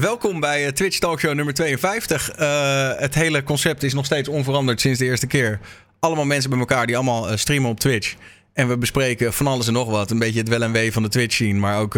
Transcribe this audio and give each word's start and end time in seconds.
Welkom 0.00 0.40
bij 0.40 0.66
eh, 0.66 0.72
Twitch 0.72 0.98
Talkshow 0.98 1.34
nummer 1.34 1.54
52. 1.54 2.30
Eh, 2.30 2.90
het 2.96 3.14
hele 3.14 3.42
concept 3.42 3.82
is 3.82 3.94
nog 3.94 4.04
steeds 4.04 4.28
onveranderd 4.28 4.80
sinds 4.80 4.98
de 4.98 5.04
eerste 5.04 5.26
keer. 5.26 5.60
Allemaal 6.00 6.24
mensen 6.24 6.50
bij 6.50 6.58
elkaar 6.58 6.86
die 6.86 6.96
allemaal 6.96 7.30
eh, 7.30 7.36
streamen 7.36 7.70
op 7.70 7.80
Twitch. 7.80 8.14
En 8.52 8.68
we 8.68 8.78
bespreken 8.78 9.32
van 9.32 9.46
alles 9.46 9.66
en 9.66 9.72
nog 9.72 9.88
wat. 9.88 10.10
Een 10.10 10.18
beetje 10.18 10.38
het 10.38 10.48
wel 10.48 10.62
en 10.62 10.72
wee 10.72 10.92
van 10.92 11.02
de 11.02 11.08
Twitch 11.08 11.34
scene. 11.34 11.58
Maar 11.58 11.78
ook 11.78 11.96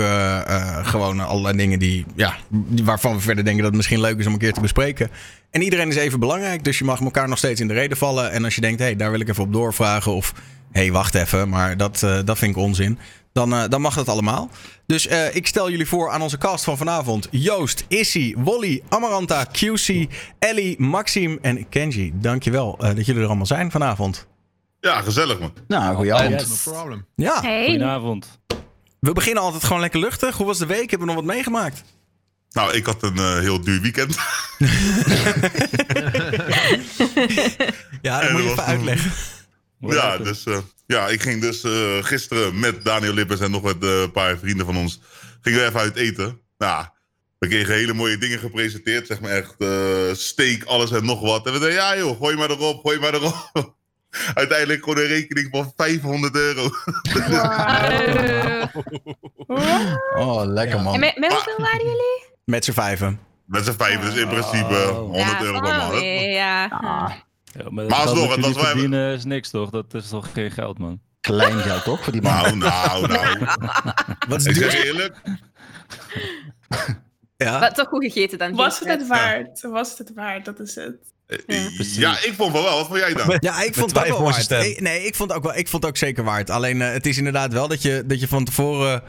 gewoon 0.82 1.20
allerlei 1.20 1.56
dingen 1.56 1.78
die, 1.78 2.04
ja, 2.16 2.36
waarvan 2.82 3.14
we 3.14 3.20
verder 3.20 3.44
denken 3.44 3.62
dat 3.62 3.72
het 3.72 3.76
misschien 3.76 4.00
leuk 4.00 4.18
is 4.18 4.26
om 4.26 4.32
een 4.32 4.38
keer 4.38 4.52
te 4.52 4.60
bespreken. 4.60 5.10
En 5.50 5.62
iedereen 5.62 5.88
is 5.88 5.96
even 5.96 6.20
belangrijk. 6.20 6.64
Dus 6.64 6.78
je 6.78 6.84
mag 6.84 7.00
elkaar 7.00 7.28
nog 7.28 7.38
steeds 7.38 7.60
in 7.60 7.68
de 7.68 7.74
reden 7.74 7.96
vallen. 7.96 8.30
En 8.30 8.44
als 8.44 8.54
je 8.54 8.60
denkt, 8.60 8.78
hé, 8.78 8.84
hey, 8.84 8.96
daar 8.96 9.10
wil 9.10 9.20
ik 9.20 9.28
even 9.28 9.44
op 9.44 9.52
doorvragen. 9.52 10.12
Of 10.12 10.32
hé, 10.72 10.80
hey, 10.80 10.92
wacht 10.92 11.14
even, 11.14 11.48
maar 11.48 11.76
dat, 11.76 12.06
dat 12.24 12.38
vind 12.38 12.56
ik 12.56 12.62
onzin. 12.62 12.98
Dan, 13.34 13.52
eh, 13.54 13.64
dan 13.68 13.80
mag 13.80 13.94
dat 13.94 14.08
allemaal. 14.08 14.50
Dus 14.86 15.06
eh, 15.06 15.34
ik 15.34 15.46
stel 15.46 15.70
jullie 15.70 15.86
voor 15.88 16.10
aan 16.10 16.22
onze 16.22 16.38
cast 16.38 16.64
van 16.64 16.76
vanavond. 16.76 17.28
Joost, 17.30 17.84
Issy, 17.88 18.34
Wolly, 18.38 18.82
Amaranta, 18.88 19.44
QC, 19.52 20.06
Ellie, 20.38 20.80
Maxime 20.80 21.38
en 21.42 21.68
Kenji. 21.68 22.12
Dankjewel 22.14 22.76
eh 22.80 22.94
dat 22.94 23.06
jullie 23.06 23.20
er 23.20 23.26
allemaal 23.26 23.46
zijn 23.46 23.70
vanavond. 23.70 24.26
Ja, 24.80 25.00
gezellig 25.00 25.40
man. 25.40 25.52
Nou, 25.68 25.96
goeie 25.96 26.14
avond. 26.14 26.48
No 26.64 26.72
problem. 26.72 27.06
Ja, 27.14 27.40
Hey. 27.40 27.64
Goedenavond. 27.66 28.38
we 29.00 29.12
beginnen 29.12 29.42
altijd 29.42 29.64
gewoon 29.64 29.80
lekker 29.80 30.00
luchtig. 30.00 30.36
Hoe 30.36 30.46
was 30.46 30.58
de 30.58 30.66
week? 30.66 30.90
Hebben 30.90 31.08
we 31.08 31.14
nog 31.14 31.24
wat 31.24 31.34
meegemaakt? 31.34 31.82
Nou, 32.50 32.72
ik 32.72 32.86
had 32.86 33.02
een 33.02 33.16
eh, 33.16 33.38
heel 33.38 33.60
duur 33.60 33.80
weekend. 33.80 34.16
Ja, 38.02 38.20
dat 38.20 38.28
En 38.28 38.32
moet 38.32 38.42
je 38.42 38.50
even 38.50 38.64
uitleggen. 38.64 39.10
Ja, 39.88 40.18
dus 40.18 40.44
eh, 40.44 40.58
ja, 40.86 41.08
ik 41.08 41.22
ging 41.22 41.40
dus 41.40 41.64
eh, 41.64 42.04
gisteren 42.04 42.58
met 42.58 42.84
Daniel 42.84 43.12
Lippers 43.12 43.40
en 43.40 43.50
nog 43.50 43.62
met 43.62 43.84
eh, 43.84 44.00
een 44.00 44.10
paar 44.10 44.38
vrienden 44.38 44.66
van 44.66 44.76
ons... 44.76 45.00
gingen 45.40 45.60
we 45.60 45.66
even 45.66 45.80
uit 45.80 45.96
eten. 45.96 46.40
Nou, 46.58 46.84
we 47.38 47.48
kregen 47.48 47.74
hele 47.74 47.94
mooie 47.94 48.18
dingen 48.18 48.38
gepresenteerd. 48.38 49.06
Zeg 49.06 49.20
maar 49.20 49.30
echt 49.30 49.54
eh, 49.58 49.68
steak, 50.12 50.64
alles 50.64 50.90
en 50.90 51.04
nog 51.04 51.20
wat. 51.20 51.46
En 51.46 51.52
we 51.52 51.58
dachten, 51.58 51.76
ja 51.76 51.96
joh, 51.96 52.18
gooi 52.18 52.36
maar 52.36 52.50
erop, 52.50 52.80
gooi 52.80 52.98
maar 52.98 53.14
erop. 53.14 53.50
Uiteindelijk 54.34 54.82
gewoon 54.82 54.98
een 54.98 55.06
rekening 55.06 55.48
van 55.50 55.72
500 55.76 56.36
euro. 56.36 56.68
Oh, 60.16 60.42
lekker 60.44 60.76
En 60.76 60.82
man. 60.82 60.98
met, 61.00 61.18
met 61.18 61.32
hoeveel 61.32 61.58
waren 61.58 61.84
jullie? 61.84 62.24
Met 62.44 62.64
z'n 62.64 62.72
vijven. 62.72 63.20
Met 63.46 63.64
z'n 63.64 63.72
vijf, 63.72 64.00
dus 64.00 64.14
in 64.14 64.28
principe 64.28 64.74
Oh. 64.74 64.96
100 64.96 65.18
ja, 65.20 65.42
euro 65.42 65.56
oh, 65.56 65.62
per 65.62 65.76
maand. 65.76 66.00
Ja. 66.24 66.66
Ah, 66.66 67.10
Ja, 67.58 67.70
maar 67.70 67.84
Maar 67.86 67.98
alsnog, 67.98 68.36
dat 68.36 68.44
het 68.44 68.58
verdienen 68.66 69.14
is 69.14 69.24
niks 69.24 69.50
toch? 69.50 69.70
Dat 69.70 69.94
is 69.94 70.08
toch 70.08 70.28
geen 70.32 70.50
geld, 70.50 70.78
man? 70.78 71.00
klein 71.20 71.58
geld 71.58 71.84
toch 71.84 72.02
voor 72.02 72.12
die 72.12 72.22
man? 72.22 72.58
Nou, 72.58 73.06
nou, 73.06 73.06
nou. 73.06 73.38
Wat 74.28 74.40
is 74.40 74.46
Ik 74.46 74.54
duur? 74.54 74.70
zeg 74.70 74.82
je 74.82 74.86
eerlijk, 74.86 75.16
Ja. 77.36 77.60
Wat 77.60 77.74
toch 77.74 77.88
goed 77.88 78.04
gegeten 78.04 78.38
dan? 78.38 78.54
Was 78.54 78.78
het 78.78 78.88
het 78.88 79.06
waard? 79.06 79.60
Was 79.62 79.88
het 79.88 79.98
het 79.98 80.12
waard? 80.14 80.44
Dat 80.44 80.60
is 80.60 80.74
het. 80.74 80.96
eh, 81.26 81.38
Ja. 81.46 81.68
ja, 81.78 82.10
ik 82.12 82.32
vond 82.36 82.52
van 82.52 82.62
wel. 82.62 82.76
Wat 82.76 82.86
vond 82.86 82.98
jij 82.98 83.14
dan? 83.14 83.36
Ja, 83.40 83.62
ik 83.62 83.74
vond 83.74 83.90
het 83.90 83.98
ook 84.00 84.18
wel 84.18 84.22
waard. 84.22 84.50
Eh, 84.50 84.78
Nee, 84.78 85.04
ik 85.06 85.14
vond, 85.14 85.32
ook 85.32 85.42
wel, 85.42 85.54
ik 85.54 85.68
vond 85.68 85.82
het 85.82 85.92
ook 85.92 85.98
zeker 85.98 86.24
waard. 86.24 86.50
Alleen 86.50 86.82
eh, 86.82 86.92
het 86.92 87.06
is 87.06 87.18
inderdaad 87.18 87.52
wel 87.52 87.68
dat 87.68 87.82
je, 87.82 88.02
dat 88.06 88.20
je 88.20 88.28
van 88.28 88.44
tevoren... 88.44 89.02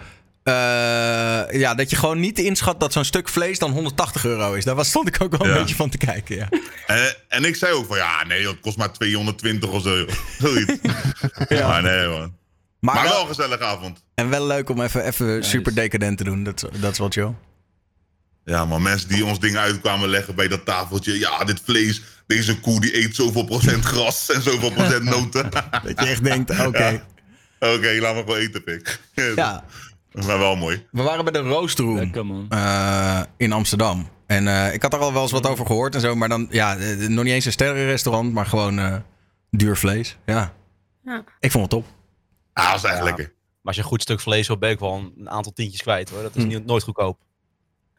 eh, 0.45 1.59
ja, 1.59 1.73
dat 1.75 1.89
je 1.89 1.95
gewoon 1.95 2.19
niet 2.19 2.39
inschat 2.39 2.79
dat 2.79 2.93
zo'n 2.93 3.03
stuk 3.05 3.29
vlees 3.29 3.59
dan 3.59 3.71
180 3.71 4.25
euro 4.25 4.53
is. 4.53 4.63
Daar 4.65 4.75
was, 4.75 4.87
stond 4.87 5.07
ik 5.07 5.21
ook 5.21 5.31
wel 5.37 5.47
een 5.47 5.53
Ja. 5.53 5.59
beetje 5.59 5.75
van 5.75 5.89
te 5.89 5.97
kijken, 5.97 6.35
ja. 6.35 6.49
En, 6.87 7.15
en 7.27 7.45
ik 7.45 7.55
zei 7.55 7.73
ook 7.73 7.85
van, 7.85 7.97
ja, 7.97 8.25
nee, 8.25 8.47
het 8.47 8.59
kost 8.59 8.77
maar 8.77 8.91
220 8.93 9.69
of 9.69 9.81
zo. 9.83 10.05
Zoiets. 10.39 10.73
Maar 11.49 11.81
nee, 11.81 12.07
man. 12.07 12.35
Maar, 12.79 12.95
Maar 12.95 13.03
wel, 13.03 13.11
wel 13.13 13.21
een 13.21 13.27
gezellige 13.27 13.63
avond. 13.63 14.03
en 14.15 14.29
wel 14.29 14.47
leuk 14.47 14.69
om 14.69 14.81
even, 14.81 15.05
even 15.05 15.43
super 15.43 15.73
decadent 15.75 16.17
te 16.17 16.23
doen. 16.23 16.43
Dat, 16.43 16.63
is- 16.71 16.79
dat 16.79 16.91
is 16.91 16.97
wel 16.97 17.09
chill. 17.09 17.33
Ja, 18.45 18.65
maar 18.65 18.81
mensen 18.81 19.09
die 19.09 19.25
ons 19.25 19.39
dingen 19.39 19.59
uitkwamen 19.61 20.09
leggen 20.09 20.35
bij 20.35 20.47
dat 20.47 20.65
tafeltje. 20.65 21.19
Ja, 21.19 21.43
dit 21.43 21.61
vlees, 21.63 22.01
deze 22.27 22.59
koe 22.59 22.81
die 22.81 22.97
eet 23.03 23.15
zoveel 23.15 23.43
procent 23.43 23.85
gras 23.85 24.31
en 24.31 24.41
zoveel 24.41 24.71
procent 24.71 25.03
noten. 25.03 25.49
Dat 25.51 25.99
je 25.99 26.05
echt 26.05 26.23
denkt, 26.23 26.65
oké. 26.65 27.03
Oké, 27.59 27.97
laat 27.99 28.15
me 28.15 28.19
gewoon 28.21 28.37
eten, 28.37 28.63
pik. 28.63 28.99
Ja, 29.35 29.63
Maar 30.25 30.39
wel 30.39 30.55
mooi. 30.55 30.85
we 30.91 31.01
waren 31.01 31.23
bij 31.23 31.33
de 31.33 31.39
Roostroom 31.49 31.95
Lekker, 31.95 32.25
man. 32.25 32.45
eh, 32.49 33.21
in 33.37 33.51
Amsterdam. 33.51 34.07
En 34.25 34.47
eh, 34.47 34.73
ik 34.73 34.81
had 34.81 34.93
er 34.93 34.99
al 34.99 35.13
wel 35.13 35.21
eens 35.21 35.31
wat 35.31 35.47
over 35.47 35.65
gehoord 35.65 35.95
en 35.95 36.01
zo. 36.01 36.15
Maar 36.15 36.29
dan, 36.29 36.47
ja, 36.49 36.77
eh, 36.77 37.07
nog 37.07 37.23
niet 37.23 37.33
eens 37.33 37.45
een 37.45 37.51
sterrenrestaurant, 37.51 38.33
maar 38.33 38.45
gewoon 38.45 38.79
eh, 38.79 38.95
duur 39.49 39.77
vlees. 39.77 40.17
Ja. 40.25 40.53
Ja. 41.03 41.23
Ik 41.39 41.51
vond 41.51 41.63
het 41.63 41.71
top. 41.71 41.85
Ah, 42.53 42.67
dat 42.71 42.75
is 42.83 42.83
echt 42.89 42.97
Ja. 42.97 43.03
lekker. 43.03 43.23
Maar 43.25 43.33
als 43.63 43.75
je 43.75 43.81
een 43.81 43.87
goed 43.87 44.01
stuk 44.01 44.19
vlees 44.19 44.47
wil, 44.47 44.57
ben 44.57 44.69
ik 44.69 44.79
wel 44.79 45.11
een, 45.17 45.29
aantal 45.29 45.53
tientjes 45.53 45.81
kwijt 45.81 46.09
hoor. 46.09 46.21
Dat 46.21 46.35
is 46.35 46.43
Hm. 46.43 46.47
niet, 46.49 46.65
nooit 46.65 46.83
goedkoop. 46.83 47.19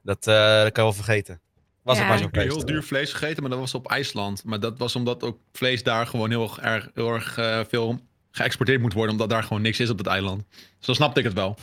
Dat, 0.03 0.27
eh, 0.27 0.35
dat 0.35 0.73
kan 0.73 0.85
je 0.85 0.91
wel 0.91 0.93
vergeten. 0.93 1.41
Was 1.83 1.97
Ja. 1.97 2.03
ook 2.03 2.09
maar 2.09 2.19
zo'n 2.19 2.27
Ik 2.29 2.35
heb 2.35 2.43
feest. 2.43 2.57
heel 2.57 2.67
duur 2.67 2.83
vlees 2.83 3.13
gegeten, 3.13 3.41
maar 3.43 3.51
dat 3.51 3.61
was 3.61 3.75
op 3.75 3.91
IJsland. 3.91 4.45
Maar 4.45 4.61
dat 4.61 4.79
was 4.79 4.97
omdat 4.97 5.23
ook 5.23 5.39
vlees 5.53 5.83
daar 5.83 6.07
gewoon 6.07 6.31
heel 6.31 6.51
erg, 6.63 6.91
heel 6.95 7.13
erg 7.15 7.39
eh, 7.39 7.61
veel 7.69 8.01
geëxporteerd 8.31 8.81
moet 8.81 8.93
worden. 8.93 9.13
Omdat 9.13 9.31
daar 9.31 9.43
gewoon 9.43 9.63
niks 9.63 9.81
is 9.81 9.91
op 9.91 9.99
het 9.99 10.07
eiland. 10.07 10.45
Dus 10.79 10.87
dan 10.87 10.95
snapte 10.95 11.19
ik 11.19 11.25
het 11.27 11.35
wel. 11.35 11.57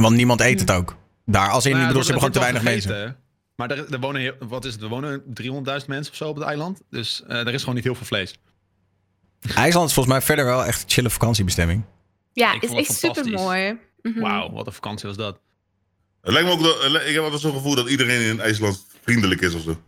Want 0.00 0.16
niemand 0.16 0.40
eet 0.40 0.60
het 0.60 0.70
ook. 0.70 0.96
Daar, 1.26 1.48
als 1.50 1.66
in, 1.66 1.76
ja, 1.76 1.86
bedoel, 1.86 2.02
ze 2.04 2.12
hebben 2.12 2.30
gewoon 2.32 2.52
te 2.52 2.52
weinig 2.52 2.62
wordt 2.62 2.86
mensen. 2.86 3.16
Maar 3.56 3.70
er, 3.70 3.92
er 3.92 4.00
wonen, 4.00 4.20
heel- 4.20 4.36
wat 4.48 4.64
is 4.64 4.72
het? 4.72 4.82
Er 4.82 4.88
wonen 4.88 5.22
300.000 5.22 5.86
mensen 5.86 6.12
of 6.12 6.16
zo 6.16 6.28
op 6.28 6.34
het 6.36 6.44
eiland. 6.44 6.80
Dus 6.90 7.22
eh, 7.28 7.36
er 7.46 7.54
is 7.54 7.60
gewoon 7.60 7.74
niet 7.74 7.84
heel 7.84 7.94
veel 7.94 8.06
vlees. 8.06 8.34
IJsland 9.54 9.88
is 9.88 9.94
volgens 9.94 10.14
mij 10.14 10.22
verder 10.24 10.44
wel 10.44 10.64
echt 10.64 10.82
een 10.82 10.90
chille 10.90 11.10
vakantiebestemming. 11.10 11.84
Ja, 12.32 12.52
Ik 12.54 12.62
is 12.62 12.70
echt 12.72 12.94
super 12.98 13.30
mooi. 13.30 13.78
Wauw, 14.02 14.50
wat 14.52 14.66
een 14.66 14.72
vakantie 14.72 15.08
was 15.08 15.16
dat. 15.16 15.38
Het 16.22 16.32
lijkt 16.32 16.48
me 16.48 16.54
ook 16.54 16.62
dat, 16.62 17.02
ik 17.06 17.14
heb 17.14 17.22
altijd 17.22 17.40
zo'n 17.40 17.52
gevoel 17.52 17.74
dat 17.74 17.88
iedereen 17.88 18.20
in 18.20 18.40
IJsland 18.40 18.86
vriendelijk 19.02 19.40
is 19.40 19.54
of 19.54 19.62
zo. 19.62 19.80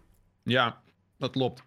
Ja, 0.44 0.81
dat 1.19 1.31
klopt. 1.31 1.62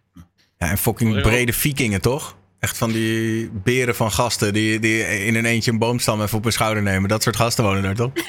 Ja, 0.58 0.70
en 0.70 0.78
fucking 0.78 1.20
brede 1.22 1.52
vikingen, 1.52 2.00
toch? 2.00 2.35
Echt 2.58 2.76
van 2.76 2.92
die 2.92 3.50
beren 3.50 3.94
van 3.94 4.12
gasten 4.12 4.52
die, 4.52 4.78
die 4.78 5.24
in 5.26 5.34
een 5.34 5.44
eentje 5.44 5.70
een 5.70 5.78
boomstam 5.78 6.22
even 6.22 6.38
op 6.38 6.42
hun 6.42 6.52
schouder 6.52 6.82
nemen. 6.82 7.08
Dat 7.08 7.22
soort 7.22 7.36
gasten 7.36 7.64
wonen 7.64 7.82
daar, 7.82 7.94
toch? 7.94 8.10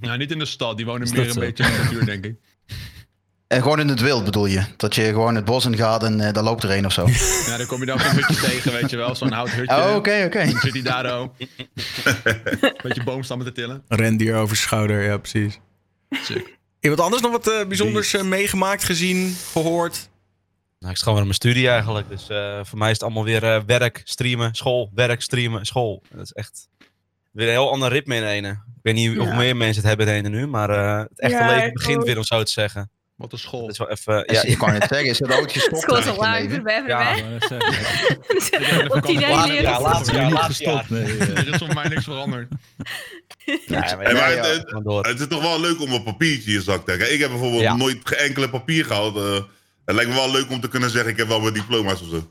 Nou, 0.00 0.18
niet 0.18 0.30
in 0.30 0.38
de 0.38 0.44
stad. 0.44 0.76
Die 0.76 0.86
wonen 0.86 1.10
meer 1.10 1.26
een 1.26 1.32
zo? 1.32 1.40
beetje 1.40 1.64
in 1.64 1.70
de 1.70 1.78
natuur, 1.82 2.04
denk 2.04 2.24
ik. 2.24 2.34
En 3.46 3.62
gewoon 3.62 3.80
in 3.80 3.88
het 3.88 4.00
wild 4.00 4.24
bedoel 4.24 4.46
je? 4.46 4.62
Dat 4.76 4.94
je 4.94 5.04
gewoon 5.04 5.34
het 5.34 5.44
bos 5.44 5.64
in 5.64 5.76
gaat 5.76 6.02
en 6.02 6.20
eh, 6.20 6.32
daar 6.32 6.42
loopt 6.42 6.62
er 6.62 6.70
een 6.70 6.86
of 6.86 6.92
zo. 6.92 7.06
Ja, 7.46 7.56
dan 7.56 7.66
kom 7.66 7.80
je 7.80 7.86
dan 7.86 8.00
ook 8.00 8.04
een 8.04 8.14
hutje 8.14 8.34
tegen, 8.50 8.72
weet 8.72 8.90
je 8.90 8.96
wel. 8.96 9.14
Zo'n 9.14 9.32
hout 9.32 9.50
hutje. 9.50 9.76
Oh, 9.76 9.94
oké, 9.94 10.22
oké. 10.26 10.44
Dan 10.44 10.60
zit 10.60 10.72
hij 10.72 10.82
daar 10.82 11.18
ook. 11.18 11.34
Beetje 12.82 13.02
boomstammen 13.04 13.46
te 13.46 13.52
tillen. 13.52 13.82
Rendier 13.88 14.34
over 14.36 14.56
schouder, 14.56 15.02
ja, 15.02 15.16
precies. 15.18 15.58
Sick. 16.10 16.58
Iemand 16.80 17.00
anders 17.00 17.22
nog 17.22 17.30
wat 17.30 17.48
eh, 17.48 17.66
bijzonders 17.66 18.14
eh, 18.14 18.22
meegemaakt, 18.22 18.84
gezien, 18.84 19.36
gehoord? 19.52 20.10
Nou, 20.82 20.94
ik 20.94 21.00
sta 21.00 21.10
gewoon 21.10 21.22
weer 21.24 21.32
in 21.32 21.38
mijn 21.38 21.52
studie 21.52 21.68
eigenlijk. 21.68 22.08
Dus 22.08 22.28
eh, 22.28 22.60
voor 22.64 22.78
mij 22.78 22.86
is 22.88 22.94
het 22.94 23.02
allemaal 23.02 23.24
weer 23.24 23.44
eh, 23.44 23.60
werk, 23.66 24.00
streamen, 24.04 24.54
school, 24.54 24.90
werk, 24.94 25.22
streamen, 25.22 25.64
school. 25.66 26.02
Dat 26.10 26.24
is 26.24 26.32
echt 26.32 26.68
weer 27.30 27.46
een 27.46 27.52
heel 27.52 27.70
ander 27.70 27.88
ritme 27.88 28.16
in 28.16 28.24
ene. 28.24 28.48
Ik 28.50 28.56
weet 28.82 28.94
niet 28.94 29.18
of 29.18 29.26
Ja. 29.26 29.34
meer 29.34 29.56
mensen 29.56 29.76
het 29.80 29.88
hebben 29.88 30.06
in 30.06 30.14
ene 30.24 30.28
nu, 30.28 30.46
maar 30.46 30.70
eh, 30.70 30.98
het 30.98 31.20
echte 31.20 31.36
Ja, 31.36 31.46
leven 31.54 31.72
begint 31.72 31.98
ook. 31.98 32.04
weer 32.04 32.16
om 32.16 32.24
zo 32.24 32.42
te 32.42 32.52
zeggen. 32.52 32.90
Wat 33.14 33.32
een 33.32 33.38
school. 33.38 33.60
Dat 33.60 33.70
is 33.70 33.78
wel 33.78 33.90
even... 33.90 34.14
Ja, 34.14 34.24
Ja, 34.32 34.42
ik 34.42 34.58
kan 34.58 34.70
het 34.72 34.82
zeggen, 34.88 35.08
is 35.08 35.18
het 35.18 35.32
ooit 35.38 35.52
gestopt? 35.52 35.80
School 35.82 35.98
is 35.98 36.06
al 36.06 36.16
lang 36.16 36.50
voorbij, 36.52 36.82
Ja, 36.86 37.14
voorbij. 37.38 38.86
Op 38.88 39.06
die 39.06 39.18
Ja, 39.20 39.44
leren. 39.46 39.80
laatste 39.80 40.14
jaar, 40.14 40.30
laatste 40.32 40.64
jaar. 40.64 40.86
Er 41.36 41.48
is 41.48 41.56
voor 41.58 41.74
mij 41.74 41.88
niks 41.88 42.04
veranderd. 42.04 42.48
Ja, 43.66 43.96
maar, 43.96 44.14
ja, 44.14 44.26
het- 45.02 45.20
is 45.20 45.26
toch 45.28 45.42
wel 45.42 45.60
leuk 45.60 45.80
om 45.80 45.92
een 45.92 46.02
papiertje 46.02 46.50
in 46.50 46.56
je 46.56 46.62
zak 46.62 46.84
te 46.84 46.90
hebben. 46.90 47.12
Ik 47.12 47.20
heb 47.20 47.28
bijvoorbeeld 47.30 47.62
Ja. 47.62 47.76
nooit 47.76 48.14
enkele 48.14 48.48
papier 48.50 48.84
gehad. 48.84 49.14
Het 49.84 49.94
lijkt 49.94 50.10
me 50.10 50.16
wel 50.16 50.30
leuk 50.30 50.50
om 50.50 50.60
te 50.60 50.68
kunnen 50.68 50.90
zeggen, 50.90 51.10
ik 51.10 51.16
heb 51.16 51.28
wel 51.28 51.40
mijn 51.40 51.54
diploma's 51.54 52.00
of 52.02 52.08
zo. 52.08 52.30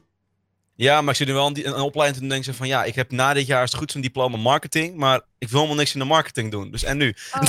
Ja, 0.76 1.02
maar 1.02 1.10
ik 1.12 1.16
zit 1.16 1.28
nu 1.28 1.34
wel 1.34 1.48
een, 1.48 1.68
een 1.68 1.74
opleiding 1.74 2.22
te 2.24 2.30
denken 2.30 2.54
van 2.56 2.68
ja, 2.68 2.84
ik 2.84 2.96
heb 2.96 3.12
na 3.12 3.34
dit 3.34 3.48
jaar 3.48 3.64
is 3.64 3.70
het 3.72 3.80
goed 3.80 3.92
zo'n 3.92 4.02
diploma 4.02 4.38
marketing, 4.38 4.96
maar 4.96 5.22
ik 5.38 5.48
wil 5.50 5.58
helemaal 5.60 5.78
niks 5.80 5.94
in 5.94 6.00
de 6.00 6.06
marketing 6.06 6.52
doen. 6.52 6.72
Dus 6.72 6.84
en 6.84 6.98
nu? 6.98 7.16
Oh. 7.34 7.42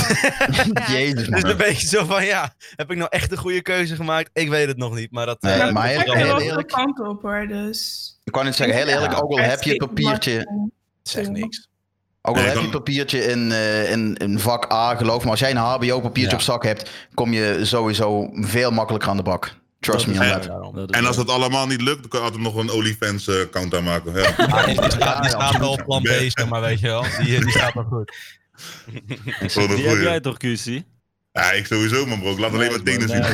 Jezus, 0.97 1.27
Dus 1.29 1.43
een 1.43 1.57
beetje 1.57 1.87
zo 1.87 2.05
van 2.05 2.25
ja, 2.25 2.55
heb 2.77 2.91
ik 2.91 2.97
nou 2.97 3.09
echt 3.11 3.33
een 3.33 3.39
goede 3.39 3.63
keuze 3.63 3.95
gemaakt? 3.97 4.31
Ik 4.33 4.49
weet 4.49 4.67
het 4.67 4.77
nog 4.77 4.95
niet, 4.95 5.11
maar 5.11 5.27
dat... 5.27 5.43
Nee, 5.43 5.53
eh, 5.61 5.73
maar 5.73 5.87
heel- 5.87 6.01
heel 6.15 6.27
wel 6.27 6.41
eerlijk. 6.41 6.71
veel 6.71 6.85
kant 6.85 7.01
op 7.09 7.23
hoor, 7.23 7.47
dus... 7.49 8.09
Ik 8.25 8.33
kan 8.33 8.47
het 8.47 8.55
zeggen, 8.55 8.77
heel 8.77 8.87
eerlijk, 8.87 9.13
ook 9.23 9.31
al 9.31 9.39
heb 9.39 9.63
je 9.63 9.71
het 9.71 9.79
papiertje, 9.79 10.69
zegt 11.03 11.31
niks. 11.31 11.69
ook 12.23 12.37
al 12.37 12.43
Nee, 12.43 12.51
heb 12.51 12.61
je 12.63 12.69
papiertje 12.69 13.25
in, 13.25 13.53
eh, 13.53 13.91
in, 13.91 14.17
in 14.17 14.39
vak 14.39 14.73
A, 14.73 14.95
geloof 14.97 15.25
me, 15.25 15.31
als 15.31 15.41
jij 15.41 15.51
een 15.51 15.57
HBO-papiertje 15.57 16.23
Ja. 16.31 16.35
op 16.37 16.41
zak 16.41 16.65
hebt, 16.65 16.91
kom 17.15 17.33
je 17.33 17.59
sowieso 17.63 18.29
veel 18.33 18.71
makkelijker 18.71 19.11
aan 19.11 19.17
de 19.17 19.23
bak. 19.23 19.61
Trust 19.83 20.07
me 20.07 20.13
on 20.13 20.75
that. 20.75 20.91
En 20.91 21.07
als 21.07 21.17
dat 21.17 21.29
allemaal 21.29 21.67
niet 21.67 21.81
lukt, 21.81 22.01
dan 22.01 22.09
kan 22.09 22.21
je 22.21 22.25
altijd 22.27 22.43
nog 22.43 22.55
een 22.57 22.71
OnlyFans-account 22.71 23.75
aanmaken. 23.75 24.15
Ja. 24.15 24.35
Ah, 24.37 24.65
die, 24.65 24.81
die 24.81 24.91
staat, 24.91 25.23
die 25.23 25.31
staat 25.31 25.59
wel 25.59 25.71
op 25.71 25.85
plan 25.85 26.03
B, 26.03 26.07
zeg 26.07 26.49
maar, 26.49 26.61
weet 26.61 26.81
je 26.81 26.87
wel. 26.87 27.05
Die, 27.23 27.41
die 27.41 27.51
staat 27.51 27.75
wel 27.75 27.85
goed. 27.85 28.13
Die 28.87 28.97
heb 29.41 29.51
goeie. 29.51 30.03
jij 30.03 30.21
toch, 30.21 30.37
QC? 30.37 30.83
Ja, 31.33 31.53
ik 31.53 31.67
sowieso, 31.67 32.07
man, 32.07 32.21
bro. 32.21 32.33
Ik 32.33 32.39
laat 32.39 32.53
alleen 32.53 32.71
maar 32.71 32.83
tenen 32.83 33.09
zien. 33.09 33.21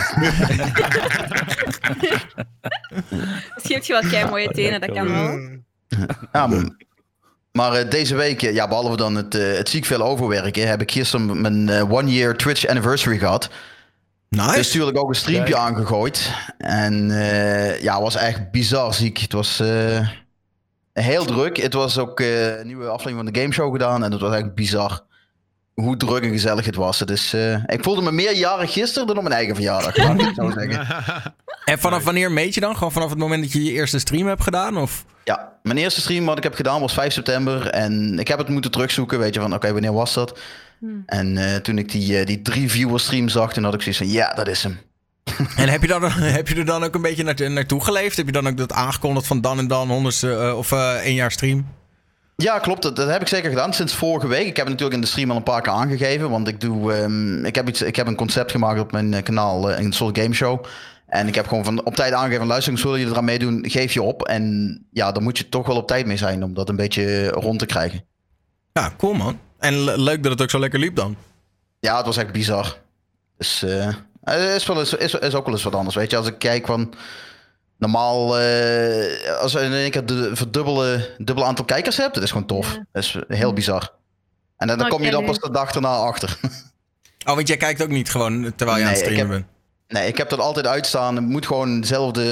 Misschien 3.54 3.76
heb 3.76 3.84
je 3.84 3.92
wel 3.92 4.10
kei 4.10 4.30
mooie 4.30 4.48
tenen, 4.48 4.80
dat 4.80 4.92
kan 4.92 5.08
wel. 5.08 5.58
Ja, 6.32 6.48
maar 7.52 7.72
eh, 7.72 7.90
deze 7.90 8.14
week, 8.14 8.42
eh, 8.42 8.54
ja, 8.54 8.68
behalve 8.68 8.96
dan 8.96 9.14
het, 9.14 9.34
eh, 9.34 9.52
het 9.52 9.68
ziek 9.68 9.84
veel 9.84 10.02
overwerken, 10.02 10.68
heb 10.68 10.80
ik 10.80 10.90
gisteren 10.90 11.40
mijn 11.40 11.68
eh, 11.68 11.92
one 11.92 12.12
year 12.12 12.36
Twitch 12.36 12.66
anniversary 12.66 13.18
gehad. 13.18 13.50
Nice. 14.28 14.54
Dus 14.54 14.66
natuurlijk 14.66 14.98
ook 14.98 15.08
een 15.08 15.14
streampje 15.14 15.56
aangegooid. 15.56 16.32
En 16.58 17.10
eh, 17.10 17.82
ja, 17.82 18.00
was 18.00 18.16
echt 18.16 18.50
bizar 18.50 18.94
ziek. 18.94 19.18
Het 19.18 19.32
was 19.32 19.60
eh, 19.60 20.08
heel 20.92 21.24
druk. 21.24 21.56
Het 21.56 21.72
was 21.72 21.98
ook 21.98 22.20
eh, 22.20 22.58
een 22.58 22.66
nieuwe 22.66 22.86
aflevering 22.88 23.24
van 23.24 23.32
de 23.32 23.40
gameshow 23.40 23.72
gedaan. 23.72 24.04
En 24.04 24.12
het 24.12 24.20
was 24.20 24.34
echt 24.34 24.54
bizar 24.54 25.06
hoe 25.74 25.96
druk 25.96 26.22
en 26.22 26.30
gezellig 26.30 26.64
het 26.64 26.74
was. 26.74 26.98
Dus 26.98 27.32
eh, 27.32 27.64
ik 27.66 27.82
voelde 27.82 28.02
me 28.02 28.12
meer 28.12 28.36
jarig 28.36 28.72
gisteren 28.72 29.06
dan 29.06 29.16
op 29.16 29.22
mijn 29.22 29.34
eigen 29.34 29.54
verjaardag. 29.54 29.96
Ik 29.96 30.20
het 30.20 30.34
zo 30.34 30.50
zeggen. 30.50 30.86
En 31.64 31.78
vanaf 31.78 32.04
wanneer 32.04 32.32
meet 32.32 32.54
je 32.54 32.60
dan? 32.60 32.74
Gewoon 32.74 32.92
vanaf 32.92 33.10
het 33.10 33.18
moment 33.18 33.42
dat 33.42 33.52
je 33.52 33.64
je 33.64 33.72
eerste 33.72 33.98
stream 33.98 34.26
hebt 34.26 34.42
gedaan? 34.42 34.76
Of? 34.76 35.04
Ja, 35.24 35.52
mijn 35.62 35.78
eerste 35.78 36.00
stream 36.00 36.24
wat 36.24 36.36
ik 36.36 36.42
heb 36.42 36.54
gedaan 36.54 36.80
was 36.80 36.92
5 36.92 37.12
september. 37.12 37.66
En 37.66 38.18
ik 38.18 38.28
heb 38.28 38.38
het 38.38 38.48
moeten 38.48 38.70
terugzoeken. 38.70 39.18
Weet 39.18 39.34
je 39.34 39.40
van, 39.40 39.54
oké, 39.54 39.72
wanneer 39.72 39.92
was 39.92 40.14
dat? 40.14 40.38
Hmm. 40.78 41.02
En 41.06 41.36
eh, 41.36 41.56
toen 41.56 41.78
ik 41.78 41.90
die, 41.90 42.18
eh, 42.18 42.26
die 42.26 42.42
drie 42.42 42.70
viewer 42.70 43.00
stream 43.00 43.28
zag, 43.28 43.52
toen 43.52 43.64
had 43.64 43.74
ik 43.74 43.82
zoiets 43.82 44.00
van, 44.00 44.10
ja, 44.10 44.34
dat 44.34 44.48
is 44.48 44.62
hem. 44.62 44.78
En 45.56 45.68
heb 45.68 45.82
je, 45.82 45.88
dan, 45.88 46.10
heb 46.38 46.48
je 46.48 46.54
er 46.54 46.64
dan 46.64 46.84
ook 46.84 46.94
een 46.94 47.02
beetje 47.02 47.22
naartoe, 47.22 47.48
naartoe 47.48 47.84
geleefd? 47.84 48.16
Heb 48.16 48.26
je 48.26 48.32
dan 48.32 48.48
ook 48.48 48.56
dat 48.56 48.72
aangekondigd 48.72 49.26
van 49.26 49.40
dan 49.40 49.58
en 49.58 49.66
dan 49.66 49.88
honderdste 49.88 50.32
eh, 50.32 50.56
of 50.56 50.72
eh 50.72 50.94
één 50.94 51.14
jaar 51.14 51.32
stream? 51.32 51.66
Ja, 52.36 52.58
klopt. 52.58 52.82
Dat, 52.82 52.96
dat 52.96 53.08
heb 53.08 53.20
ik 53.20 53.28
zeker 53.28 53.50
gedaan 53.50 53.74
sinds 53.74 53.94
vorige 53.94 54.26
week. 54.26 54.46
Ik 54.46 54.56
heb 54.56 54.66
het 54.66 54.68
natuurlijk 54.68 54.94
in 54.94 55.00
de 55.00 55.06
stream 55.06 55.30
al 55.30 55.36
een 55.36 55.42
paar 55.42 55.62
keer 55.62 55.72
aangegeven. 55.72 56.30
Want 56.30 56.48
ik, 56.48 56.60
doe, 56.60 56.94
ehm, 56.94 57.44
ik, 57.44 57.54
heb, 57.54 57.68
iets, 57.68 57.82
ik 57.82 57.96
heb 57.96 58.06
een 58.06 58.16
concept 58.16 58.50
gemaakt 58.50 58.80
op 58.80 58.92
mijn 58.92 59.22
kanaal, 59.22 59.72
een 59.72 59.92
soort 59.92 60.18
gameshow. 60.18 60.64
En 61.06 61.26
ik 61.26 61.34
heb 61.34 61.46
gewoon 61.46 61.64
van 61.64 61.84
op 61.84 61.94
tijd 61.94 62.12
aangegeven: 62.12 62.46
luister, 62.46 62.78
zullen 62.78 62.98
jullie 62.98 63.12
eraan 63.12 63.24
meedoen? 63.24 63.64
Geef 63.68 63.92
je 63.92 64.02
op. 64.02 64.22
En 64.22 64.86
ja, 64.90 65.12
dan 65.12 65.22
moet 65.22 65.38
je 65.38 65.48
toch 65.48 65.66
wel 65.66 65.76
op 65.76 65.86
tijd 65.86 66.06
mee 66.06 66.16
zijn 66.16 66.44
om 66.44 66.54
dat 66.54 66.68
een 66.68 66.76
beetje 66.76 67.28
rond 67.28 67.58
te 67.58 67.66
krijgen. 67.66 68.04
Ja, 68.72 68.92
cool 68.96 69.14
man. 69.14 69.38
En 69.58 69.78
le- 69.84 69.96
leuk 69.96 70.22
dat 70.22 70.32
het 70.32 70.42
ook 70.42 70.50
zo 70.50 70.58
lekker 70.58 70.78
liep 70.78 70.96
dan. 70.96 71.16
Ja, 71.80 71.96
het 71.96 72.06
was 72.06 72.16
echt 72.16 72.32
bizar. 72.32 72.76
Dus 73.38 73.62
eh, 73.62 73.94
het 74.24 74.40
is, 74.40 74.66
wel 74.66 74.78
eens, 74.78 74.94
is, 74.94 75.14
is 75.14 75.34
ook 75.34 75.44
wel 75.44 75.54
eens 75.54 75.62
wat 75.62 75.74
anders. 75.74 75.96
Weet 75.96 76.10
je, 76.10 76.16
als 76.16 76.26
ik 76.26 76.38
kijk 76.38 76.66
van. 76.66 76.94
Normaal, 77.78 78.38
eh, 78.38 79.36
als 79.40 79.52
je 79.52 79.60
in 79.60 79.72
één 79.72 79.90
keer 79.90 80.06
de 80.06 80.30
verdubbele 80.36 81.14
dubbele 81.18 81.46
aantal 81.46 81.64
kijkers 81.64 81.96
hebt, 81.96 82.14
dat 82.14 82.22
is 82.22 82.30
gewoon 82.30 82.46
tof. 82.46 82.72
Ja. 82.72 82.84
Dat 82.92 83.02
is 83.02 83.16
heel 83.28 83.52
bizar. 83.52 83.92
En 84.56 84.66
dan, 84.66 84.78
dan 84.78 84.88
kom 84.88 85.02
je 85.02 85.10
dan 85.10 85.24
pas 85.24 85.38
de 85.38 85.50
dag 85.50 85.74
erna 85.74 85.88
achter. 85.96 86.38
Oh, 87.26 87.34
want 87.34 87.48
jij 87.48 87.56
kijkt 87.56 87.82
ook 87.82 87.88
niet 87.88 88.10
gewoon 88.10 88.52
terwijl 88.56 88.78
je 88.78 88.84
aan 88.84 88.90
het 88.90 88.98
streamen 88.98 89.20
heb- 89.20 89.28
bent. 89.28 89.44
Nee, 89.88 90.08
ik 90.08 90.16
heb 90.16 90.28
dat 90.28 90.38
altijd 90.38 90.66
uitstaan. 90.66 91.16
Het 91.16 91.24
moet 91.24 91.46
gewoon 91.46 91.80
dezelfde, 91.80 92.22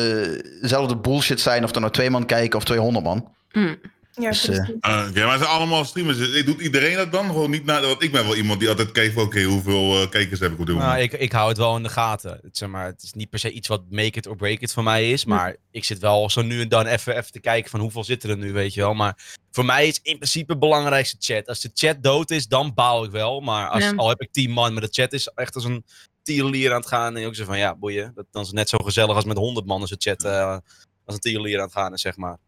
dezelfde 0.60 0.96
bullshit 0.96 1.40
zijn 1.40 1.64
of 1.64 1.74
er 1.74 1.80
nou 1.80 1.92
twee 1.92 2.10
man 2.10 2.26
kijken 2.26 2.58
of 2.58 2.64
200 2.64 3.04
man. 3.04 3.28
Hmm. 3.50 3.76
Ja, 4.20 4.30
Dus, 4.30 4.48
eh, 4.48 4.56
precies. 4.56 4.74
Uh, 4.80 5.06
Oké, 5.08 5.20
maar 5.24 5.32
het 5.32 5.42
zijn 5.42 5.54
allemaal 5.56 5.84
streamers. 5.84 6.44
Doet 6.44 6.60
iedereen 6.60 6.96
dat 6.96 7.12
dan? 7.12 7.26
Gewoon 7.26 7.50
niet 7.50 7.64
naar. 7.64 7.80
Want 7.82 8.02
ik 8.02 8.12
ben 8.12 8.24
wel 8.24 8.36
iemand 8.36 8.60
die 8.60 8.68
altijd 8.68 8.92
kijkt 8.92 9.14
van 9.14 9.22
oké, 9.22 9.42
hoeveel 9.42 10.00
eh, 10.02 10.08
kijkers 10.10 10.40
heb 10.40 10.52
ik 10.52 10.58
op 10.58 10.66
dit 10.66 10.74
moment. 10.74 10.92
Nou, 10.92 11.02
ik, 11.04 11.12
ik 11.12 11.32
hou 11.32 11.48
het 11.48 11.58
wel 11.58 11.76
in 11.76 11.82
de 11.82 11.88
gaten. 11.88 12.38
Het, 12.42 12.56
zeg 12.56 12.68
maar, 12.68 12.86
het 12.86 13.02
is 13.02 13.12
niet 13.12 13.30
per 13.30 13.38
se 13.38 13.50
iets 13.50 13.68
wat 13.68 13.82
make 13.90 14.18
it 14.18 14.26
or 14.26 14.36
break 14.36 14.58
it 14.60 14.72
voor 14.72 14.82
mij 14.82 15.10
is. 15.10 15.24
Maar 15.24 15.56
ik 15.70 15.84
zit 15.84 15.98
wel 15.98 16.30
zo 16.30 16.42
nu 16.42 16.60
en 16.60 16.68
dan 16.68 16.86
even, 16.86 17.16
even 17.16 17.32
te 17.32 17.40
kijken 17.40 17.70
van 17.70 17.80
hoeveel 17.80 18.04
zitten 18.04 18.30
er 18.30 18.36
nu, 18.36 18.52
weet 18.52 18.74
je 18.74 18.80
wel. 18.80 18.94
Maar 18.94 19.36
voor 19.50 19.64
mij 19.64 19.86
is 19.86 20.00
in 20.02 20.16
principe 20.16 20.50
het 20.52 20.60
belangrijkste 20.60 21.16
chat. 21.20 21.46
Als 21.48 21.60
de 21.60 21.70
chat 21.74 22.02
dood 22.02 22.30
is, 22.30 22.48
dan 22.48 22.74
baal 22.74 23.04
ik 23.04 23.10
wel. 23.10 23.40
Maar 23.40 23.68
als, 23.68 23.82
Ja. 23.84 23.92
al 23.96 24.08
heb 24.08 24.20
ik 24.20 24.32
10 24.32 24.50
man, 24.50 24.72
maar 24.72 24.82
de 24.82 24.88
chat 24.90 25.12
is 25.12 25.26
echt 25.34 25.54
als 25.54 25.64
een 25.64 25.84
tierlier 26.22 26.70
aan 26.72 26.80
het 26.80 26.88
gaan. 26.88 27.16
En 27.16 27.26
ook 27.26 27.34
zo 27.34 27.44
van, 27.44 27.58
ja, 27.58 27.76
boeien. 27.76 28.12
Dat, 28.14 28.26
dan 28.30 28.42
is 28.42 28.48
het 28.48 28.56
net 28.56 28.68
zo 28.68 28.78
gezellig 28.78 29.14
als 29.16 29.24
met 29.24 29.36
100 29.36 29.66
man 29.66 29.80
als 29.80 29.90
de 29.90 29.96
chat 29.98 30.24
eh, 30.24 30.56
als 31.04 31.14
een 31.14 31.20
tierlier 31.20 31.58
aan 31.58 31.64
het 31.64 31.72
gaan 31.72 31.92
is, 31.92 32.00
zeg 32.00 32.16
maar. 32.16 32.38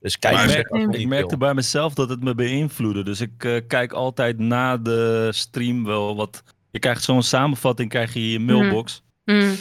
Dus 0.00 0.18
kijk, 0.18 0.34
Maar 0.34 0.44
ik 0.58 0.70
merk- 0.70 0.94
Ik 0.94 1.06
merkte 1.06 1.36
bij 1.36 1.54
mezelf 1.54 1.94
dat 1.94 2.08
het 2.08 2.22
me 2.22 2.34
beïnvloedde. 2.34 3.02
Dus 3.02 3.20
ik 3.20 3.44
eh, 3.44 3.60
kijk 3.66 3.92
altijd 3.92 4.38
na 4.38 4.76
de 4.76 5.28
stream 5.32 5.84
wel 5.84 6.16
wat. 6.16 6.42
Je 6.70 6.78
krijgt 6.78 7.02
zo'n 7.02 7.22
samenvatting 7.22 7.88
krijg 7.90 8.14
je 8.14 8.20
in 8.20 8.26
je 8.28 8.40
mailbox. 8.40 9.02
Hmm. 9.24 9.54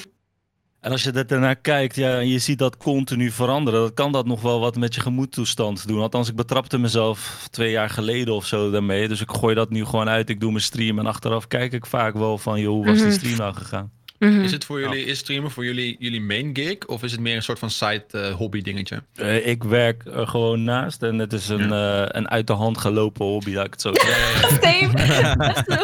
En 0.80 0.92
als 0.92 1.04
je 1.04 1.12
er 1.12 1.28
daarnaar 1.28 1.56
kijkt 1.56 1.96
ja, 1.96 2.18
en 2.20 2.28
je 2.28 2.40
ziet 2.40 2.58
dat 2.58 2.78
continu 2.78 3.32
veranderen, 3.32 3.80
dan 3.80 3.94
kan 3.94 4.12
dat 4.12 4.26
nog 4.26 4.42
wel 4.42 4.60
wat 4.60 4.76
met 4.76 4.96
je 4.96 5.02
gemoedtoestand 5.02 5.88
doen. 5.88 6.02
Althans, 6.02 6.30
ik 6.30 6.36
betrapte 6.36 6.78
mezelf 6.78 7.48
twee 7.52 7.72
jaar 7.72 7.90
geleden 7.90 8.34
of 8.34 8.46
zo 8.46 8.72
daarmee. 8.72 9.08
Dus 9.08 9.22
ik 9.22 9.32
gooi 9.32 9.56
dat 9.56 9.70
nu 9.70 9.86
gewoon 9.86 10.10
uit. 10.10 10.30
Ik 10.30 10.40
doe 10.40 10.52
mijn 10.52 10.64
stream 10.64 11.00
en 11.00 11.06
achteraf 11.06 11.48
kijk 11.48 11.74
ik 11.74 11.86
vaak 11.86 12.14
wel 12.14 12.38
van, 12.38 12.60
joh, 12.60 12.74
hoe 12.74 12.86
was 12.86 12.98
die 12.98 13.06
Mhm. 13.06 13.16
stream 13.16 13.38
nou 13.38 13.54
gegaan? 13.54 13.92
Mhm. 14.20 14.42
Is 14.42 14.52
het 14.52 14.66
voor 14.66 14.80
jullie, 14.80 15.06
is 15.06 15.20
streamen 15.20 15.52
voor 15.52 15.66
jullie, 15.66 15.96
jullie 16.00 16.22
main 16.22 16.56
gig? 16.56 16.86
Of 16.86 17.04
is 17.04 17.12
het 17.12 17.22
meer 17.22 17.36
een 17.36 17.44
soort 17.44 17.60
van 17.60 17.70
side 17.70 18.06
eh, 18.12 18.36
hobby 18.36 18.62
dingetje? 18.62 19.04
Eh, 19.16 19.48
ik 19.48 19.64
werk 19.64 20.06
er 20.06 20.28
gewoon 20.28 20.64
naast 20.64 21.04
en 21.04 21.20
het 21.20 21.34
is 21.34 21.50
een, 21.50 21.72
eh, 21.72 22.06
een 22.08 22.30
uit 22.30 22.48
de 22.48 22.54
hand 22.54 22.78
gelopen 22.78 23.26
hobby, 23.26 23.54
laat 23.54 23.66
ik 23.66 23.72
het 23.72 23.82
zo 23.82 23.92
zeggen. 23.94 24.50
Same. 24.64 25.36
Dat 25.38 25.68
is 25.68 25.76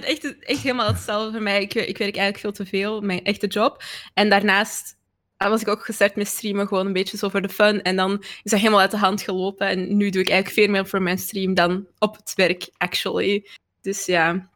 100% 0.00 0.04
echt, 0.04 0.38
echt 0.40 0.60
helemaal 0.60 0.86
hetzelfde 0.86 1.32
voor 1.32 1.42
mij. 1.42 1.62
Ik, 1.62 1.74
ik 1.74 1.98
werk 1.98 2.16
eigenlijk 2.16 2.38
veel 2.38 2.52
te 2.52 2.66
veel, 2.66 3.00
mijn 3.00 3.24
echte 3.24 3.46
job. 3.46 3.82
En 4.14 4.28
daarnaast 4.28 4.96
was 5.36 5.60
ik 5.60 5.68
ook 5.68 5.84
gestart 5.84 6.16
met 6.16 6.28
streamen, 6.28 6.68
gewoon 6.68 6.86
een 6.86 6.92
beetje 6.92 7.16
zo 7.16 7.28
voor 7.28 7.42
de 7.42 7.48
fun. 7.48 7.82
En 7.82 7.96
dan 7.96 8.22
is 8.42 8.50
dat 8.50 8.60
helemaal 8.60 8.80
uit 8.80 8.90
de 8.90 8.96
hand 8.96 9.22
gelopen. 9.22 9.68
En 9.68 9.96
nu 9.96 10.10
doe 10.10 10.20
ik 10.20 10.28
eigenlijk 10.28 10.60
veel 10.60 10.72
meer 10.72 10.86
voor 10.86 11.02
mijn 11.02 11.18
stream 11.18 11.54
dan 11.54 11.86
op 11.98 12.16
het 12.16 12.32
werk, 12.34 12.68
actually. 12.76 13.46
Dus 13.80 14.06
ja, 14.06 14.48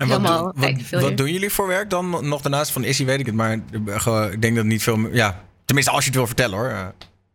En 0.00 0.08
wat, 0.08 0.16
Helemaal 0.20 0.52
doen- 0.52 1.00
wat, 1.00 1.16
doen 1.16 1.32
jullie 1.32 1.50
voor 1.50 1.66
werk 1.66 1.90
dan? 1.90 2.28
Nog 2.28 2.40
daarnaast 2.40 2.70
van 2.70 2.84
Issy 2.84 3.04
weet 3.04 3.20
ik 3.20 3.26
het, 3.26 3.34
maar 3.34 3.58
eh, 3.86 4.28
ik 4.32 4.42
denk 4.42 4.56
dat 4.56 4.64
niet 4.64 4.82
veel... 4.82 4.96
meer- 4.96 5.14
Ja, 5.14 5.44
tenminste 5.64 5.92
als 5.92 6.00
je 6.04 6.08
het 6.10 6.18
wil 6.18 6.26
vertellen 6.26 6.58
hoor. 6.58 6.68
Eh, 6.68 6.86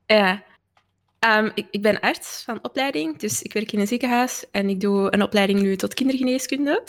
Ja. 0.06 0.44
Ehm, 1.20 1.50
ik, 1.54 1.68
ik 1.72 1.82
ben 1.82 2.00
arts 2.00 2.42
van 2.46 2.60
opleiding, 2.62 3.18
dus 3.20 3.42
ik 3.42 3.54
werk 3.54 3.72
in 3.72 3.80
een 3.80 3.88
ziekenhuis 3.88 4.44
en 4.52 4.70
ik 4.70 4.80
doe 4.82 5.14
een 5.14 5.22
opleiding 5.22 5.62
nu 5.62 5.76
tot 5.76 5.94
kindergeneeskunde. 5.94 6.84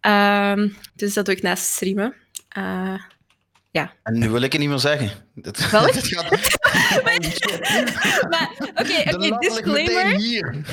Ehm, 0.00 0.68
dus 0.94 1.14
dat 1.14 1.24
doe 1.24 1.34
ik 1.34 1.42
naast 1.42 1.64
streamen. 1.64 2.14
Eh, 2.48 2.94
En 4.02 4.18
nu 4.18 4.30
wil 4.30 4.40
ik 4.42 4.52
het 4.52 4.60
niet 4.60 4.70
meer 4.70 4.78
zeggen. 4.78 5.10
Dat, 5.34 5.56
het 5.56 5.66
gaat, 5.70 5.94
maar 8.32 8.50
oké, 8.74 9.02
meteen 9.04 9.36
disclaimer. 9.38 10.18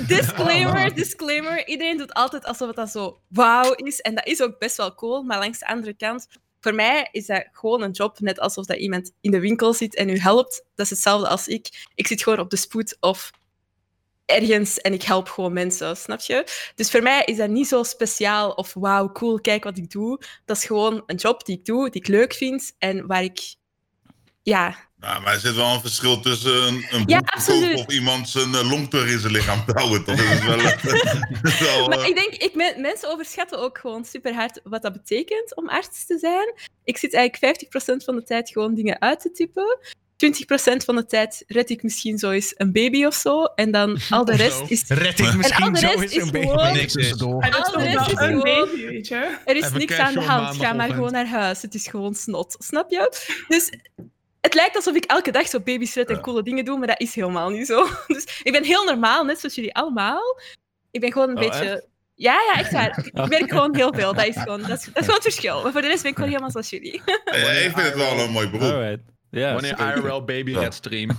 Disclaimer, 0.08 0.96
disclaimer. 0.96 1.68
Iedereen 1.68 1.98
doet 1.98 2.14
altijd 2.14 2.46
alsof 2.46 2.68
het 2.68 2.76
dat 2.76 2.90
zo 2.90 3.22
wauw 3.28 3.74
is. 3.74 4.00
En 4.00 4.16
dat 4.16 4.28
is 4.28 4.42
ook 4.42 4.60
best 4.60 4.78
wel 4.78 4.96
cool. 4.96 5.24
Maar 5.24 5.40
langs 5.40 5.60
de 5.60 5.68
andere 5.68 5.94
kant, 5.94 6.28
voor 6.60 6.76
mij 6.76 7.08
is 7.12 7.26
dat 7.26 7.48
gewoon 7.52 7.82
een 7.82 7.92
job. 7.92 8.20
Net 8.20 8.40
alsof 8.40 8.66
dat 8.66 8.78
iemand 8.78 9.12
in 9.22 9.32
de 9.32 9.40
winkel 9.40 9.74
zit 9.74 9.96
en 9.96 10.10
u 10.10 10.18
helpt. 10.18 10.66
Dat 10.76 10.86
is 10.86 10.90
hetzelfde 10.92 11.28
als 11.28 11.48
ik. 11.48 11.88
Ik 11.96 12.08
zit 12.08 12.24
gewoon 12.24 12.40
op 12.40 12.50
de 12.50 12.58
spoed 12.58 12.98
of 13.00 13.32
ergens 14.30 14.78
en 14.78 14.94
ik 14.94 15.04
help 15.04 15.30
gewoon 15.30 15.54
mensen, 15.54 15.98
snap 15.98 16.20
je? 16.20 16.44
Dus 16.76 16.92
voor 16.92 17.02
mij 17.02 17.24
is 17.26 17.38
dat 17.38 17.50
niet 17.50 17.68
zo 17.68 17.84
speciaal 17.84 18.52
of 18.52 18.74
wauw, 18.74 19.12
cool, 19.12 19.42
kijk 19.42 19.64
wat 19.64 19.78
ik 19.78 19.92
doe. 19.92 20.22
Dat 20.46 20.58
is 20.58 20.66
gewoon 20.66 21.04
een 21.06 21.16
job 21.16 21.46
die 21.46 21.58
ik 21.58 21.66
doe, 21.66 21.90
die 21.90 22.02
ik 22.02 22.08
leuk 22.08 22.34
vind 22.34 22.76
en 22.78 23.08
waar 23.08 23.24
ik... 23.24 23.56
Ja, 24.44 24.89
Nou, 25.00 25.22
maar 25.22 25.34
er 25.34 25.40
zit 25.40 25.56
wel 25.56 25.74
een 25.74 25.82
verschil 25.82 26.20
tussen 26.20 26.68
een, 26.68 26.86
een 26.90 27.04
Ja, 27.06 27.22
of 27.76 27.88
iemand 27.88 28.30
zijn 28.30 28.50
uh, 28.50 28.70
longterug 28.70 29.12
in 29.12 29.20
zijn 29.20 29.34
lichaam 29.34 29.66
te 29.66 29.72
houden. 29.76 30.04
Toch? 30.04 30.16
Dat 30.16 30.26
is 30.34 30.40
wel, 30.46 30.60
eh, 30.60 31.60
wel, 31.60 31.88
Maar 31.88 32.00
eh, 32.00 32.08
ik 32.08 32.16
denk, 32.16 32.34
ik, 32.34 32.56
men- 32.56 32.82
mensen 32.82 33.10
overschatten 33.12 33.60
ook 33.60 33.78
gewoon 33.78 34.06
super 34.06 34.34
hard 34.34 34.60
wat 34.64 34.82
dat 34.82 34.94
betekent 34.94 35.56
om 35.56 35.70
arts 35.70 36.06
te 36.06 36.18
zijn. 36.18 36.54
Ik 36.84 36.98
zit 36.98 37.14
eigenlijk 37.14 37.64
50% 38.02 38.06
van 38.06 38.16
de 38.16 38.24
tijd 38.24 38.50
gewoon 38.50 38.76
dingen 38.76 39.02
uit 39.02 39.20
te 39.20 39.32
typen. 39.32 39.78
20% 40.26 40.86
van 40.86 40.96
de 40.96 41.06
tijd 41.06 41.44
red 41.48 41.70
ik 41.70 41.84
misschien 41.84 42.18
zo 42.18 42.30
eens 42.32 42.54
een 42.58 42.72
baby 42.72 43.06
of 43.06 43.14
zo. 43.16 43.44
En 43.44 43.72
dan 43.72 43.98
al 44.10 44.26
de 44.26 44.36
rest 44.36 44.58
Zo. 44.58 44.66
is. 44.68 44.84
Red 44.88 45.20
ik 45.20 45.26
En 45.26 45.32
al 45.32 45.38
misschien 45.38 45.74
de 45.74 45.80
zo 45.80 45.88
rest 45.88 46.00
eens 46.02 46.12
is 46.14 46.22
een 46.24 46.32
beetje. 46.32 46.48
gewoon. 46.50 46.74
Niks 46.74 46.96
is. 46.96 47.22
Al 47.22 47.40
de 47.40 47.50
rest 47.84 48.08
is 48.12 48.18
gewoon- 48.18 48.40
baby, 48.42 48.86
weet 48.86 49.08
je? 49.08 49.38
Er 49.46 49.56
is 49.56 49.64
Even 49.64 49.78
niks 49.78 49.98
aan 49.98 50.14
de 50.14 50.22
hand. 50.22 50.56
Ga 50.58 50.74
maar 50.74 50.90
gewoon 50.90 51.12
naar 51.12 51.28
huis. 51.28 51.62
Het 51.62 51.74
is 51.74 51.88
gewoon 51.88 52.14
snot. 52.16 52.56
Snap 52.60 52.90
je? 52.90 53.12
Dus 53.48 53.70
het 54.42 54.54
lijkt 54.54 54.76
alsof 54.76 54.96
ik 54.96 55.06
elke 55.06 55.32
dag 55.32 55.48
zo 55.48 55.60
baby's 55.60 55.94
red 55.96 56.10
en 56.10 56.16
Ja. 56.16 56.22
coole 56.22 56.44
dingen 56.44 56.66
doe, 56.66 56.78
maar 56.78 56.88
dat 56.88 57.00
is 57.02 57.16
helemaal 57.16 57.50
niet 57.50 57.66
zo. 57.68 57.88
Dus 58.08 58.40
ik 58.44 58.52
ben 58.52 58.64
heel 58.64 58.84
normaal, 58.84 59.24
net 59.24 59.40
zoals 59.40 59.56
jullie 59.56 59.76
allemaal. 59.76 60.40
Ik 60.92 61.00
ben 61.02 61.12
gewoon 61.12 61.30
een 61.30 61.44
Oh, 61.44 61.50
beetje. 61.50 61.88
Ja, 62.16 62.34
ja, 62.54 62.60
echt 62.60 62.72
waar. 62.72 63.06
Ik 63.24 63.26
werk 63.30 63.50
gewoon 63.50 63.76
heel 63.76 63.94
veel. 63.94 64.14
Dat 64.14 64.26
is 64.26 64.36
gewoon, 64.38 64.62
dat 64.62 64.70
is, 64.78 64.86
dat 64.86 64.96
is 64.96 65.02
gewoon 65.02 65.16
het 65.16 65.24
verschil. 65.24 65.62
Maar 65.64 65.72
voor 65.72 65.82
de 65.82 65.88
rest 65.88 66.02
ben 66.02 66.12
ik 66.12 66.18
gewoon 66.18 66.32
helemaal 66.32 66.52
zoals 66.52 66.70
jullie. 66.70 66.94
ik 66.94 67.72
vind 67.76 67.76
het 67.76 67.96
wel 67.96 68.20
een 68.20 68.32
mooi 68.32 68.50
beroep. 68.50 69.00
Ja, 69.32 69.54
Wanneer 69.54 69.76
zeker. 69.78 70.06
IRL 70.06 70.24
baby 70.24 70.52
Ja. 70.52 70.60
red 70.60 70.74
stream. 70.74 71.10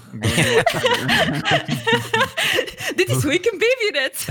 Dit 2.97 3.09
is 3.09 3.23
hoe 3.23 3.33
ik 3.35 3.45
een 3.53 3.59
baby 3.59 3.99
red. 3.99 4.25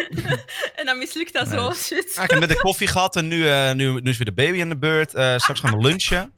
en 0.78 0.86
dan 0.86 0.98
mislukt 0.98 1.32
dat 1.32 1.48
zo. 1.48 1.72
Shit. 1.72 2.12
Ja, 2.14 2.22
ik 2.22 2.30
heb 2.30 2.40
net 2.40 2.48
de 2.48 2.56
koffie 2.56 2.86
gehad 2.86 3.16
en 3.16 3.28
nu, 3.28 3.48
eh, 3.48 3.72
nu, 3.72 4.00
nu 4.00 4.10
is 4.10 4.16
weer 4.16 4.26
de 4.26 4.32
baby 4.32 4.60
aan 4.60 4.68
de 4.68 4.76
beurt. 4.78 5.14
Eh, 5.14 5.36
straks 5.36 5.60
gaan 5.60 5.76
we 5.76 5.82
lunchen. 5.82 6.32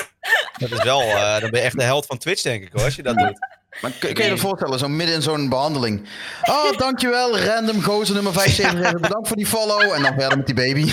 Dat 0.58 0.70
is 0.70 0.82
wel, 0.82 1.00
eh, 1.00 1.40
dan 1.40 1.50
ben 1.50 1.60
je 1.60 1.66
echt 1.66 1.78
de 1.78 1.82
held 1.84 2.06
van 2.06 2.18
Twitch, 2.18 2.42
denk 2.42 2.62
ik 2.62 2.72
hoor, 2.72 2.84
als 2.84 2.96
je 2.96 3.02
dat 3.02 3.16
doet. 3.18 3.46
Maar 3.80 3.90
kun, 3.98 4.14
kun 4.14 4.24
je 4.24 4.30
je 4.30 4.36
voorstellen, 4.38 4.78
zo 4.78 4.88
midden 4.88 5.14
in 5.14 5.22
zo'n 5.22 5.48
behandeling. 5.48 6.08
Oh, 6.42 6.76
dankjewel, 6.76 7.38
random 7.38 7.82
gozer 7.82 8.14
nummer 8.14 8.32
577. 8.32 9.00
Bedankt 9.00 9.28
voor 9.28 9.36
die 9.36 9.46
follow. 9.46 9.92
En 9.92 10.02
dan 10.02 10.14
verder 10.18 10.36
met 10.36 10.46
die 10.46 10.54
baby. 10.54 10.92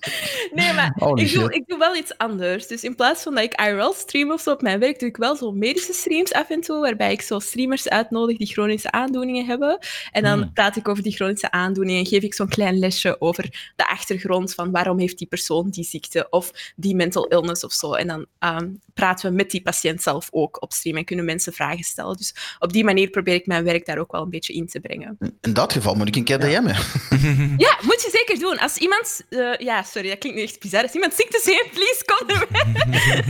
Nee, 0.54 0.72
maar 0.72 0.92
Holy 0.98 1.22
ik 1.22 1.32
doe, 1.32 1.52
ik 1.52 1.66
doe 1.66 1.78
wel 1.78 1.96
iets 1.96 2.18
anders. 2.18 2.66
Dus 2.66 2.82
in 2.82 2.94
plaats 2.94 3.22
van 3.22 3.34
dat 3.34 3.44
ik 3.44 3.60
IRL 3.60 3.92
stream 3.92 4.32
of 4.32 4.40
zo 4.40 4.50
op 4.50 4.62
mijn 4.62 4.78
werk, 4.78 4.98
doe 4.98 5.08
ik 5.08 5.16
wel 5.16 5.36
zo 5.36 5.52
medische 5.52 5.92
streams 5.92 6.32
af 6.32 6.50
en 6.50 6.60
toe, 6.60 6.80
waarbij 6.80 7.12
ik 7.12 7.20
zo 7.22 7.38
streamers 7.38 7.88
uitnodig 7.88 8.36
die 8.36 8.46
chronische 8.46 8.90
aandoeningen 8.90 9.46
hebben. 9.46 9.78
En 10.12 10.22
dan 10.22 10.38
Hmm. 10.40 10.52
praat 10.52 10.76
ik 10.76 10.88
over 10.88 11.02
die 11.02 11.12
chronische 11.12 11.50
aandoeningen 11.50 12.00
en 12.00 12.06
geef 12.06 12.22
ik 12.22 12.34
zo'n 12.34 12.48
klein 12.48 12.78
lesje 12.78 13.20
over 13.20 13.72
de 13.76 13.88
achtergrond 13.88 14.54
van 14.54 14.70
waarom 14.70 14.98
heeft 14.98 15.18
die 15.18 15.26
persoon 15.26 15.70
die 15.70 15.84
ziekte 15.84 16.26
of 16.30 16.50
die 16.76 16.94
mental 16.94 17.26
illness 17.26 17.64
of 17.64 17.72
zo. 17.72 17.92
En 17.92 18.06
dan 18.06 18.26
ehm, 18.38 18.68
praten 18.94 19.30
we 19.30 19.36
met 19.36 19.50
die 19.50 19.62
patiënt 19.62 20.02
zelf 20.02 20.28
ook 20.30 20.62
op 20.62 20.72
stream 20.72 20.96
en 20.96 21.04
kunnen 21.04 21.24
mensen 21.24 21.52
vragen 21.52 21.84
stellen. 21.84 22.16
Dus 22.16 22.34
op 22.58 22.72
die 22.72 22.84
manier 22.84 23.10
probeer 23.10 23.34
ik 23.34 23.46
mijn 23.46 23.64
werk 23.64 23.86
daar 23.86 23.98
ook 23.98 24.12
wel 24.12 24.22
een 24.22 24.30
beetje 24.30 24.52
in 24.52 24.66
te 24.66 24.80
brengen. 24.80 25.16
In 25.40 25.52
dat 25.52 25.72
geval 25.72 25.94
moet 25.94 26.08
ik 26.08 26.16
een 26.16 26.24
keer 26.24 26.38
DM'en. 26.38 26.76
Ja, 27.56 27.78
moet 27.82 28.02
je 28.02 28.08
zeker 28.12 28.38
doen. 28.38 28.58
Als 28.58 28.76
iemand... 28.76 29.20
eh, 29.28 29.54
ja, 29.58 29.82
sorry, 29.90 30.08
dat 30.08 30.18
klinkt 30.18 30.38
nu 30.38 30.44
echt 30.44 30.60
bizar. 30.60 30.82
Als 30.82 30.92
iemand 30.92 31.14
ziektes 31.14 31.44
heeft, 31.44 31.70
please, 31.70 32.02
kom 32.04 32.28
erbij. 32.28 33.24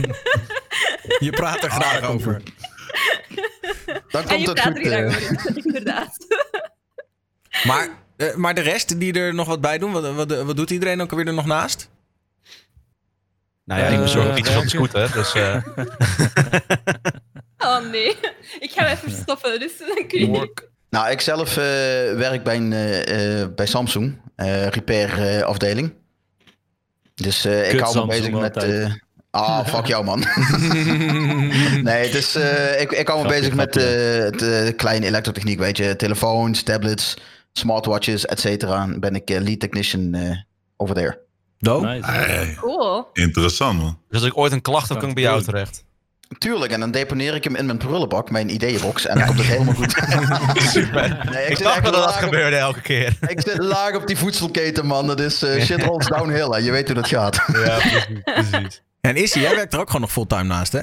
Je 1.27 1.29
praat 1.31 1.63
er 1.63 1.69
graag 1.71 2.03
over. 2.09 2.41
Dan 3.85 4.21
En 4.21 4.27
komt 4.27 4.41
je 4.41 4.47
het 4.49 4.53
praat 4.53 4.65
goed. 4.77 4.85
er 4.85 4.91
eh. 5.05 5.11
graag 5.11 5.31
over, 5.31 5.65
inderdaad. 5.65 6.17
Maar, 7.63 7.87
eh, 8.17 8.35
maar 8.35 8.53
de 8.53 8.61
rest 8.61 8.99
die 8.99 9.13
er 9.13 9.33
nog 9.33 9.47
wat 9.47 9.61
bij 9.61 9.77
doen, 9.77 9.91
wat, 9.91 10.13
wat, 10.13 10.41
wat 10.43 10.55
doet 10.55 10.69
iedereen 10.69 11.01
ook 11.01 11.11
alweer 11.11 11.27
er 11.27 11.33
nog 11.33 11.45
naast? 11.45 11.89
Nou 13.63 13.81
ja, 13.81 13.87
ik 13.87 13.99
bezorg 13.99 14.27
Eh, 14.29 14.37
iets 14.37 14.49
van 14.49 14.69
scooter, 14.69 15.11
dus... 15.13 15.33
eh, 15.33 15.55
Oh 17.57 17.89
nee, 17.91 18.17
ik 18.59 18.71
ga 18.71 18.83
hem 18.85 18.97
even 18.97 19.11
stoppen, 19.21 19.59
dus 19.59 19.71
dan 19.77 20.07
kun 20.07 20.19
je. 20.19 20.25
Work. 20.27 20.69
Nou, 20.89 21.09
ik 21.11 21.21
zelf 21.21 21.49
eh, 21.49 21.63
werk 22.15 22.43
bij, 22.43 22.55
een, 22.55 22.73
eh, 22.73 23.41
eh, 23.41 23.49
bij 23.55 23.65
Samsung, 23.65 24.21
eh, 24.35 24.67
repair 24.67 25.43
afdeling. 25.43 25.93
Dus 27.21 27.45
eh, 27.45 27.73
ik 27.73 27.79
hou 27.79 27.95
me 27.99 28.05
bezig 28.05 28.31
met... 28.31 28.57
eh, 28.57 28.91
ah, 29.31 29.65
fuck 29.73 29.85
jou 29.85 30.03
man. 30.03 30.19
nee, 31.83 32.05
het 32.05 32.13
is, 32.15 32.35
eh, 32.35 32.81
ik, 32.81 32.91
ik 32.91 33.07
hou 33.07 33.21
me 33.21 33.25
Grapje, 33.29 33.39
bezig 33.41 33.55
met 33.55 33.77
eh, 33.77 34.67
eh, 34.67 34.75
kleine 34.75 35.05
elektrotechniek, 35.05 35.59
weet 35.59 35.77
je. 35.77 35.95
Telefoons, 35.95 36.63
tablets, 36.63 37.17
smartwatches, 37.53 38.25
et 38.25 38.39
cetera. 38.39 38.87
Ben 38.99 39.15
ik 39.15 39.29
lead 39.29 39.59
technician 39.59 40.13
eh, 40.13 40.37
over 40.77 40.95
there. 40.95 41.19
Dope. 41.57 41.85
Nice. 41.87 42.11
Hey, 42.11 42.57
Cool. 42.59 43.07
interessant, 43.13 43.79
man. 43.81 43.97
dus 44.09 44.19
als 44.19 44.29
ik 44.29 44.37
ooit 44.37 44.51
een 44.51 44.61
klacht 44.61 44.89
heb, 44.89 44.99
kan 44.99 45.09
ik 45.09 45.15
bij 45.15 45.23
jou 45.23 45.43
terecht. 45.43 45.83
Tuurlijk, 46.37 46.71
en 46.71 46.79
dan 46.79 46.91
deponeer 46.91 47.35
ik 47.35 47.43
hem 47.43 47.55
in 47.55 47.65
mijn 47.65 47.77
prullenbak, 47.77 48.29
mijn 48.29 48.53
ideeënbox, 48.53 49.05
en 49.05 49.17
dan 49.17 49.25
komt 49.27 49.37
het 49.37 49.47
helemaal 49.47 49.73
goed. 49.81 49.91
Super. 50.55 51.29
Nee, 51.31 51.45
Ik 51.45 51.55
zit 51.57 51.65
dacht 51.65 51.83
dat 51.83 51.93
dat 51.93 52.11
gebeurde 52.11 52.55
elke 52.55 52.81
keer. 52.81 53.17
Ik 53.27 53.41
zit 53.41 53.57
laag 53.57 53.95
op 53.95 54.07
die 54.07 54.17
voedselketen, 54.17 54.85
man. 54.85 55.07
Dat 55.07 55.19
is 55.19 55.43
eh, 55.43 55.63
shit 55.63 55.83
rolls 55.83 56.07
downhill, 56.07 56.49
hè. 56.49 56.57
Je 56.57 56.71
weet 56.71 56.85
hoe 56.85 56.95
dat 56.95 57.07
gaat. 57.07 57.35
Ja, 57.53 57.77
precies. 57.77 58.21
precies. 58.23 58.81
En 59.01 59.15
Issy, 59.15 59.39
jij 59.39 59.55
werkt 59.55 59.73
er 59.73 59.79
ook 59.79 59.85
gewoon 59.85 60.01
nog 60.01 60.11
fulltime 60.11 60.43
naast, 60.43 60.71
hè? 60.71 60.81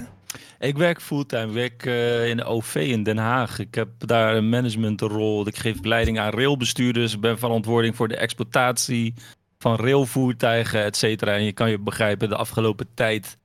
Ik 0.58 0.76
werk 0.76 1.00
fulltime. 1.00 1.46
Ik 1.46 1.52
werk 1.52 1.86
eh, 1.86 2.28
in 2.28 2.36
de 2.36 2.44
OV 2.44 2.74
in 2.74 3.02
Den 3.02 3.18
Haag. 3.18 3.58
Ik 3.58 3.74
heb 3.74 3.88
daar 3.98 4.36
een 4.36 4.48
managementrol. 4.48 5.46
Ik 5.46 5.56
geef 5.56 5.76
leiding 5.82 6.18
aan 6.18 6.30
railbestuurders. 6.30 7.14
Ik 7.14 7.20
ben 7.20 7.38
verantwoording 7.38 7.96
voor 7.96 8.08
de 8.08 8.16
exploitatie 8.16 9.14
van 9.58 9.76
railvoertuigen, 9.76 10.84
et 10.84 10.96
cetera. 10.96 11.32
En 11.32 11.44
je 11.44 11.52
kan 11.52 11.70
je 11.70 11.78
begrijpen, 11.78 12.28
de 12.28 12.36
afgelopen 12.36 12.86
tijd 12.94 13.36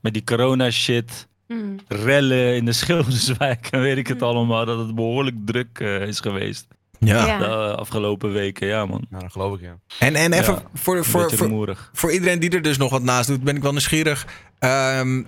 met 0.00 0.12
die 0.12 0.24
corona 0.24 0.70
shit, 0.70 1.28
Hmm. 1.52 1.76
rellen 1.88 2.54
in 2.54 2.64
de 2.64 2.72
Schilderswijk 2.82 3.66
en 3.70 3.80
weet 3.80 3.96
ik 3.96 4.06
het 4.06 4.22
allemaal, 4.22 4.64
dat 4.64 4.78
het 4.78 4.94
behoorlijk 4.94 5.36
druk 5.44 5.78
eh, 5.78 6.06
is 6.06 6.20
geweest 6.20 6.66
Ja. 6.98 7.26
Ja. 7.26 7.38
de 7.38 7.44
eh, 7.44 7.74
afgelopen 7.74 8.32
weken. 8.32 8.66
Ja 8.66 8.86
man, 8.86 9.06
Nou, 9.10 9.22
dat 9.22 9.32
geloof 9.32 9.54
ik, 9.54 9.60
ja. 9.60 9.78
En, 9.98 10.14
en 10.14 10.32
even 10.32 10.54
Ja, 10.54 10.62
voor, 10.74 11.04
voor, 11.04 11.30
voor, 11.30 11.76
voor 11.92 12.12
iedereen 12.12 12.40
die 12.40 12.50
er 12.50 12.62
dus 12.62 12.76
nog 12.76 12.90
wat 12.90 13.02
naast 13.02 13.28
doet, 13.28 13.42
ben 13.42 13.56
ik 13.56 13.62
wel 13.62 13.70
nieuwsgierig. 13.70 14.26
Ehm, 14.58 15.22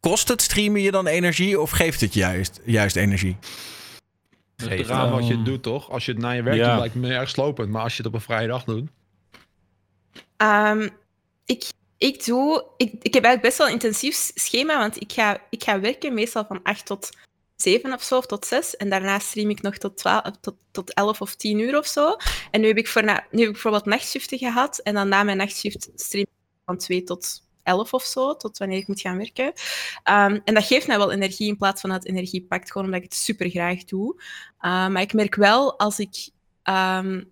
kost 0.00 0.28
het 0.28 0.42
streamen 0.42 0.80
je 0.80 0.90
dan 0.90 1.06
energie 1.06 1.60
of 1.60 1.70
geeft 1.70 2.00
het 2.00 2.14
juist, 2.14 2.60
juist 2.64 2.96
energie? 2.96 3.36
Het 4.56 4.70
is 4.70 4.86
raar 4.86 5.10
wat 5.10 5.26
je 5.26 5.42
doet, 5.42 5.62
toch? 5.62 5.90
Als 5.90 6.04
je 6.04 6.12
het 6.12 6.20
na 6.20 6.30
je 6.30 6.42
werk 6.42 6.56
ja. 6.56 6.70
doet, 6.70 6.78
lijkt 6.78 6.94
me 6.94 7.14
erg 7.14 7.28
slopend. 7.28 7.70
Maar 7.70 7.82
als 7.82 7.92
je 7.92 7.98
het 8.02 8.06
op 8.06 8.14
een 8.14 8.20
vrije 8.20 8.46
dag 8.46 8.64
doet... 8.64 8.88
Ehm, 10.36 10.88
ik, 11.44 11.70
ik, 11.98 12.24
doe, 12.24 12.64
ik, 12.76 12.92
ik 12.92 13.14
heb 13.14 13.24
eigenlijk 13.24 13.42
best 13.42 13.58
wel 13.58 13.66
een 13.66 13.72
intensief 13.72 14.30
schema, 14.34 14.78
want 14.78 15.00
ik 15.00 15.12
ga, 15.12 15.40
ik 15.50 15.64
ga 15.64 15.80
werken 15.80 16.14
meestal 16.14 16.44
van 16.44 16.62
8 16.62 16.86
tot 16.86 17.10
7 17.56 17.92
of 17.92 18.02
zo, 18.02 18.16
of 18.16 18.26
tot 18.26 18.46
6. 18.46 18.76
En 18.76 18.90
daarna 18.90 19.18
stream 19.18 19.50
ik 19.50 19.62
nog 19.62 19.76
tot, 19.76 19.96
12, 19.96 20.22
tot, 20.40 20.54
tot 20.70 20.94
11 20.94 21.20
of 21.20 21.34
10 21.34 21.58
uur 21.58 21.78
of 21.78 21.86
zo. 21.86 22.16
En 22.50 22.60
nu 22.60 22.66
heb 22.66 22.76
ik, 22.76 22.88
voor 22.88 23.02
nu 23.02 23.10
heb 23.10 23.46
ik 23.46 23.52
bijvoorbeeld 23.52 23.84
nachtshiften 23.84 24.38
gehad. 24.38 24.78
En 24.78 24.94
dan 24.94 25.08
na 25.08 25.22
mijn 25.22 25.36
nachtshift 25.36 25.90
stream 25.94 26.24
ik 26.24 26.62
van 26.64 26.76
2 26.76 27.02
tot 27.04 27.42
11 27.62 27.94
of 27.94 28.02
zo, 28.02 28.36
tot 28.36 28.58
wanneer 28.58 28.78
ik 28.78 28.86
moet 28.86 29.00
gaan 29.00 29.16
werken. 29.16 29.52
Ehm, 30.02 30.38
en 30.44 30.54
dat 30.54 30.64
geeft 30.64 30.86
mij 30.86 30.98
wel 30.98 31.12
energie 31.12 31.48
in 31.48 31.56
plaats 31.56 31.80
van 31.80 31.90
dat 31.90 32.04
energie 32.04 32.46
pakt, 32.46 32.72
gewoon 32.72 32.86
omdat 32.86 33.02
ik 33.02 33.08
het 33.08 33.18
super 33.18 33.50
graag 33.50 33.84
doe. 33.84 34.22
Ehm, 34.58 34.92
maar 34.92 35.02
ik 35.02 35.12
merk 35.12 35.34
wel 35.34 35.78
als 35.78 35.98
ik. 35.98 36.30
ehm, 36.62 37.22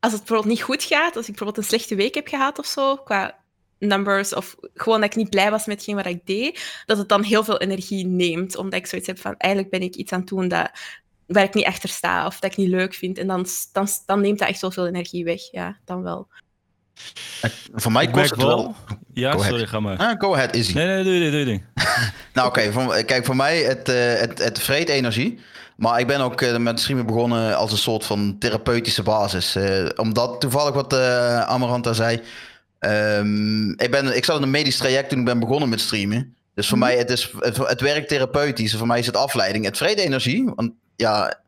als 0.00 0.12
het 0.12 0.20
bijvoorbeeld 0.20 0.54
niet 0.54 0.62
goed 0.62 0.82
gaat, 0.82 1.16
als 1.16 1.28
ik 1.28 1.34
bijvoorbeeld 1.34 1.56
een 1.56 1.64
slechte 1.64 1.94
week 1.94 2.14
heb 2.14 2.28
gehad 2.28 2.58
of 2.58 2.66
zo, 2.66 2.96
qua 2.96 3.39
numbers, 3.80 4.34
of 4.34 4.56
gewoon 4.74 5.00
dat 5.00 5.10
ik 5.10 5.16
niet 5.16 5.30
blij 5.30 5.50
was 5.50 5.66
met 5.66 5.76
hetgeen 5.76 5.96
wat 5.96 6.06
ik 6.06 6.26
deed, 6.26 6.82
dat 6.86 6.98
het 6.98 7.08
dan 7.08 7.22
heel 7.22 7.44
veel 7.44 7.60
energie 7.60 8.06
neemt. 8.06 8.56
Omdat 8.56 8.78
ik 8.78 8.86
zoiets 8.86 9.08
heb 9.08 9.18
van, 9.18 9.34
eigenlijk 9.36 9.72
ben 9.72 9.82
ik 9.82 9.94
iets 9.94 10.12
aan 10.12 10.20
het 10.20 10.28
doen 10.28 10.48
dat, 10.48 10.70
waar 11.26 11.44
ik 11.44 11.54
niet 11.54 11.66
achter 11.66 11.88
sta, 11.88 12.26
of 12.26 12.40
dat 12.40 12.50
ik 12.50 12.56
niet 12.56 12.68
leuk 12.68 12.94
vind. 12.94 13.18
En 13.18 13.26
dan, 13.26 13.46
dan, 13.72 13.88
dan 14.06 14.20
neemt 14.20 14.38
dat 14.38 14.48
echt 14.48 14.60
wel 14.60 14.70
veel 14.70 14.86
energie 14.86 15.24
weg. 15.24 15.50
Ja, 15.50 15.76
dan 15.84 16.02
wel. 16.02 16.28
Voor 17.74 17.92
mij 17.92 18.04
Ik 18.04 18.12
kost 18.12 18.30
het 18.30 18.42
wel... 18.42 18.74
Ja, 19.12 19.38
sorry, 19.38 19.66
ga 19.66 19.80
maar. 19.80 19.96
Ah, 19.96 20.20
go 20.20 20.34
ahead, 20.34 20.54
Izzy. 20.54 20.74
Nee, 20.74 20.86
nee, 20.86 21.04
doe 21.04 21.12
je 21.12 21.20
ding, 21.20 21.30
doe 21.30 21.40
je 21.40 21.44
ding. 21.44 21.64
Nou, 22.34 22.48
oké. 22.48 23.02
kijk, 23.04 23.24
voor 23.24 23.36
mij, 23.36 23.58
het, 23.58 23.88
eh 23.88 24.20
het, 24.20 24.38
het 24.38 24.58
vreet 24.58 24.88
energie. 24.88 25.38
Maar 25.76 26.00
ik 26.00 26.06
ben 26.06 26.20
ook 26.20 26.40
eh, 26.40 26.56
met 26.56 26.80
streamen 26.80 27.06
begonnen 27.06 27.56
als 27.56 27.72
een 27.72 27.78
soort 27.78 28.04
van 28.04 28.36
therapeutische 28.38 29.02
basis. 29.02 29.54
Eh, 29.56 29.86
omdat 29.96 30.40
toevallig 30.40 30.74
wat 30.74 30.92
eh 30.92 31.40
Amaranta 31.40 31.92
zei. 31.92 32.20
Ehm, 32.80 33.70
ik, 33.70 33.90
ben, 33.90 34.16
ik 34.16 34.24
zat 34.24 34.36
in 34.36 34.42
een 34.42 34.50
medisch 34.50 34.76
traject 34.76 35.08
toen 35.08 35.18
ik 35.18 35.24
ben 35.24 35.38
begonnen 35.38 35.68
met 35.68 35.80
streamen. 35.80 36.34
Dus 36.54 36.68
voor 36.68 36.78
mij, 36.78 36.96
het, 36.96 37.10
is, 37.10 37.32
het, 37.38 37.56
het 37.56 37.80
werkt 37.80 38.08
therapeutisch. 38.08 38.76
Voor 38.76 38.86
mij 38.86 38.98
is 38.98 39.06
het 39.06 39.16
afleiding. 39.16 39.64
Het 39.64 39.76
vreet 39.76 39.98
energie. 39.98 40.52
Want 40.54 40.72
ja, 40.96 41.40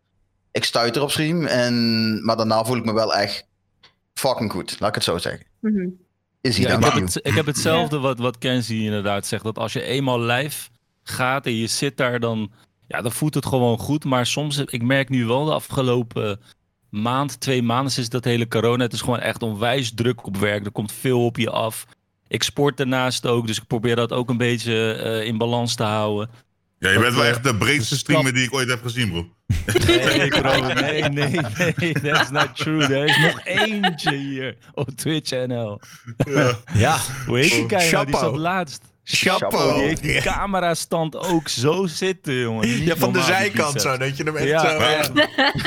ik 0.51 0.65
stuiter 0.65 1.03
op 1.03 1.11
stream. 1.11 1.47
En, 1.47 2.25
maar 2.25 2.37
daarna 2.37 2.65
voel 2.65 2.77
ik 2.77 2.85
me 2.85 2.93
wel 2.93 3.15
echt 3.15 3.47
fucking 4.15 4.53
goed. 4.53 4.77
Laat 4.81 4.89
ik 4.89 4.95
het 4.95 5.05
zo 5.05 5.19
zeggen. 5.19 5.47
Mhm. 5.61 5.89
Is 6.41 6.57
hij 6.57 6.67
Ja, 6.67 6.79
dan? 6.79 6.89
ik, 6.89 6.95
heb 6.95 7.05
het, 7.05 7.21
ik 7.23 7.35
heb 7.35 7.47
hetzelfde 7.47 7.99
wat, 7.99 8.19
wat 8.19 8.39
Kenzie 8.39 8.85
inderdaad 8.85 9.27
zegt. 9.27 9.45
Dat 9.45 9.59
als 9.59 9.73
je 9.73 9.83
eenmaal 9.83 10.21
live 10.21 10.69
gaat 11.03 11.47
en 11.47 11.57
je 11.57 11.67
zit 11.67 11.97
daar, 11.97 12.21
dan, 12.21 12.53
ja, 12.87 13.03
dan 13.03 13.13
voelt 13.13 13.35
het 13.35 13.47
gewoon 13.47 13.79
goed. 13.79 14.05
Maar 14.05 14.27
soms, 14.27 14.59
ik 14.59 14.83
merk 14.83 15.09
nu 15.09 15.27
wel 15.27 15.45
de 15.45 15.53
afgelopen 15.53 16.41
maand, 16.93 17.41
twee 17.41 17.63
maanden 17.63 17.93
sinds 17.93 18.09
dat 18.09 18.25
hele 18.25 18.49
corona. 18.49 18.83
Het 18.83 18.93
is 18.93 19.01
gewoon 19.01 19.21
echt 19.21 19.43
onwijs 19.43 19.93
druk 19.95 20.27
op 20.27 20.37
werk. 20.37 20.65
Er 20.65 20.73
komt 20.73 20.93
veel 20.93 21.25
op 21.25 21.37
je 21.37 21.51
af. 21.51 21.87
Ik 22.29 22.43
sport 22.43 22.77
daarnaast 22.77 23.27
ook, 23.27 23.47
dus 23.47 23.59
ik 23.59 23.67
probeer 23.67 23.97
dat 23.97 24.13
ook 24.13 24.31
een 24.31 24.37
beetje 24.37 24.93
eh, 24.93 25.27
in 25.27 25.39
balans 25.39 25.75
te 25.75 25.83
houden. 25.83 26.31
Ja, 26.79 26.91
je 26.91 26.99
bent 26.99 27.15
wel 27.15 27.25
eh, 27.25 27.31
echt 27.31 27.45
de 27.45 27.57
breedste 27.57 27.97
streamer 27.97 28.35
die 28.35 28.45
ik 28.45 28.55
ooit 28.55 28.69
heb 28.69 28.83
gezien, 28.83 29.11
bro. 29.11 29.29
Nee, 29.87 30.29
bro, 30.29 30.73
nee, 30.73 31.03
nee, 31.03 31.41
nee, 31.77 31.93
that's 31.93 32.31
not 32.31 32.57
true. 32.57 32.83
Er 32.83 33.05
is 33.05 33.19
nog 33.19 33.45
eentje 33.45 34.17
hier 34.17 34.57
op 34.75 34.91
Twitch 34.91 35.31
NL. 35.31 35.81
Ja. 36.17 36.59
Ja. 36.75 36.99
Hoe 37.27 37.39
heet 37.39 37.51
die 37.51 37.79
guy 37.79 37.91
nou? 37.91 38.07
Die 38.07 38.17
zat 38.17 38.37
laatst. 38.37 38.92
Chapeau. 39.05 39.75
Die 39.75 39.83
heeft 39.89 40.03
die 40.03 40.21
camerastand 40.21 41.17
ook 41.17 41.49
zo 41.49 41.87
zitten, 41.87 42.35
jongen. 42.35 42.69
Niet 42.69 42.79
Ja, 42.87 42.97
van 42.97 43.13
de 43.13 43.21
zijkant 43.23 43.73
biceps. 43.73 43.83
zo, 43.93 43.97
dat 44.05 44.17
je 44.17 44.23
hem 44.25 44.37
echt 44.37 44.49
Ja, 44.49 44.61
zo... 44.71 44.77
echt- 44.77 45.15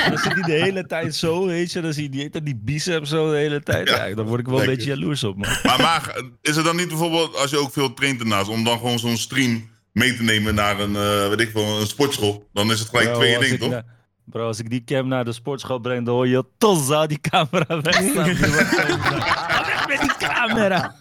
Dan 0.08 0.18
zit 0.18 0.32
hij 0.32 0.42
de 0.42 0.52
hele 0.52 0.86
tijd 0.86 1.14
zo, 1.14 1.46
weet 1.46 1.72
je. 1.72 1.80
Dan 1.80 1.92
zie 1.92 2.02
je 2.02 2.08
die, 2.30 2.42
die, 2.42 2.60
biceps 2.64 3.10
zo 3.10 3.30
de 3.30 3.36
hele 3.36 3.62
tijd. 3.62 3.88
Ja, 3.88 4.04
Ja, 4.04 4.14
daar 4.14 4.24
word 4.24 4.40
ik 4.40 4.46
wel 4.46 4.60
een 4.60 4.66
beetje 4.66 4.88
jaloers 4.88 5.24
op, 5.24 5.36
man. 5.36 5.48
Maar, 5.62 5.78
maar 5.80 6.20
is 6.42 6.56
het 6.56 6.64
dan 6.64 6.76
niet 6.76 6.88
bijvoorbeeld, 6.88 7.36
als 7.36 7.50
je 7.50 7.58
ook 7.58 7.72
veel 7.72 7.94
traint 7.94 8.20
ernaast, 8.20 8.48
om 8.48 8.64
dan 8.64 8.78
gewoon 8.78 8.98
zo'n 8.98 9.16
stream 9.16 9.68
mee 9.92 10.16
te 10.16 10.22
nemen 10.22 10.54
naar 10.54 10.80
een, 10.80 10.96
eh 10.96 11.28
weet 11.28 11.40
ik 11.40 11.50
veel, 11.50 11.80
een 11.80 11.86
sportschool? 11.86 12.48
Dan 12.52 12.70
is 12.70 12.78
het 12.78 12.88
gelijk 12.88 13.14
twee 13.14 13.34
in 13.34 13.42
één, 13.42 13.58
toch? 13.58 13.70
na- 13.70 13.84
Bro, 14.24 14.46
als 14.46 14.58
ik 14.58 14.70
die 14.70 14.84
cam 14.84 15.08
naar 15.08 15.24
de 15.24 15.32
sportschool 15.32 15.78
breng, 15.78 16.04
dan 16.06 16.14
hoor 16.14 16.28
je 16.28 16.44
Tozza 16.58 17.06
die 17.06 17.20
camera 17.20 17.80
wegstaan. 17.80 18.36
Met 19.86 20.00
die 20.00 20.16
camera? 20.18 20.94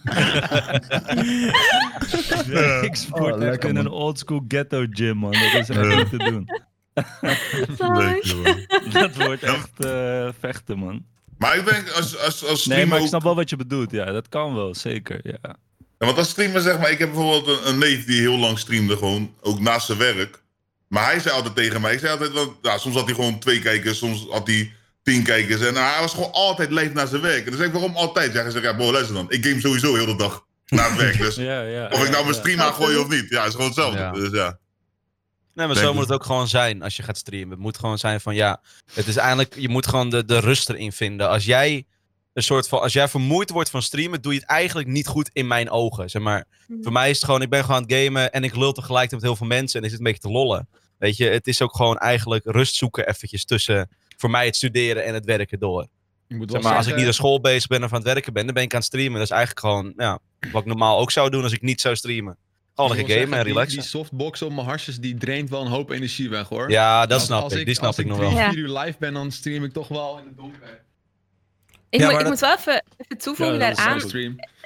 Nee, 2.48 2.82
ik 2.82 2.96
sport 2.96 3.36
Oh, 3.36 3.48
echt 3.48 3.64
in 3.64 3.76
een 3.76 3.90
oldschool 3.90 4.46
ghetto 4.48 4.86
gym, 4.90 5.18
man. 5.18 5.32
Dat 5.32 5.54
is 5.54 5.70
echt 5.70 5.96
niet 5.96 6.10
te 6.10 6.18
doen. 6.18 6.50
Leuk. 7.98 8.94
Dat 8.94 9.16
wordt 9.16 9.44
echt 9.44 9.86
eh, 9.86 10.30
vechten, 10.40 10.78
man. 10.78 11.06
Maar 11.38 11.58
ik 11.58 11.66
denk, 11.66 11.90
als, 11.90 12.18
als, 12.18 12.26
als 12.26 12.42
Nee, 12.44 12.56
streamer 12.58 12.88
maar 12.88 13.00
ik 13.00 13.08
snap 13.08 13.24
wel 13.24 13.36
wat 13.36 13.50
je 13.50 13.56
bedoelt. 13.56 13.92
Ja, 13.92 14.06
dat 14.06 14.30
kan 14.30 14.56
wel, 14.56 14.76
zeker. 14.76 15.20
Ja. 15.24 15.56
Ja, 16.00 16.06
want 16.06 16.18
als 16.18 16.30
streamer 16.30 16.62
zeg 16.62 16.80
maar, 16.80 16.92
ik 16.92 17.00
heb 17.00 17.12
bijvoorbeeld 17.14 17.48
een, 17.48 17.68
een 17.70 17.78
neef 17.78 18.06
die 18.06 18.20
heel 18.20 18.38
lang 18.38 18.60
streamde 18.60 18.98
gewoon, 18.98 19.34
ook 19.42 19.60
naast 19.60 19.86
zijn 19.86 19.98
werk. 19.98 20.44
Maar 20.88 21.06
hij 21.06 21.20
zei 21.20 21.36
altijd 21.36 21.56
tegen 21.56 21.82
mij, 21.82 21.94
ik 21.94 22.00
zei 22.00 22.12
altijd, 22.12 22.32
want, 22.32 22.52
ja, 22.62 22.78
soms 22.78 22.96
had 22.96 23.06
hij 23.06 23.16
gewoon 23.16 23.40
twee 23.40 23.60
kijkers, 23.60 23.98
soms 23.98 24.26
had 24.30 24.48
hij 24.48 24.74
tien 25.06 25.24
kijkers. 25.24 25.62
En 25.62 25.74
nou, 25.74 25.92
hij 25.92 26.02
was 26.02 26.14
gewoon 26.14 26.32
altijd 26.32 26.72
live 26.72 26.94
naar 26.94 27.08
zijn 27.08 27.22
werk. 27.22 27.44
En 27.44 27.50
dan 27.50 27.58
zeg 27.58 27.68
ik, 27.68 27.74
waarom 27.74 27.96
altijd? 27.96 28.34
Ja, 28.34 28.42
hij 28.42 28.52
zegt, 28.52 28.64
ja, 28.64 28.74
bro, 28.74 28.92
luister 28.92 29.16
dan, 29.16 29.32
ik 29.32 29.46
game 29.46 29.60
sowieso 29.60 29.96
heel 29.96 30.06
de 30.06 30.16
dag. 30.16 30.46
na 30.66 30.90
het 30.90 30.98
werk. 30.98 31.18
Dus 31.18 31.36
Ja, 31.52 31.62
ja. 31.62 31.88
of 31.92 32.04
ik 32.04 32.10
nou 32.12 32.24
mijn 32.24 32.36
stream 32.36 32.58
Ja. 32.58 32.66
aangooi 32.66 32.98
of 32.98 33.08
niet. 33.10 33.26
Ja, 33.30 33.44
is 33.46 33.52
gewoon 33.52 33.66
hetzelfde. 33.66 34.00
Ja. 34.00 34.12
Dus 34.12 34.32
ja. 34.32 34.58
Nee, 35.54 35.66
maar 35.66 35.76
Denk 35.76 35.88
zo 35.88 35.94
moet 35.94 36.04
het 36.04 36.12
ook 36.12 36.26
gewoon 36.26 36.48
zijn 36.48 36.82
als 36.82 36.96
je 36.96 37.04
gaat 37.04 37.18
streamen. 37.18 37.50
Het 37.50 37.60
moet 37.60 37.78
gewoon 37.78 37.98
zijn 37.98 38.22
van 38.22 38.36
ja, 38.36 38.62
het 38.94 39.08
is 39.08 39.16
eigenlijk, 39.16 39.56
je 39.60 39.70
moet 39.70 39.88
gewoon 39.88 40.10
de, 40.10 40.26
de 40.26 40.40
rust 40.40 40.70
erin 40.70 40.92
vinden. 40.92 41.30
Als 41.30 41.46
jij 41.46 41.86
een 42.34 42.44
soort 42.44 42.68
van, 42.68 42.82
als 42.82 42.94
jij 42.94 43.08
vermoeid 43.08 43.50
wordt 43.50 43.70
van 43.70 43.82
streamen, 43.82 44.22
doe 44.22 44.34
je 44.34 44.40
het 44.40 44.48
eigenlijk 44.48 44.88
niet 44.88 45.08
goed 45.08 45.30
in 45.34 45.48
mijn 45.48 45.70
ogen. 45.70 46.10
Zeg 46.10 46.22
maar, 46.22 46.46
voor 46.82 46.92
mij 46.92 47.10
is 47.10 47.16
het 47.16 47.26
gewoon, 47.26 47.42
ik 47.42 47.50
ben 47.50 47.62
gewoon 47.62 47.76
aan 47.78 47.84
het 47.88 47.94
gamen 48.04 48.32
en 48.32 48.44
ik 48.44 48.56
lul 48.56 48.72
tegelijk 48.72 49.12
met 49.12 49.22
heel 49.22 49.36
veel 49.36 49.48
mensen 49.48 49.80
en 49.80 49.86
is 49.86 49.92
het 49.92 50.00
een 50.00 50.06
beetje 50.06 50.22
te 50.28 50.30
lollen. 50.34 50.68
Weet 50.98 51.18
je, 51.18 51.26
het 51.30 51.48
is 51.48 51.62
ook 51.62 51.76
gewoon 51.76 51.98
eigenlijk 51.98 52.44
rust 52.46 52.76
zoeken 52.76 53.08
eventjes 53.08 53.46
tussen, 53.46 53.90
voor 54.18 54.30
mij 54.30 54.46
het 54.46 54.56
studeren 54.56 55.06
en 55.06 55.14
het 55.14 55.26
werken 55.26 55.60
door. 55.60 55.88
Ik 56.28 56.38
Zeg 56.50 56.62
maar, 56.62 56.76
als 56.76 56.88
ik 56.88 56.96
niet 56.96 57.06
aan 57.06 57.14
school 57.14 57.42
bezig 57.42 57.68
ben 57.68 57.84
of 57.84 57.90
aan 57.90 57.98
het 58.04 58.08
werken 58.14 58.34
ben, 58.34 58.46
dan 58.46 58.54
ben 58.54 58.64
ik 58.64 58.72
aan 58.74 58.78
het 58.80 58.88
streamen. 58.88 59.14
Dat 59.14 59.22
is 59.22 59.30
eigenlijk 59.30 59.60
gewoon, 59.60 59.94
ja, 59.98 60.20
wat 60.52 60.62
ik 60.62 60.68
normaal 60.68 61.00
ook 61.00 61.12
zou 61.12 61.30
doen 61.30 61.44
als 61.44 61.52
ik 61.52 61.62
niet 61.62 61.82
zou 61.82 61.96
streamen. 61.96 62.38
Gewoon 62.76 62.92
Ik 62.92 62.98
lekker 62.98 63.16
gamen 63.20 63.38
en 63.38 63.44
die- 63.44 63.54
relaxen. 63.54 63.80
Die 63.80 63.88
softbox 63.88 64.42
op 64.42 64.54
mijn 64.54 64.68
harsjes, 64.68 64.98
die 65.00 65.18
draint 65.18 65.50
wel 65.50 65.62
een 65.62 65.68
hoop 65.72 65.90
energie 65.90 66.30
weg 66.30 66.48
hoor. 66.48 66.72
Ja, 66.72 67.02
dat 67.06 67.12
Als- 67.18 67.26
snap 67.26 67.44
als 67.44 67.54
ik. 67.54 67.66
Die 67.66 67.74
snap 67.76 67.88
als 67.88 67.98
ik 67.98 68.06
nog 68.06 68.18
wel. 68.18 68.32
Ja. 68.32 68.50
vier 68.52 68.60
uur 68.60 68.80
live 68.80 68.96
ben, 69.00 69.14
dan 69.14 69.32
stream 69.32 69.64
ik 69.64 69.74
toch 69.74 69.88
wel 69.88 70.18
in 70.20 70.26
het 70.26 70.38
donker. 70.38 70.84
Ik, 71.90 72.00
Ja, 72.00 72.06
moet, 72.06 72.14
ik 72.16 72.20
dat- 72.22 72.30
moet 72.30 72.40
wel 72.40 72.56
even, 72.56 72.84
even 72.98 73.18
toevoegen 73.18 73.56
Ja, 73.60 73.74
daaraan. 73.74 74.02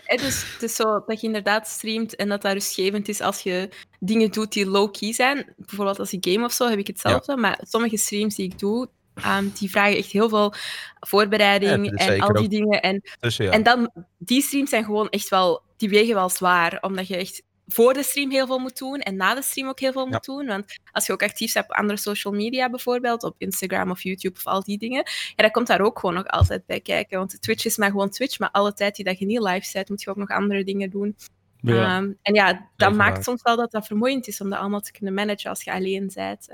Het 0.06 0.22
is, 0.22 0.44
het 0.54 0.64
is 0.64 0.76
zo 0.76 1.04
dat 1.08 1.22
je 1.22 1.28
inderdaad 1.28 1.68
streamt 1.68 2.16
en 2.16 2.30
dat 2.30 2.42
dat 2.42 2.54
rustgevend 2.54 3.08
is 3.08 3.22
als 3.22 3.42
je 3.42 3.70
dingen 4.00 4.32
doet 4.32 4.52
die 4.54 4.66
low-key 4.66 5.14
zijn. 5.14 5.54
Bijvoorbeeld 5.58 6.00
als 6.00 6.14
ik 6.14 6.26
game 6.30 6.46
of 6.46 6.52
zo 6.54 6.70
heb 6.70 6.80
ik 6.80 6.88
hetzelfde. 6.88 7.38
Maar 7.38 7.60
sommige 7.68 7.98
streams 7.98 8.36
die 8.36 8.46
ik 8.46 8.60
doe, 8.60 8.90
ehm, 9.22 9.48
die 9.60 9.70
vragen 9.70 9.98
echt 9.98 10.12
heel 10.12 10.30
veel 10.30 10.54
voorbereiding 11.00 11.86
Ja, 11.86 12.08
en 12.08 12.20
al 12.22 12.34
die 12.34 12.44
ook. 12.44 12.50
dingen. 12.50 12.82
En, 12.82 13.02
Dus 13.20 13.38
ja. 13.38 13.52
en 13.52 13.64
dan, 13.64 13.92
die 14.18 14.42
streams 14.42 14.70
zijn 14.70 14.84
gewoon 14.84 15.10
echt 15.10 15.30
wel, 15.30 15.62
die 15.78 15.90
wegen 15.90 16.16
wel 16.16 16.30
zwaar. 16.30 16.78
Omdat 16.82 17.08
je 17.08 17.16
echt 17.18 17.44
voor 17.72 17.94
de 17.94 18.04
stream 18.04 18.32
heel 18.32 18.48
veel 18.48 18.60
moet 18.60 18.78
doen 18.78 19.00
en 19.00 19.16
na 19.16 19.36
de 19.36 19.42
stream 19.42 19.68
ook 19.68 19.80
heel 19.80 19.92
veel 19.92 20.06
moet 20.08 20.24
doen. 20.26 20.46
Want 20.46 20.80
als 20.92 21.06
je 21.06 21.14
ook 21.14 21.24
actief 21.24 21.54
bent 21.54 21.66
op 21.70 21.76
andere 21.76 22.00
social 22.00 22.34
media 22.34 22.70
bijvoorbeeld, 22.70 23.24
op 23.24 23.36
Instagram 23.38 23.92
of 23.92 24.04
YouTube 24.04 24.36
of 24.38 24.46
al 24.46 24.64
die 24.64 24.78
dingen, 24.78 25.04
ja, 25.36 25.44
dat 25.44 25.52
komt 25.52 25.68
daar 25.68 25.82
ook 25.82 26.00
gewoon 26.00 26.16
nog 26.16 26.28
altijd 26.28 26.66
bij 26.66 26.80
kijken. 26.80 27.18
Want 27.18 27.42
Twitch 27.42 27.66
is 27.66 27.78
maar 27.78 27.90
gewoon 27.90 28.10
Twitch, 28.10 28.40
maar 28.40 28.52
alle 28.52 28.74
tijd 28.74 28.96
die 28.96 29.06
dat 29.06 29.20
je 29.20 29.26
niet 29.26 29.40
live 29.42 29.70
bent, 29.74 29.90
moet 29.90 30.02
je 30.02 30.10
ook 30.10 30.16
nog 30.16 30.30
andere 30.30 30.64
dingen 30.64 30.90
doen. 30.90 31.16
Ja. 31.62 31.98
Ehm, 31.98 32.12
en 32.22 32.34
ja, 32.34 32.48
dat 32.54 32.62
Even 32.88 32.96
maakt 32.96 33.14
waar. 33.14 33.24
soms 33.24 33.42
wel 33.42 33.56
dat 33.56 33.72
dat 33.72 33.88
vermoeiend 33.88 34.28
is 34.28 34.42
om 34.42 34.50
dat 34.50 34.60
allemaal 34.60 34.82
te 34.82 34.92
kunnen 34.92 35.14
managen 35.14 35.50
als 35.50 35.64
je 35.64 35.72
alleen 35.72 36.12
bent. 36.14 36.50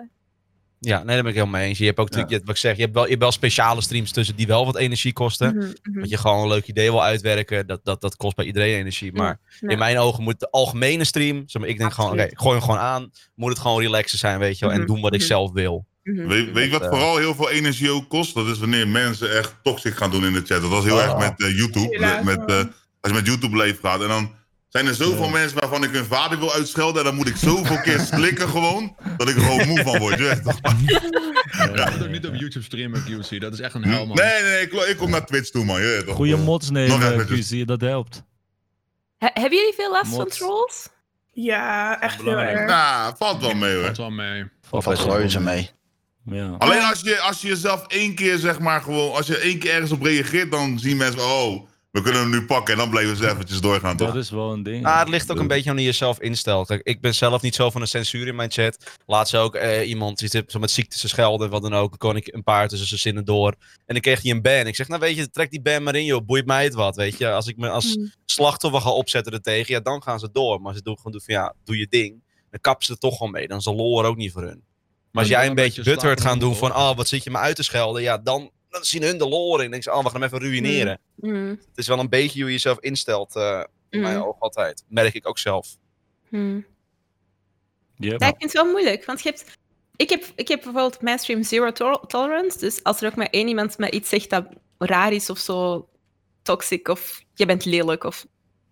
Ja, 0.86 0.98
nee, 0.98 1.06
daar 1.14 1.24
ben 1.24 1.32
ik 1.32 1.38
helemaal 1.38 1.60
mee 1.60 1.70
eens. 1.70 1.78
Je 1.78 1.86
hebt 1.86 2.00
ook 2.00 2.14
je 2.14 2.18
hebt- 2.20 2.32
wat 2.46 2.50
ik 2.50 2.58
zeg, 2.58 2.76
je 2.76 2.82
hebt, 2.82 2.94
wel, 2.94 3.04
je 3.04 3.10
hebt 3.10 3.22
wel 3.22 3.32
speciale 3.32 3.82
streams 3.82 4.12
tussen 4.12 4.36
die 4.36 4.48
wel 4.48 4.66
wat 4.66 4.76
energie 4.78 5.14
kosten. 5.14 5.56
Mhm. 5.58 6.00
Dat 6.00 6.10
je 6.10 6.18
gewoon 6.18 6.42
een 6.42 6.48
leuk 6.48 6.68
idee 6.68 6.90
wil 6.92 7.04
uitwerken, 7.04 7.68
dat, 7.68 7.80
dat, 7.84 8.02
dat 8.02 8.16
kost 8.16 8.36
bij 8.36 8.46
iedereen 8.46 8.76
energie. 8.80 9.14
Maar 9.14 9.40
Ja. 9.60 9.70
in 9.70 9.78
mijn 9.78 9.98
ogen 9.98 10.24
moet 10.24 10.40
de 10.40 10.50
algemene 10.52 11.04
stream, 11.04 11.44
zeg 11.46 11.62
maar, 11.62 11.72
ik 11.72 11.78
denk 11.78 11.94
gewoon, 11.94 12.12
oké, 12.12 12.20
Absoluut. 12.22 12.42
gooi 12.42 12.56
hem 12.56 12.64
gewoon 12.66 12.80
aan. 12.80 13.12
Moet 13.36 13.50
het 13.50 13.60
gewoon 13.60 13.82
relaxen 13.82 14.18
zijn, 14.18 14.40
weet 14.40 14.60
je 14.60 14.66
wel, 14.66 14.74
en 14.74 14.80
Mhm, 14.82 14.88
doen 14.92 15.02
wat 15.02 15.14
ik 15.14 15.20
mhm. 15.20 15.28
zelf 15.28 15.52
wil. 15.52 15.86
Weet, 16.04 16.52
weet 16.52 16.66
je 16.66 16.72
wat 16.72 16.82
eh, 16.82 16.90
vooral 16.90 17.18
heel 17.18 17.36
veel 17.36 17.50
energie 17.50 17.92
ook 17.92 18.10
kost? 18.10 18.34
Dat 18.34 18.48
is 18.48 18.58
wanneer 18.58 18.88
mensen 18.88 19.38
echt 19.38 19.56
toxic 19.64 19.96
gaan 19.98 20.12
doen 20.12 20.26
in 20.26 20.34
de 20.34 20.42
chat. 20.46 20.62
Dat 20.62 20.70
was 20.70 20.84
heel 20.84 20.96
Oh. 20.96 21.04
erg 21.04 21.18
met 21.18 21.42
eh, 21.42 21.58
YouTube. 21.58 22.22
Met, 22.24 22.46
eh, 22.46 22.56
als 23.02 23.12
je 23.12 23.14
met 23.14 23.26
YouTube 23.26 23.58
leeft 23.58 23.80
gaat. 23.82 24.02
En 24.02 24.08
dan 24.08 24.32
zijn 24.76 24.88
er 24.88 24.96
zoveel 24.96 25.26
Ja. 25.26 25.32
mensen 25.32 25.60
waarvan 25.60 25.84
ik 25.84 25.92
hun 25.92 26.06
vader 26.06 26.40
wil 26.40 26.54
uitschelden. 26.54 26.98
En 27.00 27.04
dan 27.08 27.16
moet 27.16 27.28
ik 27.28 27.36
zoveel 27.36 27.82
keer 27.82 28.00
slikken 28.14 28.50
gewoon. 28.50 28.96
Dat 29.18 29.30
ik 29.30 29.36
er 29.36 29.42
gewoon 29.42 29.68
moe 29.68 29.84
van 29.84 30.00
word. 30.00 30.18
Je 30.18 30.24
weet 30.24 30.44
toch? 30.44 30.58
Ik 30.58 31.70
moet 31.70 32.04
ook 32.04 32.10
niet 32.10 32.28
op 32.28 32.36
YouTube 32.36 32.66
streamen, 32.66 33.04
QC. 33.04 33.40
Dat 33.42 33.54
is 33.54 33.60
echt 33.60 33.74
een 33.74 33.84
hel, 33.84 34.06
man. 34.06 34.16
Nee, 34.18 34.42
nee, 34.42 34.52
nee. 34.52 34.62
Ik, 34.62 34.74
ik 34.74 34.98
kom 34.98 35.10
naar 35.10 35.26
Twitch 35.26 35.50
toe, 35.50 35.66
man. 35.66 35.82
Je 35.82 35.88
weet 35.88 36.06
toch? 36.06 36.16
Goede 36.16 36.38
mods 36.38 36.70
nog 36.70 37.00
nemen. 37.00 37.28
QC, 37.28 37.68
dat 37.68 37.82
helpt. 37.82 38.24
He- 39.18 39.30
hebben 39.34 39.58
jullie 39.58 39.74
veel 39.76 39.92
last 39.92 40.16
van 40.16 40.28
trolls? 40.28 40.88
Ja, 41.32 42.02
echt 42.02 42.22
heel 42.22 42.38
erg. 42.38 42.66
Nou, 42.68 43.14
valt 43.18 43.42
wel 43.42 43.54
mee 43.54 43.74
hoor. 43.76 43.84
Valt 43.84 43.98
wel 43.98 44.10
mee. 44.10 44.44
Of 44.70 44.84
valt 44.84 45.00
reuze 45.00 45.40
mee. 45.40 45.70
Ja. 46.26 46.56
Alleen 46.58 46.82
als 46.84 47.02
je, 47.02 47.20
als 47.20 47.42
je 47.42 47.48
jezelf 47.48 47.86
één 47.88 48.16
keer, 48.16 48.38
zeg 48.38 48.60
maar, 48.60 48.82
gewoon... 48.82 49.14
Als 49.14 49.28
je 49.28 49.38
één 49.38 49.60
keer 49.60 49.72
ergens 49.74 49.92
op 49.92 50.02
reageert, 50.02 50.52
dan 50.52 50.80
zien 50.80 50.98
mensen... 50.98 51.22
Oh, 51.22 51.68
we 51.96 52.02
kunnen 52.02 52.22
hem 52.22 52.30
nu 52.30 52.46
pakken. 52.46 52.74
En 52.74 52.80
dan 52.80 52.90
blijven 52.90 53.18
ze 53.18 53.30
eventjes 53.30 53.62
doorgaan, 53.62 53.98
toch? 53.98 54.08
Dat 54.14 54.24
is 54.24 54.30
wel 54.30 54.52
een 54.54 54.64
ding. 54.64 54.86
Ah, 54.86 55.00
het 55.00 55.10
ligt 55.10 55.32
ook 55.32 55.40
een 55.40 55.48
beetje 55.48 55.70
aan 55.70 55.76
hoe 55.76 55.86
je 55.86 55.90
jezelf 55.92 56.20
instelt. 56.20 56.68
Kijk, 56.68 56.82
ik 56.84 57.02
ben 57.02 57.16
zelf 57.16 57.42
niet 57.42 57.56
zo 57.56 57.70
van 57.70 57.82
de 57.82 57.88
censuur 57.88 58.28
in 58.28 58.36
mijn 58.36 58.52
chat. 58.52 58.78
Laat 59.06 59.30
ze 59.30 59.38
ook 59.38 59.56
eh, 59.56 59.90
iemand 59.90 60.20
die 60.20 60.30
zit 60.30 60.52
zo 60.52 60.60
met 60.60 60.72
ziekte 60.72 60.98
te 60.98 61.08
schelden, 61.08 61.50
wat 61.50 61.62
dan 61.62 61.74
ook. 61.74 61.90
Dan 61.90 61.98
kon 61.98 62.16
ik 62.16 62.34
een 62.34 62.44
paar 62.44 62.68
tussen 62.68 62.88
zijn 62.88 63.00
zinnen 63.00 63.26
door. 63.26 63.56
En 63.86 63.94
dan 63.94 64.00
kreeg 64.00 64.22
hij 64.22 64.32
een 64.32 64.42
ban. 64.42 64.68
Ik 64.68 64.76
zeg, 64.76 64.88
nou 64.88 65.00
weet 65.00 65.16
je, 65.16 65.30
trek 65.30 65.52
die 65.52 65.62
ban 65.62 65.84
maar 65.84 65.96
in, 65.96 66.06
joh. 66.06 66.26
Boeit 66.26 66.46
mij 66.46 66.64
het 66.64 66.74
wat, 66.74 66.96
weet 66.96 67.18
je. 67.18 67.32
Als 67.32 67.48
ik 67.48 67.58
me 67.58 67.70
als 67.70 67.96
Mhm. 67.96 68.06
slachtoffer 68.26 68.82
ga 68.82 68.90
opzetten 68.90 69.34
er 69.34 69.42
tegen, 69.42 69.74
ja, 69.74 69.80
dan 69.80 70.04
gaan 70.04 70.20
ze 70.20 70.30
door. 70.32 70.62
Maar 70.62 70.74
ze 70.74 70.82
doen, 70.82 70.96
gewoon 70.98 71.12
doen 71.12 71.22
van, 71.22 71.34
ja, 71.34 71.54
doe 71.64 71.78
je 71.78 71.88
ding. 71.90 72.24
Dan 72.50 72.60
kappen 72.62 72.86
ze 72.86 72.92
er 72.92 72.98
toch 72.98 73.18
gewoon 73.18 73.32
mee. 73.32 73.48
Dan 73.48 73.58
is 73.58 73.64
de 73.64 73.74
lol 73.74 74.00
er 74.00 74.06
ook 74.10 74.18
niet 74.18 74.32
voor 74.32 74.42
hun. 74.44 74.64
Maar 75.12 75.24
als 75.24 75.28
jij 75.34 75.42
wel 75.42 75.52
een 75.52 75.58
een 75.58 75.64
beetje 75.64 75.84
butthurt 75.84 76.22
gaan 76.22 76.40
doen 76.40 76.56
van, 76.56 76.76
oh, 76.76 76.96
wat 76.96 77.08
zit 77.08 77.24
je 77.24 77.30
me 77.32 77.38
uit 77.38 77.56
te 77.56 77.64
schelden? 77.64 78.02
Ja, 78.02 78.18
dan, 78.18 78.52
dan 78.76 78.84
zien 78.86 79.04
hun 79.04 79.18
de 79.18 79.28
lol 79.28 79.48
erin. 79.48 79.62
Dan 79.62 79.72
denk 79.72 79.84
ze, 79.84 79.92
oh, 79.92 80.04
we 80.04 80.10
gaan 80.10 80.22
hem 80.22 80.30
even 80.34 80.40
ruïneren. 80.48 81.00
Mhm, 81.16 81.48
Het 81.50 81.78
is 81.78 81.88
wel 81.88 82.00
een 82.00 82.10
beetje 82.10 82.40
hoe 82.40 82.48
je 82.48 82.54
jezelf 82.56 82.80
instelt, 82.80 83.36
eh, 83.36 83.64
in 83.90 84.02
mijn 84.02 84.18
mhm, 84.18 84.26
ogen 84.28 84.40
altijd. 84.42 84.84
Merk 84.88 85.14
ik 85.14 85.28
ook 85.28 85.38
zelf. 85.38 85.68
Yep. 87.96 88.20
Ja, 88.20 88.28
ik 88.28 88.36
vind 88.38 88.42
het 88.42 88.52
wel 88.54 88.72
moeilijk, 88.72 89.06
want 89.06 89.22
je 89.24 89.30
hebt... 89.30 89.58
Ik 89.96 90.10
heb, 90.10 90.24
ik 90.36 90.48
heb 90.48 90.62
bijvoorbeeld 90.62 90.96
op 90.96 91.02
mijn 91.02 91.20
stream 91.20 91.44
zero 91.44 91.72
to- 91.72 92.00
tolerance, 92.08 92.58
dus 92.60 92.84
als 92.84 93.02
er 93.02 93.08
ook 93.10 93.16
maar 93.16 93.28
één 93.30 93.48
iemand 93.48 93.78
me 93.78 93.92
iets 93.92 94.10
zegt 94.10 94.30
dat 94.30 94.46
raar 94.78 95.12
is 95.12 95.30
of 95.30 95.38
zo 95.38 95.90
toxic 96.42 96.88
of 96.88 97.24
je 97.34 97.46
bent 97.46 97.66
lelijk 97.66 98.04
of 98.04 98.26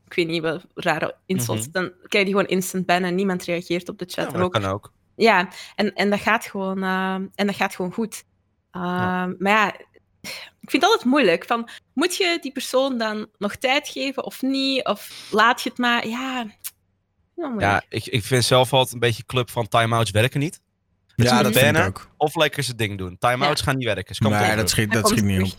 ik 0.05 0.13
weet 0.13 0.27
niet 0.27 0.41
wat 0.41 0.65
rare 0.75 1.15
insults, 1.25 1.61
Mhm. 1.61 1.71
dan 1.71 1.91
krijg 2.07 2.25
je 2.25 2.31
gewoon 2.31 2.47
instant 2.47 2.85
ban 2.85 3.03
en 3.03 3.15
niemand 3.15 3.43
reageert 3.43 3.89
op 3.89 3.97
de 3.99 4.05
chat. 4.05 4.15
Ja, 4.25 4.31
En 4.31 4.33
dat 4.33 4.41
ook, 4.41 4.51
kan 4.51 4.65
ook. 4.65 4.91
ja 5.15 5.49
en, 5.75 5.93
en, 5.93 6.09
dat 6.09 6.19
gaat 6.19 6.45
gewoon, 6.45 6.83
eh, 6.83 7.13
en 7.13 7.45
dat 7.47 7.55
gaat 7.55 7.75
gewoon 7.75 7.93
goed. 7.93 8.23
Uh, 8.75 8.81
Maar 8.81 9.51
ja, 9.51 9.75
ik 10.61 10.69
vind 10.69 10.83
het 10.83 10.91
altijd 10.91 11.05
moeilijk. 11.09 11.45
Van, 11.45 11.69
moet 11.93 12.15
je 12.15 12.37
die 12.41 12.51
persoon 12.51 12.97
dan 12.97 13.27
nog 13.37 13.55
tijd 13.55 13.87
geven 13.87 14.23
of 14.23 14.41
niet? 14.41 14.85
Of 14.85 15.27
laat 15.31 15.61
je 15.61 15.69
het 15.69 15.77
maar? 15.77 16.07
Ja. 16.07 16.45
Ja, 17.57 17.83
ik, 17.89 18.05
ik 18.05 18.23
vind 18.23 18.43
zelf 18.43 18.73
altijd 18.73 18.93
een 18.93 18.99
beetje 18.99 19.25
club 19.25 19.49
van 19.49 19.67
time-outs 19.67 20.11
werken 20.11 20.39
niet. 20.39 20.61
Ja, 21.15 21.43
dat 21.43 21.57
vind 21.57 21.77
ik 21.77 21.85
ook. 21.85 22.09
Of 22.17 22.35
lekker 22.35 22.63
zijn 22.63 22.77
ding 22.77 22.97
doen. 22.97 23.17
Time-outs 23.19 23.61
gaan 23.61 23.77
niet 23.77 23.85
werken. 23.85 24.29
Nee, 24.29 24.55
dat 24.55 24.69
schiet, 24.69 24.91
dat 24.91 25.07
schiet 25.07 25.23
niet 25.23 25.41
op. 25.41 25.47
Ja. 25.47 25.53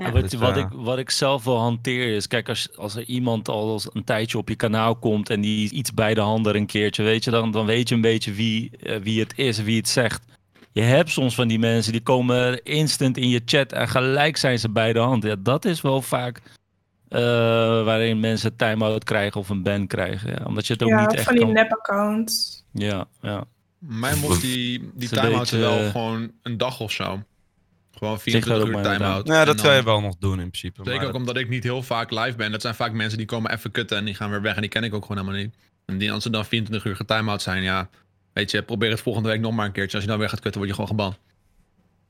Ja, 0.00 0.12
wat, 0.12 0.30
Dus, 0.30 0.40
wat, 0.40 0.56
eh, 0.56 0.62
ik, 0.62 0.68
wat 0.72 0.98
ik 0.98 1.10
zelf 1.10 1.44
wel 1.44 1.58
hanteer 1.58 2.14
is, 2.14 2.26
kijk, 2.26 2.48
als, 2.48 2.76
als 2.76 2.94
er 2.96 3.04
iemand 3.04 3.48
al 3.48 3.80
een 3.92 4.04
tijdje 4.04 4.38
op 4.38 4.48
je 4.48 4.54
kanaal 4.54 4.96
komt 4.96 5.30
en 5.30 5.40
die 5.40 5.70
iets 5.70 5.94
bij 5.94 6.14
de 6.14 6.20
hand 6.20 6.46
er 6.46 6.56
een 6.56 6.66
keertje, 6.66 7.02
weet 7.02 7.24
je, 7.24 7.30
dan, 7.30 7.50
dan 7.50 7.66
weet 7.66 7.88
je 7.88 7.94
een 7.94 8.00
beetje 8.00 8.32
wie, 8.32 8.70
eh, 8.76 8.96
wie 9.02 9.20
het 9.20 9.32
is 9.36 9.58
wie 9.62 9.76
het 9.76 9.88
zegt. 9.88 10.22
Je 10.72 10.80
hebt 10.82 11.10
soms 11.10 11.34
van 11.34 11.48
die 11.48 11.58
mensen 11.58 11.92
die 11.92 12.00
komen 12.00 12.62
instant 12.62 13.16
in 13.16 13.28
je 13.28 13.42
chat 13.44 13.72
en 13.72 13.88
gelijk 13.88 14.36
zijn 14.36 14.58
ze 14.58 14.70
bij 14.70 14.92
de 14.92 14.98
hand. 14.98 15.22
Ja, 15.22 15.36
dat 15.38 15.64
is 15.64 15.80
wel 15.80 16.02
vaak 16.02 16.40
eh, 17.08 17.20
waarin 17.84 18.20
mensen 18.20 18.56
time-out 18.56 19.04
krijgen 19.04 19.40
of 19.40 19.48
een 19.48 19.62
ban 19.62 19.86
krijgen. 19.86 20.30
Ja, 20.30 20.44
omdat 20.44 20.66
je 20.66 20.72
het 20.72 20.82
ook 20.82 20.88
Ja, 20.88 21.00
niet 21.00 21.12
echt 21.14 21.24
van 21.24 21.34
die 21.34 21.44
kan... 21.44 21.52
nep-accounts. 21.52 22.64
Ja, 22.72 23.06
ja. 23.20 23.44
Mijn 23.78 24.18
mods, 24.18 24.40
die, 24.40 24.90
die 24.94 25.08
time-out 25.08 25.38
beetje, 25.38 25.58
wel 25.58 25.78
eh, 25.78 25.90
gewoon 25.90 26.32
een 26.42 26.56
dag 26.58 26.80
of 26.80 26.92
zo. 26.92 27.22
Gewoon 27.92 28.14
Zeg 28.14 28.22
24 28.22 28.50
dat 28.52 28.60
ook 28.60 28.86
uur 28.86 28.92
time-out. 28.92 29.26
Ja, 29.26 29.44
dat 29.44 29.56
dan- 29.56 29.66
kan 29.66 29.74
je 29.76 29.82
wel 29.82 30.00
nog 30.00 30.16
doen 30.18 30.40
in 30.40 30.48
principe. 30.48 30.80
Zeker 30.84 30.98
maar 31.00 31.08
ook 31.08 31.14
omdat 31.14 31.36
ik 31.36 31.48
niet 31.48 31.62
heel 31.62 31.82
vaak 31.82 32.10
live 32.10 32.36
ben. 32.36 32.52
Dat 32.52 32.60
zijn 32.62 32.74
vaak 32.74 32.92
mensen 32.92 33.18
die 33.18 33.26
komen 33.26 33.52
even 33.52 33.70
kutten 33.70 33.96
en 33.96 34.04
die 34.04 34.14
gaan 34.14 34.30
weer 34.30 34.42
weg. 34.42 34.54
En 34.54 34.60
die 34.60 34.70
ken 34.70 34.84
ik 34.84 34.94
ook 34.94 35.02
gewoon 35.06 35.18
helemaal 35.22 35.42
niet. 35.42 35.54
En 35.84 35.98
die, 35.98 36.12
als 36.12 36.22
ze 36.22 36.30
dan 36.30 36.44
24 36.44 36.90
uur 36.90 36.96
getime-out 36.96 37.42
zijn, 37.42 37.62
ja... 37.62 37.88
Weet 38.40 38.50
je, 38.50 38.62
probeer 38.62 38.90
het 38.90 39.00
volgende 39.00 39.28
week 39.28 39.40
nog 39.40 39.52
maar 39.52 39.66
een 39.66 39.72
keertje. 39.72 39.94
Als 39.94 40.04
je 40.04 40.10
dan 40.10 40.18
weer 40.18 40.28
gaat 40.28 40.40
kutten, 40.40 40.60
word 40.60 40.76
je 40.76 40.82
gewoon 40.82 40.96
geband. 40.96 41.18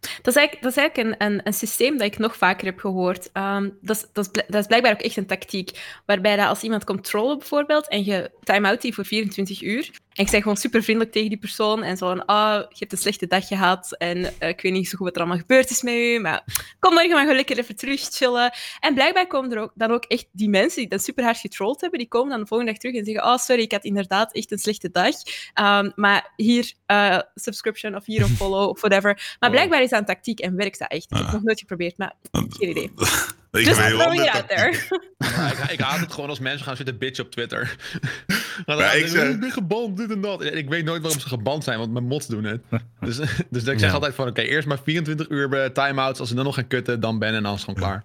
Dat 0.01 0.27
is 0.27 0.37
eigenlijk, 0.37 0.75
dat 0.75 0.97
een, 1.19 1.40
een, 1.47 1.53
systeem 1.53 1.99
dat 1.99 2.07
ik 2.07 2.19
nog 2.19 2.37
vaker 2.37 2.66
heb 2.66 2.79
gehoord. 2.79 3.33
Ehm, 3.33 3.69
dat, 3.81 3.97
is, 3.97 4.07
dat, 4.12 4.25
is, 4.27 4.43
dat 4.47 4.61
is 4.61 4.66
blijkbaar 4.66 4.93
ook 4.93 5.01
echt 5.01 5.16
een 5.16 5.27
tactiek. 5.27 5.71
Waarbij 6.07 6.37
dat 6.37 6.49
als 6.49 6.62
iemand 6.62 6.85
komt 6.85 7.05
trollen 7.05 7.38
bijvoorbeeld 7.38 7.88
en 7.88 8.05
je 8.05 8.31
time-out 8.43 8.83
die 8.83 8.95
voor 8.95 9.05
24 9.05 9.62
uur. 9.62 9.90
En 10.11 10.25
ik 10.25 10.31
zeg 10.31 10.42
gewoon 10.42 10.57
super 10.57 10.83
vriendelijk 10.83 11.12
tegen 11.14 11.29
die 11.29 11.38
persoon. 11.38 11.83
En 11.83 11.96
zo 11.96 12.09
van, 12.09 12.25
ah, 12.25 12.59
je 12.68 12.77
hebt 12.79 12.92
een 12.92 12.99
slechte 12.99 13.27
dag 13.27 13.46
gehad. 13.46 13.96
En 13.99 14.25
eh, 14.38 14.49
ik 14.49 14.61
weet 14.61 14.73
niet 14.73 14.88
zo 14.88 14.96
goed 14.96 15.07
wat 15.07 15.14
er 15.16 15.20
allemaal 15.23 15.40
gebeurd 15.40 15.70
is 15.70 15.83
met 15.83 15.94
u. 15.94 16.18
Maar 16.18 16.44
kom 16.79 16.92
morgen 16.92 17.11
maar 17.11 17.20
gewoon 17.20 17.37
lekker 17.37 17.59
even 17.59 17.77
terug 17.77 18.01
chillen. 18.01 18.53
En 18.81 18.94
blijkbaar 18.94 19.27
komen 19.27 19.53
er 19.53 19.59
ook, 19.62 19.73
dan 19.75 19.90
ook 19.90 20.05
echt 20.05 20.27
die 20.33 20.49
mensen 20.49 20.81
die 20.81 20.88
dat 20.88 21.03
super 21.05 21.25
hard 21.25 21.38
getrold 21.38 21.81
hebben. 21.81 21.99
Die 21.99 22.09
komen 22.09 22.31
dan 22.31 22.40
de 22.40 22.46
volgende 22.46 22.73
dag 22.73 22.81
terug 22.81 22.96
en 22.96 23.05
zeggen, 23.05 23.25
oh 23.25 23.37
sorry, 23.37 23.62
ik 23.62 23.73
had 23.73 23.85
inderdaad 23.85 24.33
echt 24.33 24.53
een 24.53 24.59
slechte 24.59 24.90
dag. 24.90 25.14
Ehm, 25.55 25.90
maar 25.94 26.33
hier 26.37 26.73
eh, 26.87 27.18
subscription 27.35 27.94
of 27.96 28.05
hier 28.07 28.23
een 28.23 28.37
follow 28.40 28.68
of 28.68 28.81
whatever. 28.81 29.14
Maar 29.14 29.37
Wow. 29.51 29.51
blijkbaar 29.51 29.83
is 29.83 29.90
dat 29.90 29.99
een 30.01 30.07
tactiek 30.07 30.40
en 30.40 30.57
werkt 30.57 30.79
dat 30.79 30.90
echt. 30.90 31.05
Ik 31.05 31.09
heb 31.11 31.18
het 31.18 31.27
Ah. 31.27 31.33
nog 31.33 31.42
nooit 31.42 31.59
geprobeerd, 31.61 31.99
maar 31.99 32.12
geen 32.33 32.70
idee. 32.70 32.90
Ik 33.53 33.65
Just 33.65 33.81
it 33.81 34.01
out 34.01 34.49
there. 34.49 34.79
Maar 35.19 35.53
ik, 35.53 35.71
ik 35.71 35.81
haat 35.81 36.01
het 36.01 36.13
gewoon 36.13 36.29
als 36.29 36.39
mensen 36.39 36.67
gaan 36.67 36.77
zitten 36.77 36.99
bitchen 36.99 37.25
op 37.25 37.31
Twitter. 37.31 37.77
Dan 38.67 38.77
Ja, 38.79 38.93
ik 38.93 39.03
ze, 39.07 39.09
zeg- 39.09 39.29
ik 39.29 39.41
ben 39.41 39.51
geband, 39.51 39.97
dit 39.97 40.11
en 40.11 40.21
dat. 40.21 40.45
Ik 40.45 40.69
weet 40.69 40.85
nooit 40.85 41.03
waarom 41.03 41.21
ze 41.21 41.29
geband 41.29 41.65
zijn, 41.65 41.79
want 41.79 41.93
mijn 41.93 42.05
mods 42.05 42.27
doen 42.27 42.45
het. 42.45 42.61
Dus, 43.01 43.17
dus 43.51 43.65
ik 43.65 43.79
zeg 43.79 43.81
Ja. 43.81 43.91
altijd 43.91 44.15
van, 44.15 44.29
oké, 44.29 44.41
eerst 44.41 44.69
maar 44.69 44.79
24 44.85 45.29
uur 45.29 45.49
bij 45.49 45.71
time-outs. 45.71 46.21
Als 46.21 46.29
ze 46.29 46.35
dan 46.35 46.45
nog 46.45 46.55
gaan 46.55 46.67
kutten, 46.67 47.01
dan 47.01 47.19
ben 47.19 47.35
en 47.35 47.43
dan 47.43 47.55
is 47.55 47.61
het 47.61 47.69
gewoon 47.71 47.89
klaar. 47.89 48.05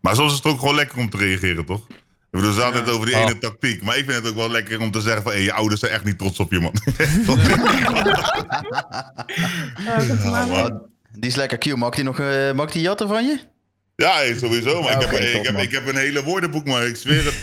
Maar 0.00 0.14
soms 0.14 0.30
is 0.30 0.36
het 0.36 0.46
ook 0.46 0.58
gewoon 0.58 0.74
lekker 0.74 0.98
om 0.98 1.10
te 1.10 1.16
reageren, 1.16 1.64
toch? 1.64 1.86
Ik 1.88 1.96
bedoel, 2.38 2.52
ze 2.52 2.60
hadden 2.60 2.82
het 2.84 2.90
over 2.90 3.06
die 3.06 3.14
Oh. 3.14 3.20
ene 3.22 3.38
tactiek. 3.38 3.82
Maar 3.82 3.96
ik 3.98 4.04
vind 4.04 4.16
het 4.16 4.28
ook 4.28 4.34
wel 4.34 4.50
lekker 4.50 4.80
om 4.80 4.90
te 4.90 5.00
zeggen 5.00 5.22
van... 5.22 5.32
Hé, 5.32 5.38
je 5.38 5.52
ouders 5.52 5.80
zijn 5.80 5.92
echt 5.92 6.04
niet 6.04 6.18
trots 6.18 6.38
op 6.40 6.52
je, 6.52 6.60
man. 6.60 6.72
Oh, 9.86 10.66
die 11.12 11.30
is 11.30 11.34
lekker. 11.36 11.58
Q, 11.58 11.76
mag 11.76 11.94
die 11.94 12.04
nog 12.04 12.18
eh, 12.20 12.52
mag 12.52 12.70
die 12.70 12.82
jatten 12.82 13.08
van 13.08 13.24
je? 13.24 13.38
Ja, 14.00 14.36
sowieso. 14.36 14.82
Maar 14.82 14.92
ik, 14.92 15.02
Oké, 15.02 15.16
heb, 15.16 15.34
ik, 15.34 15.44
heb, 15.44 15.52
man. 15.52 15.62
ik 15.62 15.70
heb 15.70 15.86
een 15.86 15.96
hele 15.96 16.22
woordenboek, 16.22 16.66
maar 16.66 16.86
ik 16.86 16.96
zweer 16.96 17.24
het. 17.24 17.34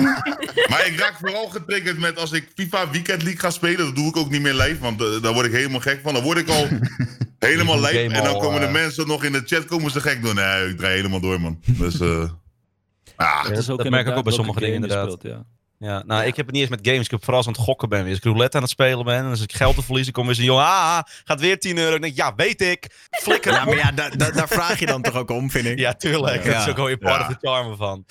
maar 0.70 0.86
ik 0.86 0.98
raak 0.98 1.16
vooral 1.20 1.48
getriggerd 1.48 1.98
met 1.98 2.18
als 2.18 2.32
ik 2.32 2.48
FIFA 2.54 2.90
Weekend 2.90 3.22
League 3.22 3.40
ga 3.40 3.50
spelen. 3.50 3.84
Dat 3.84 3.96
doe 3.96 4.08
ik 4.08 4.16
ook 4.16 4.30
niet 4.30 4.42
meer 4.42 4.54
live, 4.54 4.78
want 4.78 5.00
eh, 5.00 5.22
daar 5.22 5.32
word 5.32 5.46
ik 5.46 5.52
helemaal 5.52 5.80
gek 5.80 6.00
van. 6.02 6.14
Dan 6.14 6.22
word 6.22 6.38
ik 6.38 6.48
al 6.48 6.68
helemaal 7.38 7.80
live. 7.80 7.98
En 7.98 8.24
dan 8.24 8.38
komen 8.38 8.60
de 8.60 8.66
eh, 8.66 8.72
mensen 8.72 9.06
nog 9.06 9.24
in 9.24 9.32
de 9.32 9.42
chat 9.44 9.64
komen 9.64 9.90
ze 9.90 10.00
gek 10.00 10.22
doen. 10.22 10.34
Nee, 10.34 10.68
ik 10.68 10.76
draai 10.76 10.96
helemaal 10.96 11.20
door, 11.20 11.40
man. 11.40 11.60
Dus, 11.66 12.00
eh 12.00 12.30
ah, 13.16 13.48
dat 13.48 13.58
is 13.58 13.90
merk 13.90 14.06
ik 14.06 14.16
ook 14.16 14.24
bij 14.24 14.32
sommige 14.32 14.60
dingen 14.60 14.74
inderdaad. 14.74 15.12
speelt, 15.12 15.22
ja. 15.22 15.44
Ja, 15.78 16.02
nou, 16.06 16.24
ik 16.24 16.36
heb 16.36 16.46
het 16.46 16.54
niet 16.54 16.60
eens 16.60 16.70
met 16.70 16.86
games. 16.88 17.04
Ik 17.04 17.10
heb 17.10 17.20
vooral 17.24 17.36
als 17.36 17.46
ik 17.46 17.52
aan 17.52 17.58
het 17.58 17.68
gokken 17.68 17.88
ben 17.88 17.98
weer. 18.00 18.08
Als 18.08 18.18
ik 18.18 18.24
roulette 18.24 18.56
aan 18.56 18.62
het 18.62 18.72
spelen 18.72 19.04
ben 19.04 19.14
en 19.16 19.24
als 19.30 19.42
ik 19.42 19.52
geld 19.52 19.74
te 19.74 19.82
verliezen, 19.82 20.12
kom 20.12 20.26
weer 20.26 20.34
zo'n 20.34 20.44
jongen, 20.44 20.64
ah, 20.64 20.98
gaat 21.24 21.40
weer 21.40 21.58
10 21.58 21.78
euro. 21.78 21.94
Ik 21.94 22.02
denk, 22.02 22.16
ja, 22.16 22.34
weet 22.36 22.60
ik. 22.60 22.86
Flikker. 23.10 23.52
Ja, 23.52 23.64
maar 23.64 23.76
ja, 23.76 23.92
da- 23.92 24.08
da- 24.08 24.30
daar 24.30 24.48
vraag 24.48 24.78
je 24.78 24.86
dan 24.86 25.02
toch 25.02 25.14
ook 25.14 25.30
om, 25.30 25.50
vind 25.50 25.66
ik. 25.66 25.78
Ja, 25.78 25.94
tuurlijk. 25.94 26.44
Dat 26.44 26.54
is 26.62 26.68
ook 26.68 26.76
wel 26.76 26.88
je 26.88 26.96
part 26.98 27.20
of 27.20 27.26
the 27.36 27.46
charm 27.48 27.76
van. 27.76 28.04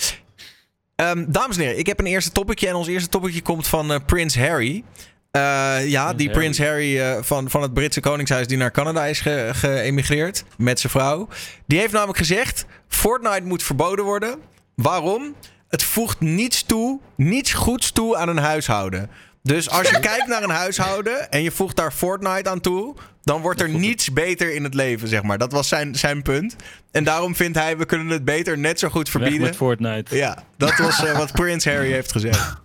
Ehm, 0.96 1.26
dames 1.32 1.56
en 1.58 1.62
heren, 1.64 1.78
ik 1.80 1.86
heb 1.88 2.00
een 2.00 2.06
eerste 2.06 2.32
topicje. 2.32 2.68
En 2.68 2.76
ons 2.76 2.88
eerste 2.88 3.10
topicje 3.10 3.42
komt 3.42 3.68
van 3.68 3.92
eh, 3.94 4.00
Prins 4.06 4.38
Harry. 4.38 4.84
Eh, 5.32 5.42
ja, 5.90 6.14
die. 6.14 6.30
Prins 6.30 6.58
Harry 6.58 7.00
eh, 7.00 7.18
van, 7.22 7.50
van 7.50 7.62
het 7.62 7.74
Britse 7.74 8.00
Koningshuis 8.00 8.48
die 8.48 8.58
naar 8.58 8.72
Canada 8.72 9.06
is 9.06 9.20
ge- 9.20 9.50
geëmigreerd 9.54 10.44
met 10.58 10.80
zijn 10.80 10.92
vrouw. 10.92 11.28
Die 11.68 11.80
heeft 11.80 11.94
namelijk 11.94 12.18
gezegd: 12.18 12.66
Fortnite 12.88 13.42
moet 13.44 13.64
verboden 13.64 14.06
worden. 14.06 14.40
Waarom? 14.76 15.36
Het 15.76 15.84
voegt 15.84 16.20
niets 16.20 16.64
toe, 16.64 17.00
niets 17.16 17.54
goeds 17.54 17.92
toe 17.92 18.18
aan 18.18 18.30
een 18.30 18.38
huishouden. 18.38 19.10
Dus 19.44 19.70
als 19.70 19.90
je 19.90 20.00
kijkt 20.10 20.28
naar 20.28 20.44
een 20.44 20.50
huishouden 20.50 21.32
en 21.32 21.44
je 21.44 21.52
voegt 21.52 21.76
daar 21.76 21.92
Fortnite 21.92 22.50
aan 22.50 22.62
toe, 22.62 22.96
dan 23.24 23.42
wordt 23.42 23.62
er 23.62 23.70
niets 23.70 24.14
beter 24.14 24.54
in 24.54 24.64
het 24.64 24.74
leven, 24.74 25.08
zeg 25.08 25.24
maar. 25.24 25.38
Dat 25.38 25.52
was 25.52 25.68
zijn, 25.68 25.96
zijn 25.96 26.22
punt. 26.22 26.56
En 26.92 27.04
daarom 27.04 27.36
vindt 27.36 27.58
hij, 27.58 27.78
we 27.78 27.86
kunnen 27.86 28.08
het 28.08 28.26
beter 28.26 28.58
net 28.58 28.80
zo 28.80 28.90
goed 28.90 29.04
Weg 29.04 29.12
verbieden. 29.12 29.42
met 29.48 29.56
Fortnite. 29.56 30.16
Ja, 30.16 30.44
dat 30.58 30.78
was 30.78 31.04
eh, 31.04 31.18
wat 31.18 31.32
Prince 31.42 31.70
Harry 31.70 31.92
heeft 31.92 32.12
gezegd. 32.12 32.56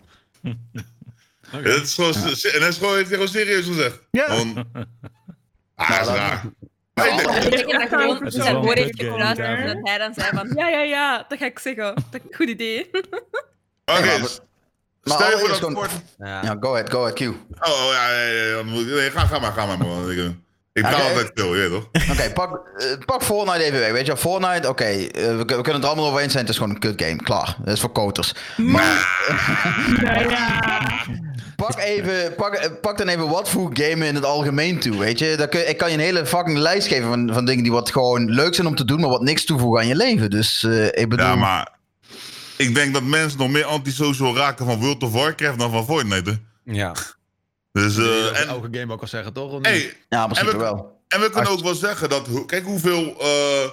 het 1.50 1.82
is 1.82 1.94
gewoon, 1.94 2.14
en 2.14 2.60
dat 2.60 2.68
is 2.68 2.76
gewoon, 2.76 2.94
heeft 2.94 3.08
hij 3.08 3.18
gewoon 3.18 3.28
serieus 3.28 3.66
gezegd. 3.66 3.98
Ja. 4.10 4.24
Gewoon, 4.24 4.66
ah, 5.74 5.88
dat 5.90 6.00
is 6.00 6.06
Nou, 6.06 6.16
raar. 6.18 6.42
Maar 7.24 7.52
ik 7.52 7.70
dat 7.70 7.88
gewoon 7.88 8.24
een 8.24 8.30
zijn 8.30 8.56
woord 8.56 8.78
heeft 8.78 9.02
en 9.02 9.18
dat 9.18 9.78
hij 9.82 9.98
dan 9.98 10.14
zei 10.14 10.28
van 10.34 10.52
ja, 10.54 10.68
ja, 10.68 10.80
ja, 10.82 11.24
dat 11.28 11.38
ga 11.38 11.44
ik 11.44 11.58
zeggen. 11.58 11.94
Dat 12.10 12.20
goed 12.30 12.48
idee. 12.48 12.90
Oké, 13.84 14.00
maar- 14.00 14.18
maar 15.02 15.18
stel 15.18 15.30
je 15.30 15.38
voor 15.38 15.48
dat 15.48 15.90
Ja. 16.18 16.56
Go 16.60 16.70
ahead, 16.72 16.90
go 16.90 16.98
ahead, 17.00 17.14
Q. 17.14 17.20
Oké, 17.20 17.34
Oh, 17.60 17.90
ja, 17.92 18.12
ja, 18.12 18.62
nee, 18.62 19.10
ga, 19.10 19.26
ga 19.26 19.38
maar, 19.38 19.52
ga 19.52 19.66
maar, 19.66 19.78
man. 19.78 20.10
Ik, 20.10 20.18
eh, 20.18 20.24
ik 20.72 20.82
betaal 20.82 20.94
Oké. 20.94 21.02
altijd 21.08 21.30
veel, 21.34 21.54
je 21.56 21.68
toch? 21.68 22.32
pak, 22.32 22.60
eh, 22.76 22.86
pak 23.06 23.22
Fortnite 23.22 23.62
even 23.64 23.78
weg. 23.78 23.90
Weet 23.92 24.06
je. 24.06 24.16
Fortnite, 24.16 24.68
oké, 24.68 24.84
eh, 24.84 25.08
we, 25.12 25.36
we 25.36 25.44
kunnen 25.44 25.74
het 25.74 25.84
allemaal 25.84 26.06
over 26.06 26.20
eens 26.20 26.32
zijn. 26.32 26.44
Het 26.44 26.52
is 26.54 26.58
gewoon 26.60 26.74
een 26.74 26.80
kut 26.80 27.02
game. 27.02 27.16
Klaar. 27.16 27.56
Dat 27.64 27.74
is 27.74 27.80
voor 27.80 27.92
koters. 27.92 28.34
Ja, 28.56 30.18
ja. 30.20 30.58
Pak, 31.66 31.78
even, 31.78 32.34
pak, 32.34 32.80
pak 32.80 32.98
dan 32.98 33.08
even 33.08 33.28
wat 33.28 33.48
voor 33.50 33.70
game 33.72 34.06
in 34.06 34.14
het 34.14 34.24
algemeen 34.24 34.78
toe, 34.80 34.98
weet 34.98 35.18
je. 35.18 35.46
Kun, 35.50 35.68
ik 35.68 35.76
kan 35.78 35.88
je 35.88 35.94
een 35.94 36.00
hele 36.02 36.26
fucking 36.26 36.58
lijst 36.58 36.88
geven 36.88 37.08
van, 37.08 37.30
van 37.32 37.44
dingen 37.44 37.62
die 37.62 37.72
wat 37.72 37.90
gewoon 37.90 38.30
leuk 38.30 38.54
zijn 38.54 38.66
om 38.66 38.74
te 38.74 38.84
doen, 38.84 39.00
maar 39.00 39.10
wat 39.10 39.22
niks 39.22 39.44
toevoegen 39.44 39.80
aan 39.80 39.88
je 39.88 39.96
leven. 39.96 40.30
Dus 40.30 40.64
eh, 40.64 40.86
ik 40.86 41.08
bedoel... 41.08 41.26
Ja, 41.26 41.34
maar 41.34 41.72
ik 42.56 42.74
denk 42.74 42.94
dat 42.94 43.02
mensen 43.02 43.38
nog 43.38 43.48
meer 43.50 43.64
antisocial 43.64 44.36
raken 44.36 44.64
van 44.66 44.78
World 44.80 45.02
of 45.02 45.12
Warcraft 45.12 45.58
dan 45.58 45.70
van 45.70 45.84
Fortnite. 45.84 46.30
hè. 46.30 46.72
Ja. 46.72 46.94
Dus, 47.72 47.96
eh, 47.96 48.04
je 48.04 48.30
en, 48.34 48.48
elke 48.48 48.68
game 48.78 48.92
ook 48.92 49.00
al 49.00 49.06
zeggen, 49.08 49.32
toch? 49.32 49.58
Hey, 49.62 49.96
Ja, 50.08 50.24
principe 50.26 50.50
en 50.50 50.56
we- 50.56 50.62
wel. 50.62 51.00
en 51.08 51.20
we 51.20 51.30
kunnen 51.30 51.50
ook 51.50 51.60
wel 51.62 51.74
zeggen 51.74 52.08
dat, 52.08 52.26
hoe- 52.26 52.46
kijk 52.46 52.64
hoeveel 52.64 53.14
eh, 53.20 53.70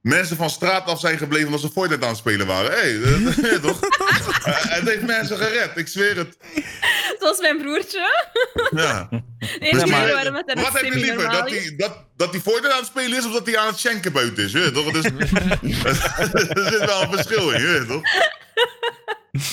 mensen 0.00 0.36
van 0.36 0.50
straat 0.50 0.86
af 0.86 1.00
zijn 1.00 1.18
gebleven 1.18 1.46
omdat 1.46 1.60
ze 1.60 1.70
Fortnite 1.70 2.02
aan 2.02 2.08
het 2.08 2.18
spelen 2.18 2.46
waren. 2.46 2.70
Hé, 2.70 2.98
hey, 3.00 3.58
toch? 3.68 3.80
Eh, 3.80 4.54
het 4.54 4.88
heeft 4.88 5.02
mensen 5.02 5.36
gered, 5.36 5.76
ik 5.76 5.88
zweer 5.88 6.16
het. 6.16 6.36
Zoals 7.18 7.40
mijn 7.40 7.58
broertje. 7.58 8.26
Ja. 8.70 9.08
Dus 9.10 9.84
maar- 9.84 10.08
het 10.08 10.48
er 10.50 10.60
Wat 10.62 10.72
heb 10.72 10.84
je 10.84 10.98
liever? 10.98 11.30
Dat 11.30 11.50
hij 11.50 11.74
dat, 11.76 12.04
dat 12.16 12.32
die 12.32 12.40
Fortnite 12.40 12.72
aan 12.72 12.78
het 12.78 12.86
spelen 12.86 13.18
is 13.18 13.26
of 13.26 13.32
dat 13.32 13.46
hij 13.46 13.58
aan 13.58 13.66
het 13.66 13.78
schenken 13.78 14.12
buiten 14.12 14.44
is? 14.44 14.52
Weet 14.52 14.74
toch? 14.74 14.90
Dus, 14.92 15.04
er 15.04 16.70
zit 16.72 16.84
wel 16.84 17.02
een 17.02 17.12
verschil 17.12 17.50
in, 17.50 17.60
je 17.60 17.66
weet 17.66 17.86
toch? 17.88 18.02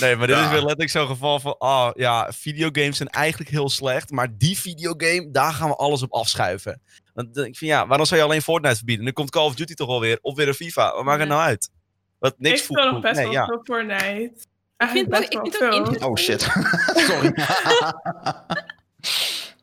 Nee, 0.00 0.16
maar 0.16 0.26
dit 0.26 0.36
Ja. 0.36 0.44
is 0.44 0.50
weer 0.50 0.60
letterlijk 0.60 0.90
zo'n 0.90 1.06
geval 1.06 1.40
van, 1.40 1.58
ah 1.58 1.90
ja, 1.94 2.32
videogames 2.32 2.96
zijn 2.96 3.08
eigenlijk 3.08 3.50
heel 3.50 3.68
slecht, 3.70 4.10
maar 4.10 4.28
die 4.38 4.58
videogame, 4.58 5.30
daar 5.30 5.52
gaan 5.52 5.68
we 5.68 5.74
alles 5.76 6.02
op 6.02 6.12
afschuiven. 6.12 6.82
Want 7.16 7.36
eh, 7.36 7.44
ik 7.44 7.56
vind, 7.56 7.70
ja, 7.70 7.86
waarom 7.86 8.06
zou 8.06 8.20
je 8.20 8.26
alleen 8.26 8.42
Fortnite 8.42 8.76
verbieden? 8.76 9.04
Dan 9.04 9.14
komt 9.14 9.30
Call 9.30 9.44
of 9.44 9.54
Duty 9.54 9.74
toch 9.74 9.86
wel 9.86 10.00
weer, 10.00 10.18
of 10.20 10.36
weer 10.36 10.48
een 10.48 10.54
FIFA. 10.54 10.94
Wat 10.94 11.04
maakt 11.04 11.20
het 11.20 11.28
nou 11.28 11.40
uit? 11.40 11.70
Wat 12.18 12.34
niks 12.38 12.58
ik 12.58 12.64
speel 12.64 12.92
nog 12.92 13.00
best 13.00 13.14
Nee, 13.14 13.24
wel 13.24 13.32
ja. 13.32 13.46
veel 13.46 13.60
Fortnite. 13.64 14.32
Ik 14.76 14.88
vind, 14.88 15.14
ook, 15.14 15.44
ik 15.44 15.54
vind 15.54 15.74
ook. 15.74 16.04
Oh 16.04 16.16
shit. 16.16 16.40
Sorry. 17.08 17.32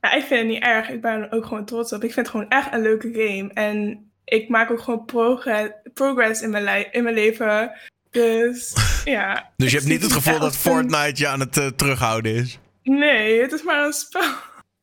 Ja, 0.03 0.11
ik 0.11 0.23
vind 0.23 0.39
het 0.39 0.49
niet 0.49 0.63
erg. 0.63 0.89
Ik 0.89 1.01
ben 1.01 1.11
er 1.11 1.31
ook 1.31 1.45
gewoon 1.45 1.65
trots 1.65 1.93
op. 1.93 2.03
Ik 2.03 2.13
vind 2.13 2.25
het 2.25 2.35
gewoon 2.35 2.49
echt 2.49 2.73
een 2.73 2.81
leuke 2.81 3.09
game. 3.13 3.51
En 3.53 4.05
ik 4.25 4.49
maak 4.49 4.71
ook 4.71 4.81
gewoon 4.81 5.05
progress, 5.05 5.69
progress 5.93 6.41
in, 6.41 6.49
mijn 6.49 6.91
in 6.91 7.03
mijn 7.03 7.15
leven. 7.15 7.71
Dus 8.09 8.73
ja. 9.05 9.51
Dus 9.57 9.71
je 9.71 9.77
ik 9.77 9.83
hebt 9.83 9.93
niet 9.93 10.03
het 10.03 10.13
gevoel 10.13 10.39
dat 10.39 10.57
Fortnite 10.57 11.13
je 11.21 11.27
aan 11.27 11.39
het 11.39 11.57
eh, 11.57 11.67
terughouden 11.67 12.35
is. 12.35 12.59
Nee, 12.83 13.41
het 13.41 13.51
is 13.51 13.63
maar 13.63 13.85
een 13.85 13.93
spel. 13.93 14.33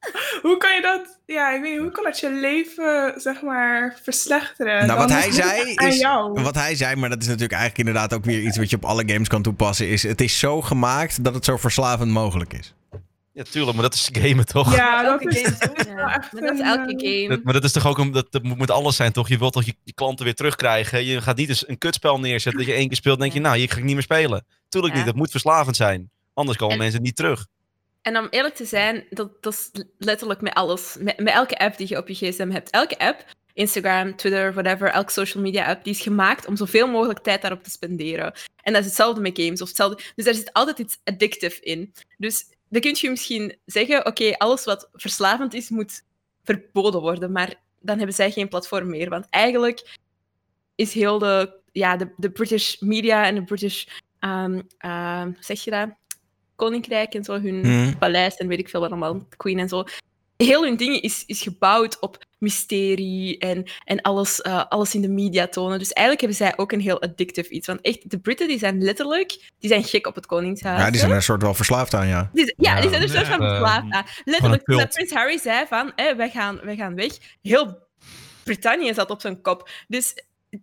hoe 0.43 0.57
kan 0.57 0.75
je 0.75 0.81
dat... 0.83 1.19
Ja, 1.27 1.55
ik 1.55 1.61
weet 1.61 1.71
niet. 1.73 1.81
Hoe 1.81 1.91
kan 1.91 2.05
dat 2.05 2.21
je 2.21 2.31
leven, 2.31 3.13
zeg 3.17 3.43
maar, 3.43 3.99
verslechteren? 4.03 4.87
Nou, 4.87 4.99
wat 4.99 5.11
hij 5.11 5.31
zei 5.31 5.73
is. 5.75 5.99
jou. 5.99 6.43
Wat 6.43 6.55
hij 6.55 6.75
zei, 6.75 6.97
maar 6.97 7.09
dat 7.09 7.21
is 7.23 7.27
natuurlijk 7.27 7.53
eigenlijk 7.61 7.89
inderdaad 7.89 8.15
ook 8.19 8.25
weer 8.25 8.41
iets 8.43 8.57
wat 8.59 8.71
je 8.71 8.77
op 8.77 8.85
alle 8.85 9.03
games 9.09 9.29
kan 9.29 9.43
toepassen. 9.43 9.89
Is 9.89 10.03
het 10.03 10.21
is 10.21 10.39
zo 10.39 10.61
gemaakt 10.63 11.25
dat 11.25 11.35
het 11.35 11.45
zo 11.45 11.57
verslavend 11.57 12.11
mogelijk 12.11 12.53
is. 12.53 12.75
Ja, 13.33 13.43
tuurlijk, 13.43 13.75
maar 13.75 13.83
dat 13.83 13.95
is 13.95 14.09
gamen 14.13 14.47
toch? 14.47 14.75
Ja, 14.77 15.03
dat 15.03 15.21
Elke 15.21 15.41
is, 15.41 15.55
game 15.59 15.89
ja. 15.97 16.25
Maar 16.33 16.41
dat 16.43 16.55
is 16.55 16.61
elke 16.61 16.97
eh, 16.97 17.11
game. 17.13 17.29
Dat- 17.29 17.43
maar 17.45 17.53
dat 17.53 17.65
is 17.65 17.73
toch 17.73 17.87
ook 17.87 17.99
een, 17.99 18.11
dat, 18.13 18.27
dat 18.31 18.43
moet 18.43 18.59
met 18.59 18.71
alles 18.71 18.97
zijn, 18.97 19.13
toch? 19.13 19.29
Je 19.29 19.39
wilt 19.39 19.53
toch 19.53 19.65
je, 19.65 19.75
je 19.85 19.93
klanten 19.93 20.25
weer 20.25 20.35
terugkrijgen. 20.35 21.05
Je 21.05 21.21
gaat 21.21 21.37
niet 21.37 21.49
eens 21.49 21.69
een 21.69 21.79
kutspel 21.79 22.21
neerzetten 22.21 22.61
dat 22.61 22.71
je 22.71 22.77
één 22.77 22.89
keer 22.89 22.97
speelt 22.97 23.15
en 23.17 23.21
denk 23.23 23.33
je, 23.33 23.41
nou, 23.41 23.57
hier 23.59 23.69
ga 23.71 23.77
ik 23.77 23.85
niet 23.85 23.95
meer 23.95 24.03
spelen. 24.03 24.45
Tuurlijk 24.69 24.93
Ja. 24.95 24.99
niet, 25.01 25.09
dat 25.09 25.19
moet 25.19 25.31
verslavend 25.31 25.77
zijn. 25.77 26.11
Anders 26.35 26.59
komen 26.59 26.75
En- 26.75 26.81
mensen 26.81 27.03
niet 27.03 27.17
terug. 27.17 27.47
En 28.03 28.19
om 28.19 28.27
eerlijk 28.31 28.55
te 28.55 28.65
zijn, 28.65 29.07
dat, 29.11 29.43
dat 29.43 29.53
is 29.53 29.71
letterlijk 29.99 30.41
met 30.41 30.55
alles. 30.55 30.97
Met, 31.01 31.17
elke 31.19 31.59
app 31.59 31.77
die 31.77 31.89
je 31.89 31.97
op 31.97 32.09
je 32.09 32.15
gsm 32.15 32.51
hebt. 32.51 32.71
Elke 32.71 32.99
app, 32.99 33.25
Instagram, 33.53 34.17
Twitter, 34.17 34.53
whatever, 34.53 34.89
elke 34.89 35.13
social 35.13 35.43
media 35.43 35.67
app, 35.67 35.85
die 35.85 35.93
is 35.93 36.01
gemaakt 36.01 36.47
om 36.47 36.57
zoveel 36.57 36.89
mogelijk 36.89 37.19
tijd 37.19 37.43
daarop 37.43 37.63
te 37.63 37.71
spenderen. 37.71 38.33
En 38.63 38.73
dat 38.73 38.81
is 38.81 38.87
hetzelfde 38.87 39.21
met 39.21 39.41
games. 39.41 39.63
Of 39.63 39.69
hetzelfde. 39.69 40.03
Dus 40.17 40.27
er 40.27 40.35
zit 40.35 40.53
altijd 40.53 40.79
iets 40.79 41.01
addictive 41.05 41.61
in. 41.61 41.95
Dus 42.19 42.47
dan 42.69 42.81
kun 42.81 42.97
je 43.01 43.11
misschien 43.11 43.57
zeggen, 43.67 44.07
oké, 44.07 44.37
alles 44.37 44.65
wat 44.65 44.89
verslavend 44.93 45.55
is, 45.55 45.69
moet 45.69 46.03
verboden 46.45 47.01
worden. 47.01 47.33
Maar 47.33 47.55
dan 47.81 47.97
hebben 47.97 48.15
zij 48.15 48.31
geen 48.31 48.49
platform 48.49 48.89
meer. 48.89 49.09
Want 49.09 49.27
eigenlijk 49.31 49.99
is 50.75 50.93
heel 50.93 51.19
de, 51.19 51.59
ja, 51.73 51.97
de, 51.97 52.13
de 52.17 52.31
British 52.31 52.81
media 52.81 53.25
en 53.25 53.35
de 53.35 53.45
British, 53.45 53.87
hoe 54.21 55.37
zeg 55.41 55.65
je 55.65 55.71
dat? 55.71 55.89
Koninkrijk 56.61 57.15
en 57.15 57.25
zo, 57.25 57.33
hun 57.41 57.65
Hmm. 57.65 57.99
paleis 57.99 58.37
en 58.37 58.49
weet 58.49 58.59
ik 58.59 58.69
veel 58.69 58.81
wat 58.81 58.91
allemaal, 58.91 59.27
Queen 59.37 59.59
en 59.59 59.69
zo. 59.69 59.85
Heel 60.37 60.63
hun 60.63 60.77
dingen 60.77 61.03
is, 61.03 61.23
is 61.27 61.43
gebouwd 61.43 62.01
op 62.01 62.25
mysterie 62.39 63.39
en, 63.39 63.71
en 63.85 64.01
alles, 64.01 64.41
eh, 64.41 64.65
alles 64.69 64.95
in 64.95 65.01
de 65.01 65.09
media 65.09 65.47
tonen. 65.47 65.79
Dus 65.79 65.93
eigenlijk 65.93 66.21
hebben 66.21 66.47
zij 66.47 66.53
ook 66.57 66.73
een 66.73 66.81
heel 66.81 67.03
addictive 67.03 67.51
iets. 67.51 67.67
Want 67.67 67.81
echt, 67.81 68.11
de 68.11 68.19
Britten 68.19 68.49
die 68.49 68.59
zijn 68.59 68.83
letterlijk 68.83 69.51
die 69.59 69.71
zijn 69.71 69.85
gek 69.85 70.07
op 70.07 70.15
het 70.15 70.27
Koningshuis. 70.27 70.81
Ja, 70.81 70.91
die 70.91 70.99
zijn 70.99 71.11
er 71.11 71.17
een 71.17 71.23
soort 71.23 71.43
wel 71.43 71.55
verslaafd 71.55 71.95
aan, 71.95 72.07
ja. 72.07 72.31
Die, 72.33 72.55
ja, 72.57 72.81
die 72.81 72.91
zijn 72.91 73.03
er 73.03 73.09
soort 73.09 73.27
van 73.27 73.39
verslaafd 73.39 73.93
aan. 73.93 74.05
Letterlijk, 74.25 74.67
dat 74.67 74.89
Prins 74.89 75.13
Harry 75.13 75.39
zei 75.39 75.67
van, 75.67 75.93
eh, 75.97 76.17
wij, 76.17 76.31
gaan, 76.31 76.61
wij 76.63 76.77
gaan 76.77 76.95
weg. 76.95 77.13
Heel 77.43 77.79
Brittannië 78.45 78.95
zat 78.95 79.11
op 79.11 79.21
zijn 79.21 79.41
kop. 79.43 79.69
Dus 79.89 80.15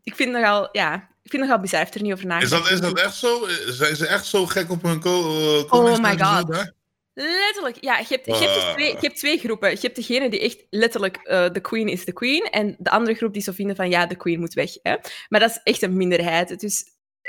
ik 0.03 0.15
vind 0.15 0.31
nogal, 0.31 0.69
ja, 0.71 1.09
ik 1.27 1.33
vind 1.33 1.41
het 1.43 1.51
nogal 1.51 1.59
bizar. 1.59 1.79
Ik 1.79 1.85
heb 1.85 1.95
er 1.95 2.01
niet 2.01 2.11
over 2.13 2.25
Is 2.25 2.31
nagedacht. 2.31 2.63
dat, 2.63 2.71
is 2.71 2.79
dat 2.79 2.99
echt 2.99 3.15
zo? 3.15 3.47
Zijn 3.67 3.95
ze 3.95 4.07
echt 4.07 4.25
zo 4.25 4.45
gek 4.45 4.71
op 4.71 4.81
hun 4.83 4.99
ko 4.99 5.19
uh, 5.57 5.73
Oh 5.73 5.97
my 5.99 6.17
god. 6.19 6.73
Letterlijk, 7.13 7.77
ja. 7.79 7.97
Je 7.97 8.05
hebt, 8.09 8.25
je, 8.25 8.31
hebt 8.31 8.53
dus 8.53 8.63
Ah. 8.63 8.73
twee, 8.73 8.87
je 8.91 8.97
hebt 8.99 9.17
twee 9.17 9.37
groepen. 9.37 9.69
Je 9.71 9.77
hebt 9.81 9.95
degene 9.95 10.29
die 10.29 10.39
echt 10.39 10.63
letterlijk 10.69 11.17
eh, 11.23 11.49
de 11.51 11.59
queen 11.59 11.87
is 11.87 12.05
de 12.05 12.13
queen. 12.13 12.43
En 12.43 12.75
de 12.79 12.89
andere 12.89 13.15
groep 13.15 13.33
die 13.33 13.41
zo 13.41 13.51
vinden 13.51 13.75
van 13.75 13.89
ja, 13.89 14.05
de 14.05 14.15
queen 14.15 14.39
moet 14.39 14.53
weg. 14.53 14.69
Hè? 14.83 14.95
Maar 15.29 15.39
dat 15.39 15.49
is 15.49 15.59
echt 15.63 15.81
een 15.81 15.97
minderheid. 15.97 16.59
Dus 16.59 16.83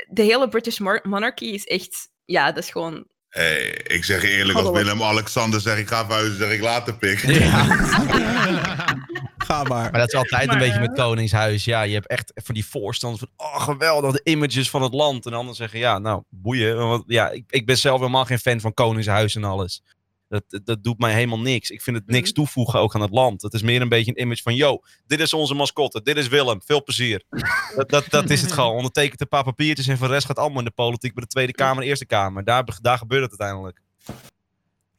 de 0.09 0.21
hele 0.21 0.49
British 0.49 0.77
mon- 0.77 0.99
monarchy 1.03 1.45
is 1.45 1.63
echt... 1.65 2.09
Ja, 2.25 2.51
dat 2.51 2.63
is 2.63 2.69
gewoon... 2.69 3.05
Hey, 3.29 3.67
ik 3.87 4.03
zeg 4.03 4.23
eerlijk, 4.23 4.57
als. 4.57 4.69
Willem-Alexander 4.77 5.61
zegt 5.61 5.77
ik 5.79 5.87
ga 5.87 6.05
verhuizen, 6.05 6.37
zeg 6.37 6.51
ik 6.51 6.61
later 6.61 6.97
pik. 6.97 7.19
Ga 9.49 9.63
maar... 9.63 9.91
Maar 9.91 9.99
dat 9.99 10.07
is 10.07 10.15
altijd 10.15 10.45
Maar, 10.45 10.55
een 10.55 10.61
beetje 10.61 10.79
eh, 10.79 10.87
met 10.87 10.97
Koningshuis. 10.97 11.65
Ja, 11.65 11.81
je 11.81 11.93
hebt 11.93 12.07
echt 12.07 12.31
voor 12.35 12.53
die 12.53 12.65
voorstanders 12.65 13.23
van, 13.23 13.47
oh 13.47 13.61
geweldig, 13.61 14.11
de 14.11 14.21
images 14.23 14.69
van 14.69 14.81
het 14.81 14.93
land. 14.93 15.25
En 15.25 15.33
anderen 15.33 15.55
zeggen, 15.55 15.79
ja, 15.79 15.99
nou, 15.99 16.23
boeien. 16.29 16.77
Want 16.77 17.03
ja, 17.07 17.29
ik, 17.29 17.43
ik 17.47 17.65
ben 17.65 17.77
zelf 17.77 17.99
helemaal 17.99 18.25
geen 18.25 18.39
fan 18.39 18.59
van 18.59 18.73
Koningshuis 18.73 19.35
en 19.35 19.43
alles. 19.43 19.83
Dat, 20.27 20.43
dat, 20.47 20.65
dat 20.65 20.83
doet 20.83 20.99
mij 20.99 21.13
helemaal 21.13 21.39
niks. 21.39 21.69
Ik 21.69 21.81
vind 21.81 21.97
het 21.97 22.07
niks 22.07 22.31
toevoegen 22.31 22.79
ook 22.79 22.95
aan 22.95 23.01
het 23.01 23.11
land. 23.11 23.41
Het 23.41 23.53
is 23.53 23.61
meer 23.61 23.81
een 23.81 23.89
beetje 23.89 24.11
een 24.11 24.21
image 24.21 24.41
van, 24.41 24.55
yo, 24.55 24.79
dit 25.07 25.19
is 25.19 25.33
onze 25.33 25.53
mascotte, 25.53 26.01
dit 26.01 26.17
is 26.17 26.27
Willem, 26.27 26.61
veel 26.65 26.83
plezier. 26.83 27.23
dat, 27.75 27.89
dat, 27.89 28.05
dat 28.09 28.29
is 28.29 28.41
het 28.41 28.51
gewoon. 28.51 28.75
Ondertekent 28.75 29.21
een 29.21 29.27
paar 29.27 29.43
papiertjes 29.43 29.87
en 29.87 29.97
voor 29.97 30.07
de 30.07 30.13
rest 30.13 30.25
gaat 30.25 30.39
allemaal 30.39 30.59
in 30.59 30.65
de 30.65 30.71
politiek 30.71 31.13
bij 31.13 31.23
de 31.23 31.29
Tweede 31.29 31.51
Kamer, 31.53 31.83
Eerste 31.83 32.05
Kamer. 32.05 32.43
Daar, 32.43 32.77
daar 32.81 32.97
gebeurt 32.97 33.31
het 33.31 33.39
uiteindelijk. 33.39 33.81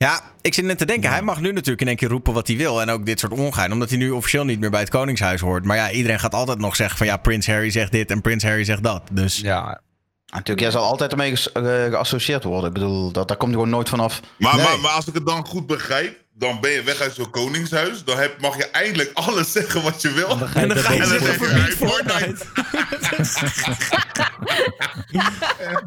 Ja, 0.04 0.20
ik 0.40 0.54
zit 0.54 0.64
net 0.64 0.78
te 0.78 0.84
denken. 0.86 1.10
Hij 1.10 1.22
mag 1.22 1.40
nu 1.40 1.52
natuurlijk 1.52 1.80
in 1.80 1.86
één 1.86 1.96
keer 1.96 2.08
roepen 2.08 2.32
wat 2.32 2.46
hij 2.46 2.56
wil. 2.56 2.80
En 2.80 2.90
ook 2.90 3.06
dit 3.06 3.20
soort 3.20 3.32
ongein. 3.32 3.72
Omdat 3.72 3.88
hij 3.88 3.98
nu 3.98 4.10
officieel 4.10 4.44
niet 4.44 4.60
meer 4.60 4.70
bij 4.70 4.80
het 4.80 4.88
Koningshuis 4.88 5.40
hoort. 5.40 5.64
Maar 5.64 5.76
ja, 5.76 5.90
iedereen 5.90 6.20
gaat 6.20 6.34
altijd 6.34 6.58
nog 6.58 6.76
zeggen 6.76 6.98
van 6.98 7.06
ja, 7.06 7.16
Prins 7.16 7.46
Harry 7.46 7.70
zegt 7.70 7.92
dit 7.92 8.10
en 8.10 8.20
Prins 8.20 8.42
Harry 8.44 8.64
zegt 8.64 8.82
dat. 8.82 9.02
Dus 9.12 9.36
Ja, 9.38 9.80
Natuurlijk, 10.26 10.60
jij 10.60 10.70
zal 10.70 10.82
altijd 10.82 11.10
ermee 11.10 11.30
eh, 11.32 11.62
geassocieerd 11.62 12.44
worden. 12.44 12.68
Ik 12.68 12.74
bedoel, 12.74 13.12
dat, 13.12 13.28
daar 13.28 13.36
komt 13.36 13.50
hij 13.50 13.60
gewoon 13.60 13.74
nooit 13.74 13.88
vanaf. 13.88 14.20
Maar, 14.38 14.56
Nee. 14.56 14.64
maar, 14.64 14.78
maar 14.80 14.90
als 14.90 15.06
ik 15.06 15.14
het 15.14 15.26
dan 15.26 15.46
goed 15.46 15.66
begrijp, 15.66 16.24
dan 16.40 16.60
ben 16.60 16.70
je 16.70 16.82
weg 16.82 17.00
uit 17.00 17.14
zo'n 17.14 17.30
koningshuis. 17.30 18.04
Dan 18.04 18.18
heb, 18.18 18.40
mag 18.40 18.56
je 18.56 18.66
eindelijk 18.70 19.10
alles 19.14 19.52
zeggen 19.52 19.82
wat 19.82 20.02
je 20.02 20.12
wil. 20.12 20.38
Dan 20.38 20.48
ga 20.48 20.60
je 20.60 20.66
En 20.66 20.74
dan 20.74 20.84
ga 20.84 20.92
je 20.92 20.98
dan 20.98 21.08
zeggen 21.08 21.32
je, 21.32 21.72
voor- 21.76 21.88
Fortnite. 21.88 22.44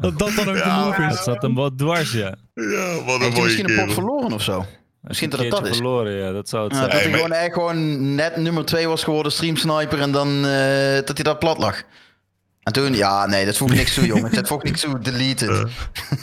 dat 0.00 0.18
dat 0.18 0.32
dan 0.36 0.48
ook 0.48 0.56
Ja, 0.56 0.80
genoeg 0.92 0.96
is. 1.10 1.14
Dat 1.16 1.24
zat 1.24 1.42
hem 1.42 1.54
wat 1.54 1.78
dwars, 1.78 2.12
ja. 2.12 2.34
Ja, 2.54 3.04
wat 3.04 3.20
een 3.20 3.32
mooie 3.32 3.42
misschien 3.42 3.70
een 3.70 3.84
pot 3.84 3.94
verloren 3.94 4.32
of 4.32 4.42
zo? 4.42 4.66
Misschien 5.00 5.30
dat 5.30 5.40
het 5.40 5.50
dat 5.50 5.66
is. 5.66 5.76
verloren, 5.76 6.12
ja. 6.12 6.32
Dat 6.32 6.48
zou 6.48 6.64
het 6.64 6.72
Ja, 6.72 6.78
zijn. 6.78 6.90
dat 6.90 7.00
hij 7.00 7.12
gewoon 7.12 7.32
echt 7.32 7.52
gewoon 7.52 8.14
net 8.14 8.36
nummer 8.36 8.64
2 8.64 8.88
was 8.88 9.04
geworden, 9.04 9.32
streamsniper, 9.32 10.00
en 10.00 10.12
dan 10.12 10.28
eh, 10.46 10.94
dat 10.94 11.08
hij 11.14 11.22
daar 11.22 11.38
plat 11.38 11.58
lag. 11.58 11.82
En 12.62 12.72
toen, 12.72 12.94
ja, 12.94 13.26
nee, 13.26 13.44
dat 13.44 13.56
voegt 13.56 13.74
niks 13.74 13.94
toe, 13.94 14.06
jongen. 14.06 14.32
Dat 14.34 14.46
voegt 14.48 14.64
niks 14.64 14.80
toe, 14.80 14.98
delete 14.98 15.52
het. 15.52 15.70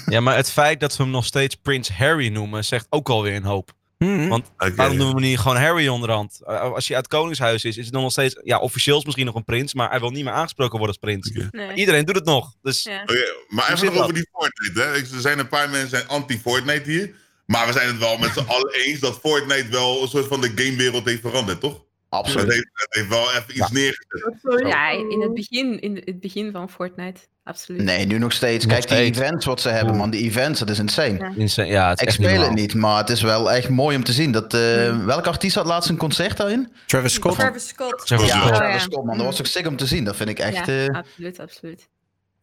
ja, 0.05 0.19
maar 0.19 0.35
het 0.35 0.51
feit 0.51 0.79
dat 0.79 0.97
we 0.97 1.03
hem 1.03 1.11
nog 1.11 1.25
steeds 1.25 1.55
Prins 1.55 1.89
Harry 1.91 2.27
noemen, 2.27 2.65
zegt 2.65 2.85
ook 2.89 3.09
alweer 3.09 3.35
een 3.35 3.43
hoop. 3.43 3.71
Mhm. 4.05 4.27
Want 4.27 4.51
Oké. 4.57 4.75
Waarom 4.75 4.97
noemen 4.97 5.15
we 5.15 5.21
niet 5.21 5.39
gewoon 5.39 5.57
Harry 5.57 5.87
onderhand? 5.87 6.39
Uh, 6.43 6.61
als 6.61 6.87
hij 6.87 6.95
uit 6.95 7.05
het 7.05 7.19
Koningshuis 7.19 7.63
is, 7.63 7.77
is 7.77 7.83
het 7.83 7.93
dan 7.93 8.01
nog 8.01 8.11
steeds... 8.11 8.39
Ja, 8.43 8.59
officieel 8.59 8.97
is 8.97 9.03
misschien 9.03 9.25
nog 9.25 9.35
een 9.35 9.43
prins, 9.43 9.73
maar 9.73 9.89
hij 9.89 9.99
wil 9.99 10.09
niet 10.09 10.23
meer 10.23 10.33
aangesproken 10.33 10.77
worden 10.77 10.95
als 10.95 10.97
prins. 10.97 11.49
Nee. 11.51 11.73
Iedereen 11.73 12.05
doet 12.05 12.15
het 12.15 12.25
nog. 12.25 12.53
Dus 12.61 12.83
Ja. 12.83 13.01
Oké, 13.01 13.33
maar 13.47 13.73
even 13.73 14.01
over 14.01 14.13
die 14.13 14.29
Fortnite. 14.31 14.81
Hè. 14.81 14.85
Er 15.15 15.21
zijn 15.21 15.39
een 15.39 15.47
paar 15.47 15.69
mensen 15.69 15.89
zijn 15.89 16.07
anti-Fortnite 16.07 16.89
hier. 16.89 17.15
Maar 17.45 17.67
we 17.67 17.73
zijn 17.73 17.87
het 17.87 17.97
wel 17.97 18.17
met 18.17 18.31
z'n 18.33 18.47
allen 18.53 18.73
eens 18.73 18.99
dat 18.99 19.19
Fortnite 19.19 19.67
wel 19.69 20.01
een 20.01 20.07
soort 20.07 20.27
van 20.27 20.41
de 20.41 20.51
gamewereld 20.55 21.05
heeft 21.05 21.21
veranderd, 21.21 21.59
toch? 21.59 21.85
Absoluut. 22.09 22.51
heeft, 22.51 22.69
het 22.73 22.95
heeft 22.95 23.09
wel 23.09 23.31
even 23.31 23.57
iets 23.57 23.71
neergezet. 23.71 24.67
Ja, 24.67 24.89
in 24.89 25.21
het 25.21 25.33
begin, 25.33 25.79
in 25.81 26.01
het 26.05 26.19
begin 26.19 26.51
van 26.51 26.69
Fortnite. 26.69 27.21
Absoluut. 27.51 27.81
Nee, 27.81 28.05
nu 28.05 28.17
nog 28.17 28.31
steeds. 28.33 28.65
Nog 28.65 28.73
Kijk, 28.73 28.87
die 28.87 28.97
steeds. 28.97 29.19
events 29.19 29.45
wat 29.45 29.61
ze 29.61 29.69
hebben, 29.69 29.95
man. 29.97 30.09
Die 30.09 30.21
events, 30.23 30.59
dat 30.59 30.69
is 30.69 30.79
insane. 30.79 31.17
Ja. 31.17 31.31
insa- 31.35 31.63
ja, 31.63 31.89
het 31.89 32.01
is 32.01 32.07
Ik 32.07 32.23
speel 32.23 32.41
het 32.41 32.53
niet, 32.53 32.73
maar 32.75 32.97
het 32.97 33.09
is 33.09 33.21
wel 33.21 33.51
echt 33.51 33.69
mooi 33.69 33.95
om 33.97 34.03
te 34.03 34.13
zien. 34.13 34.31
Dat, 34.31 34.53
eh, 34.53 35.05
Welke 35.05 35.29
artiest 35.29 35.55
had 35.55 35.65
laatst 35.65 35.89
een 35.89 35.97
concert 35.97 36.37
daarin? 36.37 36.71
Travis 36.85 37.13
Scott. 37.13 37.39
Travis 37.39 37.67
Scott. 37.67 38.05
Travis 38.07 38.27
Ja, 38.27 38.39
Scott. 38.39 38.55
Travis. 38.55 38.81
Scott, 38.81 39.05
man. 39.05 39.17
Dat 39.17 39.25
was 39.25 39.39
ook 39.39 39.45
sick 39.45 39.67
om 39.67 39.75
te 39.75 39.85
zien. 39.85 40.03
Dat 40.03 40.15
vind 40.15 40.29
ik 40.29 40.39
echt... 40.39 40.65
ja, 40.67 40.85
eh, 40.85 40.95
absoluut, 40.97 41.39
absoluut. 41.39 41.87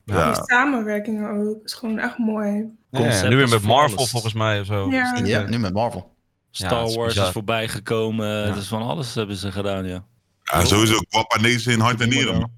Ja. 0.05 0.33
Die 0.33 0.43
samenwerkingen 0.45 1.31
ook. 1.31 1.65
is 1.65 1.73
gewoon 1.73 1.99
echt 1.99 2.19
mooi. 2.19 2.65
Nu 2.91 3.37
weer 3.37 3.49
met 3.49 3.63
Marvel 3.63 4.07
volgens 4.07 4.33
mij 4.33 4.61
of 4.61 4.67
zo. 4.67 4.91
Ja. 4.91 5.15
Eh, 5.17 5.49
nu 5.49 5.59
met 5.59 5.73
Marvel. 5.73 6.17
Star 6.51 6.93
Wars 6.93 7.17
is 7.17 7.29
voorbij 7.29 7.69
gekomen. 7.69 8.55
Dus 8.55 8.67
van 8.67 8.83
alles 8.83 9.15
hebben 9.15 9.37
ze 9.37 9.53
gedaan, 9.53 9.87
ja. 9.87 10.05
Ja, 10.43 10.65
sowieso 10.65 10.99
Guapanezen 11.09 11.73
in 11.73 11.81
hart 11.81 12.01
en 12.01 12.09
nieren. 12.09 12.35
man. 12.39 12.51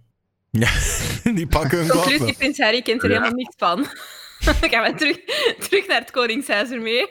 Ja, 0.50 0.70
die 1.34 1.46
pakken 1.46 1.78
hun 1.78 1.88
Conclusie. 1.88 2.34
Prins 2.34 2.58
Harry 2.58 2.82
kent 2.82 3.02
er 3.02 3.08
Ja. 3.10 3.14
helemaal 3.16 3.36
niks 3.38 3.54
van. 3.56 3.84
Gaan 4.70 4.92
we 4.92 4.94
terug, 4.96 5.16
terug 5.68 5.86
naar 5.86 6.00
het 6.00 6.10
Koningshuis 6.10 6.70
ermee. 6.70 7.06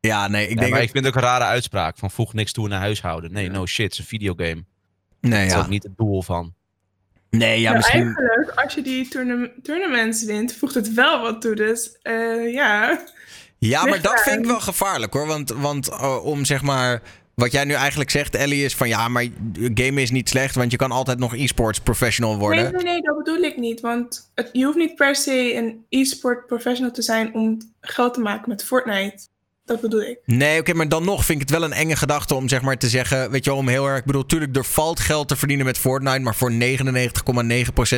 Ja, 0.00 0.28
nee, 0.28 0.42
ik 0.48 0.54
Ja, 0.54 0.60
denk 0.60 0.72
maar 0.72 0.82
ik 0.82 0.90
vind 0.90 1.04
het 1.04 1.14
ook 1.14 1.20
een 1.22 1.28
rare 1.28 1.44
uitspraak 1.44 1.98
van 1.98 2.10
voeg 2.10 2.32
niks 2.34 2.52
toe 2.52 2.66
in 2.66 2.72
een 2.72 2.78
huishouden. 2.78 3.32
Nee, 3.32 3.50
no 3.50 3.66
shit, 3.66 3.84
het 3.84 3.92
is 3.92 3.98
een 3.98 4.04
videogame. 4.04 4.64
Nee, 5.20 5.48
Dat 5.48 5.56
is 5.56 5.62
ook 5.62 5.68
niet 5.68 5.82
het 5.82 5.96
doel 5.96 6.22
van. 6.22 6.54
Nee, 7.30 7.60
ja, 7.60 7.70
Ja, 7.70 7.76
misschien... 7.76 8.02
Eigenlijk, 8.02 8.50
als 8.50 8.74
je 8.74 8.82
die 8.82 9.08
tourna- 9.08 9.50
tournaments 9.62 10.24
wint, 10.24 10.52
voegt 10.54 10.74
het 10.74 10.94
wel 10.94 11.20
wat 11.20 11.40
toe. 11.40 11.54
Dus 11.54 11.98
eh, 12.02 12.52
ja. 12.52 13.00
Ja, 13.58 13.84
maar 13.86 14.00
dat 14.02 14.20
vind 14.20 14.38
ik 14.38 14.44
wel 14.46 14.60
gevaarlijk 14.60 15.12
hoor. 15.12 15.26
Want, 15.26 15.50
want 15.50 15.90
uh, 15.90 16.24
om 16.24 16.44
zeg 16.44 16.62
maar. 16.62 17.02
Wat 17.38 17.52
jij 17.52 17.64
nu 17.64 17.72
eigenlijk 17.72 18.10
zegt, 18.10 18.34
Ellie, 18.34 18.64
is 18.64 18.74
van 18.74 18.88
ja, 18.88 19.08
maar 19.08 19.26
game 19.74 20.02
is 20.02 20.10
niet 20.10 20.28
slecht, 20.28 20.54
want 20.54 20.70
je 20.70 20.76
kan 20.76 20.90
altijd 20.90 21.18
nog 21.18 21.36
e-sports 21.36 21.80
professional 21.80 22.38
worden. 22.38 22.62
Nee, 22.62 22.72
nee, 22.72 22.82
nee, 22.82 23.02
dat 23.02 23.16
bedoel 23.16 23.42
ik 23.42 23.56
niet. 23.56 23.80
Want 23.80 24.30
het, 24.34 24.48
je 24.52 24.64
hoeft 24.64 24.76
niet 24.76 24.94
per 24.94 25.16
se 25.16 25.54
een 25.54 25.84
e-sport 25.88 26.46
professional 26.46 26.92
te 26.92 27.02
zijn 27.02 27.34
om 27.34 27.58
geld 27.80 28.14
te 28.14 28.20
maken 28.20 28.48
met 28.48 28.64
Fortnite. 28.64 29.26
Dat 29.64 29.80
bedoel 29.80 30.02
ik. 30.02 30.18
Nee, 30.24 30.60
oké, 30.60 30.74
maar 30.74 30.88
dan 30.88 31.04
nog 31.04 31.24
vind 31.24 31.40
ik 31.40 31.48
het 31.48 31.58
wel 31.58 31.68
een 31.68 31.76
enge 31.76 31.96
gedachte 31.96 32.34
om 32.34 32.48
zeg 32.48 32.62
maar 32.62 32.78
te 32.78 32.88
zeggen, 32.88 33.30
weet 33.30 33.44
je 33.44 33.50
wel, 33.50 33.58
om 33.58 33.68
heel 33.68 33.86
erg, 33.86 33.98
ik 33.98 34.04
bedoel, 34.04 34.26
tuurlijk, 34.26 34.56
er 34.56 34.64
valt 34.64 35.00
geld 35.00 35.28
te 35.28 35.36
verdienen 35.36 35.66
met 35.66 35.78
Fortnite, 35.78 36.20
maar 36.20 36.34
voor 36.34 36.52
99,9% 36.52 36.56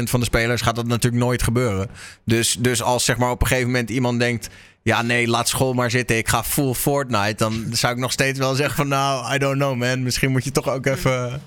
van 0.03 0.21
de 0.21 0.27
spelers 0.27 0.63
gaat 0.63 0.77
dat 0.77 0.87
natuurlijk 0.87 1.23
nooit 1.23 1.43
gebeuren. 1.43 1.91
Dus, 2.25 2.57
dus 2.59 2.83
als 2.83 3.05
zeg 3.05 3.17
maar 3.17 3.31
op 3.31 3.41
een 3.41 3.47
gegeven 3.47 3.71
moment 3.71 3.91
iemand 3.91 4.19
denkt, 4.19 4.49
ja 4.83 5.03
nee, 5.03 5.29
laat 5.29 5.49
school 5.49 5.73
maar 5.73 5.91
zitten, 5.91 6.17
ik 6.17 6.29
ga 6.29 6.45
full 6.45 6.75
Fortnite, 6.75 7.35
dan 7.35 7.67
zou 7.71 7.93
ik 7.93 7.99
nog 7.99 8.13
steeds 8.13 8.39
wel 8.39 8.55
zeggen 8.55 8.77
van 8.77 8.89
nou, 8.89 9.35
I 9.35 9.39
don't 9.39 9.57
know 9.57 9.77
man, 9.77 10.03
misschien 10.03 10.31
moet 10.31 10.45
je 10.45 10.53
toch 10.53 10.69
ook 10.69 10.87
even... 10.87 11.43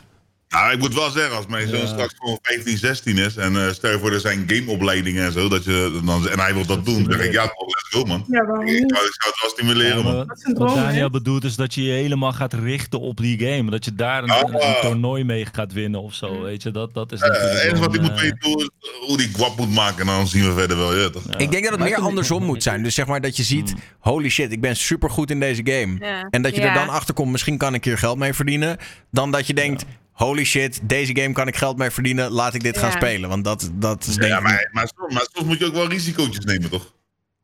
Nou, 0.54 0.72
ik 0.74 0.80
moet 0.80 0.94
wel 0.94 1.10
zeggen, 1.10 1.36
als 1.36 1.46
mijn 1.48 1.68
zoon 1.68 1.80
Ja. 1.80 1.86
straks 1.88 2.13
gewoon 2.18 2.39
15, 2.42 2.78
16 2.78 3.18
is 3.18 3.36
en 3.36 3.56
eh, 3.66 3.72
stel 3.74 3.92
je 3.92 4.00
voor 4.00 4.12
er 4.12 4.20
zijn 4.20 4.44
gameopleidingen 4.48 5.26
en 5.26 5.32
zo, 5.32 5.50
dat 5.50 5.63
je, 5.63 6.00
dan, 6.06 6.30
en 6.30 6.39
hij 6.39 6.54
wil 6.54 6.66
dat 6.66 6.86
doen, 6.86 7.04
dan 7.04 7.13
zeg 7.13 7.26
ik 7.26 7.32
ja, 7.32 7.44
toch, 7.48 7.68
let's 7.68 7.89
go 7.89 8.04
man. 8.04 8.26
Ja, 8.28 8.46
waarom 8.46 8.66
Ik 8.68 8.80
niet? 8.80 8.94
zou, 8.96 9.06
ik 9.06 9.13
zou 9.22 9.34
het 9.34 9.42
wel 9.42 9.50
stimuleren 9.50 9.98
Ja, 9.98 10.04
man. 10.04 10.16
maar 10.16 10.26
Dat 10.26 10.38
is 10.38 10.44
een 10.44 10.54
wat 10.54 10.68
droom, 10.68 10.80
Daniel 10.84 11.10
bedoelt 11.10 11.44
is 11.44 11.56
dat 11.56 11.74
je 11.74 11.84
je 11.84 11.92
helemaal 11.92 12.34
gaat 12.34 12.54
richten 12.54 13.00
op 13.00 13.18
die 13.18 13.39
game. 13.39 13.72
Dat 13.72 13.86
je 13.86 13.94
daar 13.96 14.24
een, 14.24 14.30
een- 14.30 14.54
een 14.68 14.76
toernooi 14.82 15.24
mee 15.24 15.46
gaat 15.52 15.74
winnen 15.74 16.02
of 16.02 16.13
zo. 16.13 16.42
Weet 16.42 16.63
je, 16.63 16.72
dat, 16.72 16.94
dat 16.94 17.12
is 17.12 17.20
Eh, 17.22 17.28
natuurlijk 17.28 17.54
Het 17.54 17.63
enige 17.63 17.80
wat 17.86 17.96
een, 17.96 18.02
moet 18.02 18.12
eh, 18.12 18.20
weten 18.22 18.38
hoe, 18.42 18.70
hoe 19.08 19.18
die 19.18 19.30
guap 19.34 19.58
moet 19.58 19.74
maken 19.74 20.00
en 20.00 20.06
dan 20.06 20.28
zien 20.28 20.44
we 20.46 20.54
verder 20.54 20.78
wel, 20.78 20.96
ja 21.00 21.10
toch. 21.10 21.24
ja. 21.30 21.38
Ik 21.38 21.52
denk 21.52 21.63
dat 21.63 21.72
het 21.72 21.82
meer 21.82 21.98
ik- 21.98 22.04
andersom 22.04 22.44
moet 22.44 22.63
zijn. 22.63 22.84
Dus 22.84 22.96
zeg 22.96 23.06
maar 23.06 23.22
dat 23.22 23.38
je 23.38 23.44
ziet, 23.44 23.70
Hmm. 23.70 23.80
holy 24.00 24.30
shit, 24.30 24.52
ik 24.52 24.62
ben 24.62 24.76
super 24.76 25.10
goed 25.10 25.32
in 25.32 25.39
deze 25.39 25.62
game. 25.63 25.96
Ja. 26.00 26.28
En 26.30 26.42
dat 26.42 26.56
je 26.56 26.62
Ja. 26.62 26.68
er 26.68 26.74
dan 26.74 26.89
achter 26.89 27.13
komt, 27.13 27.32
misschien 27.32 27.58
kan 27.58 27.74
ik 27.74 27.84
hier 27.84 27.98
geld 27.98 28.18
mee 28.18 28.34
verdienen. 28.34 28.78
Dan 29.12 29.32
dat 29.32 29.48
je 29.48 29.54
denkt, 29.54 29.86
holy 30.13 30.43
shit, 30.43 30.80
deze 30.89 31.15
game 31.15 31.34
kan 31.34 31.47
ik 31.47 31.56
geld 31.56 31.78
mee 31.78 31.89
verdienen, 31.89 32.32
laat 32.32 32.54
ik 32.54 32.63
dit 32.63 32.78
gaan 32.78 32.91
spelen. 32.91 33.30
Want 33.30 33.43
dat, 33.43 33.71
dat 33.73 34.06
is 34.06 34.15
denk 34.15 34.32
Ja, 34.32 34.38
ik... 34.38 34.43
maar, 34.43 34.69
maar, 34.71 34.91
soms, 34.95 35.13
maar 35.13 35.28
soms 35.32 35.47
moet 35.47 35.60
je 35.60 35.65
ook 35.65 35.73
wel 35.73 35.89
risicootjes 35.89 36.45
nemen 36.45 36.69
toch? 36.69 36.93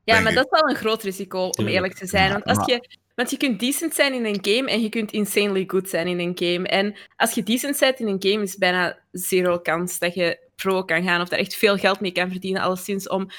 Ja, 0.03 0.13
denk 0.13 0.23
maar 0.23 0.32
ik. 0.32 0.38
dat 0.38 0.45
is 0.45 0.60
wel 0.60 0.69
een 0.69 0.75
groot 0.75 1.03
risico, 1.03 1.47
om 1.47 1.67
eerlijk 1.67 1.93
te 1.93 2.08
zijn. 2.08 2.32
Want, 2.32 2.43
als 2.43 2.65
je, 2.65 2.97
want 3.15 3.29
je 3.29 3.38
kunt 3.38 3.60
decent 3.60 3.95
zijn 3.95 4.13
in 4.13 4.25
een 4.25 4.39
game 4.41 4.71
en 4.71 4.82
je 4.82 4.89
kunt 4.89 5.12
insanely 5.12 5.63
good 5.67 5.89
zijn 5.89 6.08
in 6.08 6.19
een 6.19 6.38
game. 6.38 6.67
En 6.67 6.95
als 7.15 7.34
je 7.34 7.43
decent 7.43 7.79
bent 7.79 7.99
in 7.99 8.08
een 8.08 8.32
game, 8.32 8.43
is 8.43 8.58
bijna 8.58 8.97
zero 9.12 9.60
kans 9.60 9.99
dat 9.99 10.13
je 10.13 10.47
pro 10.55 10.84
kan 10.84 11.03
gaan 11.03 11.21
of 11.21 11.29
daar 11.29 11.39
echt 11.39 11.55
veel 11.55 11.77
geld 11.77 11.99
mee 11.99 12.12
kan 12.12 12.29
verdienen, 12.32 12.62
alleszins 12.62 13.08
om 13.08 13.29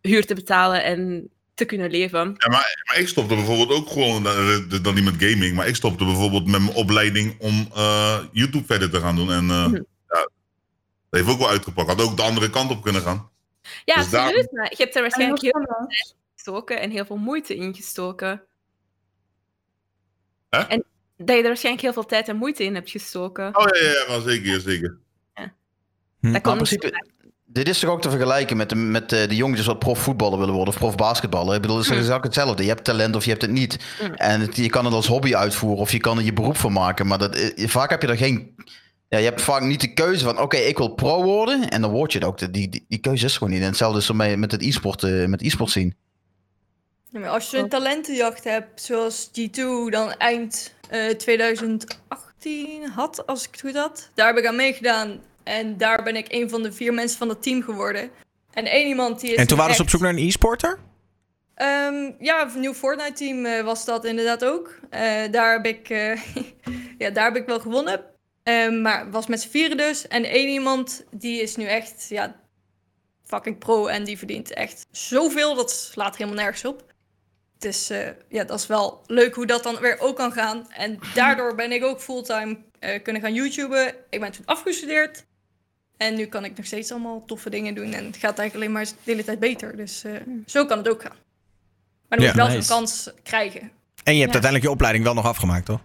huur 0.00 0.26
te 0.26 0.34
betalen 0.34 0.84
en 0.84 1.30
te 1.58 1.64
kunnen 1.64 1.90
leven. 1.90 2.34
Ja, 2.36 2.48
maar, 2.48 2.82
maar 2.88 2.98
ik 2.98 3.08
stopte 3.08 3.34
bijvoorbeeld 3.34 3.70
ook 3.70 3.88
gewoon, 3.88 4.26
eh, 4.26 4.82
dan 4.82 4.94
niet 4.94 5.04
met 5.04 5.14
gaming, 5.18 5.54
maar 5.56 5.66
ik 5.68 5.74
stopte 5.76 6.04
bijvoorbeeld 6.04 6.46
met 6.46 6.60
mijn 6.62 6.74
opleiding 6.76 7.40
om 7.40 7.68
eh, 7.74 8.24
YouTube 8.32 8.66
verder 8.66 8.90
te 8.90 9.00
gaan 9.00 9.16
doen. 9.16 9.32
En 9.32 9.50
eh, 9.50 9.66
Mhm. 9.66 9.74
ja, 9.74 10.30
dat 11.10 11.20
heeft 11.20 11.28
ook 11.28 11.38
wel 11.38 11.48
uitgepakt. 11.48 11.88
Had 11.88 12.00
ook 12.02 12.16
de 12.16 12.22
andere 12.22 12.50
kant 12.50 12.70
op 12.70 12.82
kunnen 12.82 13.02
gaan. 13.02 13.30
Ja, 13.84 13.94
Dus 13.94 14.10
daar- 14.10 14.24
absoluut. 14.24 14.52
Maar 14.52 14.70
je 14.70 14.76
hebt 14.82 14.94
er 14.96 15.02
waarschijnlijk 15.02 15.42
heel 15.42 15.50
kan 15.50 15.64
dat? 15.64 16.14
gestoken 16.34 16.80
en 16.80 16.90
heel 16.90 17.04
veel 17.04 17.16
moeite 17.16 17.56
in 17.56 17.74
gestoken. 17.74 18.42
Hè? 20.50 20.58
En 20.60 20.84
dat 21.16 21.36
je 21.36 21.42
er 21.42 21.48
waarschijnlijk 21.48 21.84
heel 21.84 21.92
veel 21.92 22.06
tijd 22.06 22.28
en 22.28 22.36
moeite 22.36 22.64
in 22.64 22.74
hebt 22.74 22.90
gestoken. 22.90 23.56
Oh 23.56 23.64
ja, 23.72 23.84
ja, 23.84 23.90
ja 23.92 24.04
wel 24.08 24.20
zeker, 24.20 24.60
zeker. 24.60 24.98
dat 25.34 25.50
Maar 26.20 26.34
in 26.34 26.40
komt 26.42 26.56
principe, 26.56 27.04
dit 27.52 27.68
is 27.68 27.78
toch 27.78 27.90
ook 27.90 28.02
te 28.02 28.10
vergelijken 28.10 28.56
met 28.56 28.68
de, 28.68 28.74
met 28.74 29.08
de, 29.10 29.26
de 29.26 29.36
jongetjes 29.36 29.66
wat 29.66 29.78
profvoetballer 29.78 30.38
willen 30.38 30.54
worden 30.54 30.74
of 30.74 30.80
profbasketballer. 30.80 31.54
Ik 31.54 31.60
bedoel, 31.60 31.76
het 31.76 31.84
is 31.86 31.90
Hmm. 31.92 32.00
exact 32.00 32.24
hetzelfde. 32.24 32.62
Je 32.62 32.68
hebt 32.68 32.84
talent 32.84 33.16
of 33.16 33.24
je 33.24 33.30
hebt 33.30 33.42
het 33.42 33.50
niet. 33.50 33.78
Hmm. 34.00 34.14
En 34.14 34.40
het- 34.40 34.56
je 34.56 34.68
kan 34.70 34.84
het 34.84 34.94
als 34.94 35.06
hobby 35.06 35.34
uitvoeren 35.34 35.78
of 35.80 35.92
je 35.92 35.98
kan 36.00 36.18
er 36.18 36.24
je 36.24 36.32
beroep 36.32 36.56
van 36.56 36.72
maken. 36.72 37.06
Maar 37.06 37.18
dat, 37.18 37.34
eh, 37.34 37.68
vaak 37.68 37.90
heb 37.90 38.02
je 38.02 38.08
er 38.08 38.16
geen... 38.16 38.54
Ja, 39.08 39.18
je 39.18 39.24
hebt 39.24 39.40
vaak 39.42 39.62
niet 39.62 39.80
de 39.80 39.92
keuze 39.92 40.24
van, 40.24 40.40
oké, 40.40 40.56
ik 40.56 40.76
wil 40.78 40.88
pro 40.88 41.22
worden. 41.22 41.68
En 41.68 41.80
dan 41.80 41.90
word 41.90 42.12
je 42.12 42.18
het 42.18 42.26
ook. 42.28 42.38
Die, 42.52 42.68
die, 42.68 42.84
die 42.88 42.98
keuze 42.98 43.24
is 43.24 43.36
gewoon 43.36 43.52
niet. 43.52 43.62
En 43.62 43.66
hetzelfde 43.68 43.98
is 43.98 44.08
ermee 44.08 44.36
met 44.36 44.52
het 44.52 44.62
e-sport 44.62 45.02
eh, 45.02 45.24
met 45.24 45.42
e-sport 45.42 45.70
zien. 45.70 45.94
Ja, 47.10 47.18
maar 47.20 47.28
als 47.30 47.50
je 47.50 47.58
een 47.58 47.68
talentenjacht 47.68 48.44
hebt, 48.44 48.82
zoals 48.82 49.28
G2 49.32 49.90
dan 49.90 50.12
eind 50.18 50.74
eh, 50.88 51.08
2018 51.10 52.88
had, 52.94 53.26
als 53.26 53.42
ik 53.44 53.48
het 53.50 53.60
goed 53.60 53.76
had. 53.76 54.10
Daar 54.14 54.26
heb 54.26 54.36
ik 54.36 54.46
aan 54.46 54.56
meegedaan. 54.56 55.20
En 55.48 55.76
daar 55.76 56.02
ben 56.02 56.16
ik 56.16 56.26
een 56.28 56.50
van 56.50 56.62
de 56.62 56.72
vier 56.72 56.94
mensen 56.94 57.18
van 57.18 57.28
het 57.28 57.42
team 57.42 57.62
geworden. 57.62 58.10
En 58.52 58.66
één 58.66 58.86
iemand 58.86 59.20
die 59.20 59.30
is 59.30 59.36
En 59.36 59.46
toen 59.46 59.58
waren 59.58 59.74
ze 59.74 59.82
op 59.82 59.88
zoek 59.88 60.00
naar 60.00 60.10
een 60.10 60.26
e-sporter? 60.26 60.78
Ehm, 61.54 62.12
ja, 62.18 62.50
een 62.54 62.60
nieuw 62.60 62.74
Fortnite-team 62.74 63.44
eh, 63.44 63.64
was 63.64 63.84
dat 63.84 64.04
inderdaad 64.04 64.44
ook. 64.44 64.78
Eh, 64.90 65.30
daar, 65.30 65.52
heb 65.52 65.66
ik, 65.66 65.88
eh, 65.90 66.20
ja, 66.98 67.10
daar 67.10 67.24
heb 67.24 67.36
ik 67.36 67.46
wel 67.46 67.60
gewonnen. 67.60 68.04
Ehm, 68.42 68.82
maar 68.82 69.10
was 69.10 69.26
met 69.26 69.40
z'n 69.40 69.48
vieren 69.48 69.76
dus. 69.76 70.08
En 70.08 70.24
één 70.24 70.48
iemand 70.48 71.04
die 71.10 71.42
is 71.42 71.56
nu 71.56 71.64
echt 71.64 72.06
ja, 72.08 72.40
fucking 73.24 73.58
pro 73.58 73.86
en 73.86 74.04
die 74.04 74.18
verdient 74.18 74.52
echt 74.52 74.86
zoveel. 74.90 75.54
Dat 75.54 75.70
slaat 75.70 76.16
helemaal 76.16 76.42
nergens 76.42 76.64
op. 76.64 76.84
Dus 77.58 77.90
ja, 78.28 78.44
dat 78.44 78.58
is 78.58 78.66
wel 78.66 79.02
leuk 79.06 79.34
hoe 79.34 79.46
dat 79.46 79.62
dan 79.62 79.78
weer 79.80 80.00
ook 80.00 80.16
kan 80.16 80.32
gaan. 80.32 80.70
En 80.70 80.98
daardoor 81.14 81.54
ben 81.54 81.72
ik 81.72 81.84
ook 81.84 82.00
fulltime 82.00 82.58
kunnen 83.02 83.22
gaan 83.22 83.34
YouTuben. 83.34 83.94
Ik 84.10 84.20
ben 84.20 84.32
toen 84.32 84.44
afgestudeerd. 84.44 85.26
En 85.98 86.14
nu 86.14 86.26
kan 86.26 86.44
ik 86.44 86.56
nog 86.56 86.66
steeds 86.66 86.90
allemaal 86.90 87.24
toffe 87.26 87.50
dingen 87.50 87.74
doen. 87.74 87.92
En 87.92 88.04
het 88.04 88.16
gaat 88.16 88.38
eigenlijk 88.38 88.54
alleen 88.54 88.72
maar 88.72 88.84
de 88.84 88.92
hele 89.04 89.24
tijd 89.24 89.38
beter. 89.38 89.76
Dus 89.76 90.04
eh, 90.04 90.12
zo 90.46 90.64
kan 90.66 90.78
het 90.78 90.88
ook 90.88 91.02
gaan. 91.02 91.16
Maar 92.08 92.18
dan 92.18 92.26
moet 92.26 92.28
je 92.36 92.42
wel 92.42 92.46
nice. 92.48 92.62
zo'n 92.62 92.76
kans 92.76 93.10
krijgen. 93.22 93.60
En 93.60 94.14
je 94.14 94.20
hebt 94.20 94.32
Ja. 94.34 94.40
uiteindelijk 94.40 94.62
je 94.64 94.70
opleiding 94.70 95.04
wel 95.04 95.14
nog 95.14 95.24
afgemaakt, 95.26 95.64
toch? 95.66 95.80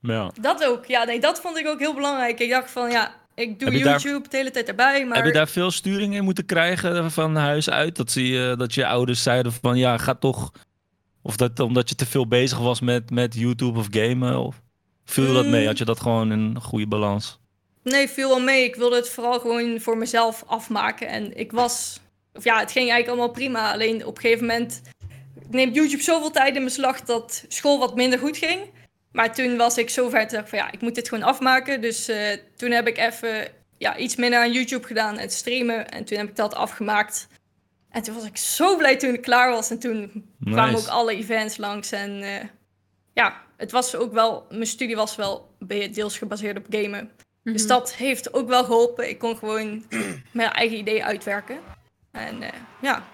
Ja. 0.00 0.30
Dat 0.40 0.64
ook. 0.64 0.84
Ja, 0.86 1.04
nee, 1.04 1.20
dat 1.20 1.40
vond 1.40 1.56
ik 1.58 1.66
ook 1.66 1.78
heel 1.78 1.94
belangrijk. 1.94 2.38
Ik 2.38 2.50
dacht 2.50 2.70
van, 2.70 2.90
ja, 2.90 3.14
ik 3.34 3.58
doe 3.58 3.68
Heb 3.68 3.78
je 3.78 3.84
daar- 3.84 4.00
YouTube 4.00 4.28
de 4.28 4.36
hele 4.36 4.50
tijd 4.50 4.68
erbij. 4.68 5.06
Maar 5.06 5.16
Heb 5.16 5.26
je 5.26 5.32
daar 5.32 5.48
veel 5.48 5.70
sturing 5.70 6.14
in 6.14 6.24
moeten 6.24 6.46
krijgen 6.46 7.10
van 7.10 7.36
huis 7.36 7.70
uit? 7.70 7.96
Dat, 7.96 8.10
zie 8.10 8.26
je, 8.32 8.54
dat 8.58 8.74
je 8.74 8.86
ouders 8.86 9.22
zeiden 9.22 9.52
van 9.52 9.78
ja, 9.78 9.98
ga 9.98 10.14
toch. 10.14 10.52
Of 11.22 11.36
dat 11.36 11.60
omdat 11.60 11.88
je 11.88 11.94
te 11.94 12.06
veel 12.06 12.26
bezig 12.28 12.58
was 12.58 12.80
met, 12.80 13.10
met 13.10 13.34
YouTube 13.34 13.78
of 13.78 13.86
gamen? 13.90 14.38
Of 14.38 14.60
viel 15.04 15.32
dat 15.34 15.46
mee? 15.46 15.60
Mm. 15.60 15.66
Had 15.66 15.78
je 15.78 15.84
dat 15.84 16.00
gewoon 16.00 16.32
in 16.32 16.38
een 16.38 16.60
goede 16.60 16.86
balans? 16.86 17.38
Nee, 17.88 18.08
viel 18.08 18.28
wel 18.28 18.40
mee. 18.40 18.64
Ik 18.64 18.74
wilde 18.76 18.96
het 18.96 19.08
vooral 19.08 19.40
gewoon 19.40 19.80
voor 19.80 19.96
mezelf 19.96 20.44
afmaken. 20.46 21.08
En 21.08 21.36
ik 21.36 21.52
was... 21.52 22.00
Of 22.34 22.44
ja, 22.44 22.58
het 22.58 22.72
ging 22.72 22.90
eigenlijk 22.90 23.08
allemaal 23.08 23.34
prima. 23.34 23.72
Alleen 23.72 24.06
op 24.06 24.14
een 24.16 24.20
gegeven 24.20 24.46
moment 24.46 24.82
neemt 25.50 25.74
YouTube 25.74 26.02
zoveel 26.02 26.30
tijd 26.30 26.56
in 26.56 26.64
beslag 26.64 27.00
dat 27.00 27.44
school 27.48 27.78
wat 27.78 27.94
minder 27.94 28.18
goed 28.18 28.36
ging. 28.36 28.60
Maar 29.12 29.34
toen 29.34 29.56
was 29.56 29.78
ik 29.78 29.90
zo 29.90 30.08
ver 30.08 30.28
dat 30.28 30.48
van 30.48 30.58
ja, 30.58 30.72
ik 30.72 30.80
moet 30.80 30.94
dit 30.94 31.08
gewoon 31.08 31.24
afmaken. 31.24 31.80
Dus 31.80 32.08
eh, 32.08 32.38
toen 32.56 32.70
heb 32.70 32.86
ik 32.86 32.98
even 32.98 33.48
ja, 33.78 33.96
iets 33.96 34.16
minder 34.16 34.40
aan 34.40 34.52
YouTube 34.52 34.86
gedaan 34.86 35.18
en 35.18 35.30
streamen. 35.30 35.88
En 35.88 36.04
toen 36.04 36.18
heb 36.18 36.28
ik 36.28 36.36
dat 36.36 36.54
afgemaakt. 36.54 37.28
En 37.90 38.02
toen 38.02 38.14
was 38.14 38.24
ik 38.24 38.36
zo 38.36 38.76
blij 38.76 38.96
toen 38.96 39.14
ik 39.14 39.22
klaar 39.22 39.50
was. 39.50 39.70
En 39.70 39.78
toen 39.78 40.24
kwamen 40.44 40.76
ook 40.76 40.86
alle 40.86 41.16
events 41.16 41.56
langs. 41.56 41.92
En 41.92 42.22
eh, 42.22 42.44
ja, 43.12 43.42
het 43.56 43.70
was 43.70 43.96
ook 43.96 44.12
wel... 44.12 44.46
Mijn 44.50 44.66
studie 44.66 44.96
was 44.96 45.16
wel 45.16 45.56
deels 45.90 46.18
gebaseerd 46.18 46.56
op 46.56 46.66
gamen. 46.70 47.10
Dus 47.52 47.60
Mhm. 47.62 47.68
dat 47.70 47.94
heeft 47.94 48.34
ook 48.34 48.48
wel 48.48 48.64
geholpen. 48.64 49.08
Ik 49.08 49.18
kon 49.18 49.36
gewoon 49.36 49.84
mijn 50.32 50.50
eigen 50.50 50.78
idee 50.78 51.04
uitwerken. 51.04 51.58
En 52.10 52.42
eh, 52.42 52.48
ja, 52.82 53.04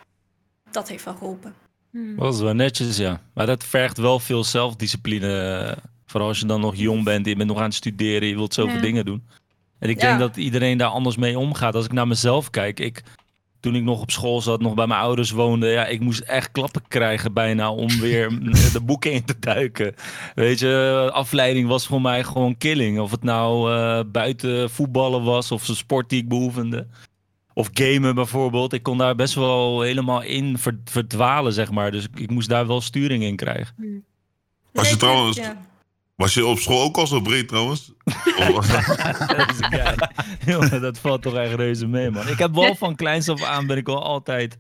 dat 0.71 0.89
heeft 0.89 1.05
wel 1.05 1.15
geholpen. 1.15 1.55
Mhm. 1.91 2.17
Dat 2.17 2.35
is 2.35 2.41
wel 2.41 2.55
netjes, 2.55 2.97
ja. 2.97 3.21
Maar 3.35 3.47
dat 3.47 3.65
vergt 3.65 3.99
wel 3.99 4.19
veel 4.21 4.45
zelfdiscipline. 4.45 5.59
eh, 5.67 5.83
Vooral 6.07 6.29
als 6.29 6.41
je 6.41 6.47
dan 6.47 6.61
nog 6.61 6.77
jong 6.77 7.05
bent, 7.05 7.27
je 7.27 7.37
bent 7.37 7.49
nog 7.49 7.59
aan 7.59 7.65
het 7.65 7.75
studeren, 7.75 8.29
je 8.29 8.35
wilt 8.35 8.55
zoveel 8.55 8.75
Ja. 8.77 8.81
dingen 8.81 9.05
doen. 9.05 9.25
En 9.79 9.89
ik 9.89 10.01
Ja. 10.01 10.07
denk 10.07 10.19
dat 10.19 10.37
iedereen 10.37 10.79
daar 10.79 10.89
anders 10.89 11.17
mee 11.17 11.39
omgaat. 11.39 11.75
Als 11.75 11.85
ik 11.85 11.93
naar 11.93 12.09
mezelf 12.09 12.51
kijk, 12.51 12.81
ik, 12.81 13.03
toen 13.65 13.75
ik 13.75 13.83
nog 13.83 14.01
op 14.01 14.11
school 14.11 14.41
zat, 14.41 14.61
nog 14.61 14.75
bij 14.75 14.87
mijn 14.87 15.01
ouders 15.01 15.31
woonde, 15.31 15.67
ja, 15.69 15.87
ik 15.87 16.01
moest 16.01 16.21
echt 16.21 16.51
klappen 16.51 16.83
krijgen 16.89 17.33
bijna 17.33 17.73
om 17.73 17.89
weer 18.01 18.29
de 18.73 18.81
boeken 18.83 19.13
in 19.13 19.25
te 19.25 19.35
duiken. 19.41 19.95
Weet 20.35 20.59
je, 20.59 21.11
afleiding 21.13 21.69
was 21.69 21.87
voor 21.87 22.01
mij 22.01 22.25
gewoon 22.25 22.57
killing. 22.59 22.99
Of 23.01 23.11
het 23.11 23.23
nou 23.23 23.73
eh, 23.73 24.01
buiten 24.07 24.71
voetballen 24.71 25.23
was 25.23 25.53
of 25.53 25.69
een 25.69 25.77
sport 25.77 26.09
die 26.09 26.21
ik 26.23 26.29
beoefende. 26.29 26.87
Of 27.55 27.69
gamen 27.73 28.15
bijvoorbeeld. 28.15 28.73
Ik 28.73 28.83
kon 28.83 28.99
daar 28.99 29.15
best 29.15 29.35
wel 29.35 29.81
helemaal 29.81 30.23
in 30.23 30.59
ver- 30.59 30.81
verdwalen, 30.85 31.53
zeg 31.53 31.71
maar. 31.71 31.91
Dus 31.91 32.05
ik, 32.05 32.19
ik 32.21 32.31
moest 32.31 32.49
daar 32.49 32.67
wel 32.67 32.81
sturing 32.81 33.23
in 33.23 33.37
krijgen. 33.37 33.75
Was 34.73 34.85
je 34.85 34.91
Nee, 34.91 34.97
trouwens- 34.99 35.37
ja. 35.37 35.57
Was 36.17 36.35
je 36.35 36.47
op 36.47 36.59
school 36.59 36.83
ook 36.83 36.97
al 36.97 37.07
zo 37.07 37.21
breed 37.21 37.49
trouwens? 37.49 37.93
Dat. 39.71 40.09
Jongen, 40.47 40.81
dat 40.81 40.99
valt 40.99 41.23
toch 41.23 41.35
echt 41.35 41.55
reuze 41.55 41.87
mee, 41.87 42.11
man. 42.11 42.29
Ik 42.29 42.39
heb 42.39 42.55
wel 42.55 42.75
van 42.75 42.95
kleins 42.95 43.29
af 43.29 43.43
aan 43.43 43.67
ben 43.67 43.77
ik 43.77 43.87
wel 43.87 44.03
altijd 44.03 44.57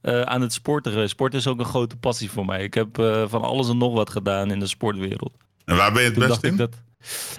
eh, 0.00 0.20
aan 0.22 0.40
het 0.40 0.52
sporten. 0.52 1.08
Sport 1.08 1.34
is 1.34 1.46
ook 1.46 1.58
een 1.58 1.64
grote 1.64 1.96
passie 1.96 2.30
voor 2.30 2.44
mij. 2.44 2.62
Ik 2.62 2.74
heb 2.74 2.98
eh, 2.98 3.24
van 3.28 3.42
alles 3.42 3.68
en 3.68 3.78
nog 3.78 3.92
wat 3.94 4.10
gedaan 4.10 4.50
in 4.50 4.58
de 4.58 4.66
sportwereld. 4.66 5.32
en 5.64 5.76
waar 5.76 5.92
ben 5.92 6.00
je 6.02 6.08
het 6.08 6.18
Toen 6.18 6.28
best 6.28 6.40
dacht 6.42 6.44
ik 6.44 6.50
in? 6.50 6.56
dat. 6.56 6.76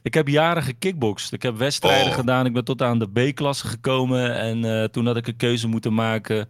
Ik 0.02 0.13
heb 0.13 0.28
jaren 0.28 0.63
gekickboxd. 0.63 1.34
Ik 1.34 1.41
heb 1.41 1.58
wedstrijden 1.58 2.08
Oh. 2.12 2.13
gedaan. 2.15 2.45
Ik 2.45 2.54
ben 2.54 2.63
tot 2.63 2.82
aan 2.82 3.00
de 3.00 3.10
B-klasse 3.32 3.67
gekomen. 3.67 4.36
En 4.36 4.65
eh, 4.65 4.84
toen 4.84 5.06
had 5.06 5.17
ik 5.17 5.28
een 5.28 5.36
keuze 5.36 5.67
moeten 5.67 5.93
maken 5.93 6.50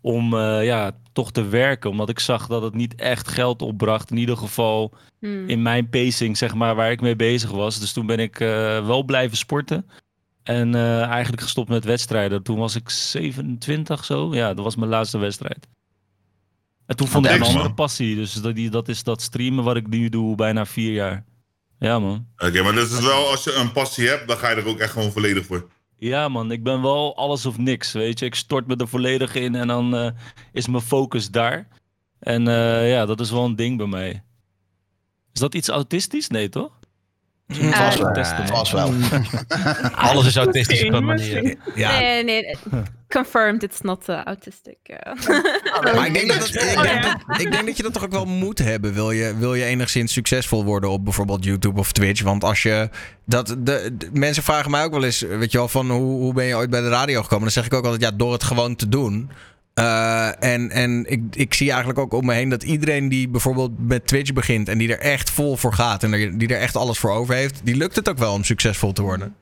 om 0.00 0.34
eh, 0.34 0.64
ja, 0.64 0.92
toch 1.12 1.32
te 1.32 1.44
werken. 1.48 1.90
Omdat 1.90 2.08
ik 2.08 2.18
zag 2.18 2.46
dat 2.46 2.62
het 2.62 2.74
niet 2.74 2.94
echt 2.94 3.28
geld 3.28 3.62
opbracht. 3.62 4.10
In 4.10 4.16
ieder 4.16 4.36
geval 4.36 4.92
Mhm. 5.20 5.48
in 5.48 5.62
mijn 5.62 5.88
pacing, 5.88 6.36
zeg 6.38 6.54
maar, 6.54 6.74
waar 6.74 6.90
ik 6.90 7.00
mee 7.00 7.16
bezig 7.16 7.50
was. 7.50 7.80
Dus 7.80 7.92
toen 7.92 8.06
ben 8.06 8.18
ik 8.18 8.40
eh, 8.40 8.48
wel 8.86 9.02
blijven 9.02 9.36
sporten. 9.36 9.86
En 10.42 10.74
eh, 10.74 11.02
eigenlijk 11.02 11.42
gestopt 11.42 11.68
met 11.68 11.84
wedstrijden. 11.84 12.42
Toen 12.42 12.58
was 12.58 12.76
ik 12.76 12.90
27 12.90 14.04
zo. 14.04 14.34
Ja, 14.34 14.54
dat 14.54 14.64
was 14.64 14.76
mijn 14.76 14.90
laatste 14.90 15.18
wedstrijd. 15.18 15.66
En 16.86 16.96
toen 16.96 17.06
vond 17.08 17.26
ik 17.26 17.32
een 17.32 17.42
andere 17.42 17.72
passie. 17.74 18.16
Dus 18.16 18.32
dat, 18.32 18.54
die, 18.54 18.70
dat 18.70 18.88
is 18.88 19.02
dat 19.02 19.22
streamen 19.22 19.64
wat 19.64 19.76
ik 19.76 19.88
nu 19.88 20.08
doe, 20.08 20.34
bijna 20.36 20.66
vier 20.66 20.92
jaar. 20.92 21.24
Ja, 21.80 21.98
man. 21.98 22.26
Oké, 22.38 22.62
maar 22.62 22.74
dat 22.74 22.90
is 22.90 23.00
wel, 23.00 23.30
als 23.30 23.44
je 23.44 23.54
een 23.54 23.72
passie 23.72 24.08
hebt, 24.08 24.28
dan 24.28 24.36
ga 24.36 24.50
je 24.50 24.56
er 24.56 24.66
ook 24.66 24.78
echt 24.78 24.92
gewoon 24.92 25.12
volledig 25.12 25.46
voor. 25.46 25.68
Ja, 25.96 26.28
man. 26.28 26.50
Ik 26.50 26.62
ben 26.62 26.82
wel 26.82 27.16
alles 27.16 27.46
of 27.46 27.58
niks, 27.58 27.92
weet 27.92 28.18
je. 28.18 28.24
Ik 28.24 28.34
stort 28.34 28.66
me 28.66 28.76
er 28.76 28.88
volledig 28.88 29.34
in 29.34 29.54
en 29.54 29.66
dan 29.66 29.94
eh, 29.96 30.10
is 30.52 30.66
mijn 30.66 30.82
focus 30.82 31.30
daar. 31.30 31.68
En 32.18 32.48
eh, 32.48 32.90
ja, 32.90 33.06
dat 33.06 33.20
is 33.20 33.30
wel 33.30 33.44
een 33.44 33.56
ding 33.56 33.76
bij 33.76 33.86
mij. 33.86 34.22
Is 35.32 35.40
dat 35.40 35.54
iets 35.54 35.68
autistisch? 35.68 36.28
Nee, 36.28 36.48
toch? 36.48 36.78
Het 37.52 37.78
was 37.78 37.96
wel. 37.96 38.12
testen, 38.12 38.36
Het 38.36 38.48
man. 38.50 38.58
was 38.58 38.72
wel. 38.78 38.92
Alles 39.94 40.26
is 40.26 40.36
autistisch 40.36 40.84
op 40.84 40.92
een 40.92 41.04
manier. 41.04 41.56
Ja, 41.74 41.98
Nee, 41.98 42.24
nee. 42.24 42.56
Confirmed, 43.08 43.62
it's 43.62 43.80
not 43.80 44.08
uh, 44.08 44.22
autistic. 44.24 44.76
maar 45.94 46.06
ik 46.06 46.14
denk, 46.14 46.28
dat 46.28 46.36
het- 46.48 46.54
ik, 46.54 46.60
denk 46.82 47.02
ja. 47.02 47.18
dat, 47.26 47.40
ik 47.40 47.52
denk 47.52 47.66
dat 47.66 47.76
je 47.76 47.82
dat 47.82 47.92
toch 47.92 48.04
ook 48.04 48.10
wel 48.10 48.24
moet 48.26 48.58
hebben. 48.58 48.92
Wil 48.94 49.10
je, 49.10 49.34
wil 49.38 49.54
je 49.54 49.64
enigszins 49.64 50.12
succesvol 50.12 50.64
worden 50.64 50.90
op 50.90 51.04
bijvoorbeeld 51.04 51.44
YouTube 51.44 51.78
of 51.80 51.92
Twitch? 51.92 52.22
Want 52.22 52.44
als 52.44 52.62
je. 52.62 52.88
Dat, 53.26 53.46
de, 53.46 53.54
de- 53.98 54.10
mensen 54.12 54.42
vragen 54.42 54.70
mij 54.70 54.84
ook 54.84 54.92
wel 54.92 55.04
eens, 55.04 55.20
weet 55.20 55.52
je 55.52 55.58
wel, 55.58 55.68
van 55.68 55.90
hoe, 55.90 56.20
hoe 56.20 56.32
ben 56.34 56.44
je 56.44 56.56
ooit 56.56 56.70
bij 56.70 56.80
de 56.80 56.88
radio 56.88 57.22
gekomen? 57.22 57.44
Dan 57.44 57.52
zeg 57.52 57.66
ik 57.66 57.74
ook 57.74 57.84
altijd, 57.84 58.02
ja, 58.02 58.10
door 58.10 58.32
het 58.32 58.42
gewoon 58.44 58.76
te 58.76 58.88
doen. 58.88 59.30
Eh, 59.80 60.52
en 60.52 60.70
en 60.70 61.04
ik, 61.08 61.20
ik 61.34 61.54
zie 61.54 61.68
eigenlijk 61.70 61.98
ook 61.98 62.12
om 62.12 62.26
me 62.26 62.34
heen 62.34 62.48
dat 62.48 62.62
iedereen 62.62 63.08
die 63.08 63.28
bijvoorbeeld 63.28 63.70
met 63.78 64.06
Twitch 64.06 64.32
begint 64.32 64.68
en 64.68 64.78
die 64.78 64.92
er 64.92 65.00
echt 65.00 65.30
vol 65.30 65.56
voor 65.56 65.74
gaat 65.74 66.02
en 66.02 66.12
er- 66.12 66.38
die 66.38 66.48
er 66.48 66.60
echt 66.60 66.76
alles 66.76 66.98
voor 66.98 67.10
over 67.10 67.34
heeft, 67.34 67.60
die 67.64 67.76
lukt 67.76 67.96
het 67.96 68.08
ook 68.08 68.18
wel 68.18 68.32
om 68.34 68.44
succesvol 68.44 68.92
te 68.92 69.02
worden. 69.02 69.34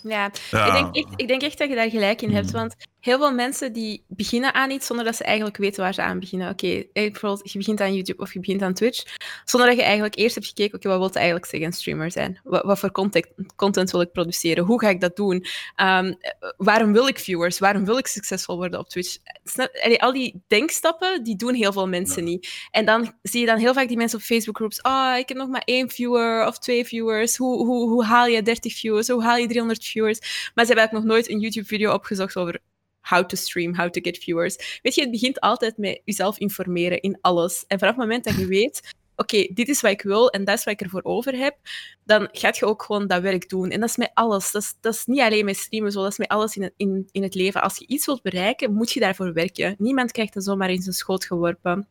Ja, 0.00 0.30
Ja. 0.50 0.66
Ik, 0.66 0.72
denk 0.72 0.94
echt, 0.96 1.20
ik 1.20 1.28
denk 1.28 1.42
echt 1.42 1.58
dat 1.58 1.68
je 1.68 1.74
daar 1.74 1.90
gelijk 1.90 2.22
in 2.22 2.34
hebt. 2.34 2.50
Want 2.50 2.74
heel 3.06 3.18
veel 3.18 3.32
mensen 3.32 3.72
die 3.72 4.04
beginnen 4.08 4.54
aan 4.54 4.70
iets 4.70 4.86
zonder 4.86 5.04
dat 5.04 5.16
ze 5.16 5.24
eigenlijk 5.24 5.56
weten 5.56 5.82
waar 5.82 5.94
ze 5.94 6.02
aan 6.02 6.20
beginnen. 6.20 6.50
Oké, 6.50 6.66
eh, 6.66 6.86
bijvoorbeeld 6.92 7.52
je 7.52 7.58
begint 7.58 7.80
aan 7.80 7.94
YouTube 7.94 8.22
of 8.22 8.32
je 8.32 8.40
begint 8.40 8.62
aan 8.62 8.74
Twitch. 8.74 9.16
Zonder 9.44 9.68
dat 9.68 9.78
je 9.78 9.84
eigenlijk 9.84 10.16
eerst 10.16 10.34
hebt 10.34 10.46
gekeken, 10.46 10.74
oké, 10.74 10.88
wat 10.88 10.96
wil 10.96 11.06
het 11.06 11.16
eigenlijk 11.16 11.46
zeggen 11.46 11.72
streamer 11.72 12.10
zijn? 12.10 12.40
Wat, 12.44 12.64
wat 12.64 12.78
voor 12.78 12.90
content, 12.90 13.26
content 13.56 13.90
wil 13.90 14.00
ik 14.00 14.12
produceren? 14.12 14.64
Hoe 14.64 14.80
ga 14.80 14.88
ik 14.88 15.00
dat 15.00 15.16
doen? 15.16 15.44
Ehm, 15.74 16.06
eh, 16.06 16.50
waarom 16.56 16.92
wil 16.92 17.06
ik 17.06 17.18
viewers? 17.18 17.58
Waarom 17.58 17.84
wil 17.84 17.98
ik 17.98 18.06
succesvol 18.06 18.56
worden 18.56 18.78
op 18.78 18.88
Twitch? 18.88 19.16
Snap, 19.44 19.70
al 19.98 20.12
die 20.12 20.42
denkstappen, 20.46 21.24
die 21.24 21.36
doen 21.36 21.54
heel 21.54 21.72
veel 21.72 21.88
mensen 21.88 22.24
niet. 22.24 22.68
En 22.70 22.84
dan 22.84 23.12
zie 23.22 23.40
je 23.40 23.46
dan 23.46 23.58
heel 23.58 23.74
vaak 23.74 23.88
die 23.88 23.96
mensen 23.96 24.18
op 24.18 24.24
Facebook 24.24 24.56
groups. 24.56 24.82
Ah, 24.82 25.18
ik 25.18 25.28
heb 25.28 25.36
nog 25.36 25.48
maar 25.48 25.62
één 25.64 25.90
viewer 25.90 26.46
of 26.46 26.58
twee 26.58 26.84
viewers. 26.84 27.36
Hoe, 27.36 27.66
hoe, 27.66 27.88
hoe 27.88 28.04
haal 28.04 28.26
je 28.26 28.42
30 28.42 28.74
viewers? 28.74 29.08
Hoe 29.08 29.22
haal 29.22 29.36
je 29.36 29.46
300 29.46 29.84
viewers? 29.84 30.18
Maar 30.20 30.28
ze 30.64 30.72
hebben 30.72 30.76
eigenlijk 30.76 30.92
nog 30.92 31.14
nooit 31.14 31.30
een 31.30 31.40
YouTube-video 31.40 31.92
opgezocht 31.92 32.36
over 32.36 32.60
how 33.08 33.24
to 33.26 33.36
stream, 33.36 33.74
how 33.74 33.90
to 33.90 34.00
get 34.00 34.18
viewers. 34.18 34.80
Weet 34.82 34.94
je, 34.94 35.00
het 35.00 35.10
begint 35.10 35.40
altijd 35.40 35.76
met 35.76 36.00
jezelf 36.04 36.38
informeren 36.38 37.00
in 37.00 37.18
alles. 37.20 37.64
En 37.66 37.78
vanaf 37.78 37.94
het 37.94 38.02
moment 38.02 38.24
dat 38.24 38.36
je 38.36 38.46
weet, 38.58 38.94
oké, 39.16 39.46
dit 39.54 39.68
is 39.68 39.80
wat 39.80 39.90
ik 39.90 40.02
wil 40.02 40.30
en 40.30 40.44
dat 40.44 40.58
is 40.58 40.64
wat 40.64 40.74
ik 40.74 40.80
ervoor 40.80 41.04
over 41.04 41.36
heb, 41.36 41.56
dan 42.04 42.28
gaat 42.32 42.56
je 42.56 42.66
ook 42.66 42.82
gewoon 42.82 43.06
dat 43.06 43.22
werk 43.22 43.48
doen. 43.48 43.70
En 43.70 43.80
dat 43.80 43.88
is 43.88 43.96
met 43.96 44.10
alles. 44.14 44.50
Dat 44.50 44.62
is, 44.62 44.74
dat 44.80 44.94
is 44.94 45.04
niet 45.06 45.20
alleen 45.20 45.44
met 45.44 45.56
streamen 45.56 45.92
zo, 45.92 46.02
dat 46.02 46.12
is 46.12 46.18
met 46.18 46.28
alles 46.28 46.56
in 46.56 46.62
het, 46.62 46.72
in, 46.76 47.08
in 47.12 47.22
het 47.22 47.34
leven. 47.34 47.62
Als 47.62 47.78
je 47.78 47.86
iets 47.86 48.06
wilt 48.06 48.22
bereiken, 48.22 48.74
moet 48.74 48.92
je 48.92 49.00
daarvoor 49.00 49.32
werken. 49.32 49.74
Niemand 49.78 50.12
krijgt 50.12 50.34
dat 50.34 50.44
zomaar 50.44 50.70
in 50.70 50.82
zijn 50.82 50.94
schoot 50.94 51.24
geworpen. 51.24 51.88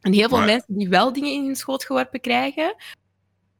En 0.00 0.12
heel 0.12 0.28
veel 0.28 0.38
Maar- 0.38 0.46
mensen 0.46 0.74
die 0.78 0.88
wel 0.88 1.12
dingen 1.12 1.32
in 1.32 1.44
hun 1.44 1.56
schoot 1.56 1.84
geworpen 1.84 2.20
krijgen, 2.20 2.74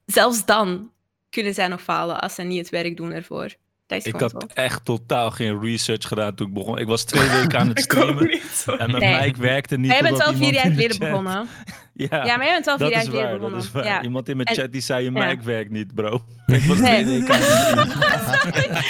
zelfs 0.06 0.44
dan 0.44 0.92
kunnen 1.30 1.54
zij 1.54 1.68
nog 1.68 1.82
falen 1.82 2.20
als 2.20 2.34
ze 2.34 2.42
niet 2.42 2.58
het 2.58 2.68
werk 2.68 2.96
doen 2.96 3.12
ervoor. 3.12 3.54
Is 3.88 4.04
Ik 4.04 4.20
had 4.20 4.46
echt 4.54 4.84
totaal 4.84 5.30
geen 5.30 5.60
research 5.60 6.08
gedaan 6.08 6.34
toen 6.34 6.46
ik 6.48 6.52
begon. 6.54 6.78
Ik 6.78 6.86
was 6.86 7.04
twee 7.04 7.28
weken 7.40 7.58
aan 7.58 7.68
het 7.68 7.78
Ik 7.78 7.84
streamen. 7.84 8.26
niet. 8.26 8.64
En 8.78 8.90
mijn 8.90 9.02
Nee. 9.02 9.20
mic 9.26 9.36
werkte 9.36 9.76
niet. 9.76 9.86
Maar 9.86 10.00
jij 10.00 10.10
bent 10.10 10.22
wel 10.24 10.34
vier 10.34 10.52
jaar 10.52 10.62
geleden 10.62 10.90
chat- 10.90 10.98
begonnen. 10.98 11.46
Ja, 11.92 12.24
Ja, 12.24 12.36
maar 12.36 12.44
jij 12.46 12.54
bent 12.54 12.64
wel 12.64 12.76
vier 12.76 12.86
dat 12.86 12.94
jaar 12.94 13.02
is 13.02 13.08
geleden 13.08 13.30
waar. 13.30 13.40
Dat 13.40 13.50
begonnen. 13.50 13.66
is 13.66 13.70
waar. 13.72 13.84
Ja. 13.84 14.02
Iemand 14.02 14.28
in 14.28 14.36
mijn 14.36 14.48
En- 14.48 14.54
chat 14.54 14.72
die 14.72 14.80
zei, 14.80 15.04
je 15.04 15.12
ja. 15.12 15.26
mic 15.26 15.40
werkt 15.42 15.70
niet, 15.70 15.94
bro. 15.94 16.14
Ik 16.46 16.62
was 16.62 16.78
Nee. 16.78 17.04
twee 17.04 17.18
weken 17.18 17.34
aan 17.34 17.40
het 17.40 17.48
streamen. 17.50 18.84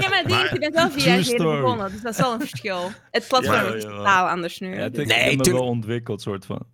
Ja, 0.00 0.08
maar 0.08 0.22
die, 0.26 0.36
je 0.52 0.56
bent 0.58 0.74
wel 0.74 0.90
vier 0.90 1.04
jaar 1.06 1.18
geleden 1.18 1.40
story. 1.40 1.60
begonnen, 1.60 1.92
dus 1.92 2.00
dat 2.02 2.12
is 2.12 2.18
wel 2.20 2.32
een 2.32 2.40
verschil. 2.40 2.90
Het 3.10 3.28
platform 3.28 3.54
Ja, 3.66 3.74
is 3.74 3.82
totaal 3.82 4.28
anders 4.28 4.58
nu. 4.58 4.74
Ja, 4.74 4.80
het- 4.80 4.98
ik 4.98 5.06
Nee, 5.06 5.18
heb 5.36 5.46
me 5.46 5.52
wel 5.52 5.66
ontwikkeld, 5.66 6.22
soort 6.22 6.46
van. 6.46 6.66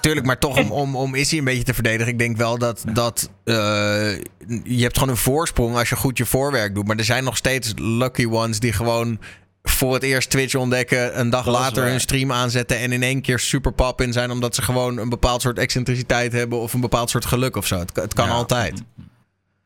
Tuurlijk, 0.00 0.26
maar 0.26 0.38
toch 0.38 0.58
om, 0.58 0.70
om, 0.70 0.96
om 0.96 1.14
Issy 1.14 1.38
een 1.38 1.44
beetje 1.44 1.62
te 1.62 1.74
verdedigen. 1.74 2.12
Ik 2.12 2.18
denk 2.18 2.36
wel 2.36 2.58
dat, 2.58 2.84
dat 2.92 3.30
eh, 3.44 3.54
je 4.64 4.82
hebt 4.82 4.98
gewoon 4.98 5.08
een 5.12 5.20
voorsprong 5.20 5.76
als 5.76 5.88
je 5.88 5.96
goed 5.96 6.18
je 6.18 6.26
voorwerk 6.26 6.74
doet. 6.74 6.86
Maar 6.86 6.96
er 6.96 7.04
zijn 7.04 7.24
nog 7.24 7.36
steeds 7.36 7.72
lucky 7.76 8.26
ones 8.26 8.60
die 8.60 8.72
gewoon 8.72 9.18
voor 9.62 9.94
het 9.94 10.02
eerst 10.02 10.30
Twitch 10.30 10.54
ontdekken. 10.54 11.20
Een 11.20 11.30
dag 11.30 11.44
Dat 11.44 11.54
later 11.54 11.84
hun 11.84 12.00
stream 12.00 12.32
aanzetten. 12.32 12.78
En 12.78 12.92
in 12.92 13.02
één 13.02 13.20
keer 13.22 13.38
super 13.38 13.72
pap 13.72 14.00
in 14.00 14.12
zijn. 14.12 14.30
Omdat 14.30 14.54
ze 14.54 14.62
gewoon 14.62 14.96
een 14.98 15.08
bepaald 15.08 15.42
soort 15.42 15.58
excentriciteit 15.58 16.32
hebben. 16.32 16.58
Of 16.60 16.72
een 16.72 16.80
bepaald 16.80 17.10
soort 17.10 17.26
geluk 17.26 17.56
of 17.56 17.66
zo. 17.66 17.78
Het, 17.78 17.92
kan- 17.92 18.04
het 18.04 18.14
kan 18.14 18.26
Ja. 18.26 18.32
altijd. 18.32 18.82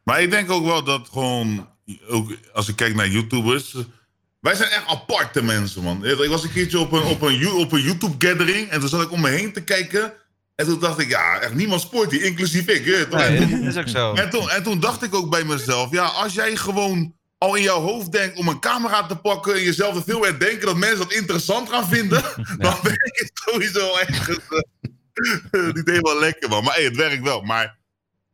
Maar 0.05 0.23
ik 0.23 0.31
denk 0.31 0.51
ook 0.51 0.65
wel 0.65 0.85
dat 0.85 1.09
gewoon, 1.13 1.69
ook 2.09 2.37
als 2.53 2.69
ik 2.69 2.77
kijk 2.77 2.95
naar 2.95 3.09
YouTubers, 3.09 3.77
wij 4.43 4.55
zijn 4.55 4.71
echt 4.71 4.87
aparte 4.87 5.43
mensen, 5.43 5.83
man. 5.83 6.07
Ik 6.07 6.29
was 6.29 6.43
een 6.43 6.53
keertje 6.53 6.79
op 6.79 6.93
een, 6.93 7.03
op 7.03 7.23
een, 7.23 7.47
op 7.47 7.73
een 7.73 7.81
YouTube-gathering 7.81 8.69
en 8.69 8.81
toen 8.81 8.89
zat 8.89 9.03
ik 9.03 9.11
om 9.11 9.21
me 9.21 9.29
heen 9.29 9.53
te 9.53 9.63
kijken. 9.65 10.13
En 10.55 10.67
toen 10.67 10.81
dacht 10.81 10.99
ik, 10.99 11.09
ja, 11.09 11.41
echt 11.41 11.55
niemand 11.55 11.81
sport 11.81 12.11
hier, 12.11 12.23
inclusief 12.23 12.67
ik. 12.67 12.85
hè? 12.85 13.17
Nee, 13.17 13.49
dat 13.49 13.75
is 13.75 13.77
ook 13.77 13.89
zo. 13.89 14.15
En 14.15 14.31
toen, 14.31 14.51
en 14.51 14.63
toen 14.63 14.81
dacht 14.81 15.03
ik 15.03 15.15
ook 15.15 15.31
bij 15.31 15.45
mezelf, 15.45 15.91
ja, 15.91 16.05
als 16.05 16.35
jij 16.35 16.57
gewoon 16.57 17.15
al 17.39 17.55
in 17.55 17.63
jouw 17.63 17.81
hoofd 17.81 18.13
denkt 18.13 18.39
om 18.39 18.49
een 18.49 18.61
camera 18.61 19.07
te 19.07 19.17
pakken 19.17 19.55
en 19.55 19.63
jezelf 19.63 19.97
er 19.97 20.03
veel 20.03 20.25
uit 20.25 20.41
denken 20.41 20.67
dat 20.67 20.77
mensen 20.77 20.99
dat 20.99 21.13
interessant 21.13 21.69
gaan 21.69 21.89
vinden, 21.89 22.23
dan 22.59 22.77
ben 22.83 22.93
ik 22.93 23.31
sowieso 23.35 23.97
ergens 23.97 24.39
eh, 25.51 25.67
niet 25.75 25.89
helemaal 25.89 26.19
lekker, 26.19 26.49
man. 26.49 26.65
Maar 26.65 26.75
hey, 26.75 26.85
het 26.85 26.97
werkt 26.97 27.23
wel. 27.23 27.41
Maar 27.41 27.79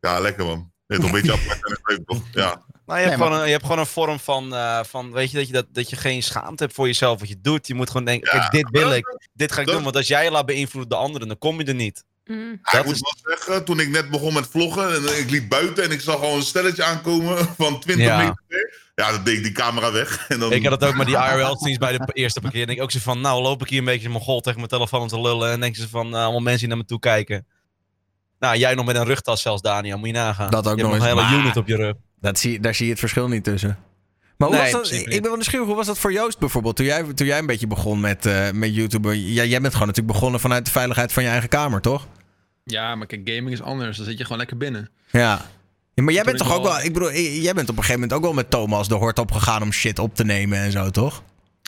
ja, 0.01 0.21
lekker, 0.21 0.45
man. 0.45 0.73
Het 0.87 0.99
is 0.99 1.05
een 1.05 1.13
beetje 1.13 1.33
apart 1.33 1.67
en 1.67 1.73
het 1.73 1.81
leuk, 1.83 2.07
toch? 2.07 2.23
Ja. 2.33 2.67
Nou, 2.89 3.01
je, 3.01 3.07
hebt 3.07 3.19
Nee, 3.19 3.27
gewoon 3.27 3.41
een, 3.41 3.47
je 3.47 3.53
hebt 3.53 3.65
gewoon 3.65 3.79
een 3.79 3.87
vorm 3.87 4.19
van, 4.21 4.55
eh, 4.55 4.81
van 4.85 5.13
weet 5.13 5.31
je, 5.31 5.37
dat 5.37 5.47
je, 5.47 5.53
dat, 5.53 5.67
dat 5.73 5.91
je 5.91 5.97
geen 5.97 6.23
schaamte 6.23 6.63
hebt 6.63 6.75
voor 6.75 6.87
jezelf 6.87 7.19
wat 7.21 7.29
je 7.29 7.41
doet. 7.41 7.67
Je 7.67 7.75
moet 7.75 7.91
gewoon 7.91 8.05
denken, 8.05 8.31
Ja, 8.35 8.39
kijk, 8.41 8.53
dit 8.53 8.71
wil 8.81 8.89
dat- 8.89 8.97
ik, 8.97 9.19
dit 9.33 9.53
ga 9.53 9.61
ik 9.61 9.67
dat- 9.67 9.75
doen. 9.75 9.85
Want 9.85 9.97
als 9.97 10.09
jij 10.09 10.25
je 10.25 10.31
laat 10.31 10.47
beïnvloeden 10.47 10.91
door 10.91 10.99
anderen, 11.01 11.29
dan 11.29 11.39
kom 11.39 11.59
je 11.59 11.65
er 11.65 11.75
niet. 11.75 12.05
Mm. 12.25 12.37
Ja, 12.39 12.59
Dat 12.63 12.81
ik 12.81 12.87
moet 12.87 12.95
is- 12.95 13.01
wel 13.01 13.37
zeggen, 13.37 13.65
toen 13.65 13.81
ik 13.81 13.89
net 13.89 14.11
begon 14.11 14.33
met 14.35 14.47
vloggen 14.51 14.95
en 14.95 15.19
ik 15.19 15.31
liep 15.31 15.49
buiten 15.49 15.85
en 15.85 15.91
ik 15.91 16.01
zag 16.01 16.15
gewoon 16.15 16.37
een 16.37 16.43
stelletje 16.43 16.85
aankomen 16.85 17.37
van 17.59 17.81
20 17.81 18.07
Ja. 18.07 18.19
meter. 18.19 18.43
Ja, 18.95 19.11
dan 19.11 19.25
deed 19.25 19.37
ik 19.37 19.43
die 19.43 19.53
camera 19.53 19.93
weg. 19.93 20.25
En 20.29 20.39
dan, 20.39 20.53
Ik 20.53 20.63
had 20.67 20.73
het 20.81 20.85
ook 20.91 20.97
met 20.97 21.07
die 21.07 21.17
IRL-streams 21.33 21.79
bij 21.79 21.99
de 21.99 22.09
eerste 22.13 22.41
parkeer. 22.41 22.67
denk 22.67 22.79
ik 22.79 22.85
ook 22.85 22.91
zo 22.91 22.99
van, 22.99 23.21
nou 23.21 23.43
loop 23.43 23.63
ik 23.63 23.69
hier 23.69 23.79
een 23.79 23.85
beetje 23.85 24.09
mijn 24.09 24.23
gol 24.23 24.41
tegen 24.41 24.59
mijn 24.59 24.71
telefoon 24.71 25.09
te 25.09 25.21
lullen. 25.21 25.51
En 25.51 25.61
denk 25.61 25.77
ze 25.77 25.89
van, 25.89 26.07
eh, 26.15 26.21
allemaal 26.23 26.41
mensen 26.41 26.59
die 26.61 26.69
naar 26.69 26.77
me 26.77 26.85
toe 26.85 26.99
kijken. 26.99 27.47
Nou, 28.39 28.57
jij 28.57 28.75
nog 28.75 28.85
met 28.87 28.97
een 28.97 29.05
rugtas 29.05 29.43
zelfs, 29.43 29.63
Daniel, 29.63 29.99
moet 29.99 30.07
je 30.07 30.13
nagaan. 30.13 30.51
Dat 30.51 30.67
ook 30.69 30.77
je 30.77 30.83
nog 30.83 30.91
hebt 30.93 31.03
nog 31.05 31.13
een 31.13 31.17
hele 31.19 31.31
Maar- 31.31 31.41
unit 31.45 31.57
op 31.57 31.67
je 31.67 31.77
rug. 31.77 31.95
Dat 32.21 32.39
zie, 32.39 32.61
daar 32.61 32.75
zie 32.75 32.85
je 32.85 32.91
het 32.91 33.01
verschil 33.01 33.29
niet 33.29 33.45
tussen. 33.45 33.79
Maar 34.37 34.49
hoe 34.49 34.57
Nee, 34.57 34.73
was 34.73 34.91
dat? 34.91 34.93
Ik 35.01 35.07
ben 35.09 35.23
wel 35.23 35.33
nieuwsgierig. 35.35 35.67
Hoe 35.67 35.77
was 35.77 35.87
dat 35.87 35.99
voor 35.99 36.13
Joost 36.13 36.39
bijvoorbeeld? 36.39 36.77
Toen 36.77 36.87
jij, 36.87 37.03
toen 37.15 37.27
jij 37.27 37.39
een 37.39 37.47
beetje 37.47 37.67
begon 37.67 38.01
met, 38.01 38.27
eh, 38.27 38.51
met 38.51 38.75
YouTube. 38.75 39.33
Ja, 39.33 39.45
jij 39.45 39.61
bent 39.61 39.73
gewoon 39.73 39.89
natuurlijk 39.89 40.15
begonnen 40.15 40.41
vanuit 40.41 40.65
de 40.65 40.71
veiligheid 40.71 41.13
van 41.13 41.23
je 41.23 41.29
eigen 41.29 41.49
kamer, 41.49 41.81
toch? 41.81 42.07
Ja, 42.65 42.95
maar 42.95 43.07
kijk, 43.07 43.21
gaming 43.25 43.51
is 43.53 43.63
anders. 43.63 43.97
Dan 43.97 44.07
zit 44.07 44.17
je 44.19 44.23
gewoon 44.23 44.39
lekker 44.39 44.57
binnen. 44.57 44.91
Ja. 45.11 45.47
Ja, 45.95 46.03
maar 46.03 46.13
jij 46.15 46.23
bent 46.25 46.39
toch 46.39 46.55
ook 46.57 46.63
wel- 46.63 46.73
wel... 46.73 46.83
Ik 46.85 46.93
bedoel, 46.93 47.11
eh, 47.11 47.43
jij 47.43 47.55
bent 47.55 47.69
op 47.69 47.77
een 47.77 47.83
gegeven 47.83 48.01
moment 48.01 48.13
ook 48.13 48.23
wel 48.25 48.33
met 48.33 48.51
Thomas 48.51 48.89
de 48.89 48.95
hort 48.95 49.19
opgegaan 49.19 49.63
om 49.63 49.73
shit 49.73 49.99
op 49.99 50.15
te 50.15 50.25
nemen 50.25 50.59
en 50.59 50.73
zo, 50.73 50.91
toch? 50.91 51.23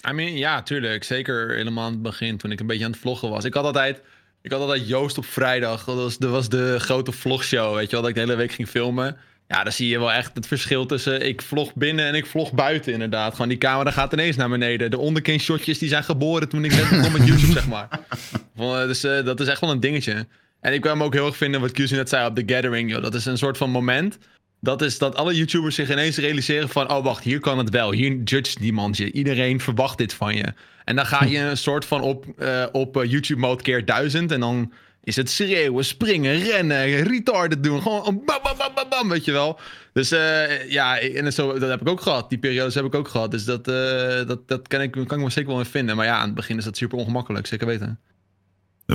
I 0.08 0.12
mean, 0.12 0.36
ja, 0.36 0.62
tuurlijk. 0.62 1.04
Zeker 1.04 1.54
helemaal 1.56 1.84
aan 1.84 1.92
het 1.92 2.02
begin, 2.02 2.36
toen 2.36 2.50
ik 2.52 2.60
een 2.60 2.66
beetje 2.66 2.84
aan 2.84 2.90
het 2.90 3.00
vloggen 3.00 3.30
was. 3.30 3.44
Ik 3.44 3.54
had 3.54 3.64
altijd, 3.64 4.00
ik 4.42 4.50
had 4.52 4.60
altijd 4.60 4.88
Joost 4.88 5.18
op 5.18 5.24
vrijdag. 5.26 5.84
Dat 5.84 5.96
was, 5.96 6.18
dat 6.18 6.30
was 6.30 6.48
de 6.48 6.76
grote 6.78 7.12
vlogshow, 7.12 7.74
weet 7.74 7.84
je 7.84 7.90
wel. 7.90 8.00
Dat 8.00 8.08
ik 8.08 8.14
de 8.14 8.20
hele 8.20 8.34
week 8.34 8.52
ging 8.52 8.68
filmen. 8.68 9.16
Ja, 9.50 9.62
dan 9.62 9.72
zie 9.72 9.88
je 9.88 9.98
wel 9.98 10.12
echt 10.12 10.30
het 10.34 10.46
verschil 10.46 10.86
tussen 10.86 11.26
ik 11.26 11.42
vlog 11.42 11.74
binnen 11.74 12.06
en 12.06 12.14
ik 12.14 12.26
vlog 12.26 12.52
buiten, 12.52 12.92
inderdaad. 12.92 13.32
Gewoon 13.32 13.48
die 13.48 13.58
camera 13.58 13.90
gaat 13.90 14.12
ineens 14.12 14.36
naar 14.36 14.48
beneden. 14.48 14.90
De 14.90 14.98
onderkin-shotjes 14.98 15.78
die 15.78 15.88
zijn 15.88 16.04
geboren 16.04 16.48
toen 16.48 16.64
ik 16.64 16.70
net 16.70 16.88
begon 16.90 17.12
met 17.12 17.26
YouTube, 17.26 17.52
zeg 17.52 17.68
maar. 17.68 17.88
Eh, 18.56 18.86
Dus 18.86 19.04
eh, 19.04 19.24
dat 19.24 19.40
is 19.40 19.46
echt 19.46 19.60
wel 19.60 19.70
een 19.70 19.80
dingetje. 19.80 20.26
En 20.60 20.72
ik 20.72 20.80
kwam 20.80 20.92
hem 20.92 21.02
ook 21.02 21.12
heel 21.12 21.26
erg 21.26 21.36
vinden 21.36 21.60
wat 21.60 21.70
QC 21.70 21.90
net 21.90 22.08
zei 22.08 22.26
op 22.26 22.36
de 22.36 22.42
Gathering. 22.46 22.90
Joh. 22.90 23.02
Dat 23.02 23.14
is 23.14 23.24
een 23.24 23.38
soort 23.38 23.56
van 23.56 23.70
moment. 23.70 24.18
Dat 24.60 24.82
is 24.82 24.98
dat 24.98 25.16
alle 25.16 25.34
YouTubers 25.34 25.74
zich 25.74 25.90
ineens 25.90 26.16
realiseren 26.16 26.68
van... 26.68 26.90
oh, 26.90 27.04
wacht, 27.04 27.24
hier 27.24 27.40
kan 27.40 27.58
het 27.58 27.70
wel. 27.70 27.92
Hier 27.92 28.22
judge 28.24 28.56
niemand 28.60 28.96
je. 28.96 29.12
Iedereen 29.12 29.60
verwacht 29.60 29.98
dit 29.98 30.14
van 30.14 30.36
je. 30.36 30.44
En 30.84 30.96
dan 30.96 31.06
ga 31.06 31.24
je 31.24 31.38
een 31.38 31.56
soort 31.56 31.84
van 31.84 32.00
op, 32.00 32.24
eh, 32.38 32.66
op 32.72 33.04
YouTube-mode 33.06 33.62
keer 33.62 33.84
duizend... 33.84 34.32
en 34.32 34.40
dan 34.40 34.72
is 35.04 35.16
het 35.16 35.30
schreeuwen, 35.30 35.84
springen, 35.84 36.38
rennen, 36.38 37.02
retarded 37.02 37.62
doen. 37.62 37.82
Gewoon 37.82 38.22
bam, 38.24 38.38
bam, 38.42 38.56
bam, 38.58 38.74
bam, 38.74 38.88
bam, 38.88 39.08
weet 39.08 39.24
je 39.24 39.32
wel. 39.32 39.58
Dus 39.92 40.10
eh, 40.10 40.70
ja, 40.70 41.00
en 41.00 41.32
zo, 41.32 41.58
dat 41.58 41.70
heb 41.70 41.80
ik 41.80 41.88
ook 41.88 42.00
gehad. 42.00 42.28
Die 42.28 42.38
periodes 42.38 42.74
heb 42.74 42.84
ik 42.84 42.94
ook 42.94 43.08
gehad. 43.08 43.30
Dus 43.30 43.44
dat, 43.44 43.68
eh, 43.68 44.26
dat, 44.26 44.48
dat 44.48 44.68
kan, 44.68 44.80
ik, 44.80 44.90
kan 44.90 45.02
ik 45.02 45.24
me 45.24 45.30
zeker 45.30 45.50
wel 45.50 45.58
in 45.58 45.64
vinden. 45.64 45.96
Maar 45.96 46.06
ja, 46.06 46.16
aan 46.16 46.26
het 46.26 46.34
begin 46.34 46.58
is 46.58 46.64
dat 46.64 46.76
super 46.76 46.98
ongemakkelijk. 46.98 47.46
Zeker 47.46 47.66
weten. 47.66 47.98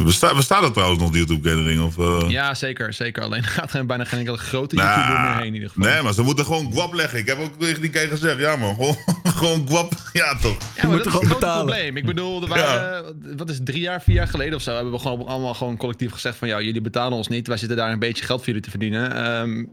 Besta 0.03 0.35
bestaat 0.35 0.63
er 0.63 0.71
trouwens 0.71 1.01
nog, 1.01 1.11
die 1.11 1.25
YouTube-gathering? 1.25 1.81
Of, 1.81 1.97
eh? 1.97 2.29
Ja, 2.29 2.53
zeker. 2.53 2.93
Zeker. 2.93 3.23
Alleen 3.23 3.43
er 3.43 3.49
gaat 3.59 3.73
er 3.73 3.85
bijna 3.85 4.03
geen 4.03 4.19
enkele 4.19 4.37
grote 4.37 4.75
YouTuber 4.75 5.21
meer 5.21 5.35
heen 5.35 5.45
in 5.45 5.53
ieder 5.53 5.69
geval. 5.69 5.89
Nee, 5.89 6.01
maar 6.01 6.13
ze 6.13 6.21
moeten 6.21 6.45
gewoon 6.45 6.73
guap 6.73 6.93
leggen. 6.93 7.19
Ik 7.19 7.27
heb 7.27 7.39
ook 7.39 7.59
tegen 7.59 7.81
die 7.81 7.89
kei 7.89 8.07
gezegd, 8.07 8.39
ja 8.39 8.55
man, 8.55 8.75
gewoon, 8.75 8.97
gewoon 9.39 9.67
guap. 9.67 9.93
Ja 10.13 10.35
toch. 10.35 10.57
Ja, 10.75 10.87
maar 10.87 10.97
dat 10.97 11.05
is 11.05 11.11
gewoon 11.11 11.27
betalen. 11.27 11.65
probleem. 11.65 11.97
Ik 11.97 12.05
bedoel, 12.05 12.41
er 12.41 12.47
waren, 12.47 13.37
wat 13.37 13.49
is 13.49 13.55
het, 13.55 13.65
drie 13.65 13.81
jaar, 13.81 14.01
vier 14.01 14.15
jaar 14.15 14.27
geleden 14.27 14.55
of 14.55 14.61
zo, 14.61 14.73
hebben 14.73 14.93
we 14.93 14.99
gewoon 14.99 15.25
allemaal 15.25 15.53
gewoon 15.53 15.77
collectief 15.77 16.11
gezegd 16.11 16.37
van, 16.37 16.47
ja, 16.47 16.61
jullie 16.61 16.81
betalen 16.81 17.17
ons 17.17 17.27
niet. 17.27 17.47
Wij 17.47 17.57
zitten 17.57 17.77
daar 17.77 17.91
een 17.91 17.99
beetje 17.99 18.25
geld 18.25 18.39
voor 18.39 18.47
jullie 18.47 18.61
te 18.61 18.69
verdienen. 18.69 19.11
Ehm, 19.11 19.65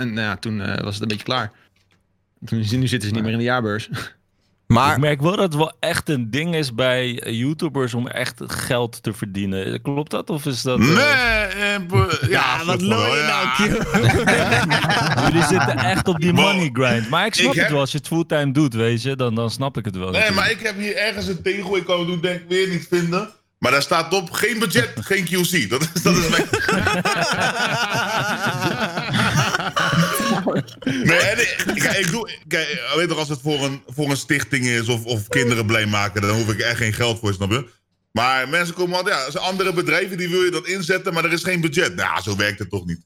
en 0.00 0.12
nou 0.12 0.20
ja, 0.20 0.36
toen 0.36 0.60
eh, 0.60 0.82
was 0.82 0.94
het 0.94 1.02
een 1.02 1.08
beetje 1.08 1.24
klaar. 1.24 1.52
Toen, 2.44 2.58
nu 2.58 2.86
zitten 2.86 3.08
ze 3.08 3.14
niet 3.14 3.22
meer 3.22 3.32
in 3.32 3.38
de 3.38 3.44
jaarbeurs. 3.44 3.88
Maar 4.72 4.92
Ik 4.92 4.98
merk 5.00 5.20
wel 5.20 5.30
dat 5.30 5.40
het 5.44 5.54
wel 5.54 5.72
echt 5.80 6.08
een 6.08 6.30
ding 6.30 6.54
is 6.54 6.74
bij 6.74 7.18
eh, 7.20 7.32
YouTubers 7.38 7.94
om 7.94 8.06
echt 8.08 8.40
geld 8.46 9.02
te 9.02 9.12
verdienen. 9.12 9.82
Klopt 9.82 10.10
dat? 10.10 10.30
Of 10.30 10.46
is 10.46 10.62
dat... 10.62 10.78
eh, 10.80 10.86
Nee, 10.86 10.96
eh, 11.04 12.28
ja, 12.30 12.64
wat 12.64 12.80
ja. 12.80 13.54
eh, 13.58 15.24
Jullie 15.28 15.42
zitten 15.46 15.76
echt 15.78 16.08
op 16.08 16.20
die 16.20 16.32
money 16.32 16.70
grind. 16.72 17.08
Maar 17.08 17.26
ik 17.26 17.34
snap 17.34 17.46
Ik 17.50 17.54
heb- 17.54 17.62
het 17.62 17.72
wel. 17.72 17.80
Als 17.80 17.92
je 17.92 17.98
het 17.98 18.06
fulltime 18.06 18.52
doet, 18.52 18.74
weet 18.74 19.02
je, 19.02 19.16
dan, 19.16 19.34
dan 19.34 19.50
snap 19.50 19.76
ik 19.76 19.84
het 19.84 19.96
wel. 19.96 20.10
Nee, 20.10 20.20
natuurlijk. 20.20 20.40
maar 20.40 20.50
ik 20.50 20.66
heb 20.66 20.78
hier 20.78 20.96
ergens 20.96 21.26
een 21.26 21.42
tegel. 21.42 21.76
Ik 21.76 21.84
kan 21.84 21.98
het 21.98 22.08
doen, 22.08 22.20
denk 22.20 22.40
ik 22.40 22.48
weer 22.48 22.68
niet 22.68 22.86
vinden. 22.90 23.28
Maar 23.58 23.70
daar 23.72 23.82
staat 23.82 24.14
op, 24.14 24.30
geen 24.30 24.58
budget, 24.58 24.92
geen 25.00 25.24
QC. 25.24 25.70
Dat 25.70 25.88
is, 25.94 26.02
dat 26.02 26.16
is 26.16 26.28
mijn... 26.34 26.44
nee, 30.84 31.18
en 31.18 31.38
ik, 31.38 31.64
kijk, 31.74 31.96
ik 31.96 32.10
doe... 32.10 32.30
Kijk, 32.48 32.92
weet 32.96 33.08
toch, 33.08 33.18
als 33.18 33.28
het 33.28 33.40
voor 33.40 33.64
een, 33.64 33.82
voor 33.86 34.10
een 34.10 34.16
stichting 34.16 34.66
is 34.66 34.88
of, 34.88 35.04
of 35.04 35.28
kinderen 35.28 35.66
blij 35.66 35.86
maken, 35.86 36.22
dan 36.22 36.30
hoef 36.30 36.52
ik 36.52 36.60
er 36.60 36.66
echt 36.66 36.76
geen 36.76 36.92
geld 36.92 37.18
voor, 37.18 37.32
snap 37.32 37.50
je? 37.50 37.68
Maar 38.12 38.48
mensen 38.48 38.74
komen 38.74 38.96
altijd, 38.96 39.16
ja, 39.16 39.24
er 39.24 39.32
zijn 39.32 39.44
andere 39.44 39.72
bedrijven 39.72 40.16
die 40.16 40.28
wil 40.28 40.42
je 40.42 40.50
dat 40.50 40.66
inzetten, 40.66 41.14
maar 41.14 41.24
er 41.24 41.32
is 41.32 41.42
geen 41.42 41.60
budget. 41.60 41.94
Nou, 41.94 42.22
zo 42.22 42.36
werkt 42.36 42.58
het 42.58 42.70
toch 42.70 42.86
niet. 42.86 43.00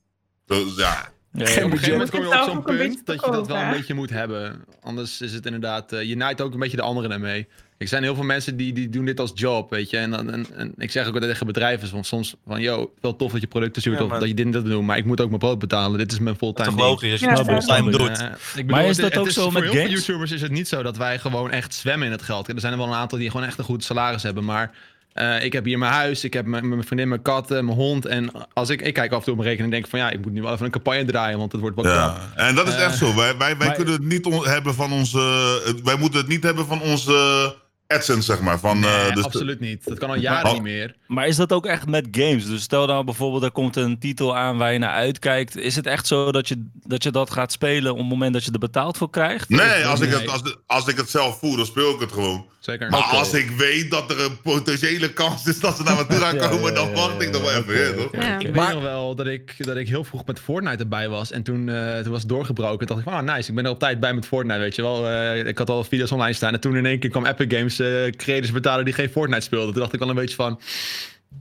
Dus, 0.47 0.77
ja. 0.77 1.15
Op 1.33 1.41
een 1.41 1.47
gegeven 1.47 1.91
moment 1.91 2.11
kom 2.11 2.21
je 2.21 2.27
op 2.27 2.33
zelf 2.33 2.47
zo'n 2.47 2.57
ook 2.57 2.69
een 2.69 2.77
beetje 2.77 2.93
punt 2.93 3.07
dat 3.07 3.25
je 3.25 3.31
dat 3.31 3.47
wel 3.47 3.57
een 3.57 3.71
beetje 3.71 3.95
moet 3.95 4.11
hebben. 4.11 4.65
Anders 4.81 5.21
is 5.21 5.33
het 5.33 5.47
inderdaad, 5.47 5.93
eh, 5.93 6.03
je 6.03 6.17
naait 6.17 6.41
ook 6.41 6.53
een 6.53 6.59
beetje 6.59 6.77
de 6.77 6.83
anderen 6.83 7.11
ermee. 7.11 7.49
Er 7.79 7.89
zijn 7.89 8.03
heel 8.03 8.15
veel 8.15 8.25
mensen 8.25 8.57
die, 8.57 8.73
die 8.73 8.89
doen 8.89 9.05
dit 9.05 9.21
als 9.21 9.31
job, 9.35 9.71
weet 9.71 9.91
je. 9.91 9.97
En, 9.97 10.11
dan- 10.11 10.31
en, 10.33 10.47
en 10.57 10.73
ik 10.77 10.91
zeg 10.91 11.07
ook 11.07 11.13
altijd 11.13 11.31
tegen 11.33 11.47
bedrijven 11.47 11.89
van 11.89 12.05
soms 12.05 12.35
van, 12.47 12.61
yo, 12.61 12.93
wel 13.01 13.17
tof 13.17 13.33
dat 13.33 13.41
je 13.41 13.47
producten 13.47 13.81
stuurt 13.83 13.99
Ja, 13.99 14.05
of 14.05 14.11
dat 14.11 14.29
je 14.29 14.35
dit 14.35 14.45
en 14.45 14.51
dat 14.51 14.65
doet, 14.65 14.83
maar 14.83 14.97
ik 14.97 15.05
moet 15.05 15.21
ook 15.21 15.29
mijn 15.29 15.39
brood 15.41 15.59
betalen. 15.59 15.99
Dit 15.99 16.13
is 16.13 16.19
mijn 16.19 16.37
Dat 16.41 16.49
is 16.57 16.57
fulltime 16.65 16.77
toch 16.77 16.77
ding. 16.79 16.89
logisch 16.91 17.11
als 17.13 17.21
je 17.21 17.53
Ja, 17.53 17.61
fulltime 17.61 17.91
Ja. 17.91 17.99
doet. 17.99 18.19
Eh, 18.21 18.27
ik 18.57 18.71
Maar 18.71 18.83
is 18.83 18.89
het- 18.89 18.97
dat 19.01 19.11
het 19.13 19.19
ook 19.21 19.31
zo 19.31 19.43
voor 19.43 19.53
met 19.53 19.63
heel 19.63 19.73
veel 19.73 19.81
games? 19.83 19.95
YouTubers 20.07 20.31
is 20.33 20.43
het 20.43 20.51
niet 20.51 20.69
zo 20.69 20.83
dat 20.83 20.97
wij 20.97 21.19
gewoon 21.19 21.51
echt 21.51 21.75
zwemmen 21.75 22.07
in 22.07 22.13
het 22.13 22.23
geld. 22.23 22.49
Er 22.49 22.61
zijn 22.61 22.73
er 22.73 22.79
wel 22.79 22.89
een 22.89 22.95
aantal 22.95 23.19
die 23.19 23.31
gewoon 23.31 23.47
echt 23.47 23.59
een 23.59 23.65
goed 23.65 23.85
salaris 23.85 24.23
hebben. 24.23 24.45
Maar 24.45 24.71
eh, 25.13 25.45
ik 25.45 25.53
heb 25.53 25.65
hier 25.65 25.79
mijn 25.79 25.93
huis, 25.93 26.25
ik 26.25 26.33
heb 26.33 26.47
mijn, 26.47 26.69
mijn 26.69 26.85
vriendin, 26.85 27.09
mijn 27.09 27.23
kat, 27.23 27.51
eh, 27.51 27.61
mijn 27.61 27.77
hond. 27.77 28.07
En 28.07 28.31
als 28.53 28.71
ik, 28.71 28.83
ik 28.83 28.95
kijk 28.95 29.13
af 29.13 29.19
en 29.19 29.23
toe 29.25 29.33
op 29.33 29.39
mijn 29.39 29.51
rekening 29.51 29.75
en 29.75 29.81
denk 29.81 29.91
van 29.91 29.99
ja, 29.99 30.11
ik 30.11 30.25
moet 30.25 30.33
nu 30.33 30.43
wel 30.43 30.53
even 30.53 30.65
een 30.65 30.71
campagne 30.71 31.05
draaien, 31.05 31.39
want 31.39 31.53
het 31.53 31.61
wordt 31.61 31.77
wat. 31.77 31.85
Ja, 31.85 32.17
en 32.35 32.55
dat 32.55 32.69
is 32.69 32.75
Eh, 32.75 32.85
echt 32.85 32.97
zo. 32.99 33.07
Wij, 33.15 33.15
wij, 33.15 33.37
wij 33.39 33.67
maar- 33.67 33.77
kunnen 33.77 33.95
het 33.95 34.03
niet 34.05 34.29
hebben 34.45 34.75
van 34.75 34.93
onze. 34.93 35.19
het- 35.65 35.83
wij 35.83 35.97
moeten 35.97 36.21
het 36.21 36.29
niet 36.29 36.43
hebben 36.43 36.67
van 36.67 36.81
onze 36.83 37.55
AdSense, 37.87 38.23
zeg 38.23 38.41
maar. 38.41 38.59
Van, 38.59 38.81
Nee, 38.81 38.91
eh, 38.91 39.15
dus 39.15 39.25
absoluut 39.25 39.61
niet. 39.61 39.85
Dat 39.85 39.99
kan 39.99 40.09
al 40.09 40.17
jaren 40.17 40.47
Oh. 40.47 40.53
niet 40.53 40.63
meer. 40.63 40.95
Maar 41.07 41.27
is 41.27 41.37
dat 41.37 41.53
ook 41.53 41.67
echt 41.67 41.87
met 41.87 42.07
games? 42.11 42.47
Dus 42.47 42.63
stel 42.63 42.87
nou 42.87 43.05
bijvoorbeeld, 43.05 43.43
er 43.43 43.51
komt 43.51 43.77
een 43.77 43.99
titel 43.99 44.37
aan 44.37 44.57
waar 44.59 44.73
je 44.73 44.79
naar 44.79 44.91
uitkijkt. 44.95 45.57
Is 45.57 45.77
het 45.77 45.87
echt 45.87 46.07
zo 46.07 46.33
dat 46.33 46.49
je 46.49 46.67
dat, 46.85 47.03
je 47.03 47.11
dat 47.11 47.31
gaat 47.31 47.53
spelen 47.53 47.93
op 47.93 47.99
het 47.99 48.07
moment 48.09 48.33
dat 48.33 48.45
je 48.45 48.51
er 48.53 48.59
betaald 48.59 48.97
voor 48.97 49.11
krijgt? 49.11 49.49
Nee, 49.49 49.85
als 49.87 50.01
ik, 50.01 50.11
het, 50.11 50.29
als, 50.29 50.43
de- 50.43 50.57
als 50.67 50.87
ik 50.89 50.97
het 50.97 51.11
zelf 51.11 51.39
voel, 51.39 51.57
dan 51.57 51.67
speel 51.67 51.95
ik 51.95 52.01
het 52.01 52.13
gewoon. 52.13 52.47
Zeker. 52.59 52.91
Maar 52.91 53.01
als 53.03 53.33
ik 53.33 53.51
weet 53.51 53.91
dat 53.91 54.11
er 54.11 54.21
een 54.21 54.41
potentiële 54.41 55.13
kans 55.13 55.47
is 55.47 55.61
dat 55.61 55.77
ze 55.77 55.83
naar 55.83 55.97
me 55.97 56.07
toe 56.07 56.19
gaan 56.19 56.35
Ja, 56.41 56.49
komen, 56.49 56.69
ja, 56.73 56.75
dan 56.75 56.89
ja, 56.89 56.95
wacht 56.95 57.23
ik 57.23 57.31
nog 57.31 57.43
wel 57.43 57.51
even. 57.51 57.97
toch? 57.97 58.13
Ik 58.13 58.19
Maar- 58.21 58.39
weet 58.65 58.75
nog 58.75 58.83
wel 58.83 59.15
dat 59.15 59.27
ik, 59.27 59.55
dat 59.67 59.77
ik 59.77 59.89
heel 59.89 60.05
vroeg 60.05 60.27
met 60.27 60.41
Fortnite 60.41 60.77
erbij 60.83 61.09
was. 61.09 61.31
En 61.31 61.43
toen, 61.43 61.69
eh, 61.69 61.99
toen 61.99 62.11
was 62.13 62.21
het 62.21 62.29
doorgebroken. 62.29 62.87
Toen 62.87 62.97
dacht 62.97 63.09
ik, 63.09 63.15
ah 63.29 63.35
nice, 63.35 63.49
ik 63.49 63.55
ben 63.55 63.65
er 63.65 63.71
op 63.71 63.79
tijd 63.79 64.01
bij 64.01 64.15
met 64.15 64.27
Fortnite, 64.27 64.59
weet 64.59 64.75
je 64.75 64.83
wel. 64.83 65.09
Eh, 65.09 65.47
ik 65.47 65.59
had 65.59 65.71
al 65.71 65.85
video's 65.85 66.11
online 66.13 66.33
staan. 66.33 66.53
En 66.53 66.61
toen 66.61 66.77
in 66.77 66.87
één 66.87 66.99
keer 66.99 67.11
kwam 67.11 67.27
Epic 67.27 67.57
Games 67.59 67.76
eh 67.81 68.11
creators 68.11 68.53
betalen 68.53 68.85
die 68.85 68.95
geen 68.95 69.11
Fortnite 69.11 69.41
speelden. 69.41 69.73
Toen 69.73 69.81
dacht 69.81 69.93
ik 69.93 69.99
wel 69.99 70.09
een 70.09 70.15
beetje 70.15 70.35
van... 70.35 70.61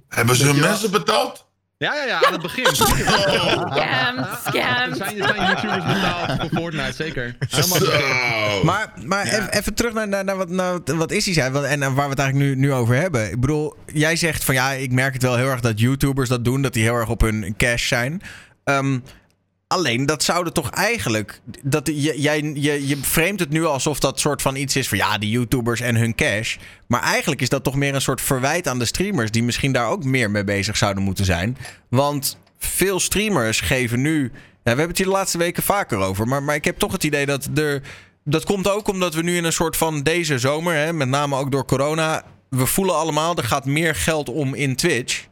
Hebben 0.10 0.36
ze 0.36 0.46
wel? 0.46 0.56
mensen 0.56 0.92
betaald? 0.92 1.46
Ja, 1.78 1.96
ja, 1.96 2.04
ja, 2.04 2.26
aan 2.26 2.34
het 2.34 2.42
begin. 2.42 2.66
Scam, 2.76 2.86
scam. 4.46 4.96
zijn, 4.96 5.22
er 5.22 5.28
zijn 5.28 5.48
YouTubers 5.48 5.84
betaald 5.84 6.40
voor 6.40 6.50
Fortnite, 6.54 6.94
zeker. 6.94 7.36
Helemaal 7.40 7.78
Zo. 7.78 7.86
begin. 7.86 8.66
Maar, 8.66 8.94
maar 9.06 9.26
even, 9.26 9.50
even 9.50 9.74
terug 9.74 9.94
naar, 9.94 10.08
naar, 10.08 10.24
naar 10.24 10.38
wat, 10.38 10.50
naar 10.50 10.80
wat 10.86 11.12
Issy 11.12 11.34
zei 11.34 11.66
en 11.66 11.80
waar 11.80 12.04
we 12.04 12.10
het 12.10 12.20
eigenlijk 12.20 12.34
nu, 12.34 12.56
nu 12.56 12.74
over 12.74 12.96
hebben. 12.96 13.32
Ik 13.32 13.40
bedoel, 13.40 13.76
jij 13.86 14.16
zegt 14.16 14.44
van 14.44 14.54
ja, 14.56 14.72
ik 14.72 14.92
merk 14.92 15.14
het 15.14 15.22
wel 15.22 15.36
heel 15.36 15.50
erg 15.50 15.60
dat 15.60 15.80
YouTubers 15.80 16.30
dat 16.30 16.46
doen, 16.46 16.62
dat 16.62 16.74
die 16.74 16.84
heel 16.84 16.96
erg 16.96 17.10
op 17.10 17.22
hun 17.22 17.54
cash 17.58 17.88
zijn. 17.88 18.22
Ehm, 18.64 19.00
alleen, 19.68 20.06
dat 20.06 20.24
zouden 20.24 20.54
toch 20.54 20.70
eigenlijk. 20.70 21.42
Dat, 21.64 21.88
je, 21.88 22.22
jij, 22.22 22.42
je, 22.42 22.88
je 22.88 22.98
framet 22.98 23.40
het 23.40 23.50
nu 23.50 23.66
alsof 23.66 24.00
dat 24.00 24.20
soort 24.20 24.42
van 24.42 24.56
iets 24.56 24.76
is 24.76 24.88
van 24.88 24.98
ja, 24.98 25.18
die 25.18 25.30
YouTubers 25.30 25.82
en 25.82 25.96
hun 25.96 26.16
cash. 26.16 26.56
Maar 26.88 27.02
eigenlijk 27.02 27.42
is 27.42 27.50
dat 27.50 27.64
toch 27.64 27.76
meer 27.76 27.96
een 27.96 28.02
soort 28.02 28.22
verwijt 28.22 28.68
aan 28.68 28.80
de 28.80 28.86
streamers, 28.86 29.32
die 29.32 29.44
misschien 29.44 29.72
daar 29.72 29.90
ook 29.90 30.04
meer 30.04 30.32
mee 30.32 30.44
bezig 30.44 30.78
zouden 30.78 31.04
moeten 31.04 31.26
zijn. 31.26 31.58
Want 31.90 32.38
veel 32.58 33.00
streamers 33.00 33.62
geven 33.62 34.02
nu. 34.02 34.32
We 34.32 34.72
hebben 34.72 34.88
het 34.88 34.98
hier 34.98 35.06
de 35.06 35.12
laatste 35.12 35.38
weken 35.38 35.64
vaker 35.64 35.98
over. 35.98 36.28
Maar, 36.28 36.44
maar 36.44 36.56
ik 36.56 36.66
heb 36.66 36.78
toch 36.78 36.92
het 36.92 37.04
idee 37.04 37.26
dat 37.26 37.50
er. 37.56 37.82
Dat 38.24 38.44
komt 38.44 38.70
ook 38.70 38.88
omdat 38.88 39.14
we 39.14 39.22
nu 39.22 39.36
in 39.36 39.44
een 39.44 39.54
soort 39.54 39.78
van 39.78 40.04
deze 40.04 40.40
zomer, 40.40 40.76
hè, 40.76 40.94
met 40.94 41.08
name 41.08 41.36
ook 41.36 41.52
door 41.52 41.66
corona. 41.66 42.24
We 42.50 42.66
voelen 42.66 42.96
allemaal, 42.96 43.36
er 43.36 43.44
gaat 43.44 43.66
meer 43.66 43.96
geld 43.96 44.30
om 44.30 44.54
in 44.54 44.76
Twitch. 44.76 45.26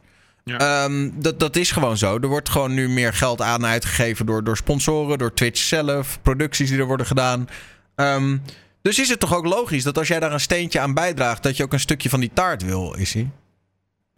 Ja. 0.44 0.84
Ehm, 0.84 1.10
dat, 1.14 1.40
dat 1.40 1.56
is 1.56 1.70
gewoon 1.70 1.96
zo. 1.96 2.18
Er 2.18 2.28
wordt 2.28 2.48
gewoon 2.48 2.74
nu 2.74 2.88
meer 2.88 3.12
geld 3.12 3.40
aan 3.40 3.66
uitgegeven 3.66 4.26
door, 4.26 4.44
door 4.44 4.56
sponsoren, 4.56 5.18
door 5.18 5.34
Twitch 5.34 5.60
zelf, 5.60 6.18
producties 6.22 6.70
die 6.70 6.78
er 6.78 6.86
worden 6.86 7.06
gedaan. 7.06 7.48
Ehm, 7.94 8.38
dus 8.82 8.98
is 8.98 9.08
het 9.08 9.20
toch 9.20 9.34
ook 9.34 9.46
logisch 9.46 9.82
dat 9.82 9.98
als 9.98 10.08
jij 10.08 10.20
daar 10.20 10.32
een 10.32 10.40
steentje 10.40 10.80
aan 10.80 10.94
bijdraagt, 10.94 11.42
dat 11.42 11.56
je 11.56 11.62
ook 11.62 11.72
een 11.72 11.80
stukje 11.80 12.08
van 12.08 12.20
die 12.20 12.30
taart 12.34 12.62
wil, 12.64 12.94
is 12.94 13.14
hij? 13.14 13.30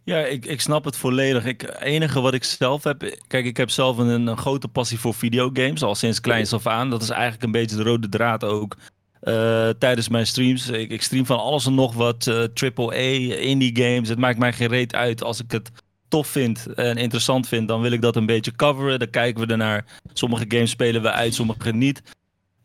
Ja, 0.04 0.18
ik, 0.18 0.46
ik 0.46 0.60
snap 0.60 0.84
het 0.84 0.96
volledig. 0.96 1.44
Ik, 1.44 1.60
het 1.60 1.80
enige 1.80 2.20
wat 2.20 2.34
ik 2.34 2.44
zelf 2.44 2.84
heb. 2.84 3.16
Kijk, 3.26 3.44
ik 3.44 3.56
heb 3.56 3.70
zelf 3.70 3.96
een, 3.98 4.26
een 4.26 4.36
grote 4.36 4.68
passie 4.68 4.98
voor 5.00 5.14
videogames. 5.14 5.82
Al 5.82 5.94
sinds 5.94 6.20
kleins 6.20 6.52
af 6.52 6.66
aan. 6.66 6.90
Dat 6.90 7.02
is 7.02 7.10
eigenlijk 7.10 7.42
een 7.42 7.50
beetje 7.50 7.76
de 7.76 7.82
rode 7.82 8.08
draad 8.08 8.44
ook. 8.44 8.76
eh, 9.20 9.68
tijdens 9.78 10.08
mijn 10.08 10.26
streams. 10.26 10.68
Ik, 10.68 10.90
ik 10.90 11.02
stream 11.02 11.26
van 11.26 11.38
alles 11.38 11.66
en 11.66 11.74
nog 11.74 11.94
wat. 11.94 12.26
eh 12.26 12.42
triple 12.42 12.92
A, 12.94 13.36
indie 13.40 13.76
games. 13.76 14.08
Het 14.08 14.18
maakt 14.18 14.38
mij 14.38 14.52
geen 14.52 14.68
reet 14.68 14.94
uit. 14.94 15.22
Als 15.22 15.40
ik 15.40 15.50
het 15.50 15.70
tof 16.08 16.26
vind 16.26 16.74
en 16.74 16.96
interessant 16.96 17.48
vind, 17.48 17.68
dan 17.68 17.80
wil 17.80 17.92
ik 17.92 18.00
dat 18.00 18.16
een 18.16 18.26
beetje 18.26 18.56
coveren. 18.56 18.98
Dan 18.98 19.10
kijken 19.10 19.46
we 19.46 19.52
ernaar. 19.52 19.84
Sommige 20.12 20.44
games 20.48 20.70
spelen 20.70 21.02
we 21.02 21.10
uit, 21.10 21.34
sommige 21.34 21.72
niet. 21.72 22.02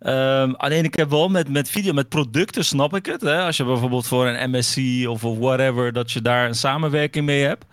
Ehm, 0.01 0.51
alleen 0.51 0.83
ik 0.83 0.95
heb 0.95 1.09
wel 1.09 1.29
met, 1.29 1.49
met 1.49 1.69
video, 1.69 1.93
met 1.93 2.09
producten 2.09 2.65
snap 2.65 2.95
ik 2.95 3.05
het. 3.05 3.21
Hè? 3.21 3.41
Als 3.41 3.57
je 3.57 3.63
bijvoorbeeld 3.63 4.07
voor 4.07 4.27
een 4.27 4.49
MSC 4.49 5.07
of, 5.07 5.21
whatever, 5.21 5.93
dat 5.93 6.11
je 6.11 6.21
daar 6.21 6.47
een 6.47 6.55
samenwerking 6.55 7.25
mee 7.25 7.43
hebt. 7.43 7.65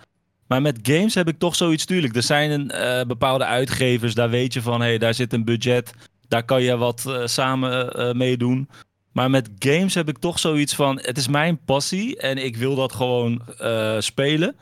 Maar 0.46 0.62
met 0.62 0.78
games 0.82 1.14
heb 1.14 1.28
ik 1.28 1.38
toch 1.38 1.56
zoiets, 1.56 1.84
tuurlijk. 1.84 2.16
Er 2.16 2.22
zijn 2.22 2.50
een, 2.50 2.70
eh, 2.70 3.06
bepaalde 3.06 3.44
uitgevers, 3.44 4.14
daar 4.14 4.30
weet 4.30 4.52
je 4.52 4.62
van, 4.62 4.80
hé, 4.80 4.86
hey, 4.86 4.98
daar 4.98 5.14
zit 5.14 5.32
een 5.32 5.44
budget. 5.44 5.92
Daar 6.28 6.44
kan 6.44 6.62
je 6.62 6.76
wat 6.76 7.04
eh, 7.06 7.26
samen 7.26 7.92
eh, 7.92 8.12
mee 8.12 8.36
doen. 8.36 8.68
Maar 9.12 9.30
met 9.30 9.50
games 9.58 9.94
heb 9.94 10.08
ik 10.08 10.18
toch 10.18 10.38
zoiets 10.38 10.74
van, 10.74 11.00
het 11.02 11.18
is 11.18 11.28
mijn 11.28 11.58
passie 11.64 12.16
en 12.16 12.44
ik 12.44 12.56
wil 12.56 12.74
dat 12.74 12.92
gewoon 12.92 13.42
spelen. 13.98 14.56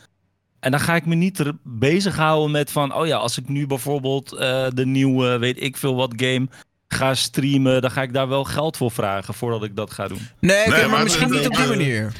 En 0.67 0.73
dan 0.73 0.81
ga 0.81 0.95
ik 0.95 1.07
me 1.07 1.15
niet 1.15 1.39
er 1.39 1.53
bezighouden 1.63 2.51
met 2.51 2.71
van, 2.71 2.95
oh 2.95 3.07
ja, 3.07 3.17
als 3.17 3.39
ik 3.39 3.49
nu 3.49 3.67
bijvoorbeeld 3.67 4.33
eh, 4.33 4.67
de 4.75 4.87
nieuwe, 4.87 5.39
weet 5.39 5.63
ik 5.63 5.77
veel 5.77 5.95
wat 5.95 6.13
game 6.17 6.49
ga 6.89 7.15
streamen, 7.15 7.81
dan 7.83 7.91
ga 7.91 8.03
ik 8.03 8.13
daar 8.13 8.29
wel 8.29 8.45
geld 8.45 8.77
voor 8.77 8.91
vragen 8.91 9.35
voordat 9.35 9.63
ik 9.65 9.77
dat 9.77 9.91
ga 9.91 10.09
doen. 10.09 10.29
Nee, 10.41 10.69
maar, 10.69 10.91
maar 10.91 11.03
misschien 11.03 11.31
niet 11.31 11.47
op 11.47 11.55
die 11.57 11.67
manier. 11.67 12.13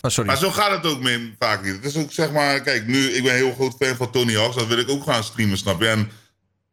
Oh, 0.00 0.10
sorry. 0.10 0.28
Maar 0.30 0.38
zo 0.38 0.50
gaat 0.50 0.70
het 0.70 0.86
ook 0.92 1.00
min, 1.00 1.34
vaak 1.38 1.64
niet. 1.64 1.74
Het 1.74 1.84
is 1.84 1.96
ook 1.96 2.12
zeg 2.12 2.32
maar, 2.32 2.60
kijk, 2.60 2.86
nu, 2.86 3.06
ik 3.08 3.22
ben 3.22 3.32
een 3.32 3.38
heel 3.38 3.52
groot 3.54 3.74
fan 3.78 3.96
van 3.96 4.10
Tony 4.10 4.34
Hawk's. 4.34 4.56
Dat 4.56 4.66
wil 4.66 4.78
ik 4.78 4.90
ook 4.90 5.02
gaan 5.04 5.24
streamen, 5.24 5.58
snap 5.58 5.80
je? 5.80 5.88
En 5.88 6.10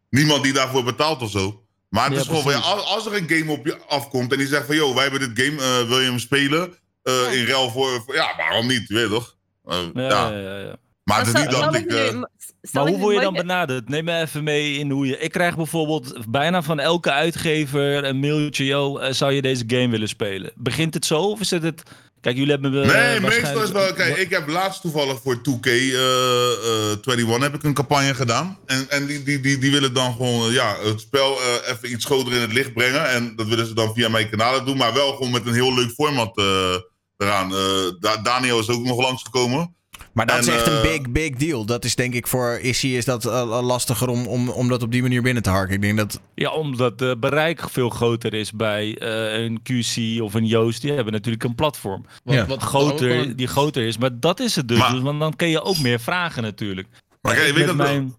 niemand 0.10 0.44
die 0.44 0.54
daarvoor 0.54 0.84
betaalt 0.84 1.22
of 1.22 1.32
zo. 1.32 1.64
Maar 1.90 2.04
het 2.06 2.14
Ja, 2.14 2.20
is 2.20 2.26
gewoon, 2.28 2.42
van, 2.42 2.52
ja, 2.52 2.60
precies. 2.60 2.76
als, 2.78 2.86
als 2.86 3.06
er 3.06 3.14
een 3.22 3.30
game 3.30 3.52
op 3.52 3.66
je 3.66 3.78
afkomt 3.88 4.32
en 4.32 4.38
die 4.38 4.48
zegt 4.48 4.66
van, 4.66 4.76
yo, 4.76 4.94
wij 4.94 5.04
hebben 5.08 5.34
dit 5.36 5.46
game, 5.46 5.62
eh, 5.62 5.88
wil 5.88 6.00
je 6.00 6.06
hem 6.10 6.20
spelen? 6.20 6.74
Eh, 7.04 7.14
Ja. 7.14 7.30
In 7.30 7.46
ruil 7.46 7.70
voor, 7.72 8.02
voor- 8.06 8.16
ja, 8.16 8.34
waarom 8.38 8.68
niet, 8.68 8.88
weet 8.88 9.04
je 9.04 9.10
toch? 9.10 9.36
Eh, 9.66 9.78
Ja, 9.94 10.02
ja. 10.02 10.30
ja, 10.30 10.38
ja, 10.38 10.58
ja. 10.58 10.76
Maar 11.12 11.26
het 11.26 11.36
is 11.36 11.42
stel- 11.42 11.42
niet 11.42 11.52
dat 11.52 11.62
stel 11.62 12.00
ik... 12.00 12.08
je 12.08 12.12
nu- 12.14 12.20
Maar 12.20 12.30
stel 12.62 12.82
hoe 12.88 12.92
je 12.96 13.02
word 13.02 13.16
je 13.16 13.22
dan 13.22 13.34
benaderd? 13.34 13.90
Neem 13.90 14.04
me 14.06 14.20
even 14.20 14.44
mee 14.44 14.74
in 14.78 14.90
hoe 14.92 15.08
je... 15.08 15.18
Ik 15.18 15.32
krijg 15.32 15.56
bijvoorbeeld 15.56 16.14
bijna 16.30 16.62
van 16.62 16.80
elke 16.80 17.12
uitgever 17.12 18.04
een 18.04 18.20
mailtje. 18.20 18.66
Yo, 18.66 18.98
eh, 18.98 19.14
zou 19.14 19.32
je 19.32 19.42
deze 19.42 19.64
game 19.68 19.90
willen 19.90 20.08
spelen? 20.08 20.52
Begint 20.56 20.94
het 20.94 21.06
zo 21.06 21.22
of 21.22 21.40
is 21.40 21.50
het 21.52 21.64
het... 21.64 21.84
Kijk, 22.22 22.36
jullie 22.36 22.52
hebben... 22.52 22.72
me 22.72 22.78
Nee, 22.78 22.86
waarschijnlijk- 22.86 23.42
meestal 23.42 23.64
is 23.64 23.72
wel... 23.72 23.94
Kijk, 23.94 24.18
ik 24.18 24.30
heb 24.30 24.48
laatst 24.48 24.82
toevallig 24.82 25.22
voor 25.22 25.36
2K 25.36 25.66
eh, 25.68 25.94
eh, 25.94 26.98
21 27.06 27.42
heb 27.42 27.54
ik 27.56 27.64
een 27.64 27.74
campagne 27.74 28.14
gedaan. 28.16 28.58
En, 28.66 28.86
en 28.90 29.06
die, 29.06 29.24
die, 29.24 29.40
die, 29.40 29.58
die 29.58 29.72
willen 29.72 29.94
dan 29.94 30.12
gewoon 30.14 30.52
ja, 30.52 30.76
het 30.84 31.00
spel 31.02 31.38
eh, 31.42 31.72
even 31.72 31.92
iets 31.92 32.06
groter 32.06 32.34
in 32.34 32.42
het 32.42 32.54
licht 32.54 32.74
brengen. 32.74 33.10
En 33.10 33.36
dat 33.36 33.48
willen 33.48 33.66
ze 33.68 33.74
dan 33.74 33.94
via 33.94 34.10
mijn 34.10 34.30
kanalen 34.30 34.66
doen. 34.66 34.78
Maar 34.78 34.94
wel 34.94 35.12
gewoon 35.16 35.32
met 35.32 35.46
een 35.48 35.54
heel 35.54 35.74
leuk 35.74 35.92
format 35.92 36.38
eh, 36.38 36.76
eraan. 37.18 37.52
Eh, 37.56 37.60
Da- 38.00 38.18
Daniel 38.18 38.60
is 38.60 38.70
ook 38.70 38.84
nog 38.84 39.02
langsgekomen. 39.02 39.76
Maar 40.14 40.26
dat 40.26 40.36
En, 40.36 40.42
is 40.42 40.48
echt 40.48 40.68
een 40.68 40.74
eh, 40.74 40.82
big, 40.82 41.10
big 41.10 41.36
deal. 41.36 41.66
Dat 41.66 41.86
is 41.86 41.96
denk 41.96 42.14
ik 42.14 42.28
voor 42.28 42.60
Issy 42.62 42.88
is 42.88 43.06
dat 43.06 43.26
eh, 43.26 43.60
lastiger 43.64 44.08
om, 44.08 44.28
om, 44.28 44.50
om 44.50 44.68
dat 44.68 44.84
op 44.84 44.92
die 44.92 45.02
manier 45.02 45.22
binnen 45.22 45.44
te 45.44 45.50
harken. 45.50 45.76
Ik 45.76 45.82
denk 45.82 45.98
dat... 45.98 46.22
Ja, 46.36 46.52
omdat 46.52 46.98
de 47.00 47.18
bereik 47.20 47.70
veel 47.70 47.90
groter 47.90 48.34
is 48.34 48.52
bij 48.52 48.98
eh, 48.98 49.44
een 49.44 49.60
QC 49.62 50.22
of 50.22 50.34
een 50.34 50.46
Joost. 50.46 50.82
Die 50.82 50.92
hebben 50.92 51.14
natuurlijk 51.14 51.44
een 51.44 51.56
platform. 51.56 52.06
Wat, 52.24 52.36
Ja. 52.36 52.46
wat 52.46 52.62
Groter, 52.62 53.36
die 53.36 53.48
groter 53.48 53.88
is. 53.88 53.98
Maar 53.98 54.20
dat 54.20 54.40
is 54.40 54.56
het 54.56 54.68
dus. 54.68 54.78
Maar- 54.78 54.92
Dus, 54.92 55.02
Want 55.02 55.20
dan 55.20 55.36
kun 55.36 55.48
je 55.50 55.62
ook 55.62 55.80
meer 55.80 56.00
vragen 56.00 56.44
natuurlijk. 56.44 56.88
Maar 57.22 57.36
kijk, 57.36 57.48
Ik 57.48 57.56
weet 57.56 57.68
dat 57.68 57.76
mijn... 57.76 58.16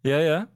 Ja, 0.00 0.18
ja. 0.18 0.48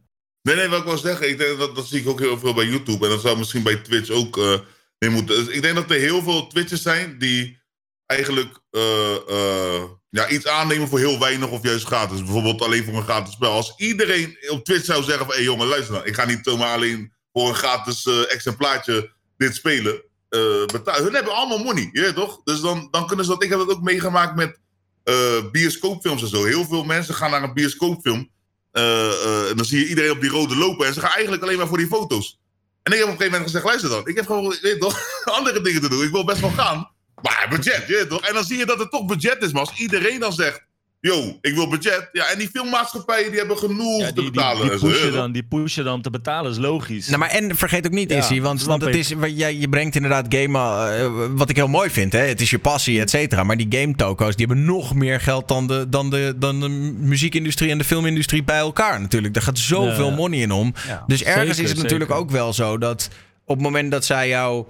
Nee, 0.42 0.56
nee, 0.56 0.68
wat 0.68 0.78
ik 0.78 0.84
wil 0.84 0.98
zeggen, 0.98 1.28
ik 1.28 1.38
denk 1.38 1.58
dat, 1.58 1.76
dat 1.76 1.86
zie 1.86 2.00
ik 2.00 2.08
ook 2.08 2.20
heel 2.20 2.38
veel 2.38 2.54
bij 2.54 2.66
YouTube. 2.66 3.04
En 3.04 3.10
dat 3.10 3.20
zou 3.20 3.38
misschien 3.38 3.62
bij 3.62 3.76
Twitch 3.76 4.10
ook 4.10 4.38
eh 4.38 4.58
mee 4.98 5.10
moeten. 5.10 5.44
Dus 5.44 5.54
ik 5.54 5.62
denk 5.62 5.74
dat 5.74 5.90
er 5.90 5.96
heel 5.98 6.22
veel 6.22 6.46
Twitchers 6.46 6.82
zijn 6.82 7.18
die 7.18 7.58
eigenlijk 8.06 8.60
eh, 8.70 9.14
eh, 9.28 9.82
ja, 10.16 10.28
iets 10.28 10.46
aannemen 10.46 10.88
voor 10.88 10.98
heel 10.98 11.18
weinig 11.18 11.48
of 11.48 11.62
juist 11.62 11.86
gratis. 11.86 12.22
Bijvoorbeeld 12.22 12.62
alleen 12.62 12.84
voor 12.84 12.94
een 12.94 13.02
gratis 13.02 13.32
spel. 13.32 13.50
Als 13.50 13.74
iedereen 13.76 14.36
op 14.48 14.64
Twitch 14.64 14.84
zou 14.84 15.02
zeggen 15.02 15.26
hé 15.26 15.32
hey 15.32 15.42
jongen, 15.42 15.66
luister 15.66 15.94
dan. 15.94 16.06
Ik 16.06 16.14
ga 16.14 16.24
niet 16.24 16.38
zomaar 16.42 16.74
alleen 16.74 17.12
voor 17.32 17.48
een 17.48 17.54
gratis 17.54 18.06
eh, 18.06 18.32
exemplaartje 18.32 19.12
dit 19.36 19.54
spelen. 19.54 19.94
eh 20.28 20.64
betalen. 20.66 21.02
Hun 21.02 21.14
hebben 21.14 21.34
allemaal 21.34 21.58
money, 21.58 21.88
je 21.92 22.12
toch? 22.12 22.40
Dus 22.44 22.60
dan, 22.60 22.88
dan 22.90 23.06
kunnen 23.06 23.24
ze 23.24 23.30
dat... 23.30 23.42
Ik 23.42 23.50
heb 23.50 23.58
dat 23.58 23.70
ook 23.70 23.82
meegemaakt 23.82 24.36
met 24.36 24.58
eh, 25.04 25.50
bioscoopfilms 25.52 26.22
en 26.22 26.28
zo. 26.28 26.44
Heel 26.44 26.64
veel 26.64 26.84
mensen 26.84 27.14
gaan 27.14 27.30
naar 27.30 27.42
een 27.42 27.54
bioscoopfilm... 27.54 28.34
En 28.72 29.56
dan 29.56 29.64
zie 29.64 29.78
je 29.78 29.88
iedereen 29.88 30.10
op 30.10 30.20
die 30.20 30.30
rode 30.30 30.56
lopen. 30.56 30.86
En 30.86 30.94
ze 30.94 31.00
gaan 31.00 31.12
eigenlijk 31.12 31.42
alleen 31.42 31.58
maar 31.58 31.66
voor 31.66 31.78
die 31.78 31.86
foto's. 31.86 32.38
En 32.82 32.92
ik 32.92 32.98
heb 32.98 33.08
op 33.08 33.12
een 33.12 33.18
gegeven 33.18 33.40
moment 33.40 33.42
gezegd: 33.42 33.64
luister 33.64 33.90
dan. 33.90 34.06
Ik 34.06 34.16
heb 34.16 34.26
gewoon 34.26 34.56
weet 34.60 34.80
toch, 34.80 34.98
andere 35.38 35.60
dingen 35.60 35.80
te 35.80 35.88
doen. 35.88 36.02
Ik 36.02 36.10
wil 36.10 36.24
best 36.24 36.40
wel 36.40 36.50
gaan. 36.50 36.90
Maar 37.22 37.46
budget, 37.50 37.84
je 37.86 38.06
toch? 38.08 38.20
En 38.20 38.34
dan 38.34 38.44
zie 38.44 38.58
je 38.58 38.66
dat 38.66 38.78
het 38.78 38.90
toch 38.90 39.06
budget 39.06 39.42
is. 39.42 39.52
Maar 39.52 39.60
als 39.60 39.78
iedereen 39.78 40.20
dan 40.20 40.32
zegt: 40.32 40.64
yo, 41.00 41.38
ik 41.40 41.54
wil 41.54 41.68
budget. 41.68 42.08
Ja, 42.12 42.26
en 42.30 42.38
die 42.38 42.48
filmmaatschappijen 42.48 43.30
die 43.30 43.38
hebben 43.38 43.58
genoeg 43.58 44.00
Ja, 44.00 44.06
te 44.06 44.12
die, 44.12 44.22
die, 44.22 44.30
betalen. 44.32 44.68
die, 44.68 44.78
zo, 44.78 44.86
je 44.86 44.92
pushen 44.92 45.12
dan, 45.12 45.32
die 45.32 45.42
pushen 45.42 45.84
dan 45.84 46.02
te 46.02 46.10
betalen, 46.10 46.50
is 46.50 46.58
logisch. 46.58 47.06
Nou, 47.06 47.18
maar 47.18 47.28
en 47.28 47.56
vergeet 47.56 47.86
ook 47.86 47.92
niet, 47.92 48.10
Ja, 48.10 48.16
Issy, 48.16 48.40
want, 48.40 48.62
want 48.64 48.84
het 48.84 48.94
is, 48.94 49.12
wat 49.12 49.38
jij, 49.38 49.56
je 49.56 49.68
brengt 49.68 49.94
inderdaad 49.94 50.26
game, 50.28 50.58
eh, 50.58 51.10
wat 51.30 51.50
ik 51.50 51.56
heel 51.56 51.68
mooi 51.68 51.90
vind, 51.90 52.12
hè? 52.12 52.18
het 52.18 52.40
is 52.40 52.50
je 52.50 52.58
passie, 52.58 53.00
et 53.00 53.10
cetera. 53.10 53.42
Maar 53.44 53.56
die 53.56 53.66
game 53.80 53.94
toko's, 53.94 54.36
die 54.36 54.46
hebben 54.46 54.64
nog 54.64 54.94
meer 54.94 55.20
geld 55.20 55.48
dan 55.48 55.66
de, 55.66 55.88
dan, 55.88 56.10
de, 56.10 56.34
dan 56.36 56.60
de 56.60 56.68
muziekindustrie 56.98 57.70
en 57.70 57.78
de 57.78 57.84
filmindustrie 57.84 58.44
bij 58.44 58.58
elkaar 58.58 59.00
natuurlijk. 59.00 59.34
Daar 59.34 59.42
gaat 59.42 59.58
zoveel 59.58 60.10
money 60.10 60.38
in 60.38 60.52
om. 60.52 60.74
Ja. 60.86 61.04
Dus 61.06 61.22
ergens 61.22 61.46
Zeker, 61.56 61.62
is 61.62 61.70
het 61.70 61.82
natuurlijk 61.82 62.10
zeker. 62.10 62.24
ook 62.24 62.30
wel 62.30 62.52
zo 62.52 62.78
dat 62.78 63.10
op 63.44 63.54
het 63.54 63.64
moment 63.64 63.90
dat 63.90 64.04
zij 64.04 64.28
jou... 64.28 64.66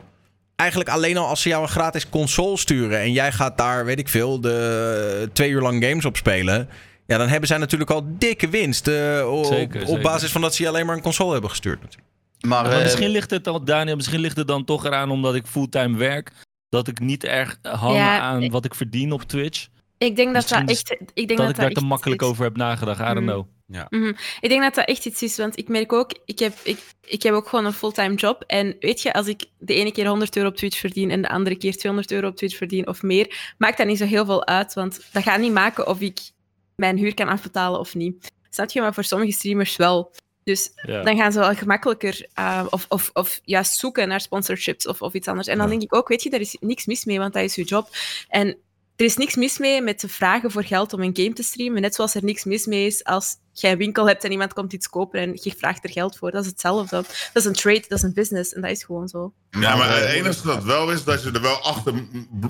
Eigenlijk 0.57 0.91
alleen 0.91 1.17
al 1.17 1.27
als 1.27 1.43
ze 1.43 1.49
jou 1.49 1.63
een 1.63 1.69
gratis 1.69 2.09
console 2.09 2.57
sturen 2.57 3.01
en 3.01 3.13
jij 3.13 3.33
gaat 3.33 3.59
daar, 3.59 3.85
weet 3.85 3.99
ik 3.99 4.09
veel, 4.09 4.41
de 4.41 5.31
twee 5.33 5.51
uur 5.51 5.61
lang 5.61 5.85
games 5.85 6.05
op 6.05 6.17
spelen. 6.17 6.69
Ja, 7.07 7.19
dan 7.19 7.29
hebben 7.29 7.49
zij 7.49 7.59
natuurlijk 7.59 7.91
al 7.91 8.03
dikke 8.09 8.49
winst. 8.49 8.89
eh, 8.89 9.29
op, 9.33 9.45
Zeker, 9.45 9.81
op 9.81 9.87
zeker. 9.87 10.03
basis 10.03 10.33
van 10.33 10.41
dat 10.41 10.55
ze 10.55 10.63
je 10.63 10.69
alleen 10.69 10.87
maar 10.87 10.97
een 10.97 11.03
console 11.03 11.33
hebben 11.33 11.51
gestuurd. 11.51 11.81
natuurlijk. 11.83 12.09
Maar, 12.41 12.63
Maar 12.63 12.73
eh, 12.73 12.83
misschien 12.83 13.09
ligt 13.09 13.31
het 13.31 13.45
dan, 13.45 13.65
Daniel, 13.65 13.97
misschien 13.97 14.21
ligt 14.21 14.37
het 14.37 14.47
dan 14.49 14.65
toch 14.65 14.85
eraan 14.85 15.11
omdat 15.11 15.35
ik 15.35 15.47
fulltime 15.47 15.97
werk. 15.99 16.33
Dat 16.69 16.89
ik 16.89 17.01
niet 17.01 17.25
erg 17.25 17.59
hang 17.63 17.95
Ja, 17.97 18.19
aan 18.21 18.43
ik- 18.43 18.53
wat 18.53 18.65
ik 18.65 18.75
verdien 18.75 19.13
op 19.13 19.23
Twitch. 19.23 19.67
Ik 19.99 20.17
denk 20.17 20.35
dat 20.35 20.49
dat 20.49 20.69
echt... 20.71 20.91
Ik 20.91 21.15
denk 21.15 21.29
Dat 21.29 21.39
dat 21.39 21.49
ik 21.49 21.57
daar 21.57 21.71
te 21.71 21.81
makkelijk 21.85 22.23
over 22.23 22.45
heb 22.45 22.57
nagedacht. 22.57 23.01
I 23.01 23.03
don't 23.05 23.15
Mhm. 23.21 23.25
know. 23.25 23.47
Ik 24.41 24.49
denk 24.49 24.63
dat 24.63 24.75
dat 24.75 24.85
echt 24.89 25.07
iets 25.07 25.23
is, 25.23 25.37
want 25.37 25.59
ik 25.59 25.69
merk 25.69 25.93
ook, 25.93 26.11
ik 26.25 26.39
heb, 26.39 26.55
ik, 26.63 26.79
ik 27.05 27.23
heb 27.23 27.35
ook 27.35 27.49
gewoon 27.49 27.65
een 27.65 27.73
fulltime 27.73 28.15
job. 28.15 28.45
En 28.47 28.77
weet 28.81 29.03
je, 29.03 29.13
als 29.13 29.27
ik 29.27 29.45
de 29.59 29.75
ene 29.75 29.93
keer 29.93 30.07
100 30.07 30.37
euro 30.37 30.49
op 30.49 30.57
Twitch 30.57 30.79
verdien 30.79 31.11
en 31.11 31.23
de 31.23 31.29
andere 31.29 31.57
keer 31.57 31.77
200 31.77 32.13
euro 32.13 32.29
op 32.29 32.37
Twitch 32.37 32.57
verdien 32.57 32.87
of 32.87 33.03
meer, 33.03 33.55
maakt 33.59 33.79
dat 33.79 33.87
niet 33.87 33.99
zo 33.99 34.05
heel 34.05 34.25
veel 34.25 34.47
uit, 34.47 34.75
want 34.75 35.01
dat 35.13 35.23
gaat 35.23 35.41
niet 35.41 35.53
maken 35.53 35.87
of 35.87 36.01
ik 36.01 36.19
mijn 36.77 36.97
huur 36.97 37.15
kan 37.15 37.29
afbetalen 37.29 37.81
of 37.81 37.95
niet. 37.95 38.33
Snap 38.51 38.71
je? 38.71 38.81
Maar 38.81 38.95
voor 38.95 39.05
sommige 39.05 39.33
streamers 39.33 39.77
wel. 39.77 40.13
Dus 40.45 40.71
Ja. 40.83 41.03
dan 41.03 41.17
gaan 41.17 41.33
ze 41.33 41.39
wel 41.39 41.55
gemakkelijker 41.55 42.27
uh, 42.39 42.67
of, 42.71 42.87
of, 42.89 43.11
of 43.13 43.41
juist 43.45 43.79
zoeken 43.79 44.09
naar 44.09 44.21
sponsorships 44.21 44.87
of, 44.87 45.03
of 45.03 45.15
iets 45.15 45.29
anders. 45.29 45.47
En 45.49 45.59
dan 45.59 45.69
denk 45.69 45.83
ik 45.83 45.95
ook, 45.95 46.09
weet 46.09 46.23
je, 46.23 46.31
daar 46.31 46.41
is 46.41 46.57
niks 46.61 46.87
mis 46.87 47.05
mee, 47.05 47.19
want 47.19 47.33
dat 47.33 47.43
is 47.43 47.55
je 47.55 47.63
job. 47.65 47.89
En 48.29 48.47
er 48.97 49.05
is 49.05 49.17
niks 49.17 49.35
mis 49.37 49.59
mee 49.59 49.83
met 49.83 49.99
te 49.99 50.09
vragen 50.09 50.51
voor 50.51 50.65
geld 50.65 50.93
om 50.93 51.01
een 51.01 51.17
game 51.17 51.33
te 51.33 51.43
streamen, 51.43 51.81
net 51.81 51.95
zoals 51.95 52.15
er 52.15 52.25
niks 52.25 52.45
mis 52.45 52.67
mee 52.67 52.87
is 52.87 53.05
als 53.05 53.37
jij 53.61 53.73
een 53.73 53.79
winkel 53.79 54.07
hebt 54.07 54.25
en 54.25 54.31
iemand 54.31 54.53
komt 54.53 54.73
iets 54.73 54.89
kopen 54.89 55.21
en 55.21 55.31
je 55.43 55.55
vraagt 55.59 55.85
er 55.85 55.91
geld 55.91 56.17
voor. 56.17 56.31
Dat 56.31 56.43
is 56.45 56.51
hetzelfde. 56.51 56.97
Dat 56.97 57.07
is 57.33 57.45
een 57.45 57.53
trade, 57.53 57.85
dat 57.89 57.99
is 57.99 58.03
een 58.05 58.15
business 58.15 58.53
en 58.53 58.61
dat 58.61 58.71
is 58.71 58.85
gewoon 58.85 59.09
zo. 59.09 59.33
Ja, 59.51 59.77
maar 59.77 59.97
het 60.01 60.05
enige 60.11 60.47
dat 60.47 60.65
wel 60.65 60.91
is, 60.91 61.05
dat 61.05 61.23
je 61.23 61.31
er 61.31 61.41
wel 61.41 61.57
achter 61.63 61.95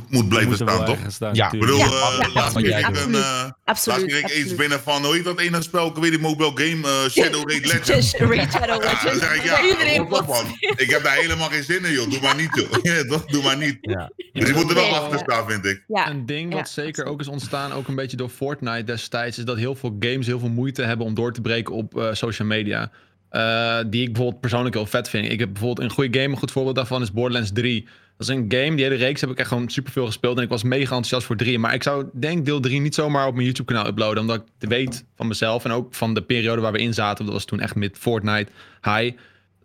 moet 0.08 0.28
blijven 0.28 0.54
staan, 0.54 0.84
toch? 0.84 0.98
staan, 1.08 1.34
Ja. 1.34 1.52
Ik 1.52 1.60
bedoel, 1.60 1.76
Ja, 1.78 1.84
eh, 1.84 2.18
ja, 2.20 2.28
laatst 2.34 2.56
kreeg 2.56 2.88
ik, 2.88 2.96
een, 2.96 3.14
eh, 3.14 3.50
Absoluut. 3.64 3.98
laatst 4.00 4.16
kreeg 4.18 4.36
ik 4.36 4.44
iets 4.44 4.54
binnen 4.54 4.80
van, 4.80 5.04
hoe 5.04 5.14
heet 5.14 5.24
dat 5.24 5.38
ene 5.40 5.62
spel? 5.62 5.86
Ik 5.86 5.94
weet 5.96 6.10
niet, 6.10 6.20
mobile 6.20 6.50
game, 6.54 6.88
eh, 6.88 7.10
Shadow 7.10 7.50
Raid 7.50 7.66
Legends. 7.72 8.16
Raid 8.16 8.52
Shadow 8.52 8.82
Ja, 8.82 8.90
Legends. 8.90 9.02
dan 9.04 9.14
zeg 9.18 9.34
ik, 9.36 9.44
ja, 9.44 9.62
Iedereen 9.62 10.06
man. 10.08 10.46
Ik 10.76 10.90
heb 10.90 11.02
daar 11.02 11.14
helemaal 11.16 11.48
geen 11.48 11.62
zin 11.64 11.84
in, 11.84 11.92
joh. 11.92 12.10
Doe 12.10 12.20
maar 12.20 12.36
niet, 12.36 12.50
joh. 12.54 12.82
Ja, 12.94 13.02
toch? 13.04 13.24
Doe 13.26 13.42
maar 13.42 13.56
niet. 13.56 13.78
Ja. 13.80 14.10
Dus 14.32 14.48
je 14.48 14.54
moet 14.54 14.68
er 14.68 14.74
wel 14.74 14.94
achter 14.94 15.18
ja. 15.18 15.22
staan, 15.22 15.50
vind 15.50 15.64
ik. 15.64 15.84
Ja. 15.86 16.10
Een 16.10 16.26
ding 16.26 16.50
Ja, 16.50 16.56
wat 16.56 16.68
zeker 16.68 16.88
absoluut. 16.90 17.08
ook 17.12 17.20
is 17.20 17.28
ontstaan, 17.28 17.72
ook 17.72 17.88
een 17.88 17.94
beetje 17.94 18.16
door 18.16 18.28
Fortnite 18.28 18.84
destijds, 18.84 19.38
is 19.38 19.44
dat 19.44 19.56
heel 19.56 19.74
veel 19.74 19.96
games 20.00 20.26
heel 20.26 20.38
veel 20.38 20.48
moeite 20.48 20.82
hebben 20.82 20.95
om 21.04 21.14
door 21.14 21.32
te 21.32 21.40
breken 21.40 21.74
op 21.74 21.98
eh, 21.98 22.12
social 22.12 22.48
media. 22.48 22.90
Eh, 23.28 23.78
die 23.86 24.02
ik 24.02 24.12
bijvoorbeeld 24.12 24.40
persoonlijk 24.40 24.74
heel 24.74 24.86
vet 24.86 25.08
vind. 25.08 25.30
Ik 25.30 25.38
heb 25.38 25.52
bijvoorbeeld 25.52 25.88
een 25.88 25.94
goede 25.94 26.18
game, 26.18 26.32
een 26.32 26.38
goed 26.38 26.50
voorbeeld 26.50 26.76
daarvan 26.76 27.02
is 27.02 27.12
Borderlands 27.12 27.52
3. 27.52 27.88
Dat 28.16 28.28
is 28.28 28.34
een 28.34 28.44
game, 28.48 28.76
die 28.76 28.84
hele 28.84 28.94
reeks 28.94 29.20
heb 29.20 29.30
ik 29.30 29.38
echt 29.38 29.48
gewoon 29.48 29.68
superveel 29.68 30.06
gespeeld 30.06 30.36
en 30.36 30.42
ik 30.42 30.48
was 30.48 30.62
mega 30.62 30.82
enthousiast 30.82 31.26
voor 31.26 31.36
3. 31.36 31.58
Maar 31.58 31.74
ik 31.74 31.82
zou 31.82 32.06
denk 32.12 32.44
deel 32.44 32.60
3 32.60 32.80
niet 32.80 32.94
zomaar 32.94 33.26
op 33.26 33.34
mijn 33.34 33.46
YouTube 33.46 33.72
kanaal 33.72 33.86
uploaden, 33.86 34.20
omdat 34.20 34.44
ik 34.58 34.68
weet 34.68 35.04
van 35.16 35.28
mezelf 35.28 35.64
en 35.64 35.70
ook 35.70 35.94
van 35.94 36.14
de 36.14 36.22
periode 36.22 36.60
waar 36.60 36.72
we 36.72 36.78
in 36.78 36.94
zaten, 36.94 37.24
dat 37.24 37.34
was 37.34 37.44
toen 37.44 37.60
echt 37.60 37.74
met 37.74 37.98
Fortnite 37.98 38.50
high. 38.82 39.16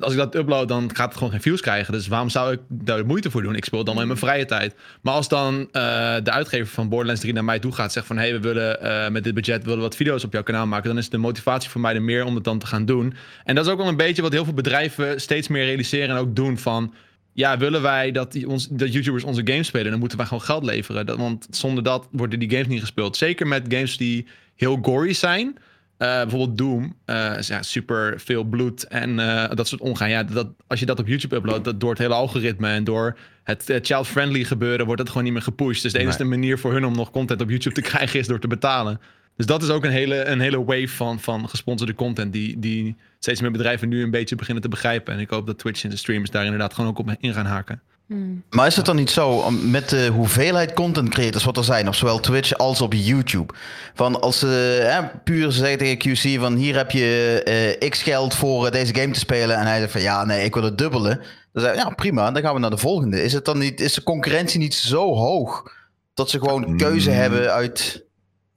Als 0.01 0.11
ik 0.11 0.17
dat 0.17 0.35
upload, 0.35 0.67
dan 0.67 0.95
gaat 0.95 1.07
het 1.07 1.17
gewoon 1.17 1.31
geen 1.31 1.41
views 1.41 1.61
krijgen. 1.61 1.93
Dus 1.93 2.07
waarom 2.07 2.29
zou 2.29 2.53
ik 2.53 2.59
daar 2.67 3.05
moeite 3.05 3.31
voor 3.31 3.41
doen? 3.41 3.55
Ik 3.55 3.65
speel 3.65 3.83
dan 3.83 4.01
in 4.01 4.07
mijn 4.07 4.19
vrije 4.19 4.45
tijd. 4.45 4.75
Maar 5.01 5.13
als 5.13 5.27
dan 5.27 5.67
eh, 5.71 6.15
de 6.23 6.31
uitgever 6.31 6.67
van 6.67 6.89
Borderlands 6.89 7.21
3 7.21 7.33
naar 7.33 7.43
mij 7.43 7.59
toe 7.59 7.71
gaat... 7.71 7.91
zegt 7.91 8.05
van, 8.05 8.17
hey, 8.17 8.31
we 8.31 8.39
willen 8.39 8.81
eh, 8.81 9.11
met 9.11 9.23
dit 9.23 9.33
budget 9.33 9.63
willen 9.63 9.79
wat 9.79 9.95
video's 9.95 10.23
op 10.23 10.33
jouw 10.33 10.43
kanaal 10.43 10.67
maken... 10.67 10.89
dan 10.89 10.97
is 10.97 11.09
de 11.09 11.17
motivatie 11.17 11.69
voor 11.69 11.81
mij 11.81 11.95
er 11.95 12.01
meer 12.01 12.25
om 12.25 12.35
het 12.35 12.43
dan 12.43 12.59
te 12.59 12.65
gaan 12.65 12.85
doen. 12.85 13.13
En 13.43 13.55
dat 13.55 13.65
is 13.65 13.71
ook 13.71 13.77
wel 13.77 13.87
een 13.87 13.97
beetje 13.97 14.21
wat 14.21 14.31
heel 14.31 14.43
veel 14.43 14.53
bedrijven 14.53 15.21
steeds 15.21 15.47
meer 15.47 15.65
realiseren... 15.65 16.09
en 16.09 16.21
ook 16.21 16.35
doen 16.35 16.57
van... 16.57 16.93
Ja, 17.33 17.57
willen 17.57 17.81
wij 17.81 18.11
dat, 18.11 18.31
die, 18.31 18.49
ons, 18.49 18.67
dat 18.67 18.93
YouTubers 18.93 19.23
onze 19.23 19.41
games 19.43 19.67
spelen... 19.67 19.91
dan 19.91 19.99
moeten 19.99 20.17
wij 20.17 20.27
gewoon 20.27 20.43
geld 20.43 20.63
leveren. 20.63 21.17
Want 21.17 21.47
zonder 21.49 21.83
dat 21.83 22.07
worden 22.11 22.39
die 22.39 22.49
games 22.49 22.67
niet 22.67 22.79
gespeeld. 22.79 23.17
Zeker 23.17 23.47
met 23.47 23.65
games 23.67 23.97
die 23.97 24.27
heel 24.55 24.79
gory 24.81 25.13
zijn... 25.13 25.57
Eh, 26.01 26.07
bijvoorbeeld 26.07 26.57
Doom, 26.57 26.95
eh, 27.05 27.37
is 27.37 27.47
ja, 27.47 27.61
super 27.61 28.19
veel 28.19 28.43
bloed 28.43 28.83
en 28.83 29.19
eh, 29.19 29.55
dat 29.55 29.67
soort 29.67 29.81
ongaan. 29.81 30.09
Ja, 30.09 30.23
dat, 30.23 30.47
als 30.67 30.79
je 30.79 30.85
dat 30.85 30.99
op 30.99 31.07
YouTube 31.07 31.35
uploadt, 31.35 31.63
dat 31.63 31.79
door 31.79 31.89
het 31.89 31.99
hele 31.99 32.13
algoritme 32.13 32.69
en 32.69 32.83
door 32.83 33.17
het 33.43 33.79
child-friendly 33.81 34.43
gebeuren, 34.43 34.85
wordt 34.85 35.01
dat 35.01 35.09
gewoon 35.09 35.23
niet 35.23 35.33
meer 35.33 35.41
gepusht. 35.41 35.83
Dus 35.83 35.91
de 35.91 35.99
enige 35.99 36.23
manier 36.23 36.59
voor 36.59 36.73
hun 36.73 36.85
om 36.85 36.95
nog 36.95 37.11
content 37.11 37.41
op 37.41 37.49
YouTube 37.49 37.75
te 37.75 37.81
krijgen 37.89 38.19
is 38.19 38.27
door 38.27 38.39
te 38.39 38.47
betalen. 38.47 38.99
Dus 39.35 39.45
dat 39.45 39.63
is 39.63 39.69
ook 39.69 39.83
een 39.83 39.91
hele, 39.91 40.25
een 40.25 40.39
hele 40.39 40.63
wave 40.63 40.87
van, 40.87 41.19
van 41.19 41.49
gesponsorde 41.49 41.93
content 41.93 42.33
die, 42.33 42.59
die 42.59 42.95
steeds 43.19 43.41
meer 43.41 43.51
bedrijven 43.51 43.89
nu 43.89 44.03
een 44.03 44.11
beetje 44.11 44.35
beginnen 44.35 44.63
te 44.63 44.69
begrijpen. 44.69 45.13
En 45.13 45.19
ik 45.19 45.29
hoop 45.29 45.47
dat 45.47 45.57
Twitch 45.57 45.83
en 45.83 45.89
de 45.89 45.95
streamers 45.95 46.31
daar 46.31 46.43
inderdaad 46.43 46.73
gewoon 46.73 46.89
ook 46.89 46.99
op 46.99 47.15
in 47.19 47.33
gaan 47.33 47.45
haken. 47.45 47.81
Hmm. 48.11 48.43
Maar 48.49 48.67
is 48.67 48.75
het 48.75 48.85
dan 48.85 48.95
niet 48.95 49.09
zo, 49.09 49.51
met 49.51 49.89
de 49.89 50.07
hoeveelheid 50.07 50.73
content 50.73 51.09
creators 51.09 51.43
wat 51.43 51.57
er 51.57 51.63
zijn, 51.63 51.87
op 51.87 51.95
zowel 51.95 52.19
Twitch 52.19 52.53
als 52.53 52.81
op 52.81 52.93
YouTube? 52.93 53.53
Van 53.93 54.21
als 54.21 54.39
ze 54.39 54.47
hè, 54.83 55.19
puur 55.23 55.51
zeggen 55.51 55.77
tegen 55.77 55.97
QC 55.97 56.39
van 56.39 56.55
hier 56.55 56.75
heb 56.75 56.91
je 56.91 57.41
eh, 57.79 57.89
x 57.89 58.03
geld 58.03 58.35
voor 58.35 58.65
eh, 58.65 58.71
deze 58.71 58.95
game 58.95 59.11
te 59.13 59.19
spelen. 59.19 59.57
En 59.57 59.65
hij 59.65 59.79
zegt 59.79 59.91
van 59.91 60.01
ja, 60.01 60.25
nee, 60.25 60.43
ik 60.45 60.53
wil 60.53 60.63
het 60.63 60.77
dubbelen. 60.77 61.21
Dan 61.53 61.63
zeg 61.63 61.73
je, 61.73 61.79
ja 61.79 61.89
prima, 61.89 62.31
dan 62.31 62.41
gaan 62.41 62.53
we 62.53 62.59
naar 62.59 62.69
de 62.69 62.77
volgende. 62.77 63.23
Is, 63.23 63.33
het 63.33 63.45
dan 63.45 63.57
niet, 63.57 63.81
is 63.81 63.93
de 63.93 64.03
concurrentie 64.03 64.59
niet 64.59 64.73
zo 64.73 65.13
hoog 65.13 65.73
dat 66.13 66.29
ze 66.29 66.39
gewoon 66.39 66.77
keuze 66.77 67.09
Mm. 67.09 67.15
hebben 67.15 67.53
uit... 67.53 68.03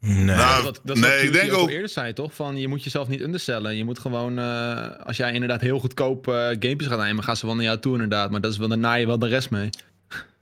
Nee. 0.06 0.24
Nou, 0.36 0.62
dat, 0.62 0.80
dat 0.82 0.96
is 0.96 1.02
nee, 1.02 1.16
wat 1.16 1.22
ik 1.22 1.32
denk 1.32 1.52
al 1.52 1.60
ook... 1.60 1.70
eerder 1.70 1.88
zei, 1.88 2.12
toch? 2.12 2.34
Van 2.34 2.56
je 2.56 2.68
moet 2.68 2.84
jezelf 2.84 3.08
niet 3.08 3.20
undersellen. 3.20 3.76
Je 3.76 3.84
moet 3.84 3.98
gewoon, 3.98 4.38
eh, 4.38 4.88
als 5.06 5.16
jij 5.16 5.32
inderdaad 5.32 5.60
heel 5.60 5.78
goedkoop 5.78 6.28
eh 6.28 6.34
gamepjes 6.34 6.86
gaat 6.86 6.98
nemen, 6.98 7.24
gaan 7.24 7.36
ze 7.36 7.46
wel 7.46 7.54
naar 7.54 7.64
jou 7.64 7.78
toe 7.78 7.92
inderdaad. 7.92 8.30
Maar 8.30 8.40
dat 8.40 8.52
is 8.52 8.58
wel, 8.58 8.68
dan 8.68 8.80
naai 8.80 9.00
je 9.00 9.06
wel 9.06 9.18
de 9.18 9.28
rest 9.28 9.50
mee. 9.50 9.68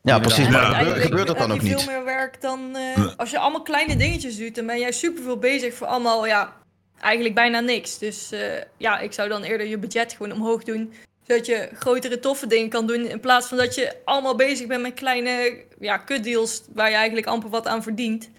Ja, 0.02 0.18
precies, 0.18 0.48
maar 0.48 0.86
Ja. 0.86 0.94
gebeurt, 0.94 1.26
dat 1.26 1.38
dan 1.38 1.50
heb 1.50 1.58
ook 1.58 1.64
je 1.64 1.72
niet? 1.74 1.82
veel 1.82 1.92
meer 1.92 2.04
werk 2.04 2.40
dan 2.40 2.76
eh, 2.76 3.06
als 3.16 3.30
je 3.30 3.38
allemaal 3.38 3.62
kleine 3.62 3.96
dingetjes 3.96 4.36
doet. 4.38 4.54
Dan 4.54 4.66
ben 4.66 4.78
jij 4.78 4.92
superveel 4.92 5.38
bezig 5.38 5.74
voor 5.74 5.86
allemaal, 5.86 6.26
ja, 6.26 6.52
eigenlijk 7.00 7.34
bijna 7.34 7.60
niks. 7.60 7.98
Dus 7.98 8.32
eh, 8.32 8.40
ja, 8.78 8.98
ik 8.98 9.12
zou 9.12 9.28
dan 9.28 9.42
eerder 9.42 9.66
je 9.66 9.78
budget 9.78 10.12
gewoon 10.12 10.32
omhoog 10.32 10.64
doen. 10.64 10.92
Zodat 11.26 11.46
je 11.46 11.68
grotere 11.74 12.18
toffe 12.18 12.46
dingen 12.46 12.68
kan 12.68 12.86
doen. 12.86 13.06
In 13.06 13.20
plaats 13.20 13.46
van 13.46 13.58
dat 13.58 13.74
je 13.74 13.96
allemaal 14.04 14.36
bezig 14.36 14.66
bent 14.66 14.82
met 14.82 14.94
kleine 14.94 15.64
ja, 15.80 15.96
kutdeals 15.96 16.62
waar 16.74 16.88
je 16.90 16.96
eigenlijk 16.96 17.26
amper 17.26 17.50
wat 17.50 17.66
aan 17.66 17.82
verdient. 17.82 18.30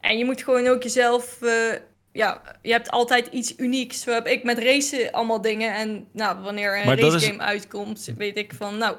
En 0.00 0.18
je 0.18 0.24
moet 0.24 0.42
gewoon 0.42 0.66
ook 0.66 0.82
jezelf, 0.82 1.42
eh, 1.42 1.52
ja, 2.12 2.42
je 2.62 2.72
hebt 2.72 2.90
altijd 2.90 3.26
iets 3.32 3.54
unieks. 3.56 4.00
Zo 4.02 4.10
heb 4.12 4.26
ik 4.26 4.44
met 4.44 4.58
racen 4.58 5.12
allemaal 5.12 5.40
dingen. 5.40 5.74
En 5.74 6.06
nou, 6.12 6.40
wanneer 6.42 6.78
een 6.78 6.86
Maar 6.86 6.96
dat 6.96 7.06
is- 7.14 7.20
racegame 7.22 7.42
uitkomt, 7.42 8.12
weet 8.16 8.36
ik 8.36 8.52
van, 8.56 8.78
nou, 8.78 8.96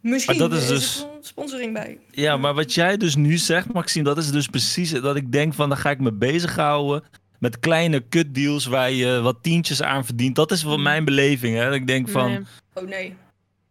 misschien 0.00 0.38
Maar 0.38 0.48
dat 0.48 0.58
is 0.58 0.62
is 0.64 0.68
dus- 0.68 1.00
er 1.02 1.08
sponsoring 1.20 1.72
bij. 1.72 1.98
Ja, 2.10 2.36
maar 2.36 2.54
wat 2.54 2.74
jij 2.74 2.96
dus 2.96 3.14
nu 3.16 3.36
zegt, 3.36 3.72
Maxime, 3.72 4.04
dat 4.04 4.18
is 4.18 4.30
dus 4.30 4.46
precies 4.46 4.90
dat 4.90 5.16
ik 5.16 5.32
denk 5.32 5.54
van, 5.54 5.68
dan 5.68 5.78
ga 5.78 5.90
ik 5.90 6.00
me 6.00 6.12
bezighouden 6.12 7.02
met 7.38 7.58
kleine 7.58 8.00
kutdeals 8.00 8.66
waar 8.66 8.90
je 8.90 9.20
wat 9.20 9.36
tientjes 9.42 9.82
aan 9.82 10.04
verdient. 10.04 10.36
Dat 10.36 10.50
is 10.50 10.62
wel 10.64 10.78
mijn 10.78 11.04
beleving, 11.04 11.56
hè. 11.56 11.64
Dat 11.64 11.74
ik 11.74 11.86
denk 11.86 12.08
van, 12.08 12.30
Nee. 12.30 12.40
Oh 12.74 12.88
nee. 12.88 13.14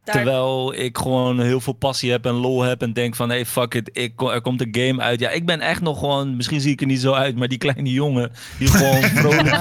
Daar, 0.03 0.15
terwijl 0.15 0.73
ik 0.75 0.97
gewoon 0.97 1.39
heel 1.39 1.59
veel 1.61 1.73
passie 1.73 2.11
heb 2.11 2.25
en 2.25 2.33
lol 2.33 2.61
heb 2.61 2.81
en 2.81 2.93
denk 2.93 3.15
van, 3.15 3.29
hey, 3.29 3.45
fuck 3.45 3.73
it, 3.73 3.89
ik, 3.93 4.21
er 4.21 4.41
komt 4.41 4.61
een 4.61 4.75
game 4.87 5.01
uit. 5.01 5.19
Ja, 5.19 5.29
ik 5.29 5.45
ben 5.45 5.59
echt 5.59 5.81
nog 5.81 5.99
gewoon, 5.99 6.35
misschien 6.35 6.61
zie 6.61 6.71
ik 6.71 6.81
er 6.81 6.87
niet 6.87 7.01
zo 7.01 7.13
uit, 7.13 7.35
maar 7.35 7.47
die 7.47 7.57
kleine 7.57 7.91
jongen 7.91 8.31
die 8.57 8.67
gewoon 8.67 9.01
vrolijk 9.23 9.55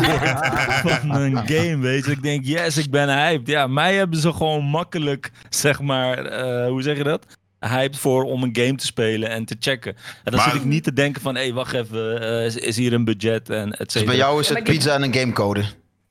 wordt 0.83 0.99
van 1.01 1.11
een 1.15 1.37
game, 1.37 1.79
weet 1.79 2.05
je. 2.05 2.11
Ik 2.11 2.23
denk, 2.23 2.45
yes, 2.45 2.77
ik 2.79 2.91
ben 2.91 3.09
hyped. 3.09 3.47
Ja, 3.47 3.67
mij 3.67 3.95
hebben 3.95 4.19
ze 4.19 4.33
gewoon 4.33 4.65
makkelijk, 4.65 5.31
zeg 5.49 5.81
maar, 5.81 6.19
eh, 6.25 6.69
hoe 6.69 6.83
zeg 6.83 6.97
je 6.97 7.05
dat? 7.05 7.27
Hyped 7.61 7.99
voor 7.99 8.25
om 8.25 8.43
een 8.43 8.57
game 8.57 8.75
te 8.75 8.87
spelen 8.87 9.31
en 9.31 9.45
te 9.45 9.57
checken. 9.61 9.95
En 9.97 10.03
dan 10.33 10.35
Maar- 10.35 10.51
zit 10.51 10.61
ik 10.61 10.65
niet 10.67 10.85
te 10.85 10.93
denken 10.93 11.23
van, 11.23 11.35
hé, 11.35 11.43
hey, 11.43 11.53
wacht 11.53 11.73
even, 11.73 12.21
eh, 12.23 12.45
is, 12.47 12.57
is 12.57 12.77
hier 12.77 12.93
een 12.93 13.05
budget 13.05 13.51
en 13.51 13.71
et 13.73 13.79
Dus 13.79 13.93
cetera. 13.93 14.05
bij 14.11 14.17
jou 14.21 14.41
is 14.41 14.49
het 14.49 14.63
pizza 14.65 14.95
en 14.95 15.03
een 15.03 15.15
gamecode. 15.15 15.65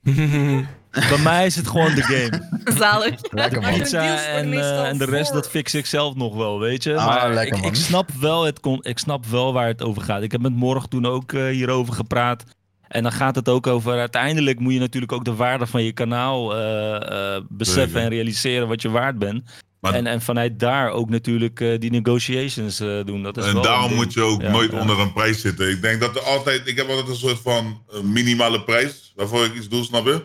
Bij 0.92 1.18
mij 1.24 1.46
is 1.46 1.56
het 1.56 1.68
gewoon 1.68 1.96
de 1.96 2.02
game. 2.04 2.62
Zalig. 2.80 3.16
Lekker 3.32 3.62
man. 3.62 3.74
Pizza 3.74 4.26
en, 4.26 4.54
eh, 4.54 4.88
en 4.88 4.98
de 4.98 5.06
rest, 5.06 5.34
dat 5.34 5.50
fix 5.50 5.74
ik 5.76 5.86
zelf 5.86 6.16
nog 6.16 6.36
wel, 6.36 6.60
weet 6.60 6.84
je. 6.84 6.96
Ah, 6.96 7.06
maar 7.06 7.34
lekker, 7.34 7.56
ik, 7.56 7.62
man. 7.62 7.72
ik, 7.72 7.76
snap 7.78 8.10
wel 8.20 8.44
het 8.46 8.60
kon, 8.60 8.80
ik 8.82 9.00
snap 9.00 9.26
wel 9.26 9.54
waar 9.54 9.68
het 9.68 9.84
over 9.84 10.02
gaat. 10.02 10.22
Ik 10.22 10.32
heb 10.32 10.42
met 10.42 10.54
Morgen 10.56 10.90
toen 10.90 11.06
ook 11.06 11.34
eh, 11.34 11.48
hierover 11.48 11.94
gepraat. 11.94 12.44
En 12.88 13.04
dan 13.04 13.12
gaat 13.12 13.36
het 13.36 13.50
ook 13.50 13.68
over, 13.68 14.00
uiteindelijk 14.00 14.60
moet 14.60 14.74
je 14.74 14.80
natuurlijk 14.80 15.12
ook 15.12 15.26
de 15.26 15.36
waarde 15.36 15.68
van 15.68 15.84
je 15.84 15.92
kanaal 15.92 16.56
eh, 16.56 16.96
eh, 17.36 17.42
beseffen 17.50 18.02
en 18.02 18.10
realiseren 18.10 18.68
wat 18.68 18.82
je 18.82 18.90
waard 18.90 19.20
bent. 19.20 19.44
Maar- 19.80 19.94
en, 19.94 20.08
en 20.08 20.22
vanuit 20.22 20.60
daar 20.60 20.90
ook 20.92 21.10
natuurlijk 21.10 21.60
eh, 21.62 21.80
die 21.80 21.92
negotiations 21.92 22.80
eh, 22.80 22.88
doen. 23.06 23.24
Dat 23.24 23.38
is 23.38 23.46
En 23.46 23.54
wel 23.54 23.62
daarom 23.62 23.94
moet 23.94 24.14
je 24.14 24.22
ook 24.22 24.42
Ja, 24.42 24.52
nooit 24.52 24.72
ja. 24.72 24.80
onder 24.80 25.00
een 25.00 25.14
prijs 25.14 25.42
zitten. 25.42 25.70
Ik 25.70 25.82
denk 25.82 26.00
dat 26.02 26.16
er 26.16 26.22
altijd, 26.22 26.68
ik 26.68 26.78
heb 26.78 26.90
altijd 26.90 27.08
een 27.08 27.16
soort 27.16 27.40
van 27.44 27.82
minimale 28.04 28.62
prijs 28.64 29.12
waarvoor 29.16 29.46
ik 29.46 29.56
iets 29.56 29.70
doe, 29.70 29.84
snap 29.84 30.06
je? 30.06 30.24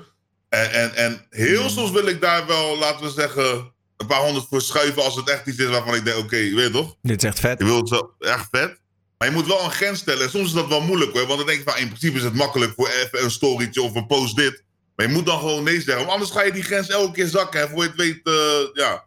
En, 0.54 0.72
en, 0.72 0.94
en 0.94 1.26
heel 1.30 1.68
soms 1.68 1.90
wil 1.90 2.06
ik 2.06 2.20
daar 2.20 2.46
wel, 2.46 2.78
laten 2.78 3.06
we 3.06 3.12
zeggen, 3.12 3.72
een 3.96 4.06
paar 4.06 4.20
honderd 4.20 4.46
voor 4.48 4.60
schuiven 4.62 5.02
als 5.04 5.16
het 5.16 5.30
echt 5.30 5.46
iets 5.46 5.58
is 5.58 5.68
waarvan 5.68 5.94
ik 5.94 6.04
denk, 6.04 6.18
oké, 6.18 6.36
je 6.36 6.54
weet 6.54 6.72
toch? 6.72 6.96
Dit 7.02 7.22
is 7.22 7.28
echt 7.28 7.40
vet. 7.40 7.58
Je 7.58 7.64
wilt 7.64 7.90
het 7.90 7.98
zo 7.98 8.14
echt 8.18 8.48
vet. 8.50 8.80
Maar 9.18 9.28
je 9.28 9.34
moet 9.34 9.46
wel 9.46 9.64
een 9.64 9.70
grens 9.70 9.98
stellen. 9.98 10.22
En 10.22 10.30
soms 10.30 10.46
is 10.46 10.52
dat 10.52 10.68
wel 10.68 10.80
moeilijk 10.80 11.12
hoor. 11.12 11.26
Want 11.26 11.38
dan 11.38 11.46
denk 11.46 11.58
ik 11.60 11.68
van 11.68 11.78
in 11.78 11.86
principe 11.86 12.16
is 12.16 12.24
het 12.24 12.34
makkelijk 12.34 12.72
voor 12.76 12.88
even 12.88 13.24
een 13.24 13.30
storytje 13.30 13.82
of 13.82 13.94
een 13.94 14.06
post 14.06 14.36
dit. 14.36 14.62
Maar 14.96 15.06
je 15.06 15.12
moet 15.12 15.26
dan 15.26 15.38
gewoon 15.38 15.64
nee 15.64 15.80
zeggen. 15.80 15.96
Want 15.96 16.10
anders 16.10 16.30
ga 16.30 16.42
je 16.42 16.52
die 16.52 16.62
grens 16.62 16.88
elke 16.88 17.12
keer 17.12 17.26
zakken. 17.26 17.60
En 17.60 17.68
voor 17.68 17.82
je 17.82 17.88
het 17.88 17.98
weet, 17.98 18.20
eh, 18.24 18.68
ja, 18.72 19.04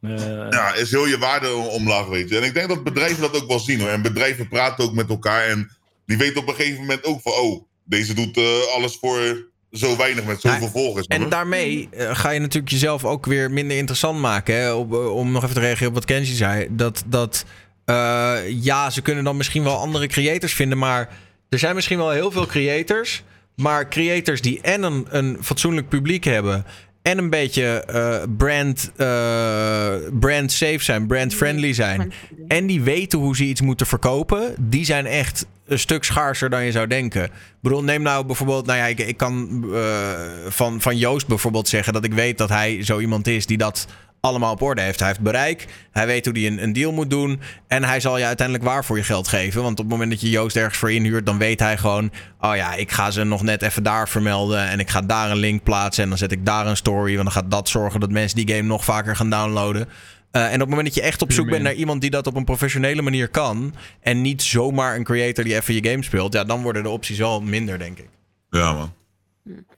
Eh, 0.00 0.46
ja, 0.50 0.74
is 0.74 0.90
heel 0.90 1.06
je 1.06 1.18
waarde 1.18 1.52
omlaag, 1.52 2.06
weet 2.06 2.28
je. 2.28 2.36
En 2.36 2.42
ik 2.42 2.54
denk 2.54 2.68
dat 2.68 2.84
bedrijven 2.84 3.20
dat 3.22 3.42
ook 3.42 3.48
wel 3.48 3.58
zien 3.58 3.80
hoor. 3.80 3.88
En 3.88 4.02
bedrijven 4.02 4.48
praten 4.48 4.84
ook 4.84 4.92
met 4.92 5.08
elkaar. 5.08 5.44
En 5.44 5.76
die 6.06 6.16
weten 6.16 6.40
op 6.40 6.48
een 6.48 6.54
gegeven 6.54 6.80
moment 6.80 7.04
ook 7.04 7.20
van, 7.20 7.32
oh, 7.32 7.64
deze 7.84 8.14
doet 8.14 8.36
eh, 8.36 8.74
alles 8.74 8.96
voor 8.96 9.50
zo 9.72 9.96
weinig 9.96 10.24
met 10.24 10.40
zoveel 10.40 10.60
Ja, 10.60 10.68
volgers. 10.68 11.06
En 11.06 11.28
daarmee 11.28 11.88
eh, 11.90 12.16
ga 12.16 12.30
je 12.30 12.40
natuurlijk 12.40 12.72
jezelf 12.72 13.04
ook 13.04 13.26
weer 13.26 13.50
minder 13.50 13.76
interessant 13.76 14.20
maken. 14.20 14.54
Hè? 14.54 14.68
Eh, 14.68 15.14
om 15.14 15.32
nog 15.32 15.42
even 15.42 15.54
te 15.54 15.60
reageren 15.60 15.88
op 15.88 15.94
wat 15.94 16.04
Kenji 16.04 16.34
zei. 16.34 16.66
Dat, 16.70 17.04
dat 17.06 17.44
eh, 17.84 18.34
ja, 18.48 18.90
ze 18.90 19.02
kunnen 19.02 19.24
dan 19.24 19.36
misschien 19.36 19.64
wel 19.64 19.76
andere 19.76 20.06
creators 20.06 20.54
vinden. 20.54 20.78
Maar 20.78 21.08
er 21.48 21.58
zijn 21.58 21.74
misschien 21.74 21.98
wel 21.98 22.10
heel 22.10 22.30
veel 22.30 22.46
creators. 22.46 23.22
Maar 23.56 23.88
creators 23.88 24.40
die 24.40 24.60
en 24.60 24.82
een, 24.82 25.06
een 25.08 25.38
fatsoenlijk 25.40 25.88
publiek 25.88 26.24
hebben. 26.24 26.64
En 27.02 27.18
een 27.18 27.30
beetje 27.30 27.84
eh, 27.84 28.22
brand, 28.36 28.90
eh, 28.96 29.94
brand 30.12 30.52
safe 30.52 30.78
zijn, 30.78 31.06
brand 31.06 31.34
friendly 31.34 31.72
zijn. 31.72 32.12
En 32.48 32.66
die 32.66 32.82
weten 32.82 33.18
hoe 33.18 33.36
ze 33.36 33.44
iets 33.44 33.60
moeten 33.60 33.86
verkopen. 33.86 34.54
Die 34.58 34.84
zijn 34.84 35.06
echt 35.06 35.46
een 35.66 35.78
stuk 35.78 36.04
schaarser 36.04 36.50
dan 36.50 36.64
je 36.64 36.72
zou 36.72 36.86
denken. 36.86 37.24
Ik 37.24 37.30
bedoel, 37.60 37.82
neem 37.84 38.02
nou 38.02 38.26
bijvoorbeeld... 38.26 38.66
Nou 38.66 38.78
ja, 38.78 38.86
ik, 38.86 38.98
ik 38.98 39.16
kan 39.16 39.64
eh, 39.74 40.10
van, 40.48 40.80
van 40.80 40.96
Joost 40.96 41.26
bijvoorbeeld 41.26 41.68
zeggen... 41.68 41.92
dat 41.92 42.04
ik 42.04 42.14
weet 42.14 42.38
dat 42.38 42.48
hij 42.48 42.84
zo 42.84 42.98
iemand 42.98 43.26
is 43.26 43.46
die 43.46 43.58
dat 43.58 43.86
allemaal 44.22 44.52
op 44.52 44.62
orde 44.62 44.80
heeft. 44.80 44.98
Hij 44.98 45.08
heeft 45.08 45.20
bereik, 45.20 45.66
hij 45.90 46.06
weet 46.06 46.24
hoe 46.24 46.38
hij 46.38 46.46
een, 46.46 46.62
een 46.62 46.72
deal 46.72 46.92
moet 46.92 47.10
doen. 47.10 47.40
En 47.66 47.84
hij 47.84 48.00
zal 48.00 48.18
je 48.18 48.24
uiteindelijk 48.24 48.66
waar 48.68 48.84
voor 48.84 48.96
je 48.96 49.02
geld 49.02 49.28
geven. 49.28 49.62
Want 49.62 49.78
op 49.78 49.84
het 49.84 49.88
moment 49.92 50.10
dat 50.10 50.20
je 50.20 50.30
Joost 50.30 50.56
ergens 50.56 50.78
voor 50.78 50.92
inhuurt, 50.92 51.26
dan 51.26 51.38
weet 51.38 51.60
hij 51.60 51.78
gewoon... 51.78 52.10
oh 52.40 52.56
ja, 52.56 52.74
ik 52.74 52.90
ga 52.90 53.10
ze 53.10 53.24
nog 53.24 53.42
net 53.42 53.62
even 53.62 53.82
daar 53.82 54.08
vermelden... 54.08 54.68
en 54.68 54.80
ik 54.80 54.90
ga 54.90 55.00
daar 55.00 55.30
een 55.30 55.36
link 55.36 55.62
plaatsen 55.62 56.02
en 56.02 56.08
dan 56.08 56.18
zet 56.18 56.32
ik 56.32 56.46
daar 56.46 56.66
een 56.66 56.76
story... 56.76 57.12
want 57.16 57.32
dan 57.32 57.42
gaat 57.42 57.50
dat 57.50 57.68
zorgen 57.68 58.00
dat 58.00 58.10
mensen 58.10 58.46
die 58.46 58.54
game 58.56 58.68
nog 58.68 58.84
vaker 58.84 59.16
gaan 59.16 59.30
downloaden... 59.30 59.88
Uh, 60.32 60.42
en 60.46 60.54
op 60.54 60.60
het 60.60 60.68
moment 60.68 60.86
dat 60.86 60.94
je 60.94 61.02
echt 61.02 61.22
op 61.22 61.32
zoek 61.32 61.48
bent 61.50 61.62
naar 61.62 61.72
iemand 61.74 62.00
die 62.00 62.10
dat 62.10 62.26
op 62.26 62.34
een 62.36 62.44
professionele 62.44 63.02
manier 63.02 63.28
kan. 63.28 63.74
En 64.00 64.20
niet 64.20 64.42
zomaar 64.42 64.96
een 64.96 65.04
creator 65.04 65.44
die 65.44 65.54
even 65.54 65.74
je 65.74 65.88
game 65.90 66.02
speelt. 66.02 66.32
Ja, 66.32 66.44
dan 66.44 66.62
worden 66.62 66.82
de 66.82 66.88
opties 66.88 67.18
wel 67.18 67.40
minder, 67.40 67.78
denk 67.78 67.98
ik. 67.98 68.08
Ja, 68.50 68.72
man. 68.72 68.92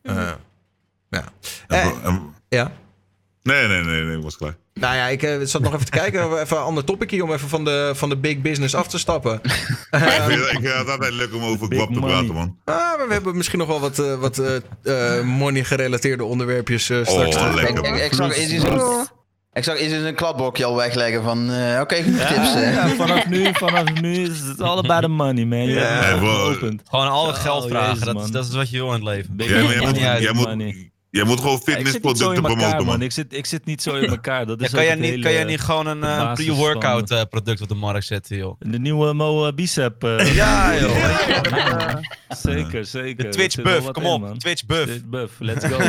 Uh, 0.03 0.31
ja. 1.11 1.25
En, 1.67 1.79
Eh, 1.79 1.91
en- 2.05 2.35
ja. 2.49 2.73
Nee, 3.45 3.67
nee, 3.69 3.83
nee, 3.83 4.03
nee, 4.03 4.17
ik 4.17 4.23
was 4.23 4.37
klaar. 4.37 4.57
Nou 4.75 4.97
ja, 4.97 5.07
ik 5.07 5.23
eh, 5.23 5.37
zat 5.43 5.61
nog 5.63 5.75
even 5.75 5.85
te 5.85 5.91
kijken. 5.91 6.23
Even 6.41 6.57
een 6.57 6.63
ander 6.63 6.85
topicje 6.85 7.23
om 7.23 7.33
even 7.33 7.49
van 7.49 7.65
de, 7.65 7.93
van 7.95 8.09
de 8.09 8.17
big 8.17 8.41
business 8.41 8.75
af 8.75 8.89
te 8.89 8.99
stappen. 8.99 9.41
ik 9.43 9.51
vind 10.27 10.41
het 10.41 10.53
ik 10.53 10.59
vind 10.61 10.73
het 10.75 10.89
altijd 10.91 11.13
leuk 11.13 11.35
om 11.35 11.43
over 11.43 11.69
Big 11.69 11.79
kwap 11.79 11.93
te 11.93 12.01
money. 12.01 12.15
praten, 12.17 12.35
man. 12.35 12.57
Ah, 12.65 12.75
maar 12.99 13.07
we 13.09 13.13
hebben 13.13 13.37
misschien 13.37 13.59
nog 13.59 13.69
wel 13.69 13.81
wat, 13.81 13.99
eh, 13.99 14.15
wat 14.21 14.39
eh, 14.39 15.19
eh, 15.19 15.25
money-gerelateerde 15.25 16.25
onderwerpjes 16.25 16.91
eh, 16.91 16.99
straks. 17.05 17.37
Oh, 17.37 17.43
terug. 17.43 17.55
lekker. 17.55 17.85
Ik, 17.85 17.95
ik, 17.97 18.03
ik 18.05 18.13
zag 18.15 18.37
Izzy 18.37 18.59
zijn, 18.59 18.81
ik 19.53 19.65
zag 19.65 19.77
Izzy 19.79 19.99
zijn 20.01 20.15
kladblokje 20.15 20.65
al 20.65 20.77
wegleggen 20.77 21.23
van... 21.23 21.51
eh, 21.51 21.81
Oké, 21.81 21.95
genoeg 21.95 22.21
Ja, 22.21 22.27
tips. 22.29 22.55
hè. 22.55 22.71
ja, 22.73 22.89
vanaf 22.89 23.27
nu, 23.27 23.49
vanaf 23.53 23.93
nu 24.01 24.15
is 24.17 24.41
het 24.41 24.61
all 24.61 24.79
about 24.79 25.03
the 25.03 25.09
money, 25.09 25.45
man. 25.45 25.59
Je 25.65 25.71
Ja. 25.75 25.81
hebt 25.81 26.21
het 26.21 26.29
geopend. 26.31 26.83
Gewoon 26.91 27.09
al 27.09 27.27
het 27.27 27.37
Oh, 27.37 27.43
geld 27.43 27.69
vragen. 27.69 27.89
jezus, 27.89 28.05
dat, 28.05 28.15
is, 28.15 28.21
man. 28.23 28.31
dat 28.31 28.45
is 28.45 28.55
wat 28.55 28.71
je 28.71 28.77
wil 28.77 28.87
in 28.87 28.93
het 28.93 29.03
leven. 29.03 29.37
Big 29.37 29.49
Jij, 29.49 29.63
moet, 29.63 29.97
ja, 29.99 30.21
jij, 30.21 30.33
moet, 30.33 30.47
money. 30.47 30.93
Jij 31.15 31.25
moet 31.25 31.41
gewoon 31.41 31.61
Ja, 31.65 31.73
fitnessproducten 31.73 32.27
elkaar, 32.35 32.43
promoten, 32.43 32.77
man. 32.77 32.87
man. 32.87 33.03
Ik 33.03 33.13
zit, 33.13 33.33
ik 33.33 33.47
zit 33.47 33.65
niet 33.65 33.83
zo 33.83 33.95
in 33.95 34.11
elkaar. 34.17 34.47
Dat 34.47 34.59
Ja, 34.61 34.65
is 34.67 34.71
kan, 34.71 34.81
ook 34.81 34.87
jij 34.87 34.95
niet, 34.95 35.05
hele- 35.11 35.23
kan 35.23 35.33
jij 35.33 35.45
niet 35.45 35.61
gewoon 35.61 35.87
een 35.87 36.05
eh, 36.05 36.33
pre-workout 36.35 37.11
eh, 37.11 37.23
product 37.31 37.61
op 37.61 37.69
de 37.69 37.75
markt 37.75 38.07
zetten, 38.07 38.37
joh? 38.37 38.57
De 38.59 38.79
nieuwe 38.79 39.13
Mo 39.13 39.47
eh, 39.47 39.55
Bicep. 39.55 40.05
eh, 40.05 40.35
Ja, 40.41 40.79
joh. 40.81 40.99
ja, 40.99 42.01
zeker, 42.29 42.85
zeker. 42.85 43.25
De 43.25 43.31
Twitch 43.31 43.63
buff, 43.63 43.91
kom 43.91 44.05
op. 44.05 44.21
man. 44.21 44.39
Twitch 44.39 44.67
buff. 44.67 44.85
Twitch 44.85 45.05
buff, 45.05 45.35
let's 45.39 45.65
go. 45.65 45.79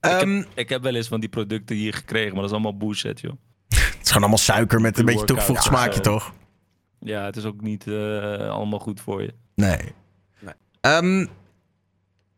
Ehm, 0.00 0.42
ik 0.54 0.68
heb 0.68 0.82
wel 0.82 0.94
eens 0.94 1.08
van 1.08 1.20
die 1.20 1.28
producten 1.28 1.76
hier 1.76 1.94
gekregen, 1.94 2.28
maar 2.32 2.40
dat 2.40 2.44
is 2.44 2.50
allemaal 2.52 2.76
bullshit, 2.76 3.20
joh. 3.20 3.32
het 3.68 3.78
is 3.80 4.06
gewoon 4.06 4.18
allemaal 4.22 4.38
suiker 4.38 4.80
met 4.80 4.98
een 4.98 5.04
beetje 5.04 5.24
toegevoegd 5.24 5.64
ja, 5.64 5.70
smaakje, 5.70 5.94
zo. 5.94 6.00
toch? 6.00 6.32
Ja, 7.00 7.24
het 7.24 7.36
is 7.36 7.44
ook 7.44 7.60
niet 7.60 7.86
eh, 7.86 8.48
allemaal 8.48 8.78
goed 8.78 9.00
voor 9.00 9.22
je. 9.22 9.34
Nee. 9.54 9.78
Nee. 10.40 10.54
Ehm, 10.80 11.26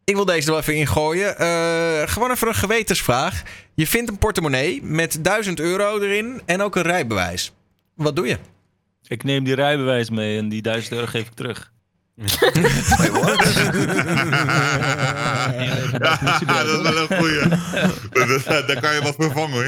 ik 0.07 0.15
wil 0.15 0.25
deze 0.25 0.47
er 0.47 0.51
wel 0.53 0.59
even 0.61 0.75
ingooien. 0.75 1.39
Eh, 1.39 2.03
gewoon 2.09 2.31
even 2.31 2.49
een 2.49 2.55
gewetensvraag. 2.55 3.43
Je 3.75 3.87
vindt 3.87 4.11
een 4.11 4.19
portemonnee 4.19 4.83
met 4.83 5.25
1000 5.25 5.61
euro 5.61 5.99
erin 6.01 6.43
en 6.45 6.63
ook 6.63 6.77
een 6.77 6.83
rijbewijs. 6.83 7.53
Wat 7.95 8.17
doe 8.17 8.27
je? 8.27 8.39
Ik 9.07 9.25
neem 9.25 9.45
die 9.45 9.55
rijbewijs 9.55 10.11
mee 10.11 10.39
en 10.39 10.49
die 10.49 10.63
1000 10.63 10.93
euro 10.95 11.07
geef 11.07 11.27
ik 11.27 11.35
terug. 11.35 11.73
Ja, 16.47 16.65
dat 16.65 16.75
is 16.77 16.83
wel 16.83 16.97
een 17.11 17.17
goeie. 17.19 17.41
Dat- 18.29 18.67
Daar 18.67 18.81
kan 18.81 18.95
je 18.95 19.01
wat 19.03 19.15
vervangen, 19.19 19.51
hoor. 19.53 19.65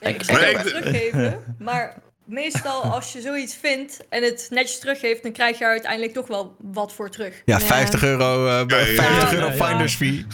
Ik 0.00 0.22
ik- 0.22 0.30
het 0.30 0.66
teruggeven, 0.66 1.38
maar 1.58 1.94
meestal 2.28 2.82
als 2.82 3.12
je 3.12 3.20
zoiets 3.20 3.54
vindt 3.54 4.06
en 4.08 4.22
het 4.22 4.46
netjes 4.50 4.78
teruggeeft, 4.78 5.22
dan 5.22 5.32
krijg 5.32 5.58
je 5.58 5.64
er 5.64 5.70
uiteindelijk 5.70 6.12
toch 6.12 6.26
wel 6.26 6.56
wat 6.58 6.92
voor 6.92 7.10
terug. 7.10 7.42
Ja, 7.44 7.58
Ja. 7.58 7.64
50 7.66 8.02
euro, 8.04 8.46
eh, 8.46 8.64
ja, 8.66 8.76
ja. 8.78 8.84
50 8.84 9.30
Ja, 9.30 9.32
euro 9.36 9.46
ja, 9.46 9.54
ja. 9.54 9.66
finders 9.66 9.94
fee. 9.94 10.26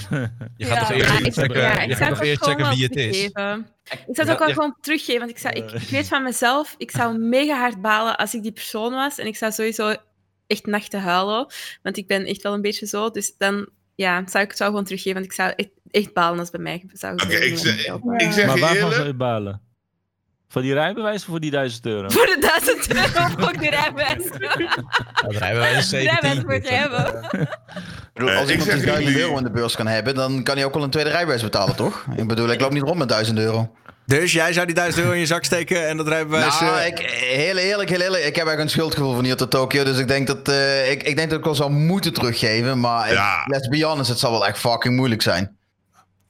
Je 0.57 0.65
gaat 0.67 0.79
Ja, 0.79 0.79
toch 0.87 0.91
eerst 0.97 1.27
ik, 1.27 1.33
checken, 1.33 1.61
ja, 1.61 1.81
ik 1.81 1.97
zou 1.97 2.21
eerst 2.21 2.43
gewoon 2.45 2.57
checken 2.59 2.75
wie 2.77 2.85
het 2.85 2.97
is. 2.97 3.07
teruggeven. 3.33 3.67
Ik 3.85 4.15
zou 4.17 4.29
het 4.29 4.31
ook 4.31 4.39
wel 4.39 4.49
ja. 4.49 4.55
gewoon 4.55 4.77
teruggeven, 4.81 5.21
want 5.21 5.31
ik, 5.31 5.39
zou, 5.39 5.55
ik, 5.55 5.71
ik 5.71 5.89
weet 5.89 6.09
van 6.09 6.23
mezelf, 6.23 6.75
ik 6.79 6.91
zou 6.91 7.19
mega 7.39 7.59
hard 7.59 7.81
balen 7.83 8.17
als 8.17 8.35
ik 8.35 8.43
die 8.43 8.53
persoon 8.53 8.93
was. 8.93 9.19
En 9.19 9.27
ik 9.27 9.37
zou 9.37 9.53
sowieso 9.53 9.95
echt 10.47 10.67
nachten 10.67 11.01
huilen, 11.01 11.47
want 11.83 11.97
ik 11.97 12.07
ben 12.07 12.25
echt 12.27 12.43
wel 12.43 12.53
een 12.55 12.63
beetje 12.63 12.87
zo. 12.87 13.11
Dus 13.11 13.35
dan 13.39 13.69
ja, 13.95 14.23
zou 14.27 14.45
ik 14.45 14.51
het 14.51 14.59
wel 14.59 14.69
gewoon 14.69 14.85
teruggeven, 14.85 15.15
want 15.21 15.25
ik 15.25 15.33
zou 15.33 15.53
echt, 15.57 15.69
echt 15.91 16.13
balen 16.13 16.39
als 16.39 16.51
bij 16.51 16.61
mij 16.61 16.83
zou 16.93 17.15
ik 17.15 17.21
zeg, 17.57 17.85
Ja. 17.85 17.99
ik 18.17 18.33
zeg 18.33 18.47
maar 18.47 18.59
waarvan 18.59 18.93
zou 18.93 19.07
je 19.07 19.15
balen? 19.15 19.61
Van 20.55 20.63
die 20.63 20.73
rijbewijs 20.75 21.21
of 21.21 21.27
voor 21.29 21.41
die 21.41 21.51
1000 21.51 21.87
euro? 21.87 22.09
Voor 22.09 22.27
de 22.27 22.37
1000 22.65 22.95
euro 22.95 23.47
ook 23.49 23.61
de 23.61 23.71
rijbewijs. 23.71 24.25
Dat 25.23 25.37
rijden 25.37 25.59
wij 25.61 25.75
dus 25.75 25.89
De 25.89 25.97
zeker 25.97 26.19
rijbewijs 26.21 26.45
moet 26.45 26.69
je 26.69 26.75
hebben. 26.75 27.29
Bedoel, 28.15 28.29
Eh, 28.31 28.39
als 28.39 28.49
ik 28.49 28.61
iemand 28.61 28.83
1000 28.85 29.05
jullie- 29.09 29.21
euro 29.21 29.37
in 29.39 29.45
de 29.45 29.51
beurs 29.51 29.77
kan 29.77 29.87
hebben, 29.87 30.15
dan 30.15 30.43
kan 30.43 30.57
hij 30.57 30.65
ook 30.65 30.75
wel 30.75 30.83
een 30.83 30.91
tweede 30.91 31.11
rijbewijs 31.11 31.43
betalen, 31.43 31.77
toch? 31.77 32.05
Ik 32.17 32.27
bedoel, 32.29 32.51
ik 32.51 32.61
loop 32.61 32.73
niet 32.73 32.83
rond 32.83 32.99
met 32.99 33.09
1000 33.09 33.39
euro. 33.39 33.75
Dus 34.07 34.33
jij 34.33 34.53
zou 34.53 34.67
die 34.67 34.75
1000 34.75 35.03
euro 35.03 35.15
in 35.15 35.21
je 35.21 35.27
zak 35.27 35.45
steken 35.45 35.89
en 35.89 35.97
dat 35.97 36.09
rijbewijs... 36.09 36.61
nou, 36.61 36.79
eh, 36.79 36.87
ik, 36.87 36.99
heel 37.11 37.57
eerlijk, 37.57 37.89
heel 37.89 38.01
eerlijk, 38.01 38.25
ik 38.25 38.37
heb 38.37 38.47
eigenlijk 38.47 38.61
een 38.61 38.69
schuldgevoel 38.71 39.15
van 39.15 39.25
hier 39.25 39.37
tot 39.37 39.51
Tokio, 39.51 39.85
dus 39.85 39.99
ik 39.99 40.09
denk 40.09 40.27
dat, 40.27 40.49
eh, 40.49 40.91
ik, 40.91 41.03
ik 41.03 41.17
denk 41.17 41.31
dat 41.31 41.39
ik 41.39 41.45
wel 41.45 41.55
zou 41.55 41.71
moeten 41.71 42.13
teruggeven, 42.13 42.81
maar 42.81 43.07
ik- 43.09 43.13
Ja. 43.15 43.45
let's 43.47 43.69
be 43.69 43.85
honest, 43.85 44.09
het 44.09 44.19
zal 44.19 44.31
wel 44.31 44.47
echt 44.47 44.59
fucking 44.59 44.97
moeilijk 44.97 45.23
zijn. 45.23 45.57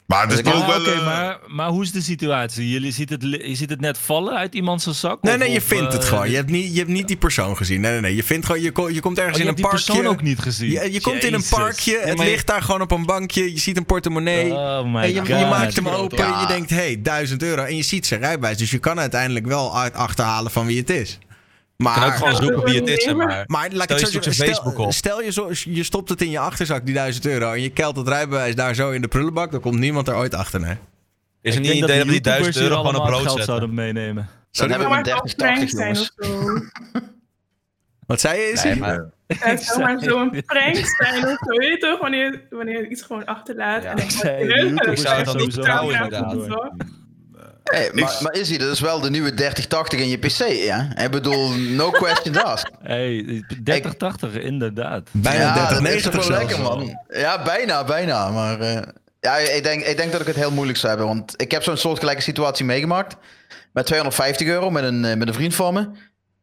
Maar 0.06 0.28
Dus 0.28 0.40
wel... 0.40 0.58
Maar, 1.04 1.38
maar 1.46 1.68
hoe 1.68 1.82
is 1.82 1.92
de 1.92 2.00
situatie? 2.02 2.70
Jullie 2.70 2.92
ziet 2.92 3.10
het, 3.10 3.22
je 3.22 3.54
ziet 3.54 3.70
het 3.70 3.80
net 3.80 3.98
vallen 3.98 4.34
uit 4.34 4.54
iemands 4.54 4.86
zak? 5.00 5.22
Nee, 5.22 5.32
of- 5.34 5.38
nee, 5.40 5.50
je 5.50 5.58
of, 5.58 5.64
vindt 5.64 5.92
het 5.92 6.02
eh, 6.02 6.08
gewoon. 6.08 6.30
Je 6.30 6.36
hebt, 6.36 6.50
niet, 6.50 6.72
je 6.72 6.78
hebt 6.78 6.90
niet 6.90 7.08
die 7.08 7.16
persoon 7.16 7.56
gezien. 7.56 7.80
Nee, 7.80 7.92
nee, 7.92 8.00
nee. 8.00 8.14
Je 8.16 8.22
vindt 8.24 8.46
gewoon, 8.46 8.60
je, 8.60 8.70
ko- 8.72 8.88
je 8.88 9.00
komt 9.00 9.18
ergens 9.18 9.36
Oh, 9.38 9.42
je 9.44 9.48
in 9.50 9.54
een 9.56 9.62
hebt 9.62 9.72
die 9.72 9.80
parkje. 9.86 9.92
persoon 10.02 10.12
ook 10.12 10.22
niet 10.22 10.38
gezien. 10.38 10.70
Je, 10.70 10.92
je 10.92 11.00
komt 11.00 11.24
in 11.24 11.34
een 11.34 11.44
parkje, 11.50 11.92
Ja, 11.92 12.06
het 12.06 12.18
je- 12.18 12.24
ligt 12.24 12.46
daar 12.46 12.62
gewoon 12.62 12.80
op 12.80 12.90
een 12.90 13.06
bankje. 13.06 13.52
Je 13.52 13.58
ziet 13.58 13.76
een 13.76 13.84
portemonnee. 13.86 14.52
Oh 14.52 14.84
my 14.92 15.00
en 15.02 15.12
je, 15.12 15.18
god. 15.18 15.28
je 15.28 15.34
maakt 15.34 15.76
hem 15.76 15.88
open 15.88 16.18
en 16.18 16.24
Ja. 16.26 16.40
je 16.40 16.46
denkt, 16.46 16.70
hé, 16.70 16.76
hey, 16.76 17.00
1000 17.02 17.42
euro. 17.42 17.62
En 17.62 17.76
je 17.76 17.82
ziet 17.82 18.06
zijn 18.06 18.20
rijbewijs. 18.20 18.56
Dus 18.58 18.70
je 18.70 18.78
kan 18.78 19.00
uiteindelijk 19.00 19.46
wel 19.46 19.78
uit 19.78 19.94
achterhalen 19.94 20.50
van 20.50 20.66
wie 20.66 20.78
het 20.78 20.90
is. 20.90 21.18
Je 21.76 21.84
kan 21.84 21.94
ook 21.94 22.00
Maar, 22.00 22.12
gewoon 22.12 22.36
zoeken 22.36 22.64
wie 22.64 22.80
het 22.80 22.88
is, 22.88 23.04
zeg 23.04 23.14
maar. 23.14 23.44
maar 23.46 23.68
laat 23.72 23.90
ik 23.90 23.96
Stel 23.96 23.96
het 23.96 24.00
je 24.00 24.06
zo 24.06 24.12
zoekt 24.12 24.24
zijn 24.24 24.34
zeggen. 24.34 24.54
Facebook 24.54 24.72
Stel, 24.72 24.84
op. 24.86 24.92
stel 24.92 25.22
je, 25.22 25.32
zo, 25.64 25.70
je 25.74 25.82
stopt 25.82 26.08
het 26.08 26.20
in 26.22 26.30
je 26.30 26.38
achterzak, 26.38 26.84
die 26.84 26.94
1000 26.94 27.26
euro. 27.26 27.52
En 27.52 27.60
je 27.62 27.70
kelt 27.70 27.96
het 27.96 28.08
rijbewijs 28.08 28.54
daar 28.54 28.74
zo 28.74 28.90
in 28.90 29.00
de 29.02 29.08
prullenbak. 29.08 29.50
Dan 29.50 29.60
komt 29.60 29.78
niemand 29.78 30.08
er 30.08 30.14
ooit 30.16 30.34
achter, 30.34 30.60
nee. 30.60 30.76
Is 31.42 31.54
er 31.56 31.60
Ik 31.62 31.66
niet 31.66 31.70
een 31.70 31.84
idee 31.84 31.96
dat 31.98 32.06
we 32.06 32.12
die 32.12 32.22
YouTubers 32.22 32.54
1000 32.54 32.64
euro 32.64 32.76
gewoon 32.76 32.96
op 32.96 33.02
brood 33.06 33.20
geld 33.20 33.28
zetten? 33.28 33.44
zouden 33.44 33.74
meenemen. 33.74 34.28
Dan 34.50 34.70
hebben 34.70 34.88
we 34.88 34.94
maar 34.94 35.06
een 35.06 35.12
het 35.14 35.36
30, 35.36 35.36
zou 35.36 35.54
80 35.66 35.76
prank 35.76 35.94
zijn 35.94 35.98
of 35.98 36.28
jongens. 36.28 36.70
zo. 36.92 37.00
Wat 38.06 38.20
zei 38.20 38.40
je, 38.40 38.52
Izzy? 38.52 38.66
Nee, 38.66 38.76
maar 38.78 39.10
Het 39.26 39.62
zou 39.62 39.80
maar 39.84 40.00
zo'n 40.00 40.30
prank 40.46 40.76
zijn 40.76 41.24
of 41.24 41.38
zo. 41.44 41.56
Weet 41.58 41.68
je 41.68 41.76
toch, 41.78 42.00
wanneer, 42.00 42.42
wanneer 42.50 42.80
je 42.80 42.88
iets 42.88 43.02
gewoon 43.02 43.24
achterlaat. 43.24 43.82
Ja. 43.82 43.90
en 43.90 43.96
dan 43.96 44.06
Ik. 44.06 44.50
YouTubers 44.54 45.00
Ik 45.00 45.06
zou 45.06 45.16
het 45.16 45.26
Dan 45.26 45.36
is 45.40 45.54
wel 45.56 45.90
inderdaad. 45.90 46.34
Hey, 47.64 47.90
maar, 47.94 48.12
Ik- 48.12 48.20
maar 48.20 48.32
Izzy, 48.34 48.56
dat 48.58 48.72
is 48.72 48.80
wel 48.80 49.00
de 49.00 49.10
nieuwe 49.10 49.34
3080 49.34 50.00
in 50.00 50.08
je 50.08 50.18
PC, 50.18 50.46
ja? 50.64 50.96
Ik 50.96 51.10
bedoel, 51.10 51.48
no 51.50 51.90
questions 51.90 52.42
asked. 52.42 52.70
Hey, 52.82 53.44
30, 53.62 53.94
80, 53.94 54.34
inderdaad. 54.34 55.08
Bijna 55.10 55.40
ja, 55.42 55.52
30, 55.54 55.70
dat 55.72 55.80
90 55.80 55.96
is 55.96 56.02
toch 56.02 56.12
wel 56.28 56.36
zelfs. 56.38 56.54
lekker, 56.58 56.76
man. 56.76 56.98
Ja, 57.08 57.42
bijna, 57.42 57.84
bijna. 57.84 58.30
Maar 58.30 58.60
eh, 58.60 58.82
ja, 59.20 59.36
ik 59.36 59.62
denk, 59.62 59.82
ik 59.82 59.96
denk 59.96 60.12
dat 60.12 60.20
ik 60.20 60.26
het 60.26 60.36
heel 60.36 60.50
moeilijk 60.50 60.78
zou 60.78 60.88
hebben. 60.96 61.14
Want 61.14 61.34
ik 61.42 61.50
heb 61.50 61.62
zo'n 61.62 61.76
soortgelijke 61.76 62.22
situatie 62.22 62.64
meegemaakt. 62.64 63.16
Met 63.72 63.86
250 63.86 64.46
euro 64.46 64.70
met 64.70 64.84
een, 64.84 65.04
eh, 65.04 65.16
met 65.16 65.28
een 65.28 65.34
vriend 65.34 65.54
van 65.54 65.74
me. 65.74 65.88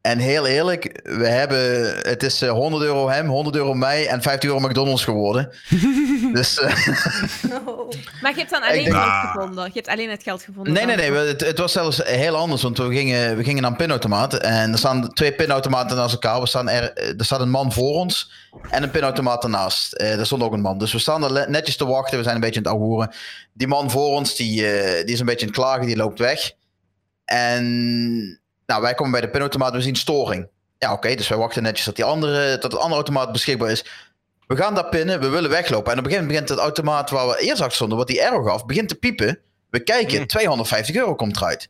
En 0.01 0.17
heel 0.19 0.45
eerlijk, 0.47 0.99
we 1.03 1.27
hebben, 1.27 1.95
het 1.97 2.23
is 2.23 2.41
eh, 2.41 2.49
100 2.51 2.83
euro 2.83 3.09
hem, 3.09 3.27
100 3.27 3.55
euro 3.55 3.73
mij 3.73 4.07
en 4.07 4.21
50 4.21 4.49
euro 4.49 4.67
McDonald's 4.67 5.03
geworden. 5.03 5.49
dus 6.33 6.59
eh. 6.59 6.87
Maar 8.21 8.31
je 8.31 8.37
hebt 8.37 8.49
dan 8.49 8.63
alleen 8.63 8.83
denk- 8.83 8.95
geld 8.95 9.31
gevonden. 9.31 9.63
Je 9.65 9.71
hebt 9.73 9.87
alleen 9.87 10.09
het 10.09 10.23
geld 10.23 10.43
gevonden. 10.43 10.73
nee, 10.73 10.85
nee, 10.85 10.95
nee. 10.95 11.11
we- 11.11 11.17
Het, 11.17 11.41
het 11.41 11.57
was 11.57 11.71
zelfs 11.71 12.01
heel 12.03 12.35
anders. 12.35 12.61
Want 12.61 12.77
we 12.77 12.93
gingen, 12.93 13.37
we 13.37 13.43
gingen 13.43 13.61
naar 13.61 13.71
een 13.71 13.77
pinautomaat. 13.77 14.33
En 14.33 14.71
er 14.71 14.77
staan 14.77 15.13
twee 15.13 15.33
pinautomaten 15.33 15.97
naast 15.97 16.13
elkaar. 16.13 16.39
We 16.41 16.47
staan 16.47 16.69
er, 16.69 16.93
er 17.17 17.25
staat 17.25 17.39
een 17.39 17.49
man 17.49 17.71
voor 17.73 17.93
ons 17.95 18.31
en 18.69 18.83
een 18.83 18.91
pinautomaat 18.91 19.43
ernaast. 19.43 19.93
Eh 19.93 20.19
er 20.19 20.25
stond 20.25 20.43
ook 20.43 20.53
een 20.53 20.61
man. 20.61 20.77
Dus 20.77 20.91
we 20.91 20.99
staan 20.99 21.35
er 21.35 21.49
netjes 21.49 21.77
te 21.77 21.85
wachten. 21.85 22.17
We 22.17 22.23
zijn 22.23 22.35
een 22.35 22.41
beetje 22.41 22.57
aan 22.59 22.65
het 22.65 22.73
ouwehoeren. 22.73 23.11
Die 23.53 23.67
man 23.67 23.91
voor 23.91 24.07
ons, 24.15 24.35
die, 24.35 24.67
eh, 24.67 25.05
die 25.05 25.13
is 25.13 25.19
een 25.19 25.25
beetje 25.25 25.45
aan 25.45 25.51
het 25.51 25.61
klagen. 25.61 25.85
Die 25.85 25.95
loopt 25.95 26.19
weg. 26.19 26.51
En 27.25 28.40
nou, 28.71 28.83
wij 28.83 28.93
komen 28.93 29.11
bij 29.11 29.21
de 29.21 29.29
pinautomaat. 29.29 29.73
We 29.73 29.81
zien 29.81 29.95
storing. 29.95 30.47
Ja, 30.77 30.93
oké. 30.93 31.15
dus 31.15 31.27
wij 31.27 31.37
wachten 31.37 31.63
netjes 31.63 31.85
dat, 31.85 31.95
die 31.95 32.05
andere, 32.05 32.49
dat 32.49 32.71
het 32.71 32.75
andere 32.75 32.95
automaat 32.95 33.31
beschikbaar 33.31 33.71
is. 33.71 33.85
We 34.47 34.55
gaan 34.55 34.75
daar 34.75 34.89
pinnen. 34.89 35.19
We 35.19 35.29
willen 35.29 35.49
weglopen. 35.49 35.91
En 35.91 35.99
op 35.99 36.05
een 36.05 36.11
gegeven 36.11 36.27
moment 36.27 36.27
begint 36.27 36.49
het 36.49 36.59
automaat 36.59 37.09
waar 37.09 37.27
we 37.27 37.37
eerst 37.39 37.61
achter 37.61 37.75
stonden, 37.75 37.97
wat 37.97 38.07
die 38.07 38.21
error 38.21 38.45
gaf, 38.49 38.65
begint 38.65 38.89
te 38.89 38.95
piepen. 38.95 39.39
We 39.69 39.83
kijken, 39.83 40.19
Mm. 40.19 40.27
250 40.27 40.95
euro 40.95 41.15
komt 41.15 41.35
eruit. 41.37 41.69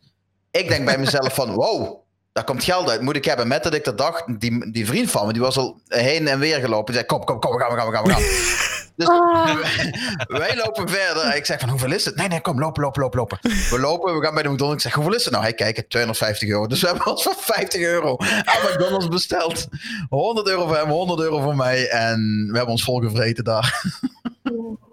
Ik 0.51 0.67
denk 0.67 0.85
bij 0.85 0.97
mezelf 0.97 1.33
van, 1.33 1.53
wow, 1.61 2.00
daar 2.32 2.43
komt 2.43 2.63
geld 2.63 2.89
uit. 2.89 3.01
Moet 3.01 3.15
ik 3.15 3.25
hebben. 3.25 3.47
Met 3.47 3.63
dat 3.63 3.73
ik 3.73 3.84
dat 3.84 3.97
dacht, 3.97 4.39
die, 4.39 4.71
die 4.71 4.86
vriend 4.86 5.11
van 5.11 5.27
me, 5.27 5.34
die 5.34 5.41
was 5.41 5.57
al 5.57 5.82
heen 5.88 6.27
en 6.27 6.39
weer 6.39 6.59
gelopen. 6.59 6.86
Die 6.86 6.95
zei, 6.95 7.05
kom, 7.05 7.23
kom, 7.23 7.39
kom, 7.39 7.51
we 7.51 7.59
gaan, 7.59 7.69
we 7.71 7.77
gaan, 7.77 7.88
we 7.91 7.95
gaan, 7.95 8.03
we 8.03 8.11
gaan. 8.11 8.21
Dus 8.95 9.07
wij 10.39 10.55
lopen 10.55 10.89
verder. 10.89 11.36
Ik 11.36 11.45
zeg 11.45 11.59
van, 11.59 11.69
hoeveel 11.69 11.91
is 11.91 12.05
het? 12.05 12.15
Nee, 12.15 12.27
nee, 12.27 12.41
kom, 12.41 12.59
lopen, 12.59 12.84
lopen, 12.84 13.01
lopen, 13.01 13.19
lopen. 13.19 13.39
We 13.41 13.79
lopen, 13.79 14.15
we 14.15 14.25
gaan 14.25 14.34
bij 14.34 14.43
de 14.43 14.49
McDonald's. 14.49 14.86
Ik 14.86 14.91
zeg, 14.91 14.93
hoeveel 14.99 15.15
is 15.15 15.23
het 15.23 15.34
nou? 15.34 15.43
Hij 15.43 15.53
kijkt, 15.53 15.89
250 15.89 16.49
euro. 16.49 16.67
Dus 16.67 16.82
we 16.82 16.88
hebben 16.88 17.07
ons 17.07 17.23
voor 17.23 17.36
50 17.38 17.82
euro 17.82 18.17
aan 18.43 18.71
McDonald's 18.71 19.07
besteld. 19.07 19.67
100 20.09 20.47
euro 20.47 20.67
voor 20.67 20.75
hem, 20.75 20.89
100 20.89 21.19
euro 21.19 21.41
voor 21.41 21.55
mij. 21.55 21.88
En 21.88 22.47
we 22.47 22.55
hebben 22.55 22.73
ons 22.73 22.84
volgevreten 22.84 23.43
daar. 23.43 23.84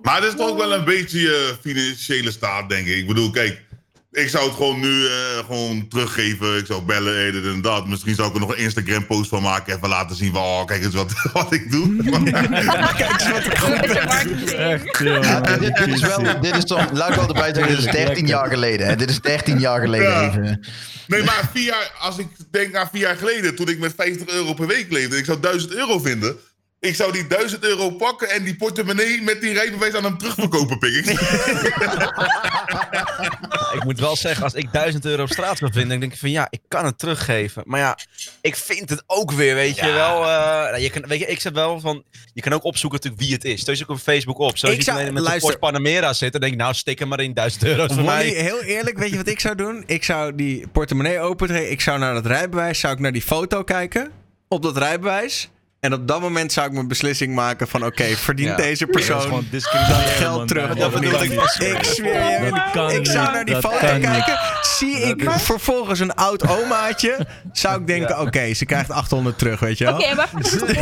Maar 0.02 0.16
het 0.16 0.24
is 0.24 0.34
toch 0.34 0.50
ook 0.50 0.58
wel 0.58 0.72
een 0.72 0.84
beetje 0.84 1.20
je 1.20 1.56
financiële 1.60 2.30
staat, 2.30 2.68
denk 2.68 2.86
ik. 2.86 2.96
Ik 2.96 3.06
bedoel, 3.06 3.30
kijk, 3.30 3.62
Ik 4.18 4.28
zou 4.28 4.44
het 4.46 4.54
gewoon 4.54 4.80
nu 4.80 5.06
eh, 5.06 5.12
gewoon 5.46 5.88
teruggeven. 5.88 6.56
Ik 6.56 6.66
zou 6.66 6.82
bellen, 6.82 7.26
eh, 7.26 7.32
dit 7.32 7.44
en 7.44 7.60
dat. 7.60 7.86
Misschien 7.86 8.14
zou 8.14 8.28
ik 8.28 8.34
er 8.34 8.40
nog 8.40 8.50
een 8.50 8.62
Instagram 8.62 9.06
post 9.06 9.28
van 9.28 9.42
maken. 9.42 9.76
Even 9.76 9.88
laten 9.88 10.16
zien 10.16 10.32
van, 10.32 10.42
oh, 10.42 10.64
kijk 10.64 10.84
eens 10.84 10.94
wat, 10.94 11.12
wat 11.32 11.52
ik 11.52 11.70
doe. 11.70 11.96
Kijk 12.96 13.10
eens 13.10 13.30
wat 13.30 13.44
ik 13.44 13.58
jongen. 14.98 15.60
dit, 15.60 15.76
dit 15.76 15.88
is 15.88 16.00
wel, 16.00 16.40
dit 16.40 16.56
is 16.56 16.64
toch, 16.64 16.92
laat 16.92 17.08
ik 17.08 17.14
wel 17.14 17.28
erbij 17.28 17.54
zeggen, 17.54 17.76
dit 17.76 17.86
is 17.86 17.92
13 17.92 18.26
jaar 18.26 18.48
geleden. 18.48 18.86
Hè? 18.86 18.96
Dit 18.96 19.10
is 19.10 19.20
13 19.20 19.58
jaar 19.58 19.80
geleden 19.80 20.10
Ja. 20.10 20.28
even. 20.28 20.66
Nee, 21.06 21.22
maar 21.22 21.48
vier 21.52 21.64
jaar, 21.64 21.92
als 22.00 22.18
ik 22.18 22.26
denk 22.50 22.74
aan 22.74 22.88
vier 22.92 23.00
jaar 23.00 23.16
geleden, 23.16 23.54
toen 23.54 23.68
ik 23.68 23.78
met 23.78 23.92
50 23.96 24.28
euro 24.28 24.54
per 24.54 24.66
week 24.66 24.92
leefde, 24.92 25.16
ik 25.16 25.24
zou 25.24 25.40
1000 25.40 25.74
euro 25.74 25.98
vinden. 25.98 26.36
Ik 26.80 26.94
zou 26.94 27.12
die 27.12 27.26
1000 27.26 27.64
euro 27.64 27.90
pakken 27.90 28.30
en 28.30 28.44
die 28.44 28.56
portemonnee 28.56 29.22
met 29.22 29.40
die 29.40 29.52
rijbewijs 29.52 29.94
aan 29.94 30.04
hem 30.04 30.18
terugverkopen, 30.18 30.78
pik. 30.78 30.94
Ik- 31.06 31.20
Ik 33.74 33.84
moet 33.84 34.00
wel 34.00 34.16
zeggen, 34.16 34.44
als 34.44 34.54
ik 34.54 34.72
1000 34.72 35.04
euro 35.04 35.22
op 35.22 35.28
straat 35.32 35.58
wil 35.58 35.68
vinden, 35.72 35.88
dan 35.90 36.00
denk 36.00 36.12
ik 36.12 36.18
van 36.18 36.30
ja, 36.30 36.46
ik 36.50 36.60
kan 36.68 36.84
het 36.84 36.98
teruggeven. 36.98 37.62
Maar 37.66 37.80
ja, 37.80 37.98
ik 38.40 38.56
vind 38.56 38.90
het 38.90 39.02
ook 39.06 39.32
weer, 39.32 39.54
weet 39.54 39.76
je 39.76 39.92
wel. 39.92 40.22
eh, 40.22 40.28
nou, 40.70 40.78
je 40.78 40.90
kan, 40.90 41.06
weet 41.06 41.18
je, 41.18 41.26
ik 41.26 41.40
zeg 41.40 41.52
wel 41.52 41.80
van, 41.80 42.04
je 42.34 42.42
kan 42.42 42.52
ook 42.52 42.64
opzoeken 42.64 42.98
natuurlijk 43.02 43.26
wie 43.28 43.34
het 43.34 43.44
is. 43.44 43.60
Stel 43.60 43.74
je 43.74 43.82
ook 43.82 43.88
op 43.90 43.98
Facebook 43.98 44.38
op. 44.38 44.58
Zo 44.58 44.66
Ik 44.66 44.76
je 44.76 44.82
zou- 44.82 44.96
met 44.96 45.06
de 45.06 45.12
luister. 45.12 45.40
Porsche 45.40 45.58
Panamera 45.58 46.12
zit, 46.12 46.32
dan 46.32 46.40
denk 46.40 46.52
ik 46.52 46.58
nou, 46.58 46.74
stik 46.74 47.00
er 47.00 47.08
maar 47.08 47.20
in 47.20 47.34
1000 47.34 47.64
euro 47.64 47.86
voor 47.94 48.04
mij. 48.04 48.26
heel 48.26 48.62
eerlijk, 48.62 48.98
weet 48.98 49.10
je 49.10 49.16
wat 49.16 49.28
ik 49.28 49.40
zou 49.40 49.54
doen? 49.54 49.82
Ik 49.86 50.04
zou 50.04 50.34
die 50.34 50.68
portemonnee 50.68 51.20
opentrekken. 51.20 51.70
Ik 51.70 51.80
zou 51.80 51.98
naar 51.98 52.14
dat 52.14 52.26
rijbewijs, 52.26 52.80
zou 52.80 52.94
ik 52.94 53.00
naar 53.00 53.12
die 53.12 53.22
foto 53.22 53.62
kijken. 53.64 54.10
Op 54.48 54.62
dat 54.62 54.76
rijbewijs. 54.76 55.48
En 55.80 55.92
op 55.92 56.08
dat 56.08 56.20
moment 56.20 56.52
zou 56.52 56.66
ik 56.66 56.72
mijn 56.72 56.88
beslissing 56.88 57.34
maken 57.34 57.68
van... 57.68 57.84
Oké, 57.84 58.04
verdient 58.26 58.48
Ja. 58.48 58.56
deze 58.56 58.86
persoon 58.86 59.20
gewoon 59.20 59.46
dat 59.50 59.62
geld 60.16 60.48
terug 60.48 60.74
dat 60.74 60.94
of 60.94 61.00
niet? 61.00 61.12
ik. 61.12 61.84
Zweer 61.84 62.44
je. 62.44 62.46
Ik 62.98 63.06
zou 63.06 63.24
niet. 63.24 63.32
naar 63.32 63.44
die 63.44 63.54
Dat 63.54 63.62
foto 63.62 63.92
niet. 63.94 64.02
kijken. 64.04 64.38
Zie 64.62 64.96
ik 64.96 65.30
vervolgens 65.30 66.00
een 66.00 66.14
oud 66.14 66.48
omaatje. 66.48 67.26
Zou 67.52 67.80
ik 67.80 67.86
denken, 67.86 68.20
oké, 68.20 68.54
ze 68.54 68.64
krijgt 68.64 68.90
800 68.90 69.38
terug, 69.38 69.60
weet 69.60 69.78
je 69.78 69.84
wel? 69.84 69.94
Oké, 69.94 70.14
voor 70.14 70.68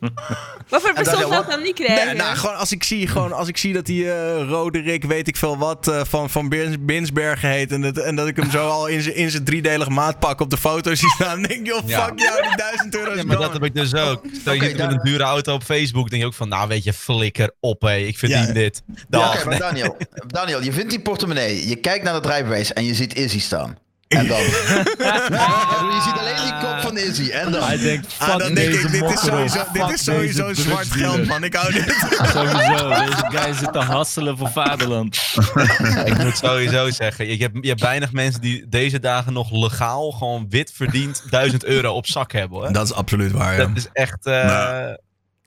persoon? 0.70 0.80
Wat 0.80 0.80
voor 0.82 0.92
persoon 0.92 1.20
zou 1.20 1.42
dat 1.42 1.50
dan 1.50 1.62
niet 1.62 1.74
krijgen? 1.74 2.06
Nee, 2.06 2.14
nou, 2.14 2.36
gewoon 2.36 2.56
als 2.56 2.72
ik 2.72 2.82
zie, 2.84 3.06
gewoon 3.06 3.32
als 3.32 3.48
ik 3.48 3.56
zie 3.56 3.72
dat 3.72 3.86
die 3.86 4.12
eh 4.12 4.48
Roderick, 4.48 5.04
weet 5.04 5.28
ik 5.28 5.36
veel 5.36 5.58
wat, 5.58 5.88
eh, 5.88 6.00
van, 6.08 6.30
van 6.30 6.48
Bins- 6.48 6.76
Binsbergen 6.80 7.48
heet. 7.50 7.72
En 7.72 7.80
dat, 7.80 7.98
en 7.98 8.16
dat 8.16 8.26
ik 8.28 8.36
hem 8.36 8.50
zo 8.50 8.68
al 8.68 8.86
in 8.86 9.02
zijn 9.02 9.14
in 9.14 9.30
zijn 9.30 9.44
driedelig 9.44 9.88
maatpak 9.88 10.40
op 10.40 10.50
de 10.50 10.56
foto 10.56 10.94
zie 10.94 11.10
staan. 11.10 11.40
Dan 11.40 11.42
denk 11.50 11.66
je, 11.66 11.76
oh, 11.76 11.88
Ja. 11.88 12.04
fuck 12.06 12.18
jou, 12.20 12.42
die 12.42 12.56
1000 12.56 12.94
euro 12.96 13.10
is 13.10 13.16
Ja, 13.16 13.24
maar 13.24 13.36
dat 13.36 13.52
heb 13.52 13.64
ik 13.64 13.74
dus 13.74 13.94
ook. 13.94 14.22
Stel 14.40 14.52
je 14.52 14.60
zit 14.60 14.68
met 14.70 14.78
daar- 14.78 14.90
een 14.92 15.00
dure 15.02 15.22
auto 15.24 15.54
op 15.54 15.62
Facebook, 15.62 16.10
denk 16.10 16.22
je 16.22 16.28
ook 16.28 16.34
van, 16.34 16.48
nou 16.48 16.68
weet 16.68 16.84
je, 16.84 16.92
flikker 16.92 17.50
op 17.60 17.80
hé, 17.82 17.96
ik 17.96 18.18
verdien 18.18 18.46
Ja. 18.46 18.52
dit. 18.52 18.82
Ja, 19.10 19.34
maar 19.44 19.58
Daniel, 19.58 19.96
Daniel, 20.26 20.62
je 20.62 20.72
vindt 20.72 20.90
die 20.90 21.00
portemonnee, 21.00 21.68
je 21.68 21.76
kijkt 21.76 22.04
naar 22.04 22.14
het 22.14 22.26
rijbewijs 22.26 22.72
en 22.72 22.84
je 22.84 22.94
ziet 22.94 23.14
Izzy 23.14 23.40
staan. 23.40 23.76
En 24.10 24.26
dan? 24.26 24.38
je 25.94 26.00
ziet 26.04 26.18
alleen 26.18 26.36
die 26.42 26.52
kop 26.60 26.80
van 26.80 26.98
Izzy. 26.98 27.30
En 27.30 27.52
dan? 27.52 27.62
Hij 27.62 27.76
denkt, 27.78 28.14
Ah, 28.18 28.28
dan 28.28 28.38
denk 28.38 28.54
deze 28.54 28.86
ik, 28.86 28.92
dit 28.92 29.10
is 29.12 29.20
sowieso, 29.20 29.64
dit 29.72 29.90
is 29.90 30.04
sowieso 30.04 30.46
deze 30.46 30.62
zwart 30.62 30.86
geld, 30.92 31.26
man. 31.26 31.44
Ik 31.44 31.54
hou 31.54 31.72
dit. 31.72 31.94
Sowieso, 32.34 32.88
deze 32.88 33.26
guy 33.30 33.54
zit 33.54 33.72
te 33.72 33.78
hasselen 33.78 34.36
voor 34.38 34.50
vaderland. 34.50 35.16
Ik 36.04 36.18
moet 36.18 36.36
sowieso 36.36 36.90
zeggen, 36.90 37.26
je 37.26 37.36
hebt, 37.42 37.58
je 37.60 37.68
hebt 37.68 37.80
weinig 37.80 38.12
mensen 38.12 38.40
die 38.40 38.68
deze 38.68 39.00
dagen 39.00 39.32
nog 39.32 39.50
legaal, 39.52 40.10
gewoon 40.10 40.46
wit 40.48 40.72
verdiend, 40.74 41.22
1000 41.30 41.64
euro 41.64 41.92
op 41.94 42.06
zak 42.06 42.32
hebben 42.32 42.58
hoor. 42.58 42.72
Dat 42.72 42.84
is 42.86 42.92
absoluut 42.92 43.32
waar, 43.32 43.52
ja. 43.60 43.66
Dat 43.66 43.76
is 43.76 43.86
echt... 43.92 44.26
eh, 44.26 44.32
Nou, 44.32 44.96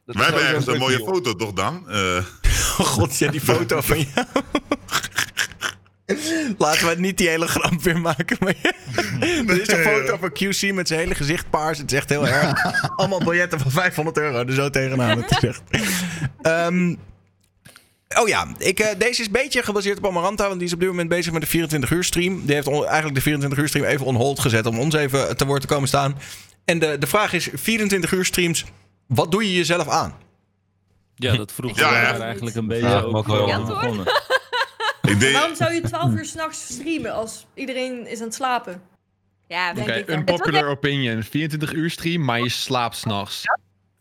Wij 0.05 0.23
hebben 0.25 0.47
ergens 0.47 0.67
een 0.67 0.77
mooie 0.77 0.97
deal. 0.97 1.07
foto, 1.13 1.35
toch 1.35 1.53
dan? 1.53 1.89
Eh, 1.89 2.17
Oh 2.79 2.85
god, 2.85 3.17
ja, 3.17 3.31
die 3.31 3.41
foto 3.41 3.81
van 3.81 3.97
jou. 4.15 4.25
Laten 6.57 6.87
we 6.87 6.95
niet 6.97 7.17
die 7.17 7.27
hele 7.29 7.47
grap 7.47 7.81
weer 7.81 7.99
maken. 7.99 8.37
Maar 8.39 8.55
er 9.47 9.61
is 9.61 9.67
een 9.71 9.83
foto 9.83 10.17
van 10.17 10.31
QC 10.31 10.73
met 10.73 10.87
zijn 10.87 10.99
hele 10.99 11.15
gezicht 11.15 11.49
paars. 11.49 11.77
Het 11.77 11.91
is 11.91 11.97
echt 11.97 12.09
heel 12.09 12.27
erg. 12.27 12.65
Allemaal 12.95 13.19
biljetten 13.23 13.59
van 13.59 13.71
500 13.71 14.17
euro. 14.17 14.45
Er 14.45 14.53
zo 14.53 14.69
tegenaan. 14.69 15.21
Het 15.21 15.31
is 15.31 15.49
echt. 15.49 15.61
Ehm, 16.41 16.95
oh 18.21 18.27
ja, 18.27 18.47
ik, 18.57 18.79
eh, 18.79 18.87
deze 18.97 19.19
is 19.21 19.25
een 19.25 19.31
beetje 19.31 19.63
gebaseerd 19.63 19.97
op 19.97 20.05
Amaranta. 20.07 20.45
Want 20.47 20.57
die 20.57 20.67
is 20.67 20.73
op 20.73 20.79
dit 20.79 20.89
moment 20.89 21.09
bezig 21.09 21.33
met 21.33 21.41
de 21.41 21.47
24 21.47 21.91
uur 21.91 22.03
stream. 22.03 22.45
Die 22.45 22.55
heeft 22.55 22.67
on- 22.67 22.85
eigenlijk 22.85 23.15
de 23.15 23.21
24 23.21 23.59
uur 23.59 23.67
stream 23.67 23.85
even 23.85 24.05
on 24.05 24.15
hold 24.15 24.39
gezet. 24.39 24.65
Om 24.65 24.79
ons 24.79 24.95
even 24.95 25.37
te 25.37 25.45
woord 25.45 25.61
te 25.61 25.67
komen 25.67 25.87
staan. 25.87 26.17
En 26.65 26.79
de, 26.79 26.97
de 26.99 27.07
vraag 27.07 27.33
is: 27.33 27.49
24 27.53 28.11
uur 28.11 28.25
streams. 28.25 28.65
Wat 29.07 29.31
doe 29.31 29.43
je 29.43 29.53
jezelf 29.57 29.87
aan? 29.87 30.13
Ja, 31.15 31.35
dat 31.35 31.51
vroeg 31.51 31.79
Ja, 31.79 31.89
we 31.89 31.95
ja. 31.95 32.01
daar 32.11 32.21
eigenlijk 32.21 32.55
een 32.55 32.67
beetje 32.67 32.87
Ja, 32.87 32.99
ook 33.01 33.15
ook 33.15 33.27
wel. 33.27 33.47
Ja, 33.47 33.57
Waarom 35.19 35.55
zou 35.55 35.73
je 35.73 35.81
12 35.81 36.13
uur 36.13 36.25
s'nachts 36.25 36.73
streamen 36.73 37.13
als 37.13 37.45
iedereen 37.53 38.07
is 38.07 38.19
aan 38.19 38.25
het 38.25 38.35
slapen? 38.35 38.81
Ja, 39.47 39.73
denk 39.73 39.87
Oké, 39.87 39.97
ik 39.97 40.07
dan. 40.07 40.17
unpopular 40.17 40.67
opinion. 40.67 41.23
24 41.23 41.73
uur 41.73 41.89
stream, 41.89 42.25
maar 42.25 42.39
je 42.39 42.49
slaapt 42.49 42.95
s'nachts. 42.97 43.43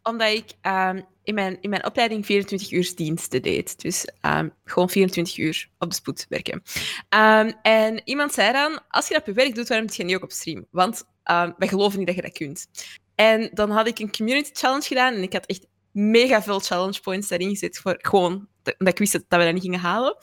Omdat 0.02 0.28
ik 0.28 0.52
ehm, 0.60 1.00
in, 1.22 1.34
mijn, 1.34 1.58
in 1.60 1.70
mijn 1.70 1.86
opleiding 1.86 2.26
24 2.26 2.70
uur 2.72 2.92
diensten 2.96 3.42
deed. 3.42 3.82
Dus 3.82 4.08
ehm, 4.20 4.48
gewoon 4.64 4.90
24 4.90 5.38
uur 5.38 5.68
op 5.78 5.88
de 5.88 5.94
spoed 5.94 6.26
werken. 6.28 6.62
Ehm, 7.08 7.52
en 7.62 8.00
iemand 8.04 8.32
zei 8.32 8.52
dan, 8.52 8.80
als 8.88 9.08
je 9.08 9.12
dat 9.12 9.22
op 9.22 9.28
je 9.28 9.34
werk 9.34 9.54
doet, 9.54 9.68
waarom 9.68 9.86
doe 9.86 9.96
je 9.96 10.04
niet 10.04 10.16
ook 10.16 10.22
op 10.22 10.32
stream? 10.32 10.66
Want 10.70 11.04
ehm, 11.22 11.52
wij 11.58 11.68
geloven 11.68 11.98
niet 11.98 12.06
dat 12.06 12.16
je 12.16 12.22
dat 12.22 12.32
kunt. 12.32 12.66
En 13.14 13.50
dan 13.54 13.70
had 13.70 13.86
ik 13.86 13.98
een 13.98 14.16
community 14.16 14.50
challenge 14.52 14.86
gedaan 14.86 15.14
en 15.14 15.22
ik 15.22 15.32
had 15.32 15.46
echt 15.46 15.66
mega 15.90 16.42
veel 16.42 16.60
challenge 16.60 17.00
points 17.00 17.28
daarin 17.28 17.48
gezet. 17.48 17.78
Voor 17.78 17.94
gewoon, 17.98 18.48
dat 18.62 18.74
dat 18.78 18.88
ik 18.88 18.98
wist 18.98 19.12
dat, 19.12 19.22
dat 19.28 19.38
we 19.38 19.44
dat 19.44 19.54
niet 19.54 19.62
gingen 19.62 19.80
halen. 19.80 20.16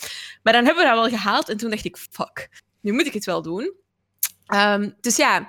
Maar 0.43 0.53
dan 0.53 0.65
hebben 0.65 0.83
we 0.83 0.89
dat 0.89 0.99
wel 0.99 1.19
gehaald 1.19 1.49
en 1.49 1.57
toen 1.57 1.69
dacht 1.69 1.85
ik, 1.85 1.97
fuck, 1.97 2.49
nu 2.81 2.91
moet 2.91 3.05
ik 3.05 3.13
het 3.13 3.25
wel 3.25 3.41
doen. 3.41 3.73
Ehm, 4.45 4.89
dus 5.01 5.15
ja, 5.15 5.47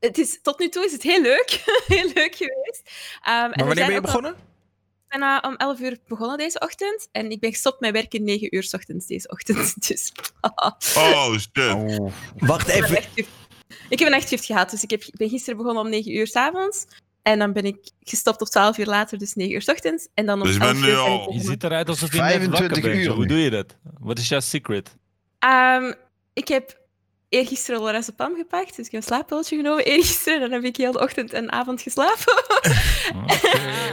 het 0.00 0.18
is, 0.18 0.38
tot 0.42 0.58
nu 0.58 0.68
toe 0.68 0.84
is 0.84 0.92
het 0.92 1.02
heel 1.02 1.20
leuk. 1.20 1.62
heel 1.86 2.10
leuk 2.14 2.34
geweest. 2.34 2.90
En 3.22 3.32
Maar 3.32 3.52
wanneer 3.56 3.86
ben 3.86 3.94
je 3.94 4.00
begonnen? 4.00 4.32
ik 4.32 5.18
ben 5.18 5.22
uh, 5.22 5.38
om 5.42 5.56
11 5.56 5.80
uur 5.80 5.98
begonnen 6.08 6.38
deze 6.38 6.60
ochtend. 6.60 7.08
En 7.12 7.30
ik 7.30 7.40
ben 7.40 7.50
gestopt 7.50 7.80
met 7.80 7.92
werken 7.92 8.24
9 8.24 8.54
uur 8.54 8.62
's 8.62 8.74
ochtends 8.74 9.06
deze 9.06 9.28
ochtend. 9.28 9.74
Dus. 9.88 10.12
oh 10.94 11.38
shit. 11.38 11.74
Oh. 11.74 12.12
Wacht 12.36 12.68
ik, 12.68 12.74
heb 12.74 12.88
een 12.88 12.96
even. 12.96 13.32
ik 13.88 13.98
heb 13.98 14.08
een 14.08 14.10
nachtshift 14.10 14.44
gehad. 14.44 14.70
Dus 14.70 14.82
ik, 14.82 14.90
heb, 14.90 15.02
ik 15.02 15.16
ben 15.16 15.28
gisteren 15.28 15.56
begonnen 15.56 15.82
om 15.82 15.90
9 15.90 16.12
uur 16.12 16.26
's 16.26 16.36
avonds. 16.36 16.86
En 17.22 17.38
dan 17.38 17.52
ben 17.52 17.64
ik 17.64 17.90
gestopt 18.00 18.40
op 18.40 18.48
12 18.48 18.78
uur 18.78 18.86
later, 18.86 19.18
dus 19.18 19.34
9 19.34 19.54
uur 19.54 19.62
's 19.62 19.68
ochtends. 19.68 20.08
En 20.14 20.26
dan 20.26 20.40
om 20.40 20.46
Dus 20.46 20.54
je 20.56 20.60
11 20.60 20.72
bent 20.72 20.84
uur 20.84 20.90
nu 20.90 20.96
ben 21.04 21.12
ik 21.14 21.20
al- 21.26 21.32
Je 21.32 21.40
ziet 21.40 21.64
eruit 21.64 21.88
alsof 21.88 22.12
je 22.12 22.20
net 22.20 22.30
25 22.30 22.68
wakker 22.68 22.90
bent. 22.90 23.04
uur. 23.04 23.10
Hoe 23.12 23.26
doe 23.26 23.38
je 23.38 23.50
dat? 23.50 23.76
Wat 23.98 24.18
is 24.18 24.28
jouw 24.28 24.40
secret? 24.40 24.96
Ehm, 25.38 25.92
ik 26.32 26.48
heb 26.48 26.80
eergisteren 27.32 27.80
lorazepam 27.80 28.34
gepakt. 28.36 28.76
Dus 28.76 28.86
ik 28.86 28.92
heb 28.92 29.00
een 29.00 29.06
slaappilletje 29.06 29.56
genomen 29.56 29.84
eergisteren. 29.84 30.40
Dan 30.40 30.52
heb 30.52 30.64
ik 30.64 30.76
heel 30.76 30.92
de 30.92 31.00
ochtend 31.00 31.32
en 31.32 31.52
avond 31.52 31.82
geslapen. 31.82 32.42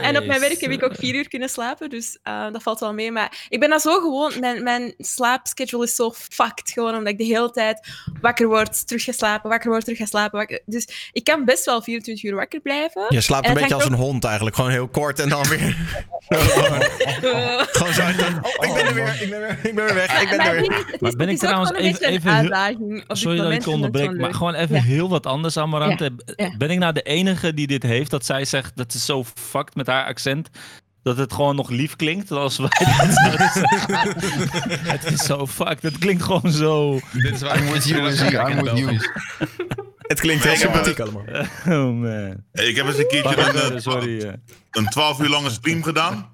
En 0.02 0.16
op 0.16 0.24
mijn 0.24 0.40
werk 0.40 0.60
heb 0.60 0.70
ik 0.70 0.82
ook 0.84 0.94
vier 0.94 1.14
uur 1.14 1.28
kunnen 1.28 1.48
slapen, 1.48 1.90
dus 1.90 2.18
eh, 2.22 2.52
dat 2.52 2.62
valt 2.62 2.80
wel 2.80 2.94
mee. 2.94 3.12
Maar 3.12 3.46
ik 3.48 3.60
ben 3.60 3.70
dat 3.70 3.82
zo 3.82 4.00
gewoon, 4.00 4.32
mijn, 4.40 4.62
mijn 4.62 4.94
slaapschedule 4.98 5.84
is 5.84 5.94
zo 5.94 6.12
fucked, 6.12 6.70
gewoon 6.70 6.94
omdat 6.94 7.12
ik 7.12 7.18
de 7.18 7.24
hele 7.24 7.50
tijd 7.50 7.88
wakker 8.20 8.46
word, 8.46 8.86
teruggeslapen, 8.86 9.50
wakker 9.50 9.70
word, 9.70 9.82
teruggeslapen. 9.84 10.38
Wakker... 10.38 10.60
Dus 10.66 11.10
ik 11.12 11.24
kan 11.24 11.44
best 11.44 11.64
wel 11.64 11.82
24 11.82 12.24
uur 12.24 12.34
wakker 12.34 12.60
blijven. 12.60 13.04
Je 13.08 13.20
slaapt 13.20 13.44
En 13.46 13.52
een 13.52 13.58
beetje 13.58 13.74
als 13.74 13.84
een 13.84 13.92
hond 13.92 14.24
eigenlijk. 14.24 14.56
Gewoon 14.56 14.70
heel 14.70 14.88
kort 14.88 15.18
en 15.18 15.28
dan 15.28 15.48
weer... 15.48 15.76
gewoon, 16.28 16.82
Eh, 17.30 17.62
gewoon 17.70 17.92
zo. 17.92 18.02
Oh, 18.02 18.66
ik 18.68 18.74
ben 18.74 18.86
er 18.86 18.94
weer. 18.94 19.18
Ik 19.22 19.30
ben 19.30 19.40
weer, 19.40 19.58
ik 19.62 19.74
ben 19.74 19.84
weer 19.84 19.94
weg. 19.94 20.22
Ik 20.22 20.28
ben 20.28 20.36
maar 20.38 20.54
er 20.54 20.60
weer. 20.60 20.96
Maar 21.00 21.12
ben 21.16 21.28
ik 21.28 21.38
trouwens 21.38 21.72
even- 21.72 22.06
even 22.08 22.30
uitdaging 22.32 23.04
Sorry 23.36 23.50
dat 23.56 23.62
ik 23.66 23.72
onderbreek, 23.74 24.16
maar 24.18 24.34
gewoon 24.34 24.54
even 24.54 24.74
Ja. 24.76 24.82
heel 24.82 25.08
wat 25.08 25.26
anders, 25.26 25.56
Amarante. 25.56 26.12
ja. 26.36 26.54
Ben 26.58 26.70
ik 26.70 26.78
nou 26.78 26.92
de 26.92 27.02
enige 27.02 27.54
die 27.54 27.66
dit 27.66 27.82
heeft, 27.82 28.10
dat 28.10 28.24
zij 28.26 28.44
zegt 28.44 28.76
dat 28.76 28.92
ze 28.92 28.98
zo 28.98 29.24
fucked 29.34 29.74
met 29.74 29.86
haar 29.86 30.04
accent, 30.04 30.48
dat 31.02 31.16
het 31.16 31.32
gewoon 31.32 31.56
nog 31.56 31.68
lief 31.70 31.96
klinkt 31.96 32.30
als 32.30 32.56
wij 32.58 32.68
dat 32.68 33.12
zeggen? 33.22 33.50
Het 34.90 35.04
is 35.12 35.24
zo 35.24 35.46
fucked, 35.46 35.82
het 35.82 35.98
klinkt 35.98 36.22
gewoon 36.22 36.52
zo... 36.52 37.00
Dit 37.12 37.34
is 37.34 37.40
waar 37.40 37.58
I'm 37.62 37.72
with 37.72 37.84
you, 37.88 38.06
Izzy, 38.08 38.24
I'm 38.24 38.62
with 38.62 38.78
you. 38.78 38.98
Het 39.98 40.20
klinkt 40.20 40.44
heel 40.44 40.56
sympathiek 40.56 41.00
allemaal. 41.00 41.24
Oh 41.68 41.94
man. 42.00 42.44
Ik 42.52 42.76
heb 42.76 42.86
eens 42.86 42.98
een 42.98 43.08
keertje 43.08 43.36
een, 43.48 43.54
eh, 43.54 43.66
eh, 43.74 43.80
sorry. 43.80 44.20
eh. 44.20 44.32
een 44.70 44.86
12 44.86 45.20
uur 45.20 45.28
lange 45.28 45.50
stream 45.50 45.82
gedaan. 45.82 46.32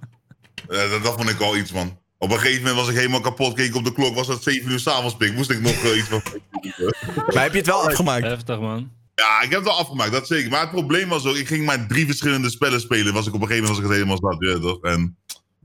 Eh, 0.69 0.91
dat, 0.91 1.03
dat 1.03 1.15
vond 1.17 1.29
ik 1.31 1.41
al 1.41 1.57
iets, 1.57 1.73
man. 1.73 1.99
Op 2.27 2.33
een 2.33 2.39
gegeven 2.39 2.63
moment 2.63 2.81
was 2.81 2.89
ik 2.89 2.97
helemaal 2.97 3.21
kapot. 3.21 3.55
Keek 3.55 3.67
ik 3.69 3.75
op 3.75 3.85
de 3.85 3.93
klok, 3.93 4.15
was 4.15 4.27
het 4.29 4.43
7 4.43 4.71
uur 4.71 4.79
s'avonds, 4.79 5.17
pik. 5.17 5.35
Moest 5.35 5.51
ik 5.51 5.61
nog 5.61 5.73
eh, 5.85 5.97
iets 5.97 6.09
van... 6.09 6.23
Maar 7.35 7.43
heb 7.43 7.53
je 7.53 7.59
het 7.59 7.67
wel 7.67 7.87
afgemaakt? 7.89 8.25
Heftig 8.25 8.61
man. 8.61 8.91
Ja, 9.15 9.43
ik 9.43 9.51
heb 9.51 9.61
het 9.61 9.69
al 9.69 9.79
afgemaakt, 9.79 10.13
dat 10.13 10.27
zeker. 10.27 10.51
Maar 10.51 10.61
het 10.61 10.71
probleem 10.71 11.09
was 11.09 11.25
ook, 11.27 11.37
ik 11.37 11.47
ging 11.47 11.65
maar 11.67 11.87
drie 11.87 12.07
verschillende 12.07 12.51
spellen 12.51 12.81
spelen. 12.81 13.13
Was 13.13 13.27
ik 13.27 13.35
op 13.35 13.41
een 13.41 13.47
gegeven 13.47 13.69
moment 13.69 13.69
was 13.69 13.79
ik 13.79 14.01
het 14.07 14.11
helemaal 14.11 14.33
zat, 14.33 14.63
ja, 14.63 14.69
toch? 14.71 14.83
En 14.83 15.17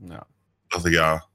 Ja. 0.08 0.26
dacht 0.68 0.86
ik, 0.86 0.92
ja... 0.92 1.26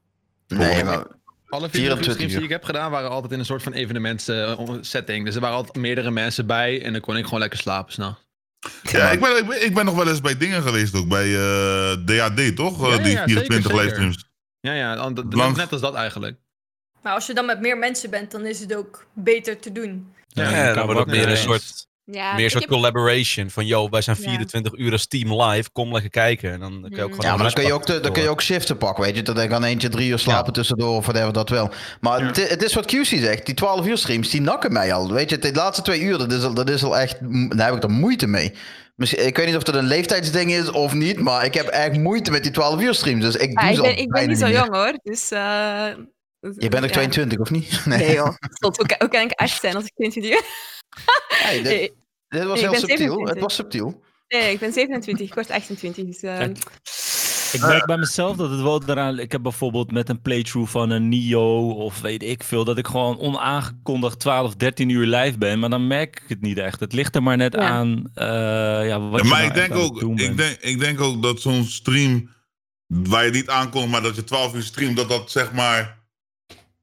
Nee, 0.48 0.84
maar 0.84 1.04
Alle 1.48 1.68
24 1.68 1.72
24 1.72 2.12
streams 2.12 2.32
die 2.32 2.42
ik 2.42 2.48
heb 2.48 2.64
gedaan 2.64 2.90
waren 2.90 3.10
altijd 3.10 3.32
in 3.32 3.38
een 3.38 3.44
soort 3.44 3.62
van 3.62 3.72
evenements-setting. 3.72 5.24
dus 5.24 5.34
er 5.34 5.40
waren 5.40 5.56
altijd 5.56 5.76
meerdere 5.76 6.10
mensen 6.10 6.46
bij 6.46 6.82
en 6.82 6.92
dan 6.92 7.00
kon 7.00 7.16
ik 7.16 7.24
gewoon 7.24 7.40
lekker 7.40 7.58
slapen 7.58 7.92
s'nachts. 7.92 8.26
Ja, 8.82 9.10
ik 9.10 9.20
ben, 9.20 9.36
ik, 9.38 9.46
ben, 9.46 9.64
ik 9.64 9.74
ben 9.74 9.84
nog 9.84 9.94
wel 9.94 10.08
eens 10.08 10.20
bij 10.20 10.36
dingen 10.36 10.62
geweest 10.62 10.94
ook. 10.94 11.08
Bij 11.08 11.34
eh, 11.36 11.96
DAD, 12.04 12.56
toch? 12.56 12.86
Ja, 12.90 12.96
Eh, 12.96 13.04
die 13.04 13.12
ja, 13.12 13.24
24 13.24 13.26
zeker, 13.26 13.62
zeker. 13.62 13.76
livestreams. 13.76 14.26
Ja, 14.74 14.94
ja, 14.94 15.10
dan- 15.10 15.54
net 15.56 15.72
als 15.72 15.80
dat 15.80 15.94
eigenlijk. 15.94 16.36
Maar 17.02 17.12
als 17.14 17.26
je 17.26 17.34
dan 17.34 17.46
met 17.46 17.60
meer 17.60 17.78
mensen 17.78 18.10
bent, 18.10 18.30
dan 18.30 18.46
is 18.46 18.60
het 18.60 18.74
ook 18.74 19.06
beter 19.12 19.58
te 19.58 19.72
doen. 19.72 20.12
Ja, 20.28 20.42
elkaar 20.44 20.74
dan 20.74 20.84
wordt 20.84 21.00
het 21.00 21.08
meer 21.08 21.28
een 21.28 21.36
soort, 21.36 21.86
Ja, 22.04 22.22
meer 22.30 22.32
een 22.38 22.44
ik 22.44 22.50
soort 22.50 22.62
heb- 22.62 22.72
collaboration. 22.72 23.50
Van, 23.50 23.66
yo, 23.66 23.88
wij 23.88 24.00
zijn 24.00 24.16
Ja. 24.20 24.22
24 24.28 24.72
uur 24.76 24.92
als 24.92 25.06
team 25.06 25.42
live. 25.42 25.70
Kom 25.72 25.92
lekker 25.92 26.10
kijken. 26.10 26.52
En 26.52 26.60
dan 26.60 26.70
kun 26.82 26.96
je 26.96 27.02
ook 27.02 27.08
Mm. 27.08 27.14
gewoon... 27.14 27.30
Ja, 27.30 27.34
maar 27.34 27.44
dan 27.44 27.52
kun 27.52 27.64
je 27.64 27.72
ook, 27.72 27.86
de, 27.86 28.00
dan 28.00 28.12
kun 28.12 28.22
je 28.22 28.28
ook 28.28 28.42
shiften 28.42 28.76
pakken, 28.76 29.04
weet 29.04 29.16
je. 29.16 29.22
Dat 29.22 29.46
kan 29.46 29.64
eentje 29.64 29.88
drie 29.88 30.10
uur 30.10 30.18
slapen 30.18 30.52
tussendoor 30.52 30.96
of 30.96 31.04
whatever, 31.06 31.32
dat 31.32 31.48
wel. 31.48 31.70
Maar 32.00 32.20
Ja. 32.20 32.26
het, 32.26 32.48
het 32.48 32.62
is 32.62 32.74
wat 32.74 32.94
QC 32.94 33.04
zegt, 33.04 33.46
die 33.46 33.54
12 33.54 33.86
uur 33.86 33.98
streams, 33.98 34.30
die 34.30 34.40
nakken 34.40 34.72
mij 34.72 34.92
al. 34.92 35.12
Weet 35.12 35.30
je, 35.30 35.38
de 35.38 35.52
laatste 35.54 35.82
twee 35.82 36.00
uur, 36.00 36.18
dat 36.18 36.32
is 36.32 36.42
al, 36.44 36.54
dat 36.54 36.68
is 36.70 36.84
al 36.84 36.98
echt, 36.98 37.16
daar 37.56 37.66
heb 37.66 37.76
ik 37.76 37.82
er 37.82 37.90
moeite 37.90 38.26
mee. 38.26 38.54
Ik 38.98 39.36
weet 39.36 39.46
niet 39.46 39.56
of 39.56 39.62
dat 39.62 39.74
een 39.74 39.84
leeftijdsding 39.86 40.52
is 40.52 40.70
of 40.70 40.92
niet, 40.94 41.18
maar 41.20 41.44
ik 41.44 41.54
heb 41.54 41.66
echt 41.66 41.96
moeite 41.98 42.30
met 42.30 42.42
die 42.42 42.52
12 42.52 42.80
uur 42.80 42.94
streams. 42.94 43.24
Dus 43.24 43.36
ik 43.36 43.60
doe 43.60 43.70
ik 43.70 43.80
ben, 43.82 43.96
ik 43.98 44.08
ben 44.10 44.28
niet 44.28 44.38
zo 44.38 44.46
meer. 44.46 44.54
jong 44.54 44.74
hoor, 44.74 44.98
dus... 45.02 45.30
eh, 45.30 45.88
Je 46.40 46.68
bent 46.68 46.82
ook 46.84 46.88
ja. 46.90 46.94
22, 46.94 47.38
of 47.38 47.50
niet? 47.50 47.80
Nee 47.86 48.12
joh, 48.14 48.34
Stop, 48.56 48.76
hoe, 48.76 48.86
kan, 48.86 48.96
hoe 48.98 49.08
kan 49.08 49.22
ik 49.22 49.32
8 49.32 49.60
zijn 49.60 49.74
als 49.74 49.84
ik 49.84 49.92
22 49.94 50.30
ben? 50.40 50.42
Hey, 51.38 51.56
dit, 51.62 51.64
Nee, 51.64 52.40
dit 52.40 52.44
was 52.44 52.60
heel 52.60 52.74
subtiel. 52.74 52.96
27. 52.96 53.28
Het 53.34 53.40
was 53.42 53.54
subtiel. 53.54 54.02
nee, 54.28 54.52
ik 54.52 54.58
ben 54.58 54.72
27, 54.72 55.26
ik 55.26 55.34
word 55.34 55.50
28. 55.50 56.04
Dus, 56.04 56.22
eh, 56.22 56.36
Kijk, 56.38 56.58
Ik 57.52 57.60
merk 57.60 57.86
bij 57.86 57.96
mezelf 57.96 58.36
dat 58.36 58.50
het 58.50 58.60
wel 58.60 58.82
eraan... 58.86 59.18
Ik 59.18 59.32
heb 59.32 59.42
bijvoorbeeld 59.42 59.92
met 59.92 60.08
een 60.08 60.20
playthrough 60.22 60.70
van 60.70 60.90
een 60.90 61.08
Nio 61.08 61.70
of 61.70 62.00
weet 62.00 62.22
ik 62.22 62.42
veel... 62.42 62.64
dat 62.64 62.78
ik 62.78 62.86
gewoon 62.86 63.18
onaangekondigd 63.18 64.18
12, 64.20 64.54
13 64.54 64.88
uur 64.88 65.06
live 65.06 65.38
ben. 65.38 65.58
Maar 65.58 65.70
dan 65.70 65.86
merk 65.86 66.16
ik 66.22 66.28
het 66.28 66.40
niet 66.40 66.58
echt. 66.58 66.80
Het 66.80 66.92
ligt 66.92 67.14
er 67.14 67.22
maar 67.22 67.36
net 67.36 67.52
Ja. 67.54 67.60
aan 67.60 68.10
eh, 68.14 68.26
ja, 68.88 69.00
wat 69.00 69.20
Ja, 69.20 69.24
je 69.24 69.28
maar 69.30 69.38
nou 69.38 69.44
ik 69.46 69.54
denk, 69.54 69.74
ook, 69.74 70.02
ik, 70.02 70.16
bent. 70.16 70.36
denk, 70.38 70.56
ik 70.60 70.78
denk 70.80 71.00
ook 71.00 71.22
dat 71.22 71.40
zo'n 71.40 71.64
stream 71.64 72.30
waar 72.86 73.24
je 73.24 73.30
niet 73.30 73.48
aankomt, 73.48 73.90
maar 73.90 74.02
dat 74.02 74.16
je 74.16 74.24
12 74.24 74.54
uur 74.54 74.62
streamt, 74.62 74.96
dat 74.96 75.08
dat 75.08 75.30
zeg 75.30 75.52
maar 75.52 75.98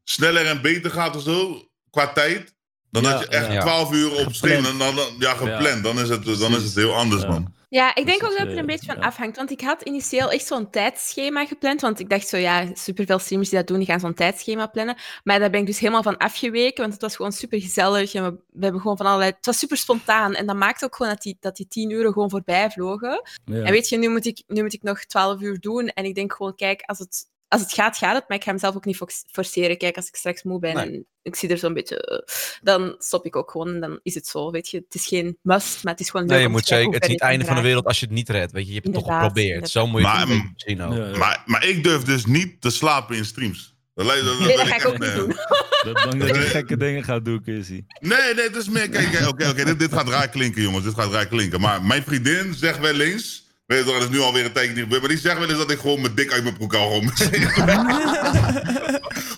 sneller 0.03 0.45
en 0.45 0.61
beter 0.61 0.91
gaat 0.91 1.15
of 1.15 1.21
zo 1.23 1.67
qua 1.89 2.07
tijd. 2.13 2.53
Dan 2.91 3.03
Ja, 3.03 3.11
dat 3.11 3.19
je 3.19 3.27
echt 3.27 3.51
ja. 3.51 3.61
12 3.61 3.93
uur 3.93 4.25
op 4.25 4.33
stream 4.33 4.65
en 4.65 4.77
dan, 4.77 4.95
ja, 5.19 5.33
gepland. 5.33 5.83
Dan, 5.83 5.99
is 5.99 6.09
het, 6.09 6.25
dan 6.39 6.55
is 6.55 6.63
het 6.63 6.75
heel 6.75 6.95
anders, 6.95 7.21
Ja. 7.21 7.27
man. 7.29 7.53
Ja, 7.69 7.95
ik 7.95 8.05
denk 8.05 8.19
Dus 8.19 8.29
ook 8.29 8.37
het, 8.37 8.37
dat 8.37 8.47
het 8.47 8.47
er 8.47 8.63
een 8.63 8.69
eh, 8.69 8.75
beetje 8.75 8.85
van 8.91 8.95
ja. 9.01 9.07
afhangt. 9.07 9.37
Want 9.37 9.51
ik 9.51 9.61
had 9.61 9.81
initieel 9.81 10.31
echt 10.31 10.45
zo'n 10.45 10.69
tijdschema 10.69 11.45
gepland. 11.45 11.81
Want 11.81 11.99
ik 11.99 12.09
dacht 12.09 12.27
zo, 12.27 12.37
ja, 12.37 12.65
superveel 12.73 13.19
streamers 13.19 13.49
die 13.49 13.59
dat 13.59 13.67
doen, 13.67 13.77
die 13.77 13.85
gaan 13.87 13.99
zo'n 13.99 14.13
tijdschema 14.13 14.67
plannen. 14.67 14.95
Maar 15.23 15.39
daar 15.39 15.49
ben 15.49 15.59
ik 15.59 15.65
dus 15.65 15.79
helemaal 15.79 16.03
van 16.03 16.17
afgeweken. 16.17 16.81
Want 16.81 16.93
het 16.93 17.01
was 17.01 17.15
gewoon 17.15 17.31
super 17.31 17.61
gezellig. 17.61 18.13
En 18.13 18.23
we, 18.23 18.29
we 18.51 18.63
hebben 18.63 18.81
gewoon 18.81 18.97
van 18.97 19.05
allerlei... 19.05 19.31
Het 19.31 19.45
was 19.45 19.57
super 19.59 19.77
spontaan. 19.77 20.33
En 20.33 20.45
dat 20.45 20.55
maakte 20.55 20.85
ook 20.85 20.95
gewoon 20.95 21.11
dat 21.11 21.21
die, 21.21 21.37
dat 21.39 21.55
die 21.55 21.67
tien 21.67 21.89
uren 21.89 22.13
gewoon 22.13 22.29
voorbij 22.29 22.69
vlogen. 22.71 23.21
Ja. 23.45 23.63
En 23.63 23.71
weet 23.71 23.89
je, 23.89 23.97
nu 23.97 24.09
moet, 24.09 24.25
ik, 24.25 24.43
nu 24.47 24.61
moet 24.61 24.73
ik 24.73 24.83
nog 24.83 25.05
12 25.05 25.41
uur 25.41 25.59
doen. 25.59 25.87
En 25.87 26.05
ik 26.05 26.15
denk 26.15 26.33
gewoon, 26.33 26.55
kijk, 26.55 26.81
als 26.85 26.99
het, 26.99 27.25
als 27.47 27.61
het 27.61 27.73
gaat, 27.73 27.97
gaat 27.97 28.15
het. 28.15 28.27
Maar 28.27 28.37
ik 28.37 28.43
ga 28.43 28.51
mezelf 28.51 28.75
ook 28.75 28.85
niet 28.85 28.97
fo- 28.97 29.05
forceren. 29.31 29.77
Kijk, 29.77 29.95
als 29.95 30.07
ik 30.07 30.15
straks 30.15 30.43
moe 30.43 30.59
ben 30.59 30.75
Nee. 30.75 30.85
en 30.85 31.07
ik 31.25 31.35
zie 31.35 31.49
er 31.49 31.57
zo'n 31.57 31.73
beetje... 31.73 32.01
eh, 32.01 32.19
dan 32.61 32.95
stop 32.99 33.25
ik 33.25 33.35
ook 33.35 33.51
gewoon 33.51 33.73
en 33.73 33.79
dan 33.79 33.99
is 34.03 34.15
het 34.15 34.27
zo, 34.27 34.51
weet 34.51 34.69
je. 34.69 34.77
Het 34.77 34.95
is 34.95 35.05
geen 35.07 35.37
must, 35.41 35.83
maar 35.83 35.91
het 35.93 36.01
is 36.01 36.09
gewoon 36.09 36.25
leuk 36.25 36.35
Nee, 36.35 36.45
je 36.45 36.51
moet 36.51 36.69
hoe 36.69 36.93
het 36.93 37.03
is 37.03 37.09
niet 37.09 37.19
het 37.19 37.29
einde 37.29 37.45
van 37.45 37.55
de 37.55 37.61
wereld 37.61 37.85
als 37.85 37.99
je 37.99 38.05
het 38.05 38.15
niet 38.15 38.29
redt. 38.29 38.51
Weet 38.51 38.63
je, 38.63 38.73
je 38.73 38.73
hebt 38.73 38.85
het 38.85 38.95
toch 38.95 39.03
Inderdaad, 39.03 39.27
geprobeerd. 39.31 39.69
Zo 39.69 39.87
moet 39.87 40.01
je 40.01 40.07
het 40.07 40.15
Maar, 40.17 40.29
een 40.29 40.41
beetje 40.41 40.53
zien 40.55 40.81
ook. 40.81 40.93
Ja, 40.93 41.07
ja. 41.09 41.17
Maar, 41.17 41.43
maar 41.45 41.65
ik 41.67 41.83
durf 41.83 42.03
dus 42.03 42.25
niet 42.25 42.61
te 42.61 42.69
slapen 42.69 43.15
in 43.15 43.25
streams. 43.25 43.75
Dat 43.93 44.05
lijkt- 44.05 44.25
dat- 44.25 44.39
Nee, 44.39 44.47
dat 44.47 44.57
dat 44.57 44.67
ga 44.67 44.75
ik 44.75 44.85
ook 44.85 44.99
niet 44.99 45.13
doen. 45.15 45.35
Dat 45.85 45.93
bang 45.93 46.19
dat 46.19 46.35
je 46.35 46.41
gekke 46.41 46.77
dingen 46.77 47.03
gaat 47.03 47.25
doen, 47.25 47.41
Kissy. 47.43 47.83
Nee, 47.99 48.33
nee, 48.35 48.43
het 48.47 48.55
is 48.55 48.69
meer. 48.69 48.89
Kijk, 48.89 49.11
kijk, 49.11 49.27
oké, 49.27 49.49
oké, 49.49 49.63
dit, 49.65 49.79
dit 49.79 49.93
gaat 49.93 50.07
raar 50.07 50.29
klinken, 50.29 50.61
jongens. 50.61 50.83
Dit 50.83 50.93
gaat 50.93 51.11
raar 51.11 51.25
klinken. 51.27 51.61
Maar 51.61 51.83
mijn 51.83 52.03
vriendin 52.03 52.53
zegt 52.53 52.79
wel 52.79 52.99
eens. 52.99 53.44
Weet 53.65 53.79
je, 53.79 53.83
toch, 53.85 53.93
dat 53.93 54.03
is 54.03 54.09
nu 54.15 54.19
alweer 54.21 54.45
een 54.45 54.51
tijdje 54.51 54.71
niet 54.73 54.83
gebeurd. 54.83 55.01
Maar 55.01 55.09
die 55.09 55.19
zegt 55.19 55.37
wel 55.37 55.49
eens 55.49 55.57
dat 55.57 55.71
ik 55.71 55.79
gewoon 55.79 56.01
mijn 56.01 56.15
dik 56.15 56.31
uit 56.31 56.43
mijn 56.43 56.55
broek 56.57 56.73
hou. 56.75 56.89
Gewoon, 56.89 57.09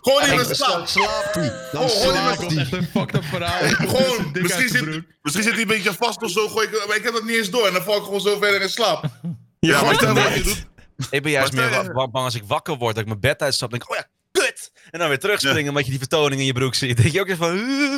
gewoon 0.01 0.21
in 0.27 0.35
mijn 0.35 0.55
slaap. 0.55 0.87
slaapt 0.87 1.35
hij. 1.35 1.53
Dan 1.71 1.81
Oh, 1.83 2.05
me? 2.05 2.11
hij. 2.13 2.57
Echt 2.57 2.71
een 2.71 2.87
fucked 2.91 3.15
up 3.15 3.23
verhaal. 3.23 3.59
Gewoon, 3.87 4.29
misschien 4.33 4.69
zit, 4.69 4.85
misschien 5.21 5.43
zit 5.43 5.53
hij 5.53 5.61
een 5.61 5.67
beetje 5.67 5.93
vast 5.93 6.23
of 6.23 6.31
zo. 6.31 6.47
Gooi 6.47 6.67
ik, 6.67 6.83
maar 6.87 6.95
ik 6.97 7.03
heb 7.03 7.13
dat 7.13 7.23
niet 7.23 7.35
eens 7.35 7.49
door. 7.49 7.67
En 7.67 7.73
dan 7.73 7.83
val 7.83 7.97
ik 7.97 8.03
gewoon 8.03 8.21
zo 8.21 8.37
verder 8.37 8.61
in 8.61 8.69
slaap. 8.69 9.05
Ja, 9.59 9.81
maar 9.83 9.95
stel 9.95 10.13
wat 10.13 10.33
je 10.33 10.43
doet. 10.43 10.65
Ik 11.09 11.21
ben 11.23 11.31
juist 11.31 11.53
meer 11.53 11.91
bang 11.93 12.11
als 12.13 12.35
ik 12.35 12.43
wakker 12.47 12.75
word, 12.77 12.93
dat 12.93 13.03
ik 13.03 13.09
mijn 13.09 13.19
bed 13.19 13.41
uitstap 13.41 13.73
en 13.73 13.79
denk, 13.79 13.91
oh 13.91 13.97
ja, 13.97 14.05
kut! 14.31 14.71
En 14.91 14.99
dan 14.99 15.07
weer 15.07 15.19
terugspringen 15.19 15.69
omdat 15.69 15.83
je 15.83 15.89
die 15.89 15.99
vertoning 15.99 16.39
in 16.39 16.45
je 16.47 16.53
broek 16.53 16.75
ziet. 16.75 16.97
Denk 16.97 17.11
je 17.11 17.19
ook 17.19 17.27
eens 17.27 17.37
van, 17.37 17.57
"Uh." 17.57 17.97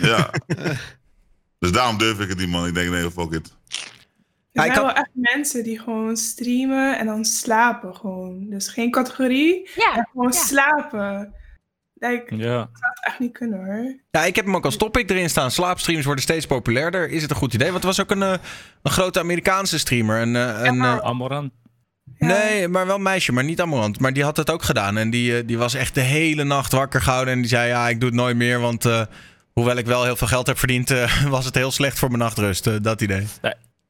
Ja. 0.00 0.30
Dus 1.58 1.72
daarom 1.72 1.98
durf 1.98 2.18
ik 2.20 2.28
het 2.28 2.38
niet, 2.38 2.48
man. 2.48 2.66
Ik 2.66 2.74
denk, 2.74 2.90
nee, 2.90 3.10
fuck 3.10 3.30
it. 3.32 3.52
Er 4.58 4.64
Ja, 4.64 4.70
ik 4.70 4.74
zijn 4.74 4.86
had- 4.86 4.94
wel 4.94 5.04
echt 5.04 5.34
mensen 5.34 5.64
die 5.64 5.78
gewoon 5.78 6.16
streamen 6.16 6.98
en 6.98 7.06
dan 7.06 7.24
slapen 7.24 7.94
gewoon. 7.96 8.46
Dus 8.50 8.68
geen 8.68 8.90
categorie, 8.90 9.70
Ja, 9.76 9.94
maar 9.94 10.08
gewoon 10.12 10.32
ja. 10.32 10.38
slapen. 10.38 11.34
Like, 11.94 12.34
ik 12.34 12.40
Ja. 12.40 12.46
zou 12.48 12.68
het 12.92 13.04
echt 13.06 13.18
niet 13.18 13.32
kunnen 13.32 13.64
hoor. 13.64 14.00
Ja, 14.10 14.24
ik 14.24 14.36
heb 14.36 14.44
hem 14.44 14.56
ook 14.56 14.64
als 14.64 14.76
topic 14.76 15.10
erin 15.10 15.30
staan. 15.30 15.50
Slaapstreams 15.50 16.04
worden 16.04 16.22
steeds 16.22 16.46
populairder. 16.46 17.10
Is 17.10 17.22
het 17.22 17.30
een 17.30 17.36
goed 17.36 17.54
idee? 17.54 17.70
Want 17.70 17.80
er 17.80 17.86
was 17.88 18.00
ook 18.00 18.10
een, 18.10 18.22
eh, 18.22 18.32
een 18.82 18.90
grote 18.90 19.18
Amerikaanse 19.20 19.78
streamer. 19.78 20.20
Een, 20.20 20.36
eh, 20.36 20.60
een, 20.64 20.82
eh, 20.84 20.98
Amorant. 20.98 21.52
Ja. 22.18 22.26
Nee, 22.26 22.68
maar 22.68 22.86
wel 22.86 22.96
een 22.96 23.02
meisje, 23.02 23.32
maar 23.32 23.44
niet 23.44 23.60
Amorant. 23.60 24.00
Maar 24.00 24.12
die 24.12 24.24
had 24.24 24.36
het 24.36 24.50
ook 24.50 24.62
gedaan. 24.62 24.96
En 24.96 25.10
die, 25.10 25.44
die 25.44 25.58
was 25.58 25.74
echt 25.74 25.94
de 25.94 26.00
hele 26.00 26.44
nacht 26.44 26.72
wakker 26.72 27.02
gehouden. 27.02 27.34
En 27.34 27.40
die 27.40 27.48
zei, 27.48 27.68
ja, 27.68 27.88
ik 27.88 28.00
doe 28.00 28.08
het 28.08 28.18
nooit 28.18 28.36
meer. 28.36 28.60
Want 28.60 28.84
eh, 28.84 29.02
hoewel 29.52 29.76
ik 29.76 29.86
wel 29.86 30.04
heel 30.04 30.16
veel 30.16 30.26
geld 30.26 30.46
heb 30.46 30.58
verdiend, 30.58 30.90
eh, 30.90 31.24
was 31.36 31.44
het 31.44 31.54
heel 31.54 31.70
slecht 31.70 31.98
voor 31.98 32.08
mijn 32.08 32.20
nachtrust. 32.22 32.82
dat 32.82 33.00
idee. 33.00 33.26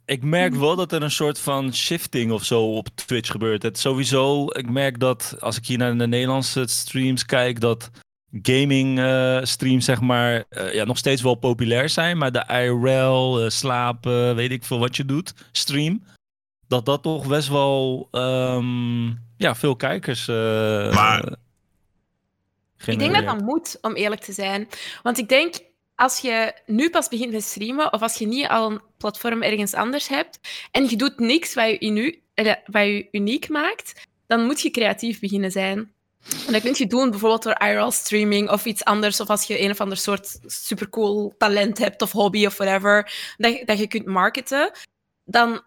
Ik 0.08 0.22
merk 0.22 0.54
wel 0.54 0.76
dat 0.76 0.92
er 0.92 1.02
een 1.02 1.10
soort 1.10 1.38
van 1.38 1.74
shifting 1.74 2.32
of 2.32 2.44
zo 2.44 2.76
op 2.76 2.88
Twitch 2.94 3.30
gebeurt. 3.30 3.62
Het 3.62 3.78
sowieso, 3.78 4.44
ik 4.44 4.70
merk 4.70 5.00
dat 5.00 5.36
als 5.40 5.56
ik 5.56 5.66
hier 5.66 5.78
naar 5.78 5.98
de 5.98 6.06
Nederlandse 6.06 6.66
streams 6.66 7.24
kijk, 7.24 7.60
dat 7.60 7.90
gaming 8.42 8.98
eh, 8.98 9.38
streams 9.42 9.84
zeg 9.84 10.00
maar 10.00 10.44
eh, 10.48 10.74
ja, 10.74 10.84
nog 10.84 10.98
steeds 10.98 11.22
wel 11.22 11.34
populair 11.34 11.88
zijn. 11.88 12.18
Maar 12.18 12.32
de 12.32 12.44
IRL, 12.48 13.40
eh, 13.40 13.48
slapen, 13.48 14.34
weet 14.34 14.50
ik 14.50 14.64
veel 14.64 14.78
wat 14.78 14.96
je 14.96 15.04
doet, 15.04 15.34
stream. 15.52 16.04
Dat 16.68 16.84
dat 16.86 17.02
toch 17.02 17.26
best 17.26 17.48
wel 17.48 18.08
ehm, 18.10 19.06
ja, 19.36 19.54
veel 19.54 19.76
kijkers 19.76 20.28
eh 20.28 20.94
Maar- 20.94 21.36
Ik 22.86 22.98
denk 22.98 23.14
dat 23.14 23.24
dat 23.24 23.40
moet, 23.40 23.78
om 23.80 23.94
eerlijk 23.94 24.20
te 24.20 24.32
zijn. 24.32 24.68
Want 25.02 25.18
ik 25.18 25.28
denk, 25.28 25.54
als 25.98 26.18
je 26.18 26.52
nu 26.66 26.90
pas 26.90 27.08
begint 27.08 27.32
met 27.32 27.42
streamen, 27.42 27.92
of 27.92 28.02
als 28.02 28.14
je 28.14 28.26
niet 28.26 28.46
al 28.46 28.70
een 28.70 28.80
platform 28.96 29.42
ergens 29.42 29.74
anders 29.74 30.08
hebt, 30.08 30.40
en 30.70 30.88
je 30.88 30.96
doet 30.96 31.18
niks 31.18 31.54
wat 31.54 31.76
je, 31.78 32.20
eh, 32.34 33.04
uniek 33.10 33.48
maakt, 33.48 34.06
dan 34.26 34.44
moet 34.44 34.60
je 34.60 34.70
creatief 34.70 35.20
beginnen 35.20 35.50
zijn. 35.50 35.92
En 36.46 36.52
dat 36.52 36.62
kun 36.62 36.74
je 36.76 36.86
doen 36.86 37.10
bijvoorbeeld 37.10 37.42
door 37.42 37.60
IRL-streaming 37.68 38.50
of 38.50 38.64
iets 38.64 38.84
anders, 38.84 39.20
of 39.20 39.28
als 39.28 39.44
je 39.44 39.60
een 39.60 39.70
of 39.70 39.80
ander 39.80 39.96
soort 39.96 40.38
supercool 40.46 41.34
talent 41.38 41.78
hebt 41.78 42.02
of 42.02 42.12
hobby 42.12 42.46
of 42.46 42.56
whatever, 42.56 43.12
dat, 43.36 43.62
dat 43.64 43.78
je 43.78 43.86
kunt 43.86 44.06
marketen, 44.06 44.72
dan 45.24 45.62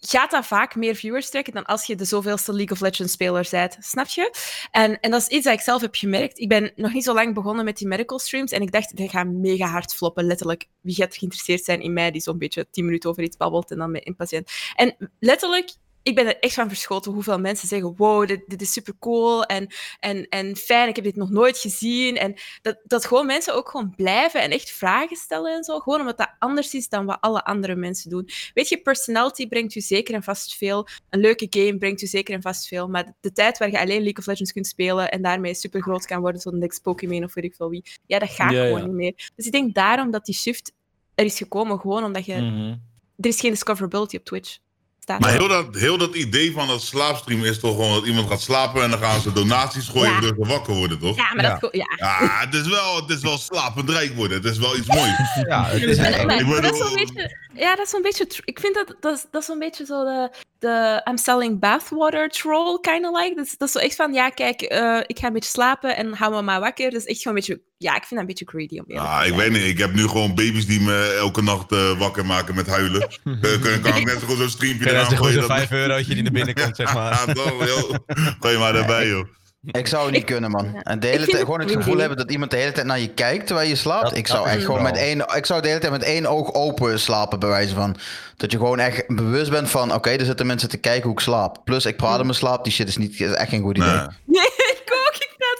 gaat 0.00 0.30
dat 0.30 0.46
vaak 0.46 0.74
meer 0.74 0.94
viewers 0.94 1.30
trekken 1.30 1.52
dan 1.52 1.64
als 1.64 1.86
je 1.86 1.94
de 1.94 2.04
zoveelste 2.04 2.52
League 2.52 2.72
of 2.72 2.80
Legends 2.80 3.12
speler 3.12 3.48
bent. 3.50 3.76
Snap 3.80 4.06
je? 4.06 4.34
En, 4.70 5.00
en 5.00 5.10
dat 5.10 5.20
is 5.20 5.26
iets 5.26 5.44
dat 5.44 5.54
ik 5.54 5.60
zelf 5.60 5.80
heb 5.80 5.94
gemerkt. 5.94 6.38
Ik 6.38 6.48
ben 6.48 6.72
nog 6.76 6.92
niet 6.92 7.04
zo 7.04 7.14
lang 7.14 7.34
begonnen 7.34 7.64
met 7.64 7.76
die 7.76 7.86
medical 7.86 8.18
streams 8.18 8.52
en 8.52 8.62
ik 8.62 8.72
dacht, 8.72 8.96
die 8.96 9.08
gaan 9.08 9.40
mega 9.40 9.66
hard 9.66 9.94
floppen, 9.94 10.24
letterlijk. 10.24 10.68
Wie 10.80 10.94
gaat 10.94 11.16
geïnteresseerd 11.16 11.64
zijn 11.64 11.80
in 11.80 11.92
mij 11.92 12.10
die 12.10 12.20
zo'n 12.20 12.38
beetje 12.38 12.66
tien 12.70 12.84
minuten 12.84 13.10
over 13.10 13.22
iets 13.22 13.36
babbelt 13.36 13.70
en 13.70 13.78
dan 13.78 13.90
met 13.90 14.06
een 14.06 14.16
patiënt. 14.16 14.50
En 14.74 15.12
letterlijk, 15.18 15.70
ik 16.02 16.14
ben 16.14 16.26
er 16.26 16.38
echt 16.38 16.54
van 16.54 16.68
verschoten 16.68 17.12
hoeveel 17.12 17.38
mensen 17.38 17.68
zeggen, 17.68 17.94
wow, 17.96 18.26
dit, 18.26 18.42
dit 18.46 18.62
is 18.62 18.72
super 18.72 18.94
cool 18.98 19.44
en, 19.44 19.66
en, 19.98 20.28
en 20.28 20.56
fijn, 20.56 20.88
ik 20.88 20.96
heb 20.96 21.04
dit 21.04 21.16
nog 21.16 21.30
nooit 21.30 21.58
gezien. 21.58 22.16
En 22.16 22.34
dat, 22.62 22.80
dat 22.84 23.04
gewoon 23.04 23.26
mensen 23.26 23.54
ook 23.54 23.68
gewoon 23.68 23.94
blijven 23.96 24.40
en 24.40 24.50
echt 24.50 24.70
vragen 24.70 25.16
stellen 25.16 25.56
en 25.56 25.64
zo. 25.64 25.78
Gewoon 25.78 26.00
omdat 26.00 26.18
dat 26.18 26.34
anders 26.38 26.74
is 26.74 26.88
dan 26.88 27.06
wat 27.06 27.20
alle 27.20 27.44
andere 27.44 27.74
mensen 27.74 28.10
doen. 28.10 28.28
Weet 28.54 28.68
je, 28.68 28.82
personality 28.82 29.48
brengt 29.48 29.74
u 29.74 29.80
zeker 29.80 30.14
en 30.14 30.22
vast 30.22 30.56
veel. 30.56 30.86
Een 31.10 31.20
leuke 31.20 31.46
game 31.50 31.78
brengt 31.78 32.02
u 32.02 32.06
zeker 32.06 32.34
en 32.34 32.42
vast 32.42 32.66
veel. 32.66 32.88
Maar 32.88 33.12
de, 33.20 33.32
tijd 33.32 33.58
waar 33.58 33.70
je 33.70 33.80
alleen 33.80 34.02
League 34.02 34.18
of 34.18 34.26
Legends 34.26 34.52
kunt 34.52 34.66
spelen 34.66 35.10
en 35.10 35.22
daarmee 35.22 35.54
super 35.54 35.82
groot 35.82 36.06
kan 36.06 36.20
worden, 36.20 36.40
zo'n 36.40 36.58
next 36.58 36.82
Pokémon 36.82 37.24
of 37.24 37.34
weet 37.34 37.44
ik 37.44 37.54
veel 37.54 37.70
wie, 37.70 37.84
ja, 38.06 38.18
dat 38.18 38.30
gaat 38.30 38.52
Ja, 38.52 38.64
gewoon 38.64 38.80
ja. 38.80 38.86
niet 38.86 38.94
meer. 38.94 39.30
Dus 39.36 39.46
ik 39.46 39.52
denk 39.52 39.74
daarom 39.74 40.10
dat 40.10 40.24
die 40.24 40.34
shift 40.34 40.72
er 41.14 41.24
is 41.24 41.36
gekomen, 41.36 41.80
gewoon 41.80 42.04
omdat 42.04 42.24
je... 42.24 42.34
Mhm. 42.34 42.76
Er 43.16 43.28
is 43.28 43.40
geen 43.40 43.50
discoverability 43.50 44.16
op 44.16 44.24
Twitch. 44.24 44.58
Staat 45.00 45.20
Maar 45.20 45.30
heel 45.30 45.48
dat, 45.48 45.66
heel 45.74 45.98
dat 45.98 46.14
idee 46.14 46.52
van 46.52 46.66
dat 46.66 46.82
slaapstream 46.82 47.44
is 47.44 47.58
toch 47.58 47.70
gewoon 47.74 47.92
dat 47.94 48.06
iemand 48.06 48.28
gaat 48.28 48.40
slapen 48.40 48.82
en 48.82 48.90
dan 48.90 48.98
gaan 48.98 49.20
ze 49.20 49.32
donaties 49.32 49.88
gooien 49.88 50.12
Ja. 50.12 50.22
ze 50.22 50.34
wakker 50.38 50.74
worden, 50.74 50.98
toch? 50.98 51.16
Ja, 51.16 51.34
maar 51.34 51.44
Ja. 51.44 51.58
dat... 51.60 51.74
Ja. 51.74 51.86
Ja, 51.96 52.40
het 52.44 52.54
is 52.54 52.66
wel, 52.68 52.96
het 52.96 53.10
is 53.10 53.20
wel 53.22 53.38
slapend 53.38 53.90
rijk 53.90 54.14
worden. 54.14 54.36
Het 54.42 54.52
is 54.52 54.58
wel 54.58 54.76
iets 54.76 54.86
moois. 54.86 55.16
Ja, 55.48 55.64
het 55.64 55.82
is 55.82 55.96
Maar, 55.98 56.10
maar- 56.26 56.40
Ik 56.40 56.46
maar 56.46 56.62
dat 56.62 56.70
bedoel- 56.70 56.82
is 56.82 56.88
zo'n 56.88 56.96
beetje... 56.96 57.36
Ja, 57.54 57.76
dat 57.76 57.84
is 57.84 57.90
zo'n 57.90 58.02
beetje... 58.02 58.26
tr- 58.26 58.40
Ik 58.44 58.60
vind 58.60 58.74
dat... 58.74 58.94
Dat 59.00 59.16
is, 59.16 59.24
dat 59.30 59.40
is 59.40 59.46
zo'n 59.46 59.58
beetje 59.58 59.84
zo 59.84 60.04
de... 60.04 60.30
De 60.58 61.02
I'm 61.08 61.16
selling 61.16 61.58
bathwater 61.60 62.28
troll, 62.28 62.78
kind 62.80 63.06
of 63.06 63.20
like. 63.20 63.34
Dat 63.36 63.46
is, 63.46 63.54
dat 63.58 63.68
is 63.68 63.74
zo 63.74 63.78
echt 63.80 63.94
van, 63.94 64.12
ja, 64.12 64.28
kijk, 64.28 64.60
eh, 64.62 64.98
ik 65.06 65.18
ga 65.18 65.26
een 65.26 65.32
beetje 65.32 65.50
slapen 65.50 65.96
en 65.96 66.14
hou 66.14 66.32
me 66.34 66.42
maar 66.42 66.60
wakker. 66.60 66.90
Dat 66.90 67.00
is 67.00 67.06
echt 67.06 67.22
gewoon 67.22 67.36
een 67.38 67.44
beetje... 67.46 67.62
Ja, 67.82 67.90
ik 67.96 67.98
vind 68.04 68.10
dat 68.10 68.18
een 68.20 68.26
beetje 68.26 68.44
greedy, 68.48 68.78
om 68.78 68.84
eerlijk 68.86 69.08
Ja, 69.08 69.20
te 69.22 69.26
ik 69.28 69.34
weet 69.34 69.50
niet. 69.52 69.62
Ik 69.64 69.78
heb 69.78 69.92
nu 69.94 70.08
gewoon 70.08 70.34
baby's 70.34 70.66
die 70.66 70.80
me 70.80 71.16
elke 71.20 71.42
nacht 71.42 71.72
eh, 71.72 71.98
wakker 71.98 72.26
maken 72.26 72.54
met 72.54 72.66
huilen. 72.66 73.08
Eh, 73.24 73.60
kan, 73.62 73.80
kan 73.80 73.96
ik 73.96 74.04
net 74.04 74.20
zo 74.20 74.26
goed 74.26 74.36
zo'n 74.36 74.48
streampje 74.48 74.90
eraan 74.90 75.12
is 75.12 75.18
gooien. 75.18 75.32
zo'n 75.32 75.48
dat- 75.48 75.56
5 75.56 75.70
eurotje 75.70 76.14
die 76.14 76.22
naar 76.22 76.32
binnen 76.32 76.54
komt, 76.54 76.76
zeg 76.76 76.94
maar. 76.94 77.12
Ja, 77.26 77.32
toch, 77.42 77.66
joh. 77.66 77.94
Gooi 78.40 78.58
maar 78.58 78.74
erbij, 78.74 79.08
joh. 79.08 79.26
Ik 79.70 79.86
zou 79.86 80.02
het 80.02 80.12
niet 80.12 80.20
Ik- 80.20 80.26
kunnen, 80.26 80.50
man. 80.50 80.70
Ja. 80.74 80.80
En 80.82 81.00
de 81.00 81.06
hele 81.06 81.26
tijd 81.26 81.42
gewoon 81.44 81.60
het 81.60 81.70
gevoel 81.72 81.98
hebben 81.98 82.16
dat 82.18 82.30
iemand 82.30 82.50
de 82.50 82.56
hele 82.56 82.72
tijd 82.72 82.86
naar 82.86 83.00
je 83.00 83.08
kijkt 83.14 83.46
terwijl 83.46 83.68
je 83.68 83.76
slaapt. 83.76 84.02
Dat- 84.02 84.16
ik 84.16 84.26
zou 84.26 84.46
echt 84.46 84.56
is 84.56 84.64
gewoon 84.64 84.82
wel. 84.82 84.90
met 84.92 85.00
één. 85.00 85.18
Ik 85.36 85.46
zou 85.46 85.60
de 85.62 85.68
hele 85.68 85.80
tijd 85.80 85.92
met 85.92 86.02
één 86.02 86.26
oog 86.26 86.52
open 86.54 87.00
slapen, 87.00 87.38
bij 87.38 87.48
wijze 87.48 87.74
van. 87.74 87.96
Dat 88.36 88.50
je 88.52 88.56
gewoon 88.58 88.78
echt 88.78 89.04
bewust 89.08 89.50
bent 89.50 89.70
van: 89.70 89.94
oké, 89.94 90.10
er 90.10 90.24
zitten 90.24 90.46
mensen 90.46 90.68
te 90.68 90.76
kijken 90.76 91.02
hoe 91.02 91.12
ik 91.12 91.20
slaap. 91.20 91.60
Plus, 91.64 91.84
ik 91.86 91.96
praat 91.96 92.18
in 92.18 92.24
mijn 92.26 92.36
slaap. 92.38 92.64
Die 92.64 92.72
shit 92.72 92.88
is, 92.88 92.96
niet, 92.96 93.20
is 93.20 93.30
echt 93.32 93.48
geen 93.48 93.62
goed 93.62 93.76
idee. 93.76 93.88
Nee. 94.24 94.48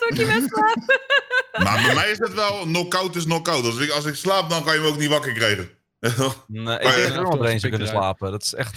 Ik 0.08 0.26
mijn 0.26 0.48
slaap. 0.48 0.98
Maar 1.64 1.82
bij 1.86 1.94
mij 1.94 2.10
is 2.10 2.18
het 2.18 2.34
wel, 2.34 2.62
knock-out 2.62 3.16
is 3.16 3.24
knock-out. 3.24 3.64
Als 3.64 3.78
ik, 3.78 3.90
als 3.90 4.04
ik 4.04 4.14
slaap, 4.14 4.50
dan 4.50 4.64
kan 4.64 4.74
je 4.74 4.80
me 4.80 4.86
ook 4.86 4.98
niet 4.98 5.08
wakker 5.08 5.32
krijgen. 5.32 5.70
Nee, 6.46 6.78
ik 6.78 6.82
ja, 6.82 6.96
er 6.96 7.22
nog 7.22 7.44
eens 7.44 7.62
kunnen 7.62 7.88
slapen. 7.88 8.30
Dat 8.30 8.42
is 8.42 8.54
echt... 8.54 8.76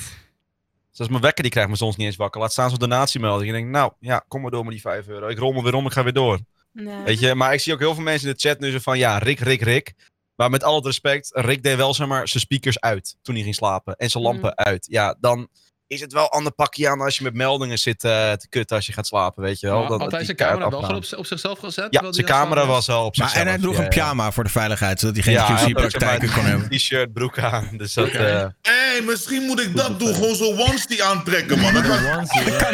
Zelfs 0.91 1.11
mijn 1.11 1.23
wekker 1.23 1.43
die 1.43 1.51
krijgt 1.51 1.69
me 1.69 1.75
soms 1.75 1.95
niet 1.95 2.07
eens 2.07 2.15
wakker. 2.15 2.41
Laat 2.41 2.51
staan 2.51 2.69
zo'n 2.69 2.79
donatiemelding. 2.79 3.49
Ik 3.49 3.55
denk, 3.55 3.69
nou 3.69 3.91
ja, 3.99 4.25
kom 4.27 4.41
maar 4.41 4.51
door 4.51 4.63
met 4.63 4.71
die 4.71 4.81
5 4.81 5.07
euro. 5.07 5.27
Ik 5.27 5.37
rol 5.37 5.51
me 5.51 5.63
weer 5.63 5.73
om, 5.73 5.85
ik 5.85 5.91
ga 5.91 6.03
weer 6.03 6.13
door. 6.13 6.39
Nee. 6.71 7.03
Weet 7.03 7.19
je, 7.19 7.35
maar 7.35 7.53
ik 7.53 7.59
zie 7.59 7.73
ook 7.73 7.79
heel 7.79 7.93
veel 7.93 8.03
mensen 8.03 8.27
in 8.27 8.33
de 8.33 8.47
chat 8.47 8.59
nu 8.59 8.71
zo 8.71 8.79
van, 8.79 8.97
ja, 8.97 9.17
Rick, 9.17 9.39
Rick, 9.39 9.61
Rick. 9.61 9.93
Maar 10.35 10.49
met 10.49 10.63
al 10.63 10.75
het 10.75 10.85
respect, 10.85 11.29
Rick 11.33 11.63
deed 11.63 11.75
wel 11.75 11.93
zeg 11.93 12.07
maar 12.07 12.27
zijn 12.27 12.43
speakers 12.43 12.79
uit 12.79 13.15
toen 13.21 13.35
hij 13.35 13.43
ging 13.43 13.55
slapen. 13.55 13.95
En 13.95 14.09
zijn 14.09 14.23
lampen 14.23 14.57
uit. 14.57 14.87
Ja, 14.89 15.15
dan 15.19 15.47
is 15.87 16.01
het 16.01 16.13
wel 16.13 16.29
ander 16.31 16.51
pakje 16.51 16.89
aan 16.89 17.01
als 17.01 17.17
je 17.17 17.23
met 17.23 17.33
meldingen 17.33 17.77
zit 17.79 18.03
eh, 18.03 18.31
te 18.31 18.47
kutten 18.49 18.75
als 18.75 18.85
je 18.85 18.93
gaat 18.93 19.07
slapen, 19.07 19.43
weet 19.43 19.59
je 19.59 19.67
wel. 19.67 19.79
Maar 19.79 19.87
Dan- 19.87 20.01
had 20.01 20.11
hij 20.11 20.23
zijn 20.25 20.37
camera 20.37 20.69
wel 20.69 20.81
gewoon 20.81 20.95
op, 20.95 21.17
op 21.17 21.25
zichzelf 21.25 21.59
gezet? 21.59 21.87
Ja, 21.89 21.99
zijn 22.01 22.13
hij 22.13 22.23
camera 22.23 22.65
was 22.65 22.89
al 22.89 23.05
op 23.05 23.17
Maar, 23.17 23.27
zichzelf. 23.27 23.45
en 23.47 23.51
hij 23.53 23.61
droeg 23.61 23.73
ja, 23.73 23.77
een 23.77 23.83
ja. 23.83 23.89
pyjama 23.89 24.31
voor 24.31 24.43
de 24.43 24.49
veiligheid, 24.49 24.99
zodat 24.99 25.15
hij 25.15 25.23
geen 25.23 25.33
Ja, 25.33 25.55
hij 25.55 25.65
QC-praktijken 25.71 26.27
maar, 26.27 26.35
kon 26.37 26.45
hebben. 26.45 26.69
T-shirt, 26.69 27.13
broek 27.13 27.39
aan. 27.39 27.69
Dus 27.77 27.93
dat... 27.93 28.07
Eh, 28.07 28.45
Hé, 28.61 29.01
misschien 29.05 29.41
moet 29.45 29.59
ik 29.61 29.75
dat 29.77 29.99
doen. 29.99 30.13
Gewoon 30.13 30.35
zo'n 30.35 30.59
onesie 30.59 31.03
aantrekken, 31.03 31.59
man. 31.59 31.73
Dat 31.73 31.83
kan- 31.83 31.99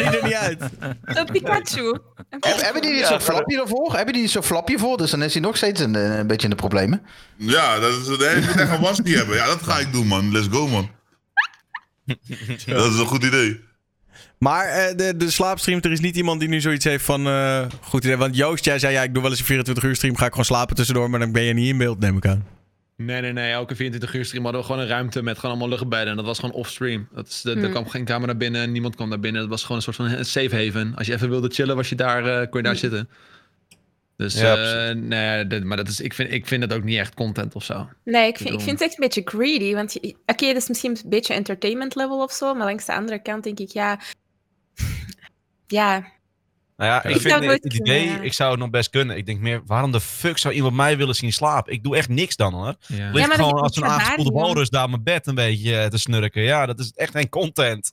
hij 0.02 0.04
er 0.04 0.24
niet 0.24 0.32
uit. 0.34 0.62
Een 1.04 1.26
Pikachu. 1.26 1.98
Hebben 2.40 2.82
die 2.82 2.90
niet 2.90 3.00
Ja, 3.00 3.06
zo'n 3.06 3.16
maar 3.16 3.26
flapje 3.26 3.60
ervoor? 3.60 3.94
Hebben 3.96 4.12
die 4.12 4.22
niet 4.22 4.30
zo'n 4.32 4.42
flapje 4.42 4.78
voor? 4.78 4.96
Dus 4.96 5.10
dan 5.10 5.22
is 5.22 5.32
hij 5.32 5.42
nog 5.42 5.56
steeds 5.56 5.80
een, 5.80 5.94
een 5.94 6.26
beetje 6.26 6.44
in 6.44 6.50
de 6.50 6.56
problemen. 6.56 7.02
Ja, 7.36 7.78
dat 7.78 7.90
is, 7.90 8.04
je 8.04 8.10
moet 8.10 8.22
echt 8.22 8.58
een 8.70 8.84
onesie 8.84 9.16
hebben. 9.16 9.36
Ja, 9.36 9.46
dat 9.46 9.62
ga 9.62 9.78
ik 9.78 9.92
doen, 9.92 10.06
man. 10.06 10.32
Let's 10.32 10.46
go, 10.50 10.66
man. 10.68 10.90
Dat 12.66 12.92
is 12.92 12.98
een 12.98 13.06
goed 13.06 13.24
idee. 13.24 13.60
Maar 14.38 14.64
eh, 14.66 14.96
de, 14.96 15.16
de 15.16 15.30
slaapstream, 15.30 15.80
er 15.82 15.92
is 15.92 16.00
niet 16.00 16.16
iemand 16.16 16.40
die 16.40 16.48
nu 16.48 16.60
zoiets 16.60 16.84
heeft 16.84 17.04
van... 17.04 17.26
eh, 17.26 17.66
goed 17.80 18.04
idee. 18.04 18.16
Want 18.16 18.36
Joost, 18.36 18.64
jij 18.64 18.78
zei 18.78 18.92
ja, 18.92 19.02
ik 19.02 19.12
doe 19.12 19.22
wel 19.22 19.30
eens 19.30 19.40
een 19.40 19.46
24 19.46 19.84
uur 19.84 19.96
stream. 19.96 20.16
Ga 20.16 20.24
ik 20.24 20.30
gewoon 20.30 20.44
slapen 20.44 20.76
tussendoor, 20.76 21.10
maar 21.10 21.20
dan 21.20 21.32
ben 21.32 21.42
je 21.42 21.52
niet 21.52 21.68
in 21.68 21.78
beeld, 21.78 21.98
neem 22.00 22.16
ik 22.16 22.26
aan. 22.26 22.46
Nee, 22.96 23.20
nee, 23.20 23.32
nee. 23.32 23.52
Elke 23.52 23.74
24 23.76 24.14
uur 24.14 24.24
stream 24.24 24.42
hadden 24.42 24.60
we 24.60 24.66
gewoon 24.66 24.82
een 24.82 24.88
ruimte 24.88 25.22
met 25.22 25.36
gewoon 25.38 25.50
allemaal 25.50 25.68
luchtbedden. 25.78 26.08
En 26.08 26.16
dat 26.16 26.24
was 26.24 26.38
gewoon 26.38 26.54
off-stream. 26.54 27.08
Dat 27.14 27.26
is, 27.28 27.40
de, 27.40 27.50
Er 27.50 27.58
Hmm. 27.60 27.70
kwam 27.70 27.88
geen 27.88 28.04
camera 28.04 28.34
binnen, 28.34 28.72
niemand 28.72 28.94
kwam 28.96 29.10
daar 29.10 29.20
binnen. 29.20 29.40
Het 29.40 29.50
was 29.50 29.60
gewoon 29.62 29.76
een 29.76 29.82
soort 29.82 29.96
van 29.96 30.06
een 30.06 30.24
safe 30.24 30.64
haven. 30.64 30.92
Als 30.96 31.06
je 31.06 31.12
even 31.12 31.28
wilde 31.30 31.48
chillen, 31.48 31.76
was 31.76 31.88
je 31.88 31.94
daar, 31.94 32.24
eh, 32.26 32.48
kon 32.50 32.60
je 32.60 32.66
daar 32.66 32.76
zitten. 32.76 33.08
Dus, 34.20 34.34
Ja, 34.34 34.88
eh, 34.88 34.94
nee, 34.94 35.46
dit- 35.46 35.64
maar 35.64 35.76
dat 35.76 35.88
is, 35.88 36.00
ik, 36.00 36.14
vind, 36.14 36.32
ik 36.32 36.46
vind 36.46 36.62
het 36.62 36.72
ook 36.72 36.82
niet 36.84 36.98
echt 36.98 37.14
content 37.14 37.54
of 37.54 37.64
zo. 37.64 37.88
Nee, 38.04 38.28
ik 38.28 38.36
vind, 38.36 38.48
ik 38.50 38.60
vind 38.60 38.70
het 38.70 38.80
echt 38.80 38.92
een 38.92 39.04
beetje 39.04 39.22
greedy. 39.24 39.74
Want 39.74 39.96
oké, 40.26 40.46
dat 40.46 40.56
is 40.56 40.68
misschien 40.68 40.90
een 41.02 41.10
beetje 41.10 41.34
entertainment 41.34 41.94
level 41.94 42.22
of 42.22 42.32
zo. 42.32 42.54
Maar 42.54 42.66
langs 42.66 42.84
de 42.86 42.94
andere 42.94 43.22
kant 43.22 43.44
denk 43.44 43.58
ik, 43.58 43.70
ja. 43.70 44.00
Ja, 45.66 45.92
Nou 46.76 46.90
ja, 46.90 46.96
Ik 47.04 47.20
vind 47.20 47.34
het 47.34 47.60
kunnen, 47.60 47.60
idee, 47.74 48.04
ja. 48.06 48.20
ik 48.20 48.32
zou 48.32 48.50
het 48.50 48.60
nog 48.60 48.70
best 48.70 48.90
kunnen. 48.90 49.16
Ik 49.16 49.26
denk 49.26 49.40
meer, 49.40 49.62
waarom 49.66 49.92
de 49.92 50.00
fuck 50.00 50.38
zou 50.38 50.54
iemand 50.54 50.74
mij 50.74 50.96
willen 50.96 51.14
zien 51.14 51.32
slapen? 51.32 51.72
Ik 51.72 51.82
doe 51.82 51.96
echt 51.96 52.08
niks 52.08 52.36
dan 52.36 52.52
hoor. 52.54 52.74
Ja. 52.86 53.10
Ligt 53.10 53.28
dat 53.28 53.36
gewoon 53.36 53.60
als 53.62 53.76
een 53.76 53.84
aangespoelde 53.84 54.30
walrus 54.32 54.68
daar 54.70 54.84
op 54.84 54.90
mijn 54.90 55.02
bed 55.02 55.26
een 55.26 55.34
beetje 55.34 55.76
eh, 55.78 55.86
te 55.86 55.98
snurken. 55.98 56.42
Ja, 56.42 56.66
dat 56.66 56.78
is 56.78 56.92
echt 56.94 57.10
geen 57.12 57.28
content. 57.28 57.92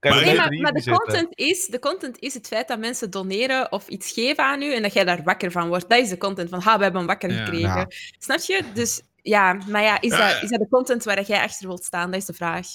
Kan 0.00 0.10
Maar- 0.14 0.24
Nee, 0.24 0.60
maar, 0.60 0.72
de, 0.72 0.90
content 0.90 1.28
is, 1.30 1.66
de 1.66 1.78
content 1.78 2.18
is 2.18 2.34
het 2.34 2.46
feit 2.46 2.68
dat 2.68 2.78
mensen 2.78 3.10
doneren 3.10 3.72
of 3.72 3.88
iets 3.88 4.12
geven 4.12 4.44
aan 4.44 4.62
u 4.62 4.74
en 4.74 4.82
dat 4.82 4.92
jij 4.92 5.04
daar 5.04 5.22
wakker 5.22 5.50
van 5.50 5.68
wordt. 5.68 5.88
Dat 5.88 5.98
is 5.98 6.08
de 6.08 6.18
content 6.18 6.50
van, 6.50 6.60
ha, 6.60 6.76
we 6.76 6.82
hebben 6.82 7.00
hem 7.00 7.08
wakker 7.10 7.30
Ja. 7.32 7.44
gekregen. 7.44 7.76
Ja. 7.76 7.86
Snap 8.18 8.40
je? 8.40 8.62
Dus 8.74 9.00
ja, 9.22 9.58
maar 9.68 9.82
ja, 9.82 10.00
is, 10.00 10.10
Ja. 10.10 10.32
Dat, 10.32 10.42
is 10.42 10.50
dat 10.50 10.60
de 10.60 10.68
content 10.70 11.04
waar 11.04 11.22
jij 11.22 11.42
achter 11.42 11.66
wilt 11.66 11.84
staan? 11.84 12.10
Dat 12.10 12.20
is 12.20 12.26
de 12.26 12.32
vraag. 12.32 12.66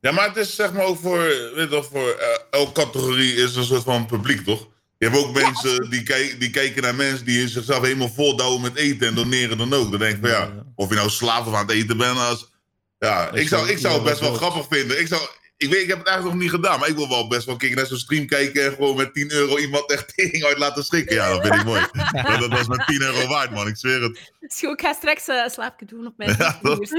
Ja, 0.00 0.12
maar 0.12 0.28
het 0.28 0.36
is 0.36 0.54
zeg 0.54 0.72
maar 0.72 0.84
ook 0.84 0.98
voor, 0.98 1.18
weet 1.54 1.70
je 1.70 1.82
voor 1.90 2.08
eh, 2.10 2.26
elke 2.50 2.72
categorie 2.72 3.34
is 3.34 3.56
een 3.56 3.64
soort 3.64 3.82
van 3.82 4.06
publiek, 4.06 4.44
toch? 4.44 4.68
Je 4.98 5.08
hebt 5.08 5.18
ook 5.18 5.32
mensen 5.32 5.90
die, 5.90 6.02
kijk, 6.02 6.40
die 6.40 6.50
kijken 6.50 6.82
naar 6.82 6.94
mensen 6.94 7.24
die 7.24 7.48
zichzelf 7.48 7.82
helemaal 7.82 8.08
voldouwen 8.08 8.60
met 8.60 8.76
eten 8.76 9.06
en 9.08 9.14
doneren 9.14 9.58
dan 9.58 9.72
ook. 9.72 9.90
Dan 9.90 9.98
denk 10.00 10.14
ik 10.14 10.20
van 10.20 10.30
ja, 10.30 10.52
of 10.74 10.88
je 10.88 10.94
nou 10.94 11.10
slaaf 11.10 11.46
of 11.46 11.54
aan 11.54 11.66
het 11.66 11.76
eten 11.76 11.96
bent. 11.96 12.18
Als, 12.18 12.52
ja, 12.98 13.30
ik 13.32 13.48
zou, 13.48 13.68
ik 13.68 13.78
zou 13.78 13.94
het 13.94 14.02
best 14.04 14.20
wel 14.20 14.34
grappig 14.34 14.66
vinden. 14.70 15.00
Ik, 15.00 15.06
zou, 15.06 15.20
ik 15.56 15.68
weet, 15.70 15.82
ik 15.82 15.88
heb 15.88 15.98
het 15.98 16.06
eigenlijk 16.06 16.36
nog 16.36 16.44
niet 16.44 16.54
gedaan, 16.54 16.78
maar 16.80 16.88
ik 16.88 16.96
wil 16.96 17.08
wel 17.08 17.28
best 17.28 17.44
wel 17.44 17.54
een 17.54 17.60
keer 17.60 17.76
naar 17.76 17.86
zo'n 17.86 17.98
stream 17.98 18.26
kijken 18.26 18.64
en 18.64 18.72
gewoon 18.72 18.96
met 18.96 19.14
10 19.14 19.32
euro 19.32 19.58
iemand 19.58 19.90
echt 19.92 20.16
tering 20.16 20.44
uit 20.44 20.58
laten 20.58 20.84
schrikken. 20.84 21.14
Ja, 21.16 21.28
dat 21.30 21.42
vind 21.42 21.54
ik 21.54 21.64
mooi. 21.64 21.80
Ja, 22.12 22.36
dat 22.38 22.50
was 22.50 22.66
met 22.66 22.86
10 22.86 23.02
euro 23.02 23.26
waard, 23.26 23.50
man. 23.50 23.66
Ik 23.66 23.76
zweer 23.76 24.02
het. 24.02 24.32
Dus 24.40 24.58
goed, 24.58 24.72
ik 24.72 24.80
ga 24.80 24.92
straks 24.92 25.28
eh, 25.28 25.42
een 25.44 25.50
slaapje 25.50 25.86
doen 25.86 26.06
op 26.06 26.12
mijn 26.16 26.30
Ja, 26.38 26.58
dat- 26.62 26.78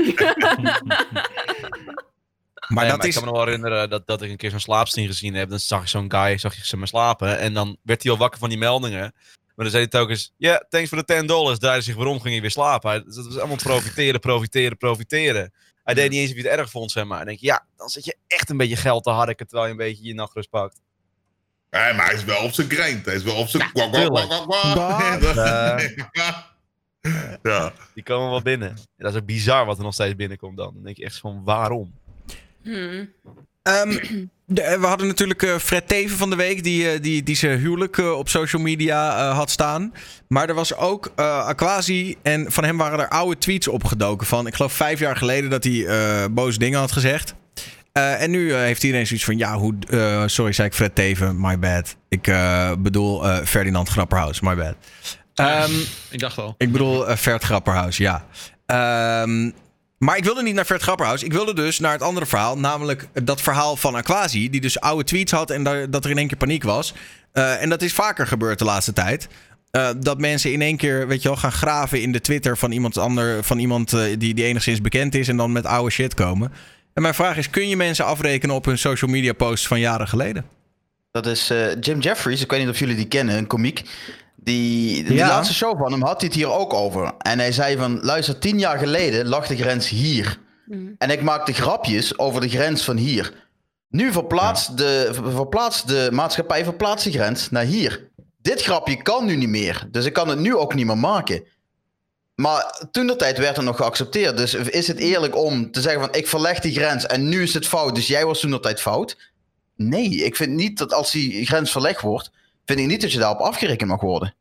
Maar 2.68 2.84
Nee, 2.84 2.91
dat 2.91 3.03
ik 3.03 3.10
is... 3.10 3.14
kan 3.16 3.24
me 3.24 3.30
nog 3.30 3.38
wel 3.38 3.45
herinneren 3.45 3.89
dat, 3.89 4.08
dat 4.08 4.22
ik 4.22 4.30
een 4.30 4.38
keer 4.38 4.49
zo'n 4.49 4.60
slaapstream 4.60 5.08
gezien 5.08 5.34
heb. 5.34 5.49
Dan 5.49 5.60
zag 5.60 5.82
ik 5.82 5.88
zo'n 5.88 6.12
guy, 6.12 6.38
zag 6.38 6.55
je 6.55 6.66
ze 6.66 6.78
maar 6.78 6.88
slapen. 6.88 7.39
En 7.39 7.53
dan 7.53 7.78
werd 7.84 8.03
hij 8.03 8.12
al 8.12 8.18
wakker 8.18 8.39
van 8.39 8.49
die 8.49 8.58
meldingen. 8.58 8.99
Maar 9.55 9.66
dan 9.66 9.70
zei 9.70 9.82
hij 9.82 9.88
telkens, 9.91 10.34
ja, 10.38 10.66
thanks 10.70 10.89
voor 10.89 10.97
de 10.97 11.03
10 11.03 11.28
dollars. 11.28 11.60
Draaide 11.60 11.84
zich 11.84 11.95
weer 11.95 12.05
om, 12.05 12.20
ging 12.20 12.32
hij 12.34 12.41
weer 12.41 12.51
slapen. 12.51 13.03
Dat 13.05 13.26
was 13.26 13.38
allemaal 13.38 13.55
profiteren, 13.55 14.20
profiteren, 14.20 14.78
profiteren. 14.78 15.53
Hij 15.88 15.96
deed 15.96 16.10
niet 16.10 16.20
eens 16.20 16.30
of 16.32 16.38
je 16.38 16.50
het 16.50 16.60
erg 16.60 16.70
vond, 16.70 16.92
zeg 16.92 17.06
maar. 17.06 17.18
Dan 17.18 17.28
denk 17.28 17.40
je, 17.40 17.46
ja, 17.46 17.66
dan 17.76 17.90
zit 17.90 18.06
je 18.06 18.16
echt 18.28 18.50
een 18.50 18.58
beetje 18.58 18.76
geld 18.76 19.04
te 19.04 19.10
harken 19.10 19.48
terwijl 19.48 19.66
je 19.66 19.72
een 19.72 19.78
beetje 19.78 20.04
je 20.04 20.14
nachtrust 20.14 20.50
pakt. 20.50 20.82
Nee, 21.70 21.94
maar 21.94 22.06
hij 22.06 22.16
is 22.16 22.24
wel 22.24 22.44
op 22.44 22.52
zijn 22.52 22.70
grind. 22.70 23.06
Hij 23.06 23.16
is 23.16 23.24
wel 23.24 23.36
op 23.36 23.48
zijn... 23.48 23.64
Ja, 23.64 23.70
kwak, 23.70 23.92
kwak, 23.92 24.02
tuurlijk. 24.02 24.28
kwak, 24.28 25.20
kwak, 25.22 26.14
kwak. 26.14 26.56
Ja. 27.44 27.74
Die 27.94 28.04
komen 28.04 28.30
wel 28.30 28.42
binnen. 28.42 28.70
En 28.70 28.78
dat 28.98 29.14
is 29.14 29.20
ook 29.20 29.26
bizar 29.26 29.66
wat 29.66 29.78
er 29.78 29.84
nog 29.84 29.94
steeds 29.94 30.16
binnenkomt 30.16 30.58
dan. 30.58 30.74
Dan 30.74 30.84
denk 30.84 30.98
je 30.98 31.04
echt 31.04 31.18
van, 31.18 31.44
waarom? 31.44 31.94
Hmm. 32.62 33.14
Ehm, 33.68 33.89
de- 34.45 34.78
we 34.80 34.86
hadden 34.88 35.07
natuurlijk 35.07 35.43
eh, 35.43 35.55
Fred 35.55 35.88
Teven 35.88 36.18
van 36.18 36.30
de 36.30 36.36
week, 36.36 36.63
die, 36.63 36.89
eh, 36.91 37.01
die, 37.01 37.24
die 37.24 37.36
zijn 37.36 37.59
huwelijk 37.59 37.97
eh, 37.97 38.11
op 38.11 38.30
social 38.30 38.61
media 38.61 39.18
eh, 39.30 39.36
had 39.36 39.49
staan. 39.49 39.93
Maar 40.28 40.49
er 40.49 40.55
was 40.55 40.76
ook 40.76 41.11
eh 41.15 41.45
Aquasi 41.45 42.15
en 42.24 42.51
van 42.51 42.63
hem 42.63 42.78
waren 42.78 42.99
er 42.99 43.09
oude 43.09 43.38
tweets 43.38 43.68
opgedoken 43.68 44.28
van, 44.28 44.47
ik 44.47 44.55
geloof 44.55 44.74
vijf 44.74 44.99
jaar 44.99 45.15
geleden, 45.18 45.49
dat 45.49 45.63
hij 45.63 45.86
eh, 45.86 46.26
boze 46.32 46.59
dingen 46.59 46.80
had 46.80 46.91
gezegd. 46.91 47.34
Eh, 47.91 48.22
en 48.22 48.32
nu 48.32 48.51
eh, 48.51 48.57
heeft 48.59 48.84
iedereen 48.84 49.07
zoiets 49.07 49.26
van, 49.26 49.38
ja, 49.38 49.57
hoe, 49.57 49.74
eh, 49.89 50.24
sorry, 50.26 50.51
zei 50.53 50.68
ik 50.68 50.74
Fred 50.74 50.95
Teven, 50.95 51.36
my 51.41 51.59
bad. 51.59 51.95
Ik 52.09 52.28
eh, 52.28 52.72
bedoel 52.80 53.28
eh, 53.30 53.45
Ferdinand 53.45 53.89
Grapperhaus, 53.89 54.39
my 54.39 54.55
bad. 54.55 54.76
Ehm, 55.36 55.72
Ik 56.09 56.20
dacht 56.20 56.38
al. 56.38 56.55
ik 56.57 56.72
bedoel 56.72 57.05
Vert 57.15 57.43
Grapperhaus, 57.43 57.97
ja. 57.97 58.26
Ehm, 58.65 59.51
maar 59.98 60.18
ik 60.18 60.24
wilde 60.24 60.43
niet 60.43 60.54
naar 60.56 60.66
Vert 60.66 60.82
Grapperhaus. 60.82 61.24
Ik 61.24 61.34
wilde 61.34 61.54
dus 61.54 61.80
naar 61.80 61.91
het 61.91 62.02
andere 62.02 62.26
verhaal. 62.26 62.58
Namelijk 62.58 63.08
dat 63.24 63.41
verhaal 63.41 63.76
van 63.76 63.95
Aquasi. 63.95 64.50
Die 64.50 64.62
dus 64.62 64.80
oude 64.80 65.04
tweets 65.04 65.32
had 65.32 65.50
en 65.52 65.64
da- 65.64 65.86
dat 65.86 66.06
er 66.06 66.12
in 66.12 66.18
één 66.18 66.28
keer 66.28 66.38
paniek 66.38 66.64
was. 66.64 66.93
Eh, 67.32 67.62
en 67.62 67.70
dat 67.70 67.82
is 67.82 67.93
vaker 67.93 68.28
gebeurd 68.28 68.60
de 68.60 68.66
laatste 68.66 68.93
tijd. 68.93 69.28
Eh, 69.72 69.89
dat 69.98 70.20
mensen 70.20 70.52
in 70.52 70.62
één 70.62 70.78
keer, 70.78 71.08
weet 71.08 71.22
je 71.22 71.28
wel, 71.28 71.38
gaan 71.38 71.52
graven 71.52 72.02
in 72.02 72.12
de 72.12 72.22
Twitter 72.22 72.58
van 72.58 72.72
iemand, 72.72 72.98
ander, 72.98 73.43
van 73.43 73.60
iemand 73.60 73.93
eh, 73.93 74.02
die, 74.18 74.34
die 74.34 74.45
enigszins 74.45 74.82
bekend 74.82 75.16
is. 75.16 75.28
En 75.28 75.38
dan 75.38 75.52
met 75.52 75.66
oude 75.66 75.91
shit 75.91 76.14
komen. 76.14 76.52
En 76.93 77.02
mijn 77.02 77.14
vraag 77.14 77.38
is, 77.38 77.50
kun 77.50 77.70
je 77.70 77.78
mensen 77.78 78.06
afrekenen 78.06 78.56
op 78.56 78.66
hun 78.66 78.78
social 78.78 79.12
media 79.12 79.34
posts 79.34 79.68
van 79.68 79.80
jaren 79.80 80.08
geleden? 80.08 80.45
Dat 81.12 81.26
is 81.26 81.52
Jim 81.80 82.00
Jeffries. 82.00 82.41
Ik 82.41 82.52
weet 82.52 82.60
niet 82.60 82.70
of 82.70 82.80
jullie 82.80 82.95
die 82.95 83.08
kennen, 83.08 83.38
een 83.38 83.48
komiek. 83.48 83.82
Die, 84.48 85.04
die 85.04 85.14
Ja. 85.14 85.28
laatste 85.28 85.54
show 85.54 85.78
van 85.78 85.91
hem 85.91 86.02
had 86.02 86.20
hij 86.22 86.30
het 86.30 86.38
hier 86.38 86.52
ook 86.52 86.74
over. 86.74 87.14
En 87.18 87.39
hij 87.39 87.52
zei 87.52 87.78
van, 87.78 88.00
luister, 88.02 88.39
tien 88.39 88.60
jaar 88.60 88.78
geleden 88.78 89.28
lag 89.28 89.48
de 89.48 89.56
grens 89.58 89.89
hier. 89.89 90.39
Hmm. 90.66 90.95
En 90.98 91.10
ik 91.10 91.22
maakte 91.22 91.54
grapjes 91.54 92.20
over 92.20 92.41
de 92.41 92.50
grens 92.50 92.84
van 92.84 92.98
hier. 92.98 93.34
Nu 93.89 94.12
verplaatst, 94.12 94.78
de, 94.78 95.10
verplaatst 95.34 95.88
de 95.88 96.10
maatschappij 96.12 96.64
verplaatst 96.64 97.04
de 97.06 97.12
grens 97.12 97.50
naar 97.50 97.64
hier. 97.64 98.10
Dit 98.41 98.62
grapje 98.62 99.02
kan 99.02 99.26
nu 99.26 99.36
niet 99.36 99.49
meer. 99.49 99.88
Dus 99.91 100.06
ik 100.06 100.14
kan 100.14 100.28
het 100.28 100.40
nu 100.40 100.56
ook 100.56 100.74
niet 100.74 100.86
meer 100.86 100.98
maken. 100.98 101.44
Maar 102.36 102.88
toen 102.91 103.07
de 103.07 103.15
tijd 103.15 103.38
werd 103.38 103.56
het 103.56 103.65
nog 103.65 103.78
geaccepteerd. 103.78 104.38
Dus 104.38 104.53
is 104.53 104.88
het 104.88 104.98
eerlijk 104.98 105.36
om 105.36 105.72
te 105.72 105.82
zeggen 105.82 106.02
van 106.02 106.14
ik 106.14 106.28
verleg 106.28 106.60
die 106.60 106.74
grens 106.74 107.06
en 107.06 107.30
nu 107.30 107.41
is 107.44 107.53
het 107.53 107.68
fout. 107.68 107.95
Dus 107.95 108.07
jij 108.07 108.26
was 108.26 108.40
toen 108.40 108.52
de 108.52 108.60
tijd 108.60 108.82
fout. 108.82 109.18
Nee, 109.76 110.10
ik 110.10 110.36
vind 110.36 110.53
niet 110.53 110.78
dat 110.78 110.94
als 110.94 111.11
die 111.11 111.45
grens 111.45 111.72
verlegd 111.72 112.02
wordt, 112.02 112.32
vind 112.68 112.80
ik 112.80 112.88
niet 112.88 113.02
dat 113.02 113.11
je 113.11 113.19
daarop 113.19 113.39
afgerekend 113.39 113.89
mag 113.89 114.02
worden. 114.02 114.35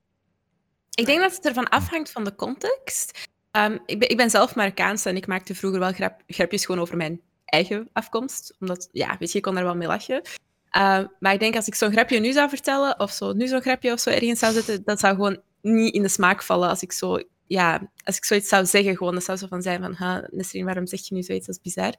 Ik 0.95 1.07
denk 1.07 1.21
dat 1.21 1.37
het 1.37 1.47
ervan 1.47 1.69
afhangt 1.69 2.11
van 2.11 2.25
de 2.25 2.35
context. 2.35 3.29
Ehm, 3.51 3.79
ik, 3.87 3.99
ben, 3.99 4.09
ik 4.09 4.17
ben 4.17 4.31
zelf 4.31 4.55
Marokkaans 4.55 5.05
en 5.05 5.17
ik 5.17 5.27
maakte 5.27 5.55
vroeger 5.55 5.81
wel 5.81 5.93
grap, 5.93 6.23
grapjes 6.27 6.65
gewoon 6.65 6.81
over 6.81 6.97
mijn 6.97 7.21
eigen 7.45 7.89
afkomst. 7.93 8.57
Omdat, 8.61 8.89
ja, 8.93 9.17
weet 9.19 9.33
je, 9.33 9.39
ik 9.39 9.45
kon 9.45 9.55
daar 9.55 9.65
wel 9.65 9.77
mee 9.77 9.89
lachen. 9.89 10.23
Ehm, 10.71 11.07
maar 11.19 11.33
ik 11.33 11.41
denk 11.41 11.57
als 11.57 11.67
ik 11.67 11.75
zo'n 11.75 11.93
grapje 11.93 12.19
nu 12.19 12.33
zou 12.33 12.49
vertellen, 12.49 13.01
of 13.01 13.11
zo, 13.11 13.33
nu 13.33 13.47
zo'n 13.47 13.61
grapje 13.61 13.93
of 13.93 14.01
zo 14.01 14.11
ergens 14.11 14.39
zou 14.39 14.53
zetten, 14.53 14.83
dat 14.85 15.01
zou 15.01 15.15
gewoon 15.15 15.41
niet 15.63 15.95
in 15.95 16.03
de 16.03 16.09
smaak 16.09 16.43
vallen 16.43 16.69
als 16.69 16.83
ik 16.83 16.93
zo 16.93 17.19
ja, 17.47 17.91
als 18.05 18.17
ik 18.17 18.25
zoiets 18.25 18.49
zou 18.49 18.67
zeggen, 18.67 18.97
gewoon, 18.97 19.23
zou 19.23 19.39
zo 19.39 19.47
van 19.47 19.63
zijn 19.63 19.81
van, 19.81 19.95
ha, 19.95 20.29
waarom 20.53 20.87
zeg 20.87 21.09
je 21.09 21.15
nu 21.15 21.23
zoiets? 21.23 21.49
Is 21.49 21.61
bizar. 21.61 21.95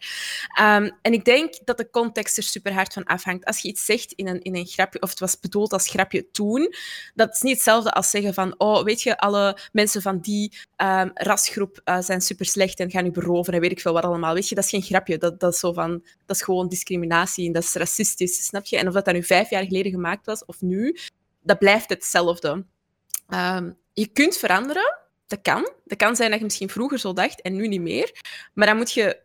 Ehm, 0.57 0.89
en 1.01 1.13
ik 1.13 1.25
denk 1.25 1.53
dat 1.65 1.77
de 1.77 1.89
context 1.89 2.37
er 2.37 2.43
super 2.43 2.73
hard 2.73 2.93
van 2.93 3.03
afhangt. 3.03 3.45
Als 3.45 3.61
je 3.61 3.67
iets 3.67 3.85
zegt 3.85 4.11
in 4.11 4.27
een, 4.27 4.41
in 4.41 4.55
een 4.55 4.65
grapje, 4.65 5.01
of 5.01 5.09
het 5.09 5.19
was 5.19 5.39
bedoeld 5.39 5.73
als 5.73 5.87
grapje 5.87 6.31
toen, 6.31 6.73
dat 7.15 7.33
is 7.33 7.41
niet 7.41 7.53
hetzelfde 7.53 7.91
als 7.91 8.09
zeggen 8.09 8.33
van, 8.33 8.53
oh, 8.57 8.83
weet 8.83 9.01
je, 9.01 9.17
alle 9.17 9.57
mensen 9.71 10.01
van 10.01 10.19
die 10.19 10.57
ehm, 10.75 11.09
rasgroep 11.13 11.81
eh, 11.83 11.99
zijn 11.99 12.21
super 12.21 12.45
slecht 12.45 12.79
en 12.79 12.91
gaan 12.91 13.05
u 13.05 13.11
beroven 13.11 13.53
en 13.53 13.59
weet 13.59 13.71
ik 13.71 13.81
veel 13.81 13.93
wat 13.93 14.03
allemaal. 14.03 14.33
Weet 14.33 14.49
je, 14.49 14.55
dat 14.55 14.63
is 14.63 14.69
geen 14.69 14.81
grapje. 14.81 15.17
Dat, 15.17 15.39
dat, 15.39 15.53
is, 15.53 15.59
zo 15.59 15.73
van, 15.73 16.03
dat 16.25 16.35
is 16.35 16.41
gewoon 16.41 16.67
discriminatie 16.67 17.47
en 17.47 17.51
dat 17.51 17.63
is 17.63 17.73
racistisch, 17.73 18.45
snap 18.45 18.65
je? 18.65 18.77
En 18.77 18.87
of 18.87 18.93
dat 18.93 19.05
dan 19.05 19.13
nu 19.13 19.23
vijf 19.23 19.49
jaar 19.49 19.63
geleden 19.63 19.91
gemaakt 19.91 20.25
was 20.25 20.45
of 20.45 20.61
nu, 20.61 20.97
dat 21.41 21.59
blijft 21.59 21.89
hetzelfde. 21.89 22.65
Ehm, 23.27 23.71
je 23.93 24.07
kunt 24.07 24.37
veranderen, 24.37 24.97
dat 25.27 25.39
kan. 25.41 25.69
Dat 25.85 25.97
kan 25.97 26.15
zijn 26.15 26.29
dat 26.29 26.39
je 26.39 26.45
misschien 26.45 26.69
vroeger 26.69 26.99
zo 26.99 27.13
dacht 27.13 27.41
en 27.41 27.55
nu 27.55 27.67
niet 27.67 27.81
meer. 27.81 28.11
Maar 28.53 28.67
dan 28.67 28.77
moet 28.77 28.91
je 28.91 29.17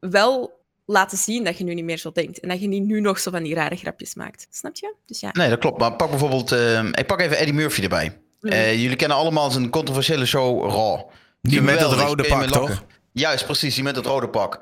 wel 0.00 0.60
laten 0.84 1.18
zien 1.18 1.44
dat 1.44 1.58
je 1.58 1.64
nu 1.64 1.74
niet 1.74 1.84
meer 1.84 1.98
zo 1.98 2.12
denkt. 2.12 2.40
En 2.40 2.48
dat 2.48 2.60
je 2.60 2.68
niet 2.68 2.84
nu 2.84 3.00
nog 3.00 3.18
zo 3.18 3.30
van 3.30 3.42
die 3.42 3.54
rare 3.54 3.76
grapjes 3.76 4.14
maakt. 4.14 4.46
Snap 4.50 4.76
je? 4.76 4.94
Dus 5.06 5.20
ja. 5.20 5.30
Nee, 5.32 5.48
dat 5.48 5.58
klopt. 5.58 5.78
Maar 5.78 5.92
pak 5.92 6.10
bijvoorbeeld... 6.10 6.52
eh, 6.52 6.84
ik 6.84 7.06
pak 7.06 7.20
even 7.20 7.36
Eddie 7.36 7.54
Murphy 7.54 7.82
erbij. 7.82 8.18
Eh, 8.40 8.80
jullie 8.80 8.96
kennen 8.96 9.16
allemaal 9.16 9.50
zijn 9.50 9.70
controversiële 9.70 10.26
show 10.26 10.70
Raw. 10.70 11.00
Die 11.40 11.62
met 11.62 11.78
dat 11.78 11.92
rode 11.92 12.28
pak, 12.28 12.44
toch? 12.44 12.84
Juist, 13.12 13.44
precies. 13.44 13.74
Die 13.74 13.84
met 13.84 13.96
het 13.96 14.06
rode 14.06 14.28
pak. 14.28 14.60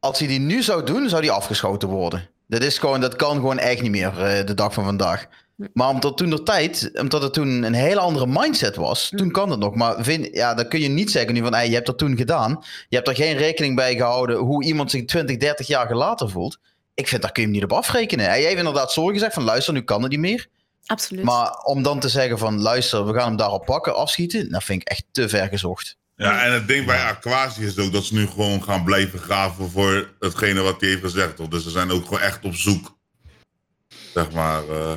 Als 0.00 0.18
hij 0.18 0.28
die 0.28 0.38
nu 0.40 0.62
zou 0.62 0.84
doen, 0.84 1.08
zou 1.08 1.20
die 1.20 1.30
afgeschoten 1.30 1.88
worden. 1.88 2.28
Dat, 2.46 2.62
is 2.62 2.78
gewoon, 2.78 3.00
dat 3.00 3.16
kan 3.16 3.34
gewoon 3.34 3.58
echt 3.58 3.82
niet 3.82 3.90
meer 3.90 4.22
eh, 4.22 4.46
de 4.46 4.54
dag 4.54 4.74
van 4.74 4.84
vandaag. 4.84 5.26
Maar 5.72 5.88
omdat 5.88 6.16
toen 6.16 6.30
de 6.30 6.42
tijd, 6.42 6.90
omdat 6.94 7.22
het 7.22 7.32
toen 7.32 7.62
een 7.62 7.74
hele 7.74 8.00
andere 8.00 8.26
mindset 8.26 8.76
was, 8.76 9.12
toen 9.14 9.30
kan 9.30 9.50
het 9.50 9.60
nog. 9.60 9.74
Maar 9.74 10.04
vind, 10.04 10.28
ja, 10.32 10.54
dan 10.54 10.68
kun 10.68 10.80
je 10.80 10.88
niet 10.88 11.10
zeggen 11.10 11.34
nu 11.34 11.40
van, 11.40 11.54
hey, 11.54 11.68
je 11.68 11.74
hebt 11.74 11.86
dat 11.86 11.98
toen 11.98 12.16
gedaan. 12.16 12.64
Je 12.88 12.96
hebt 12.96 13.08
er 13.08 13.14
geen 13.14 13.36
rekening 13.36 13.76
bij 13.76 13.96
gehouden 13.96 14.36
hoe 14.36 14.64
iemand 14.64 14.90
zich 14.90 15.04
20, 15.04 15.36
30 15.36 15.66
jaar 15.66 15.94
later 15.94 16.30
voelt. 16.30 16.58
Ik 16.94 17.08
vind, 17.08 17.22
daar 17.22 17.32
kun 17.32 17.42
je 17.42 17.48
hem 17.48 17.58
niet 17.58 17.70
op 17.70 17.78
afrekenen. 17.78 18.24
Hij 18.24 18.42
heeft 18.42 18.56
inderdaad 18.56 18.92
zo 18.92 19.06
gezegd 19.06 19.34
van, 19.34 19.42
luister, 19.42 19.72
nu 19.72 19.82
kan 19.82 20.02
het 20.02 20.10
niet 20.10 20.20
meer. 20.20 20.46
Absoluut. 20.86 21.24
Maar 21.24 21.52
om 21.52 21.82
dan 21.82 22.00
te 22.00 22.08
zeggen 22.08 22.38
van, 22.38 22.60
luister, 22.60 23.06
we 23.06 23.12
gaan 23.12 23.28
hem 23.28 23.36
daarop 23.36 23.64
pakken, 23.64 23.96
afschieten, 23.96 24.50
dat 24.50 24.64
vind 24.64 24.82
ik 24.82 24.88
echt 24.88 25.04
te 25.10 25.28
ver 25.28 25.48
gezocht. 25.48 25.96
Ja, 26.16 26.44
en 26.44 26.52
het 26.52 26.68
ding 26.68 26.86
bij 26.86 27.02
Aquasi 27.02 27.64
is 27.66 27.78
ook 27.78 27.92
dat 27.92 28.04
ze 28.04 28.14
nu 28.14 28.26
gewoon 28.26 28.62
gaan 28.62 28.84
blijven 28.84 29.18
graven 29.18 29.70
voor 29.70 30.08
hetgene 30.18 30.60
wat 30.60 30.80
hij 30.80 30.88
heeft 30.88 31.02
gezegd. 31.02 31.36
Toch? 31.36 31.48
Dus 31.48 31.62
ze 31.62 31.70
zijn 31.70 31.90
ook 31.90 32.04
gewoon 32.04 32.20
echt 32.20 32.44
op 32.44 32.54
zoek. 32.54 32.96
Zeg 34.12 34.32
maar. 34.32 34.68
eh 34.68 34.92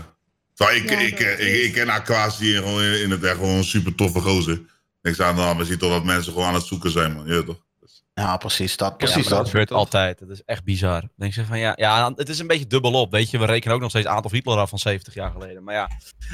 terwijl 0.60 0.78
ik, 0.84 0.90
Ja, 0.90 0.98
ik, 1.00 1.20
ik, 1.40 1.64
ik, 1.64 1.74
ken 1.74 1.90
Aquasi 1.90 2.54
gewoon 2.54 2.84
in 2.84 3.02
in 3.02 3.12
het 3.12 3.24
echt 3.24 3.36
gewoon 3.36 3.56
een 3.56 3.64
super 3.64 3.96
toffe 3.96 4.20
gozer. 4.20 4.62
Niks 5.02 5.22
aan 5.22 5.36
de 5.36 5.42
hand, 5.42 5.54
maar 5.58 5.66
je 5.66 5.72
ziet 5.72 5.80
toch 5.80 5.92
dat 5.92 6.04
mensen 6.04 6.32
gewoon 6.34 6.48
aan 6.48 6.54
het 6.54 6.66
zoeken 6.66 6.92
zijn, 6.92 7.14
man. 7.14 7.26
Je 7.28 7.34
weet 7.34 7.46
toch? 7.46 7.66
Dus- 7.80 8.04
Ja, 8.14 8.38
precies 8.38 8.78
dat. 8.78 8.98
Precies 8.98 9.28
dat 9.28 9.48
gebeurt 9.50 9.72
altijd. 9.72 10.20
Dat 10.20 10.30
is 10.30 10.42
echt 10.46 10.64
bizar. 10.64 11.00
Dan 11.02 11.10
denk 11.16 11.34
je 11.34 11.46
van 11.46 11.60
ja, 11.60 11.74
ja, 11.76 12.12
het 12.16 12.30
is 12.30 12.40
een 12.40 12.48
beetje 12.48 12.68
dubbel 12.68 12.92
op. 12.94 13.12
Weet 13.12 13.30
je, 13.30 13.40
we 13.40 13.46
rekenen 13.46 13.76
ook 13.76 13.82
nog 13.82 13.90
steeds 13.90 14.08
Adolf 14.08 14.32
Hitler 14.32 14.58
af 14.58 14.70
van 14.70 14.80
70 14.80 15.14
jaar 15.14 15.32
geleden. 15.32 15.64
Maar 15.64 15.76
ja, 15.76 15.90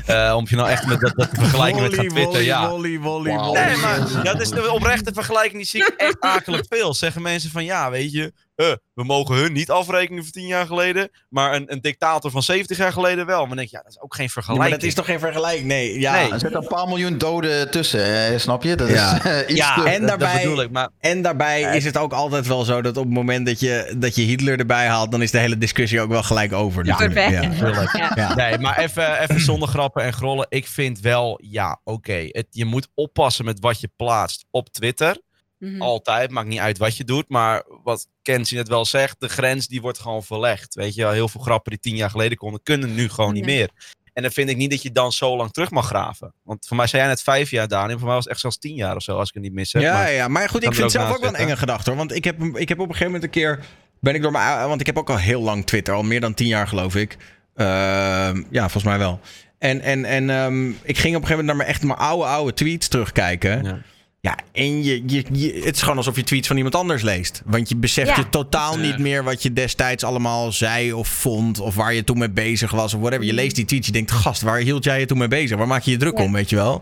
eh, 0.06 0.36
om 0.36 0.46
je 0.50 0.56
nou 0.56 0.70
echt 0.70 0.86
met 0.88 1.00
dat, 1.00 1.14
dat 1.16 1.30
te 1.30 1.36
vergelijken 1.36 1.82
met 1.82 1.94
gaan 1.94 2.08
Twitter, 2.08 2.42
ja. 2.42 2.62
Wauw. 2.62 3.02
volley. 3.02 3.32
Nee, 3.66 3.78
maar 3.78 4.24
dat 4.24 4.42
is 4.42 4.50
de 4.50 4.72
oprechte 4.72 5.14
vergelijking. 5.14 5.56
Die 5.56 5.66
zie 5.66 5.82
ik 5.86 5.94
echt 5.98 6.20
akelig 6.36 6.66
veel. 6.70 6.94
Zeggen 6.94 7.22
mensen 7.22 7.50
van 7.52 7.64
ja, 7.66 7.90
weet 7.90 8.12
je, 8.12 8.34
eh, 8.56 8.66
we 8.94 9.04
mogen 9.04 9.36
hun 9.36 9.54
niet 9.54 9.70
afrekenen 9.72 10.24
voor 10.24 10.32
10 10.32 10.48
jaar 10.48 10.66
geleden. 10.66 11.10
Maar 11.30 11.54
een, 11.56 11.72
een 11.72 11.82
dictator 11.82 12.32
van 12.32 12.44
70 12.44 12.78
jaar 12.78 12.92
geleden 12.92 13.26
wel. 13.26 13.40
Maar 13.40 13.48
dan 13.48 13.58
denk 13.58 13.70
je, 13.70 13.76
ja, 13.78 13.84
dat 13.84 13.92
is 13.92 14.02
ook 14.02 14.16
geen 14.16 14.26
Ja, 14.26 14.32
vergelijking. 14.32 14.70
maar 14.70 14.80
dat 14.80 14.88
is 14.90 14.96
toch 14.96 15.06
geen 15.06 15.20
vergelijking? 15.20 15.68
Nee, 15.68 16.00
ja. 16.00 16.14
Nee. 16.14 16.32
Er 16.32 16.40
zitten 16.40 16.62
een 16.62 16.68
paar 16.68 16.88
miljoen 16.88 17.18
doden 17.18 17.72
tussen, 17.72 18.30
eh, 18.32 18.40
snap 18.40 18.64
je? 18.64 18.76
Dat 18.76 18.90
Ja. 18.90 19.16
is 19.16 19.22
eh, 19.32 19.40
iets 19.50 19.60
Ja, 19.60 19.74
te- 19.84 19.90
en 19.90 20.06
daarbij- 20.06 20.34
dat 20.34 20.42
bedoel 20.42 20.62
ik. 20.62 20.72
Maar 20.72 20.90
En 21.00 21.22
daarbij 21.22 21.62
is 21.62 21.86
het 21.86 21.98
ook 21.98 22.14
altijd 22.14 22.48
wel 22.48 22.64
zo 22.64 22.82
dat 22.82 22.98
op 22.98 23.04
het 23.04 23.14
moment 23.14 23.46
dat 23.46 23.60
je, 23.60 23.94
dat 23.98 24.16
je 24.16 24.22
Hitler 24.22 24.60
erbij 24.60 24.88
haalt, 24.88 25.12
dan 25.12 25.22
is 25.22 25.32
de 25.32 25.38
hele 25.40 25.58
discussie 25.58 26.02
ook 26.02 26.10
wel 26.10 26.24
gelijk 26.24 26.54
over. 26.54 26.86
Ja. 26.86 27.02
Ja. 27.02 27.30
Ja. 27.30 28.12
Ja. 28.16 28.36
Nee, 28.36 28.58
maar 28.58 28.78
even, 28.78 29.20
even 29.22 29.40
zonder 29.42 29.68
grappen 29.68 30.04
en 30.04 30.14
grollen. 30.14 30.46
Ik 30.50 30.68
vind 30.68 31.00
wel, 31.00 31.40
ja, 31.44 31.80
oké. 31.84 32.30
Je 32.50 32.66
moet 32.66 32.88
oppassen 32.94 33.46
met 33.46 33.60
wat 33.60 33.80
je 33.80 33.90
plaatst 33.96 34.46
op 34.52 34.70
Twitter. 34.70 35.18
Mhm. 35.60 35.82
Altijd, 35.82 36.32
maakt 36.32 36.48
niet 36.48 36.60
uit 36.60 36.78
wat 36.78 36.98
je 36.98 37.04
doet. 37.04 37.30
Maar 37.30 37.64
wat 37.84 38.08
Kenzie 38.22 38.58
net 38.58 38.68
wel 38.68 38.86
zegt, 38.86 39.16
de 39.20 39.30
grens 39.30 39.68
die 39.68 39.82
wordt 39.82 40.00
gewoon 40.00 40.24
verlegd. 40.24 40.76
Weet 40.76 40.96
je 40.96 41.02
wel, 41.02 41.12
heel 41.12 41.28
veel 41.28 41.42
grappen 41.42 41.72
die 41.72 41.80
tien 41.80 41.96
jaar 41.96 42.10
geleden 42.10 42.38
konden, 42.38 42.64
kunnen 42.64 42.96
nu 42.96 43.10
gewoon 43.10 43.34
niet 43.34 43.46
Nee. 43.46 43.56
meer. 43.56 43.70
En 44.14 44.22
dan 44.22 44.32
vind 44.32 44.50
ik 44.50 44.58
niet 44.58 44.70
dat 44.70 44.82
je 44.82 44.92
dan 44.92 45.12
zo 45.12 45.38
lang 45.38 45.52
terug 45.52 45.72
mag 45.72 45.86
graven. 45.86 46.34
Want 46.44 46.68
voor 46.68 46.78
mij 46.78 46.88
zei 46.88 47.02
jij 47.02 47.12
net 47.12 47.22
vijf 47.22 47.50
jaar, 47.50 47.68
Daniel. 47.68 47.98
Voor 47.98 48.06
mij 48.06 48.16
was 48.16 48.24
het 48.24 48.34
echt 48.34 48.42
zelfs 48.42 48.58
tien 48.58 48.76
jaar 48.76 48.96
of 48.96 49.02
zo, 49.02 49.18
als 49.18 49.28
ik 49.28 49.34
het 49.34 49.44
niet 49.44 49.54
mis 49.54 49.74
heb. 49.74 49.82
Ja, 49.82 49.94
maar, 49.94 50.12
ja, 50.12 50.28
maar 50.28 50.50
goed, 50.50 50.64
ik 50.64 50.70
vind 50.70 50.82
het 50.84 50.92
zelf 50.92 51.16
ook 51.16 51.22
wel 51.22 51.30
een 51.30 51.36
enge 51.36 51.58
gedachte 51.58 51.90
hoor. 51.90 52.00
Want 52.00 52.16
ik 52.16 52.24
heb, 52.24 52.44
ik 52.44 52.70
heb 52.70 52.80
op 52.80 52.90
een 52.90 52.96
gegeven 52.96 53.06
moment 53.06 53.24
een 53.24 53.30
keer. 53.30 53.66
Ben 54.00 54.16
ik 54.16 54.22
door 54.22 54.32
mijn. 54.32 54.68
Want 54.68 54.80
ik 54.80 54.86
heb 54.86 54.98
ook 54.98 55.10
al 55.10 55.18
heel 55.18 55.42
lang 55.42 55.66
Twitter, 55.66 55.94
al 55.94 56.04
meer 56.04 56.22
dan 56.22 56.34
tien 56.34 56.48
jaar 56.48 56.68
geloof 56.68 56.96
ik. 56.96 57.18
Ehm, 57.56 58.44
ja, 58.50 58.62
volgens 58.62 58.84
mij 58.84 58.98
wel. 58.98 59.20
En, 59.58 59.82
en, 59.82 60.06
en 60.06 60.30
ehm, 60.30 60.70
ik 60.70 60.98
ging 60.98 61.16
op 61.16 61.22
een 61.22 61.28
gegeven 61.28 61.30
moment 61.30 61.46
naar 61.46 61.56
mijn 61.56 61.70
echt 61.70 61.84
mijn 61.84 62.00
oude, 62.00 62.26
oude 62.26 62.54
tweets 62.54 62.88
terugkijken. 62.88 63.64
Ja, 63.64 63.82
Ja. 64.26 64.38
en 64.52 64.84
je, 64.84 65.04
je, 65.06 65.24
je- 65.32 65.62
het 65.64 65.76
is 65.76 65.82
gewoon 65.82 65.98
alsof 65.98 66.16
je 66.16 66.24
tweets 66.24 66.48
van 66.48 66.56
iemand 66.56 66.76
anders 66.76 67.02
leest. 67.02 67.42
Want 67.46 67.70
je 67.70 67.76
beseft 67.76 68.10
Ja. 68.10 68.16
je 68.16 68.30
totaal 68.30 68.78
niet 68.78 68.98
meer 68.98 69.24
wat 69.24 69.44
je 69.44 69.54
destijds 69.54 70.04
allemaal 70.04 70.52
zei 70.52 70.94
of 70.94 71.08
vond. 71.08 71.60
Of 71.60 71.76
waar 71.76 71.94
je 71.94 72.04
toen 72.04 72.18
mee 72.18 72.30
bezig 72.30 72.72
was 72.72 72.94
of 72.94 73.00
whatever. 73.00 73.26
Je 73.26 73.34
leest 73.34 73.56
die 73.56 73.66
tweets, 73.66 73.88
je 73.88 73.94
denkt, 73.94 74.12
gast, 74.12 74.42
waar 74.42 74.58
hield 74.60 74.84
jij 74.84 75.00
je 75.00 75.06
toen 75.06 75.18
mee 75.18 75.28
bezig? 75.28 75.58
Waar 75.58 75.68
maak 75.68 75.82
je 75.84 75.92
je 75.92 75.98
druk 75.98 76.18
Ja. 76.18 76.24
om, 76.24 76.32
weet 76.34 76.50
je 76.50 76.56
wel? 76.56 76.82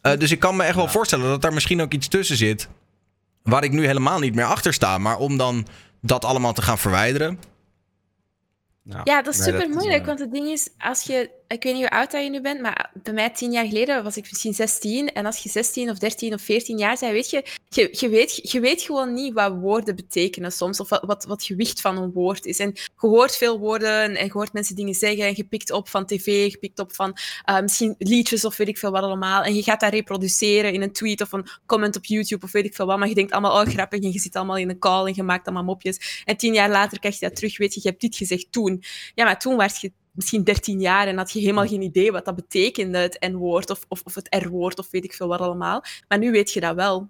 Eh, 0.00 0.18
dus 0.18 0.30
ik 0.30 0.38
kan 0.38 0.56
me 0.56 0.62
echt 0.62 0.76
wel 0.76 0.88
voorstellen 0.88 1.28
dat 1.28 1.42
daar 1.42 1.52
misschien 1.52 1.80
ook 1.82 1.92
iets 1.92 2.08
tussen 2.08 2.36
zit. 2.36 2.68
Waar 3.42 3.64
ik 3.64 3.72
nu 3.72 3.86
helemaal 3.86 4.18
niet 4.18 4.34
meer 4.34 4.44
achter 4.44 4.72
sta. 4.72 4.98
Maar 4.98 5.18
om 5.18 5.36
dan 5.36 5.66
dat 6.00 6.24
allemaal 6.24 6.52
te 6.52 6.62
gaan 6.62 6.78
verwijderen. 6.78 7.38
Nou, 8.82 9.00
Ja, 9.04 9.22
dat 9.22 9.34
is 9.34 9.40
nee, 9.40 9.48
super 9.48 9.68
moeilijk. 9.68 10.06
Want 10.06 10.18
het 10.18 10.32
ding 10.32 10.46
is, 10.48 10.68
als 10.78 11.02
je, 11.02 11.30
ik 11.48 11.62
weet 11.62 11.72
niet 11.74 11.82
hoe 11.82 11.90
oud 11.90 12.12
je 12.12 12.30
nu 12.30 12.40
bent, 12.40 12.60
maar 12.60 12.90
bij 13.02 13.12
mij 13.12 13.30
tien 13.30 13.52
jaar 13.52 13.66
geleden 13.66 14.04
was 14.04 14.16
ik 14.16 14.30
misschien 14.30 14.54
16. 14.54 15.12
En 15.12 15.26
als 15.26 15.38
je 15.38 15.48
16 15.48 15.90
of 15.90 15.98
13 15.98 16.34
of 16.34 16.42
14 16.42 16.78
jaar 16.78 16.96
bent, 17.00 17.12
weet 17.12 17.30
je, 17.30 17.44
je, 17.68 17.88
je, 17.92 18.08
weet, 18.08 18.50
je 18.50 18.60
weet 18.60 18.82
gewoon 18.82 19.14
niet 19.14 19.32
wat 19.32 19.52
woorden 19.52 19.96
betekenen 19.96 20.52
soms. 20.52 20.80
Of 20.80 20.88
wat, 20.88 21.02
wat, 21.04 21.24
wat 21.24 21.44
gewicht 21.44 21.80
van 21.80 21.96
een 21.96 22.12
woord 22.12 22.46
is. 22.46 22.58
En 22.58 22.70
je 22.74 22.92
hoort 22.94 23.36
veel 23.36 23.58
woorden 23.58 24.16
en 24.16 24.24
je 24.24 24.32
hoort 24.32 24.52
mensen 24.52 24.76
dingen 24.76 24.94
zeggen. 24.94 25.24
En 25.24 25.32
je 25.36 25.44
pikt 25.44 25.70
op 25.70 25.88
van 25.88 26.06
tv, 26.06 26.50
je 26.50 26.58
pikt 26.58 26.78
op 26.78 26.94
van 26.94 27.16
eh, 27.42 27.60
misschien 27.60 27.94
liedjes 27.98 28.44
of 28.44 28.56
weet 28.56 28.68
ik 28.68 28.78
veel 28.78 28.90
wat 28.90 29.02
allemaal. 29.02 29.42
En 29.42 29.54
je 29.54 29.62
gaat 29.62 29.80
dat 29.80 29.92
reproduceren 29.92 30.72
in 30.72 30.82
een 30.82 30.92
tweet 30.92 31.20
of 31.20 31.32
een 31.32 31.46
comment 31.66 31.96
op 31.96 32.04
YouTube 32.04 32.44
of 32.44 32.52
weet 32.52 32.64
ik 32.64 32.74
veel 32.74 32.86
wat. 32.86 32.98
Maar 32.98 33.08
je 33.08 33.14
denkt 33.14 33.32
allemaal, 33.32 33.62
oh 33.62 33.66
grappig, 33.66 34.00
en 34.00 34.12
je 34.12 34.18
zit 34.18 34.36
allemaal 34.36 34.56
in 34.56 34.70
een 34.70 34.78
call 34.78 35.06
en 35.06 35.12
je 35.16 35.22
maakt 35.22 35.46
allemaal 35.46 35.64
mopjes. 35.64 36.22
En 36.24 36.36
tien 36.36 36.54
jaar 36.54 36.70
later 36.70 36.98
krijg 36.98 37.18
je 37.18 37.26
dat 37.26 37.36
terug, 37.36 37.58
weet 37.58 37.74
je, 37.74 37.80
je 37.82 37.88
hebt 37.88 38.00
dit 38.00 38.16
gezegd 38.16 38.46
toen. 38.50 38.82
Ja, 39.14 39.24
maar 39.24 39.38
toen 39.38 39.56
was 39.56 39.80
je 39.80 39.92
misschien 40.14 40.44
13 40.44 40.80
jaar 40.80 41.06
en 41.06 41.16
had 41.16 41.32
je 41.32 41.40
helemaal 41.40 41.66
geen 41.66 41.82
idee 41.82 42.12
wat 42.12 42.24
dat 42.24 42.34
betekende, 42.34 42.98
het 42.98 43.16
N-woord 43.20 43.70
of, 43.70 43.84
of, 43.88 44.02
of 44.04 44.14
het 44.14 44.36
R-woord 44.44 44.78
of 44.78 44.90
weet 44.90 45.04
ik 45.04 45.14
veel 45.14 45.28
wat 45.28 45.40
allemaal. 45.40 45.84
Maar 46.08 46.18
nu 46.18 46.30
weet 46.30 46.52
je 46.52 46.60
dat 46.60 46.74
wel. 46.74 47.08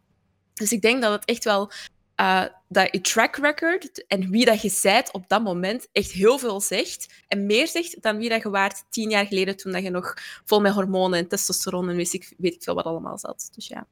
Dus 0.55 0.73
ik 0.73 0.83
denk 0.83 1.03
dat 1.03 1.13
het 1.13 1.25
echt 1.25 1.45
wel 1.45 1.71
eh, 2.15 2.45
dat 2.69 2.89
je 2.93 3.01
track 3.01 3.37
record 3.37 4.07
en 4.07 4.31
wie 4.31 4.45
dat 4.45 4.63
je 4.63 4.69
zijt 4.69 5.13
op 5.13 5.29
dat 5.29 5.43
moment 5.43 5.89
echt 5.93 6.11
heel 6.11 6.39
veel 6.39 6.61
zegt. 6.61 7.25
En 7.29 7.47
meer 7.47 7.69
zegt 7.69 8.03
dan 8.03 8.17
wie 8.17 8.29
dat 8.29 8.43
je 8.43 8.51
waart 8.51 8.85
tien 8.91 9.11
jaar 9.11 9.27
geleden 9.27 9.57
toen 9.57 9.73
dat 9.73 9.83
je 9.83 9.91
nog 9.91 10.15
vol 10.45 10.61
met 10.61 10.73
hormonen 10.73 11.19
en 11.19 11.29
testosteron 11.29 11.89
en 11.89 11.97
weet 11.97 12.13
ik, 12.13 12.35
weet 12.39 12.55
ik 12.55 12.63
veel 12.63 12.75
wat 12.75 12.85
allemaal 12.85 13.19
zat. 13.19 13.49
Dus 13.55 13.67
ja. 13.67 13.87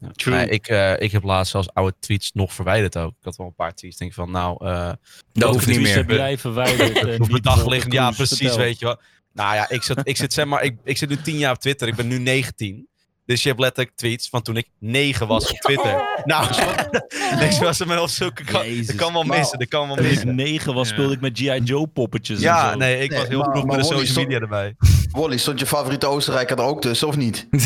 Ja. 0.00 0.08
True. 0.12 0.34
Nee, 0.34 0.48
ik, 0.48 0.68
eh, 0.68 1.00
ik 1.00 1.12
heb 1.12 1.22
laatst 1.22 1.50
zelfs 1.52 1.68
oude 1.72 1.94
tweets 2.00 2.30
nog 2.32 2.52
verwijderd 2.52 2.96
ook. 2.96 3.10
Ik 3.10 3.24
had 3.24 3.36
wel 3.36 3.46
een 3.46 3.54
paar 3.54 3.74
tweets. 3.74 3.96
Denk 3.96 4.12
van, 4.12 4.30
nou, 4.30 4.66
eh 4.66 4.92
Dat 5.32 5.52
hoeft 5.52 5.66
niet 5.66 5.74
Tweets 5.74 5.94
meer. 5.94 5.96
heb 6.06 6.10
jij 6.10 6.38
verwijderd. 6.38 6.96
en 6.96 7.20
op 7.22 7.30
mijn 7.30 7.42
dag 7.42 7.66
liggen. 7.66 7.92
Ja, 7.92 8.10
precies, 8.10 8.38
Vertel. 8.38 8.58
weet 8.58 8.78
je 8.78 8.84
wel. 8.84 9.00
Nou 9.32 9.54
ja, 9.54 9.70
ik 9.70 9.82
zit, 9.82 10.00
ik 10.02 10.16
zit 10.16 10.32
zeg 10.32 10.44
maar, 10.46 10.62
ik, 10.62 10.76
ik 10.84 10.96
zit 10.96 11.08
nu 11.08 11.16
tien 11.16 11.36
jaar 11.38 11.52
op 11.52 11.58
Twitter. 11.58 11.88
Ik 11.88 11.94
ben 11.94 12.06
nu 12.08 12.18
19. 12.18 12.88
Dus 13.26 13.42
je 13.42 13.48
hebt 13.48 13.60
letterlijk 13.60 13.96
tweets 13.96 14.28
van 14.28 14.42
toen 14.42 14.56
ik 14.56 14.68
9 14.78 15.26
was 15.26 15.50
op 15.50 15.56
Twitter. 15.58 16.02
Nou, 16.24 16.46
ik 17.50 17.58
was 17.60 17.80
er 17.80 18.00
op 18.00 18.08
zulke 18.08 18.44
kan, 18.44 18.64
dat 18.86 18.94
kan 18.94 19.12
wel 19.12 19.22
missen, 19.22 19.58
dat 19.58 19.68
kan 19.68 19.86
wel 19.86 19.96
Toen 19.96 20.04
ik 20.04 20.10
missen. 20.10 20.34
negen 20.34 20.74
was, 20.74 20.88
speelde 20.88 21.14
ik 21.14 21.20
met 21.20 21.38
G.I. 21.38 21.60
Joe 21.64 21.86
poppetjes 21.86 22.36
en 22.36 22.42
Ja, 22.42 22.70
zo. 22.70 22.76
nee, 22.78 22.98
ik 23.02 23.12
was 23.12 23.28
heel 23.28 23.42
vroeg 23.44 23.64
met 23.64 23.76
de 23.76 23.84
social 23.84 24.24
media 24.24 24.38
erbij. 24.40 24.74
Wally, 25.14 25.36
stond 25.38 25.58
je 25.60 25.66
favoriete 25.66 26.06
Oostenrijker 26.06 26.58
er 26.58 26.64
ook 26.64 26.80
tussen, 26.80 27.08
of 27.08 27.16
niet? 27.16 27.46
nee, 27.50 27.60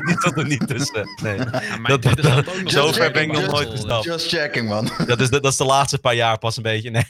die 0.00 0.14
stond 0.18 0.36
er 0.36 0.46
niet 0.46 0.66
tussen. 0.68 1.08
Nee. 1.22 1.36
Ja, 1.36 1.96
Dat- 1.96 3.12
ben 3.12 3.22
ik 3.22 3.32
nog 3.32 3.50
nooit 3.50 3.70
gestapt. 3.70 4.04
Just 4.04 4.28
checking, 4.28 4.68
man. 4.68 4.90
Dat, 5.06 5.20
is 5.20 5.30
de, 5.30 5.40
dat 5.40 5.52
is 5.52 5.58
de 5.58 5.64
laatste 5.64 5.98
paar 5.98 6.14
jaar 6.14 6.38
pas 6.38 6.56
een 6.56 6.62
beetje. 6.62 6.90
Nee. 6.90 7.04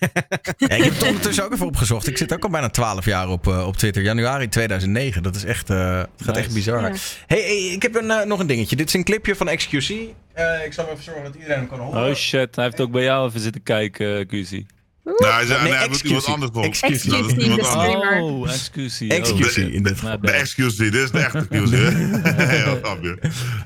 Ja, 0.57 0.69
ik 0.69 0.83
heb 0.85 0.93
het 0.93 1.07
ondertussen 1.07 1.45
ook 1.45 1.53
even 1.53 1.67
opgezocht. 1.67 2.07
Ik 2.07 2.17
zit 2.19 2.33
ook 2.33 2.45
al 2.45 2.51
bijna 2.51 2.69
12 2.71 3.05
jaar 3.05 3.29
op, 3.29 3.47
eh, 3.49 3.67
op 3.67 3.77
Twitter. 3.77 4.03
Januari 4.03 4.49
2009. 4.49 5.23
Dat 5.23 5.35
is 5.37 5.45
echt, 5.45 5.71
eh, 5.71 5.99
het 5.99 6.09
gaat 6.17 6.27
Nice. 6.35 6.41
echt 6.41 6.55
bizar. 6.55 6.81
Ja. 6.81 6.93
Hey, 7.27 7.39
hey, 7.41 7.57
ik 7.73 7.83
heb 7.83 7.95
een, 7.95 8.11
eh, 8.11 8.27
nog 8.27 8.39
een 8.39 8.47
dingetje. 8.47 8.77
Dit 8.77 8.87
is 8.89 8.95
een 8.95 9.05
clipje 9.05 9.37
van 9.37 9.47
XQC. 9.57 9.89
Eh, 10.33 10.65
ik 10.65 10.73
zal 10.73 10.85
even 10.91 11.05
zorgen 11.05 11.25
dat 11.25 11.35
iedereen 11.35 11.57
hem 11.59 11.69
kan 11.69 11.79
horen. 11.79 12.09
Oh 12.09 12.15
shit, 12.15 12.55
hij 12.57 12.65
heeft 12.65 12.81
ook 12.81 12.91
bij 12.91 13.03
jou 13.03 13.29
even 13.29 13.41
zitten 13.41 13.63
kijken, 13.63 14.19
uh, 14.21 14.27
Kuzi. 14.27 14.67
Nou, 15.05 15.33
hij, 15.33 15.47
zei, 15.47 15.63
Nee, 15.63 15.69
nee, 15.71 15.79
hij 15.79 15.89
doet 15.89 16.01
iemand 16.01 16.27
anders 16.27 16.51
voor. 16.53 16.63
De. 16.63 16.69
Oh, 16.69 18.49
excusie. 18.51 19.11
Excusie, 19.11 19.67
Oh, 19.67 19.73
in 19.73 19.83
dit 19.83 20.03
my 20.03 20.11
De 20.11 20.19
bad. 20.19 20.31
excusie, 20.31 20.91
dit 20.91 21.03
is 21.03 21.11
de 21.11 21.19
echte? 21.19 21.47
Heel 22.47 22.79
grapje. 22.83 23.19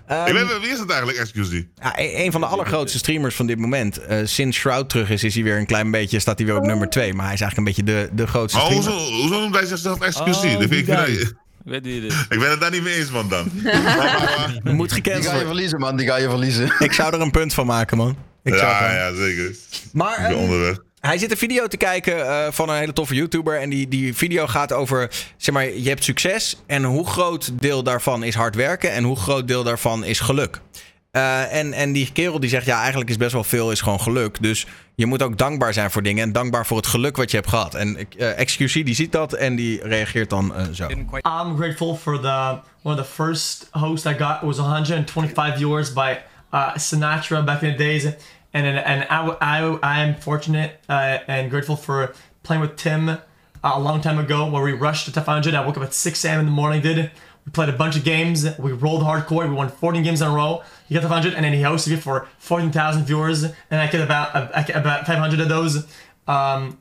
Ehm, 0.07 0.27
Ik 0.27 0.33
weet, 0.33 0.59
wie 0.61 0.71
is 0.71 0.79
het 0.79 0.89
eigenlijk, 0.91 1.19
excusie? 1.19 1.69
Ja, 1.83 1.99
een 1.99 2.21
een 2.25 2.33
van 2.33 2.41
de 2.41 2.47
allergrootste 2.47 2.99
streamers 2.99 3.35
van 3.35 3.47
dit 3.47 3.59
moment. 3.59 3.99
Eh, 3.99 4.19
sinds 4.25 4.59
Shroud 4.59 4.89
terug 4.89 5.11
is, 5.11 5.25
is 5.25 5.35
hij 5.35 5.43
weer 5.43 5.57
een 5.59 5.67
klein 5.67 5.91
beetje, 5.91 6.19
staat 6.19 6.39
hij 6.39 6.47
weer 6.47 6.57
op 6.57 6.65
nummer 6.65 6.89
2. 6.89 7.15
Maar 7.15 7.25
hij 7.25 7.35
is 7.35 7.41
eigenlijk 7.41 7.79
een 7.79 7.85
beetje 7.85 8.09
de, 8.09 8.17
de 8.23 8.27
grootste 8.27 8.61
streamer. 8.61 8.85
hoezo, 8.91 9.13
hoezo 9.13 9.41
noemt 9.41 9.55
hij 9.55 9.67
zichzelf 9.67 10.01
excusie? 10.01 10.51
Oh, 10.55 10.61
Dat 10.61 10.69
vind 10.69 10.89
ik, 10.89 10.95
weet 11.65 11.87
is. 11.87 12.15
ik 12.29 12.39
ben 12.39 12.51
het 12.51 12.61
daar 12.61 12.71
niet 12.71 12.83
mee 12.83 12.95
eens, 12.95 13.11
man, 13.11 13.29
dan. 13.29 13.51
Je 14.65 14.71
moet 14.73 15.03
Die 15.05 15.13
ga 15.23 15.35
je 15.37 15.45
verliezen, 15.47 15.79
man. 15.79 15.97
Die 15.97 16.07
ga 16.07 16.17
je 16.17 16.29
verliezen. 16.29 16.73
Ik 16.79 16.93
zou 16.93 17.15
er 17.15 17.21
een 17.21 17.31
punt 17.31 17.55
van 17.55 17.67
maken, 17.67 17.97
man. 17.97 18.17
Ik 18.43 18.55
zou 18.55 18.67
ja, 18.67 18.81
wel. 18.81 18.91
ja, 18.91 19.15
zeker. 19.15 19.57
Maar 19.93 20.13
Ik 20.13 20.23
ben 20.23 20.31
ehm, 20.31 20.39
onderweg. 20.39 20.77
Hij 21.01 21.19
zit 21.19 21.31
een 21.31 21.37
video 21.37 21.67
te 21.67 21.77
kijken 21.77 22.27
eh, 22.27 22.47
van 22.51 22.69
een 22.69 22.77
hele 22.77 22.93
toffe 22.93 23.15
YouTuber. 23.15 23.61
En 23.61 23.71
die, 23.71 23.89
die 23.89 24.15
video 24.15 24.47
gaat 24.47 24.73
over, 24.73 25.11
zeg 25.37 25.55
maar, 25.55 25.71
je 25.71 25.89
hebt 25.89 26.05
succes. 26.05 26.57
En 26.67 26.85
hoe 26.85 27.07
groot 27.07 27.61
deel 27.61 27.83
daarvan 27.83 28.23
is 28.23 28.35
hard 28.35 28.55
werken. 28.55 28.93
En 28.93 29.05
hoe 29.05 29.17
groot 29.17 29.49
deel 29.49 29.63
daarvan 29.65 30.05
is 30.05 30.21
geluk. 30.21 30.61
Eh, 31.11 31.55
en, 31.55 31.73
en 31.73 31.93
die 31.93 32.13
kerel 32.13 32.41
die 32.41 32.51
zegt, 32.51 32.67
ja, 32.67 32.81
eigenlijk 32.81 33.11
is 33.11 33.17
best 33.17 33.33
wel 33.33 33.45
veel 33.45 33.71
is 33.71 33.81
gewoon 33.81 34.01
geluk. 34.01 34.37
Dus 34.41 34.67
je 34.95 35.07
moet 35.07 35.23
ook 35.23 35.39
dankbaar 35.39 35.73
zijn 35.73 35.91
voor 35.91 36.03
dingen. 36.03 36.23
En 36.23 36.33
dankbaar 36.33 36.67
voor 36.67 36.77
het 36.77 36.87
geluk 36.87 37.17
wat 37.17 37.31
je 37.31 37.37
hebt 37.37 37.49
gehad. 37.49 37.75
En 37.75 38.09
eh 38.19 38.45
XQC 38.45 38.73
die 38.73 38.95
ziet 38.95 39.13
dat 39.13 39.33
en 39.33 39.57
die 39.57 39.83
reageert 39.83 40.31
dan 40.31 40.53
zo. 40.73 40.87
I'm 40.89 41.57
grateful 41.57 41.97
for 41.97 42.21
the 42.21 42.59
one 42.83 43.01
of 43.01 43.07
the 43.07 43.13
first 43.13 43.69
hosts 43.71 44.07
I 44.07 44.15
got 44.19 44.41
was 44.41 44.59
125 44.59 45.57
viewers 45.57 45.93
by 45.93 46.17
uh, 46.55 46.77
Sinatra 46.77 47.45
back 47.45 47.63
in 47.63 47.77
the 47.77 47.77
days, 47.77 48.05
and 48.53 48.67
and, 48.67 48.79
and 48.79 49.07
I, 49.11 49.37
I, 49.41 49.79
I 49.83 50.01
am 50.01 50.15
fortunate 50.17 50.81
uh, 50.89 51.19
and 51.27 51.51
grateful 51.51 51.77
for 51.77 52.15
playing 52.43 52.61
with 52.61 52.77
Tim 52.77 53.09
uh, 53.09 53.19
a 53.63 53.81
long 53.81 54.01
time 54.01 54.19
ago 54.19 54.51
where 54.51 54.63
we 54.63 54.73
rushed 54.73 55.13
to 55.13 55.21
500. 55.21 55.55
I 55.55 55.67
woke 55.67 55.77
up 55.77 55.83
at 55.83 55.95
6 55.95 56.25
a.m. 56.25 56.41
in 56.41 56.47
the 56.47 56.53
morning, 56.53 56.81
did 56.81 57.11
we 57.49 57.53
played 57.53 57.71
a 57.71 57.73
bunch 57.73 57.97
of 57.97 58.05
games. 58.05 58.47
We 58.59 58.73
rolled 58.73 59.03
hardcore. 59.03 59.49
We 59.49 59.55
won 59.55 59.71
14 59.71 60.03
games 60.03 60.21
in 60.21 60.29
a 60.29 60.31
row. 60.31 60.63
He 60.87 60.95
got 60.95 61.01
to 61.01 61.09
500, 61.09 61.33
and 61.33 61.47
then 61.47 61.55
he 61.55 61.61
hosted 61.63 61.93
it 61.93 61.97
for 61.97 62.29
14,000 62.41 63.07
viewers, 63.07 63.43
and 63.43 63.55
I 63.71 63.87
get 63.87 64.03
about 64.03 64.55
I 64.55 64.63
get 64.65 64.77
about 64.77 65.07
500 65.07 65.41
of 65.41 65.49
those. 65.49 65.87
Um, 66.27 66.77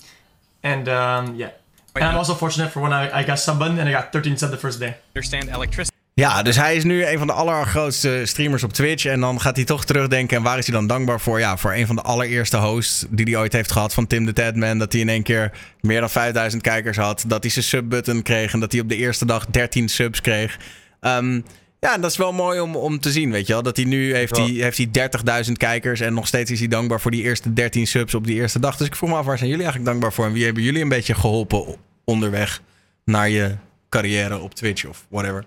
and 0.64 0.90
um, 0.90 1.36
yeah. 1.36 1.52
And 1.96 2.04
I'm 2.04 2.18
also 2.18 2.34
fortunate 2.34 2.70
for 2.72 2.82
when 2.82 2.92
I, 2.92 3.20
I 3.20 3.24
got 3.24 3.38
subbed 3.38 3.80
and 3.80 3.88
I 3.88 3.92
got 3.92 4.12
13 4.12 4.36
subs 4.36 4.52
the 4.52 4.58
first 4.58 4.80
day. 4.82 4.98
understand 5.16 5.50
electricity. 5.50 5.97
Ja, 6.20 6.42
dus 6.42 6.56
hij 6.56 6.76
is 6.76 6.84
nu 6.84 7.06
een 7.06 7.18
van 7.18 7.28
de 7.28 7.34
allergrootste 7.34 8.22
streamers 8.26 8.64
op 8.64 8.74
Twitch. 8.74 9.06
En 9.06 9.20
dan 9.20 9.42
gaat 9.42 9.56
hij 9.56 9.66
toch 9.66 9.86
terugdenken. 9.86 10.38
En 10.38 10.44
waar 10.44 10.58
is 10.58 10.66
hij 10.68 10.76
dan 10.76 10.88
dankbaar 10.88 11.20
voor? 11.20 11.40
Ja, 11.40 11.58
voor 11.58 11.74
een 11.74 11.88
van 11.88 11.96
de 11.96 12.02
allereerste 12.02 12.58
hosts 12.58 13.06
die 13.10 13.26
hij 13.26 13.42
ooit 13.42 13.54
heeft 13.54 13.72
gehad 13.72 13.94
van 13.94 14.08
Tim 14.08 14.26
the 14.26 14.34
Tadman. 14.34 14.78
Dat 14.78 14.92
hij 14.92 15.02
in 15.02 15.10
één 15.10 15.24
keer 15.24 15.52
meer 15.82 16.00
dan 16.00 16.10
5000 16.10 16.62
kijkers 16.62 16.98
had. 16.98 17.24
Dat 17.28 17.44
hij 17.44 17.52
zijn 17.52 17.66
subbutton 17.66 18.22
kreeg. 18.22 18.54
En 18.54 18.60
dat 18.60 18.72
hij 18.72 18.82
op 18.82 18.90
de 18.90 18.96
eerste 18.96 19.26
dag 19.26 19.46
13 19.46 19.90
subs 19.90 20.22
kreeg. 20.22 20.60
Ehm, 21.00 21.42
ja, 21.80 21.98
dat 21.98 22.12
is 22.12 22.18
wel 22.18 22.34
mooi 22.34 22.60
om, 22.60 22.76
om 22.76 23.00
te 23.00 23.12
zien, 23.12 23.32
weet 23.32 23.48
je 23.48 23.54
wel. 23.54 23.64
Dat 23.64 23.76
hij 23.76 23.86
nu 23.86 24.16
heeft, 24.16 24.38
hij, 24.38 24.50
heeft 24.50 24.78
hij 24.78 25.10
30.000 25.46 25.52
kijkers. 25.52 26.00
En 26.00 26.14
nog 26.14 26.28
steeds 26.28 26.52
is 26.52 26.60
hij 26.60 26.68
dankbaar 26.68 27.02
voor 27.02 27.12
die 27.12 27.24
eerste 27.24 27.54
13 27.54 27.88
subs 27.88 28.14
op 28.14 28.26
die 28.26 28.36
eerste 28.36 28.60
dag. 28.60 28.78
Dus 28.78 28.88
ik 28.88 28.96
vroeg 28.96 29.10
me 29.10 29.16
af, 29.16 29.26
waar 29.26 29.38
zijn 29.38 29.50
jullie 29.50 29.66
eigenlijk 29.66 29.92
dankbaar 29.92 30.14
voor? 30.14 30.26
En 30.26 30.34
wie 30.34 30.46
hebben 30.46 30.64
jullie 30.64 30.82
een 30.82 30.90
beetje 30.90 31.16
geholpen 31.16 31.76
onderweg 32.04 32.62
naar 33.06 33.30
je 33.30 33.56
carrière 33.90 34.40
op 34.40 34.54
Twitch 34.54 34.86
of 34.86 35.06
whatever? 35.10 35.44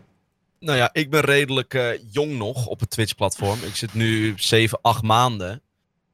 Nou 0.60 0.78
ja, 0.78 0.90
ik 0.92 1.10
ben 1.10 1.20
redelijk 1.20 1.74
eh, 1.74 1.90
jong 2.10 2.36
nog 2.36 2.66
op 2.66 2.80
het 2.80 2.90
Twitch-platform. 2.90 3.58
Ik 3.62 3.76
zit 3.76 3.94
nu 3.94 4.32
7, 4.36 4.78
8 4.82 5.02
maanden. 5.02 5.62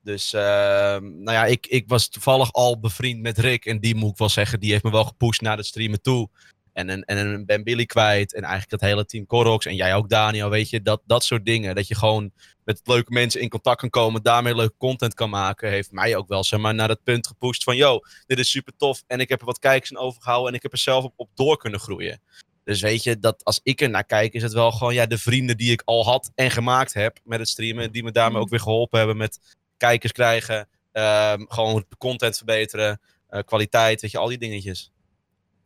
Dus 0.02 0.32
ehm, 0.32 1.22
nou 1.22 1.36
ja, 1.36 1.44
ik, 1.44 1.66
ik 1.66 1.88
was 1.88 2.08
toevallig 2.08 2.52
al 2.52 2.80
bevriend 2.80 3.20
met 3.20 3.38
Rick. 3.38 3.64
En 3.66 3.80
die 3.80 3.94
moet 3.94 4.10
ik 4.10 4.18
wel 4.18 4.28
zeggen, 4.28 4.60
die 4.60 4.70
heeft 4.70 4.84
me 4.84 4.90
wel 4.90 5.04
gepusht 5.04 5.40
naar 5.40 5.56
het 5.56 5.66
streamen 5.66 6.02
toe. 6.02 6.28
En, 6.72 6.88
en, 6.88 7.04
en 7.04 7.46
ben 7.46 7.64
Billy 7.64 7.86
kwijt. 7.86 8.34
En 8.34 8.42
eigenlijk 8.42 8.70
het 8.70 8.90
hele 8.90 9.04
team 9.04 9.26
Corox. 9.26 9.66
En 9.66 9.74
jij 9.74 9.94
ook, 9.94 10.08
Daniel, 10.08 10.50
weet 10.50 10.70
je. 10.70 10.82
Dat, 10.82 11.02
dat 11.06 11.24
soort 11.24 11.44
dingen. 11.44 11.74
Dat 11.74 11.88
je 11.88 11.94
gewoon 11.94 12.30
met 12.64 12.80
leuke 12.84 13.12
mensen 13.12 13.40
in 13.40 13.48
contact 13.48 13.80
kan 13.80 13.90
komen. 13.90 14.22
Daarmee 14.22 14.54
leuke 14.54 14.76
content 14.78 15.14
kan 15.14 15.30
maken. 15.30 15.70
Heeft 15.70 15.92
mij 15.92 16.16
ook 16.16 16.28
wel 16.28 16.44
zeg 16.44 16.60
maar, 16.60 16.74
naar 16.74 16.88
het 16.88 17.02
punt 17.02 17.26
gepusht 17.26 17.64
van... 17.64 17.76
Yo, 17.76 18.00
dit 18.26 18.38
is 18.38 18.50
super 18.50 18.72
tof. 18.76 19.02
En 19.06 19.20
ik 19.20 19.28
heb 19.28 19.40
er 19.40 19.46
wat 19.46 19.58
kijkers 19.58 19.90
in 19.90 19.98
overgehouden. 19.98 20.48
En 20.48 20.54
ik 20.54 20.62
heb 20.62 20.72
er 20.72 20.78
zelf 20.78 21.04
op, 21.04 21.12
op 21.16 21.28
door 21.34 21.56
kunnen 21.56 21.80
groeien. 21.80 22.20
Dus 22.66 22.80
weet 22.80 23.02
je, 23.02 23.18
dat 23.18 23.44
als 23.44 23.60
ik 23.62 23.80
er 23.80 23.90
naar 23.90 24.04
kijk, 24.04 24.32
is 24.32 24.42
het 24.42 24.52
wel 24.52 24.72
gewoon 24.72 24.94
ja, 24.94 25.06
de 25.06 25.18
vrienden 25.18 25.56
die 25.56 25.72
ik 25.72 25.82
al 25.84 26.04
had 26.04 26.30
en 26.34 26.50
gemaakt 26.50 26.94
heb 26.94 27.18
met 27.24 27.38
het 27.38 27.48
streamen. 27.48 27.92
Die 27.92 28.02
me 28.04 28.12
daarmee 28.12 28.40
ook 28.40 28.48
weer 28.48 28.60
geholpen 28.60 28.98
hebben 28.98 29.16
met 29.16 29.38
kijkers 29.76 30.12
krijgen. 30.12 30.68
ehm, 30.92 31.44
gewoon 31.48 31.84
content 31.98 32.36
verbeteren. 32.36 33.00
eh, 33.28 33.40
kwaliteit, 33.44 34.00
weet 34.00 34.10
je, 34.10 34.18
al 34.18 34.28
die 34.28 34.38
dingetjes. 34.38 34.90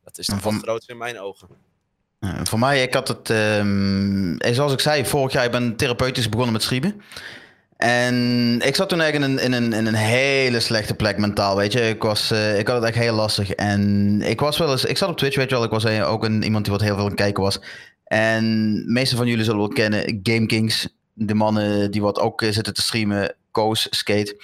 Dat 0.04 0.18
is 0.18 0.26
toch 0.26 0.40
van- 0.40 0.54
wat 0.54 0.62
groot 0.62 0.84
in 0.88 0.96
mijn 0.96 1.20
ogen. 1.20 1.48
Eh, 2.18 2.40
voor 2.44 2.58
mij, 2.58 2.82
ik 2.82 2.94
had 2.94 3.08
het, 3.08 3.30
ehm, 3.30 4.36
eh, 4.36 4.54
zoals 4.54 4.72
ik 4.72 4.80
zei, 4.80 5.06
vorig 5.06 5.32
jaar 5.32 5.44
ik 5.44 5.50
ben 5.50 5.76
therapeutisch 5.76 6.28
begonnen 6.28 6.52
met 6.52 6.62
streamen. 6.62 7.02
En 7.80 8.60
ik 8.64 8.74
zat 8.74 8.88
toen 8.88 9.00
eigenlijk 9.00 9.32
in 9.32 9.38
een, 9.38 9.44
in 9.44 9.52
een, 9.52 9.72
in 9.72 9.86
een 9.86 9.94
hele 9.94 10.60
slechte 10.60 10.94
plek 10.94 11.18
mentaal, 11.18 11.56
weet 11.56 11.72
je. 11.72 11.88
Ik, 11.88 12.02
was, 12.02 12.30
eh, 12.30 12.58
ik 12.58 12.66
had 12.66 12.76
het 12.76 12.84
echt 12.84 12.98
heel 12.98 13.14
lastig. 13.14 13.50
En 13.50 14.22
ik 14.22 14.40
was 14.40 14.58
wel 14.58 14.70
eens, 14.70 14.84
ik 14.84 14.96
zat 14.96 15.08
op 15.08 15.16
Twitch, 15.16 15.36
weet 15.36 15.48
je 15.48 15.54
wel. 15.54 15.64
Ik 15.64 15.70
was 15.70 15.86
ook 15.86 16.24
een, 16.24 16.42
iemand 16.42 16.64
die 16.64 16.72
wat 16.72 16.82
heel 16.82 16.94
veel 16.94 17.02
aan 17.02 17.10
het 17.10 17.20
kijken 17.20 17.42
was. 17.42 17.60
En 18.04 18.74
de 18.74 18.90
meeste 18.90 19.16
van 19.16 19.26
jullie 19.26 19.44
zullen 19.44 19.60
wel 19.60 19.68
kennen, 19.68 20.20
Game 20.22 20.46
Kings. 20.46 20.88
De 21.12 21.34
mannen 21.34 21.90
die 21.90 22.02
wat 22.02 22.18
ook 22.18 22.42
eh, 22.42 22.52
zitten 22.52 22.74
te 22.74 22.82
streamen, 22.82 23.34
Koos, 23.50 23.86
Skate. 23.90 24.42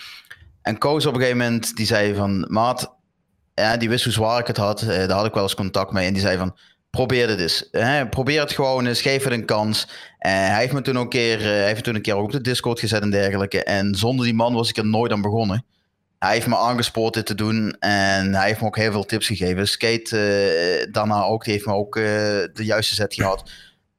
En 0.63 0.79
Koos 0.79 1.07
op 1.07 1.15
een 1.15 1.21
gegeven 1.21 1.43
moment, 1.43 1.77
die 1.77 1.87
zei 1.87 2.15
van, 2.15 2.47
maat, 2.49 2.95
ja, 3.55 3.77
die 3.77 3.89
wist 3.89 4.05
hoe 4.05 4.13
zwaar 4.13 4.41
ik 4.41 4.47
het 4.47 4.57
had. 4.57 4.83
Eh, 4.83 4.89
daar 4.89 5.11
had 5.11 5.27
ik 5.27 5.35
wel 5.35 5.43
eens 5.43 5.55
contact 5.55 5.93
mee. 5.93 6.07
En 6.07 6.13
die 6.13 6.23
zei 6.23 6.37
van, 6.37 6.57
probeer 6.97 7.29
het 7.29 7.41
eens. 7.41 7.69
Hè? 7.71 8.09
Probeer 8.09 8.41
het 8.41 8.53
gewoon 8.53 8.87
eens, 8.87 9.01
geef 9.01 9.25
het 9.25 9.33
een 9.33 9.45
kans. 9.45 9.89
En 10.19 10.51
hij 10.51 10.61
heeft 10.61 10.73
me 10.73 10.83
toen 10.83 10.97
ook 10.97 11.03
een 11.03 11.09
keer, 11.09 11.41
eh, 11.41 11.65
heeft 11.65 11.85
toen 11.85 11.95
een 11.95 12.03
keer 12.03 12.17
ook 12.17 12.25
op 12.25 12.33
de 12.33 12.41
Discord 12.41 12.81
gezet 12.81 13.03
en 13.03 13.11
dergelijke. 13.11 13.65
En 13.65 13.95
zonder 13.95 14.25
die 14.25 14.35
man 14.35 14.55
was 14.55 14.69
ik 14.69 14.77
er 14.77 14.87
nooit 14.87 15.13
aan 15.13 15.23
begonnen. 15.23 15.65
Hij 16.19 16.33
heeft 16.33 16.47
me 16.47 16.57
aangespoord 16.57 17.15
dit 17.15 17.27
te 17.27 17.35
doen 17.35 17.77
en 17.79 18.35
hij 18.35 18.47
heeft 18.47 18.61
me 18.61 18.67
ook 18.67 18.77
heel 18.77 18.93
veel 18.93 19.05
tips 19.05 19.27
gegeven. 19.27 19.69
Skate 19.69 20.19
eh, 20.19 20.93
daarna 20.93 21.23
ook, 21.23 21.45
die 21.45 21.53
heeft 21.53 21.67
me 21.67 21.73
ook 21.73 21.97
eh, 21.97 22.03
de 22.53 22.65
juiste 22.65 22.95
set 22.95 23.15
gehad. 23.15 23.51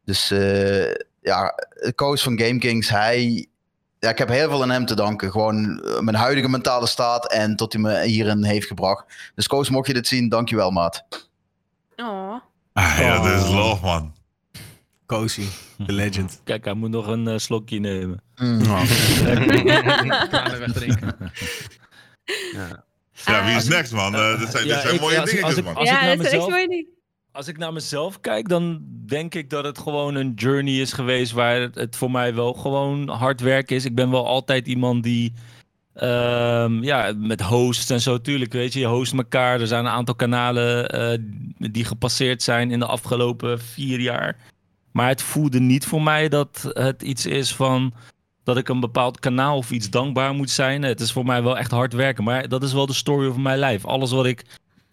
Dus 0.06 0.32
eh, 0.32 0.94
ja, 1.22 1.54
coach 1.96 2.22
van 2.22 2.40
Game 2.40 2.60
Kings, 2.60 2.90
hij, 2.90 3.48
ja, 4.00 4.10
ik 4.10 4.18
heb 4.18 4.30
heel 4.30 4.50
veel 4.50 4.62
aan 4.62 4.70
hem 4.70 4.86
te 4.86 4.96
danken. 4.96 5.32
Gewoon 5.32 5.84
eh, 5.84 6.00
mijn 6.00 6.16
huidige 6.16 6.50
mentale 6.50 6.88
staat 6.88 7.32
en 7.32 7.56
tot 7.56 7.74
hij 7.74 7.82
me 7.82 8.04
hierin 8.04 8.44
heeft 8.44 8.68
gebracht. 8.68 9.32
Dus 9.36 9.48
coach, 9.48 9.70
mocht 9.70 9.88
je 9.88 9.94
dit 9.94 10.08
zien, 10.08 10.30
dankjewel 10.30 10.72
maat. 10.72 11.06
Ah, 12.78 12.98
ja, 13.00 13.22
dat 13.24 13.42
is 13.44 13.48
Oh. 13.50 13.56
love, 13.56 13.86
man. 13.86 14.14
Cozy, 15.06 15.44
the 15.86 15.92
legend. 15.94 16.42
Kijk, 16.44 16.64
hij 16.66 16.74
moet 16.74 16.90
nog 16.90 17.08
een 17.08 17.28
eh, 17.28 17.38
slokje 17.38 17.80
nemen. 17.80 18.22
Tranen 20.30 20.60
wegdrinken. 20.60 21.16
Ja. 22.54 22.86
Ja, 23.26 23.46
wie 23.46 23.56
is 23.56 23.64
Ah. 23.64 23.70
next, 23.70 23.92
man? 23.94 24.16
Eh, 24.16 24.40
dit 24.40 24.50
zijn, 24.50 24.66
Ja, 24.68 24.74
dit 24.74 24.82
zijn 24.82 24.96
ik- 24.96 25.02
mooie 25.02 25.20
als 25.20 25.32
ik- 25.32 25.42
als 25.44 25.56
dingetjes, 25.56 25.58
ik- 25.58 25.64
man. 25.64 25.76
als 25.76 25.90
ja, 25.90 25.94
naar 26.02 26.02
dat 26.18 26.20
is 26.20 26.24
echt 26.26 26.32
mezelf- 26.34 26.50
mooi 26.50 26.68
ding. 26.68 26.88
Als 27.32 27.48
ik 27.48 27.58
naar 27.58 27.74
mezelf 27.74 28.20
kijk, 28.22 28.50
dan 28.50 28.82
denk 29.06 29.36
ik 29.36 29.50
dat 29.50 29.64
het 29.64 29.78
gewoon 29.78 30.16
een 30.16 30.34
journey 30.34 30.74
is 30.74 30.94
geweest 30.94 31.32
waar 31.32 31.60
het, 31.60 31.76
het 31.76 31.96
voor 31.96 32.12
mij 32.12 32.34
wel 32.36 32.54
gewoon 32.54 33.10
hard 33.10 33.42
werk 33.42 33.72
is. 33.72 33.86
Ik 33.86 33.96
ben 33.96 34.12
wel 34.12 34.28
altijd 34.28 34.68
iemand 34.68 35.04
die 35.04 35.34
ehm, 35.98 36.84
ja, 36.84 37.14
met 37.18 37.42
hosts 37.42 37.90
en 37.90 38.02
zo, 38.02 38.22
tuurlijk, 38.22 38.54
weet 38.54 38.74
je, 38.74 38.80
je 38.80 38.86
host 38.86 39.14
elkaar. 39.14 39.62
Er 39.62 39.68
zijn 39.68 39.86
een 39.86 39.92
aantal 39.92 40.16
kanalen 40.16 40.90
eh, 40.90 41.18
die 41.72 41.86
gepasseerd 41.86 42.44
zijn 42.44 42.72
in 42.72 42.80
de 42.80 42.86
afgelopen 42.86 43.60
vier 43.60 44.00
jaar. 44.00 44.36
Maar 44.92 45.08
het 45.08 45.22
voelde 45.22 45.60
niet 45.60 45.86
voor 45.86 46.02
mij 46.02 46.30
dat 46.30 46.70
het 46.74 47.02
iets 47.02 47.26
is 47.26 47.56
van 47.56 47.94
dat 48.44 48.58
ik 48.58 48.70
een 48.70 48.80
bepaald 48.80 49.20
kanaal 49.20 49.58
of 49.58 49.72
iets 49.72 49.90
dankbaar 49.90 50.34
moet 50.34 50.50
zijn. 50.50 50.82
Het 50.84 51.00
is 51.00 51.12
voor 51.12 51.26
mij 51.26 51.44
wel 51.44 51.58
echt 51.58 51.72
hard 51.72 51.94
werken. 51.94 52.24
Maar 52.24 52.48
dat 52.48 52.64
is 52.64 52.74
wel 52.74 52.86
de 52.86 52.94
story 52.94 53.28
of 53.28 53.38
my 53.38 53.56
life. 53.56 53.88
Alles 53.88 54.12
wat 54.12 54.26
ik 54.26 54.46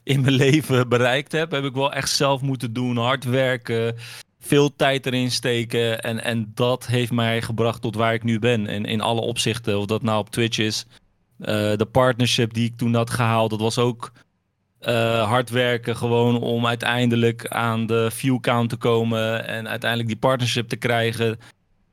in 0.02 0.20
mijn 0.20 0.34
leven 0.44 0.88
bereikt 0.88 1.32
heb, 1.32 1.50
heb 1.50 1.64
ik 1.64 1.74
wel 1.74 1.92
echt 1.92 2.10
zelf 2.10 2.40
moeten 2.40 2.72
doen. 2.72 2.96
Hard 2.96 3.24
werken, 3.24 3.96
veel 4.44 4.76
tijd 4.76 5.06
erin 5.06 5.30
steken. 5.30 6.00
En, 6.02 6.24
en 6.24 6.52
dat 6.54 6.86
heeft 6.86 7.12
mij 7.12 7.42
gebracht 7.42 7.82
tot 7.82 7.94
waar 7.94 8.14
ik 8.14 8.22
nu 8.22 8.38
ben. 8.38 8.66
En 8.66 8.84
in 8.84 9.00
alle 9.00 9.20
opzichten, 9.20 9.78
of 9.78 9.86
dat 9.86 10.02
nou 10.02 10.18
op 10.18 10.30
Twitch 10.30 10.58
is. 10.58 10.86
eh, 11.38 11.76
de 11.76 11.88
partnership 11.92 12.52
die 12.54 12.64
ik 12.70 12.76
toen 12.76 12.94
had 12.94 13.10
gehaald, 13.10 13.50
dat 13.50 13.60
was 13.60 13.78
ook 13.78 14.12
eh, 14.80 15.28
hard 15.28 15.50
werken. 15.50 15.96
Gewoon 15.96 16.40
om 16.40 16.66
uiteindelijk 16.66 17.46
aan 17.48 17.86
de 17.86 18.10
view 18.10 18.40
count 18.40 18.68
te 18.70 18.76
komen. 18.76 19.46
En 19.46 19.68
uiteindelijk 19.68 20.10
die 20.10 20.18
partnership 20.18 20.68
te 20.68 20.76
krijgen. 20.76 21.38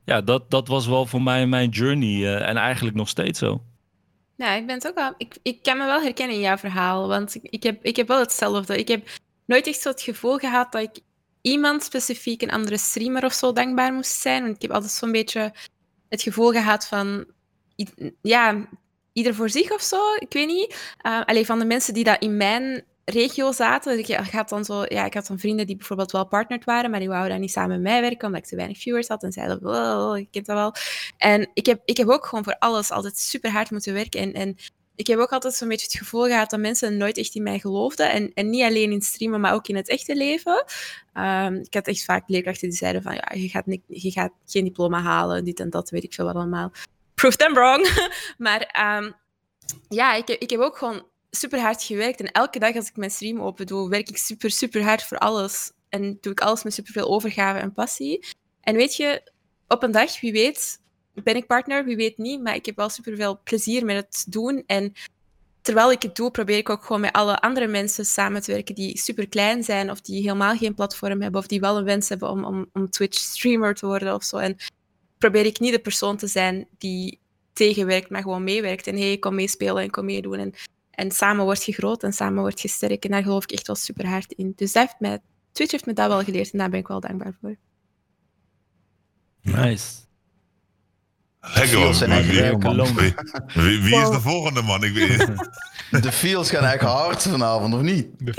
Ja, 0.04 0.20
dat, 0.20 0.50
dat 0.50 0.68
was 0.68 0.86
wel 0.86 1.06
voor 1.06 1.22
mij 1.22 1.46
mijn 1.46 1.68
journey. 1.70 2.24
eh, 2.36 2.48
en 2.48 2.56
eigenlijk 2.56 2.96
nog 2.96 3.08
steeds 3.08 3.38
zo. 3.38 3.62
Ja, 4.36 4.52
ik 4.54 4.66
ben 4.66 4.74
het 4.74 4.88
ook 4.88 4.94
wel. 4.94 5.14
Ik, 5.16 5.36
ik 5.42 5.62
kan 5.62 5.78
me 5.78 5.84
wel 5.86 6.00
herkennen 6.02 6.36
in 6.36 6.42
jouw 6.42 6.56
verhaal, 6.56 7.08
want 7.08 7.34
ik, 7.34 7.42
ik, 7.42 7.62
heb, 7.62 7.84
ik 7.84 7.96
heb 7.96 8.08
wel 8.08 8.18
hetzelfde. 8.18 8.78
Ik 8.78 8.88
heb 8.88 9.08
nooit 9.46 9.66
echt 9.66 9.80
zo 9.80 9.88
het 9.88 10.02
gevoel 10.02 10.36
gehad 10.38 10.72
dat 10.72 10.82
ik 10.82 11.00
iemand 11.42 11.82
specifiek, 11.82 12.42
een 12.42 12.50
andere 12.50 12.78
streamer 12.78 13.24
of 13.24 13.32
zo, 13.32 13.52
dankbaar 13.52 13.92
moest 13.92 14.20
zijn. 14.20 14.42
Want 14.42 14.56
ik 14.56 14.62
heb 14.62 14.70
altijd 14.70 14.92
zo'n 14.92 15.12
beetje 15.12 15.54
het 16.08 16.22
gevoel 16.22 16.50
gehad 16.50 16.86
van, 16.86 17.26
ja, 18.22 18.68
ieder 19.12 19.34
voor 19.34 19.50
zich 19.50 19.72
of 19.72 19.82
zo, 19.82 20.14
ik 20.18 20.32
weet 20.32 20.46
niet. 20.46 20.94
Uh, 21.06 21.20
alleen 21.24 21.46
van 21.46 21.58
de 21.58 21.64
mensen 21.64 21.94
die 21.94 22.04
dat 22.04 22.22
in 22.22 22.36
mijn 22.36 22.84
regio 23.04 23.52
zaten. 23.52 23.98
Ik, 23.98 24.16
had 24.16 24.48
dan 24.48 24.64
zo, 24.64 24.84
ja, 24.88 25.04
ik 25.04 25.14
had 25.14 25.26
dan 25.26 25.38
vrienden 25.38 25.66
die 25.66 25.76
bijvoorbeeld 25.76 26.12
wel 26.12 26.26
partnered 26.26 26.64
waren, 26.64 26.90
maar 26.90 27.00
die 27.00 27.08
wouden 27.08 27.30
dan 27.30 27.40
niet 27.40 27.50
samen 27.50 27.70
met 27.70 27.92
mij 27.92 28.00
werken, 28.00 28.26
omdat 28.26 28.42
ik 28.42 28.48
te 28.48 28.56
weinig 28.56 28.78
viewers 28.78 29.08
had. 29.08 29.22
En 29.22 29.32
zeiden, 29.32 29.62
wow, 29.62 30.16
je 30.16 30.28
kent 30.30 30.46
dat 30.46 30.56
wel. 30.56 30.74
En 31.16 31.50
ik 31.54 31.66
heb, 31.66 31.82
ik 31.84 31.96
heb 31.96 32.08
ook 32.08 32.26
gewoon 32.26 32.44
voor 32.44 32.58
alles 32.58 32.90
altijd 32.90 33.18
super 33.18 33.50
hard 33.50 33.70
moeten 33.70 33.92
werken. 33.92 34.20
En, 34.20 34.32
en 34.32 34.56
ik 35.02 35.08
heb 35.08 35.18
ook 35.18 35.32
altijd 35.32 35.54
zo'n 35.54 35.68
beetje 35.68 35.86
het 35.86 35.96
gevoel 35.96 36.24
gehad 36.24 36.50
dat 36.50 36.60
mensen 36.60 36.96
nooit 36.96 37.18
echt 37.18 37.34
in 37.34 37.42
mij 37.42 37.58
geloofden. 37.58 38.10
En, 38.10 38.30
en 38.34 38.50
niet 38.50 38.62
alleen 38.62 38.92
in 38.92 39.02
streamen, 39.02 39.40
maar 39.40 39.54
ook 39.54 39.68
in 39.68 39.76
het 39.76 39.88
echte 39.88 40.16
leven. 40.16 40.64
Um, 41.14 41.54
ik 41.54 41.74
had 41.74 41.86
echt 41.86 42.04
vaak 42.04 42.28
leerkrachten 42.28 42.68
die 42.68 42.78
zeiden 42.78 43.02
van, 43.02 43.14
ja, 43.14 43.32
je 43.34 43.48
gaat, 43.48 43.64
je 43.86 44.10
gaat 44.10 44.32
geen 44.46 44.64
diploma 44.64 45.00
halen, 45.00 45.44
dit 45.44 45.60
en 45.60 45.70
dat, 45.70 45.90
weet 45.90 46.04
ik 46.04 46.14
veel 46.14 46.24
wat 46.24 46.34
allemaal. 46.34 46.72
Prove 47.14 47.36
them 47.36 47.54
wrong. 47.54 48.10
maar 48.38 48.96
um, 48.98 49.14
ja, 49.88 50.14
ik 50.14 50.28
heb, 50.28 50.40
ik 50.40 50.50
heb 50.50 50.60
ook 50.60 50.76
gewoon 50.76 51.06
super 51.30 51.60
hard 51.60 51.82
gewerkt. 51.82 52.20
En 52.20 52.32
elke 52.32 52.58
dag 52.58 52.74
als 52.74 52.88
ik 52.88 52.96
mijn 52.96 53.10
stream 53.10 53.40
open 53.40 53.66
doe, 53.66 53.88
werk 53.88 54.08
ik 54.08 54.16
super, 54.16 54.50
super 54.50 54.82
hard 54.82 55.02
voor 55.02 55.18
alles. 55.18 55.72
En 55.88 56.18
doe 56.20 56.32
ik 56.32 56.40
alles 56.40 56.62
met 56.62 56.74
super 56.74 56.92
veel 56.92 57.08
overgave 57.08 57.58
en 57.58 57.72
passie. 57.72 58.26
En 58.60 58.74
weet 58.74 58.96
je, 58.96 59.30
op 59.68 59.82
een 59.82 59.92
dag, 59.92 60.20
wie 60.20 60.32
weet, 60.32 60.80
ben 61.14 61.36
ik 61.36 61.46
partner, 61.46 61.84
wie 61.84 61.96
weet 61.96 62.18
niet. 62.18 62.42
Maar 62.42 62.54
ik 62.54 62.66
heb 62.66 62.76
wel 62.76 62.88
super 62.88 63.16
veel 63.16 63.40
plezier 63.44 63.84
met 63.84 63.96
het 63.96 64.24
doen. 64.28 64.62
En 64.66 64.92
terwijl 65.62 65.92
ik 65.92 66.02
het 66.02 66.16
doe, 66.16 66.30
probeer 66.30 66.56
ik 66.56 66.70
ook 66.70 66.84
gewoon 66.84 67.00
met 67.00 67.12
alle 67.12 67.40
andere 67.40 67.66
mensen 67.66 68.04
samen 68.04 68.42
te 68.42 68.52
werken 68.52 68.74
die 68.74 68.98
super 68.98 69.28
klein 69.28 69.62
zijn. 69.64 69.90
Of 69.90 70.00
die 70.00 70.22
helemaal 70.22 70.56
geen 70.56 70.74
platform 70.74 71.20
hebben. 71.20 71.40
Of 71.40 71.46
die 71.46 71.60
wel 71.60 71.78
een 71.78 71.84
wens 71.84 72.08
hebben 72.08 72.30
om, 72.30 72.44
om, 72.44 72.66
om 72.72 72.90
Twitch 72.90 73.18
streamer 73.18 73.74
te 73.74 73.86
worden 73.86 74.14
of 74.14 74.22
zo. 74.22 74.36
En 74.36 74.56
probeer 75.18 75.46
ik 75.46 75.60
niet 75.60 75.72
de 75.72 75.78
persoon 75.78 76.16
te 76.16 76.26
zijn 76.26 76.68
die 76.78 77.20
tegenwerkt, 77.52 78.10
maar 78.10 78.22
gewoon 78.22 78.44
meewerkt. 78.44 78.86
En 78.86 78.96
hey, 78.96 79.18
kom 79.18 79.34
meespelen 79.34 79.82
en 79.82 79.90
kom 79.90 80.04
meedoen. 80.04 80.38
En 80.38 80.54
en 80.92 81.10
samen 81.10 81.44
word 81.44 81.64
je 81.64 81.72
groot 81.72 82.02
en 82.02 82.12
samen 82.12 82.42
word 82.42 82.60
je 82.60 82.68
sterk. 82.68 83.04
En 83.04 83.10
daar 83.10 83.22
geloof 83.22 83.42
ik 83.42 83.52
echt 83.52 83.66
wel 83.66 83.76
super 83.76 84.06
hard 84.06 84.32
in. 84.32 84.52
Dus 84.56 84.74
heeft 84.74 85.00
mij, 85.00 85.18
Twitch 85.52 85.72
heeft 85.72 85.86
me 85.86 85.92
dat 85.92 86.08
wel 86.08 86.22
geleerd 86.22 86.52
en 86.52 86.58
daar 86.58 86.70
ben 86.70 86.80
ik 86.80 86.88
wel 86.88 87.00
dankbaar 87.00 87.36
voor. 87.40 87.56
Nice. 89.40 90.00
Lekker 91.54 91.78
man. 91.78 92.94
Wie, 92.94 93.14
wie, 93.54 93.80
wie 93.80 94.00
is 94.00 94.10
de 94.10 94.20
volgende 94.20 94.62
man? 94.62 94.84
Ik 94.84 94.92
weet 94.94 95.26
De 96.02 96.12
feels 96.12 96.50
gaan 96.50 96.64
eigenlijk 96.64 96.98
hard 96.98 97.22
vanavond, 97.22 97.74
of 97.74 97.80
niet? 97.80 98.06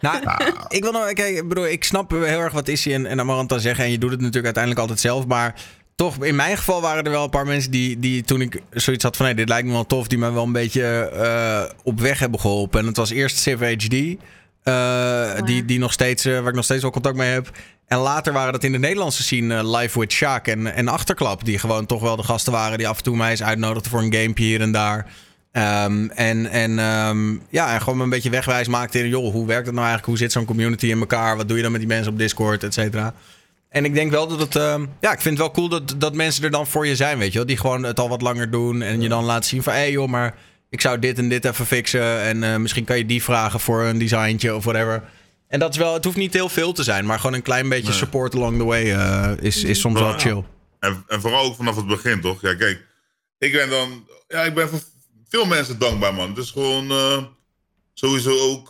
nou, 0.00 0.16
ik 0.68 0.82
wil 0.82 0.92
nog, 0.92 1.12
kijk, 1.12 1.48
broer, 1.48 1.70
ik 1.70 1.84
snap 1.84 2.10
heel 2.10 2.24
erg 2.24 2.52
wat 2.52 2.68
Issy 2.68 2.92
en, 2.92 3.06
en 3.06 3.20
Amaranta 3.20 3.58
zeggen. 3.58 3.84
En 3.84 3.90
je 3.90 3.98
doet 3.98 4.10
het 4.10 4.18
natuurlijk 4.18 4.44
uiteindelijk 4.44 4.82
altijd 4.82 5.00
zelf. 5.00 5.26
Maar 5.26 5.54
toch, 5.94 6.24
in 6.24 6.36
mijn 6.36 6.56
geval 6.56 6.80
waren 6.80 7.04
er 7.04 7.10
wel 7.10 7.24
een 7.24 7.30
paar 7.30 7.46
mensen 7.46 7.70
die, 7.70 7.98
die 7.98 8.22
toen 8.22 8.40
ik 8.40 8.62
zoiets 8.70 9.04
had 9.04 9.16
van... 9.16 9.26
Hey, 9.26 9.34
dit 9.34 9.48
lijkt 9.48 9.66
me 9.66 9.72
wel 9.72 9.86
tof, 9.86 10.08
die 10.08 10.18
me 10.18 10.32
wel 10.32 10.44
een 10.44 10.52
beetje 10.52 11.10
uh, 11.14 11.62
op 11.84 12.00
weg 12.00 12.18
hebben 12.18 12.40
geholpen. 12.40 12.80
En 12.80 12.86
het 12.86 12.96
was 12.96 13.10
eerst 13.10 13.38
Civ 13.38 13.60
HD, 13.60 13.94
uh, 13.94 14.14
oh, 14.64 15.46
die, 15.46 15.64
die 15.64 15.78
nog 15.78 15.92
steeds, 15.92 16.26
uh, 16.26 16.38
waar 16.38 16.48
ik 16.48 16.54
nog 16.54 16.64
steeds 16.64 16.82
wel 16.82 16.90
contact 16.90 17.16
mee 17.16 17.30
heb. 17.30 17.50
En 17.92 17.98
later 17.98 18.32
waren 18.32 18.52
dat 18.52 18.64
in 18.64 18.72
de 18.72 18.78
Nederlandse 18.78 19.22
scene 19.22 19.76
Live 19.76 19.98
with 19.98 20.14
Shaq 20.14 20.42
en, 20.42 20.74
en 20.74 20.88
Achterklap... 20.88 21.44
die 21.44 21.58
gewoon 21.58 21.86
toch 21.86 22.00
wel 22.00 22.16
de 22.16 22.22
gasten 22.22 22.52
waren 22.52 22.78
die 22.78 22.88
af 22.88 22.96
en 22.96 23.02
toe 23.02 23.16
mij 23.16 23.30
eens 23.30 23.42
uitnodigden 23.42 23.90
voor 23.90 24.02
een 24.02 24.14
gamepje 24.14 24.44
hier 24.44 24.60
en 24.60 24.72
daar... 24.72 25.06
Um, 25.52 26.10
en 26.10 26.46
en 26.46 26.78
um, 26.78 27.42
ja, 27.48 27.74
en 27.74 27.80
gewoon 27.82 28.00
een 28.00 28.08
beetje 28.08 28.30
wegwijs 28.30 28.68
maakte 28.68 28.98
in... 28.98 29.08
joh, 29.08 29.32
hoe 29.32 29.46
werkt 29.46 29.66
het 29.66 29.74
nou 29.74 29.86
eigenlijk? 29.86 30.06
Hoe 30.06 30.16
zit 30.16 30.32
zo'n 30.32 30.44
community 30.44 30.86
in 30.86 30.98
elkaar? 30.98 31.36
Wat 31.36 31.48
doe 31.48 31.56
je 31.56 31.62
dan 31.62 31.72
met 31.72 31.80
die 31.80 31.90
mensen 31.90 32.12
op 32.12 32.18
Discord, 32.18 32.64
et 32.64 32.74
cetera? 32.74 33.14
En 33.68 33.84
ik 33.84 33.94
denk 33.94 34.10
wel 34.10 34.26
dat 34.28 34.40
het. 34.40 34.54
Uh, 34.56 34.74
ja, 35.00 35.12
ik 35.12 35.20
vind 35.20 35.38
het 35.38 35.46
wel 35.46 35.50
cool 35.50 35.68
dat, 35.68 35.94
dat 35.96 36.14
mensen 36.14 36.44
er 36.44 36.50
dan 36.50 36.66
voor 36.66 36.86
je 36.86 36.96
zijn, 36.96 37.18
weet 37.18 37.32
je 37.32 37.38
wel. 37.38 37.46
Die 37.46 37.56
gewoon 37.56 37.82
het 37.82 38.00
al 38.00 38.08
wat 38.08 38.22
langer 38.22 38.50
doen. 38.50 38.82
En 38.82 39.00
je 39.00 39.08
dan 39.08 39.24
laat 39.24 39.46
zien 39.46 39.62
van 39.62 39.72
hé 39.72 39.78
hey 39.78 39.90
joh, 39.90 40.08
maar 40.08 40.34
ik 40.70 40.80
zou 40.80 40.98
dit 40.98 41.18
en 41.18 41.28
dit 41.28 41.44
even 41.44 41.66
fixen. 41.66 42.20
En 42.20 42.42
uh, 42.42 42.56
misschien 42.56 42.84
kan 42.84 42.98
je 42.98 43.06
die 43.06 43.22
vragen 43.22 43.60
voor 43.60 43.82
een 43.82 43.98
designtje 43.98 44.54
of 44.54 44.64
whatever. 44.64 45.02
En 45.50 45.58
dat 45.58 45.70
is 45.70 45.76
wel, 45.76 45.94
het 45.94 46.04
hoeft 46.04 46.16
niet 46.16 46.32
heel 46.32 46.48
veel 46.48 46.72
te 46.72 46.82
zijn, 46.82 47.06
maar 47.06 47.18
gewoon 47.18 47.34
een 47.34 47.42
klein 47.42 47.68
beetje 47.68 47.92
support 47.92 48.34
along 48.34 48.58
the 48.58 48.64
way 48.64 48.84
uh, 48.84 49.32
is, 49.40 49.64
is 49.64 49.80
soms 49.80 50.00
wel 50.00 50.18
chill. 50.18 50.44
En, 50.78 51.04
en 51.06 51.20
vooral 51.20 51.44
ook 51.44 51.56
vanaf 51.56 51.76
het 51.76 51.86
begin, 51.86 52.20
toch? 52.20 52.40
Ja, 52.40 52.54
kijk, 52.54 52.86
ik 53.38 53.52
ben 53.52 53.70
dan. 53.70 54.08
Ja, 54.28 54.42
ik 54.42 54.54
ben 54.54 54.68
voor 54.68 54.80
veel 55.28 55.44
mensen 55.44 55.78
dankbaar, 55.78 56.14
man. 56.14 56.34
Dus 56.34 56.50
gewoon 56.50 56.92
uh, 56.92 57.22
sowieso 57.94 58.38
ook. 58.38 58.68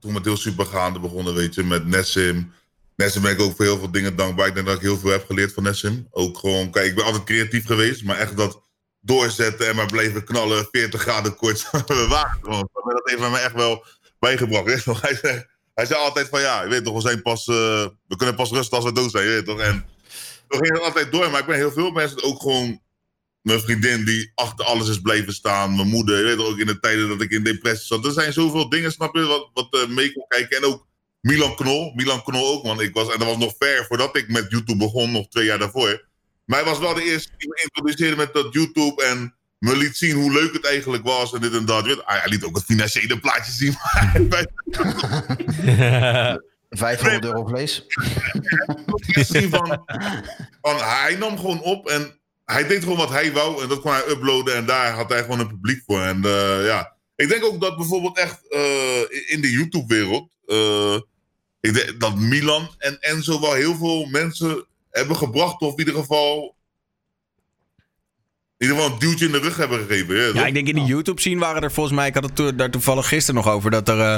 toen 0.00 0.12
met 0.12 0.24
heel 0.24 0.36
supergaande 0.36 0.98
begonnen, 0.98 1.34
weet 1.34 1.54
je, 1.54 1.64
met 1.64 1.86
Nessim. 1.86 2.52
Nessim 2.96 3.22
ben 3.22 3.32
ik 3.32 3.40
ook 3.40 3.56
voor 3.56 3.64
heel 3.64 3.78
veel 3.78 3.90
dingen 3.90 4.16
dankbaar. 4.16 4.46
Ik 4.46 4.54
denk 4.54 4.66
dat 4.66 4.76
ik 4.76 4.82
heel 4.82 4.98
veel 4.98 5.10
heb 5.10 5.26
geleerd 5.26 5.52
van 5.52 5.62
Nessim. 5.62 6.06
Ook 6.10 6.38
gewoon, 6.38 6.70
kijk, 6.70 6.86
ik 6.86 6.94
ben 6.94 7.04
altijd 7.04 7.24
creatief 7.24 7.66
geweest, 7.66 8.04
maar 8.04 8.18
echt 8.18 8.36
dat 8.36 8.62
doorzetten 9.00 9.68
en 9.68 9.76
maar 9.76 9.86
blijven 9.86 10.24
knallen, 10.24 10.68
40 10.70 11.00
graden 11.00 11.36
kort. 11.36 11.70
we 11.86 12.06
waren 12.08 12.38
gewoon. 12.42 12.68
Dat 12.72 13.00
heeft 13.04 13.30
mij 13.30 13.42
echt 13.42 13.54
wel 13.54 13.84
bijgebracht. 14.20 14.66
Hij, 15.02 15.16
zei, 15.16 15.46
hij 15.74 15.86
zei 15.86 16.00
altijd 16.00 16.28
van 16.28 16.40
ja, 16.40 16.68
weet 16.68 16.84
toch, 16.84 16.94
we 16.94 17.00
zijn 17.00 17.22
pas, 17.22 17.46
uh, 17.46 17.86
we 18.08 18.16
kunnen 18.16 18.34
pas 18.34 18.50
rusten 18.50 18.76
als 18.76 18.86
we 18.86 18.92
dood 18.92 19.10
zijn, 19.10 19.24
je 19.24 19.30
weet 19.30 19.44
toch. 19.44 19.60
En 19.60 19.86
we 20.48 20.56
gingen 20.56 20.82
altijd 20.82 21.12
door, 21.12 21.30
maar 21.30 21.40
ik 21.40 21.46
ben 21.46 21.56
heel 21.56 21.72
veel 21.72 21.90
mensen 21.90 22.22
ook 22.22 22.40
gewoon 22.40 22.80
mijn 23.42 23.60
vriendin 23.60 24.04
die 24.04 24.32
achter 24.34 24.64
alles 24.64 24.88
is 24.88 25.00
blijven 25.00 25.32
staan. 25.32 25.76
Mijn 25.76 25.88
moeder, 25.88 26.18
je 26.18 26.24
weet 26.24 26.46
ook 26.46 26.58
in 26.58 26.66
de 26.66 26.80
tijden 26.80 27.08
dat 27.08 27.20
ik 27.20 27.30
in 27.30 27.42
depressie 27.42 27.86
zat. 27.86 28.04
Er 28.04 28.12
zijn 28.12 28.32
zoveel 28.32 28.68
dingen, 28.68 28.92
snap 28.92 29.14
je, 29.14 29.22
wat, 29.22 29.50
wat 29.54 29.68
uh, 29.74 29.86
mee 29.86 30.12
kon 30.12 30.24
kijken. 30.28 30.56
En 30.56 30.64
ook 30.64 30.86
Milan 31.20 31.56
Knol. 31.56 31.92
Milan 31.94 32.22
Knol 32.22 32.46
ook, 32.46 32.62
want 32.64 32.80
ik 32.80 32.94
was, 32.94 33.12
en 33.12 33.18
dat 33.18 33.28
was 33.28 33.36
nog 33.36 33.54
ver 33.58 33.84
voordat 33.86 34.16
ik 34.16 34.28
met 34.28 34.50
YouTube 34.50 34.78
begon, 34.78 35.12
nog 35.12 35.28
twee 35.28 35.44
jaar 35.44 35.58
daarvoor. 35.58 36.08
Maar 36.44 36.58
hij 36.58 36.68
was 36.68 36.78
wel 36.78 36.94
de 36.94 37.02
eerste 37.02 37.32
die 37.36 37.48
me 37.48 37.60
introduceerde 37.62 38.16
met 38.16 38.34
dat 38.34 38.52
YouTube 38.52 39.04
en 39.04 39.34
me 39.60 39.76
liet 39.76 39.96
zien 39.96 40.16
hoe 40.16 40.32
leuk 40.32 40.52
het 40.52 40.66
eigenlijk 40.66 41.04
was 41.04 41.32
en 41.32 41.40
dit 41.40 41.54
en 41.54 41.64
dat. 41.64 41.84
Hij 42.04 42.22
liet 42.24 42.44
ook 42.44 42.56
het 42.56 42.64
financiële 42.64 43.20
plaatje 43.20 43.52
zien. 43.52 43.72
500 46.70 47.24
euro 47.24 47.46
vlees. 47.46 47.84
van, 49.50 49.84
van, 50.60 50.76
hij 50.76 51.16
nam 51.18 51.38
gewoon 51.38 51.62
op 51.62 51.88
en 51.88 52.18
hij 52.44 52.66
deed 52.66 52.82
gewoon 52.82 52.98
wat 52.98 53.10
hij 53.10 53.32
wou 53.32 53.62
en 53.62 53.68
dat 53.68 53.80
kon 53.80 53.92
hij 53.92 54.08
uploaden 54.08 54.54
en 54.54 54.66
daar 54.66 54.92
had 54.92 55.08
hij 55.08 55.22
gewoon 55.22 55.40
een 55.40 55.48
publiek 55.48 55.82
voor. 55.86 56.00
En 56.00 56.22
uh, 56.24 56.66
ja, 56.66 56.96
ik 57.16 57.28
denk 57.28 57.44
ook 57.44 57.60
dat 57.60 57.76
bijvoorbeeld 57.76 58.18
echt 58.18 58.40
uh, 58.50 59.00
in 59.26 59.40
de 59.40 59.50
YouTube-wereld, 59.50 60.30
uh, 60.46 60.94
ik 61.60 61.74
denk 61.74 62.00
dat 62.00 62.16
Milan 62.16 62.74
en 62.78 63.00
Enzo 63.00 63.40
wel 63.40 63.52
heel 63.52 63.76
veel 63.76 64.06
mensen 64.06 64.66
hebben 64.90 65.16
gebracht, 65.16 65.60
of 65.60 65.72
in 65.72 65.78
ieder 65.78 65.94
geval. 65.94 66.58
In 68.60 68.66
ieder 68.66 68.82
geval 68.82 68.94
een 68.94 69.00
duwtje 69.08 69.26
in 69.26 69.32
de 69.32 69.38
rug 69.38 69.56
hebben 69.56 69.78
gegeven. 69.78 70.16
Ja, 70.16 70.30
ja 70.34 70.46
ik 70.46 70.54
denk 70.54 70.68
in 70.68 70.74
de 70.74 70.84
YouTube 70.84 71.20
zien 71.20 71.38
waren 71.38 71.62
er 71.62 71.72
volgens 71.72 71.96
mij. 71.96 72.08
Ik 72.08 72.14
had 72.14 72.22
het 72.22 72.36
to 72.36 72.54
daar 72.54 72.70
toevallig 72.70 73.08
gisteren 73.08 73.42
nog 73.42 73.52
over. 73.52 73.70
Dat 73.70 73.88
er, 73.88 73.96
uh, 73.96 74.16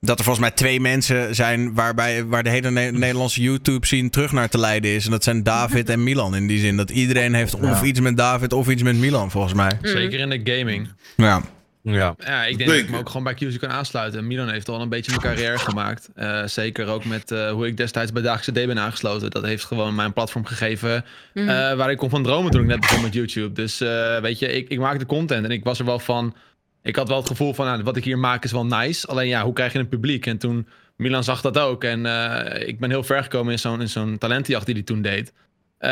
dat 0.00 0.18
er 0.18 0.24
volgens 0.24 0.38
mij 0.38 0.50
twee 0.50 0.80
mensen 0.80 1.34
zijn. 1.34 1.74
Waarbij, 1.74 2.24
waar 2.26 2.42
de 2.42 2.50
hele 2.50 2.70
ne 2.70 2.90
Nederlandse 2.90 3.42
YouTube 3.42 3.86
zien 3.86 4.10
terug 4.10 4.32
naar 4.32 4.48
te 4.48 4.58
leiden 4.58 4.90
is. 4.90 5.04
En 5.04 5.10
dat 5.10 5.24
zijn 5.24 5.42
David 5.42 5.88
en 5.88 6.02
Milan. 6.02 6.34
In 6.34 6.46
die 6.46 6.58
zin 6.58 6.76
dat 6.76 6.90
iedereen 6.90 7.34
heeft 7.34 7.54
of 7.54 7.82
iets 7.82 8.00
met 8.00 8.16
David 8.16 8.52
of 8.52 8.68
iets 8.68 8.82
met 8.82 8.96
Milan, 8.96 9.30
volgens 9.30 9.54
mij. 9.54 9.78
Zeker 9.82 10.20
in 10.20 10.30
de 10.30 10.40
gaming. 10.44 10.88
Ja. 11.16 11.42
Ja. 11.82 12.14
ja, 12.18 12.44
ik 12.44 12.58
denk 12.58 12.70
dat 12.70 12.78
ik 12.78 12.90
me 12.90 12.98
ook 12.98 13.08
gewoon 13.08 13.24
bij 13.24 13.34
QC 13.34 13.58
kan 13.58 13.70
aansluiten. 13.70 14.26
Milan 14.26 14.48
heeft 14.48 14.68
al 14.68 14.80
een 14.80 14.88
beetje 14.88 15.10
mijn 15.10 15.22
carrière 15.22 15.58
gemaakt. 15.58 16.08
Uh, 16.16 16.46
zeker 16.46 16.86
ook 16.86 17.04
met 17.04 17.30
uh, 17.30 17.50
hoe 17.50 17.66
ik 17.66 17.76
destijds 17.76 18.12
bij 18.12 18.22
Dagse 18.22 18.52
D 18.52 18.54
ben 18.54 18.78
aangesloten. 18.78 19.30
Dat 19.30 19.44
heeft 19.44 19.64
gewoon 19.64 19.94
mijn 19.94 20.12
platform 20.12 20.44
gegeven 20.44 21.04
mm. 21.34 21.42
uh, 21.42 21.74
waar 21.74 21.90
ik 21.90 21.96
kon 21.96 22.10
van 22.10 22.22
dromen 22.22 22.50
toen 22.50 22.60
ik 22.60 22.66
net 22.66 22.80
begon 22.80 23.02
met 23.02 23.14
YouTube. 23.14 23.52
Dus 23.52 23.78
weet 24.22 24.38
je, 24.38 24.52
ik, 24.52 24.68
ik 24.68 24.78
maakte 24.78 25.06
content 25.06 25.44
en 25.44 25.50
ik 25.50 25.64
was 25.64 25.78
er 25.78 25.84
wel 25.84 25.98
van... 25.98 26.34
Ik 26.82 26.96
had 26.96 27.08
wel 27.08 27.16
het 27.16 27.26
gevoel 27.26 27.54
van, 27.54 27.66
nou, 27.66 27.82
wat 27.82 27.96
ik 27.96 28.04
hier 28.04 28.18
maak 28.18 28.44
is 28.44 28.52
wel 28.52 28.66
nice. 28.66 29.06
Alleen 29.06 29.28
ja, 29.28 29.44
hoe 29.44 29.52
krijg 29.52 29.72
je 29.72 29.78
een 29.78 29.88
publiek? 29.88 30.26
En 30.26 30.38
toen, 30.38 30.66
Milan 30.96 31.24
zag 31.24 31.40
dat 31.40 31.58
ook. 31.58 31.84
En 31.84 31.98
ik 32.66 32.78
ben 32.78 32.90
heel 32.90 33.02
ver 33.02 33.22
gekomen 33.22 33.52
in 33.52 33.58
zo'n 33.58 33.88
zo'n 33.88 34.18
talentenjacht 34.18 34.66
die 34.66 34.74
hij 34.74 34.84
toen 34.84 35.02
deed. 35.02 35.32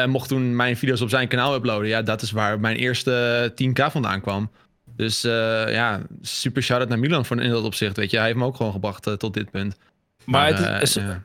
mocht 0.07 0.29
toen 0.29 0.57
mijn 0.57 0.77
video's 0.77 1.01
op 1.01 1.09
zijn 1.09 1.29
kanaal 1.29 1.55
uploaden. 1.55 1.89
Ja, 1.89 2.03
dat 2.03 2.23
is 2.23 2.31
waar 2.31 2.61
mijn 2.61 2.77
eerste 2.77 3.53
10k 3.55 3.85
vandaan 3.91 4.21
kwam. 4.21 4.51
Dus 4.99 5.25
uh, 5.25 5.33
ja, 5.73 6.03
super 6.21 6.63
shout-out 6.63 6.89
naar 6.89 6.99
Milan 6.99 7.25
voor 7.25 7.41
in 7.41 7.51
dat 7.51 7.65
opzicht. 7.65 7.97
Weet 7.97 8.11
je, 8.11 8.17
hij 8.17 8.27
heeft 8.27 8.39
me 8.39 8.45
ook 8.45 8.57
gewoon 8.57 8.73
gebracht 8.73 9.07
uh, 9.07 9.15
tot 9.15 9.35
dit 9.35 9.51
punt. 9.51 9.77
Maar, 10.25 10.53
maar, 10.53 10.73
het 10.73 10.83
is, 10.83 10.95
ja. 10.95 11.23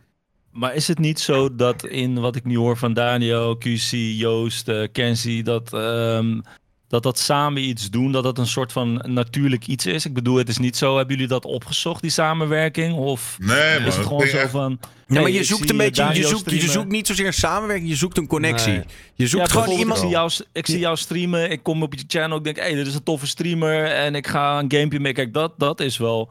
maar 0.52 0.76
is 0.76 0.88
het 0.88 1.00
niet 1.00 1.20
zo 1.20 1.56
dat 1.56 1.86
in 1.86 2.20
wat 2.20 2.36
ik 2.36 2.44
nu 2.44 2.58
hoor 2.58 2.78
van 2.78 2.94
Daniel, 2.94 3.58
QC, 3.58 3.92
Joost, 3.92 4.72
Kenzie, 4.92 5.44
dat 5.44 5.74
um, 5.74 6.44
dat 6.94 7.04
dat 7.04 7.20
samen 7.20 7.64
iets 7.64 7.90
doen, 7.90 8.12
dat 8.12 8.24
dat 8.24 8.38
een 8.38 8.48
soort 8.48 8.72
van 8.72 9.04
natuurlijk 9.08 9.68
iets 9.68 9.86
is. 9.86 10.06
Ik 10.06 10.14
bedoel, 10.14 10.36
het 10.36 10.50
is 10.50 10.58
niet 10.58 10.78
zo, 10.78 10.98
hebben 10.98 11.14
jullie 11.14 11.30
dat 11.30 11.46
opgezocht, 11.46 12.02
die 12.02 12.12
samenwerking? 12.12 12.96
Of 12.96 13.38
nee, 13.40 13.80
is 13.80 13.96
het 13.96 14.06
gewoon 14.06 14.28
zo 14.28 14.48
van... 14.48 14.80
Ja, 15.08 15.22
maar 15.22 15.30
je 15.30 15.44
zoekt 15.44 15.70
een 15.70 15.78
beetje, 15.78 16.14
je 16.14 16.28
zoekt, 16.28 16.52
je 16.52 16.70
zoekt 16.70 16.92
niet 16.92 17.08
zozeer 17.08 17.34
samenwerking, 17.34 17.90
je 17.90 17.96
zoekt 17.96 18.18
een 18.18 18.28
connectie. 18.28 18.72
Nee. 18.72 18.84
Je 19.14 19.28
zoekt 19.28 19.52
ja, 19.52 19.62
gewoon 19.62 19.80
iemand... 19.80 19.98
Ik 19.98 20.04
zie, 20.04 20.14
jou, 20.14 20.32
ik 20.52 20.66
zie 20.66 20.80
jou 20.80 20.98
streamen, 20.98 21.52
ik 21.52 21.64
kom 21.64 21.84
op 21.84 21.94
je 21.94 22.04
channel, 22.08 22.38
ik 22.38 22.44
denk, 22.44 22.56
hé, 22.56 22.62
hey, 22.64 22.74
dit 22.74 22.88
is 22.88 22.96
een 22.96 23.04
toffe 23.04 23.28
streamer 23.28 23.86
en 23.86 24.16
ik 24.16 24.28
ga 24.28 24.60
een 24.60 24.72
gamepje 24.72 25.00
mee. 25.00 25.14
Kijk, 25.14 25.34
dat, 25.34 25.54
dat 25.58 25.80
is 25.80 25.98
wel... 25.98 26.30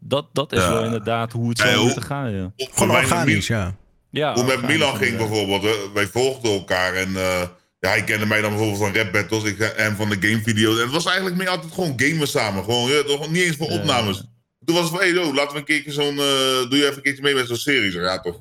Dat, 0.00 0.26
dat 0.32 0.52
is 0.52 0.58
ja. 0.58 0.72
wel 0.72 0.84
inderdaad 0.84 1.32
hoe 1.32 1.48
het 1.48 1.58
zou 1.58 1.84
moeten 1.84 2.02
gaan, 2.02 2.32
ja. 2.32 2.52
Gewoon 2.56 2.96
organisch, 2.96 3.46
ja. 3.46 3.76
ja. 4.10 4.34
Hoe 4.34 4.44
met 4.44 4.62
Milan 4.62 4.96
ging 4.96 5.16
bijvoorbeeld, 5.16 5.90
wij 5.94 6.06
volgden 6.06 6.52
elkaar 6.52 6.94
en... 6.94 7.10
Uh, 7.10 7.42
ja, 7.84 7.90
hij 7.90 8.04
kende 8.04 8.26
mij 8.26 8.40
dan 8.40 8.50
bijvoorbeeld 8.50 8.78
van 8.82 8.94
rap 8.94 9.12
battles 9.12 9.42
ik, 9.44 9.58
en 9.58 9.96
van 9.96 10.08
de 10.08 10.16
gamevideo's. 10.20 10.76
En 10.76 10.82
het 10.82 10.92
was 10.92 11.04
eigenlijk 11.06 11.36
meer 11.36 11.48
altijd 11.48 11.72
gewoon 11.72 11.92
gamen 11.96 12.28
samen. 12.28 12.64
Gewoon, 12.64 12.90
ja, 12.90 13.02
toch, 13.02 13.30
niet 13.30 13.42
eens 13.42 13.56
voor 13.56 13.70
Ja. 13.70 13.78
opnames. 13.78 14.22
Toen 14.64 14.74
was 14.74 14.84
het 14.84 14.92
van, 14.92 15.00
hey, 15.00 15.12
yo, 15.12 15.34
laten 15.34 15.52
we 15.52 15.58
een 15.58 15.64
keertje 15.64 15.92
zo'n... 15.92 16.18
eh, 16.18 16.68
doe 16.70 16.76
je 16.78 16.82
even 16.84 16.96
een 16.96 17.02
keertje 17.02 17.22
mee 17.22 17.34
met 17.34 17.46
zo'n 17.46 17.56
serie? 17.56 17.90
Zo, 17.90 18.00
ja, 18.00 18.20
toch. 18.20 18.40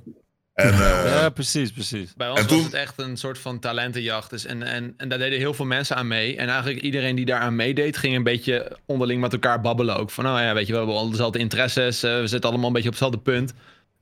En, 0.53 0.73
eh, 0.83 1.03
Ja, 1.05 1.29
precies, 1.29 1.71
precies. 1.71 2.13
Bij 2.17 2.29
ons 2.29 2.39
En 2.39 2.45
was 2.47 2.55
toen- 2.55 2.63
het 2.65 2.73
echt 2.73 2.93
een 2.97 3.17
soort 3.17 3.39
van 3.39 3.59
talentenjacht. 3.59 4.29
Dus 4.29 4.45
en, 4.45 4.63
en, 4.63 4.93
en 4.97 5.09
daar 5.09 5.17
deden 5.17 5.39
heel 5.39 5.53
veel 5.53 5.65
mensen 5.65 5.95
aan 5.95 6.07
mee. 6.07 6.37
En 6.37 6.47
eigenlijk 6.49 6.81
iedereen 6.81 7.15
die 7.15 7.25
daaraan 7.25 7.55
meedeed, 7.55 7.97
ging 7.97 8.15
een 8.15 8.23
beetje 8.23 8.77
onderling 8.85 9.21
met 9.21 9.33
elkaar 9.33 9.61
babbelen 9.61 9.95
ook. 9.97 10.11
Van, 10.11 10.23
nou 10.23 10.41
ja, 10.41 10.53
weet 10.53 10.65
je, 10.65 10.71
we 10.71 10.77
hebben 10.77 10.95
al 10.95 11.09
dezelfde 11.09 11.39
interesses. 11.39 12.03
eh, 12.03 12.19
we 12.19 12.27
zitten 12.27 12.49
allemaal 12.49 12.67
een 12.67 12.73
beetje 12.73 12.89
op 12.89 12.93
hetzelfde 12.99 13.19
punt. 13.31 13.53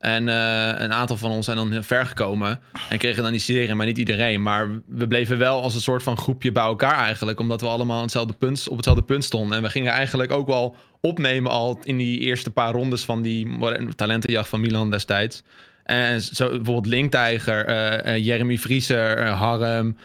En 0.01 0.29
eh, 0.29 0.81
een 0.81 0.93
aantal 0.93 1.17
van 1.17 1.31
ons 1.31 1.45
zijn 1.45 1.57
dan 1.57 1.83
ver 1.83 2.05
gekomen. 2.05 2.59
En 2.89 2.97
kregen 2.97 3.23
dan 3.23 3.31
die 3.31 3.41
serie, 3.41 3.75
maar 3.75 3.85
niet 3.85 3.97
iedereen. 3.97 4.41
Maar 4.41 4.81
we 4.87 5.07
bleven 5.07 5.37
wel 5.37 5.61
als 5.61 5.75
een 5.75 5.81
soort 5.81 6.03
van 6.03 6.17
groepje 6.17 6.51
bij 6.51 6.63
elkaar 6.63 6.97
eigenlijk. 6.97 7.39
Omdat 7.39 7.61
we 7.61 7.67
allemaal 7.67 8.01
hetzelfde 8.01 8.33
punt, 8.33 8.67
op 8.69 8.75
hetzelfde 8.75 9.03
punt 9.03 9.23
stonden. 9.23 9.57
En 9.57 9.63
we 9.63 9.69
gingen 9.69 9.91
eigenlijk 9.91 10.31
ook 10.31 10.47
wel 10.47 10.75
opnemen 11.01 11.51
al 11.51 11.79
in 11.83 11.97
die 11.97 12.19
eerste 12.19 12.51
paar 12.51 12.71
rondes 12.71 13.03
van 13.03 13.21
die 13.21 13.57
talentenjacht 13.95 14.49
van 14.49 14.61
Milan 14.61 14.91
destijds. 14.91 15.43
En 15.83 16.21
zo 16.21 16.47
bijvoorbeeld 16.47 16.85
Linktijger, 16.85 17.65
eh, 17.65 18.15
eh, 18.15 18.25
Jeremy 18.25 18.57
Vrieser, 18.57 19.17
eh, 19.17 19.39
Harm, 19.39 19.97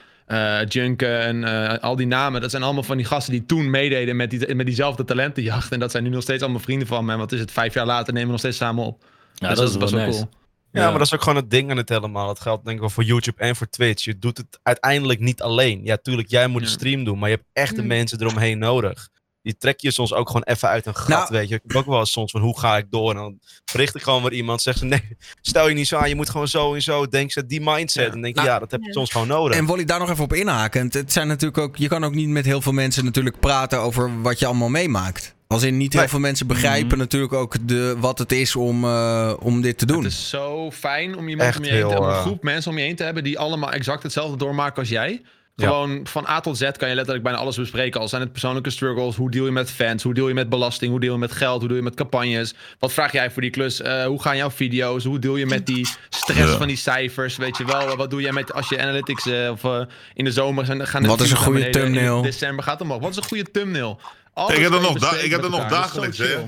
Junken, 0.68 1.44
al 1.80 1.96
die 1.96 2.06
namen. 2.06 2.40
Dat 2.40 2.50
zijn 2.50 2.62
allemaal 2.62 2.82
van 2.82 2.96
die 2.96 3.06
gasten 3.06 3.32
die 3.32 3.46
toen 3.46 3.70
meededen 3.70 4.16
met, 4.16 4.30
die, 4.30 4.54
met 4.54 4.66
diezelfde 4.66 5.04
talentenjacht. 5.04 5.72
En 5.72 5.78
dat 5.78 5.90
zijn 5.90 6.02
nu 6.02 6.08
nog 6.08 6.22
steeds 6.22 6.42
allemaal 6.42 6.60
vrienden 6.60 6.86
van 6.86 7.04
me. 7.04 7.12
En 7.12 7.18
wat 7.18 7.32
is 7.32 7.40
het, 7.40 7.50
vijf 7.50 7.74
jaar 7.74 7.86
later 7.86 8.12
nemen 8.12 8.26
we 8.26 8.32
nog 8.32 8.40
steeds 8.40 8.56
samen 8.56 8.84
op. 8.84 9.04
Ja, 9.38 9.48
Dus 9.48 9.58
dat 9.58 9.68
is 9.70 9.76
best 9.76 9.92
wel 9.92 10.06
nice. 10.06 10.28
Ja, 10.72 10.82
maar 10.88 10.98
dat 10.98 11.06
is 11.06 11.14
ook 11.14 11.22
gewoon 11.22 11.36
het 11.36 11.50
ding 11.50 11.70
aan 11.70 11.76
het 11.76 11.88
helemaal. 11.88 12.26
Dat 12.26 12.40
geldt 12.40 12.64
denk 12.64 12.74
ik 12.74 12.80
wel 12.80 12.90
voor 12.90 13.04
YouTube 13.04 13.42
en 13.42 13.56
voor 13.56 13.68
Twitch. 13.68 14.04
Je 14.04 14.18
doet 14.18 14.36
het 14.36 14.58
uiteindelijk 14.62 15.20
niet 15.20 15.42
alleen. 15.42 15.80
Ja, 15.84 15.96
tuurlijk, 16.02 16.28
jij 16.30 16.46
moet 16.46 16.62
de 16.62 16.68
stream 16.68 17.04
doen, 17.04 17.18
maar 17.18 17.28
je 17.28 17.34
hebt 17.34 17.48
echt 17.52 17.76
de 17.76 17.82
Mm. 17.82 17.88
mensen 17.88 18.20
eromheen 18.20 18.58
nodig. 18.58 19.08
Die 19.42 19.56
trek 19.56 19.80
je 19.80 19.90
soms 19.90 20.12
ook 20.12 20.26
gewoon 20.26 20.42
even 20.42 20.68
uit 20.68 20.86
een 20.86 20.94
gat, 20.96 21.08
Nou- 21.08 21.26
weet 21.30 21.48
je. 21.48 21.54
Ik 21.54 21.60
heb 21.66 21.76
ook 21.76 21.86
wel 21.86 21.98
eens 21.98 22.12
soms 22.12 22.30
van, 22.30 22.40
hoe 22.40 22.58
ga 22.58 22.76
ik 22.76 22.86
door? 22.90 23.10
En 23.10 23.16
dan 23.16 23.38
bericht 23.72 23.94
ik 23.94 24.02
gewoon 24.02 24.22
weer 24.22 24.32
iemand, 24.32 24.62
zegt 24.62 24.78
ze, 24.78 24.84
nee, 24.84 25.16
stel 25.40 25.68
je 25.68 25.74
niet 25.74 25.86
zo 25.88 25.96
aan, 25.96 26.08
je 26.08 26.14
moet 26.14 26.30
gewoon 26.30 26.48
zo 26.48 26.74
en 26.74 26.82
zo. 26.82 27.06
Denk 27.08 27.32
ze, 27.32 27.46
die 27.46 27.60
mindset. 27.60 27.94
Ja. 28.02 28.04
En 28.04 28.10
dan 28.12 28.20
denk 28.22 28.34
je, 28.34 28.40
Nou- 28.40 28.52
ja, 28.54 28.58
dat 28.60 28.70
heb 28.70 28.80
je 28.80 28.86
Ja. 28.86 28.92
soms 28.92 29.10
gewoon 29.10 29.26
nodig. 29.28 29.56
En 29.56 29.66
Wally, 29.66 29.84
daar 29.84 29.98
nog 29.98 30.10
even 30.10 30.24
op 30.24 30.32
inhaken. 30.32 30.88
Het 30.90 31.12
zijn 31.12 31.26
natuurlijk 31.28 31.58
ook, 31.58 31.76
je 31.76 31.88
kan 31.88 32.04
ook 32.04 32.14
niet 32.14 32.28
met 32.28 32.44
heel 32.44 32.60
veel 32.60 32.72
mensen 32.72 33.04
natuurlijk 33.04 33.40
praten 33.40 33.80
over 33.80 34.22
wat 34.22 34.38
je 34.38 34.46
allemaal 34.46 34.68
meemaakt. 34.68 35.34
Als 35.48 35.62
in 35.62 35.76
niet 35.76 35.92
heel 35.92 36.00
Nee. 36.00 36.10
veel 36.10 36.18
mensen 36.20 36.46
begrijpen 36.46 36.86
Mhm. 36.88 36.98
natuurlijk 36.98 37.32
ook 37.32 37.56
de, 37.68 37.94
wat 37.98 38.18
het 38.18 38.32
is 38.32 38.56
om, 38.56 38.84
eh, 38.84 39.32
om 39.38 39.60
dit 39.60 39.78
te 39.78 39.86
doen. 39.86 40.02
Het 40.02 40.12
is 40.12 40.28
zo 40.28 40.70
fijn 40.70 41.16
om 41.16 41.28
iemand 41.28 41.56
om 41.56 41.64
je 41.64 41.70
heen 41.70 41.80
te 41.80 41.88
hebben, 41.88 42.08
een 42.08 42.14
eh, 42.14 42.20
groep 42.20 42.42
mensen 42.42 42.70
om 42.70 42.78
je 42.78 42.84
heen 42.84 42.96
te 42.96 43.02
hebben 43.04 43.24
die 43.24 43.38
allemaal 43.38 43.70
exact 43.72 44.02
hetzelfde 44.02 44.36
doormaken 44.36 44.78
als 44.78 44.88
jij. 44.88 45.22
Gewoon 45.56 46.00
van 46.06 46.26
A 46.28 46.40
tot 46.40 46.56
Z 46.56 46.70
kan 46.76 46.88
je 46.88 46.94
letterlijk 46.94 47.24
bijna 47.24 47.38
alles 47.38 47.56
bespreken. 47.56 48.00
Al 48.00 48.08
zijn 48.08 48.22
het 48.22 48.30
persoonlijke 48.32 48.70
struggles, 48.70 49.16
hoe 49.16 49.30
deal 49.30 49.44
je 49.44 49.50
met 49.50 49.70
fans, 49.70 50.02
hoe 50.02 50.14
deal 50.14 50.28
je 50.28 50.34
met 50.34 50.48
belasting, 50.48 50.90
hoe 50.90 51.00
deal 51.00 51.12
je 51.12 51.18
met 51.18 51.32
geld, 51.32 51.58
hoe 51.58 51.68
deal 51.68 51.78
je 51.80 51.84
met 51.84 51.94
campagnes. 51.94 52.54
Wat 52.78 52.92
vraag 52.92 53.12
jij 53.12 53.30
voor 53.30 53.42
die 53.42 53.50
klus? 53.50 53.80
Eh, 53.80 54.04
hoe 54.04 54.22
gaan 54.22 54.36
jouw 54.36 54.50
video's? 54.50 55.04
Hoe 55.04 55.18
deal 55.18 55.36
je 55.36 55.46
met 55.46 55.66
die 55.66 55.88
stress 56.10 56.50
Ja. 56.50 56.56
van 56.56 56.66
die 56.66 56.76
cijfers? 56.76 57.36
Weet 57.36 57.56
je 57.56 57.64
wel, 57.64 57.96
wat 57.96 58.10
doe 58.10 58.20
jij 58.20 58.32
met 58.32 58.52
als 58.52 58.68
je 58.68 58.80
analytics 58.80 59.26
eh, 59.26 59.50
of 59.50 59.86
in 60.14 60.24
de 60.24 60.32
zomer 60.32 60.64
zijn, 60.64 60.86
gaan 60.86 61.02
de 61.02 61.08
Wat 61.08 61.20
is 61.20 61.30
een 61.30 61.36
goede 61.36 61.70
thumbnail? 61.70 62.16
In 62.16 62.22
december 62.22 62.64
gaat 62.64 62.72
het 62.72 62.82
omhoog. 62.82 63.00
Wat 63.00 63.10
is 63.10 63.16
een 63.16 63.24
goede 63.24 63.50
thumbnail? 63.50 64.00
Alles 64.36 64.56
Ik 64.56 64.62
heb 64.62 64.72
je 64.72 64.80
nog 64.80 64.98
da- 64.98 65.16
ik 65.16 65.30
heb 65.30 65.42
dat 65.42 65.50
nog 65.50 65.68
dagelijks, 65.68 66.18
hè. 66.18 66.38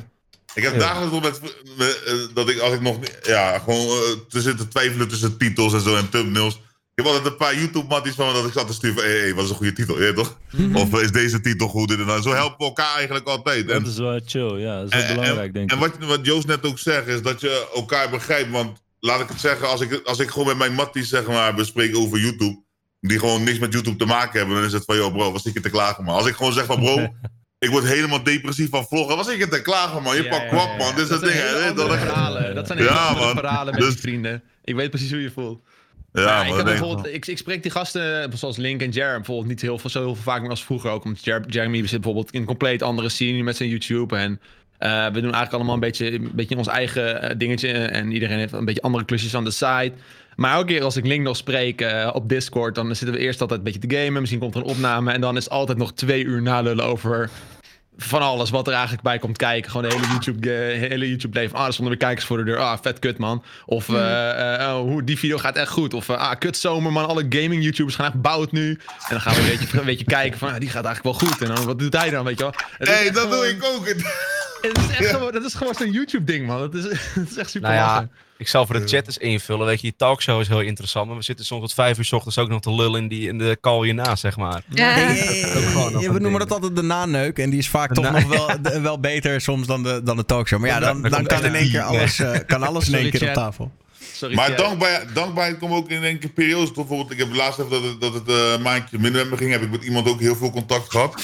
Ik 0.55 0.62
heb 0.62 0.73
Ja. 0.73 0.78
dagelijks 0.78 1.10
wel 1.10 1.20
met, 1.20 1.40
met, 1.77 2.02
eh, 2.06 2.15
dat 2.35 2.48
ik 2.48 2.59
als 2.59 2.73
ik 2.74 2.81
nog 2.81 2.97
ja, 3.23 3.59
gewoon 3.59 3.86
eh, 3.86 4.02
te 4.28 4.40
zitten 4.40 4.69
twijfelen 4.69 5.09
tussen 5.09 5.36
titels 5.39 5.73
en 5.73 5.81
zo 5.81 5.97
en 5.97 6.09
thumbnails. 6.09 6.55
Ik 6.55 7.05
heb 7.05 7.06
altijd 7.06 7.24
een 7.32 7.36
paar 7.36 7.55
YouTube-matties 7.59 8.15
van 8.15 8.27
me 8.27 8.32
dat 8.32 8.47
ik 8.47 8.52
zat 8.52 8.66
te 8.66 8.73
sturen 8.73 8.97
van, 8.97 9.05
hé, 9.05 9.19
hey, 9.20 9.35
wat 9.35 9.44
is 9.44 9.51
een 9.51 9.56
goede 9.56 9.73
titel, 9.73 10.02
ja, 10.02 10.12
toch? 10.12 10.39
Of 10.74 10.93
eh, 10.94 11.01
is 11.02 11.10
deze 11.12 11.40
titel 11.40 11.69
goed? 11.69 11.90
En 11.90 12.06
dat. 12.06 12.23
Zo 12.23 12.32
helpen 12.32 12.59
we 12.59 12.65
elkaar 12.65 12.94
eigenlijk 12.97 13.27
altijd. 13.27 13.70
En, 13.70 13.82
Dat 13.82 13.93
is 13.93 13.98
wel 13.98 14.20
chill, 14.27 14.55
ja. 14.59 14.81
Dat 14.81 14.94
is 14.94 15.02
en- 15.02 15.15
belangrijk, 15.15 15.52
denk 15.52 15.70
ik. 15.73 15.77
en 15.77 15.78
wat, 15.78 15.97
wat 15.98 16.27
Joost 16.27 16.47
net 16.47 16.66
ook 16.66 16.78
zegt, 16.78 17.06
is 17.06 17.23
dat 17.23 17.40
je 17.40 17.69
elkaar 17.74 18.10
begrijpt. 18.10 18.51
Want 18.51 18.78
laat 19.01 19.20
ik 19.20 19.28
het 19.28 19.40
zeggen, 19.40 19.69
als 19.69 19.81
ik, 19.81 20.01
als 20.05 20.19
ik 20.19 20.31
gewoon 20.31 20.47
met 20.48 20.56
mijn 20.59 20.74
matties 20.74 21.09
zeg 21.09 21.27
maar, 21.27 21.55
bespreek 21.55 21.97
over 21.97 22.19
YouTube, 22.19 22.62
die 23.01 23.19
gewoon 23.19 23.43
niks 23.43 23.59
met 23.59 23.73
YouTube 23.73 23.97
te 23.97 24.05
maken 24.06 24.39
hebben, 24.39 24.56
dan 24.56 24.65
is 24.65 24.73
het 24.73 24.85
van, 24.85 24.97
joh 24.97 25.12
bro, 25.12 25.32
wat 25.32 25.43
zit 25.43 25.55
je 25.55 25.60
te 25.60 25.70
klagen, 25.70 26.05
man. 26.05 26.15
Als 26.16 26.27
ik 26.27 26.35
gewoon 26.35 26.52
zeg 26.52 26.65
van, 26.66 26.81
bro, 26.81 26.97
ik 27.59 27.69
word 27.71 27.85
helemaal 27.85 28.23
depressief 28.23 28.71
van 28.71 28.85
vloggen, 28.87 29.17
wat 29.17 29.27
zit 29.27 29.39
je 29.39 29.49
te 29.49 29.63
klagen, 29.63 30.03
man. 30.03 30.17
Je 30.17 30.23
Ja, 30.23 30.29
pakt 30.31 30.49
kwap, 30.49 30.79
man. 30.79 30.95
Dit 30.95 30.99
is 31.05 31.09
dat 31.09 31.21
het 31.21 31.31
ding, 31.33 31.75
Dat 31.77 31.93
ik- 31.93 31.99
verhalen. 31.99 32.55
Dat 32.55 32.67
zijn 32.67 32.79
hele 32.79 32.91
Ja, 32.91 32.97
andere 33.07 33.27
man. 33.27 33.37
verhalen 33.37 33.75
met 33.75 33.83
Dus- 33.83 33.95
vrienden. 34.01 34.43
Ik 34.65 34.75
weet 34.75 34.91
precies 34.91 35.11
hoe 35.11 35.21
je 35.23 35.31
voelt. 35.31 35.61
Ja, 36.13 36.41
ik, 36.43 36.49
heb 36.49 36.59
ik 36.59 36.65
bijvoorbeeld, 36.65 37.07
ik, 37.15 37.27
ik 37.27 37.39
spreek 37.39 37.63
die 37.63 37.71
gasten 37.71 38.33
zoals 38.39 38.57
Link 38.57 38.83
en 38.83 38.91
Jerem 38.91 39.17
bijvoorbeeld 39.17 39.49
niet 39.49 39.61
heel 39.61 39.79
veel, 39.79 39.91
zo 39.91 39.99
heel 40.05 40.15
veel 40.15 40.23
vaak 40.25 40.41
meer 40.41 40.51
als 40.51 40.65
vroeger 40.65 40.91
ook. 40.91 41.05
Want 41.05 41.25
Jer- 41.25 41.45
Jeremy 41.49 41.81
zit 41.81 41.91
bijvoorbeeld 41.91 42.31
in 42.31 42.41
een 42.41 42.47
compleet 42.47 42.83
andere 42.83 43.09
scene 43.09 43.43
met 43.43 43.57
zijn 43.57 43.69
YouTube. 43.69 44.17
En 44.17 44.41
eh, 44.79 45.05
we 45.05 45.13
doen 45.13 45.23
eigenlijk 45.23 45.53
allemaal 45.53 45.75
een 45.75 45.81
beetje, 45.81 46.13
een 46.13 46.31
beetje 46.35 46.57
ons 46.57 46.69
eigen 46.69 47.23
eh, 47.23 47.39
dingetje. 47.39 47.73
En 47.73 48.13
iedereen 48.13 48.39
heeft 48.39 48.53
een 48.53 48.65
beetje 48.65 48.83
andere 48.83 49.05
klusjes 49.05 49.35
aan 49.35 49.45
de 49.45 49.51
side. 49.51 49.93
Maar 50.37 50.55
elke 50.55 50.67
keer 50.67 50.83
als 50.83 50.97
ik 50.97 51.07
Link 51.07 51.23
nog 51.25 51.37
spreek 51.37 51.81
eh, 51.81 52.11
op 52.13 52.29
Discord, 52.29 52.75
dan 52.75 52.97
zitten 52.97 53.17
we 53.17 53.23
eerst 53.23 53.41
altijd 53.41 53.59
een 53.59 53.65
beetje 53.65 53.89
te 53.89 53.97
gamen. 53.97 54.21
Misschien 54.21 54.41
komt 54.41 54.55
er 54.55 54.61
een 54.61 54.67
opname. 54.67 55.13
En 55.13 55.21
dan 55.21 55.37
is 55.37 55.51
altijd 55.51 55.79
nog 55.79 55.93
twee 55.93 56.25
uur 56.25 56.43
nalullen 56.43 56.85
over 56.85 57.31
van 58.01 58.23
alles 58.23 58.51
wat 58.51 58.66
er 58.66 58.73
eigenlijk 58.73 59.03
bij 59.03 59.19
komt 59.19 59.37
kijken. 59.37 59.70
Gewoon 59.70 59.89
de 59.89 59.95
hele 59.97 60.09
YouTube, 60.09 60.51
hele 60.89 61.09
YouTube 61.09 61.39
leven. 61.39 61.59
Ah, 61.59 61.66
er 61.66 61.73
stonden 61.73 61.95
weer 61.95 62.07
kijkers 62.07 62.27
voor 62.27 62.37
de 62.37 62.45
deur. 62.45 62.59
Ah, 62.59 62.79
vet 62.83 62.99
kut, 62.99 63.19
man. 63.19 63.45
Of 63.66 63.89
eh, 63.89 64.55
eh, 64.55 64.77
oh, 64.77 64.81
hoe, 64.81 65.05
die 65.05 65.19
video 65.19 65.39
gaat 65.39 65.57
echt 65.57 65.70
goed. 65.70 65.95
Of 65.95 66.09
eh, 66.09 66.16
ah, 66.16 66.39
kut 66.39 66.57
zomer, 66.57 66.93
man. 66.93 67.07
Alle 67.09 67.27
gaming 67.29 67.62
YouTubers 67.62 67.97
gaan 67.97 68.07
echt 68.07 68.20
bout 68.20 68.53
nu. 68.53 68.70
En 68.70 68.79
dan 69.09 69.20
gaan 69.20 69.35
we 69.35 69.41
een 69.41 69.59
beetje, 69.59 69.79
een 69.79 69.85
beetje 69.85 70.05
kijken 70.05 70.39
van, 70.39 70.49
ah, 70.53 70.59
die 70.59 70.70
gaat 70.70 70.85
eigenlijk 70.85 71.19
wel 71.20 71.29
goed. 71.29 71.43
En 71.43 71.55
dan, 71.55 71.65
wat 71.65 71.79
doet 71.79 71.97
hij 71.97 72.11
dan, 72.11 72.25
weet 72.25 72.39
je 72.39 72.45
wel? 72.45 72.55
Hé, 72.79 72.85
echt 72.85 73.15
dat 73.15 73.31
doe 73.31 73.47
gewoon- 73.47 73.47
ik 73.47 73.65
ook. 73.65 73.87
Het 74.61 74.79
is 74.79 74.97
echt 74.97 75.11
gewoon, 75.11 75.33
dat 75.33 75.45
is 75.45 75.55
gewoon 75.55 75.75
zo'n 75.75 75.91
YouTube-ding, 75.93 76.47
man. 76.47 76.59
Dat 76.59 76.75
is, 76.75 76.83
dat 77.15 77.31
is 77.31 77.37
echt 77.37 77.51
super 77.51 77.69
Nou 77.69 77.81
ja. 77.81 78.09
Ik 78.39 78.48
zal 78.48 78.66
voor 78.66 78.81
de 78.81 78.86
chat 78.89 79.06
eens 79.06 79.19
invullen. 79.19 79.66
Weet 79.66 79.77
je, 79.77 79.82
die 79.82 79.94
talkshow 79.97 80.40
is 80.40 80.48
heel 80.48 80.60
interessant. 80.60 81.06
Maar 81.09 81.16
we 81.16 81.23
zitten 81.23 81.47
soms 81.47 81.60
tot 81.60 81.74
vijf 81.74 81.98
uur 81.98 82.05
's 82.05 82.12
ochtends 82.12 82.39
ook 82.39 82.48
nog 82.48 82.60
te 82.60 82.74
lullen 82.74 83.02
in, 83.02 83.09
die, 83.09 83.28
in 83.28 83.39
de 83.39 83.59
call 83.60 83.85
hierna, 83.85 84.16
zeg 84.16 84.36
maar. 84.36 84.62
Ja. 84.69 84.97
We 86.12 86.19
noemen 86.19 86.39
dat 86.39 86.52
altijd 86.52 86.77
de 86.77 86.82
naneuk. 86.82 87.39
En 87.39 87.51
die 87.51 87.59
is 87.59 87.69
vaak 87.69 87.89
De 87.94 87.94
toch 88.01 88.10
nog 88.10 88.24
wel, 88.24 88.47
de- 88.62 88.81
wel 88.81 89.01
beter 89.01 89.40
soms 89.40 89.66
dan 89.66 89.82
de, 89.82 90.01
dan 90.05 90.16
de 90.16 90.24
talkshow. 90.24 90.60
Maar 90.60 90.69
ja, 90.69 90.78
dan, 90.78 91.02
Dan 91.02 91.27
kan 91.27 91.44
in 91.44 91.55
één 91.55 91.70
keer 91.70 91.82
alles, 91.82 92.19
eh, 92.19 92.39
kan 92.47 92.62
alles 92.62 92.89
in 92.89 92.94
één 92.94 93.10
keer 93.10 93.28
op 93.28 93.35
tafel. 93.35 93.70
Sorry, 94.12 94.35
Maar 94.35 94.56
dankbaar, 94.56 95.12
dankbaarheid 95.12 95.59
komt 95.59 95.73
ook 95.73 95.89
in 95.90 96.02
een 96.05 96.19
keer 96.19 96.31
periodes. 96.31 96.73
Bijvoorbeeld, 96.73 97.10
ik 97.10 97.19
heb 97.19 97.35
laatst 97.35 97.59
even 97.59 97.70
dat 97.70 97.82
het, 97.82 98.01
dat 98.01 98.15
het 98.15 98.28
eh, 98.28 98.52
een 98.52 98.62
maandje 98.62 98.98
minder 98.98 99.20
met 99.20 99.31
me 99.31 99.36
ging. 99.36 99.51
Heb 99.51 99.62
ik 99.62 99.70
met 99.70 99.85
iemand 99.85 100.09
ook 100.09 100.20
heel 100.20 100.36
veel 100.36 100.51
contact 100.51 100.90
gehad. 100.90 101.15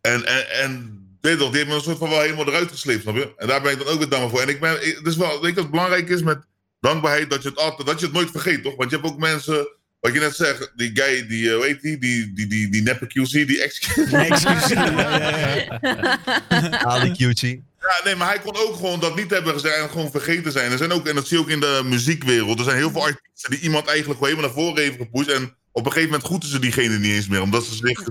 En, 0.00 0.26
en, 0.26 0.50
en 0.62 0.98
weet 1.20 1.32
je 1.32 1.38
toch, 1.38 1.48
die 1.48 1.56
heeft 1.56 1.68
me 1.70 1.74
een 1.74 1.80
soort 1.82 1.98
van 1.98 2.08
wel 2.08 2.20
helemaal 2.20 2.46
eruit 2.48 2.70
gesleept, 2.70 3.02
snap 3.02 3.14
je? 3.16 3.32
En 3.36 3.46
daar 3.46 3.62
ben 3.62 3.72
ik 3.72 3.78
dan 3.78 3.86
ook 3.86 3.98
weer 3.98 4.08
dankbaar 4.08 4.30
voor. 4.30 4.40
En 4.40 4.48
ik 4.48 4.60
ben, 4.60 4.86
ik, 4.86 4.96
het 4.96 5.06
is 5.06 5.16
wel, 5.16 5.40
weet 5.40 5.54
je 5.54 5.60
wat 5.60 5.70
belangrijk 5.70 6.08
is 6.08 6.22
met 6.22 6.38
dankbaarheid? 6.84 7.30
Dat 7.30 7.42
je 7.42 7.48
het 7.48 7.58
altijd, 7.58 7.88
dat 7.88 8.00
je 8.00 8.06
het 8.06 8.14
nooit 8.14 8.30
vergeet, 8.30 8.62
toch? 8.62 8.76
Want 8.76 8.90
je 8.90 8.96
hebt 8.96 9.08
ook 9.08 9.18
mensen, 9.18 9.68
wat 10.00 10.12
je 10.12 10.20
net 10.20 10.36
zegt, 10.36 10.72
die 10.76 10.90
guy, 10.94 11.26
die, 11.26 11.48
eh, 11.50 11.54
hoe 11.56 11.64
heet 11.64 11.80
die, 11.80 11.98
die, 11.98 12.32
die, 12.32 12.46
die, 12.46 12.70
die 12.70 12.82
neppe 12.82 13.06
QC, 13.06 13.30
die 13.30 13.62
ex 13.62 13.96
Nee, 13.96 14.26
excuus. 14.28 14.68
Ja, 14.68 14.90
ja, 15.18 15.46
ja. 15.46 16.84
Ali 16.92 17.12
Cutie. 17.16 17.64
Ja, 17.80 18.00
nee, 18.04 18.16
maar 18.16 18.28
hij 18.28 18.38
kon 18.38 18.56
ook 18.56 18.74
gewoon 18.74 19.00
dat 19.00 19.16
niet 19.16 19.30
hebben 19.30 19.52
gezegd 19.52 19.76
en 19.76 19.90
gewoon 19.90 20.10
vergeten 20.10 20.52
zijn. 20.52 20.72
Er 20.72 20.78
zijn 20.78 20.92
ook, 20.92 21.06
en 21.06 21.14
dat 21.14 21.26
zie 21.26 21.36
je 21.36 21.42
ook 21.42 21.50
in 21.50 21.60
de 21.60 21.80
muziekwereld, 21.84 22.58
er 22.58 22.64
zijn 22.64 22.76
heel 22.76 22.90
veel 22.90 23.02
artiesten 23.04 23.50
die 23.50 23.60
iemand 23.60 23.86
eigenlijk 23.86 24.18
gewoon 24.18 24.34
helemaal 24.34 24.54
naar 24.54 24.64
voren 24.64 24.82
heeft 24.82 24.96
gepusht. 24.96 25.30
En 25.30 25.56
op 25.72 25.86
een 25.86 25.92
gegeven 25.92 26.10
moment 26.10 26.26
groeten 26.28 26.48
ze 26.48 26.58
diegene 26.58 26.98
niet 26.98 27.12
eens 27.12 27.28
meer, 27.28 27.42
omdat 27.42 27.64
ze 27.64 27.74
zich? 27.74 28.02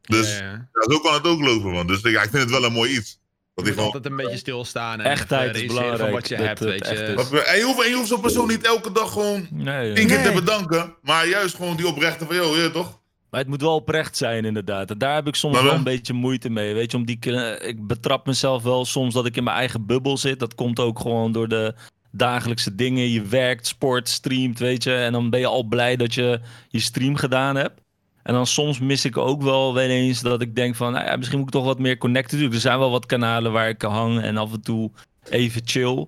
Dus 0.00 0.28
Ja, 0.30 0.44
ja. 0.44 0.68
ja, 0.72 0.92
zo 0.92 0.98
kan 0.98 1.14
het 1.14 1.26
ook 1.26 1.40
lopen, 1.40 1.70
man. 1.70 1.86
Dus 1.86 2.00
ja, 2.02 2.22
ik 2.22 2.30
vind 2.30 2.42
het 2.42 2.50
wel 2.50 2.64
een 2.64 2.72
mooi 2.72 2.96
iets. 2.96 3.19
Dat 3.64 3.74
Je 3.74 3.80
moet 3.82 3.84
altijd 3.84 4.06
een 4.06 4.16
beetje 4.16 4.36
stilstaan. 4.36 5.00
En 5.00 5.10
Echtheid 5.10 5.54
even 5.54 5.60
is 5.66 5.72
van 5.72 5.82
belangrijk, 5.82 6.12
wat 6.12 6.28
je 6.28 6.36
dat 6.36 6.46
hebt, 6.46 6.58
het 6.58 6.68
weet 6.68 6.80
echt 6.82 6.98
je. 6.98 7.04
is. 7.04 7.12
Snap 7.12 7.32
je? 7.32 7.44
En 7.44 7.58
je 7.58 7.64
hoeft, 7.64 7.82
en 7.84 7.88
je 7.88 7.94
hoeft 7.96 8.08
zo'n 8.08 8.20
persoon 8.20 8.48
niet 8.48 8.64
elke 8.66 8.92
dag 8.92 9.12
gewoon 9.12 9.46
Nee, 9.50 9.92
tien 9.92 10.06
keer 10.06 10.16
Nee. 10.18 10.26
te 10.26 10.32
bedanken. 10.32 10.94
Maar 11.02 11.28
juist 11.28 11.54
gewoon 11.56 11.76
die 11.76 11.86
oprechte 11.86 12.26
van, 12.26 12.36
joh, 12.36 12.56
je 12.56 12.70
toch? 12.70 12.98
Maar 13.30 13.40
het 13.40 13.48
moet 13.48 13.60
wel 13.60 13.74
oprecht 13.74 14.16
zijn, 14.16 14.44
inderdaad. 14.44 14.90
En 14.90 14.98
daar 14.98 15.14
heb 15.14 15.26
ik 15.26 15.34
soms 15.34 15.54
Maar 15.54 15.64
wel 15.64 15.74
een 15.74 15.82
beetje 15.82 16.12
moeite 16.12 16.50
mee. 16.50 16.74
Weet 16.74 16.90
je, 16.90 16.96
om 16.96 17.04
die, 17.04 17.18
ik 17.60 17.86
betrap 17.86 18.26
mezelf 18.26 18.62
wel 18.62 18.84
soms 18.84 19.14
dat 19.14 19.26
ik 19.26 19.36
in 19.36 19.44
mijn 19.44 19.56
eigen 19.56 19.86
bubbel 19.86 20.16
zit. 20.16 20.38
Dat 20.38 20.54
komt 20.54 20.80
ook 20.80 20.98
gewoon 21.00 21.32
door 21.32 21.48
de 21.48 21.74
dagelijkse 22.12 22.74
dingen. 22.74 23.08
Je 23.08 23.22
werkt, 23.22 23.66
sport, 23.66 24.08
streamt, 24.08 24.58
weet 24.58 24.82
je. 24.84 24.94
En 24.94 25.12
dan 25.12 25.30
ben 25.30 25.40
je 25.40 25.46
al 25.46 25.62
blij 25.62 25.96
dat 25.96 26.14
je 26.14 26.40
je 26.68 26.80
stream 26.80 27.16
gedaan 27.16 27.56
hebt. 27.56 27.80
En 28.22 28.34
dan 28.34 28.46
soms 28.46 28.78
mis 28.78 29.04
ik 29.04 29.16
ook 29.16 29.42
wel 29.42 29.74
wel 29.74 29.88
eens 29.88 30.20
dat 30.20 30.42
ik 30.42 30.54
denk 30.54 30.74
van... 30.74 30.92
Nou 30.92 31.04
ja, 31.04 31.16
misschien 31.16 31.38
moet 31.38 31.46
ik 31.46 31.54
toch 31.54 31.64
wat 31.64 31.78
meer 31.78 31.98
connecten 31.98 32.38
doen. 32.38 32.52
Er 32.52 32.60
zijn 32.60 32.78
wel 32.78 32.90
wat 32.90 33.06
kanalen 33.06 33.52
waar 33.52 33.68
ik 33.68 33.82
hang 33.82 34.22
en 34.22 34.36
af 34.36 34.52
en 34.52 34.62
toe 34.62 34.90
even 35.30 35.62
chill. 35.64 36.06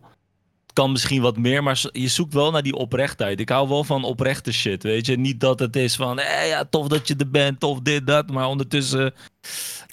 Het 0.62 0.72
kan 0.72 0.92
misschien 0.92 1.22
wat 1.22 1.36
meer, 1.36 1.62
maar 1.62 1.84
je 1.92 2.08
zoekt 2.08 2.34
wel 2.34 2.50
naar 2.50 2.62
die 2.62 2.74
oprechtheid. 2.74 3.40
Ik 3.40 3.48
hou 3.48 3.68
wel 3.68 3.84
van 3.84 4.04
oprechte 4.04 4.52
shit, 4.52 4.82
weet 4.82 5.06
je. 5.06 5.18
Niet 5.18 5.40
dat 5.40 5.58
het 5.58 5.76
is 5.76 5.96
van, 5.96 6.18
eh, 6.18 6.48
ja, 6.48 6.64
tof 6.64 6.88
dat 6.88 7.08
je 7.08 7.14
er 7.16 7.30
bent, 7.30 7.60
tof 7.60 7.80
dit, 7.80 8.06
dat. 8.06 8.30
Maar 8.30 8.46
ondertussen, 8.46 9.14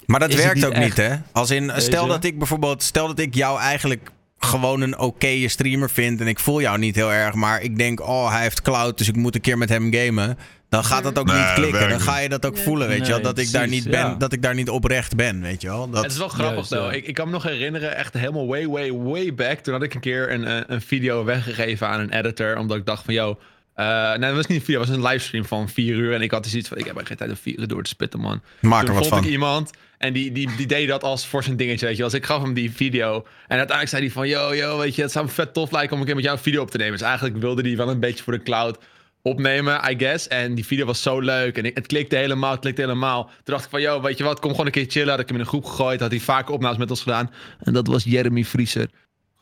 Maar 0.06 0.20
dat 0.20 0.34
werkt 0.34 0.54
niet 0.54 0.64
ook 0.64 0.72
echt? 0.72 0.84
niet, 0.84 0.96
hè? 0.96 1.16
Als 1.32 1.50
in, 1.50 1.66
Weet 1.66 1.82
stel 1.82 2.04
je? 2.04 2.10
dat 2.10 2.24
ik 2.24 2.38
bijvoorbeeld, 2.38 2.82
stel 2.82 3.06
dat 3.06 3.18
ik 3.18 3.34
jou 3.34 3.60
eigenlijk 3.60 4.10
gewoon 4.38 4.80
een 4.80 4.98
oké 4.98 5.48
streamer 5.48 5.90
vind 5.90 6.20
en 6.20 6.26
ik 6.26 6.40
voel 6.40 6.60
jou 6.60 6.78
niet 6.78 6.94
heel 6.94 7.12
erg, 7.12 7.34
maar 7.34 7.62
ik 7.62 7.78
denk, 7.78 8.00
oh, 8.00 8.30
hij 8.32 8.42
heeft 8.42 8.62
cloud, 8.62 8.98
dus 8.98 9.08
ik 9.08 9.16
moet 9.16 9.34
een 9.34 9.40
keer 9.40 9.58
met 9.58 9.68
hem 9.68 9.92
gamen. 9.92 10.38
Dan 10.70 10.84
gaat 10.84 11.02
dat 11.02 11.18
ook 11.18 11.26
Nee, 11.26 11.36
niet 11.36 11.52
klikken. 11.54 11.88
Dan 11.88 12.00
ga 12.00 12.18
je 12.18 12.28
dat 12.28 12.46
ook 12.46 12.54
Nee. 12.54 12.62
voelen, 12.62 12.88
weet 12.88 13.06
je 13.06 13.12
wel. 13.12 13.22
Dat 13.22 13.38
ik 13.38 13.50
daar 13.52 13.68
niet 13.68 13.84
ben, 13.84 13.92
ja. 14.00 14.14
dat 14.14 14.32
ik 14.32 14.42
daar 14.42 14.54
niet 14.54 14.68
oprecht 14.70 15.16
ben, 15.16 15.40
weet 15.40 15.60
je 15.62 15.68
wel. 15.68 15.90
Dat, 15.90 16.02
Het 16.02 16.12
is 16.12 16.18
wel 16.18 16.28
grappig, 16.28 16.68
Juist, 16.68 16.84
ja. 16.86 16.92
Ik, 16.92 17.06
ik 17.06 17.14
kan 17.14 17.26
me 17.26 17.32
nog 17.32 17.42
herinneren, 17.42 17.96
echt 17.96 18.14
helemaal 18.14 18.46
way, 18.46 18.66
way, 18.66 18.92
way 18.92 19.34
back. 19.34 19.58
Toen 19.58 19.74
had 19.74 19.82
ik 19.82 19.94
een 19.94 20.00
keer 20.00 20.32
een, 20.32 20.44
eh, 20.44 20.56
een 20.66 20.80
video 20.82 21.24
weggegeven 21.24 21.88
aan 21.88 22.00
een 22.00 22.12
editor. 22.12 22.56
Omdat 22.56 22.76
ik 22.76 22.86
dacht 22.86 23.04
van, 23.04 23.14
yo... 23.14 23.38
eh, 23.74 24.08
nee, 24.10 24.18
dat 24.18 24.34
was 24.34 24.46
niet 24.46 24.58
een 24.58 24.64
video, 24.64 24.80
het 24.80 24.88
was 24.88 24.98
een 24.98 25.04
livestream 25.06 25.44
van 25.44 25.68
vier 25.68 25.94
uur. 25.96 26.14
En 26.14 26.22
ik 26.22 26.30
had 26.30 26.42
dus 26.42 26.54
iets 26.54 26.68
van, 26.68 26.78
ik 26.78 26.84
heb 26.84 26.98
er 27.00 27.06
geen 27.06 27.16
tijd 27.16 27.30
om 27.30 27.36
vier 27.36 27.58
uur 27.58 27.68
door 27.68 27.82
te 27.82 27.90
spitten, 27.90 28.20
man. 28.20 28.40
maak 28.60 28.80
er 28.80 28.86
Toen 28.86 28.94
wat 28.94 29.02
vond 29.06 29.14
van. 29.20 29.24
ik 29.24 29.30
iemand 29.32 29.70
en 29.98 30.12
die, 30.12 30.32
die, 30.32 30.56
die 30.56 30.66
deed 30.66 30.88
dat 30.88 31.02
als 31.02 31.26
voor 31.26 31.42
zijn 31.44 31.56
dingetje, 31.56 31.86
weet 31.86 31.96
je 31.96 32.02
wel. 32.02 32.10
Dus 32.10 32.20
ik 32.20 32.26
gaf 32.26 32.42
hem 32.42 32.54
die 32.54 32.70
video. 32.72 33.14
En 33.48 33.58
uiteindelijk 33.58 33.88
zei 33.88 34.02
hij 34.02 34.10
van, 34.10 34.28
yo, 34.28 34.54
yo, 34.54 34.78
weet 34.78 34.94
je, 34.94 35.02
het 35.02 35.12
zou 35.12 35.24
me 35.24 35.30
vet 35.30 35.52
tof 35.54 35.70
lijken 35.70 35.92
om 35.92 35.98
een 36.00 36.06
keer 36.06 36.14
met 36.14 36.24
jou 36.24 36.36
een 36.36 36.42
video 36.42 36.62
op 36.62 36.70
te 36.70 36.76
nemen. 36.76 36.92
Dus 36.98 37.06
eigenlijk 37.06 37.36
wilde 37.38 37.62
hij 37.62 37.76
wel 37.76 37.88
een 37.90 38.00
beetje 38.00 38.24
voor 38.24 38.32
de 38.32 38.42
cloud 38.42 38.78
opnemen, 39.22 39.90
I 39.90 39.98
guess. 39.98 40.28
En 40.28 40.54
die 40.54 40.66
video 40.66 40.86
was 40.86 41.02
zo 41.02 41.20
leuk 41.20 41.56
en 41.58 41.64
ik- 41.64 41.74
het 41.76 41.86
klikte 41.86 42.16
helemaal, 42.16 42.50
het 42.50 42.60
klikte 42.60 42.80
helemaal. 42.80 43.24
Toen 43.24 43.32
dacht 43.44 43.64
ik 43.64 43.70
van, 43.70 43.80
yo, 43.80 44.00
weet 44.00 44.18
je 44.18 44.24
wat, 44.24 44.40
kom 44.40 44.50
gewoon 44.50 44.66
een 44.66 44.72
keer 44.72 44.86
chillen. 44.88 45.08
Had 45.10 45.20
ik 45.20 45.26
hem 45.26 45.34
in 45.36 45.42
een 45.42 45.48
groep 45.48 45.64
gegooid, 45.64 46.00
had 46.00 46.10
hij 46.10 46.20
vaker 46.20 46.54
opnames 46.54 46.78
met 46.78 46.90
ons 46.90 47.02
gedaan. 47.02 47.30
En 47.60 47.72
dat 47.72 47.86
was 47.86 48.04
Jeremy 48.04 48.44
Vrieser. 48.44 48.88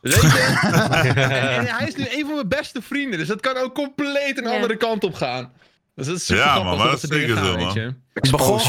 Weet 0.00 0.14
je? 0.20 0.58
en, 1.04 1.14
en 1.58 1.66
hij 1.66 1.86
is 1.88 1.94
nu 1.96 2.04
een 2.10 2.24
van 2.26 2.34
mijn 2.34 2.48
beste 2.48 2.82
vrienden, 2.82 3.18
dus 3.18 3.28
dat 3.28 3.40
kan 3.40 3.56
ook 3.56 3.74
compleet 3.74 4.38
een 4.38 4.44
Ja. 4.44 4.50
andere 4.54 4.76
kant 4.76 5.04
op 5.04 5.14
gaan. 5.14 5.52
Dus 5.94 6.06
dat 6.06 6.16
is 6.16 6.26
super 6.26 6.42
Ja, 6.42 6.50
grappig 6.50 6.64
man, 6.68 6.74
hoe 6.74 6.82
maar 6.84 6.92
dat 6.92 7.00
dat 7.00 7.10
dingen 7.10 7.28
zeker 7.36 7.42
gaan, 7.44 7.56
weet 7.64 7.72
je. 7.72 7.94
Het 8.12 8.30
begon, 8.30 8.60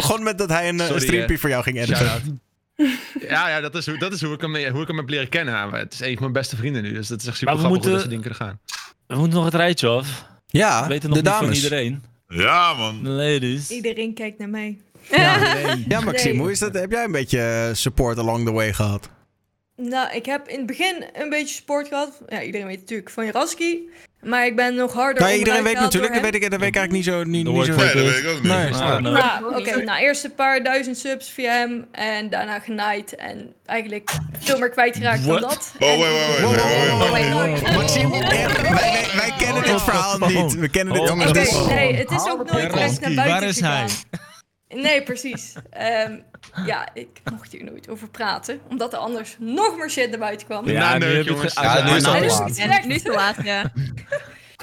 gewoon, 0.00 0.22
met 0.22 0.38
dat 0.38 0.48
hij 0.48 0.68
een, 0.68 0.74
eh, 0.80 0.86
Sorry, 0.86 0.94
een 0.94 1.06
streampje 1.06 1.34
eh. 1.34 1.40
voor 1.40 1.50
jou 1.50 1.62
ging 1.62 1.78
editen. 1.78 2.40
Ja, 3.28 3.48
ja 3.48 3.60
dat, 3.60 3.74
is 3.74 3.86
hoe, 3.86 3.98
dat 3.98 4.12
is 4.12 4.22
hoe 4.22 4.34
ik, 4.34 4.40
hem, 4.40 4.50
hoe 4.72 4.80
ik 4.82 4.86
hem 4.88 4.96
heb 4.96 5.08
leren 5.08 5.28
kennen. 5.28 5.54
Maar 5.70 5.78
het 5.80 5.92
is 5.92 6.00
een 6.00 6.12
van 6.12 6.20
mijn 6.20 6.32
beste 6.32 6.56
vrienden 6.56 6.82
nu. 6.82 6.92
Dus 6.92 7.08
dat 7.08 7.20
is 7.20 7.26
echt 7.26 7.36
super 7.36 7.54
Maar 7.54 7.62
grappig 7.64 7.82
hoe 7.82 7.90
moeten- 7.90 7.90
dat 7.90 8.00
soort 8.00 8.10
dingen 8.10 8.36
kunnen 8.38 8.40
gaan. 8.40 8.60
We 9.06 9.16
moeten 9.16 9.34
nog 9.36 9.44
het 9.44 9.54
rijtje 9.54 9.88
af. 9.88 10.26
Ja, 10.52 10.82
We 10.82 10.88
weten 10.88 11.08
nog 11.08 11.18
de 11.18 11.24
niet 11.24 11.32
van 11.32 11.42
dames. 11.42 11.62
iedereen. 11.62 12.02
Ja, 12.28 12.74
man. 12.74 13.08
Ladies. 13.08 13.70
Iedereen 13.70 14.14
kijkt 14.14 14.38
naar 14.38 14.48
mij. 14.48 14.78
Ja, 15.88 16.00
Maxime, 16.00 16.38
hoe 16.40 16.50
is 16.50 16.58
dat? 16.58 16.74
Heb 16.74 16.90
jij 16.90 17.04
een 17.04 17.12
beetje 17.12 17.38
eh, 17.40 17.74
support 17.74 18.18
along 18.18 18.44
the 18.46 18.52
way 18.52 18.72
gehad? 18.72 19.08
Nou, 19.76 20.14
ik 20.14 20.26
heb 20.26 20.48
in 20.48 20.56
het 20.56 20.66
begin 20.66 21.04
een 21.12 21.28
beetje 21.28 21.54
support 21.54 21.88
gehad. 21.88 22.20
Ja, 22.28 22.42
iedereen 22.42 22.66
weet 22.66 22.78
natuurlijk 22.80 23.10
van 23.10 23.24
Jaraski. 23.24 23.88
Maar 24.22 24.46
ik 24.46 24.56
ben 24.56 24.74
nog 24.74 24.92
harder 24.92 25.22
Nou, 25.22 25.34
iedereen 25.34 25.62
weet 25.62 25.74
natuurlijk, 25.74 26.12
dat 26.12 26.22
weet, 26.22 26.34
ik, 26.34 26.50
dat 26.50 26.60
weet 26.60 26.68
ik 26.68 26.76
eigenlijk 26.76 26.92
niet 27.06 27.14
zo. 27.14 27.24
Niet, 27.24 27.44
Dat 27.44 27.54
niet 27.54 27.64
zo 27.64 27.74
Nee, 27.74 27.86
dat 27.86 27.94
weet 27.94 28.16
ik 28.24 28.28
ook 28.28 28.42
niet. 28.42 28.52
Nee. 28.52 28.72
Ah, 28.74 28.78
nou. 28.78 29.00
Nou, 29.02 29.44
oké. 29.60 29.76
niet. 29.76 29.84
Nou, 29.84 30.00
eerst 30.02 30.24
een 30.24 30.34
paar 30.34 30.62
duizend 30.62 30.98
subs 30.98 31.30
via 31.30 31.52
hem. 31.52 31.86
En 31.92 32.30
daarna 32.30 32.58
genaaid. 32.58 33.14
En 33.16 33.52
eigenlijk 33.66 34.10
veel 34.38 34.58
meer 34.58 34.68
kwijtgeraakt 34.70 35.26
dan 35.26 35.40
What? 35.40 35.72
dat. 35.78 35.88
Oh, 35.88 37.10
wait. 37.10 37.74
Maxime, 37.74 38.16
echt, 38.24 38.60
wij, 39.14 39.32
kennen 39.38 39.62
dit 39.62 39.82
verhaal 39.82 40.18
niet. 40.18 40.54
We 40.54 40.68
kennen 40.68 40.94
dit 40.94 41.02
Oh, 41.02 41.08
Jongens, 41.08 41.38
is- 41.38 41.66
nee, 41.66 41.94
het 41.94 42.10
is 42.10 42.28
ook 42.28 42.50
nooit 42.50 42.62
Jaraski, 42.62 42.80
echt 42.82 43.00
naar 43.00 43.14
buiten 43.14 43.38
waar 43.40 43.42
is 43.42 43.60
hij? 43.60 43.86
Nee, 44.74 45.02
precies. 45.02 45.52
Ehm, 45.70 46.18
ja, 46.66 46.88
ik 46.94 47.08
mocht 47.32 47.52
hier 47.52 47.64
nooit 47.64 47.88
over 47.88 48.08
praten, 48.08 48.60
omdat 48.68 48.92
er 48.92 48.98
anders 48.98 49.36
nog 49.38 49.76
meer 49.76 49.90
shit 49.90 50.10
naar 50.10 50.18
buiten 50.18 50.46
kwam. 50.46 50.68
Ja, 50.68 50.98
nu 50.98 51.06
heb 51.06 51.24
je 51.24 51.34
het 51.40 51.52
Ja, 51.54 51.84
nu 51.84 51.90
is 51.96 52.04
het 52.06 52.66
laat. 52.68 52.84
nu 52.84 52.94
is 52.94 53.02
het 53.02 53.14
laat, 53.14 53.36
ja. 53.44 53.72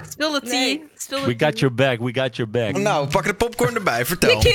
Speel 0.10 0.32
de 0.32 0.40
Nee. 0.44 0.78
tea. 0.80 0.88
Speel 0.98 1.26
We 1.26 1.34
got 1.38 1.60
your 1.60 1.76
back, 1.76 2.00
we 2.00 2.14
got 2.22 2.36
your 2.36 2.52
back. 2.52 2.78
Nou, 2.78 3.08
pak 3.08 3.24
de 3.26 3.34
popcorn 3.34 3.76
erbij, 3.76 4.06
vertel. 4.06 4.40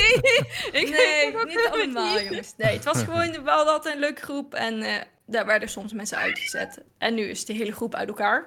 Ik 0.71 0.71
Nee, 0.71 1.45
niet 1.45 1.69
allemaal, 1.71 2.21
jongens. 2.21 2.53
Nee, 2.57 2.73
het 2.73 2.83
was 2.83 2.97
gewoon 3.03 3.43
wel 3.43 3.65
altijd 3.69 3.93
een 3.93 3.99
leuke 3.99 4.21
groep. 4.21 4.53
En 4.53 4.81
eh, 4.81 4.93
daar 5.25 5.45
werden 5.45 5.69
soms 5.69 5.93
mensen 5.93 6.17
uitgezet. 6.17 6.81
En 6.97 7.13
nu 7.13 7.23
is 7.23 7.45
de 7.45 7.53
hele 7.53 7.71
groep 7.71 7.95
uit 7.95 8.07
elkaar. 8.07 8.45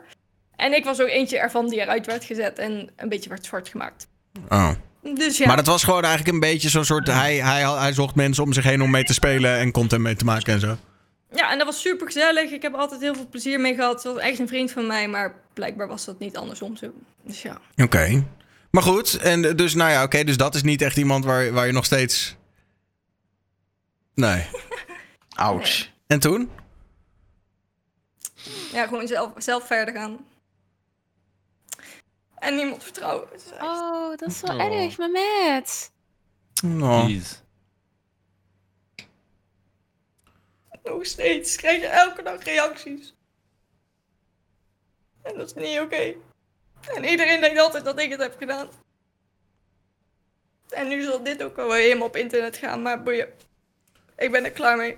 En 0.57 0.73
ik 0.75 0.85
was 0.85 1.01
ook 1.01 1.09
eentje 1.09 1.39
ervan 1.39 1.69
die 1.69 1.81
eruit 1.81 2.07
werd 2.07 2.25
gezet 2.25 2.59
en 2.59 2.91
een 2.97 3.09
beetje 3.09 3.29
werd 3.29 3.45
zwart 3.45 3.69
gemaakt. 3.69 4.09
Oh. 4.49 4.71
Dus 5.15 5.39
ja, 5.39 5.47
Maar 5.47 5.57
dat 5.57 5.67
was 5.67 5.85
gewoon 5.85 6.03
eigenlijk 6.03 6.35
een 6.35 6.41
beetje 6.41 6.69
zo'n 6.69 6.85
soort... 6.85 7.07
Hij, 7.07 7.37
hij, 7.37 7.71
hij 7.79 7.93
zocht 7.93 8.15
mensen 8.15 8.45
om 8.45 8.53
zich 8.53 8.65
heen 8.65 8.83
om 8.83 8.91
mee 8.91 9.05
te 9.05 9.13
spelen 9.13 9.59
en 9.59 9.73
content 9.73 10.03
mee 10.03 10.17
te 10.17 10.25
maken 10.25 10.53
en 10.53 10.61
zo. 10.61 10.77
ja, 11.33 11.53
en 11.53 11.59
dat 11.59 11.67
was 11.67 11.81
super 11.81 12.07
gezellig. 12.07 12.51
Ik 12.51 12.63
heb 12.63 12.73
er 12.73 12.79
altijd 12.79 13.01
heel 13.01 13.15
veel 13.15 13.29
plezier 13.31 13.61
mee 13.61 13.75
gehad. 13.75 14.03
Het 14.03 14.13
was 14.13 14.23
echt 14.23 14.39
een 14.39 14.49
vriend 14.49 14.71
van 14.73 14.87
mij, 14.87 15.09
maar 15.09 15.35
blijkbaar 15.55 15.89
was 15.89 16.05
dat 16.05 16.19
niet 16.19 16.37
andersom 16.37 16.77
zo. 16.77 16.93
Dus 17.25 17.43
ja. 17.43 17.61
Oké. 17.77 18.25
Maar 18.71 18.83
goed, 18.83 19.17
en 19.17 19.57
dus 19.57 19.75
nou 19.75 19.91
ja, 19.91 20.03
oké, 20.03 20.25
dus 20.25 20.37
dat 20.37 20.55
is 20.55 20.63
niet 20.63 20.83
echt 20.83 20.97
iemand 20.97 21.25
waar, 21.25 21.53
waar 21.53 21.67
je 21.67 21.73
nog 21.73 21.85
steeds... 21.85 22.37
Nee. 24.15 24.47
Ouch. 25.35 25.89
En 26.07 26.21
toen? 26.21 26.51
Ja, 28.73 28.87
gewoon 28.87 29.07
zelf, 29.07 29.31
zelf 29.37 29.67
verder 29.67 29.95
gaan. 29.95 30.19
En 32.39 32.55
niemand 32.57 32.83
vertrouwen. 32.83 33.29
Het 33.33 33.45
is 33.45 33.51
echt- 33.51 33.63
Oh, 33.63 34.09
dat 34.17 34.29
is 34.29 34.41
wel 34.41 34.57
Oh. 34.57 34.75
erg, 34.83 34.99
maar 34.99 35.11
met. 35.11 35.93
Oh. 36.65 37.05
Jeez. 37.09 37.41
Nog 40.85 41.07
steeds 41.07 41.57
krijg 41.57 41.81
je 41.81 41.87
elke 41.87 42.23
dag 42.23 42.43
reacties. 42.45 43.15
En 45.23 45.37
dat 45.39 45.47
is 45.47 45.55
niet 45.65 45.81
oké. 45.81 46.15
En 46.95 47.05
iedereen 47.05 47.41
denkt 47.41 47.59
altijd 47.61 47.85
dat 47.85 47.99
ik 48.01 48.11
het 48.11 48.21
heb 48.21 48.37
gedaan. 48.39 48.69
En 50.69 50.89
nu 50.89 51.03
zal 51.03 51.23
dit 51.23 51.43
ook 51.43 51.57
wel 51.57 51.69
weer 51.69 51.77
helemaal 51.83 52.07
op 52.07 52.17
internet 52.17 52.57
gaan, 52.57 52.83
maar 52.83 53.03
boeien. 53.03 53.29
Ik 54.17 54.31
ben 54.33 54.45
er 54.45 54.51
klaar 54.51 54.77
mee. 54.77 54.97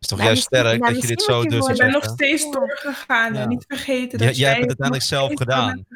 is 0.00 0.06
toch 0.08 0.18
Nou, 0.18 0.30
juist 0.30 0.50
misschien- 0.50 0.68
sterk 0.70 0.80
nou, 0.80 0.92
dat 0.92 1.02
je 1.02 1.08
dit 1.08 1.16
misschien 1.16 1.34
zo 1.34 1.42
moet 1.42 1.52
je 1.52 1.58
durft 1.58 1.66
te 1.66 1.72
Ik 1.72 1.78
ben 1.78 1.90
nog 1.90 2.02
zeggen. 2.02 2.18
steeds 2.38 2.50
doorgegaan. 2.52 3.34
Ja. 3.34 3.40
En 3.40 3.48
niet 3.48 3.64
vergeten 3.68 4.18
Jij- 4.18 4.26
dat 4.28 4.36
jij 4.36 4.48
hebt 4.48 4.60
het 4.60 4.68
uiteindelijk 4.80 5.06
zelf 5.08 5.32
gedaan. 5.34 5.86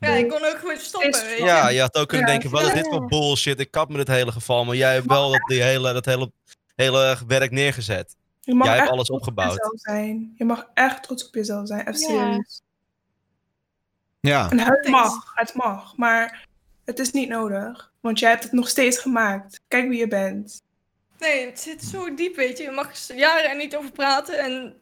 Ja, 0.00 0.08
ik 0.08 0.28
kon 0.28 0.44
ook 0.44 0.58
gewoon 0.58 0.76
stoppen, 0.76 1.10
weet 1.24 1.38
je. 1.38 1.44
Ja, 1.44 1.68
je 1.68 1.80
had 1.80 1.96
ook 1.96 2.08
kunnen 2.08 2.26
Ja, 2.26 2.32
denken, 2.32 2.50
wat 2.50 2.62
is 2.62 2.72
dit 2.72 2.86
voor 2.88 3.06
bullshit? 3.06 3.60
Ik 3.60 3.70
kap 3.70 3.88
met 3.88 3.98
het 3.98 4.08
hele 4.08 4.32
geval. 4.32 4.64
Maar 4.64 4.76
jij 4.76 4.92
hebt 4.94 5.06
wel 5.06 5.30
dat, 5.30 5.40
die 5.46 5.62
hele, 5.62 5.92
dat 5.92 6.04
hele, 6.04 6.32
hele 6.76 7.18
werk 7.26 7.50
neergezet. 7.50 8.16
Je 8.40 8.54
mag 8.54 8.66
Jij 8.66 8.74
hebt 8.76 8.86
echt 8.86 8.94
alles 8.96 9.06
trots 9.06 9.22
op 9.22 9.28
opgebouwd. 9.28 9.56
jezelf 9.56 9.80
zijn. 9.80 10.34
Je 10.36 10.44
mag 10.44 10.66
echt 10.74 11.02
trots 11.02 11.26
op 11.26 11.34
jezelf 11.34 11.66
zijn. 11.66 11.80
Even 11.88 12.00
Ja. 12.00 12.06
serieus. 12.06 12.60
Ja. 14.20 14.50
En 14.50 14.58
het 14.58 14.88
mag, 14.88 15.32
het 15.34 15.54
mag. 15.54 15.96
Maar 15.96 16.46
het 16.84 16.98
is 16.98 17.10
niet 17.10 17.28
nodig. 17.28 17.92
Want 18.00 18.18
jij 18.18 18.30
hebt 18.30 18.42
het 18.42 18.52
nog 18.52 18.68
steeds 18.68 18.98
gemaakt. 18.98 19.60
Kijk 19.68 19.88
wie 19.88 19.98
je 19.98 20.08
bent. 20.08 20.62
Nee, 21.18 21.46
het 21.46 21.60
zit 21.60 21.82
zo 21.84 22.14
diep, 22.14 22.36
weet 22.36 22.58
je. 22.58 22.64
Je 22.64 22.70
mag 22.70 23.08
er 23.08 23.16
jaren 23.16 23.50
er 23.50 23.56
niet 23.56 23.76
over 23.76 23.90
praten 23.92 24.38
en 24.38 24.74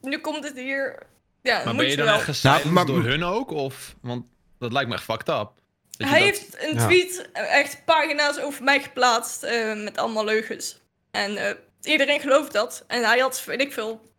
nu 0.00 0.18
komt 0.18 0.44
het 0.44 0.56
hier. 0.56 1.06
Ja, 1.42 1.56
Maar 1.56 1.66
moet 1.66 1.76
ben 1.76 1.84
je 1.84 1.90
je 1.90 1.96
dan 1.96 2.06
wel. 2.06 2.14
echt 2.14 2.42
Nou, 2.42 2.68
maar- 2.68 2.86
door 2.86 3.02
hun 3.02 3.22
ook? 3.24 3.50
Of, 3.50 3.96
want 4.00 4.24
dat 4.58 4.72
lijkt 4.72 4.88
me 4.88 4.94
echt 4.94 5.04
fucked 5.04 5.28
up. 5.28 5.50
Hij 5.96 6.08
dat- 6.08 6.18
heeft 6.18 6.62
een 6.62 6.76
tweet, 6.78 7.28
eh, 7.32 7.54
echt 7.58 7.84
pagina's 7.84 8.38
over 8.38 8.64
mij 8.64 8.80
geplaatst 8.82 9.42
eh, 9.42 9.82
met 9.82 9.98
allemaal 9.98 10.24
leugens. 10.24 10.80
En 11.10 11.36
eh, 11.36 11.54
iedereen 11.82 12.20
gelooft 12.20 12.52
dat. 12.52 12.84
En 12.86 13.04
hij 13.04 13.18
had, 13.18 13.44
weet 13.44 13.60
ik 13.60 13.72
veel, 13.72 14.12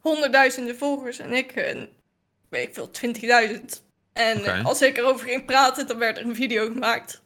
honderdduizenden 0.00 0.76
volgers 0.76 1.18
en 1.18 1.32
ik, 1.32 1.52
weet 2.48 2.68
ik 2.68 2.74
veel, 2.74 2.90
20.000. 2.90 3.82
En 4.12 4.64
als 4.64 4.82
ik 4.82 4.96
erover 4.96 5.26
ging 5.28 5.44
praten, 5.44 5.86
dan 5.86 5.98
werd 5.98 6.18
er 6.18 6.24
een 6.24 6.34
video 6.34 6.64
gemaakt. 6.66 7.22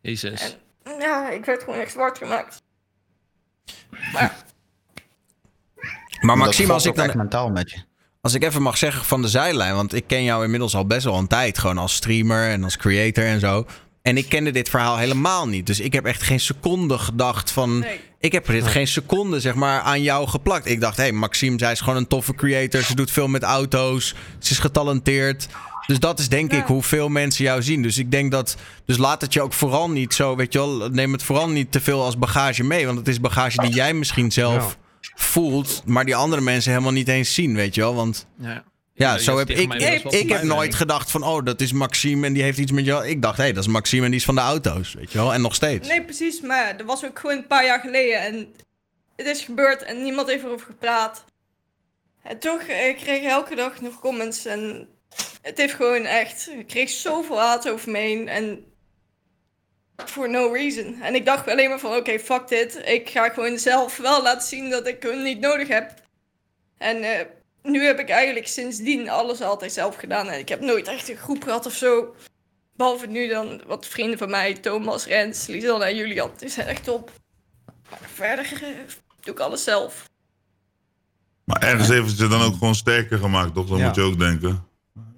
Jezus. 0.00 0.56
En- 0.82 0.98
Ja, 0.98 1.30
ik 1.30 1.44
werd 1.44 1.62
gewoon 1.62 1.78
echt 1.80 1.92
zwart 1.92 2.18
gemaakt. 2.18 2.62
Maar 4.12 4.44
Maar 6.20 6.36
Maxime, 6.36 6.72
als 6.72 6.84
ik 6.84 6.90
ook 6.90 6.96
dan 6.96 7.04
echt 7.04 7.14
mentaal 7.14 7.50
met 7.50 7.70
je. 7.70 7.82
Als 8.22 8.34
ik 8.34 8.44
even 8.44 8.62
mag 8.62 8.78
zeggen 8.78 9.04
van 9.04 9.22
de 9.22 9.28
zijlijn, 9.28 9.74
want 9.74 9.94
ik 9.94 10.04
ken 10.06 10.22
jou 10.24 10.44
inmiddels 10.44 10.74
al 10.74 10.86
best 10.86 11.04
wel 11.04 11.18
een 11.18 11.26
tijd, 11.26 11.58
gewoon 11.58 11.78
als 11.78 11.94
streamer 11.94 12.48
en 12.48 12.64
als 12.64 12.76
creator 12.76 13.24
en 13.24 13.40
zo. 13.40 13.66
En 14.02 14.16
ik 14.16 14.28
kende 14.28 14.50
dit 14.50 14.68
verhaal 14.68 14.96
helemaal 14.96 15.48
niet. 15.48 15.66
Dus 15.66 15.80
ik 15.80 15.92
heb 15.92 16.04
echt 16.04 16.22
geen 16.22 16.40
seconde 16.40 16.98
gedacht 16.98 17.50
van. 17.50 17.78
nee. 17.78 18.00
Ik 18.20 18.32
heb 18.32 18.46
dit 18.46 18.66
geen 18.66 18.86
seconde 18.86 19.40
zeg 19.40 19.54
maar 19.54 19.80
aan 19.80 20.02
jou 20.02 20.28
geplakt. 20.28 20.66
Ik 20.66 20.80
dacht, 20.80 20.96
hé, 20.96 21.02
hey, 21.02 21.12
Maxime, 21.12 21.58
zij 21.58 21.72
is 21.72 21.80
gewoon 21.80 21.96
een 21.96 22.06
toffe 22.06 22.34
creator. 22.34 22.82
Ze 22.82 22.94
doet 22.94 23.10
veel 23.10 23.28
met 23.28 23.42
auto's. 23.42 24.14
Ze 24.38 24.52
is 24.52 24.58
getalenteerd. 24.58 25.48
Dus 25.86 25.98
dat 25.98 26.18
is 26.18 26.28
denk 26.28 26.52
Ja. 26.52 26.58
ik 26.58 26.66
hoeveel 26.66 27.08
mensen 27.08 27.44
jou 27.44 27.62
zien. 27.62 27.82
Dus 27.82 27.98
ik 27.98 28.10
denk 28.10 28.30
dat. 28.30 28.56
Dus 28.86 28.96
laat 28.96 29.20
het 29.20 29.32
je 29.32 29.42
ook 29.42 29.52
vooral 29.52 29.90
niet 29.90 30.14
zo, 30.14 30.36
weet 30.36 30.52
je 30.52 30.58
wel. 30.58 30.88
Neem 30.88 31.12
het 31.12 31.22
vooral 31.22 31.48
niet 31.48 31.72
te 31.72 31.80
veel 31.80 32.04
als 32.04 32.18
bagage 32.18 32.64
mee. 32.64 32.86
Want 32.86 32.98
het 32.98 33.08
is 33.08 33.20
bagage 33.20 33.56
die 33.60 33.74
jij 33.74 33.94
misschien 33.94 34.32
zelf 34.32 34.78
voelt. 35.14 35.82
Maar 35.86 36.04
die 36.04 36.16
andere 36.16 36.42
mensen 36.42 36.70
helemaal 36.70 36.92
niet 36.92 37.08
eens 37.08 37.34
zien, 37.34 37.54
weet 37.54 37.74
je 37.74 37.80
wel. 37.80 37.94
Want. 37.94 38.26
Ja, 38.38 38.64
Ja, 38.94 39.12
Ja, 39.12 39.18
zo 39.18 39.38
heb 39.38 39.50
ik. 39.50 39.74
Ik, 40.12 40.28
heb 40.28 40.42
nooit 40.42 40.74
gedacht 40.74 41.10
van, 41.10 41.22
oh, 41.22 41.44
dat 41.44 41.60
is 41.60 41.72
Maxime 41.72 42.26
en 42.26 42.32
die 42.32 42.42
heeft 42.42 42.58
iets 42.58 42.72
met 42.72 42.84
jou. 42.84 43.06
Ik 43.06 43.22
dacht, 43.22 43.36
hé, 43.36 43.42
hey, 43.42 43.52
dat 43.52 43.62
is 43.64 43.70
Maxime 43.70 44.04
en 44.04 44.10
die 44.10 44.20
is 44.20 44.26
van 44.26 44.34
de 44.34 44.40
auto's, 44.40 44.94
weet 44.94 45.12
je 45.12 45.18
wel. 45.18 45.34
En 45.34 45.40
nog 45.40 45.54
steeds. 45.54 45.88
Nee, 45.88 46.04
precies, 46.04 46.40
maar 46.40 46.76
dat 46.76 46.86
was 46.86 47.04
ook 47.04 47.18
gewoon 47.18 47.36
een 47.36 47.46
paar 47.46 47.64
jaar 47.64 47.80
geleden 47.80 48.20
en 48.20 48.54
het 49.16 49.26
is 49.26 49.40
gebeurd 49.40 49.82
en 49.82 50.02
niemand 50.02 50.28
heeft 50.28 50.44
erover 50.44 50.66
gepraat. 50.66 51.24
En 52.22 52.38
toch 52.38 52.60
eh, 52.60 52.96
kreeg 52.96 53.22
ik 53.22 53.24
elke 53.24 53.54
dag 53.54 53.80
nog 53.80 54.00
comments 54.00 54.44
en 54.44 54.88
het 55.42 55.58
heeft 55.58 55.74
gewoon 55.74 56.04
echt, 56.04 56.50
ik 56.58 56.66
kreeg 56.66 56.90
zoveel 56.90 57.40
haat 57.40 57.70
over 57.70 57.90
me 57.90 57.98
heen 57.98 58.28
en 58.28 58.64
for 60.10 60.30
no 60.30 60.52
reason. 60.52 61.02
En 61.02 61.14
ik 61.14 61.24
dacht 61.24 61.48
alleen 61.48 61.68
maar 61.68 61.78
van, 61.78 61.96
oké, 61.96 62.18
fuck 62.18 62.48
dit, 62.48 62.80
ik 62.84 63.08
ga 63.10 63.28
gewoon 63.28 63.58
zelf 63.58 63.96
wel 63.96 64.22
laten 64.22 64.48
zien 64.48 64.70
dat 64.70 64.86
ik 64.86 65.02
hun 65.02 65.22
niet 65.22 65.40
nodig 65.40 65.68
heb. 65.68 65.94
En 66.78 67.02
eh, 67.02 67.26
nu 67.62 67.84
heb 67.84 67.98
ik 67.98 68.08
eigenlijk 68.08 68.46
sindsdien 68.46 69.08
alles 69.10 69.40
altijd 69.40 69.72
zelf 69.72 69.96
gedaan. 69.96 70.28
En 70.28 70.38
ik 70.38 70.48
heb 70.48 70.60
nooit 70.60 70.88
echt 70.88 71.08
een 71.08 71.16
groep 71.16 71.42
gehad 71.44 71.66
of 71.66 71.72
zo. 71.74 72.14
Behalve 72.76 73.06
nu 73.06 73.28
dan 73.28 73.62
wat 73.66 73.86
vrienden 73.86 74.18
van 74.18 74.30
mij, 74.30 74.54
Thomas, 74.54 75.06
Rens, 75.06 75.46
Lisanne 75.46 75.84
en 75.84 75.96
Julian. 75.96 76.30
Die 76.36 76.48
zijn 76.48 76.66
echt 76.66 76.84
top. 76.84 77.10
Maar 77.90 77.98
verder 78.14 78.44
eh, 78.62 78.68
doe 79.20 79.34
ik 79.34 79.40
alles 79.40 79.64
zelf. 79.64 80.10
Maar 81.44 81.62
ergens 81.62 81.88
heeft 81.88 82.08
het 82.08 82.18
je 82.18 82.28
dan 82.28 82.42
ook 82.42 82.52
gewoon 82.52 82.74
sterker 82.74 83.18
gemaakt, 83.18 83.54
toch? 83.54 83.68
Dat 83.68 83.78
Ja. 83.78 83.86
moet 83.86 83.94
je 83.94 84.00
ook 84.02 84.18
denken. 84.18 84.66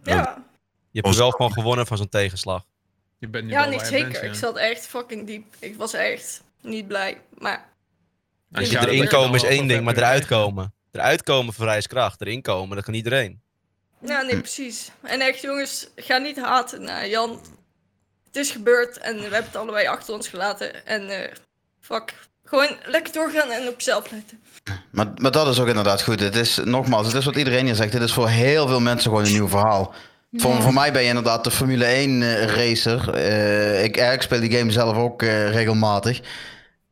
Ja, 0.03 0.45
Je 0.91 1.01
hebt 1.01 1.15
er 1.15 1.21
wel 1.21 1.33
van 1.37 1.53
gewonnen 1.53 1.87
van 1.87 1.97
zo'n 1.97 2.09
tegenslag. 2.09 2.65
Je 3.25 3.31
bent 3.31 3.45
nu 3.45 3.51
ja 3.51 3.65
niet 3.65 3.81
zeker. 3.81 4.09
bent, 4.09 4.23
ja. 4.23 4.29
Ik 4.29 4.35
zat 4.35 4.57
echt 4.57 4.87
fucking 4.87 5.27
diep. 5.27 5.45
Ik 5.59 5.77
was 5.77 5.93
echt 5.93 6.43
niet 6.61 6.87
blij. 6.89 7.21
Maar 7.39 7.69
Als 8.53 8.71
Ja, 8.71 8.81
je 8.81 8.87
Erin 8.89 9.09
komen 9.09 9.35
is 9.35 9.43
één 9.43 9.67
ding, 9.67 9.85
maar 9.85 9.97
eruit 9.97 10.27
komen. 10.27 10.73
Eruit 10.93 11.23
komen 11.23 11.55
vereist 11.55 11.89
kracht. 11.89 12.21
Erin 12.21 12.43
komen, 12.43 12.77
dat 12.77 12.85
kan 12.85 12.95
iedereen. 12.95 13.41
ja, 14.01 14.23
nee, 14.23 14.39
precies. 14.39 14.91
En 15.03 15.21
echt 15.21 15.41
jongens, 15.41 15.89
ga 15.97 16.17
niet 16.19 16.41
haten 16.41 16.83
naar 16.83 17.09
Jan. 17.09 17.41
Het 18.27 18.37
is 18.37 18.51
gebeurd 18.51 18.99
en 18.99 19.15
we 19.17 19.23
hebben 19.23 19.45
het 19.45 19.57
allebei 19.57 19.87
achter 19.87 20.15
ons 20.15 20.29
gelaten. 20.29 20.87
En 20.87 21.09
eh 21.09 21.33
fuck, 21.81 22.15
gewoon 22.45 22.77
lekker 22.85 23.13
doorgaan 23.13 23.51
en 23.51 23.69
op 23.69 23.75
jezelf 23.77 24.11
letten. 24.11 24.43
Maar, 24.91 25.13
maar 25.17 25.31
dat 25.31 25.49
is 25.49 25.61
ook 25.61 25.69
inderdaad 25.69 26.03
goed. 26.03 26.21
Het 26.21 26.37
is, 26.37 26.61
nogmaals, 26.65 27.07
het 27.07 27.17
is 27.17 27.25
wat 27.25 27.37
iedereen 27.37 27.65
hier 27.65 27.75
zegt. 27.75 27.93
Het 27.93 28.03
is 28.03 28.13
voor 28.13 28.29
heel 28.29 28.69
veel 28.69 28.81
mensen 28.81 29.11
gewoon 29.11 29.25
een 29.27 29.33
nieuw 29.33 29.49
verhaal. 29.49 29.95
Voor, 30.37 30.63
voor 30.63 30.73
mij 30.73 30.93
ben 30.93 31.03
je 31.03 31.09
inderdaad 31.09 31.45
de 31.45 31.51
Formule 31.51 31.85
1 31.85 32.23
eh, 32.23 32.45
racer. 32.45 33.15
Eh, 33.15 33.85
ik, 33.85 33.97
ik 33.97 34.23
speel 34.23 34.41
die 34.41 34.59
game 34.59 34.71
zelf 34.71 34.97
ook 34.97 35.23
eh, 35.23 35.51
regelmatig. 35.51 36.21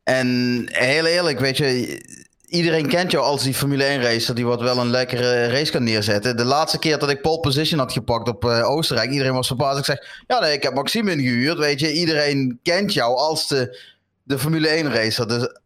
En 0.03 0.61
heel 0.65 1.05
eerlijk, 1.05 1.39
weet 1.39 1.57
je, 1.57 2.01
iedereen 2.47 2.87
kent 2.87 3.11
jou 3.11 3.23
als 3.23 3.43
die 3.43 3.53
Formule 3.53 3.83
1 3.83 4.01
racer 4.01 4.35
die 4.35 4.45
wat 4.45 4.61
wel 4.61 4.77
een 4.77 4.89
lekkere 4.89 5.47
race 5.47 5.71
kan 5.71 5.83
neerzetten. 5.83 6.37
De 6.37 6.43
laatste 6.45 6.79
keer 6.79 6.99
dat 6.99 7.09
ik 7.09 7.21
pole 7.21 7.39
position 7.39 7.79
had 7.79 7.93
gepakt 7.93 8.27
op 8.27 8.45
Oostenrijk, 8.45 9.11
iedereen 9.11 9.33
was 9.33 9.47
verbaasd. 9.47 9.79
Ik 9.79 9.85
zeg, 9.85 10.23
ja 10.27 10.39
nee, 10.39 10.53
ik 10.53 10.63
heb 10.63 10.73
Maxime 10.73 11.11
ingehuurd, 11.11 11.57
weet 11.57 11.79
je. 11.79 11.93
Iedereen 11.93 12.59
kent 12.63 12.93
jou 12.93 13.15
als 13.15 13.47
de, 13.47 13.79
de 14.23 14.39
Formule 14.39 14.67
1 14.67 14.93
racer. 14.93 15.27
Dus 15.27 15.59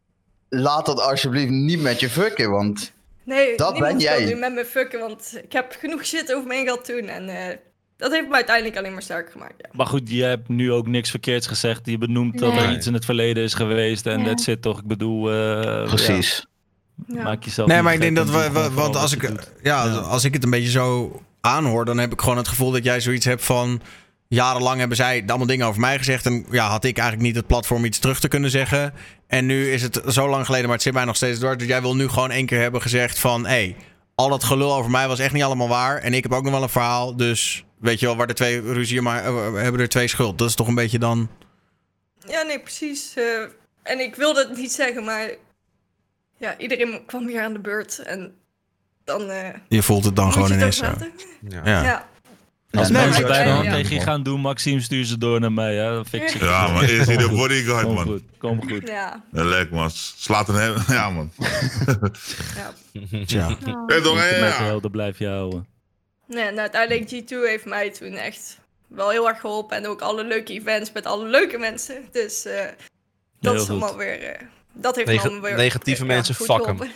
laat 0.49 0.85
dat 0.85 1.01
alsjeblieft 1.01 1.51
niet 1.51 1.81
met 1.81 1.99
je 1.99 2.09
fucken, 2.09 2.51
want... 2.51 2.91
Nee, 3.23 3.57
Dat 3.57 3.79
ben 3.79 3.99
jij. 3.99 4.25
nu 4.25 4.35
met 4.35 4.53
me 4.53 4.65
fucken, 4.65 4.99
want 4.99 5.39
ik 5.43 5.51
heb 5.53 5.75
genoeg 5.79 6.05
shit 6.05 6.33
over 6.33 6.47
me 6.47 6.53
heen 6.53 6.63
gehad 6.63 6.85
toen. 6.85 7.07
En 7.07 7.29
dat 7.98 8.11
heeft 8.11 8.28
me 8.28 8.34
uiteindelijk 8.36 8.78
alleen 8.78 8.94
maar 8.94 9.02
sterker 9.02 9.32
gemaakt. 9.32 9.53
Ja. 9.57 9.69
Maar 9.72 9.86
goed, 9.86 10.10
je 10.10 10.24
hebt 10.24 10.49
nu 10.49 10.72
ook 10.72 10.88
niks 10.88 11.10
verkeerds 11.10 11.48
gezegd. 11.48 11.82
Je 11.84 11.98
benoemt 11.98 12.40
dat 12.40 12.56
er 12.56 12.72
iets 12.72 12.88
in 12.88 12.94
het 12.94 13.06
verleden 13.06 13.44
is 13.44 13.53
geweest. 13.53 14.06
En 14.06 14.19
Ja. 14.19 14.26
dat 14.26 14.41
zit 14.41 14.61
toch, 14.61 14.80
ik 14.80 14.88
bedoel... 14.88 15.32
eh, 15.32 15.84
Precies. 15.88 16.45
ja, 17.07 17.15
Ja. 17.15 17.24
maak 17.24 17.44
jezelf 17.44 17.68
Nee, 17.69 17.82
maar 17.82 17.94
ik 17.94 18.02
denk 18.02 18.15
dat 18.15 18.30
we, 18.30 18.69
want 18.74 18.95
als 18.95 19.14
ik, 19.14 19.32
Ja. 19.64 19.88
als 19.90 20.24
ik 20.24 20.34
het 20.34 20.44
een 20.44 20.49
beetje 20.49 20.69
zo 20.69 21.22
aanhoor, 21.41 21.86
dan 21.86 21.98
heb 21.98 22.11
ik 22.14 22.22
gewoon 22.22 22.38
het 22.38 22.48
gevoel 22.48 22.72
dat 22.72 22.84
jij 22.84 22.99
zoiets 23.02 23.26
hebt 23.26 23.44
van. 23.44 23.82
Jarenlang 24.30 24.80
hebben 24.80 24.98
zij 24.98 25.24
allemaal 25.28 25.48
dingen 25.48 25.68
over 25.68 25.82
mij 25.82 25.98
gezegd. 25.98 26.26
En 26.26 26.45
ja, 26.52 26.68
had 26.68 26.84
ik 26.84 26.98
eigenlijk 26.98 27.28
niet 27.28 27.36
het 27.36 27.48
platform 27.48 27.86
iets 27.86 27.99
terug 27.99 28.19
te 28.19 28.28
kunnen 28.28 28.49
zeggen. 28.49 28.94
En 29.28 29.45
nu 29.45 29.72
is 29.72 29.82
het 29.82 30.02
zo 30.07 30.30
lang 30.30 30.45
geleden, 30.45 30.65
maar 30.65 30.74
het 30.76 30.84
zit 30.84 30.94
mij 30.94 31.06
nog 31.06 31.15
steeds 31.15 31.40
door. 31.40 31.57
Dus 31.57 31.68
jij 31.68 31.82
wil 31.82 31.95
nu 31.95 32.07
gewoon 32.07 32.32
één 32.32 32.45
keer 32.45 32.60
hebben 32.60 32.82
gezegd 32.82 33.19
van... 33.19 33.41
hé, 33.44 33.49
hey, 33.49 33.76
al 34.15 34.30
dat 34.30 34.44
gelul 34.44 34.74
over 34.76 34.91
mij 34.91 35.07
was 35.07 35.19
echt 35.19 35.34
niet 35.34 35.44
allemaal 35.44 35.68
waar. 35.68 35.98
En 35.98 36.14
ik 36.14 36.24
heb 36.24 36.32
ook 36.34 36.44
nog 36.44 36.53
wel 36.53 36.64
een 36.64 36.69
verhaal. 36.69 37.15
Dus 37.15 37.65
weet 37.77 37.99
je 37.99 38.05
wel, 38.05 38.15
waar 38.15 38.27
de 38.27 38.33
twee 38.33 38.61
ruzie 38.61 39.01
maar 39.01 39.25
eh, 39.25 39.53
hebben 39.53 39.81
er 39.81 39.89
twee 39.89 40.07
schuld. 40.07 40.37
Dat 40.37 40.49
is 40.49 40.55
toch 40.55 40.67
een 40.67 40.75
beetje 40.75 40.99
dan... 40.99 41.29
Ja, 42.27 42.41
nee, 42.41 42.59
precies. 42.59 43.13
eh, 43.15 43.41
en 43.83 43.99
ik 43.99 44.15
wilde 44.15 44.39
het 44.47 44.57
niet 44.57 44.71
zeggen, 44.71 45.03
maar 45.03 45.29
ja, 46.37 46.57
iedereen 46.57 47.05
kwam 47.05 47.25
weer 47.25 47.41
aan 47.43 47.53
de 47.53 47.59
beurt. 47.59 47.99
En 47.99 48.33
dan 49.03 49.29
eh 49.29 49.49
Je 49.67 49.83
voelt 49.83 50.05
het 50.05 50.15
dan 50.15 50.31
gewoon 50.33 50.47
je 50.47 50.53
ineens 50.53 50.77
zo. 50.77 50.85
Ja. 51.49 51.61
Ja. 51.63 51.83
Ja. 51.83 52.07
Als 52.71 52.89
Nee, 52.89 53.05
mensen 53.05 53.27
bij 53.27 53.43
de 53.43 53.49
hand 53.49 53.69
tegen 53.69 53.95
je 53.95 54.01
gaan 54.01 54.23
doen, 54.23 54.39
Maxime, 54.39 54.81
stuur 54.81 55.05
ze 55.05 55.17
door 55.17 55.39
naar 55.39 55.51
mij. 55.51 55.75
Hè? 55.75 55.93
Dan 55.93 56.05
fix 56.05 56.33
ik 56.33 56.41
Ja, 56.41 56.67
maar 56.67 56.83
eerst 56.83 57.07
hier 57.09 57.17
de 57.17 57.29
bodyguard, 57.29 57.85
Kom 57.85 57.93
man. 57.93 58.03
goed, 58.05 58.21
kom 58.37 58.69
goed. 58.69 58.87
Ja, 58.87 59.23
lekker, 59.31 59.75
man. 59.75 59.89
Slaat 59.93 60.49
een 60.49 60.55
hem. 60.55 60.75
Ja, 60.95 61.09
man. 61.09 61.31
ja. 62.55 62.73
Tja. 63.25 63.47
Hé, 63.87 64.01
toch, 64.01 64.29
hè, 64.29 64.39
Met 64.41 64.81
ja. 64.81 64.89
blijf 64.89 65.17
je 65.19 65.27
houden. 65.27 65.67
Nee, 66.27 66.43
en 66.43 66.59
uiteindelijk 66.59 67.09
G2 67.09 67.27
heeft 67.27 67.65
mij 67.65 67.89
toen 67.89 68.13
echt 68.13 68.59
wel 68.87 69.09
heel 69.09 69.27
erg 69.27 69.39
geholpen. 69.39 69.77
En 69.77 69.87
ook 69.87 70.01
alle 70.01 70.23
leuke 70.23 70.53
events 70.53 70.91
met 70.91 71.05
alle 71.05 71.25
leuke 71.25 71.57
mensen. 71.57 72.07
Dus 72.11 72.45
eh, 72.45 72.65
dat 73.39 73.53
Heel 73.53 73.53
is 73.53 73.59
goed. 73.61 73.69
allemaal 73.69 73.95
weer... 73.97 74.23
eh, 74.23 74.41
dat 74.73 74.95
heeft 74.95 75.07
Neg- 75.07 75.21
allemaal 75.21 75.41
weer... 75.41 75.55
negatieve 75.55 76.01
ja, 76.01 76.07
mensen, 76.07 76.35
fuck 76.35 76.47
'em. 76.49 76.55
geholpen. 76.57 76.91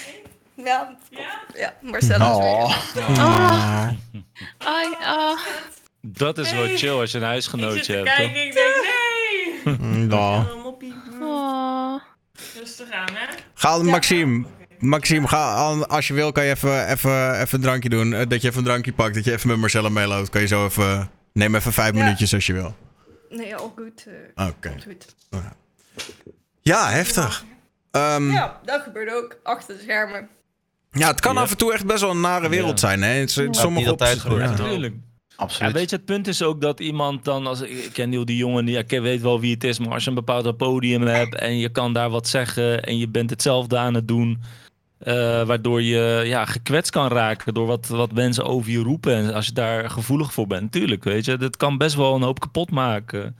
ja, 0.70 0.96
ja, 1.54 1.74
Marcella. 1.80 2.36
Oh. 2.36 2.76
Ah. 3.18 3.88
Ai, 4.58 4.94
ah. 5.00 5.38
Dat 6.00 6.38
is 6.38 6.52
wel 6.52 6.66
chill 6.76 6.90
als 7.00 7.10
je 7.10 7.18
een 7.18 7.24
huisgenootje 7.24 7.94
hebt. 7.94 8.14
Kijk, 8.14 8.34
ik 8.36 8.52
denk 8.52 8.74
nee. 9.64 10.08
Ja. 10.08 12.02
Rustig 12.58 12.90
aan, 12.90 13.08
hè. 13.12 13.34
Ga, 13.54 13.76
Maxime. 13.82 14.44
Maxime, 14.82 15.28
ga, 15.28 15.54
aan- 15.54 15.88
als 15.88 16.06
je 16.08 16.14
wil 16.14 16.32
kan 16.32 16.44
je 16.44 16.50
even, 16.50 16.88
even, 16.88 17.40
even 17.40 17.54
een 17.58 17.60
drankje 17.60 17.88
doen. 17.88 18.12
Eh, 18.14 18.26
Dat 18.28 18.42
je 18.42 18.48
even 18.48 18.58
een 18.58 18.64
drankje 18.66 18.92
pakt. 18.92 19.14
Dat 19.14 19.24
je 19.24 19.32
even 19.32 19.48
met 19.48 19.56
Marcella 19.58 19.88
meeloopt. 19.88 20.28
Kan 20.30 20.40
je 20.40 20.46
zo 20.46 20.64
even... 20.66 21.10
Neem 21.32 21.54
even 21.54 21.72
vijf 21.72 21.94
Ja. 21.94 22.02
minuutjes 22.02 22.34
als 22.34 22.46
je 22.46 22.52
wil. 22.52 22.74
Nee, 23.30 23.56
al 23.56 23.72
goed. 23.76 24.06
eh, 24.36 24.46
Oké. 24.48 24.74
Ja, 26.62 26.88
heftig. 26.90 27.44
Ehm, 27.90 28.26
ja. 28.30 28.32
Ja, 28.34 28.60
dat 28.64 28.82
gebeurt 28.82 29.12
ook 29.14 29.38
achter 29.42 29.76
de 29.76 29.82
schermen. 29.82 30.28
het 30.90 31.20
kan 31.20 31.34
Ja. 31.34 31.40
af 31.40 31.50
en 31.50 31.56
toe 31.56 31.72
echt 31.72 31.86
best 31.86 32.00
wel 32.00 32.10
een 32.10 32.20
nare 32.20 32.48
wereld 32.48 32.80
Ja. 32.80 32.86
zijn. 32.86 33.02
Hè? 33.02 33.08
Het, 33.12 33.32
Ja. 33.34 33.52
sommige 33.52 33.80
Niet 33.80 33.88
altijd 33.88 34.18
gebeurt. 34.18 34.42
ja. 34.42 34.50
Natuurlijk. 34.50 34.94
Ja, 34.94 35.36
Absoluut. 35.36 35.72
weet 35.72 35.90
je, 35.90 35.96
het 35.96 36.04
punt 36.04 36.26
is 36.28 36.42
ook 36.42 36.60
dat 36.60 36.80
iemand 36.80 37.24
dan, 37.24 37.46
als 37.46 37.60
ik 37.60 37.90
ken 37.92 38.10
die, 38.10 38.24
die 38.24 38.36
jongen, 38.36 38.64
die, 38.64 38.74
ja, 38.74 38.80
ik 38.80 38.90
weet 38.90 39.20
wel 39.20 39.40
wie 39.40 39.54
het 39.54 39.64
is, 39.64 39.78
maar 39.78 39.92
als 39.92 40.02
je 40.02 40.08
een 40.08 40.14
bepaald 40.14 40.56
podium 40.56 41.02
hebt 41.02 41.34
en 41.34 41.58
je 41.58 41.68
kan 41.68 41.92
daar 41.92 42.10
wat 42.10 42.28
zeggen 42.28 42.82
en 42.82 42.98
je 42.98 43.08
bent 43.08 43.30
hetzelfde 43.30 43.78
aan 43.78 43.94
het 43.94 44.08
doen, 44.08 44.42
eh, 45.02 45.14
waardoor 45.46 45.82
je 45.82 46.22
ja, 46.24 46.44
gekwetst 46.44 46.90
kan 46.90 47.08
raken 47.08 47.54
door 47.54 47.66
wat, 47.66 47.86
wat 47.88 48.12
mensen 48.12 48.44
over 48.44 48.70
je 48.70 48.78
roepen 48.78 49.14
en 49.14 49.34
als 49.34 49.46
je 49.46 49.52
daar 49.52 49.90
gevoelig 49.90 50.32
voor 50.32 50.46
bent, 50.46 50.62
natuurlijk, 50.62 51.04
weet 51.04 51.24
je, 51.24 51.36
dat 51.36 51.56
kan 51.56 51.78
best 51.78 51.94
wel 51.94 52.14
een 52.14 52.22
hoop 52.22 52.40
kapot 52.40 52.70
maken 52.70 53.36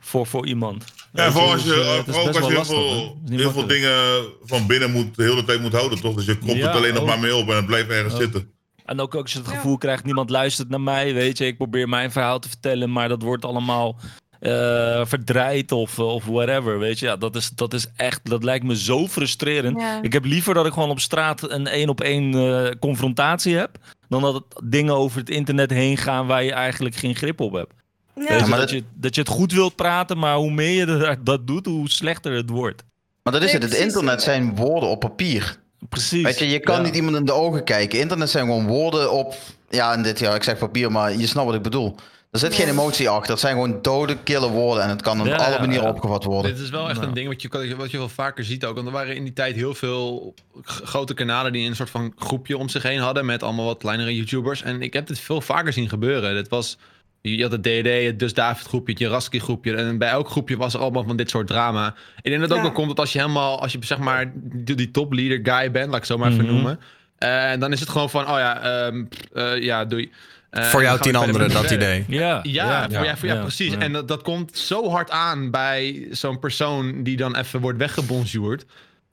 voor, 0.00 0.26
voor 0.26 0.46
iemand. 0.46 0.84
Ja, 1.12 1.32
vooral 1.32 1.52
als 1.52 1.64
dus, 1.64 1.74
je, 1.74 2.02
als 2.06 2.06
wel 2.06 2.46
heel 2.48 2.56
lastig, 2.56 2.76
veel, 2.76 3.20
heel 3.26 3.50
veel 3.52 3.66
dingen 3.66 4.22
van 4.42 4.66
binnen 4.66 4.90
moet, 4.90 5.16
de 5.16 5.22
hele 5.22 5.44
tijd 5.44 5.60
moet 5.60 5.72
houden, 5.72 6.00
toch? 6.00 6.14
Dus 6.14 6.24
je 6.24 6.38
komt 6.38 6.52
Ja, 6.52 6.66
het 6.66 6.76
alleen 6.76 6.94
nog 6.94 7.06
maar 7.06 7.18
mee 7.18 7.34
op 7.34 7.48
en 7.48 7.56
het 7.56 7.66
blijft 7.66 7.90
ergens 7.90 8.16
zitten. 8.16 8.50
En 8.84 9.00
ook 9.00 9.14
als 9.14 9.32
je 9.32 9.38
het 9.38 9.48
Ja. 9.48 9.54
gevoel 9.54 9.78
krijgt, 9.78 10.04
niemand 10.04 10.30
luistert 10.30 10.68
naar 10.68 10.80
mij, 10.80 11.14
weet 11.14 11.38
je. 11.38 11.46
Ik 11.46 11.56
probeer 11.56 11.88
mijn 11.88 12.12
verhaal 12.12 12.38
te 12.38 12.48
vertellen, 12.48 12.92
maar 12.92 13.08
dat 13.08 13.22
wordt 13.22 13.44
allemaal 13.44 13.96
eh 14.40 15.06
verdraaid 15.06 15.72
of, 15.72 15.98
of 15.98 16.24
whatever, 16.24 16.78
weet 16.78 16.98
je. 16.98 17.06
Ja, 17.06 17.16
dat 17.16 17.36
is, 17.36 17.50
dat 17.50 17.74
is 17.74 17.86
echt, 17.96 18.20
dat 18.22 18.44
lijkt 18.44 18.64
me 18.64 18.76
zo 18.76 19.08
frustrerend. 19.08 19.80
Ja. 19.80 20.02
Ik 20.02 20.12
heb 20.12 20.24
liever 20.24 20.54
dat 20.54 20.66
ik 20.66 20.72
gewoon 20.72 20.90
op 20.90 21.00
straat 21.00 21.50
een 21.50 21.66
één 21.66 21.88
op 21.88 22.00
één 22.00 22.34
eh, 22.34 22.70
confrontatie 22.80 23.56
heb, 23.56 23.78
dan 24.08 24.22
dat 24.22 24.34
het 24.34 24.44
dingen 24.64 24.94
over 24.94 25.18
het 25.18 25.30
internet 25.30 25.70
heen 25.70 25.96
gaan 25.96 26.26
waar 26.26 26.44
je 26.44 26.52
eigenlijk 26.52 26.94
geen 26.94 27.14
grip 27.14 27.40
op 27.40 27.52
hebt. 27.52 27.72
Ja, 28.14 28.36
je, 28.36 28.46
maar 28.46 28.58
dat, 28.58 28.70
je, 28.70 28.84
dat 28.94 29.14
je 29.14 29.20
het 29.20 29.30
goed 29.30 29.52
wilt 29.52 29.76
praten, 29.76 30.18
maar 30.18 30.36
hoe 30.36 30.50
meer 30.50 30.70
je 30.70 30.84
dat, 30.86 31.26
dat 31.26 31.46
doet, 31.46 31.66
hoe 31.66 31.90
slechter 31.90 32.32
het 32.32 32.50
wordt. 32.50 32.82
Maar 33.22 33.32
dat 33.32 33.42
is 33.42 33.52
het. 33.52 33.62
Het 33.62 33.74
internet 33.74 34.22
zijn 34.22 34.56
woorden 34.56 34.88
op 34.88 35.00
papier. 35.00 35.58
Precies. 35.88 36.22
Weet 36.22 36.38
je, 36.38 36.48
je 36.48 36.60
kan 36.60 36.76
Ja. 36.76 36.82
niet 36.82 36.94
iemand 36.94 37.16
in 37.16 37.24
de 37.24 37.32
ogen 37.32 37.64
kijken. 37.64 37.98
Internet 37.98 38.30
zijn 38.30 38.44
gewoon 38.44 38.66
woorden 38.66 39.12
op. 39.12 39.34
Ja, 39.70 39.94
in 39.94 40.02
dit 40.02 40.18
jaar, 40.18 40.34
ik 40.34 40.42
zeg 40.42 40.58
papier, 40.58 40.92
maar 40.92 41.16
je 41.16 41.26
snapt 41.26 41.46
wat 41.46 41.54
ik 41.56 41.62
bedoel. 41.62 41.94
Er 42.30 42.38
zit 42.38 42.54
geen 42.54 42.68
emotie 42.68 43.08
achter. 43.08 43.30
Het 43.30 43.40
zijn 43.40 43.52
gewoon 43.54 43.78
dode, 43.82 44.16
kille 44.22 44.48
woorden. 44.48 44.82
En 44.84 44.88
het 44.88 45.02
kan 45.02 45.20
op 45.20 45.26
Ja, 45.26 45.36
alle 45.36 45.58
manieren 45.58 45.84
ja. 45.84 45.90
opgevat 45.90 46.24
worden. 46.24 46.52
Dit 46.54 46.60
is 46.62 46.70
wel 46.70 46.88
echt 46.88 47.02
een 47.02 47.14
ding 47.14 47.28
wat 47.28 47.42
je, 47.42 47.76
wat 47.76 47.90
je 47.90 47.98
wel 47.98 48.08
vaker 48.08 48.44
ziet 48.44 48.64
ook. 48.64 48.74
Want 48.74 48.86
er 48.86 48.92
waren 48.92 49.16
in 49.16 49.24
die 49.24 49.32
tijd 49.32 49.54
heel 49.54 49.74
veel 49.74 50.34
grote 50.62 51.14
kanalen 51.14 51.52
die 51.52 51.68
een 51.68 51.76
soort 51.76 51.90
van 51.90 52.12
groepje 52.18 52.56
om 52.58 52.68
zich 52.68 52.82
heen 52.82 52.98
hadden. 52.98 53.26
Met 53.26 53.42
allemaal 53.42 53.64
wat 53.64 53.78
kleinere 53.78 54.16
YouTubers. 54.16 54.62
En 54.62 54.82
ik 54.82 54.92
heb 54.92 55.06
dit 55.06 55.18
veel 55.20 55.40
vaker 55.40 55.72
zien 55.72 55.88
gebeuren. 55.88 56.34
Dit 56.34 56.48
was, 56.48 56.78
je 57.20 57.42
had 57.42 57.52
het 57.52 57.62
DD, 57.62 58.04
het 58.06 58.18
Dus 58.18 58.34
David 58.34 58.66
groepje, 58.66 58.92
het 58.92 59.00
Jaraski 59.02 59.40
groepje. 59.40 59.74
En 59.74 59.98
bij 59.98 60.08
elk 60.10 60.28
groepje 60.30 60.56
was 60.56 60.74
er 60.74 60.80
allemaal 60.80 61.04
van 61.04 61.16
dit 61.16 61.30
soort 61.30 61.46
drama. 61.46 61.94
Ik 62.16 62.30
denk 62.30 62.40
dat 62.40 62.48
het 62.48 62.58
ook 62.58 62.64
wel 62.64 62.72
komt 62.74 62.88
dat 62.88 62.98
als 62.98 63.12
je 63.12 63.18
helemaal, 63.18 63.60
als 63.60 63.72
je 63.72 63.78
zeg 63.80 63.98
maar 63.98 64.32
die, 64.34 64.74
die 64.76 64.90
topleader 64.90 65.54
guy 65.54 65.70
bent, 65.70 65.86
laat 65.86 65.94
ik 66.02 66.02
het 66.02 66.06
zo 66.06 66.18
maar 66.18 66.30
even 66.30 66.44
Mhm. 66.44 66.52
noemen. 66.54 66.80
eh, 67.18 67.50
dan 67.58 67.72
is 67.72 67.80
het 67.80 67.88
gewoon 67.88 68.10
van, 68.10 68.22
oh 68.22 68.38
ja, 68.38 68.60
ehm, 68.62 69.04
eh, 69.32 69.62
ja, 69.62 69.84
doei. 69.84 70.12
Eh, 70.50 70.64
Voor 70.64 70.82
jou 70.82 71.00
tien 71.00 71.16
anderen, 71.16 71.50
dat 71.50 71.70
idee. 71.70 72.04
Ja, 72.08 72.40
Ja, 72.42 72.82
voor, 72.90 73.04
ja, 73.04 73.16
voor, 73.16 73.28
ja, 73.28 73.34
ja, 73.34 73.40
precies. 73.40 73.72
ja. 73.72 73.78
En 73.78 73.92
dat, 73.92 74.08
dat 74.08 74.22
komt 74.22 74.58
zo 74.58 74.88
hard 74.90 75.10
aan 75.10 75.50
bij 75.50 76.06
zo'n 76.10 76.38
persoon 76.38 77.02
die 77.02 77.16
dan 77.16 77.36
even 77.36 77.60
wordt 77.60 77.78
weggebonjourd. 77.78 78.64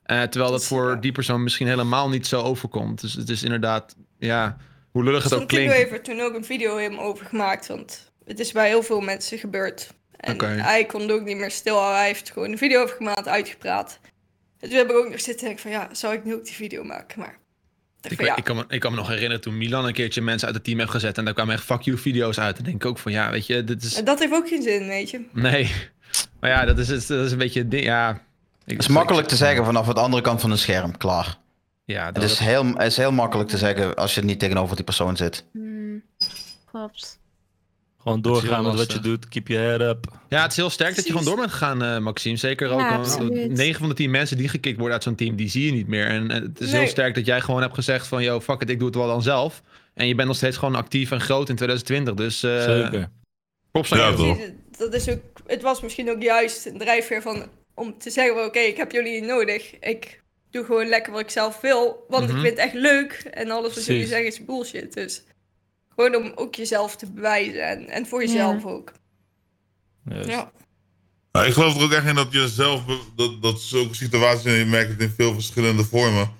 Eh, 0.03 0.22
terwijl 0.22 0.51
dat 0.51 0.65
voor 0.65 0.97
die 1.01 1.11
persoon 1.11 1.43
misschien 1.43 1.68
helemaal 1.68 2.09
niet 2.09 2.27
zo 2.27 2.41
overkomt. 2.41 3.01
Dus 3.01 3.14
het 3.14 3.30
is 3.30 3.43
inderdaad, 3.43 3.95
ja, 4.19 4.57
hoe 4.91 5.03
lullig 5.03 5.23
het 5.23 5.34
ook 5.34 5.47
klinkt. 5.47 5.73
heeft 5.73 5.91
er 5.91 6.01
toen 6.01 6.19
ook 6.22 6.34
een 6.34 6.45
video 6.45 6.77
helemaal 6.77 7.05
over 7.05 7.26
gemaakt, 7.26 7.68
want 7.68 8.11
het 8.26 8.39
is 8.39 8.51
bij 8.51 8.68
heel 8.68 8.84
veel 8.84 9.01
mensen 9.01 9.38
gebeurd. 9.38 9.89
En 10.18 10.34
Oké. 10.34 10.45
hij 10.45 10.85
kon 10.85 11.11
ook 11.11 11.23
niet 11.23 11.38
meer 11.38 11.51
stilhouden. 11.51 11.97
Hij 11.97 12.07
heeft 12.07 12.31
gewoon 12.31 12.51
een 12.51 12.57
video 12.57 12.81
over 12.84 12.95
gemaakt, 12.95 13.27
uitgepraat. 13.27 13.99
En 14.59 14.69
toen 14.69 14.77
heb 14.77 14.89
ik 14.89 14.95
ook 14.95 15.09
nog 15.09 15.19
zitten 15.22 15.47
en 15.47 15.55
denk 15.55 15.55
ik 15.55 15.59
van 15.59 15.72
ja, 15.72 15.89
zou 15.91 16.14
ik 16.14 16.23
nu 16.23 16.34
ook 16.35 16.45
die 16.45 16.53
video 16.53 16.84
maken? 16.84 17.19
Maar 17.19 17.38
Ik 18.02 18.11
Ik, 18.11 18.18
van, 18.18 18.26
ja, 18.26 18.36
ik, 18.36 18.44
kan 18.44 18.56
me, 18.56 18.65
ik 18.68 18.80
kan 18.80 18.91
me 18.91 18.98
nog 18.98 19.07
herinneren 19.07 19.41
toen 19.41 19.57
Milan 19.57 19.86
een 19.86 19.94
keertje 19.94 20.22
mensen 20.22 20.48
uit 20.48 20.56
het 20.56 20.65
team 20.65 20.80
heeft 20.80 20.91
gezet. 20.91 21.18
En 21.18 21.26
daar 21.26 21.34
kwamen 21.34 21.53
echt 21.53 21.64
fuck 21.64 21.82
you 21.82 21.98
video's 21.98 22.40
uit. 22.40 22.57
En 22.57 22.64
denk 22.64 22.76
ik 22.76 22.86
ook 22.86 22.98
van 22.98 23.11
ja, 23.11 23.32
weet 23.32 23.45
je, 23.48 23.64
dit 23.64 23.84
is. 23.84 23.95
en 23.95 24.06
dat 24.06 24.19
heeft 24.19 24.34
ook 24.34 24.48
geen 24.48 24.61
zin, 24.61 24.88
weet 24.88 25.10
je. 25.10 25.26
Nee. 25.34 25.72
Maar 26.40 26.49
ja, 26.49 26.65
dat 26.65 26.78
is, 26.78 26.88
dat 27.07 27.26
is 27.26 27.32
een 27.32 27.38
beetje. 27.38 27.60
het 27.60 27.72
ding- 27.72 27.84
Ja, 27.84 28.22
Het 28.65 28.80
is 28.80 28.88
makkelijk 28.88 29.28
te 29.28 29.36
zeggen 29.36 29.65
vanaf 29.65 29.88
de 29.88 29.99
andere 29.99 30.22
kant 30.24 30.41
van 30.41 30.52
een 30.52 30.57
scherm, 30.57 30.98
klaar. 30.98 31.38
Ja, 31.86 32.06
Het 32.06 32.15
dat, 32.15 32.24
is 32.24 32.40
heel, 32.40 32.65
het 32.65 32.82
is 32.82 32.98
heel 32.98 33.11
makkelijk 33.11 33.49
te 33.49 33.57
zeggen 33.57 33.95
als 33.95 34.15
je 34.15 34.22
niet 34.24 34.40
tegenover 34.40 34.76
die 34.76 34.86
persoon 34.86 35.18
zit. 35.18 35.45
Hmm, 35.52 36.03
klopt. 36.72 37.19
Gewoon 38.07 38.21
doorgaan 38.21 38.63
met 38.63 38.75
wat 38.75 38.91
je 38.93 38.99
doet. 38.99 39.27
Keep 39.27 39.47
your 39.47 39.67
head 39.67 39.81
up. 39.81 40.05
ja, 40.29 40.41
het 40.41 40.51
is 40.51 40.57
heel 40.57 40.69
sterk 40.69 40.95
dat 40.95 41.03
je 41.05 41.09
gewoon 41.11 41.25
door 41.25 41.35
bent 41.35 41.51
gegaan, 41.51 41.84
eh, 41.84 41.97
Maxime. 41.97 42.35
Zeker 42.38 42.69
ook. 42.69 42.79
Ja, 42.79 42.89
al- 42.91 42.97
absoluut. 42.99 43.51
9 43.51 43.79
van 43.79 43.89
de 43.89 43.95
10 43.95 44.11
mensen 44.11 44.38
die 44.38 44.47
gekikt 44.49 44.75
worden 44.77 44.93
uit 44.93 45.03
zo'n 45.03 45.15
team, 45.15 45.35
die 45.35 45.49
zie 45.49 45.65
je 45.65 45.71
niet 45.71 45.88
meer. 45.88 46.07
En 46.07 46.31
eh, 46.31 46.41
het 46.41 46.59
is 46.59 46.71
heel 46.71 46.88
sterk 46.88 47.15
dat 47.15 47.25
jij 47.25 47.41
gewoon 47.41 47.61
hebt 47.61 47.73
gezegd 47.73 48.07
van, 48.07 48.23
yo, 48.23 48.41
fuck 48.41 48.61
it, 48.61 48.69
ik 48.69 48.77
doe 48.79 48.88
het 48.88 48.95
wel 48.97 49.07
dan 49.07 49.21
zelf. 49.21 49.61
En 49.93 50.07
je 50.07 50.15
bent 50.15 50.27
nog 50.27 50.38
steeds 50.38 50.57
gewoon 50.57 50.75
actief 50.75 51.11
en 51.11 51.21
groot 51.21 51.49
in 51.49 51.55
2020. 51.55 52.13
Dus 52.13 52.43
eh 52.43 52.63
Zeker. 52.63 53.09
props 53.71 53.91
aan 53.91 53.99
Ja, 53.99 54.11
jou. 54.17 54.53
Dat 54.77 54.93
is 54.93 55.09
ook, 55.09 55.19
het 55.47 55.61
was 55.61 55.81
misschien 55.81 56.09
ook 56.09 56.21
juist 56.21 56.65
een 56.65 56.77
drijfveer 56.77 57.21
van, 57.21 57.45
om 57.75 57.97
te 57.97 58.09
zeggen, 58.09 58.35
van, 58.35 58.45
oké, 58.45 58.59
ik 58.59 58.77
heb 58.77 58.91
jullie 58.91 59.13
niet 59.19 59.29
nodig. 59.29 59.79
Ik 59.79 60.21
doe 60.51 60.65
gewoon 60.65 60.88
lekker 60.88 61.11
wat 61.11 61.21
ik 61.21 61.29
zelf 61.29 61.61
wil, 61.61 62.05
want 62.07 62.27
Mhm. 62.27 62.35
ik 62.35 62.41
vind 62.43 62.57
het 62.57 62.65
echt 62.65 62.73
leuk. 62.73 63.11
En 63.31 63.51
alles 63.51 63.75
wat 63.75 63.85
jullie 63.85 64.07
zeggen 64.07 64.27
is 64.27 64.45
bullshit. 64.45 64.93
Dus 64.93 65.23
gewoon 65.98 66.15
om 66.15 66.32
ook 66.36 66.56
jezelf 66.56 66.95
te 66.95 67.11
bewijzen 67.11 67.68
en, 67.68 67.90
en 67.90 68.06
voor 68.07 68.22
jezelf 68.22 68.65
ook. 68.65 68.91
Ja. 70.10 70.52
Nou, 71.32 71.48
ik 71.48 71.53
geloof 71.53 71.76
er 71.76 71.84
ook 71.84 71.91
echt 71.91 72.06
in 72.06 72.15
dat 72.15 72.32
je 72.32 72.48
zelf, 72.48 72.82
dat, 73.15 73.41
dat 73.41 73.61
zulke 73.61 73.95
situaties, 73.95 74.45
en 74.45 74.53
je 74.53 74.65
merkt 74.65 74.90
het 74.91 75.02
in 75.02 75.14
veel 75.18 75.34
verschillende 75.34 75.84
vormen. 75.84 76.32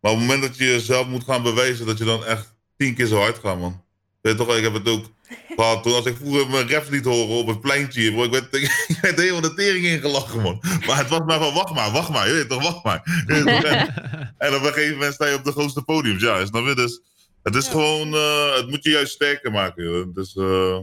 Maar 0.00 0.12
op 0.12 0.18
het 0.18 0.26
moment 0.26 0.42
dat 0.42 0.56
je 0.56 0.64
jezelf 0.64 1.06
moet 1.06 1.24
gaan 1.24 1.42
bewijzen, 1.42 1.86
dat 1.86 1.98
je 1.98 2.04
dan 2.04 2.24
echt 2.24 2.54
tien 2.76 2.94
keer 2.94 3.06
zo 3.06 3.16
hard 3.16 3.38
gaat, 3.38 3.58
man. 3.58 3.82
Weet 4.20 4.38
je 4.38 4.44
toch, 4.44 4.56
ik 4.56 4.62
heb 4.62 4.72
het 4.72 4.88
ook 4.88 5.04
gehad 5.56 5.82
toen 5.82 5.94
als 5.94 6.06
ik 6.06 6.16
vroeger 6.16 6.50
mijn 6.50 6.66
ref 6.66 6.88
liet 6.88 7.04
horen 7.04 7.36
op 7.36 7.46
het 7.46 7.60
pleintje 7.60 8.12
bro, 8.12 8.24
ik 8.24 8.30
werd, 8.30 8.54
ik 8.88 8.98
werd 9.00 9.20
helemaal 9.20 9.40
de 9.40 9.54
tering 9.54 9.84
ingelachen, 9.84 10.42
man. 10.42 10.62
Maar 10.86 10.98
het 10.98 11.08
was 11.08 11.20
maar 11.26 11.38
van, 11.38 11.54
wacht 11.54 11.74
maar, 11.74 11.90
wacht 11.90 12.10
maar, 12.10 12.28
je 12.28 12.32
weet 12.32 12.48
toch, 12.48 12.62
wacht 12.62 12.84
maar. 12.84 13.24
Je 13.26 13.32
weet 13.32 13.44
toch, 13.44 13.64
en, 13.64 13.94
en 14.38 14.54
op 14.54 14.62
een 14.62 14.72
gegeven 14.72 14.94
moment 14.94 15.14
sta 15.14 15.26
je 15.26 15.34
op 15.34 15.44
de 15.44 15.52
grootste 15.52 15.82
podiums, 15.82 16.22
ja, 16.22 16.46
snap 16.46 16.66
je? 16.66 16.74
Dus 16.74 17.00
het 17.46 17.54
is 17.54 17.64
Ja. 17.64 17.70
gewoon, 17.70 18.14
eh, 18.14 18.54
het 18.56 18.68
moet 18.68 18.84
je 18.84 18.90
juist 18.90 19.12
sterker 19.12 19.50
maken, 19.50 19.84
joh. 19.84 20.14
Dus, 20.14 20.36
eh, 20.36 20.78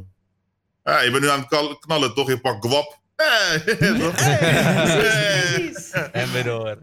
ja, 0.83 1.01
je 1.01 1.11
bent 1.11 1.23
nu 1.23 1.29
aan 1.29 1.45
het 1.49 1.79
knallen, 1.79 2.13
toch? 2.13 2.27
Je 2.27 2.39
pakt 2.39 2.65
gwap. 2.65 2.99
Hey? 3.15 3.61
Hey. 4.13 5.73
En 6.11 6.31
weer 6.31 6.43
door. 6.43 6.77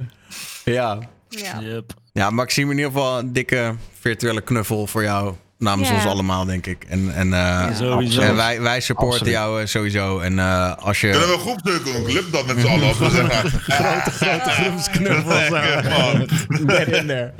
Ja. 0.64 0.98
Ja. 1.28 1.60
Yep. 1.60 1.92
ja, 2.12 2.30
Maxime, 2.30 2.70
in 2.70 2.76
ieder 2.78 2.92
geval 2.92 3.18
een 3.18 3.32
dikke 3.32 3.74
virtuele 4.00 4.40
knuffel 4.40 4.86
voor 4.86 5.02
jou. 5.02 5.34
Namens 5.60 5.90
ons 5.90 6.04
allemaal, 6.04 6.44
denk 6.44 6.66
ik. 6.66 6.84
En, 6.88 7.14
en, 7.14 7.32
eh, 7.32 7.76
Sowieso. 7.76 8.20
en 8.20 8.36
wij, 8.36 8.60
wij 8.60 8.80
supporten 8.80 9.12
Absoluut. 9.12 9.34
jou 9.34 9.60
eh, 9.60 9.66
sowieso. 9.66 10.18
En 10.18 10.38
eh, 10.38 10.76
als 10.76 11.00
je... 11.00 11.10
Kunnen 11.10 11.28
we 11.28 11.34
een 11.34 11.40
groepsdeuken 11.40 11.92
doen? 11.92 12.12
Lukt 12.12 12.32
dat 12.32 12.46
met 12.46 12.60
z'n 12.60 12.66
allen? 12.66 12.94
Grote, 12.94 14.10
grote 14.10 14.50
groepsknuffels. 14.50 15.48
lekker, 15.50 15.90
man. 15.90 16.28
Get 16.76 16.88
in 16.88 17.06
there. 17.06 17.32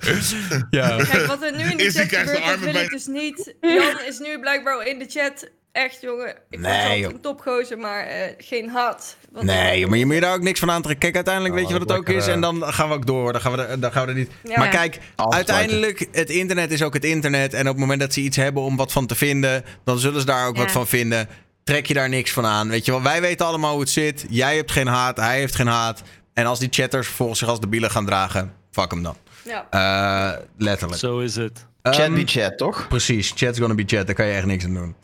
Ja. 0.71 0.97
Kijk, 0.97 1.27
wat 1.27 1.43
er 1.43 1.57
nu 1.57 1.65
in 1.71 1.77
de 1.77 1.91
chat 1.91 2.11
de 2.11 2.17
gebeurt, 2.17 2.37
dat 2.37 2.43
armen 2.43 2.61
wil 2.65 2.73
bij- 2.73 2.83
ik 2.85 2.91
dus 2.91 3.07
niet. 3.07 3.55
Jan 3.61 3.97
is 4.09 4.19
nu 4.19 4.41
blijkbaar 4.41 4.75
al 4.75 4.83
in 4.83 4.99
de 4.99 5.07
chat. 5.09 5.49
Echt, 5.73 6.01
jongen. 6.01 6.35
Ik 6.51 6.59
Nee, 6.61 7.05
een 7.05 7.21
topgozer, 7.21 7.79
maar 7.79 8.07
eh, 8.07 8.35
geen 8.39 8.69
haat. 8.69 9.17
Want- 9.33 9.47
Nee, 9.47 9.87
maar 9.87 9.99
je 9.99 10.07
moet 10.07 10.15
je 10.15 10.21
daar 10.21 10.35
ook 10.35 10.43
niks 10.43 10.61
van 10.61 10.71
aantrekken. 10.71 11.01
Kijk, 11.03 11.15
uiteindelijk 11.15 11.55
weet 11.55 11.67
je 11.67 11.73
wat 11.79 11.89
het 11.89 11.99
ook 11.99 12.09
is. 12.09 12.27
eh, 12.27 12.33
En 12.33 12.41
dan 12.41 12.63
gaan 12.73 12.89
we 12.89 12.95
ook 12.95 13.07
door. 13.07 13.33
Dan 13.33 13.41
gaan 13.41 13.53
we 13.53 13.63
er, 13.63 13.81
dan 13.81 13.93
gaan 13.93 14.03
we 14.05 14.09
er 14.13 14.19
niet. 14.19 14.31
Ja. 14.45 14.59
Maar 14.59 14.69
kijk, 14.69 15.01
Afsluiten. 15.17 15.55
uiteindelijk, 15.55 16.09
het 16.13 16.31
internet 16.31 16.71
is 16.73 16.83
ook 16.83 16.95
het 16.95 17.05
internet. 17.05 17.55
En 17.55 17.61
op 17.61 17.67
het 17.67 17.77
moment 17.79 18.01
dat 18.01 18.13
ze 18.13 18.21
iets 18.21 18.37
hebben 18.37 18.63
om 18.63 18.77
wat 18.77 18.93
van 18.93 19.07
te 19.07 19.15
vinden, 19.15 19.65
dan 19.85 19.99
zullen 19.99 20.21
ze 20.21 20.27
daar 20.27 20.47
ook 20.49 20.57
Ja. 20.57 20.63
wat 20.63 20.73
van 20.73 20.87
vinden. 20.87 21.29
Trek 21.65 21.87
je 21.87 21.95
daar 21.95 22.09
niks 22.09 22.33
van 22.33 22.47
aan. 22.47 22.69
Weet 22.69 22.85
je 22.85 22.91
wel, 22.91 23.03
wij 23.03 23.21
weten 23.21 23.47
allemaal 23.47 23.71
hoe 23.73 23.81
het 23.81 23.91
zit. 23.91 24.27
Jij 24.31 24.57
hebt 24.57 24.71
geen 24.73 24.87
haat, 24.87 25.17
hij 25.17 25.39
heeft 25.39 25.55
geen 25.55 25.67
haat. 25.67 26.03
En 26.35 26.47
als 26.47 26.59
die 26.59 26.69
chatters 26.71 27.07
vervolgens 27.07 27.39
zich 27.39 27.49
als 27.49 27.61
de 27.61 27.69
bielen 27.69 27.91
gaan 27.91 28.07
dragen, 28.07 28.53
fuck 28.71 28.91
hem 28.91 29.03
dan. 29.03 29.17
Ja. 29.45 29.67
Eh, 29.71 30.41
letterlijk. 30.59 31.01
Zo 31.01 31.19
is 31.19 31.37
het. 31.37 31.67
Chat 31.83 31.99
Ehm, 31.99 32.15
be 32.15 32.23
chat, 32.27 32.59
toch? 32.59 32.89
Precies, 32.89 33.33
chat's 33.35 33.59
gonna 33.59 33.75
be 33.75 33.85
chat. 33.87 34.07
Daar 34.07 34.15
kan 34.15 34.27
je 34.27 34.33
echt 34.33 34.47
niks 34.47 34.65
aan 34.65 34.75
doen. 34.75 34.95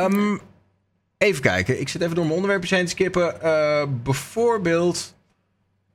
Ehm, 0.00 0.36
even 1.18 1.42
kijken. 1.42 1.80
Ik 1.80 1.88
zit 1.88 2.02
even 2.02 2.14
door 2.14 2.24
mijn 2.24 2.36
onderwerpjes 2.36 2.70
heen 2.70 2.84
te 2.84 2.90
skippen. 2.90 3.42
Eh, 3.42 3.82
bijvoorbeeld... 4.02 5.14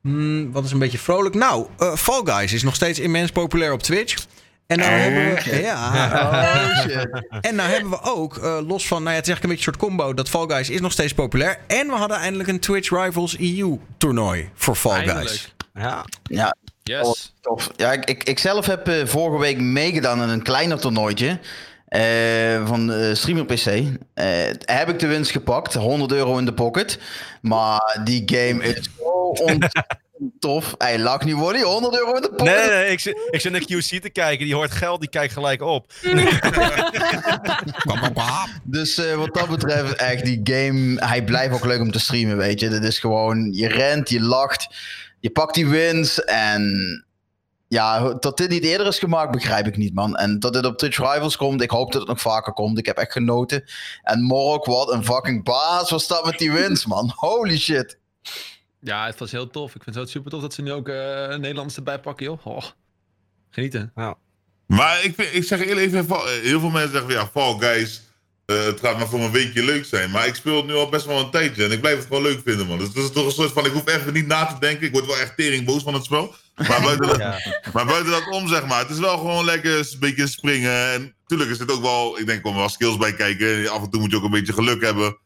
hmm, 0.01 0.51
wat 0.51 0.65
is 0.65 0.71
een 0.71 0.79
beetje 0.79 0.97
vrolijk? 0.97 1.35
Nou, 1.35 1.67
eh, 1.77 1.95
Fall 1.95 2.21
Guys 2.23 2.53
is 2.53 2.63
nog 2.63 2.75
steeds 2.75 2.99
immens 2.99 3.31
populair 3.31 3.71
op 3.73 3.81
Twitch. 3.83 4.25
En 4.67 4.77
nou 4.77 4.91
hebben 4.91 5.43
we... 5.43 5.61
Ja, 5.61 5.89
Oh 6.77 6.79
shit. 6.81 7.07
en 7.41 7.55
nou 7.55 7.69
hebben 7.69 7.89
we 7.91 8.01
ook, 8.01 8.37
eh, 8.37 8.57
los 8.67 8.87
van... 8.87 9.03
Nou 9.03 9.11
ja, 9.15 9.19
het 9.19 9.27
is 9.27 9.33
eigenlijk 9.33 9.43
een 9.43 9.49
beetje 9.49 9.67
een 9.67 9.73
soort 9.73 9.77
combo. 9.77 10.13
Dat 10.13 10.29
Fall 10.29 10.47
Guys 10.47 10.69
is 10.69 10.81
nog 10.81 10.91
steeds 10.91 11.13
populair. 11.13 11.59
En 11.67 11.87
we 11.87 11.93
hadden 11.93 12.17
eindelijk 12.17 12.49
een 12.49 12.59
Twitch 12.59 12.89
Rivals 12.89 13.37
EU 13.39 13.77
toernooi 13.97 14.49
voor 14.53 14.75
Fall 14.75 14.93
Guys. 15.05 15.07
Eindelijk. 15.09 15.49
Ja. 15.73 16.05
Ja, 16.23 16.55
Yes. 16.83 17.33
tof. 17.41 17.71
Ja, 17.75 17.91
ik, 17.91 18.05
ik, 18.05 18.23
ik 18.23 18.39
zelf 18.39 18.65
heb 18.65 18.87
eh, 18.87 19.05
vorige 19.05 19.39
week 19.39 19.59
meegedaan 19.59 20.21
aan 20.21 20.29
een 20.29 20.43
kleiner 20.43 20.79
toernooitje. 20.79 21.39
Eh, 21.88 22.68
van 22.68 22.91
eh, 22.91 23.14
Streamer 23.14 23.45
PC. 23.45 23.65
Eh, 24.14 24.26
heb 24.65 24.89
ik 24.89 24.99
de 24.99 25.07
winst 25.07 25.31
gepakt. 25.31 25.73
100 25.73 26.11
euro 26.11 26.38
in 26.38 26.45
de 26.45 26.53
pocket. 26.53 26.99
Maar 27.41 27.99
die 28.03 28.23
game 28.26 28.64
is 28.64 28.89
zo 28.97 29.09
ontzettend 29.43 30.01
tof. 30.39 30.76
Hij 30.77 30.99
lag 30.99 31.26
niet 31.26 31.35
worden. 31.35 31.61
100 31.61 31.97
euro 31.97 32.15
in 32.15 32.22
de 32.22 32.30
pocket. 32.30 32.55
Nee, 32.55 32.69
nee. 32.69 32.91
Ik 32.91 32.99
zit, 32.99 33.27
ik 33.30 33.41
zit 33.41 33.51
naar 33.51 33.61
QC 33.61 34.01
te 34.01 34.09
kijken. 34.09 34.45
Die 34.45 34.55
hoort 34.55 34.72
geld, 34.72 34.99
die 34.99 35.09
kijkt 35.09 35.34
gelijk 35.34 35.61
op. 35.61 35.93
Dus 38.64 38.97
eh, 38.97 39.15
wat 39.15 39.34
dat 39.34 39.49
betreft, 39.49 39.95
echt 39.95 40.26
die 40.26 40.39
game, 40.43 41.05
hij 41.05 41.23
blijft 41.23 41.53
ook 41.53 41.65
leuk 41.65 41.80
om 41.80 41.91
te 41.91 41.99
streamen, 41.99 42.38
weet 42.38 42.59
je. 42.59 42.69
Dat 42.69 42.84
is 42.84 42.99
gewoon, 42.99 43.53
je 43.53 43.68
rent, 43.68 44.09
je 44.09 44.22
lacht, 44.22 44.68
je 45.19 45.30
pakt 45.30 45.53
die 45.53 45.68
wins 45.68 46.23
en 46.23 47.05
ja, 47.68 48.14
dat 48.14 48.38
dit 48.38 48.49
niet 48.49 48.64
eerder 48.64 48.88
is 48.88 48.99
gemaakt, 48.99 49.31
begrijp 49.31 49.68
ik 49.68 49.77
niet, 49.77 49.94
man. 49.94 50.15
En 50.15 50.39
dat 50.39 50.53
dit 50.53 50.65
op 50.65 50.77
Twitch 50.77 50.98
Rivals 50.98 51.38
komt, 51.38 51.61
ik 51.61 51.69
hoop 51.69 51.91
dat 51.91 52.02
het 52.02 52.10
nog 52.10 52.22
vaker 52.22 52.53
komt. 52.53 52.77
Ik 52.77 52.85
heb 52.85 52.98
echt 52.98 53.11
genoten. 53.11 53.64
En 54.03 54.22
Morok, 54.22 54.65
wat 54.65 54.91
een 54.91 55.06
fucking 55.06 55.44
baas 55.44 55.89
was 55.89 56.07
dat 56.07 56.26
met 56.26 56.38
die 56.38 56.52
wins, 56.52 56.85
man. 56.85 57.11
Holy 57.15 57.57
shit. 57.57 57.99
Ja, 58.80 59.06
het 59.06 59.19
was 59.19 59.31
heel 59.31 59.49
tof. 59.49 59.76
Ik 59.76 59.84
vind 59.84 59.95
het 59.95 60.10
super 60.10 60.31
tof 60.31 60.41
dat 60.41 60.53
ze 60.53 60.61
nu 60.61 60.72
ook 60.72 60.88
eh 60.88 61.27
Nederlanders 61.27 61.76
erbij 61.76 61.99
pakken, 61.99 62.26
joh. 62.26 62.45
Oh, 62.45 62.64
genieten. 63.49 63.91
Maar 64.68 65.03
ik, 65.03 65.15
vind, 65.15 65.34
ik 65.34 65.44
zeg 65.44 65.60
eerlijk 65.60 65.94
even, 65.94 66.10
eh, 66.10 66.23
heel 66.26 66.60
veel 66.60 66.69
mensen 66.69 66.91
zeggen 66.91 67.11
van 67.11 67.19
ja, 67.19 67.27
Fall 67.27 67.57
Guys, 67.60 68.02
eh, 68.45 68.65
het 68.65 68.80
gaat 68.80 68.98
maar 68.98 69.07
voor 69.07 69.19
een 69.19 69.31
weekje 69.31 69.64
leuk 69.64 69.85
zijn. 69.85 70.11
Maar 70.11 70.27
ik 70.27 70.35
speel 70.35 70.56
het 70.56 70.65
nu 70.65 70.73
al 70.73 70.89
best 70.89 71.06
wel 71.06 71.19
een 71.19 71.31
tijdje 71.31 71.64
en 71.64 71.72
ik 71.72 71.80
blijf 71.80 71.98
het 71.98 72.07
gewoon 72.07 72.22
leuk 72.22 72.41
vinden, 72.44 72.68
man. 72.68 72.77
Dus 72.77 72.94
dat 72.94 73.03
is 73.03 73.11
toch 73.11 73.26
een 73.26 73.31
soort 73.31 73.52
van, 73.52 73.65
ik 73.65 73.72
hoef 73.72 73.88
even 73.88 74.14
niet 74.14 74.27
na 74.27 74.45
te 74.45 74.60
denken. 74.60 74.85
Ik 74.85 74.91
word 74.91 75.06
wel 75.06 75.18
echt 75.18 75.35
tering 75.35 75.65
boos 75.65 75.84
van 75.84 75.94
het 75.94 76.03
spel. 76.03 76.35
Maar 76.67 76.81
buiten, 76.81 77.07
dat, 77.07 77.17
Ja. 77.17 77.39
maar 77.73 77.85
buiten 77.85 78.11
dat 78.11 78.27
om, 78.29 78.47
zeg 78.47 78.65
maar, 78.65 78.79
het 78.79 78.89
is 78.89 78.99
wel 78.99 79.17
gewoon 79.17 79.45
lekker 79.45 79.77
een 79.77 79.99
beetje 79.99 80.27
springen. 80.27 80.91
En 80.93 81.15
natuurlijk 81.21 81.49
is 81.49 81.59
het 81.59 81.71
ook 81.71 81.81
wel, 81.81 82.19
ik 82.19 82.25
denk, 82.25 82.38
er 82.38 82.43
komen 82.43 82.59
wel 82.59 82.69
skills 82.69 82.97
bij 82.97 83.13
kijken. 83.13 83.69
Af 83.69 83.84
en 83.84 83.89
toe 83.89 83.99
moet 84.01 84.11
je 84.11 84.17
ook 84.17 84.23
een 84.23 84.31
beetje 84.31 84.53
geluk 84.53 84.81
hebben. 84.81 85.17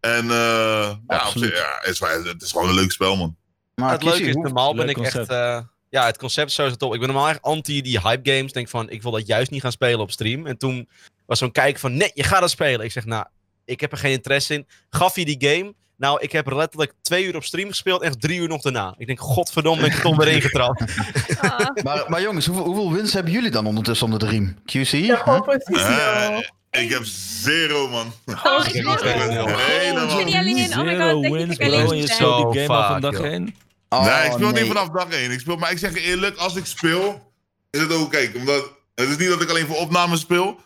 En 0.00 0.22
eh, 0.30 0.96
ja, 1.06 1.16
Absoluut. 1.16 1.52
ja, 1.56 1.78
het, 1.80 1.90
is, 1.92 1.98
wel- 1.98 2.24
het 2.24 2.42
is 2.42 2.52
gewoon 2.52 2.68
een 2.68 2.74
leuk 2.74 2.92
spel, 2.92 3.16
man. 3.16 3.36
Maar 3.74 3.90
het 3.92 4.02
leuke 4.02 4.22
is, 4.22 4.34
normaal 4.34 4.74
ben 4.74 4.88
ik 4.88 4.98
echt... 4.98 5.28
eh, 5.28 5.60
ja, 5.88 6.06
het 6.06 6.18
concept 6.18 6.48
is 6.48 6.54
sowieso 6.54 6.76
top. 6.76 6.92
Ik 6.94 6.98
ben 6.98 7.08
normaal 7.08 7.28
echt 7.28 7.42
anti 7.42 7.82
die 7.82 8.00
hype 8.00 8.30
games. 8.32 8.52
Denk 8.52 8.68
van, 8.68 8.90
ik 8.90 9.02
wil 9.02 9.10
dat 9.10 9.26
juist 9.26 9.50
niet 9.50 9.60
gaan 9.60 9.72
spelen 9.72 10.00
op 10.00 10.10
stream. 10.10 10.46
En 10.46 10.58
toen 10.58 10.88
was 11.26 11.38
zo'n 11.38 11.52
kijk 11.52 11.78
van, 11.78 11.96
nee, 11.96 12.10
je 12.14 12.22
gaat 12.22 12.40
het 12.40 12.50
spelen. 12.50 12.84
Ik 12.84 12.92
zeg, 12.92 13.04
nou, 13.04 13.24
ik 13.64 13.80
heb 13.80 13.92
er 13.92 13.98
geen 13.98 14.12
interesse 14.12 14.54
in. 14.54 14.66
Gaf 14.90 15.16
je 15.16 15.24
die 15.24 15.48
game? 15.48 15.74
Nou, 15.96 16.20
ik 16.20 16.32
heb 16.32 16.46
er 16.46 16.56
letterlijk 16.56 16.92
twee 17.02 17.24
uur 17.24 17.36
op 17.36 17.44
stream 17.44 17.68
gespeeld. 17.68 18.02
Echt 18.02 18.20
drie 18.20 18.38
uur 18.40 18.48
nog 18.48 18.62
daarna. 18.62 18.94
Ik 18.98 19.06
denk, 19.06 19.20
godverdomme, 19.20 19.80
ben 19.82 19.90
ik 19.90 19.96
toch 19.96 20.16
weer 20.16 20.28
ingetrapt. 20.28 20.84
Ah, 21.40 21.68
maar, 21.82 22.04
maar 22.08 22.22
jongens, 22.22 22.46
hoeveel, 22.46 22.64
hoeveel 22.64 22.92
wins 22.92 23.12
hebben 23.12 23.32
jullie 23.32 23.50
dan 23.50 23.66
ondertussen 23.66 24.06
onder 24.06 24.20
de 24.20 24.28
riem? 24.28 24.58
QC? 24.64 24.90
Ja, 24.90 25.16
gewoon 25.16 25.42
precies. 25.42 25.82
Eh, 25.82 26.38
ik 26.70 26.90
heb 26.90 27.02
zero, 27.04 27.88
man. 27.88 28.12
oh, 28.26 28.66
Ik 28.72 28.86
Oh, 28.86 29.00
Helemaal. 29.56 30.18
jullie 30.18 30.36
alleen. 30.36 30.78
Oh 30.78 30.84
my 30.84 30.94
Zero 30.96 31.12
god, 31.12 31.22
denk 31.22 31.34
wins, 31.34 31.56
ik 31.58 31.62
alleen 31.66 31.84
bro. 31.84 31.90
En 31.92 31.96
je 31.98 32.08
speelt 32.12 32.52
die 32.52 32.62
game 32.62 32.74
al 32.82 32.88
van 32.88 33.00
dag 33.00 33.12
joh. 33.12 33.24
1. 33.26 33.54
Oh, 33.88 34.04
nee, 34.04 34.26
ik 34.26 34.32
speel 34.32 34.50
nee. 34.50 34.62
niet 34.62 34.72
vanaf 34.72 34.88
dag 34.88 35.08
1. 35.08 35.30
Ik 35.30 35.40
speel, 35.40 35.56
maar 35.56 35.70
ik 35.70 35.78
zeg 35.78 35.94
je 35.94 36.00
eerlijk, 36.00 36.36
als 36.36 36.56
ik 36.56 36.66
speel, 36.66 37.32
is 37.70 37.80
het 37.80 37.92
ook, 37.92 38.10
kijk, 38.10 38.36
omdat 38.36 38.70
het 38.94 39.08
is 39.08 39.16
niet 39.16 39.28
dat 39.28 39.42
ik 39.42 39.50
alleen 39.50 39.66
voor 39.66 39.76
opnames 39.76 40.20
speel, 40.20 40.60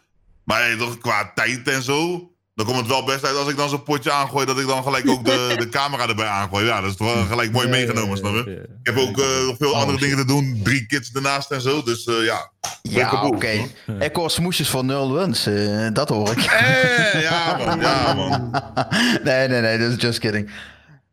maar 0.45 0.61
hey, 0.63 0.77
toch 0.77 0.99
qua 0.99 1.33
tijd 1.35 1.69
en 1.69 1.83
zo, 1.83 2.31
dan 2.65 2.69
komt 2.75 2.79
het 2.79 2.89
wel 2.97 3.05
best 3.05 3.25
uit 3.27 3.37
als 3.37 3.49
ik 3.49 3.57
dan 3.57 3.69
zo'n 3.69 3.83
potje 3.83 4.13
aangooi, 4.13 4.47
dat 4.47 4.59
ik 4.59 4.67
dan 4.67 4.83
gelijk 4.83 5.09
ook 5.09 5.25
de, 5.25 5.55
de 5.59 5.69
camera 5.79 6.09
erbij 6.09 6.27
aangooi. 6.27 6.65
Ja, 6.65 6.81
dat 6.81 6.91
is 6.91 6.97
toch 6.97 7.15
wel 7.15 7.25
gelijk 7.25 7.53
mooi 7.53 7.69
meegenomen, 7.69 8.17
snap 8.19 8.35
je? 8.35 8.51
Ik 8.83 8.95
heb 8.95 8.97
ook 8.99 9.19
eh, 9.19 9.47
nog 9.47 9.57
veel 9.59 9.77
andere 9.77 9.99
dingen 9.99 10.17
te 10.17 10.25
doen, 10.25 10.61
drie 10.65 10.87
kids 10.87 11.11
ernaast 11.13 11.51
en 11.51 11.61
zo, 11.61 11.83
dus 11.83 12.05
eh, 12.07 12.25
ja. 12.25 12.51
Ja, 12.83 13.27
oké. 13.27 13.67
Ik 13.99 14.17
hoor 14.17 14.31
smoesjes 14.31 14.69
voor 14.69 14.85
nul 14.85 15.13
wins. 15.13 15.47
eh, 15.47 15.87
dat 15.93 16.09
hoor 16.09 16.31
ik. 16.31 16.39
Eh, 16.43 17.23
ja, 17.23 17.57
man, 17.67 17.81
ja, 17.81 18.15
man. 18.15 18.51
nee, 19.25 19.49
nee, 19.49 19.61
nee, 19.61 19.79
dat 19.79 19.91
is 19.91 20.03
just 20.03 20.19
kidding. 20.19 20.51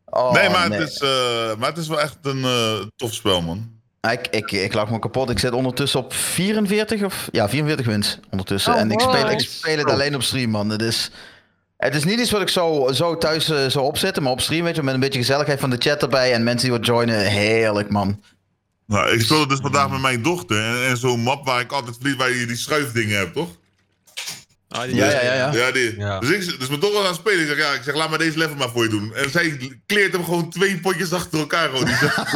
Oh, 0.06 0.32
nee, 0.32 0.48
maar, 0.48 0.68
nee. 0.68 0.78
Het 0.78 0.88
is, 0.88 0.98
eh, 0.98 1.56
maar 1.58 1.68
het 1.68 1.78
is 1.78 1.88
wel 1.88 2.00
echt 2.00 2.16
een 2.22 2.44
eh, 2.44 2.74
tof 2.96 3.14
spel, 3.14 3.40
man. 3.42 3.76
Ik, 4.10 4.26
ik, 4.30 4.52
ik 4.52 4.74
lag 4.74 4.90
me 4.90 4.98
kapot. 4.98 5.30
Ik 5.30 5.38
zit 5.38 5.52
ondertussen 5.52 6.00
op 6.00 6.12
44 6.12 7.02
of 7.02 7.28
ja, 7.32 7.48
44 7.48 7.86
wins 7.86 8.18
ondertussen. 8.30 8.72
Oh, 8.74 8.80
en 8.80 8.90
ik 8.90 9.00
speel, 9.00 9.30
ik 9.30 9.40
speel 9.40 9.78
het 9.78 9.90
alleen 9.90 10.14
op 10.14 10.22
stream, 10.22 10.50
man. 10.50 10.68
Het 10.70 10.82
is, 10.82 11.10
het 11.78 11.94
is 11.94 12.04
niet 12.04 12.20
iets 12.20 12.30
wat 12.30 12.40
ik 12.40 12.48
zo, 12.48 12.88
zo 12.92 13.18
thuis 13.18 13.48
eh, 13.50 13.66
zou 13.66 13.84
opzetten, 13.84 14.22
maar 14.22 14.32
op 14.32 14.40
stream, 14.40 14.64
weet 14.64 14.76
je, 14.76 14.82
met 14.82 14.94
een 14.94 15.00
beetje 15.00 15.18
gezelligheid 15.18 15.60
van 15.60 15.70
de 15.70 15.76
chat 15.78 16.02
erbij 16.02 16.32
en 16.32 16.42
mensen 16.42 16.68
die 16.68 16.76
wat 16.78 16.86
joinen. 16.86 17.20
Heerlijk, 17.26 17.90
man. 17.90 18.22
Nou, 18.86 19.10
ik 19.10 19.20
speelde 19.20 19.46
dus 19.46 19.58
vandaag 19.62 19.90
met 19.90 20.00
mijn 20.00 20.22
dochter. 20.22 20.64
En, 20.64 20.88
en 20.88 20.96
zo'n 20.96 21.20
map 21.20 21.44
waar 21.46 21.60
ik 21.60 21.72
altijd 21.72 21.96
verlies, 21.96 22.16
waar 22.16 22.30
je 22.34 22.46
die 22.46 22.56
schuifdingen 22.56 23.18
hebt, 23.18 23.34
toch? 23.34 23.48
Ah, 24.68 24.82
die- 24.82 24.94
Ja, 24.94 25.10
ja, 25.10 25.20
ja. 25.22 25.34
ja. 25.34 25.52
Ja, 25.52 25.70
die. 25.72 25.98
Ja. 25.98 26.18
Dus, 26.18 26.30
ik, 26.30 26.58
dus 26.58 26.68
mijn 26.68 26.80
dochter 26.80 26.98
was 26.98 27.00
aan 27.08 27.12
het 27.12 27.20
spelen. 27.20 27.40
Ik 27.40 27.46
zeg, 27.46 27.58
ja, 27.58 27.72
ik 27.72 27.82
zeg, 27.82 27.94
laat 27.94 28.08
maar 28.08 28.18
deze 28.18 28.38
level 28.38 28.56
maar 28.56 28.70
voor 28.70 28.82
je 28.82 28.88
doen. 28.90 29.14
En 29.14 29.30
zij 29.30 29.76
kleert 29.86 30.12
hem 30.12 30.24
gewoon 30.24 30.50
twee 30.50 30.80
potjes 30.80 31.12
achter 31.12 31.38
elkaar. 31.38 31.68
Gewoon. 31.68 31.84
Die 31.84 31.94
zegt- 31.94 32.16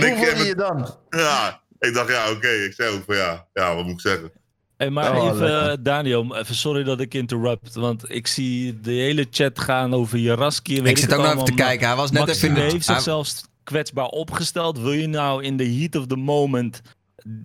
Hoe 0.00 0.06
ik- 0.06 0.36
je 0.36 0.44
je 0.44 0.54
dan? 0.54 0.96
ja, 1.10 1.60
ik 1.78 1.94
dacht, 1.94 2.08
ja, 2.08 2.30
oké. 2.30 2.48
Ik 2.48 2.72
zei 2.74 2.94
ook 2.94 3.02
van, 3.06 3.16
ja, 3.16 3.46
ja, 3.52 3.74
wat 3.74 3.84
moet 3.84 3.92
ik 3.94 4.00
zeggen? 4.00 4.32
Hey, 4.80 4.90
maar 4.90 5.16
Oh, 5.16 5.24
even, 5.24 5.38
lekker. 5.38 5.70
eh, 5.70 5.76
Daniel, 5.80 6.36
even 6.36 6.54
sorry 6.54 6.82
dat 6.82 7.00
ik 7.00 7.14
interrupt. 7.14 7.74
Want 7.74 8.10
ik 8.10 8.26
zie 8.26 8.80
de 8.80 8.90
hele 8.92 9.26
chat 9.30 9.58
gaan 9.60 9.94
over 9.94 10.18
Jaraski. 10.18 10.76
Ik 10.82 10.98
zit 10.98 11.12
ook 11.14 11.22
nog 11.22 11.32
even 11.32 11.44
te 11.44 11.52
kijken. 11.54 11.86
Hij 11.86 11.96
was 11.96 12.10
net 12.10 12.26
Maxime 12.26 12.46
even 12.46 12.48
in 12.62 12.68
de... 12.68 12.72
heeft 12.72 12.86
hij- 12.86 12.94
zich 12.94 13.04
zelfs 13.04 13.44
kwetsbaar 13.64 14.06
opgesteld. 14.06 14.78
Wil 14.78 14.92
je 14.92 15.06
nou 15.06 15.44
in 15.44 15.56
de 15.56 15.66
heat 15.74 15.96
of 15.96 16.06
the 16.06 16.16
moment... 16.16 16.80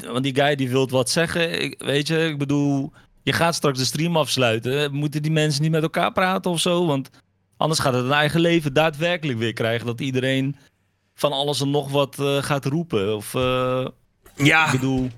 Want 0.07 0.23
die 0.23 0.35
guy 0.35 0.55
die 0.55 0.69
wil 0.69 0.87
wat 0.89 1.09
zeggen. 1.09 1.61
Ik, 1.61 1.81
weet 1.85 2.07
je, 2.07 2.19
ik 2.27 2.37
bedoel... 2.37 2.91
Je 3.23 3.33
gaat 3.33 3.55
straks 3.55 3.79
de 3.79 3.85
stream 3.85 4.17
afsluiten. 4.17 4.93
Moeten 4.93 5.21
die 5.21 5.31
mensen 5.31 5.61
niet 5.61 5.71
met 5.71 5.83
elkaar 5.83 6.11
praten 6.11 6.51
of 6.51 6.59
zo? 6.59 6.85
Want 6.85 7.09
anders 7.57 7.79
gaat 7.79 7.93
het 7.93 8.05
een 8.05 8.11
eigen 8.11 8.39
leven 8.39 8.73
daadwerkelijk 8.73 9.39
weer 9.39 9.53
krijgen. 9.53 9.85
Dat 9.85 10.01
iedereen 10.01 10.55
van 11.15 11.31
alles 11.31 11.61
en 11.61 11.69
nog 11.71 11.91
wat 11.91 12.19
eh, 12.19 12.43
gaat 12.43 12.65
roepen. 12.65 13.15
Of, 13.15 13.35
eh, 13.35 13.85
Ja, 14.35 14.65
ik 14.65 14.71
bedoel... 14.71 15.09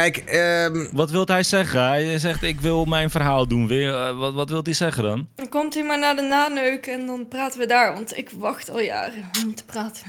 kijk, 0.00 0.16
ehm, 0.16 0.86
Wat 0.92 1.10
wil 1.10 1.24
hij 1.26 1.42
zeggen? 1.42 1.82
Hij 1.86 2.18
zegt, 2.18 2.42
ik 2.42 2.60
wil 2.60 2.84
mijn 2.84 3.10
verhaal 3.10 3.46
doen. 3.48 3.66
Weer, 3.66 3.94
eh, 3.94 4.18
wat, 4.18 4.34
wat 4.34 4.48
wil 4.50 4.60
hij 4.62 4.72
zeggen 4.72 5.02
dan? 5.02 5.28
Dan 5.34 5.48
komt 5.48 5.74
hij 5.74 5.84
maar 5.84 5.98
naar 5.98 6.16
de 6.16 6.22
naneuk 6.22 6.86
en 6.86 7.06
dan 7.06 7.28
praten 7.28 7.60
we 7.60 7.66
daar. 7.66 7.92
Want 7.94 8.16
ik 8.16 8.30
wacht 8.30 8.70
al 8.70 8.80
jaren 8.80 9.30
om 9.44 9.54
te 9.54 9.64
praten. 9.64 10.06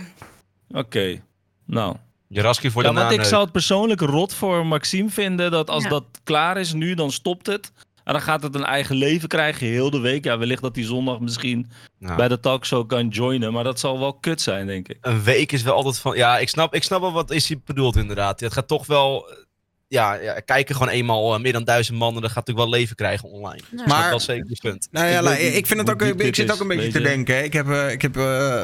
Oké, 0.71 1.21
nou. 1.65 1.95
Jaraski 2.27 2.71
voor 2.71 2.83
Ja, 2.83 2.89
de 2.89 2.95
want 2.95 3.11
ik 3.11 3.23
zou 3.23 3.43
het 3.43 3.51
persoonlijk 3.51 4.01
rot 4.01 4.33
voor 4.33 4.65
Maxime 4.65 5.09
vinden 5.09 5.51
dat 5.51 5.69
als 5.69 5.83
Ja. 5.83 5.89
dat 5.89 6.03
klaar 6.23 6.57
is 6.57 6.73
nu, 6.73 6.93
dan 6.93 7.11
stopt 7.11 7.47
het. 7.47 7.71
En 8.03 8.13
dan 8.13 8.21
gaat 8.23 8.43
het 8.43 8.55
een 8.55 8.65
eigen 8.65 8.95
leven 8.95 9.27
krijgen, 9.27 9.67
heel 9.67 9.89
de 9.89 9.99
week. 9.99 10.23
Ja, 10.23 10.37
wellicht 10.37 10.61
dat 10.61 10.75
hij 10.75 10.83
zondag 10.85 11.19
misschien 11.19 11.71
Ja. 11.99 12.15
bij 12.15 12.27
de 12.27 12.39
talkshow 12.39 12.87
kan 12.87 13.07
joinen. 13.07 13.53
Maar 13.53 13.63
dat 13.63 13.79
zal 13.79 13.99
wel 13.99 14.13
kut 14.13 14.41
zijn, 14.41 14.67
denk 14.67 14.87
ik. 14.87 14.97
Een 15.01 15.23
week 15.23 15.51
is 15.51 15.61
wel 15.63 15.73
altijd 15.73 15.99
van... 15.99 16.15
Ja, 16.17 16.37
ik 16.37 16.49
snap, 16.49 16.73
ik 16.73 16.83
snap 16.83 17.01
wel 17.01 17.11
wat 17.11 17.31
is 17.31 17.47
hij 17.47 17.61
bedoeld 17.65 17.95
inderdaad. 17.95 18.39
Het 18.39 18.53
gaat 18.53 18.67
toch 18.67 18.85
wel... 18.85 19.25
Ja, 19.91 20.13
ja 20.13 20.39
kijken 20.39 20.75
gewoon 20.75 20.91
eenmaal 20.93 21.33
eh, 21.35 21.41
meer 21.41 21.53
dan 21.53 21.63
duizend 21.63 21.97
man. 21.97 22.15
En 22.15 22.21
dat 22.21 22.31
gaat 22.31 22.47
natuurlijk 22.47 22.69
wel 22.69 22.79
leven 22.79 22.95
krijgen 22.95 23.29
online. 23.29 23.61
Dus 23.69 23.79
dat 23.79 23.87
Maar- 23.87 24.09
wel 24.09 24.19
zeker 24.19 24.49
het 24.49 24.59
punt. 24.61 24.87
Nou 24.91 25.07
ja, 25.07 25.17
Ik 25.17 25.23
la- 25.23 25.35
vind 25.35 25.79
het 25.79 25.89
ook, 25.89 26.01
ik 26.01 26.35
zit 26.35 26.47
is, 26.47 26.53
ook 26.53 26.59
een 26.59 26.67
beetje 26.67 26.91
te 26.91 26.97
je. 26.99 27.03
denken. 27.05 27.35
hè. 27.35 27.41
Ik 27.43 27.53
heb, 27.53 27.69
eh, 27.69 27.91
ik 27.91 28.01
heb 28.01 28.17
eh, 28.17 28.63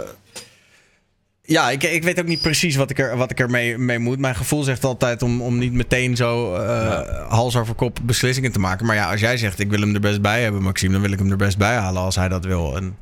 ja, 1.42 1.70
ik, 1.70 1.84
ik 1.84 2.04
weet 2.04 2.20
ook 2.20 2.26
niet 2.26 2.42
precies 2.42 2.76
wat 2.76 2.90
ik 2.90 3.00
er, 3.00 3.18
wat 3.18 3.32
ik 3.32 3.40
er 3.40 3.50
mee, 3.50 3.78
mee 3.78 4.00
moet. 4.00 4.20
Mijn 4.20 4.36
gevoel 4.36 4.64
zegt 4.64 4.84
altijd 4.84 5.22
om, 5.22 5.42
om 5.42 5.58
niet 5.58 5.74
meteen 5.74 6.16
zo 6.16 6.56
eh, 6.56 7.30
hals 7.30 7.56
over 7.56 7.76
kop 7.76 8.00
beslissingen 8.04 8.52
te 8.52 8.60
maken. 8.60 8.86
Maar 8.86 8.96
ja, 8.96 9.12
als 9.12 9.20
jij 9.20 9.38
zegt 9.38 9.60
ik 9.60 9.70
wil 9.70 9.80
hem 9.80 9.94
er 9.94 10.00
best 10.00 10.22
bij 10.22 10.42
hebben, 10.44 10.62
Maxime, 10.62 10.92
dan 10.94 11.02
wil 11.02 11.12
ik 11.12 11.20
hem 11.20 11.32
er 11.32 11.38
best 11.38 11.58
bij 11.58 11.76
halen 11.76 12.02
als 12.02 12.16
hij 12.16 12.28
dat 12.30 12.46
wil. 12.46 12.76
En, 12.76 12.98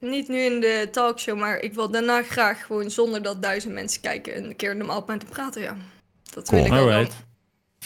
Niet 0.00 0.28
nu 0.28 0.38
in 0.40 0.60
de 0.60 0.88
talkshow, 0.92 1.38
maar 1.38 1.58
ik 1.58 1.74
wil 1.74 1.90
daarna 1.90 2.22
graag 2.22 2.66
gewoon 2.66 2.90
zonder 2.90 3.22
dat 3.22 3.42
duizend 3.42 3.72
mensen 3.74 4.00
kijken 4.00 4.34
en 4.34 4.44
een 4.44 4.56
keer 4.56 4.76
normaal 4.76 5.04
met 5.06 5.22
hem 5.22 5.30
praten. 5.30 5.62
Ja, 5.62 5.76
dat 6.34 6.48
wil 6.50 6.64
ik 6.64 6.72
ook 6.72 7.06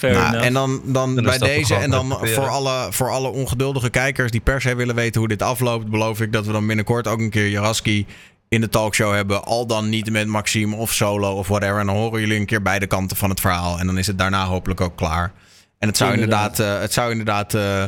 nou, 0.01 0.37
en 0.37 0.53
dan, 0.53 0.81
dan 0.85 1.15
bij 1.15 1.39
deze 1.39 1.75
en 1.75 1.91
dan 1.91 2.19
voor 2.23 2.49
alle, 2.49 2.87
voor 2.93 3.11
alle 3.11 3.29
ongeduldige 3.29 3.91
kijkers 3.91 4.31
die 4.31 4.41
per 4.41 4.61
se 4.61 4.75
willen 4.75 4.95
weten 4.95 5.21
hoe 5.21 5.29
dit 5.29 5.43
afloopt, 5.43 5.89
beloof 5.89 6.21
ik 6.21 6.33
dat 6.33 6.47
we 6.47 6.53
dan 6.53 6.67
binnenkort 6.67 7.07
ook 7.09 7.19
een 7.19 7.31
keer 7.31 7.49
Jaraski 7.49 8.07
in 8.49 8.61
de 8.61 8.69
talkshow 8.69 9.15
hebben. 9.15 9.45
Al 9.45 9.67
dan 9.67 9.89
niet 9.89 10.11
met 10.11 10.27
Maxime 10.27 10.77
of 10.77 10.93
solo 10.93 11.33
of 11.33 11.49
whatever. 11.49 11.79
En 11.79 11.87
dan 11.87 11.97
horen 11.97 12.21
jullie 12.21 12.39
een 12.39 12.47
keer 12.47 12.63
beide 12.63 12.87
kanten 12.87 13.17
van 13.17 13.31
het 13.31 13.41
verhaal. 13.41 13.79
En 13.79 13.87
dan 13.87 13.99
is 13.99 14.07
het 14.07 14.19
daarna 14.19 14.45
hopelijk 14.45 14.81
ook 14.81 14.97
klaar. 14.97 15.33
En 15.79 15.89
het 15.89 15.97
zou 15.97 16.13
inderdaad, 16.13 16.51
Inderdaad. 16.59 16.77
eh, 16.77 16.83
het 16.83 16.93
zou 16.93 17.11
inderdaad 17.11 17.55
eh 17.55 17.85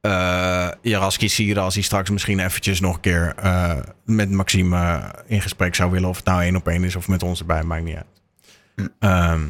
eh, 0.00 0.68
Jaraski 0.82 1.28
sieren 1.28 1.62
als 1.62 1.74
hij 1.74 1.82
straks 1.82 2.10
misschien 2.10 2.38
eventjes 2.38 2.80
nog 2.80 2.94
een 2.94 3.00
keer 3.00 3.34
eh, 3.36 3.76
met 4.04 4.30
Maxime 4.30 5.00
in 5.26 5.42
gesprek 5.42 5.74
zou 5.74 5.90
willen. 5.90 6.08
Of 6.08 6.16
het 6.16 6.24
nou 6.24 6.42
één 6.42 6.56
op 6.56 6.68
één 6.68 6.84
is 6.84 6.96
of 6.96 7.08
met 7.08 7.22
ons 7.22 7.40
erbij, 7.40 7.62
maakt 7.62 7.84
niet 7.84 7.96
uit. 7.96 8.90
Ehm, 8.98 9.40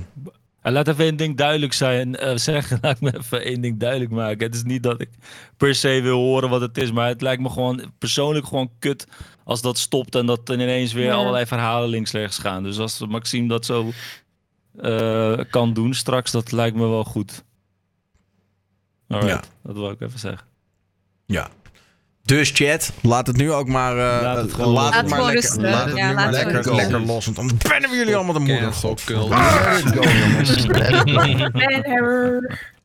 En 0.62 0.73
laat 0.73 0.89
even 0.89 1.05
één 1.05 1.16
ding 1.16 1.37
duidelijk 1.37 1.73
zijn. 1.73 2.16
eh, 2.16 2.37
zeggen, 2.37 2.78
laat 2.82 3.01
me 3.01 3.16
even 3.19 3.45
één 3.45 3.61
ding 3.61 3.78
duidelijk 3.78 4.11
maken. 4.11 4.47
Het 4.47 4.55
is 4.55 4.62
niet 4.62 4.82
dat 4.82 5.01
ik 5.01 5.09
per 5.57 5.74
se 5.74 6.01
wil 6.03 6.19
horen 6.19 6.49
wat 6.51 6.61
het 6.61 6.78
is. 6.78 6.93
Maar 6.93 7.09
het 7.09 7.20
lijkt 7.23 7.43
me 7.43 7.49
gewoon 7.51 7.93
persoonlijk 7.99 8.47
gewoon 8.47 8.70
kut 8.78 9.07
als 9.45 9.61
dat 9.61 9.78
stopt. 9.78 10.15
En 10.15 10.27
dat 10.27 10.49
er 10.49 10.55
ineens 10.55 10.93
weer 10.93 11.05
Ja. 11.05 11.15
allerlei 11.15 11.47
verhalen 11.47 11.89
links-rechts 11.89 12.39
gaan. 12.39 12.62
Dus 12.62 12.78
als 12.78 13.07
Maxime 13.09 13.49
dat 13.49 13.65
zo 13.66 13.91
eh, 14.81 15.39
kan 15.51 15.73
doen 15.73 15.95
straks, 15.95 16.31
dat 16.31 16.53
lijkt 16.53 16.77
me 16.77 16.89
wel 16.89 17.05
goed. 17.05 17.45
Alright, 19.09 19.51
dat 19.62 19.74
wil 19.77 19.91
ik 19.91 20.01
even 20.01 20.19
zeggen. 20.19 20.47
Ja. 21.27 21.51
Dus 22.24 22.51
chat, 22.55 22.92
laat 23.02 23.26
het 23.26 23.36
nu 23.36 23.52
ook 23.52 23.68
maar, 23.68 23.92
eh, 23.92 24.22
Laat 24.22 24.36
het 24.36 24.48
eh, 24.48 24.55
gewoon 24.55 24.72
laat 24.72 24.94
het 24.94 25.09
maar 25.09 25.18
lekker, 25.18 25.40
rusten. 25.40 25.62
laat 25.62 25.86
het 25.86 25.97
Ja, 25.97 26.09
nu 26.09 26.14
laat 26.14 26.24
maar 26.30 26.34
het 26.40 26.52
lekker, 26.52 26.74
lekker 26.74 27.01
los. 27.01 27.24
Want 27.24 27.36
dan 27.36 27.51
pennen 27.68 27.90
we 27.90 27.97
jullie 27.97 28.14
allemaal 28.16 28.32
de 28.34 28.38
moeder. 28.40 28.60
Cancel 28.60 28.88
God. 28.88 29.30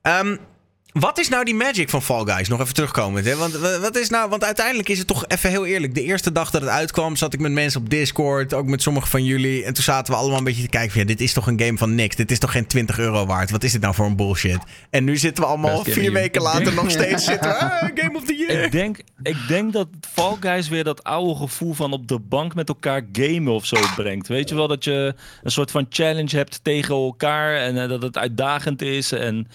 wat 1.00 1.20
is 1.20 1.30
nou 1.30 1.44
die 1.46 1.56
magic 1.56 1.90
van 1.90 2.02
Fall 2.02 2.26
Guys? 2.26 2.48
Nog 2.48 2.60
even 2.62 2.74
terugkomend. 2.74 3.26
Hè? 3.26 3.36
Want, 3.36 3.54
wa- 3.54 3.80
wat 3.80 3.98
is 3.98 4.10
nou, 4.10 4.30
want 4.30 4.44
uiteindelijk 4.44 4.90
is 4.90 4.98
het 4.98 5.08
toch 5.08 5.26
even 5.28 5.50
heel 5.50 5.66
eerlijk. 5.66 5.94
De 5.96 6.04
eerste 6.04 6.32
dag 6.32 6.50
dat 6.52 6.62
het 6.62 6.70
uitkwam, 6.70 7.16
zat 7.16 7.34
ik 7.34 7.40
met 7.40 7.52
mensen 7.52 7.82
op 7.82 7.90
Discord. 7.90 8.54
Ook 8.54 8.66
met 8.66 8.82
sommige 8.82 9.08
van 9.08 9.24
jullie. 9.24 9.64
En 9.64 9.74
toen 9.74 9.84
zaten 9.84 10.14
we 10.14 10.20
allemaal 10.20 10.38
een 10.38 10.44
beetje 10.44 10.62
te 10.62 10.68
kijken. 10.70 10.92
Van, 10.92 11.02
ja, 11.02 11.08
dit 11.08 11.22
is 11.22 11.34
toch 11.34 11.48
een 11.48 11.60
game 11.60 11.78
van 11.78 11.96
niks. 11.96 12.16
Dit 12.16 12.32
is 12.32 12.40
toch 12.40 12.52
geen 12.52 12.68
20 12.68 13.00
euro 13.00 13.26
waard. 13.26 13.52
Wat 13.52 13.64
is 13.64 13.72
dit 13.72 13.82
nou 13.82 13.94
voor 13.96 14.06
een 14.06 14.16
bullshit? 14.16 14.58
En 14.90 15.04
nu 15.04 15.18
zitten 15.18 15.44
we 15.44 15.50
allemaal 15.50 15.84
vier 15.84 16.12
weken 16.12 16.42
later 16.42 16.74
nog 16.74 16.92
steeds 16.92 17.26
zitten. 17.32 17.50
we, 17.50 17.56
ah, 17.56 17.90
game 17.96 18.18
of 18.18 18.24
the 18.26 18.36
year. 18.36 18.64
Ik 18.64 18.72
denk, 18.72 18.98
ik 19.22 19.38
denk 19.48 19.74
dat 19.74 19.88
Fall 20.14 20.36
Guys 20.40 20.68
weer 20.68 20.84
dat 20.84 21.04
oude 21.04 21.36
gevoel 21.36 21.74
van 21.74 21.92
op 21.94 22.08
de 22.08 22.20
bank 22.20 22.56
met 22.56 22.68
elkaar 22.70 23.02
gamen 23.12 23.54
of 23.54 23.66
zo 23.66 23.78
brengt. 23.96 24.28
Weet 24.28 24.50
je 24.50 24.56
wel, 24.56 24.68
dat 24.68 24.84
je 24.84 25.14
een 25.44 25.52
soort 25.52 25.72
van 25.72 25.86
challenge 25.90 26.36
hebt 26.38 26.60
tegen 26.64 26.96
elkaar 26.96 27.56
en 27.58 27.82
eh, 27.82 27.90
dat 27.90 28.02
het 28.02 28.18
uitdagend 28.18 28.82
is. 28.82 29.12
En 29.12 29.48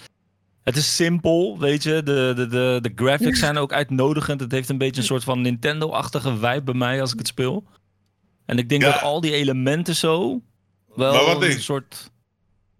het 0.63 0.75
is 0.77 0.95
simpel, 0.95 1.59
weet 1.59 1.83
je. 1.83 2.03
De, 2.03 2.33
de, 2.35 2.47
de, 2.47 2.79
de 2.81 2.91
graphics 2.95 3.39
zijn 3.39 3.57
ook 3.57 3.73
uitnodigend. 3.73 4.39
Het 4.41 4.51
heeft 4.51 4.69
een 4.69 4.77
beetje 4.77 5.01
een 5.01 5.07
soort 5.07 5.23
van 5.23 5.41
Nintendo-achtige 5.41 6.29
vibe 6.37 6.61
bij 6.61 6.73
mij 6.73 7.01
als 7.01 7.11
ik 7.11 7.17
het 7.17 7.27
speel. 7.27 7.63
En 8.45 8.57
ik 8.57 8.69
denk 8.69 8.81
Ja. 8.81 8.91
dat 8.91 9.01
al 9.01 9.21
die 9.21 9.33
elementen 9.33 9.95
zo 9.95 10.41
wel 10.95 11.13
Maar 11.13 11.25
wat 11.25 11.41
een 11.43 11.49
ik- 11.51 11.59
soort... 11.59 12.09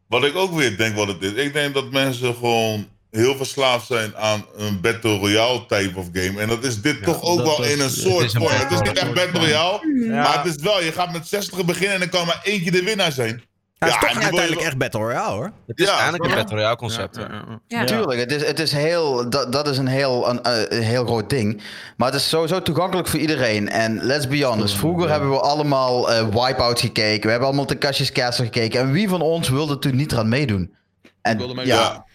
Wat 0.08 0.24
ik 0.24 0.36
ook 0.36 0.54
weer 0.54 0.78
denk 0.78 0.96
wat 0.96 1.08
het 1.08 1.22
is. 1.24 1.32
Ik 1.32 1.54
denk 1.54 1.74
dat 1.74 1.92
mensen 1.92 2.34
gewoon 2.36 2.88
heel 3.12 3.36
verslaafd 3.36 3.88
zijn 3.88 4.16
aan 4.18 4.46
een 4.56 4.82
Battle 4.82 5.18
Royale 5.18 5.66
type 5.66 6.00
of 6.00 6.10
game. 6.14 6.40
En 6.40 6.48
dat 6.48 6.64
is 6.64 6.82
dit 6.82 7.04
toch 7.04 7.22
ook 7.22 7.38
wel 7.42 7.64
is- 7.64 7.74
in 7.74 7.80
een 7.80 7.90
soort 7.90 8.32
vorm. 8.32 8.48
Het 8.52 8.72
is 8.72 8.80
niet 8.82 8.98
echt. 8.98 9.14
Battle 9.14 9.40
Royale. 9.40 10.06
Ja. 10.08 10.22
Maar 10.24 10.44
het 10.44 10.56
is 10.58 10.64
wel, 10.64 10.84
je 10.84 10.92
gaat 10.92 11.12
met 11.12 11.28
60 11.28 11.66
beginnen 11.66 11.94
en 11.94 12.00
dan 12.00 12.10
kan 12.10 12.26
maar 12.26 12.40
eentje 12.44 12.72
de 12.72 12.84
winnaar 12.84 13.12
zijn. 13.12 13.44
Ja, 13.82 13.88
het 13.88 13.96
is 13.96 14.10
toch 14.14 14.22
uiteindelijk 14.24 14.62
echt 14.68 14.78
Battle 14.78 15.00
Royale 15.02 15.34
hoor. 15.36 15.52
Het 15.68 15.80
is 15.80 15.86
Ja, 15.86 15.94
eigenlijk 15.94 16.24
een. 16.24 16.36
Battle 16.36 16.56
Royale 16.56 16.76
concept. 16.76 17.16
Ja, 17.16 17.22
ja. 17.22 17.30
ja, 17.30 17.60
ja. 17.68 17.80
Ja. 17.80 17.86
Tuurlijk, 17.86 18.20
het 18.20 18.32
is, 18.32 18.46
het 18.48 18.60
is 18.60 18.72
heel, 18.72 19.30
dat, 19.30 19.52
dat 19.52 19.68
is 19.68 19.78
een 19.78 19.88
heel, 19.88 20.30
een, 20.30 20.44
eh, 20.44 20.78
een 20.78 20.84
heel 20.84 21.06
groot 21.06 21.30
ding. 21.30 21.62
Maar 21.98 22.12
het 22.12 22.20
is 22.20 22.30
sowieso 22.30 22.62
toegankelijk 22.62 23.08
voor 23.08 23.20
iedereen. 23.20 23.70
En 23.70 24.04
let's 24.04 24.28
be 24.28 24.44
honest, 24.44 24.76
vroeger 24.76 25.10
hebben 25.10 25.30
we 25.30 25.40
allemaal 25.40 26.12
eh, 26.12 26.24
Wipeout 26.26 26.80
gekeken. 26.80 27.22
We 27.24 27.30
hebben 27.30 27.48
allemaal 27.48 27.66
Takashi's 27.66 28.12
Castle 28.12 28.46
gekeken. 28.46 28.80
En 28.80 28.92
wie 28.92 29.10
van 29.10 29.22
ons 29.22 29.50
wilde 29.50 29.80
toen 29.80 29.96
niet 29.96 30.12
eraan 30.12 30.30
meedoen? 30.30 30.76
En 31.22 31.38
wilde 31.38 31.54
mee- 31.54 31.66
ja, 31.66 31.76
Ja. 31.76 32.06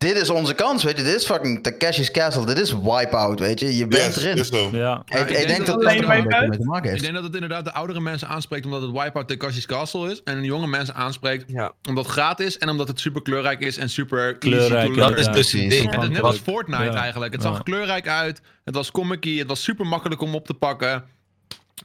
Dit 0.00 0.16
is 0.16 0.30
onze 0.30 0.54
kans, 0.54 0.82
weet 0.84 0.96
je. 0.96 1.02
Dit 1.04 1.14
is 1.14 1.24
fucking 1.24 1.62
Takashi's 1.62 2.10
Castle. 2.10 2.46
Dit 2.46 2.58
is 2.58 2.72
Wipeout, 2.72 3.40
weet 3.40 3.60
je. 3.60 3.76
Je 3.76 3.86
bent 3.86 4.14
Yes, 4.14 4.24
erin. 4.24 4.36
is 4.38 4.48
zo. 4.48 4.68
Ja. 4.72 5.02
Ik, 5.06 5.14
ik, 5.14 5.20
ik 5.20 5.34
denk 5.36 5.46
denk 5.48 5.66
dat 5.66 5.84
er 5.84 5.90
een 6.08 6.08
mee 6.08 6.22
te 6.50 6.64
maken 6.64 6.84
Ik 6.84 6.90
heeft. 6.90 7.00
denk 7.02 7.14
dat 7.14 7.22
het 7.22 7.34
inderdaad 7.34 7.64
de 7.64 7.72
oudere 7.72 8.00
mensen 8.00 8.28
aanspreekt 8.28 8.64
omdat 8.64 8.82
het 8.82 8.90
Wipeout 8.90 9.28
Takashi's 9.28 9.66
Castle 9.66 10.10
is. 10.10 10.22
En 10.24 10.40
de 10.40 10.46
jonge 10.46 10.66
mensen 10.66 10.94
aanspreekt 10.94 11.44
Ja. 11.46 11.72
omdat 11.88 12.04
het 12.04 12.12
gratis 12.12 12.46
is 12.46 12.58
en 12.58 12.68
omdat 12.68 12.88
het 12.88 13.00
super 13.00 13.22
kleurrijk 13.22 13.60
is 13.60 13.76
en 13.76 13.90
super 13.90 14.36
Kleurrijk. 14.38 14.94
Dat 14.96 15.18
is 15.18 15.26
dus 15.26 15.50
ding. 15.50 15.90
Het 15.94 16.02
is 16.02 16.08
net 16.08 16.22
als 16.22 16.38
Fortnite 16.38 16.82
Ja. 16.82 16.94
eigenlijk. 16.94 17.32
Het 17.32 17.42
Ja. 17.42 17.48
zag 17.52 17.62
kleurrijk 17.62 18.08
uit, 18.08 18.40
het 18.64 18.74
was 18.74 18.90
comic 18.90 19.24
het 19.24 19.46
was 19.48 19.62
super 19.62 19.86
makkelijk 19.86 20.20
om 20.20 20.34
op 20.34 20.46
te 20.46 20.54
pakken. 20.54 21.04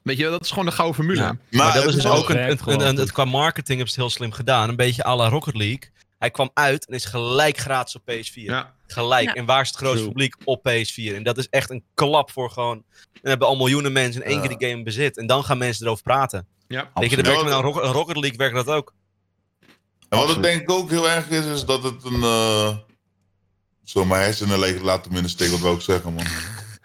Weet 0.03 0.17
je, 0.17 0.29
dat 0.29 0.41
is 0.43 0.49
gewoon 0.49 0.65
de 0.65 0.71
gouden 0.71 0.95
formule. 0.95 1.21
Maar, 1.21 1.73
dat 1.73 1.73
het 1.73 1.85
is 1.85 1.93
dus 1.95 2.05
ook 2.05 2.29
een, 2.29 2.49
een, 2.49 2.57
een- 2.65 2.87
een- 2.87 2.97
het, 2.97 3.11
qua 3.11 3.25
marketing 3.25 3.77
hebben 3.77 3.93
ze 3.93 4.01
het 4.01 4.09
heel 4.09 4.09
slim 4.09 4.31
gedaan. 4.31 4.69
Een 4.69 4.75
beetje 4.75 5.05
à 5.05 5.15
la 5.15 5.29
Rocket 5.29 5.55
League. 5.55 5.79
Hij 6.17 6.31
kwam 6.31 6.49
uit 6.53 6.85
en 6.87 6.93
is 6.93 7.05
gelijk 7.05 7.57
gratis 7.57 7.95
op 7.95 8.01
PS4. 8.11 8.53
Gelijk. 8.87 9.25
Ja. 9.27 9.33
En 9.33 9.45
waar 9.45 9.61
is 9.61 9.67
het 9.67 9.77
grootste 9.77 9.99
True. 9.99 10.07
publiek? 10.11 10.35
Op 10.43 10.69
PS4. 10.69 11.15
En 11.15 11.23
dat 11.23 11.37
is 11.37 11.49
echt 11.49 11.69
een 11.69 11.83
klap 11.93 12.31
voor 12.31 12.49
gewoon... 12.51 12.83
Dan 13.11 13.29
hebben 13.33 13.47
al 13.47 13.55
miljoenen 13.55 13.91
mensen 13.91 14.21
in 14.23 14.27
één 14.29 14.39
keer 14.41 14.57
die 14.57 14.69
game 14.69 14.83
bezit. 14.83 15.17
En 15.17 15.27
dan 15.27 15.43
gaan 15.43 15.57
mensen 15.57 15.85
erover 15.85 16.03
praten. 16.03 16.47
Ja. 16.67 16.91
Weet 16.93 17.09
je, 17.09 17.15
dat 17.15 17.25
werkt 17.25 17.43
met 17.43 17.53
een 17.53 17.61
Rocket, 17.91 18.17
League 18.17 18.37
werkt 18.37 18.55
dat 18.55 18.67
ook. 18.67 18.93
En 20.09 20.17
wat 20.17 20.19
ik 20.19 20.35
Absoluut. 20.35 20.43
denk 20.43 20.71
ook 20.71 20.89
heel 20.89 21.09
erg 21.09 21.29
is, 21.29 21.45
is 21.45 21.65
dat 21.65 21.83
het 21.83 22.03
een... 22.03 22.23
eh 22.23 22.77
zo, 23.83 24.05
mijn 24.05 24.21
hersenen 24.23 24.59
le- 24.59 24.79
laten 24.81 25.11
me 25.11 25.17
in 25.17 25.23
de 25.23 25.29
steek, 25.29 25.49
wat 25.49 25.59
wil 25.59 25.73
ik 25.73 25.81
zeggen, 25.81 26.13
man. 26.13 26.25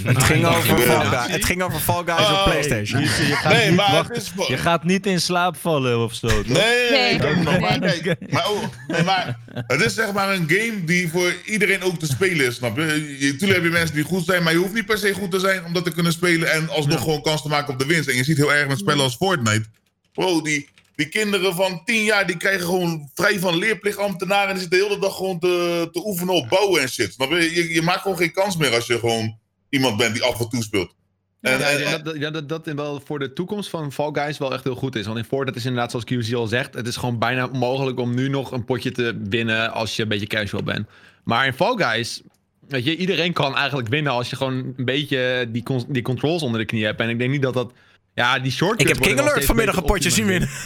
Het 0.04 0.22
ging 0.22 0.46
over. 0.46 0.78
Fall 0.78 1.04
Guys, 1.06 1.32
het 1.32 1.44
ging 1.44 1.62
over 1.62 1.80
Fall 1.80 2.02
Guys 2.04 2.26
op 2.28 2.32
Oh. 2.32 2.44
PlayStation. 2.44 3.00
Je, 3.00 3.06
je 3.08 3.34
gaat 3.34 3.52
Nee, 3.52 3.66
niet 3.66 3.76
maar 3.76 4.06
Je 4.48 4.56
gaat 4.56 4.84
niet 4.84 5.06
in 5.06 5.20
slaap 5.20 5.56
vallen 5.56 5.98
of 5.98 6.14
zo. 6.14 6.26
toch? 6.26 6.46
Nee, 6.46 6.90
nee, 6.90 7.18
maar 7.60 7.78
kijk, 7.78 8.30
maar, 8.32 8.50
oh, 8.50 8.62
nee, 8.88 9.02
maar 9.02 9.38
het 9.66 9.80
is 9.84 9.94
zeg 9.94 10.12
maar 10.12 10.34
een 10.34 10.48
game 10.48 10.84
die 10.84 11.08
voor 11.08 11.34
iedereen 11.44 11.82
ook 11.82 11.98
te 11.98 12.06
spelen 12.06 12.46
is, 12.46 12.54
snap 12.54 12.76
je? 12.76 13.16
je 13.18 13.36
tuurlijk 13.36 13.52
heb 13.62 13.62
je 13.62 13.78
mensen 13.78 13.94
die 13.94 14.04
goed 14.04 14.24
zijn, 14.24 14.42
maar 14.42 14.52
je 14.52 14.58
hoeft 14.58 14.74
niet 14.74 14.86
per 14.86 14.98
se 14.98 15.12
goed 15.12 15.30
te 15.30 15.38
zijn 15.40 15.64
om 15.64 15.72
dat 15.72 15.84
te 15.84 15.90
kunnen 15.92 16.12
spelen 16.12 16.52
en 16.52 16.68
alsnog 16.68 17.00
gewoon 17.02 17.22
kans 17.22 17.42
te 17.42 17.48
maken 17.48 17.72
op 17.72 17.78
de 17.78 17.86
winst. 17.86 18.08
En 18.08 18.16
je 18.16 18.24
ziet 18.24 18.36
heel 18.36 18.52
erg 18.52 18.68
met 18.68 18.78
spellen 18.78 19.02
als 19.04 19.16
Fortnite. 19.16 19.64
Bro, 20.12 20.42
die, 20.42 20.68
die 20.96 21.06
kinderen 21.08 21.54
van 21.54 21.82
10 21.84 22.04
jaar 22.04 22.26
die 22.26 22.36
krijgen 22.36 22.64
gewoon 22.66 23.10
vrij 23.14 23.38
van 23.38 23.56
leerplichtambtenaren 23.58 24.48
en 24.48 24.52
die 24.54 24.62
zitten 24.62 24.78
de 24.78 24.84
hele 24.84 25.00
dag 25.00 25.16
gewoon 25.16 25.38
te, 25.38 25.88
te 25.92 26.06
oefenen 26.06 26.34
op 26.34 26.48
bouwen 26.48 26.80
en 26.82 26.88
shit. 26.88 27.12
Snap 27.12 27.30
je? 27.30 27.54
Je, 27.54 27.74
je 27.74 27.82
maakt 27.82 28.00
gewoon 28.00 28.16
geen 28.16 28.32
kans 28.32 28.56
meer 28.56 28.74
als 28.74 28.86
je 28.86 28.98
gewoon 28.98 29.38
iemand 29.70 29.96
bent 29.96 30.14
die 30.14 30.22
af 30.24 30.40
en 30.40 30.48
toe 30.48 30.62
speelt. 30.62 30.94
En, 31.40 31.58
Ja, 31.58 31.70
en- 31.70 31.90
dat, 31.90 32.04
dat- 32.04 32.16
ja, 32.16 32.30
dat, 32.30 32.48
dat 32.48 32.66
in 32.66 32.76
wel 32.76 33.00
voor 33.04 33.18
de 33.18 33.32
toekomst 33.32 33.70
van 33.70 33.92
Fall 33.92 34.10
Guys 34.12 34.38
wel 34.38 34.52
echt 34.52 34.64
heel 34.64 34.74
goed 34.74 34.96
is. 34.96 35.06
Want 35.06 35.18
in 35.18 35.24
Fortnite 35.24 35.58
is 35.58 35.64
inderdaad, 35.64 35.90
zoals 35.90 36.04
QC 36.28 36.34
al 36.34 36.46
zegt, 36.46 36.74
het 36.74 36.86
is 36.86 36.96
gewoon 36.96 37.18
bijna 37.18 37.46
onmogelijk 37.46 37.98
om 37.98 38.14
nu 38.14 38.28
nog 38.28 38.52
een 38.52 38.64
potje 38.64 38.90
te 38.92 39.20
winnen 39.28 39.72
als 39.72 39.96
je 39.96 40.02
een 40.02 40.08
beetje 40.08 40.26
casual 40.26 40.62
bent. 40.62 40.88
Maar 41.24 41.46
in 41.46 41.52
Fall 41.52 41.76
Guys, 41.76 42.22
weet 42.68 42.84
je, 42.84 42.96
iedereen 42.96 43.32
kan 43.32 43.56
eigenlijk 43.56 43.88
winnen 43.88 44.12
als 44.12 44.30
je 44.30 44.36
gewoon 44.36 44.54
een 44.76 44.84
beetje 44.84 45.46
die, 45.50 45.64
die 45.88 46.02
controls 46.02 46.42
onder 46.42 46.60
de 46.60 46.66
knie 46.66 46.84
hebt. 46.84 47.00
En 47.00 47.08
ik 47.08 47.18
denk 47.18 47.30
niet 47.30 47.42
dat 47.42 47.54
dat, 47.54 47.72
ja, 48.14 48.38
die 48.38 48.52
shortcuts 48.52 48.90
Ik 48.90 48.96
heb 48.96 49.06
King 49.06 49.20
Alert 49.20 49.44
vanmiddag 49.44 49.76
een 49.76 49.82
potje 49.84 50.10
zien 50.10 50.26
winnen. 50.26 50.48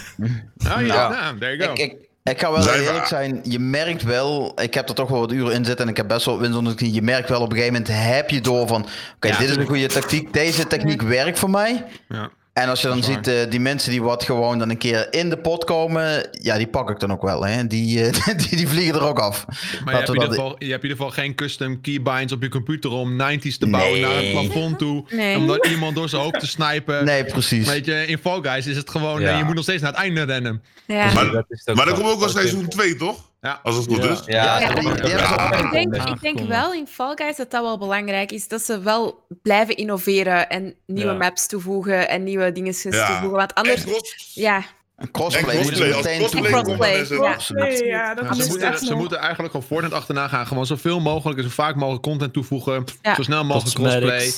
Oh 0.59 0.81
ja, 0.81 0.81
Ja. 0.81 1.09
nou, 1.09 1.39
there 1.39 1.57
you 1.57 1.77
go. 1.77 1.83
Ik, 1.83 1.93
ik, 1.93 2.09
ik 2.31 2.41
ga 2.41 2.53
wel 2.53 2.69
eerlijk 2.69 3.07
zijn, 3.07 3.41
je 3.43 3.59
merkt 3.59 4.03
wel, 4.03 4.53
ik 4.61 4.75
heb 4.75 4.89
er 4.89 4.95
toch 4.95 5.09
wel 5.09 5.21
wat 5.21 5.33
uren 5.33 5.53
in 5.53 5.65
zitten 5.65 5.85
en 5.85 5.91
ik 5.91 5.97
heb 5.97 6.09
best 6.09 6.27
wel 6.27 6.39
winst 6.39 6.57
onder. 6.57 6.85
Je 6.85 7.03
merkt 7.03 7.29
wel 7.29 7.41
op 7.41 7.51
een 7.51 7.57
gegeven 7.57 7.73
moment 7.73 7.93
heb 7.93 8.31
je 8.31 8.41
door 8.41 8.67
van, 8.67 8.87
oké, 9.17 9.29
Ja, 9.29 9.39
dit 9.39 9.49
is 9.49 9.57
een 9.57 9.67
goede 9.67 9.87
tactiek, 9.87 10.33
deze 10.33 10.67
techniek 10.67 11.03
werkt 11.03 11.39
voor 11.39 11.51
mij. 11.51 11.85
Ja. 12.09 12.31
En 12.55 12.69
als 12.69 12.81
je 12.81 12.89
dan 12.89 13.03
ziet, 13.03 13.27
eh, 13.29 13.51
die 13.51 13.61
mensen 13.61 13.91
die 13.91 14.03
wat 14.03 14.25
gewoon 14.25 14.59
dan 14.59 14.71
een 14.71 14.79
keer 14.79 15.13
in 15.13 15.31
de 15.31 15.37
pot 15.39 15.65
komen, 15.65 16.29
ja, 16.31 16.57
die 16.57 16.67
pak 16.67 16.91
ik 16.91 17.01
dan 17.01 17.13
ook 17.13 17.23
wel. 17.23 17.47
Hè? 17.47 17.67
Die, 17.67 18.05
eh, 18.05 18.37
die, 18.49 18.57
die 18.57 18.69
vliegen 18.69 18.95
er 18.95 19.03
ook 19.03 19.19
af. 19.19 19.45
Maar 19.85 19.93
je 19.95 19.99
hebt, 19.99 20.09
in 20.09 20.15
ieder 20.15 20.29
dat- 20.29 20.39
geval, 20.39 20.57
je 20.59 20.71
hebt 20.71 20.83
in 20.85 20.89
ieder 20.89 20.97
geval 21.05 21.11
geen 21.25 21.35
custom 21.35 21.81
keybinds 21.81 22.33
op 22.33 22.43
je 22.43 22.49
computer 22.49 22.91
om 22.91 23.13
90s 23.23 23.59
te 23.59 23.67
bouwen 23.71 23.93
Nee. 24.01 24.03
naar 24.03 24.23
het 24.23 24.31
plafond 24.31 24.79
toe. 24.79 25.05
Nee. 25.11 25.37
Om 25.37 25.47
dan 25.47 25.65
iemand 25.71 25.95
door 25.97 26.09
zijn 26.09 26.23
hoofd 26.23 26.41
te 26.41 26.47
snipen. 26.47 27.05
Nee, 27.05 27.25
precies. 27.25 27.67
Weet 27.69 27.85
je, 27.85 28.07
in 28.07 28.19
Fall 28.19 28.41
Guys 28.43 28.67
is 28.67 28.77
het 28.77 28.91
gewoon, 28.91 29.21
Ja. 29.21 29.31
eh, 29.33 29.39
je 29.39 29.45
moet 29.45 29.55
nog 29.55 29.63
steeds 29.65 29.83
naar 29.83 29.91
het 29.93 30.01
einde 30.01 30.23
rennen. 30.23 30.63
Ja. 30.87 31.13
Maar- 31.13 31.31
Dat 31.31 31.45
is 31.49 31.63
het 31.65 31.77
maar 31.77 31.87
er 31.89 31.93
komt 31.95 32.07
ook 32.07 32.13
al 32.13 32.19
wel 32.21 32.29
seizoen 32.29 32.59
simpel. 32.61 32.79
2, 32.79 32.97
toch? 32.97 33.33
Ja. 33.45 33.61
Als 33.63 33.77
het 33.77 33.87
goed 33.87 34.03
Ja. 34.05 34.11
is. 34.11 34.21
Ja, 34.27 34.59
Ik 34.61 35.71
denk, 35.71 35.95
ik 35.97 36.21
denk 36.21 36.41
wel 36.41 36.73
in 36.73 36.87
Fall 36.87 37.13
Guys 37.17 37.37
dat 37.37 37.51
dat 37.51 37.63
wel 37.63 37.79
belangrijk 37.79 38.33
is. 38.33 38.49
Dat 38.49 38.63
ze 38.63 38.81
wel 38.81 39.27
blijven 39.43 39.77
innoveren 39.77 40.49
en 40.49 40.75
nieuwe 40.87 41.13
Ja. 41.13 41.17
maps 41.19 41.47
toevoegen 41.47 42.09
en 42.09 42.25
nieuwe 42.25 42.53
dingen 42.53 42.75
Ja. 42.81 43.07
toevoegen. 43.07 43.39
Want 43.39 43.55
anders, 43.55 43.85
ja, 44.35 44.57
Een 44.97 45.05
En 45.05 45.11
crossplay 45.11 45.59
als 45.59 45.69
ja. 47.79 48.15
Dat 48.15 48.37
ze, 48.37 48.49
moeten, 48.49 48.79
ze 48.79 48.95
moeten 48.95 49.19
eigenlijk 49.19 49.51
gewoon 49.51 49.67
Fortnite 49.67 49.95
achterna 49.95 50.29
gaan. 50.29 50.47
Gewoon 50.47 50.67
zoveel 50.67 51.01
mogelijk 51.01 51.39
en 51.39 51.45
zo 51.45 51.51
vaak 51.51 51.75
mogelijk 51.77 52.03
content 52.03 52.33
toevoegen. 52.33 52.85
Ja. 53.03 53.15
Zo 53.15 53.23
snel 53.23 53.45
mogelijk 53.45 53.75
crossplay. 53.75 54.33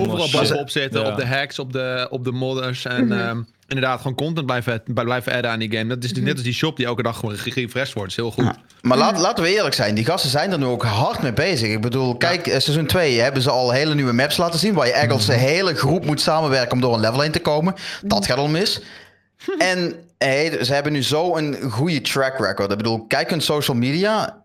Overal 0.00 0.68
zitten. 0.68 1.00
Ja. 1.00 1.10
Op 1.10 1.16
de 1.16 1.26
hacks, 1.26 1.58
op 1.58 1.72
de, 1.72 2.06
op 2.10 2.24
de 2.24 2.32
modders. 2.32 2.84
En 2.84 3.12
ehm, 3.12 3.42
inderdaad 3.68 4.00
gewoon 4.00 4.16
content 4.16 4.46
blijven, 4.46 4.82
blijven 4.86 5.32
adden 5.32 5.50
aan 5.50 5.58
die 5.58 5.72
game. 5.72 5.86
Dat 5.86 6.04
is 6.04 6.12
die- 6.12 6.22
net 6.22 6.32
als 6.34 6.42
die 6.42 6.52
shop 6.52 6.76
die 6.76 6.86
elke 6.86 7.02
dag 7.02 7.18
gewoon 7.18 7.36
ge- 7.36 7.50
gerefreshed 7.50 7.94
wordt. 7.94 8.16
Dat 8.16 8.26
is 8.26 8.34
heel 8.34 8.44
goed. 8.44 8.54
Ja. 8.56 8.62
Maar 8.82 8.98
laat, 8.98 9.18
laten 9.18 9.42
we 9.44 9.54
eerlijk 9.54 9.74
zijn, 9.74 9.94
die 9.94 10.04
gasten 10.04 10.30
zijn 10.30 10.52
er 10.52 10.58
nu 10.58 10.64
ook 10.64 10.82
hard 10.84 11.22
mee 11.22 11.32
bezig. 11.32 11.68
Ik 11.70 11.80
bedoel, 11.80 12.16
kijk, 12.16 12.46
eh, 12.46 12.60
seizoen 12.60 12.86
2 12.86 13.20
hebben 13.20 13.42
ze 13.42 13.50
al 13.50 13.70
hele 13.70 13.94
nieuwe 13.94 14.12
maps 14.12 14.36
laten 14.36 14.58
zien. 14.58 14.74
Waar 14.74 14.86
je 14.86 14.92
echt 14.92 15.10
als 15.12 15.28
een 15.28 15.38
hele 15.38 15.74
groep 15.74 16.04
moet 16.04 16.20
samenwerken 16.20 16.72
om 16.72 16.80
door 16.80 16.94
een 16.94 17.00
level 17.00 17.20
heen 17.20 17.30
te 17.32 17.40
komen. 17.40 17.74
Dat 18.02 18.26
gaat 18.26 18.38
al 18.38 18.48
mis. 18.48 18.80
En 19.58 19.94
hey, 20.18 20.64
ze 20.64 20.74
hebben 20.74 20.92
nu 20.92 21.02
zo 21.02 21.36
een 21.36 21.56
goede 21.70 22.00
track 22.00 22.38
record. 22.38 22.70
Ik 22.70 22.76
bedoel, 22.76 23.04
kijk 23.06 23.30
hun 23.30 23.40
social 23.40 23.76
media. 23.76 24.42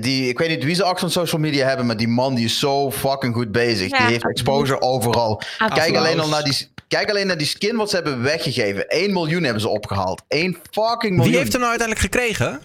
Die, 0.00 0.28
ik 0.28 0.38
weet 0.38 0.48
niet 0.48 0.64
wie 0.64 0.74
ze 0.74 0.84
achter 0.84 1.02
hun 1.02 1.10
social 1.10 1.40
media 1.40 1.66
hebben, 1.66 1.86
maar 1.86 1.96
die 1.96 2.08
man 2.08 2.34
die 2.34 2.44
is 2.44 2.58
zo 2.58 2.90
fucking 2.90 3.34
goed 3.34 3.52
bezig. 3.52 3.90
Ja, 3.90 3.98
die 3.98 4.06
heeft 4.06 4.28
exposure 4.28 4.80
overal. 4.80 5.36
Kijk 5.36 5.70
Absoluut. 5.70 5.96
alleen, 5.96 6.20
al 6.20 6.28
naar 6.28 6.44
die, 6.44 6.68
kijk 6.88 7.10
alleen 7.10 7.26
naar 7.26 7.38
die 7.38 7.46
skin 7.46 7.76
wat 7.76 7.90
ze 7.90 7.94
hebben 7.96 8.22
weggegeven. 8.22 8.88
1 8.88 9.12
miljoen 9.12 9.42
hebben 9.42 9.62
ze 9.62 9.68
opgehaald. 9.68 10.22
1 10.28 10.56
fucking 10.70 11.16
miljoen. 11.16 11.30
Wie 11.30 11.36
heeft 11.36 11.52
hem 11.52 11.60
nou 11.60 11.78
uiteindelijk 11.78 12.12
gekregen? 12.12 12.60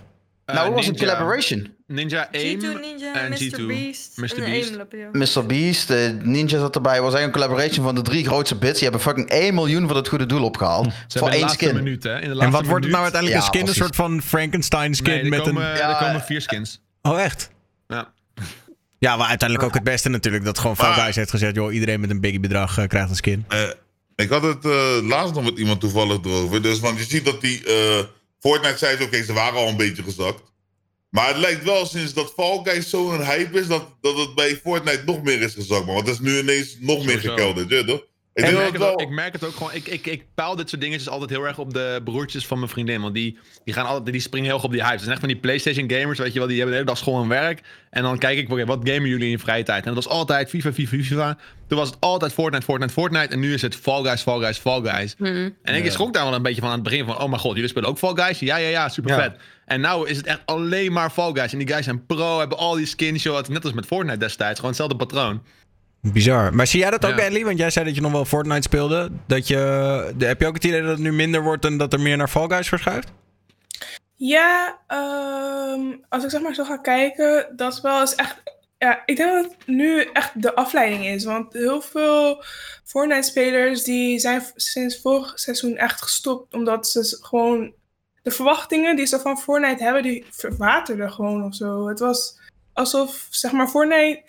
nou, 0.46 0.68
hoe 0.68 0.76
was 0.76 0.86
het 0.86 0.98
collaboration? 0.98 1.78
Ninja 1.88 2.30
AIM 2.32 2.60
G2 2.60 2.80
Ninja, 2.82 3.14
en 3.16 3.30
Mr. 3.30 3.38
G2. 3.38 3.66
Beast 3.66 4.18
Mr. 4.18 4.28
Beast. 4.36 4.70
Aimlab, 4.70 4.92
ja. 4.92 5.10
Mr. 5.12 5.46
Beast, 5.46 5.90
eh, 5.90 5.98
Ninja 6.22 6.60
zat 6.60 6.76
erbij. 6.76 7.02
was 7.02 7.14
eigenlijk 7.14 7.26
een 7.26 7.42
collaboration 7.42 7.86
van 7.86 7.96
de 7.96 8.02
drie 8.02 8.26
grootste 8.26 8.56
bits. 8.56 8.74
Die 8.74 8.84
hebben 8.84 9.02
fucking 9.02 9.30
1 9.30 9.54
miljoen 9.54 9.88
voor 9.88 9.96
het 9.96 10.08
goede 10.08 10.26
doel 10.26 10.44
opgehaald. 10.44 10.86
Ze 10.86 10.92
voor 10.92 11.02
hebben 11.12 11.24
in 11.24 11.30
de 11.30 11.36
één 11.36 11.42
laatste 11.42 11.66
skin. 11.66 11.76
minuut, 11.76 12.04
hè? 12.04 12.20
In 12.20 12.34
de 12.34 12.40
En 12.40 12.52
wat 12.52 12.66
wordt 12.66 12.84
het 12.84 12.94
nou 12.94 13.04
uiteindelijk? 13.04 13.42
Ja, 13.42 13.48
een 13.48 13.56
skin? 13.56 13.68
Een 13.68 13.74
soort 13.74 13.96
van 13.96 14.22
Frankenstein 14.22 14.96
skin 14.96 15.14
Nee, 15.14 15.24
er 15.24 15.30
met 15.30 15.42
komen, 15.42 15.70
een... 15.70 15.78
Ja, 15.78 15.90
er 15.90 16.06
komen 16.06 16.22
vier 16.22 16.42
skins. 16.42 16.82
Oh, 17.02 17.22
echt? 17.22 17.50
Ja. 17.88 18.14
Ja, 19.00 19.18
maar 19.18 19.28
uiteindelijk 19.28 19.70
ook 19.70 19.76
het 19.76 19.84
beste 19.84 20.10
natuurlijk. 20.10 20.44
Dat 20.44 20.60
gewoon 20.60 20.76
Fall 20.76 20.94
Guys 20.94 21.16
heeft 21.16 21.30
gezegd... 21.30 21.56
joh, 21.56 21.74
iedereen 21.74 22.00
met 22.00 22.10
een 22.10 22.22
biggie 22.22 22.40
bedrag 22.40 22.78
eh, 22.78 22.88
krijgt 22.88 23.10
een 23.10 23.16
skin. 23.16 23.46
Eh, 23.48 23.70
ik 24.16 24.30
had 24.30 24.44
het 24.44 24.66
eh, 24.66 24.98
laatst 25.02 25.34
nog 25.34 25.44
met 25.44 25.58
iemand 25.58 25.80
toevallig 25.80 26.20
erover. 26.24 26.62
Dus, 26.62 26.80
want 26.80 26.98
je 26.98 27.04
ziet 27.04 27.26
dat 27.26 27.42
die 27.42 27.64
eh, 27.66 28.04
Fortnite 28.40 28.78
zei, 28.78 28.98
ze, 28.98 29.04
oké, 29.04 29.24
ze 29.24 29.34
waren 29.34 29.60
al 29.60 29.68
een 29.68 29.78
beetje 29.78 30.04
gezakt. 30.04 30.42
Maar 31.10 31.28
het 31.28 31.38
lijkt 31.38 31.64
wel 31.64 31.86
sinds 31.86 32.14
dat 32.14 32.34
Fall 32.36 32.60
Guys 32.64 32.90
zo'n 32.90 33.24
hype 33.26 33.60
is, 33.60 33.68
dat, 33.68 33.88
dat 34.02 34.18
het 34.18 34.36
bij 34.36 34.56
Fortnite 34.56 35.02
nog 35.06 35.24
meer 35.24 35.42
is 35.42 35.54
gezakt. 35.54 35.86
Man. 35.86 35.96
Want 35.96 36.08
het 36.08 36.16
is 36.16 36.22
nu 36.22 36.40
ineens 36.40 36.78
nog 36.80 37.06
meer 37.06 37.20
gekelderd, 37.20 37.70
ja, 37.70 37.84
toch? 37.84 38.04
Ik 38.44 38.50
Ik 38.50 38.58
merk, 38.58 38.72
het 38.72 38.82
wel... 38.82 39.02
ik 39.02 39.10
merk 39.10 39.34
het 39.34 39.44
ook 39.46 39.56
gewoon. 39.56 39.74
Ik, 39.74 39.88
ik, 39.88 40.06
ik 40.06 40.26
peil 40.36 40.56
dit 40.56 40.70
soort 40.70 40.82
dingetjes 40.82 41.10
altijd 41.10 41.30
heel 41.30 41.44
erg 41.46 41.58
op 41.58 41.74
de 41.74 42.02
broertjes 42.04 42.48
van 42.48 42.58
mijn 42.58 42.70
vriendin. 42.70 43.02
Want 43.02 43.14
die, 43.14 43.38
die, 43.64 43.74
gaan 43.74 43.86
altijd, 43.86 44.12
die 44.12 44.22
springen 44.22 44.48
heel 44.48 44.56
erg 44.56 44.66
op 44.66 44.72
die 44.72 44.80
hype. 44.80 44.92
Het 44.92 45.02
zijn 45.02 45.12
echt 45.12 45.20
van 45.22 45.30
die 45.30 45.40
PlayStation 45.40 45.92
gamers, 45.92 46.20
weet 46.20 46.34
je 46.34 46.40
wel. 46.40 46.48
Die 46.48 46.58
hebben 46.58 46.76
de 46.76 46.82
hele 46.82 46.92
dag 46.94 47.02
school 47.04 47.22
en 47.22 47.28
werk. 47.28 47.62
En 47.90 48.04
dan 48.04 48.18
kijk 48.18 48.38
ik, 48.38 48.52
oké, 48.52 48.66
wat 48.66 48.80
gamen 48.84 49.10
jullie 49.10 49.26
in 49.26 49.30
je 49.32 49.40
vrije 49.40 49.64
tijd? 49.64 49.86
En 49.86 49.94
dat 49.94 50.04
was 50.04 50.14
altijd 50.14 50.50
FIFA, 50.50 50.74
FIFA, 50.74 50.98
FIFA. 50.98 51.38
Toen 51.68 51.78
was 51.78 51.88
het 51.90 51.98
altijd 52.00 52.34
Fortnite, 52.34 52.66
Fortnite, 52.66 52.94
Fortnite. 52.94 53.34
En 53.34 53.40
nu 53.40 53.54
is 53.54 53.62
het 53.62 53.76
Fall 53.76 54.04
Guys, 54.04 54.22
Fall 54.22 54.40
Guys, 54.40 54.58
Fall 54.58 54.82
Guys. 54.82 55.16
Mhm. 55.18 55.50
En 55.64 55.76
ik 55.76 55.92
schrok 55.92 56.14
daar 56.14 56.24
wel 56.26 56.34
een 56.34 56.42
beetje 56.42 56.62
van 56.62 56.70
aan 56.70 56.76
het 56.76 56.84
begin 56.84 57.06
van... 57.06 57.22
Oh 57.22 57.30
mijn 57.30 57.40
god, 57.42 57.54
jullie 57.54 57.70
spelen 57.70 57.90
ook 57.90 57.98
Fall 57.98 58.16
Guys? 58.16 58.40
Ja, 58.40 58.56
ja, 58.58 58.68
ja, 58.70 58.90
super 58.90 59.12
Ja. 59.12 59.22
vet. 59.22 59.36
En 59.66 59.82
nou 59.82 60.10
is 60.10 60.18
het 60.18 60.26
echt 60.26 60.42
alleen 60.46 60.92
maar 60.92 61.10
Fall 61.10 61.32
Guys. 61.34 61.52
En 61.52 61.58
die 61.58 61.68
guys 61.68 61.84
zijn 61.86 62.06
pro, 62.06 62.40
hebben 62.40 62.58
al 62.58 62.76
die 62.76 62.86
skins, 62.86 63.24
joh. 63.24 63.48
Net 63.48 63.64
als 63.64 63.74
met 63.74 63.86
Fortnite 63.86 64.18
destijds. 64.18 64.56
Gewoon 64.56 64.70
hetzelfde 64.76 64.96
patroon. 64.96 65.44
Bizar. 66.02 66.54
Maar 66.56 66.68
zie 66.68 66.80
jij 66.80 66.90
dat 66.92 67.06
ook, 67.06 67.18
Ja. 67.18 67.24
Ellie? 67.24 67.46
Want 67.46 67.58
jij 67.58 67.70
zei 67.70 67.86
dat 67.86 67.96
je 67.96 68.02
nog 68.02 68.12
wel 68.12 68.26
Fortnite 68.26 68.62
speelde. 68.62 69.10
Dat 69.28 69.48
je, 69.48 69.56
de- 70.18 70.26
heb 70.26 70.40
je 70.42 70.48
ook 70.48 70.54
het 70.54 70.64
idee 70.64 70.82
dat 70.82 70.90
het 70.90 71.00
nu 71.00 71.12
minder 71.14 71.44
wordt 71.44 71.66
en 71.66 71.78
dat 71.78 71.94
er 71.94 72.00
meer 72.00 72.18
naar 72.18 72.28
Fall 72.30 72.48
Guys 72.48 72.68
verschuift? 72.68 73.12
Ja, 74.16 74.78
ehm, 74.88 75.82
als 76.10 76.24
ik 76.24 76.30
zeg 76.30 76.42
maar 76.42 76.54
zo 76.54 76.64
ga 76.64 76.78
kijken, 76.78 77.54
dat 77.56 77.82
wel 77.82 78.02
is 78.02 78.16
echt. 78.16 78.36
Ja, 78.78 79.02
ik 79.06 79.18
denk 79.18 79.32
dat 79.32 79.44
het 79.58 79.68
nu 79.68 80.02
echt 80.14 80.42
de 80.42 80.56
afleiding 80.56 81.06
is. 81.06 81.24
Want 81.24 81.54
heel 81.54 81.82
veel 81.82 82.44
Fortnite-spelers 82.86 83.84
die 83.84 84.20
zijn 84.20 84.44
sinds 84.56 85.02
vorig 85.02 85.40
seizoen 85.40 85.78
echt 85.78 86.02
gestopt. 86.02 86.54
Omdat 86.54 86.88
ze 86.88 87.18
gewoon. 87.22 87.74
De 88.22 88.32
verwachtingen 88.32 88.96
die 88.96 89.06
ze 89.06 89.20
van 89.20 89.38
Fortnite 89.40 89.84
hebben, 89.84 90.04
die 90.04 90.26
verwaterden 90.30 91.12
gewoon 91.12 91.44
of 91.44 91.56
zo. 91.56 91.88
Het 91.88 92.00
was 92.00 92.40
alsof, 92.74 93.28
zeg 93.30 93.52
maar, 93.52 93.68
Fortnite 93.68 94.24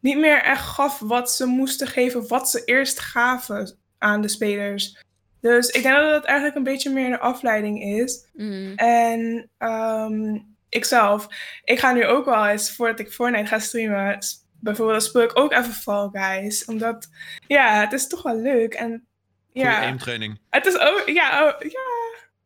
niet 0.00 0.18
meer 0.18 0.42
echt 0.42 0.64
gaf 0.64 0.98
wat 0.98 1.32
ze 1.32 1.46
moesten 1.46 1.86
geven, 1.86 2.28
wat 2.28 2.50
ze 2.50 2.64
eerst 2.64 3.00
gaven 3.00 3.78
aan 3.98 4.20
de 4.20 4.28
spelers. 4.28 5.04
Dus 5.40 5.68
ik 5.68 5.82
denk 5.82 5.94
dat 5.94 6.14
het 6.14 6.24
eigenlijk 6.24 6.56
een 6.56 6.62
beetje 6.62 6.90
meer 6.90 7.06
een 7.06 7.18
afleiding 7.20 7.82
is. 7.82 8.28
Mhm. 8.32 8.72
En 8.76 9.50
ehm 9.58 10.38
ikzelf, 10.68 11.26
ik 11.64 11.78
ga 11.78 11.92
nu 11.92 12.06
ook 12.06 12.24
wel 12.24 12.46
eens, 12.46 12.74
voordat 12.74 12.98
ik 12.98 13.12
Fortnite 13.12 13.46
ga 13.46 13.58
streamen, 13.58 14.18
bijvoorbeeld 14.60 15.02
speel 15.02 15.22
ik 15.22 15.38
ook 15.38 15.52
even 15.52 15.72
Fall 15.72 16.08
Guys. 16.12 16.64
Omdat, 16.64 17.08
ja, 17.46 17.80
het 17.80 17.92
is 17.92 18.06
toch 18.06 18.22
wel 18.22 18.36
leuk. 18.36 18.74
En 18.74 19.06
ja, 19.52 19.80
aimtraining. 19.80 20.40
het 20.50 20.66
is 20.66 20.78
ook, 20.78 21.02
ja, 21.06 21.46
oh, 21.46 21.60
ja. 21.70 21.88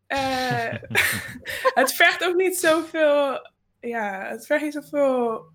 eh, 0.07 0.79
het 1.81 1.93
vergt 1.93 2.25
ook 2.25 2.37
niet 2.37 2.59
zoveel, 2.59 3.51
ja, 3.81 4.27
het 4.29 4.47
vergt 4.47 4.65
niet 4.65 4.73
zoveel 4.73 5.54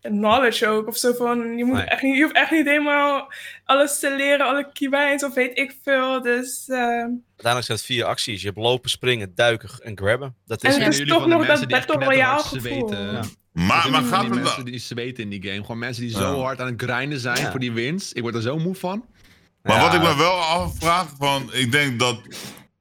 knowledge 0.00 0.66
ook. 0.66 0.86
Of 0.86 0.96
zo 0.96 1.12
van, 1.12 1.56
je, 1.56 1.64
moet 1.64 1.76
Nee. 1.76 1.84
echt 1.84 2.02
niet, 2.02 2.16
je 2.16 2.22
hoeft 2.22 2.34
echt 2.34 2.50
niet 2.50 2.66
helemaal 2.66 3.32
alles 3.64 3.98
te 3.98 4.14
leren, 4.16 4.46
alle 4.46 4.70
keybinds 4.72 5.24
of 5.24 5.34
weet 5.34 5.58
ik 5.58 5.76
veel. 5.84 6.22
Dus, 6.22 6.64
ehm, 6.68 6.78
Uiteindelijk 6.80 7.64
zijn 7.66 7.78
het 7.78 7.82
vier 7.86 8.04
acties. 8.04 8.40
Je 8.40 8.46
hebt 8.46 8.58
lopen, 8.58 8.90
springen, 8.90 9.32
duiken 9.34 9.68
en 9.82 9.96
grabben. 9.98 10.34
Dat 10.46 10.62
En 10.62 10.68
is 10.68 10.74
het 10.74 10.84
het. 10.84 10.92
is 10.92 10.98
jullie 10.98 11.12
toch 11.12 11.26
nog 11.26 11.46
mensen 11.46 11.68
dat 11.68 11.86
Battle 11.86 12.04
Royale 12.04 12.42
gevoel. 12.42 12.60
zweten. 12.60 13.12
Ja. 13.12 13.20
Maar, 13.52 13.90
maar 13.90 14.02
gaat 14.02 14.24
het 14.24 14.34
mensen 14.34 14.56
wel... 14.56 14.64
die 14.64 14.78
zweten 14.78 15.22
in 15.22 15.28
die 15.30 15.42
game. 15.50 15.60
Gewoon 15.60 15.78
mensen 15.78 16.02
die 16.02 16.12
Ja. 16.12 16.18
zo 16.18 16.40
hard 16.40 16.60
aan 16.60 16.66
het 16.66 16.82
grinden 16.82 17.18
zijn 17.20 17.38
Ja. 17.40 17.50
voor 17.50 17.60
die 17.60 17.72
winst. 17.72 18.16
Ik 18.16 18.22
word 18.22 18.34
er 18.34 18.42
zo 18.42 18.58
moe 18.58 18.74
van. 18.74 19.04
Maar 19.62 19.76
Ja. 19.76 19.82
wat 19.82 19.94
ik 19.94 20.00
me 20.00 20.16
wel 20.16 20.32
afvraag, 20.40 21.06
van, 21.18 21.50
ik 21.52 21.72
denk 21.72 21.98
dat 21.98 22.20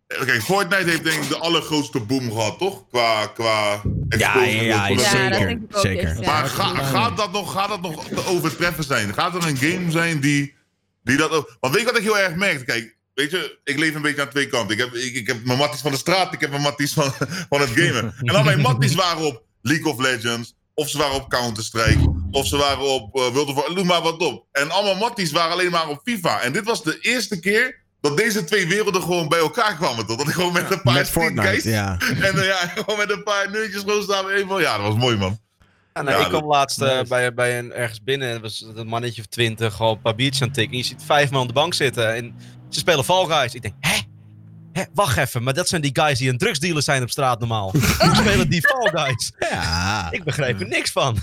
Kijk, 0.08 0.42
Fortnite 0.44 0.90
heeft 0.90 1.04
denk 1.04 1.24
ik 1.24 1.30
de 1.30 1.38
allergrootste 1.38 2.00
boom 2.00 2.32
gehad, 2.32 2.58
toch? 2.58 2.88
Qua, 2.90 3.28
qua 3.28 3.82
Ja, 4.10 4.44
ja, 4.44 4.62
ja, 4.62 4.88
exposure. 4.90 5.24
Ja, 5.24 5.30
zeker. 5.30 5.30
dat 5.30 5.48
denk 5.48 5.62
ik 5.70 5.76
ook 5.76 5.82
zeker. 5.82 6.22
ja. 6.22 6.32
Maar 6.32 6.46
ga- 6.46 6.84
gaat, 6.84 7.18
dat 7.18 7.32
nog, 7.32 7.52
gaat 7.52 7.70
dat 7.70 7.82
nog 7.82 8.08
te 8.08 8.26
overtreffen 8.26 8.84
zijn? 8.84 9.14
Gaat 9.14 9.36
er 9.36 9.48
een 9.48 9.58
game 9.58 9.92
zijn 9.92 10.20
die, 10.20 10.56
die 11.04 11.18
dat 11.18 11.32
ook... 11.32 11.58
Want 11.60 11.74
weet 11.74 11.84
je 11.84 11.90
wat 11.92 11.98
ik 12.00 12.04
heel 12.04 12.20
erg 12.20 12.36
merkte? 12.36 12.64
Kijk, 12.66 12.96
weet 13.14 13.32
je, 13.32 13.60
ik 13.64 13.78
leef 13.78 13.96
een 13.96 14.02
beetje 14.02 14.22
aan 14.22 14.30
twee 14.30 14.48
kanten. 14.48 14.78
Ik 14.78 14.80
heb, 14.84 14.94
ik, 14.94 15.14
ik 15.16 15.28
heb 15.28 15.46
mijn 15.46 15.58
matties 15.58 15.82
van 15.82 15.92
de 15.92 15.98
straat, 15.98 16.34
ik 16.34 16.40
heb 16.40 16.50
mijn 16.50 16.62
matties 16.62 16.94
van, 16.94 17.12
van 17.50 17.62
het 17.62 17.70
gamen. 17.76 18.14
En 18.22 18.36
al 18.36 18.44
mijn 18.44 18.62
matties 18.62 18.96
waren 18.96 19.26
op 19.26 19.44
League 19.62 19.92
of 19.94 20.00
Legends, 20.00 20.56
of 20.74 20.90
ze 20.90 20.98
waren 20.98 21.16
op 21.16 21.30
Counter-Strike, 21.30 22.14
of 22.32 22.48
ze 22.48 22.58
waren 22.58 22.84
op 22.84 23.16
uh, 23.18 23.28
World 23.28 23.48
of 23.48 23.54
War, 23.56 23.74
noem 23.74 23.86
maar 23.88 24.02
wat 24.02 24.18
op. 24.22 24.46
En 24.52 24.72
allemaal 24.72 24.96
matties 24.96 25.32
waren 25.32 25.52
alleen 25.52 25.72
maar 25.72 25.88
op 25.90 26.02
FIFA. 26.04 26.42
En 26.42 26.54
dit 26.54 26.64
was 26.64 26.84
de 26.84 26.98
eerste 27.00 27.40
keer 27.40 27.86
dat 28.08 28.18
deze 28.18 28.44
twee 28.44 28.68
werelden 28.68 29.02
gewoon 29.02 29.28
bij 29.30 29.40
elkaar 29.40 29.76
kwamen. 29.76 30.06
Toch? 30.06 30.18
Dat 30.18 30.28
ik 30.28 30.34
gewoon 30.34 30.54
met 30.54 30.72
een 30.72 30.82
paar 30.82 30.94
Met 30.94 31.10
Fortnite, 31.10 31.70
ja. 31.70 31.98
en 32.28 32.38
eh, 32.40 32.46
ja, 32.46 32.56
gewoon 32.56 32.98
met 32.98 33.12
een 33.12 33.24
paar 33.24 33.52
neutjes 33.52 33.82
gewoon 33.82 34.04
staan. 34.04 34.30
Eenmaal. 34.30 34.60
Ja, 34.60 34.78
dat 34.78 34.86
was 34.88 34.96
mooi, 34.96 35.18
man. 35.18 35.40
Ja, 35.94 36.04
Ja, 36.04 36.18
ik 36.18 36.28
kwam 36.28 36.32
dat- 36.32 36.50
laatst 36.50 36.82
eh, 36.82 37.02
bij, 37.02 37.34
bij 37.34 37.60
een, 37.60 37.74
ergens 37.74 38.04
binnen. 38.04 38.30
Er 38.30 38.42
was 38.42 38.66
een 38.76 38.88
mannetje 38.88 39.22
of 39.22 39.28
twintig, 39.28 39.74
gewoon 39.74 39.96
een 39.96 40.02
paar 40.02 40.16
biertjes 40.16 40.42
aan 40.42 40.48
het 40.48 40.56
tikken. 40.58 40.74
En 40.74 40.80
je 40.80 40.86
ziet 40.88 41.04
vijf 41.06 41.30
man 41.30 41.42
op 41.42 41.48
de 41.48 41.54
bank 41.54 41.74
zitten. 41.74 42.16
En 42.16 42.36
ze 42.70 42.80
spelen 42.80 43.04
Fall 43.04 43.26
Guys. 43.26 43.54
Ik 43.54 43.62
denk, 43.62 43.74
hè? 43.80 43.98
Hè, 44.74 44.84
wacht 44.94 45.18
even, 45.18 45.44
maar 45.44 45.54
dat 45.54 45.68
zijn 45.68 45.82
die 45.82 45.90
guys 45.94 46.18
die 46.20 46.30
een 46.30 46.38
drugsdealer 46.38 46.82
zijn 46.82 47.02
op 47.04 47.10
straat 47.10 47.40
normaal. 47.40 47.72
Die 47.72 47.82
spelen 48.16 48.50
die 48.50 48.62
Fall 48.62 49.04
Guys. 49.04 49.32
Ja. 49.40 50.08
Ik 50.12 50.24
begrijp 50.24 50.60
er 50.60 50.68
niks 50.68 50.92
van. 50.92 51.18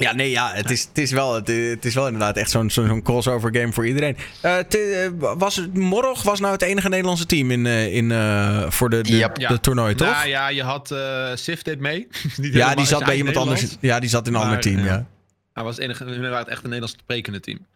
Ja, 0.00 0.12
nee, 0.12 0.30
ja, 0.30 0.50
het 0.54 0.70
is, 0.70 0.82
het 0.84 0.98
is, 0.98 1.10
wel, 1.12 1.34
het, 1.34 1.46
het 1.48 1.84
is 1.84 1.94
wel 1.94 2.04
inderdaad 2.06 2.36
echt 2.36 2.50
zo'n 2.50 2.70
zo'n 2.70 3.02
crossover 3.02 3.54
game 3.56 3.72
voor 3.72 3.86
iedereen. 3.86 4.16
Eh, 4.42 4.58
te- 4.58 5.10
eh, 5.20 5.32
was 5.38 5.56
het, 5.56 5.74
Morog 5.74 6.22
was 6.22 6.40
nou 6.40 6.52
het 6.52 6.62
enige 6.62 6.88
Nederlandse 6.88 7.26
team 7.26 7.50
in, 7.50 7.66
eh, 7.66 7.94
in, 7.94 8.10
eh, 8.12 8.70
voor 8.70 8.90
de, 8.90 9.00
de, 9.02 9.16
Yep. 9.16 9.34
de 9.48 9.60
toernooi, 9.60 9.94
toch? 9.94 10.08
Nou 10.10 10.28
ja, 10.28 10.48
je 10.48 10.62
had 10.62 10.90
eh 10.90 11.30
Sif 11.34 11.62
deed 11.62 11.78
mee. 11.80 12.08
Niet 12.36 12.52
ja, 12.54 12.74
die 12.74 12.86
zat 12.86 13.04
bij 13.04 13.16
iemand 13.16 13.36
anders. 13.36 13.76
Ja, 13.80 14.00
die 14.00 14.08
zat 14.08 14.26
in 14.26 14.34
een 14.34 14.40
ander 14.40 14.60
team, 14.60 14.78
ja. 14.78 14.84
ja. 14.84 15.06
Hij 15.52 15.64
was 15.64 15.74
het 15.76 15.84
enige, 15.84 16.04
waren 16.04 16.38
het 16.38 16.48
echt 16.48 16.62
een 16.64 16.70
Nederlands 16.70 16.96
sprekende 17.02 17.40
team. 17.40 17.66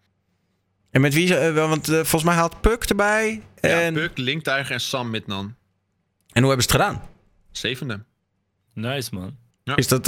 En 0.91 1.01
met 1.01 1.15
wie, 1.15 1.27
ze- 1.27 1.53
want 1.53 1.87
volgens 1.87 2.23
mij 2.25 2.35
haalt 2.35 2.61
Puk 2.61 2.85
erbij. 2.85 3.43
Ja, 3.61 3.69
En, 3.81 3.95
Puck, 3.95 4.19
Linktuiger 4.19 4.75
en 4.75 4.81
Sam 4.81 5.11
Midnan. 5.11 5.55
en 6.33 6.43
hoe 6.43 6.51
hebben 6.53 6.63
ze 6.71 6.73
het 6.77 6.83
gedaan? 6.83 7.03
Zevende. 7.51 8.05
Nice, 8.75 9.15
man. 9.15 9.37
Is 9.65 9.89
dat... 9.89 10.07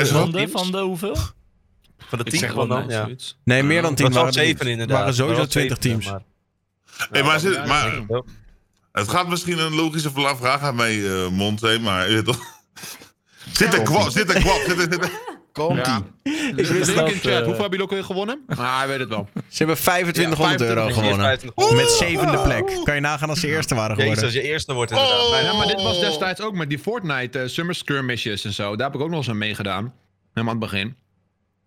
is 0.00 0.08
Van 0.08 0.30
de, 0.30 0.48
van 0.48 0.70
de 0.70 0.78
hoeveel? 0.80 1.16
Van 1.98 2.18
de 2.18 2.24
tien 2.24 2.38
zeg 2.38 2.52
wel 2.52 2.62
gewoon 2.62 2.68
dan, 2.78 2.86
nee, 2.86 2.96
ja. 2.96 3.02
zoiets. 3.04 3.38
nee, 3.44 3.62
meer 3.62 3.80
dan 3.82 3.90
Het 3.90 3.96
tien 3.96 4.06
was 4.06 4.14
wel 4.14 4.22
waren 4.24 4.32
er 4.60 4.66
inderdaad. 4.68 4.98
waren 4.98 5.14
sowieso 5.14 5.36
Wel 5.36 5.46
20 5.46 5.78
zeven, 5.82 6.00
teams. 6.00 6.10
maar- 6.10 6.22
Hey, 7.10 7.22
maar, 7.22 7.40
zit, 7.40 7.54
Ja, 7.54 7.66
maar 7.66 8.02
het 8.92 9.08
gaat 9.08 9.28
misschien 9.28 9.58
een 9.58 9.74
logische 9.74 10.10
vraag 10.36 10.60
mijn 10.74 11.04
eh, 11.04 11.28
mond 11.28 11.60
zijn, 11.60 11.82
maar? 11.82 12.08
Zit 13.52 13.74
er 13.74 13.82
kwap, 13.82 14.10
zit 14.10 14.34
er 14.34 14.40
kwap, 14.40 14.60
zit 14.66 14.78
er- 14.94 15.10
Komt 15.52 15.86
Ja. 15.86 16.02
Dus 16.56 16.68
wist 16.70 16.94
dat, 16.94 17.10
in 17.10 17.18
chat. 17.18 17.24
Hoeveel 17.24 17.44
hebben 17.46 17.68
jullie 17.70 17.82
ook 17.82 17.90
weer 17.90 18.04
gewonnen? 18.04 18.40
Ah, 18.48 18.78
hij 18.78 18.88
weet 18.88 18.98
het 18.98 19.08
wel. 19.08 19.28
Ze 19.34 19.58
hebben 19.58 19.76
2500 19.76 20.60
Ja, 20.60 20.66
euro 20.66 20.82
25 20.82 20.94
gewonnen. 20.94 21.26
25. 21.26 21.76
Met 21.76 21.90
zevende 21.90 22.38
plek. 22.42 22.84
Kan 22.84 22.94
je 22.94 23.00
nagaan 23.00 23.28
als 23.28 23.40
ze 23.40 23.46
eerste 23.46 23.74
waren 23.74 23.96
Jezus, 23.96 24.02
geworden. 24.14 24.24
als 24.24 24.44
je 24.46 24.50
eerste 24.52 24.72
wordt 24.72 24.90
inderdaad. 24.90 25.20
Oh. 25.20 25.30
Maar- 25.30 25.42
Ja, 25.42 25.52
maar 25.52 25.66
dit 25.66 25.82
was 25.82 26.00
destijds 26.00 26.40
ook 26.40 26.54
met 26.54 26.68
die 26.68 26.78
Fortnite 26.78 27.38
eh, 27.38 27.48
Summer 27.48 27.74
Skirmishes 27.74 28.44
en 28.44 28.52
zo. 28.52 28.76
Daar 28.76 28.86
heb 28.86 28.94
ik 28.96 29.00
ook 29.02 29.08
nog 29.08 29.18
eens 29.18 29.28
aan 29.28 29.38
meegedaan. 29.38 29.94
Helemaal 30.34 30.54
aan 30.54 30.60
het 30.60 30.70
begin. 30.70 30.96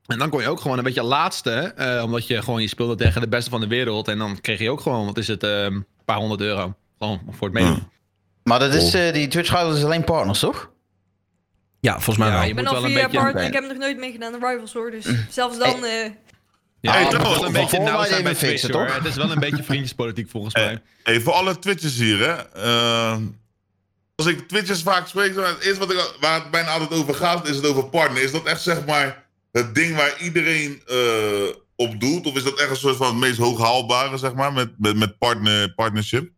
En 0.05 0.17
dan 0.19 0.29
kon 0.29 0.41
je 0.41 0.47
ook 0.49 0.59
gewoon 0.61 0.77
een 0.77 0.83
beetje 0.83 1.03
laatste. 1.03 1.51
eh, 1.51 2.01
omdat 2.03 2.27
je 2.27 2.41
gewoon 2.41 2.61
je 2.61 2.67
speelde 2.67 2.95
tegen 2.95 3.21
de 3.21 3.27
beste 3.27 3.49
van 3.49 3.59
de 3.59 3.67
wereld. 3.67 4.07
En 4.07 4.17
dan 4.17 4.41
kreeg 4.41 4.59
je 4.59 4.71
ook 4.71 4.81
gewoon, 4.81 5.05
wat 5.05 5.17
is 5.17 5.27
het, 5.27 5.43
eh, 5.43 5.63
een 5.63 5.85
paar 6.05 6.17
honderd 6.17 6.41
euro. 6.41 6.73
Gewoon 6.99 7.21
voor 7.31 7.47
het 7.47 7.57
meedoen. 7.57 7.87
Maar 8.43 8.59
dat 8.59 8.73
is, 8.73 8.93
eh, 8.93 9.13
die 9.13 9.27
Twitch 9.27 9.49
Rivals 9.49 9.77
is 9.77 9.83
alleen 9.83 10.03
partners, 10.03 10.39
toch? 10.39 10.69
Ja, 11.85 11.93
volgens 11.93 12.17
mij 12.17 12.27
Ja, 12.27 12.33
wel. 12.33 12.43
je 12.43 12.49
Ik 12.49 12.55
ben 12.55 12.65
al 12.67 12.73
wel 12.73 12.81
een 12.83 12.87
vier 12.89 12.97
jaar 12.97 13.07
beetje- 13.09 13.23
partner. 13.23 13.45
Ik 13.45 13.53
heb 13.53 13.63
nog 13.67 13.77
nooit 13.77 13.97
meegedaan 13.97 14.33
aan 14.33 14.49
Rivals 14.51 14.73
hoor. 14.73 14.91
Dus 14.91 15.05
zelfs 15.29 15.57
dan. 15.57 15.85
eh, 15.85 15.91
Ja, 16.81 16.91
Hey, 16.91 17.07
trouwens, 17.09 17.37
wel 17.39 17.45
een 17.47 17.53
beetje 17.53 17.79
nauw 17.79 18.03
zijn 18.05 18.23
bij 18.23 18.31
even 18.31 18.47
Twitch, 18.47 18.61
fixen, 18.61 18.73
hoor. 18.73 18.85
toch? 18.87 18.95
Het 18.95 19.05
is 19.05 19.15
wel 19.15 19.31
een 19.31 19.39
beetje 19.39 19.63
vriendjespolitiek 19.63 20.29
volgens 20.29 20.53
mij. 20.53 20.81
Hey, 21.03 21.21
voor 21.21 21.33
alle 21.33 21.59
Twitchers 21.59 21.95
hier, 21.97 22.17
hè. 22.19 22.33
eh, 22.63 23.17
als 24.15 24.27
ik 24.27 24.47
Twitchers 24.47 24.81
vaak 24.81 25.07
spreek, 25.07 25.35
dan 25.35 25.43
het 25.43 25.59
eerste 25.59 25.79
wat 25.79 25.91
ik, 25.91 26.15
waar 26.19 26.33
het 26.41 26.51
bijna 26.51 26.69
altijd 26.69 26.91
over 26.99 27.13
gaat, 27.15 27.47
is 27.47 27.55
het 27.55 27.65
over 27.65 27.85
partner. 27.89 28.23
Is 28.23 28.31
dat 28.31 28.45
echt, 28.45 28.61
zeg 28.61 28.85
maar, 28.85 29.23
het 29.51 29.75
ding 29.75 29.95
waar 29.95 30.13
iedereen 30.21 30.81
eh, 30.87 30.97
op 31.75 31.99
doet? 31.99 32.25
Of 32.25 32.35
is 32.35 32.43
dat 32.43 32.59
echt 32.59 32.69
een 32.69 32.75
soort 32.75 32.95
van 32.97 33.07
het 33.07 33.15
meest 33.15 33.37
hooghaalbare, 33.37 34.17
zeg 34.17 34.33
maar, 34.33 34.53
met, 34.53 34.69
met, 34.77 34.95
met 34.95 35.17
partner, 35.17 35.73
partnership? 35.73 36.29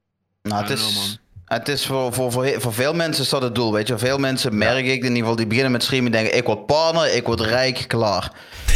Nou, 0.43 0.61
het 0.61 0.71
is, 0.71 0.79
know, 0.81 0.93
man. 0.95 1.17
Het 1.47 1.67
is 1.67 1.85
voor, 1.85 2.13
voor, 2.13 2.31
voor, 2.31 2.53
voor 2.57 2.73
veel 2.73 2.93
mensen 2.93 3.23
is 3.23 3.29
dat 3.29 3.41
het 3.41 3.55
doel, 3.55 3.73
weet 3.73 3.87
je. 3.87 3.97
Veel 3.97 4.17
mensen 4.17 4.57
merk 4.57 4.85
ik 4.85 5.03
in 5.03 5.03
ieder 5.03 5.17
geval, 5.17 5.35
die 5.35 5.47
beginnen 5.47 5.71
met 5.71 5.83
streamen 5.83 6.11
denken, 6.11 6.37
ik 6.37 6.45
word 6.45 6.65
partner, 6.65 7.13
ik 7.15 7.25
word 7.25 7.41
rijk, 7.41 7.83
klaar. 7.87 8.31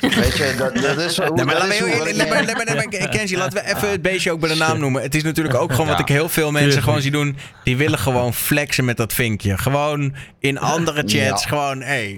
weet 0.00 0.36
je, 0.36 0.54
dat, 0.58 0.74
dat 0.74 0.98
is. 0.98 1.18
Nee, 1.18 1.28
maar 1.28 1.46
dat 1.46 2.66
laat 2.68 2.90
me, 2.90 3.08
Kenji, 3.10 3.36
laten 3.36 3.64
we 3.64 3.74
even 3.74 3.90
het 3.90 4.02
beestje 4.02 4.32
ook 4.32 4.40
bij 4.40 4.48
de 4.48 4.56
naam 4.56 4.78
noemen. 4.78 5.02
Het 5.02 5.14
is 5.14 5.22
natuurlijk 5.22 5.56
ook 5.56 5.70
gewoon 5.70 5.86
wat 5.86 6.00
ik 6.00 6.08
heel 6.08 6.28
veel 6.28 6.50
mensen 6.50 6.82
gewoon 6.82 7.00
zie 7.00 7.10
doen. 7.10 7.36
Die 7.64 7.76
willen 7.76 7.98
gewoon 7.98 8.34
flexen 8.34 8.84
met 8.84 8.96
dat 8.96 9.12
vinkje. 9.12 9.58
Gewoon 9.58 10.14
in 10.38 10.58
andere 10.58 11.00
chats. 11.06 11.42
Ja. 11.42 11.48
Gewoon, 11.48 11.80
hé. 11.80 11.86
Hey, 11.86 12.16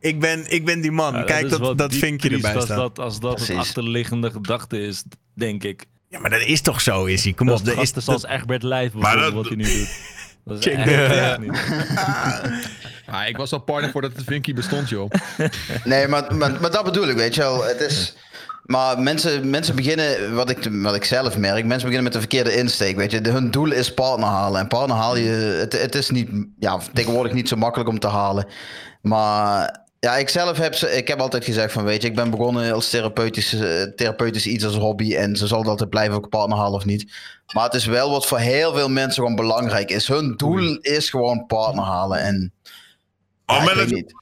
ik, 0.00 0.20
ben, 0.20 0.44
ik 0.52 0.64
ben 0.64 0.80
die 0.80 0.92
man. 0.92 1.14
Ja, 1.14 1.22
Kijk 1.22 1.48
dat, 1.48 1.78
dat 1.78 1.94
vinkje 1.94 2.30
erbij 2.30 2.54
als 2.54 2.64
staat. 2.64 2.76
dat, 2.76 2.98
als 2.98 3.20
dat 3.20 3.30
het 3.38 3.44
Precies. 3.44 3.62
achterliggende 3.62 4.30
gedachte 4.30 4.80
is, 4.80 5.04
denk 5.34 5.64
ik. 5.64 5.84
Ja, 6.14 6.20
maar 6.20 6.30
dat 6.30 6.40
is 6.40 6.60
toch 6.60 6.80
zo, 6.80 7.04
is 7.04 7.24
hij? 7.24 7.32
Kom 7.32 7.46
Dat 7.46 7.58
op. 7.58 7.64
Dat 7.64 7.74
is, 7.74 7.80
gasten 7.80 8.02
zoals 8.02 8.24
Egbert 8.26 8.62
Lijf 8.62 8.92
Maar 8.92 9.14
bijvoorbeeld, 9.14 9.48
dat- 9.48 9.56
wat 9.58 9.66
hij 9.66 9.74
nu 9.74 9.78
doet. 9.78 9.88
Dat 10.44 10.58
is 10.58 10.64
Check 10.64 10.86
echt, 10.86 11.38
niet. 11.38 11.50
Ah, 13.06 13.28
ik 13.28 13.36
was 13.36 13.52
al 13.52 13.58
partner 13.58 13.90
voordat 13.90 14.12
het 14.16 14.24
Vinky 14.26 14.54
bestond, 14.54 14.88
joh. 14.88 15.10
Nee, 15.84 16.08
maar, 16.08 16.34
maar, 16.34 16.60
maar 16.60 16.70
dat 16.70 16.84
bedoel 16.84 17.08
ik, 17.08 17.16
weet 17.16 17.34
je 17.34 17.40
wel. 17.40 17.64
Het 17.64 17.80
is... 17.80 18.16
Maar 18.64 19.00
mensen, 19.00 19.50
mensen 19.50 19.76
beginnen, 19.76 20.34
wat 20.34 20.50
ik, 20.50 20.68
wat 20.70 20.94
ik 20.94 21.04
zelf 21.04 21.38
merk, 21.38 21.64
mensen 21.64 21.88
beginnen 21.88 22.02
met 22.02 22.12
de 22.12 22.18
verkeerde 22.18 22.54
insteek. 22.56 22.96
Weet 22.96 23.10
je, 23.10 23.20
De- 23.20 23.30
hun 23.30 23.50
doel 23.50 23.70
is 23.72 23.94
partner 23.94 24.28
halen. 24.28 24.60
En 24.60 24.68
partner 24.68 24.96
haal 24.96 25.16
je, 25.16 25.30
het, 25.60 25.72
het 25.82 25.94
is 25.94 26.10
niet, 26.10 26.30
ja, 26.58 26.78
tegenwoordig 26.92 27.32
niet 27.32 27.48
zo 27.48 27.56
makkelijk 27.56 27.88
om 27.90 27.98
te 27.98 28.08
halen. 28.08 28.46
Maar 29.02 29.83
ja, 30.04 30.16
ik 30.16 30.28
zelf 30.28 30.56
heb, 30.58 30.74
ze- 30.74 30.96
ik 30.96 31.08
heb 31.08 31.20
altijd 31.20 31.44
gezegd 31.44 31.72
van, 31.72 31.84
weet 31.84 32.02
je, 32.02 32.08
ik 32.08 32.14
ben 32.14 32.30
begonnen 32.30 32.72
als 32.72 32.90
therapeutisch, 32.90 33.52
eh, 33.52 33.82
therapeutisch 33.82 34.46
iets 34.46 34.64
als 34.64 34.76
hobby. 34.76 35.14
En 35.16 35.36
zo 35.36 35.46
zal 35.46 35.58
het 35.58 35.68
altijd 35.68 35.90
blijven, 35.90 36.14
een 36.22 36.28
partner 36.28 36.58
halen 36.58 36.74
of 36.74 36.84
niet. 36.84 37.12
Maar 37.54 37.64
het 37.64 37.74
is 37.74 37.86
wel 37.86 38.10
wat 38.10 38.26
voor 38.26 38.38
heel 38.38 38.74
veel 38.74 38.88
mensen 38.88 39.14
gewoon 39.22 39.34
belangrijk 39.36 39.90
is. 39.90 40.08
Hun 40.08 40.36
doel 40.36 40.76
is 40.80 41.10
gewoon 41.10 41.46
partner 41.46 41.84
halen. 41.84 42.18
En 42.18 42.52
Oh, 43.46 43.56
ja, 43.56 43.62
ik 43.62 43.64
met 43.66 43.74
weet 43.74 43.84
het- 43.84 43.94
niet. 43.94 44.14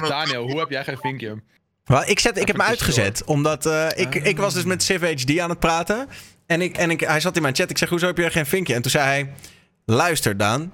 dat- 0.00 0.08
Daniel, 0.08 0.42
hoe 0.50 0.58
heb 0.58 0.70
jij 0.70 0.84
geen 0.84 0.98
vinkje? 0.98 1.42
Wel, 1.84 2.02
ik, 2.06 2.18
zet, 2.18 2.38
ik 2.38 2.46
heb 2.46 2.56
hem 2.56 2.66
uitgezet. 2.66 3.24
Omdat 3.24 3.66
eh, 3.66 3.88
ik, 3.94 4.14
ik 4.14 4.36
was 4.38 4.54
dus 4.54 4.64
met 4.64 4.82
Civ 4.82 5.00
HD 5.24 5.38
aan 5.38 5.50
het 5.50 5.58
praten. 5.58 6.06
En, 6.46 6.60
ik, 6.60 6.76
en 6.76 6.90
ik, 6.90 7.00
hij 7.00 7.20
zat 7.20 7.36
in 7.36 7.42
mijn 7.42 7.54
chat. 7.54 7.70
Ik 7.70 7.78
zeg, 7.78 7.88
hoezo 7.88 8.06
heb 8.06 8.16
je 8.18 8.30
geen 8.30 8.46
vinkje? 8.46 8.74
En 8.74 8.82
toen 8.82 8.90
zei 8.90 9.04
hij, 9.04 9.32
luister 9.84 10.36
Daan. 10.36 10.72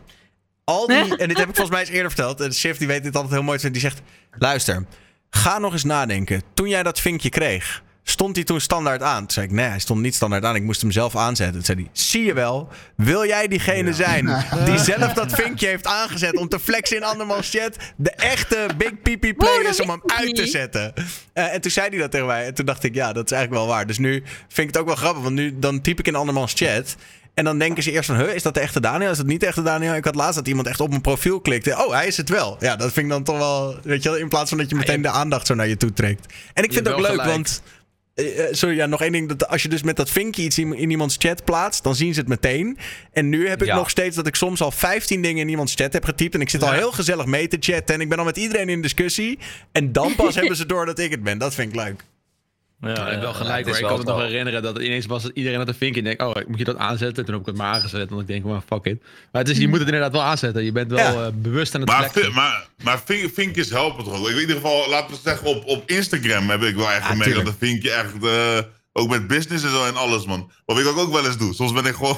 Al 0.65 0.87
die, 0.87 1.17
en 1.17 1.29
dit 1.29 1.39
heb 1.39 1.49
ik 1.49 1.55
volgens 1.55 1.71
mij 1.71 1.81
eens 1.81 1.91
eerder 1.91 2.11
verteld. 2.11 2.41
En 2.41 2.53
Civ 2.53 2.77
die 2.77 2.87
weet 2.87 3.03
dit 3.03 3.15
altijd 3.15 3.35
heel 3.35 3.43
mooi. 3.43 3.71
Die 3.71 3.81
zegt, 3.81 4.01
luister. 4.39 4.85
Ga 5.31 5.59
nog 5.59 5.73
eens 5.73 5.85
nadenken. 5.85 6.43
Toen 6.55 6.69
jij 6.69 6.83
dat 6.83 7.01
vinkje 7.01 7.29
kreeg, 7.29 7.83
stond 8.03 8.37
hij 8.37 8.45
toen 8.45 8.61
standaard 8.61 9.03
aan? 9.03 9.19
Toen 9.19 9.31
zei 9.31 9.47
ik, 9.47 9.53
nee, 9.53 9.67
hij 9.67 9.79
stond 9.79 10.01
niet 10.01 10.15
standaard 10.15 10.45
aan. 10.45 10.55
Ik 10.55 10.63
moest 10.63 10.81
hem 10.81 10.91
zelf 10.91 11.17
aanzetten. 11.17 11.55
Toen 11.55 11.65
zei 11.65 11.79
hij, 11.79 11.89
zie 11.93 12.25
je 12.25 12.35
wel. 12.35 12.69
Wil 12.97 13.27
jij 13.27 13.49
diegene 13.49 13.93
zijn 13.93 14.45
die 14.65 14.79
zelf 14.79 15.13
dat 15.13 15.33
vinkje 15.33 15.67
heeft 15.67 15.87
aangezet 15.87 16.37
om 16.37 16.49
te 16.49 16.61
flexen 16.61 16.97
in 16.97 17.05
andermans 17.05 17.51
chat? 17.51 17.77
De 17.97 18.11
echte 18.11 18.69
Big 18.77 19.01
PP 19.03 19.21
play 19.21 19.35
Wow, 19.37 19.63
dat 19.63 19.73
is 19.73 19.81
om 19.81 19.91
hem 19.91 20.03
uit 20.07 20.35
te 20.35 20.47
zetten. 20.47 20.93
Eh, 21.33 21.55
en 21.55 21.61
toen 21.61 21.71
zei 21.71 21.89
hij 21.89 21.99
dat 21.99 22.11
tegen 22.11 22.27
mij. 22.27 22.47
En 22.47 22.55
toen 22.55 22.67
dacht 22.67 22.85
ik, 22.85 22.95
ja, 22.95 23.13
dat 23.13 23.25
is 23.25 23.33
eigenlijk 23.33 23.65
wel 23.65 23.75
waar. 23.75 23.87
Dus 23.87 23.99
nu 23.99 24.23
vind 24.49 24.69
ik 24.69 24.75
het 24.75 24.79
ook 24.79 24.87
wel 24.87 24.97
grappig. 24.97 25.23
Want 25.23 25.35
nu 25.35 25.59
dan 25.59 25.81
typ 25.81 25.99
ik 25.99 26.07
in 26.07 26.15
andermans 26.15 26.53
chat. 26.57 26.97
En 27.35 27.45
dan 27.45 27.59
denken 27.59 27.83
ze 27.83 27.91
eerst 27.91 28.07
van, 28.11 28.17
huh, 28.19 28.35
is 28.35 28.43
dat 28.43 28.55
de 28.55 28.61
echte 28.61 28.81
Daniel? 28.81 29.11
Is 29.11 29.17
dat 29.17 29.27
niet 29.27 29.41
de 29.41 29.47
echte 29.47 29.63
Daniel? 29.63 29.95
Ik 29.95 30.05
had 30.05 30.15
laatst 30.15 30.35
dat 30.35 30.49
iemand 30.49 30.67
echt 30.67 30.81
op 30.81 30.89
mijn 30.89 31.01
profiel 31.01 31.41
klikte. 31.41 31.85
Oh, 31.87 31.93
hij 31.93 32.07
is 32.07 32.17
het 32.17 32.29
wel. 32.29 32.57
Ja, 32.61 32.77
dat 32.77 32.93
vind 32.93 33.07
ik 33.07 33.13
dan 33.13 33.23
toch 33.23 33.39
wel, 33.39 33.77
weet 33.83 34.03
je 34.03 34.09
wel, 34.09 34.19
in 34.19 34.29
plaats 34.29 34.49
van 34.49 34.59
dat 34.59 34.69
je 34.71 34.75
meteen 34.77 35.03
de 35.03 35.09
aandacht 35.09 35.47
zo 35.47 35.55
naar 35.55 35.69
je 35.69 35.77
toe 35.77 35.93
trekt. 35.93 36.33
En 36.55 36.65
ik 36.65 36.73
vind 36.73 36.87
het 36.87 36.95
ook 36.95 37.01
leuk, 37.01 37.25
want... 37.25 37.63
eh, 38.15 38.45
eh, 38.49 38.53
sorry, 38.55 38.77
ja, 38.77 38.87
nog 38.87 39.03
één 39.03 39.13
ding. 39.13 39.29
Dat 39.29 39.49
als 39.49 39.63
je 39.63 39.69
dus 39.69 39.83
met 39.83 39.97
dat 39.97 40.11
vinkje 40.11 40.43
iets 40.43 40.59
in, 40.59 40.75
in 40.75 40.91
iemands 40.91 41.17
chat 41.19 41.45
plaatst, 41.45 41.83
dan 41.83 41.95
zien 41.95 42.15
ze 42.15 42.21
het 42.21 42.29
meteen. 42.29 42.79
En 43.13 43.29
nu 43.29 43.49
heb 43.49 43.61
ik 43.63 43.69
Ja. 43.69 43.75
nog 43.77 43.91
steeds 43.91 44.17
dat 44.17 44.27
ik 44.27 44.35
soms 44.35 44.61
al 44.61 44.71
15 44.71 45.23
dingen 45.23 45.41
in 45.43 45.49
iemands 45.49 45.75
chat 45.75 45.93
heb 45.93 46.05
getypt. 46.05 46.35
En 46.35 46.41
ik 46.41 46.51
zit 46.51 46.63
al 46.63 46.73
heel 46.73 46.93
gezellig 46.93 47.27
mee 47.27 47.49
te 47.49 47.57
chatten. 47.61 47.95
En 47.95 48.01
ik 48.01 48.09
ben 48.09 48.19
al 48.19 48.25
met 48.25 48.37
iedereen 48.37 48.69
in 48.69 48.83
discussie. 48.83 49.39
En 49.73 49.93
dan 49.93 50.15
pas 50.15 50.35
hebben 50.41 50.57
ze 50.57 50.67
door 50.67 50.87
dat 50.87 50.99
ik 50.99 51.11
het 51.11 51.23
ben. 51.23 51.39
Dat 51.39 51.55
vind 51.55 51.69
ik 51.69 51.81
leuk. 51.85 52.05
Ja, 52.83 53.05
ik 53.07 53.11
heb 53.13 53.21
wel 53.21 53.35
gelijk 53.35 53.67
het 53.67 53.77
Ik 53.79 53.83
kan 53.87 53.99
me 53.99 54.05
nog 54.05 54.21
herinneren 54.21 54.63
dat 54.63 54.75
het 54.75 54.85
ineens 54.85 55.07
was 55.07 55.23
dat 55.23 55.31
iedereen 55.35 55.59
had 55.59 55.69
een 55.69 55.75
vinkje. 55.75 56.01
En 56.01 56.05
denk, 56.05 56.23
oh, 56.23 56.35
moet 56.47 56.59
je 56.59 56.65
dat 56.65 56.77
aanzetten? 56.77 57.25
Toen 57.25 57.33
heb 57.35 57.43
ik 57.43 57.47
het 57.49 57.57
maar 57.57 57.75
aangezet. 57.75 58.11
En 58.11 58.19
ik 58.19 58.27
denk, 58.27 58.45
well, 58.45 58.61
fuck 58.67 58.85
it. 58.85 59.03
Maar 59.33 59.43
het 59.43 59.51
is, 59.51 59.59
je 59.59 59.69
moet 59.69 59.79
het 59.79 59.87
inderdaad 59.87 60.13
wel 60.13 60.23
aanzetten. 60.23 60.65
Je 60.65 60.73
bent 60.73 60.91
wel 60.91 60.99
Ja. 60.99 61.27
eh, 61.27 61.33
bewust 61.35 61.75
aan 61.75 61.81
het 61.81 61.91
Maar, 61.91 62.11
maar, 62.33 62.67
maar 62.83 63.01
vink- 63.05 63.35
vinkjes 63.35 63.71
helpen 63.71 64.05
toch 64.05 64.13
ook? 64.13 64.19
Ik 64.19 64.25
weet 64.25 64.35
in 64.35 64.41
ieder 64.41 64.57
geval, 64.57 64.89
laten 64.91 65.11
we 65.15 65.21
zeggen, 65.25 65.47
op, 65.47 65.65
op 65.67 65.91
Instagram 65.91 66.51
heb 66.51 66.63
ik 66.63 66.77
wel 66.77 66.91
echt 66.91 66.97
Ja, 67.03 67.05
gemerkt 67.11 67.35
dat 67.35 67.47
een 67.47 67.55
vinkje 67.59 67.91
echt, 67.91 68.25
eh, 68.25 68.59
Ook 68.93 69.09
met 69.09 69.27
business 69.27 69.65
en 69.65 69.71
zo 69.71 69.85
en 69.85 69.97
alles, 69.97 70.27
man. 70.27 70.51
Wat 70.67 70.79
ik 70.79 70.87
ook, 70.87 70.99
ook 70.99 71.13
wel 71.13 71.27
eens 71.27 71.39
doe. 71.39 71.55
Soms 71.55 71.73
ben 71.73 71.85
ik 71.85 71.95
gewoon... 71.95 72.17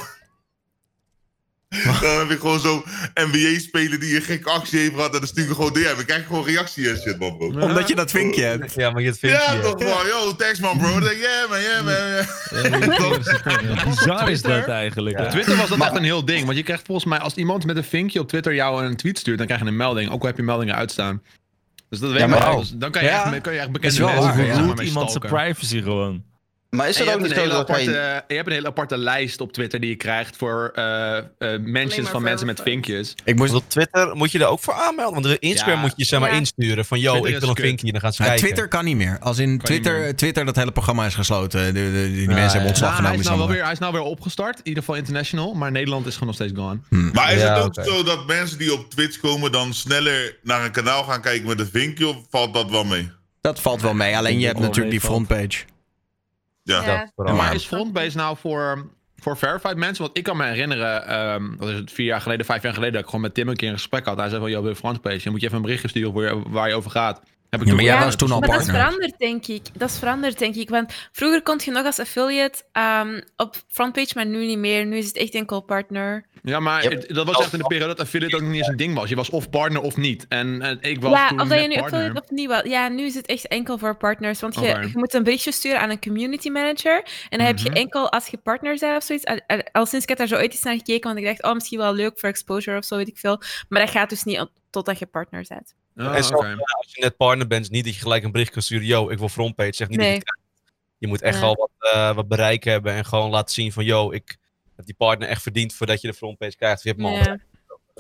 dan 2.00 2.18
heb 2.18 2.30
ik 2.30 2.38
gewoon 2.38 2.60
zo'n 2.60 2.84
NBA-speler 3.14 4.00
die 4.00 4.16
een 4.16 4.22
gekke 4.22 4.50
actie 4.50 4.78
heeft 4.78 4.94
gehad. 4.94 5.12
En 5.12 5.18
dan 5.18 5.28
stuur 5.28 5.44
ik 5.44 5.50
gewoon 5.50 5.72
DM. 5.72 5.94
Ik 5.98 6.06
krijg 6.06 6.26
gewoon 6.26 6.44
reactie 6.44 6.88
en 6.90 6.96
shit, 6.96 7.18
man, 7.18 7.36
bro. 7.36 7.46
Omdat 7.46 7.88
je 7.88 7.94
dat 7.94 8.10
vinkje 8.10 8.42
hebt. 8.44 8.74
Ja, 8.74 8.90
maar 8.90 9.02
je 9.02 9.08
het 9.08 9.18
vindt 9.18 9.36
Ja, 9.36 9.60
toch, 9.60 9.78
man. 9.78 10.06
Yo, 10.06 10.34
thanks, 10.36 10.60
man, 10.60 10.78
bro. 10.78 10.90
Dan 10.90 11.00
denk 11.00 11.12
ik, 11.12 11.18
yeah, 11.20 11.48
man, 11.50 11.60
yeah, 11.60 11.84
man. 11.84 11.94
yeah. 11.94 13.84
Bizar 13.88 14.30
is 14.30 14.42
dat 14.42 14.66
eigenlijk. 14.68 15.18
Op 15.20 15.28
Twitter 15.30 15.56
was 15.56 15.68
dat 15.68 15.80
echt 15.80 15.96
een 15.96 16.02
heel 16.04 16.24
ding. 16.24 16.44
Want 16.44 16.56
je 16.56 16.62
krijgt 16.64 16.82
volgens 16.86 17.06
mij, 17.06 17.18
als 17.18 17.34
iemand 17.34 17.66
met 17.66 17.76
een 17.76 17.84
vinkje 17.84 18.20
op 18.20 18.28
Twitter 18.28 18.54
jou 18.54 18.84
een 18.84 18.96
tweet 18.96 19.18
stuurt, 19.18 19.38
dan 19.38 19.46
krijg 19.46 19.60
je 19.60 19.66
een 19.66 19.76
melding. 19.76 20.10
Ook 20.10 20.20
al 20.20 20.26
heb 20.26 20.36
je 20.36 20.42
meldingen 20.42 20.74
uitstaan. 20.74 21.22
Dus 21.88 21.98
dat 21.98 22.10
weet 22.10 22.18
Ja, 22.18 22.24
je 22.24 22.30
maar- 22.30 22.40
wel. 22.50 22.58
Dus 22.58 22.70
dan 22.74 22.90
kan 22.90 23.02
je, 23.02 23.08
Ja. 23.08 23.32
echt, 23.32 23.40
kan 23.40 23.52
je 23.52 23.58
echt 23.58 23.66
Is 23.68 23.72
bekende 23.72 23.98
wel 23.98 24.08
mensen 24.24 24.46
ja. 24.46 24.52
ja, 24.76 24.82
iemand 24.82 25.10
zijn 25.10 25.22
privacy 25.32 25.82
gewoon. 25.82 26.24
Maar 26.74 26.88
is 26.88 26.96
je, 26.96 27.02
ook 27.02 27.08
hebt 27.08 27.22
niet 27.22 27.32
zo 27.34 27.48
dat 27.48 27.52
aparte, 27.52 27.90
wij... 27.90 28.22
je 28.28 28.34
hebt 28.34 28.46
een 28.46 28.52
hele 28.54 28.66
aparte 28.66 28.96
lijst 28.98 29.40
op 29.40 29.52
Twitter 29.52 29.80
die 29.80 29.90
je 29.90 29.96
krijgt 29.96 30.36
voor 30.36 30.70
eh 30.74 31.16
eh 31.18 31.24
mentions 31.60 32.08
van 32.08 32.22
mensen 32.22 32.46
met 32.46 32.60
vinkjes. 32.62 33.14
Ik 33.24 33.36
moest, 33.36 33.54
op 33.54 33.64
Twitter 33.68 34.16
moet 34.16 34.32
je 34.32 34.38
er 34.38 34.46
ook 34.46 34.60
voor 34.60 34.74
aanmelden. 34.74 35.22
Want 35.22 35.34
op 35.36 35.42
Instagram 35.42 35.74
Ja. 35.74 35.80
moet 35.80 35.92
je 35.96 36.04
zeg 36.04 36.20
maar 36.20 36.30
Ja. 36.30 36.36
insturen 36.36 36.84
van, 36.84 37.00
yo, 37.00 37.10
Twitter 37.12 37.32
ik 37.32 37.38
wil 37.40 37.48
een 37.48 37.54
kut. 37.54 37.64
vinkje. 37.64 37.92
Dan 37.92 38.00
gaan 38.00 38.12
ze 38.12 38.22
Ja, 38.22 38.28
kijken. 38.28 38.44
Twitter 38.46 38.68
kan 38.68 38.84
niet 38.84 38.96
meer. 38.96 39.16
Als 39.20 39.38
in 39.38 39.58
Twitter, 39.58 39.98
meer. 40.00 40.16
Twitter, 40.16 40.44
dat 40.44 40.56
hele 40.56 40.72
programma 40.72 41.06
is 41.06 41.14
gesloten. 41.14 41.64
De, 41.66 41.72
de- 41.72 41.90
die 42.12 42.20
Ja, 42.20 42.26
mensen 42.26 42.34
ja. 42.44 42.50
hebben 42.50 42.66
ontslag 42.68 42.90
Nou, 42.90 43.02
hij, 43.02 43.10
genomen. 43.10 43.18
is 43.20 43.26
nou 43.26 43.38
wel 43.38 43.48
weer, 43.48 43.62
hij 43.62 43.72
is 43.72 43.78
nou 43.78 43.92
weer 43.92 44.02
opgestart, 44.02 44.58
in 44.58 44.66
ieder 44.68 44.82
geval 44.82 44.98
international. 44.98 45.54
Maar 45.54 45.70
Nederland 45.70 46.06
is 46.06 46.12
gewoon 46.12 46.26
nog 46.28 46.36
steeds 46.36 46.52
gone. 46.56 46.78
Maar 47.12 47.32
is 47.32 47.40
Ja, 47.40 47.54
het 47.54 47.64
ook 47.78 47.84
zo 47.86 48.02
dat 48.02 48.26
mensen 48.26 48.58
die 48.58 48.72
op 48.72 48.90
Twitch 48.90 49.20
komen 49.20 49.52
dan 49.52 49.74
sneller 49.74 50.36
naar 50.42 50.64
een 50.64 50.70
kanaal 50.72 51.02
gaan 51.04 51.20
kijken 51.20 51.46
met 51.48 51.60
een 51.60 51.68
vinkje? 51.72 52.06
Of 52.08 52.16
valt 52.30 52.54
dat 52.54 52.70
wel 52.70 52.84
mee? 52.84 53.10
Dat 53.40 53.60
valt 53.60 53.82
wel 53.82 53.94
mee. 53.94 54.16
Alleen 54.16 54.38
je 54.38 54.46
hebt 54.46 54.58
wel 54.58 54.66
natuurlijk 54.68 54.94
die 55.00 55.04
frontpage. 55.04 55.58
Ja. 56.64 57.10
Dat. 57.16 57.34
Maar 57.34 57.54
is 57.54 57.64
Frontbase 57.64 58.16
nou 58.16 58.36
voor, 58.36 58.90
voor 59.16 59.36
verified 59.36 59.76
mensen? 59.76 60.04
Want 60.04 60.18
ik 60.18 60.24
kan 60.24 60.36
me 60.36 60.44
herinneren, 60.44 61.06
ehm 61.06 61.56
wat 61.56 61.68
is 61.68 61.76
het, 61.76 61.92
vier 61.92 62.06
jaar 62.06 62.20
geleden, 62.20 62.46
vijf 62.46 62.62
jaar 62.62 62.72
geleden, 62.72 62.92
dat 62.94 63.02
ik 63.02 63.08
gewoon 63.08 63.20
met 63.20 63.34
Tim 63.34 63.48
een 63.48 63.56
keer 63.56 63.68
een 63.68 63.74
gesprek 63.74 64.04
had. 64.04 64.18
Hij 64.18 64.28
zei 64.28 64.40
van, 64.40 64.50
joh, 64.50 64.60
wil 64.60 64.70
je 64.70 64.76
Frontpage? 64.76 65.22
Dan 65.22 65.32
moet 65.32 65.40
je 65.40 65.46
even 65.46 65.58
een 65.58 65.64
berichtje 65.64 65.88
sturen 65.88 66.12
waar 66.12 66.24
je, 66.24 66.42
waar 66.48 66.68
je 66.68 66.74
over 66.74 66.90
gaat. 66.90 67.22
Heb 67.54 67.62
ik 67.62 67.68
Ja, 67.68 67.74
maar 67.74 67.84
jij 67.84 68.04
was 68.04 68.16
toen 68.16 68.30
al 68.30 68.38
maar 68.40 68.48
dat 68.48 68.60
is 68.60 68.64
partner. 68.66 68.84
veranderd, 68.86 69.18
denk 69.18 69.46
ik. 69.46 69.62
Dat 69.78 69.88
is 69.90 69.98
veranderd, 69.98 70.38
denk 70.38 70.54
ik. 70.54 70.68
Want 70.68 70.92
vroeger 71.12 71.42
kon 71.42 71.60
je 71.64 71.70
nog 71.70 71.84
als 71.86 71.98
affiliate 71.98 72.62
ehm, 72.72 73.20
op 73.36 73.56
frontpage, 73.68 74.12
maar 74.14 74.26
nu 74.26 74.46
niet 74.46 74.58
meer. 74.58 74.86
Nu 74.86 74.96
is 74.96 75.06
het 75.06 75.16
echt 75.16 75.34
enkel 75.34 75.60
partner. 75.60 76.26
Ja, 76.42 76.60
maar 76.60 76.82
Yep. 76.82 76.92
het- 76.92 77.08
dat 77.14 77.26
was 77.26 77.38
echt 77.40 77.52
in 77.52 77.58
de 77.58 77.66
periode 77.66 77.94
dat 77.94 78.00
affiliate 78.00 78.34
ook 78.36 78.40
nog 78.42 78.50
niet 78.50 78.58
eens 78.58 78.68
een 78.68 78.76
ding 78.76 78.94
was. 78.94 79.08
Je 79.08 79.16
was 79.16 79.30
of 79.30 79.50
partner 79.50 79.80
of 79.82 79.96
niet. 79.96 80.26
En, 80.28 80.62
en 80.62 80.78
ik 80.80 81.00
was 81.00 81.12
ja, 81.12 81.28
toen 81.28 81.40
of 81.40 81.48
dat 81.48 81.60
je 81.60 81.66
nu 81.68 81.74
partner. 81.74 82.00
affiliate 82.00 82.22
of 82.24 82.30
niet 82.30 82.48
was. 82.48 82.62
Ja, 82.64 82.88
nu 82.88 83.04
is 83.04 83.14
het 83.14 83.26
echt 83.26 83.48
enkel 83.48 83.78
voor 83.78 83.96
partners. 83.96 84.40
Want 84.40 84.54
je, 84.54 84.90
moet 84.94 85.14
een 85.14 85.22
berichtje 85.22 85.52
sturen 85.52 85.80
aan 85.80 85.90
een 85.90 86.00
community 86.00 86.48
manager. 86.48 87.02
En 87.28 87.38
dan 87.38 87.46
heb 87.46 87.58
je 87.58 87.68
Mhm. 87.68 87.78
enkel 87.78 88.10
als 88.12 88.26
je 88.26 88.36
partner 88.36 88.76
bent 88.80 88.96
of 88.96 89.02
zoiets. 89.02 89.24
Al, 89.24 89.40
al- 89.72 89.86
sinds 89.86 90.02
ik 90.04 90.08
heb 90.08 90.18
daar 90.18 90.26
zo 90.26 90.34
ooit 90.36 90.52
eens 90.52 90.62
naar 90.62 90.74
gekeken, 90.76 91.08
want 91.14 91.18
ik 91.18 91.24
dacht, 91.24 91.42
oh, 91.42 91.54
misschien 91.54 91.78
wel 91.78 91.94
leuk 91.94 92.18
voor 92.18 92.28
exposure 92.28 92.76
of 92.78 92.84
zo, 92.84 92.96
weet 92.96 93.08
ik 93.08 93.18
veel. 93.18 93.40
Maar 93.68 93.80
dat 93.80 93.90
gaat 93.90 94.08
dus 94.08 94.22
niet 94.24 94.46
totdat 94.70 94.98
je 94.98 95.06
partner 95.06 95.44
bent. 95.48 95.74
Ah, 95.96 96.16
En 96.16 96.24
zo, 96.24 96.34
als 96.34 96.92
je 96.94 97.00
net 97.00 97.16
partner 97.16 97.46
bent, 97.46 97.62
is 97.64 97.70
niet 97.70 97.84
dat 97.84 97.94
je 97.94 98.00
gelijk 98.00 98.24
een 98.24 98.32
bericht 98.32 98.50
kan 98.52 98.62
sturen. 98.62 98.86
Yo, 98.86 99.08
ik 99.10 99.18
wil 99.18 99.28
frontpage. 99.28 99.72
Zeg 99.74 99.88
niet 99.88 99.98
dat 99.98 100.06
je 100.06 100.12
Nee. 100.12 100.20
het. 100.24 100.38
Je 100.98 101.06
moet 101.06 101.22
echt 101.22 101.34
Ja. 101.34 101.40
wel 101.40 101.54
wat, 101.54 101.92
eh, 101.92 102.14
wat 102.14 102.28
bereik 102.28 102.64
hebben 102.64 102.92
en 102.92 103.04
gewoon 103.04 103.30
laten 103.30 103.54
zien 103.54 103.72
van, 103.72 103.84
yo, 103.84 104.10
ik 104.12 104.36
heb 104.76 104.84
die 104.86 104.94
partner 104.94 105.28
echt 105.28 105.42
verdiend 105.42 105.74
voordat 105.74 106.00
je 106.00 106.08
de 106.08 106.14
frontpage 106.14 106.56
krijgt. 106.56 106.82
Je 106.82 106.88
hebt 106.88 107.02
al 107.02 107.10
Ja. 107.10 107.38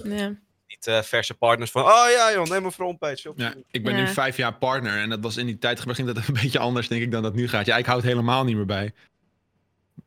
Ja. 0.04 0.28
niet 0.66 0.86
eh, 0.86 1.02
verse 1.02 1.34
partners 1.34 1.70
van, 1.70 1.82
oh 1.82 2.06
ja 2.16 2.32
joh, 2.32 2.46
neem 2.46 2.64
een 2.64 2.72
frontpage. 2.72 3.28
op. 3.28 3.38
Ja, 3.38 3.54
ik 3.70 3.84
ben 3.84 3.94
nu 3.94 4.08
vijf 4.08 4.36
jaar 4.36 4.54
partner 4.54 4.98
en 4.98 5.08
dat 5.10 5.20
was 5.20 5.36
in 5.36 5.46
die 5.46 5.58
tijd 5.58 5.80
ging 5.80 6.06
dat 6.12 6.16
een 6.28 6.34
beetje 6.42 6.58
anders, 6.58 6.88
denk 6.88 7.02
ik, 7.02 7.10
dan 7.10 7.22
dat 7.22 7.34
nu 7.34 7.48
gaat. 7.48 7.66
Ja, 7.66 7.76
ik 7.76 7.86
houd 7.86 8.02
helemaal 8.02 8.44
niet 8.44 8.56
meer 8.56 8.66
bij. 8.66 8.92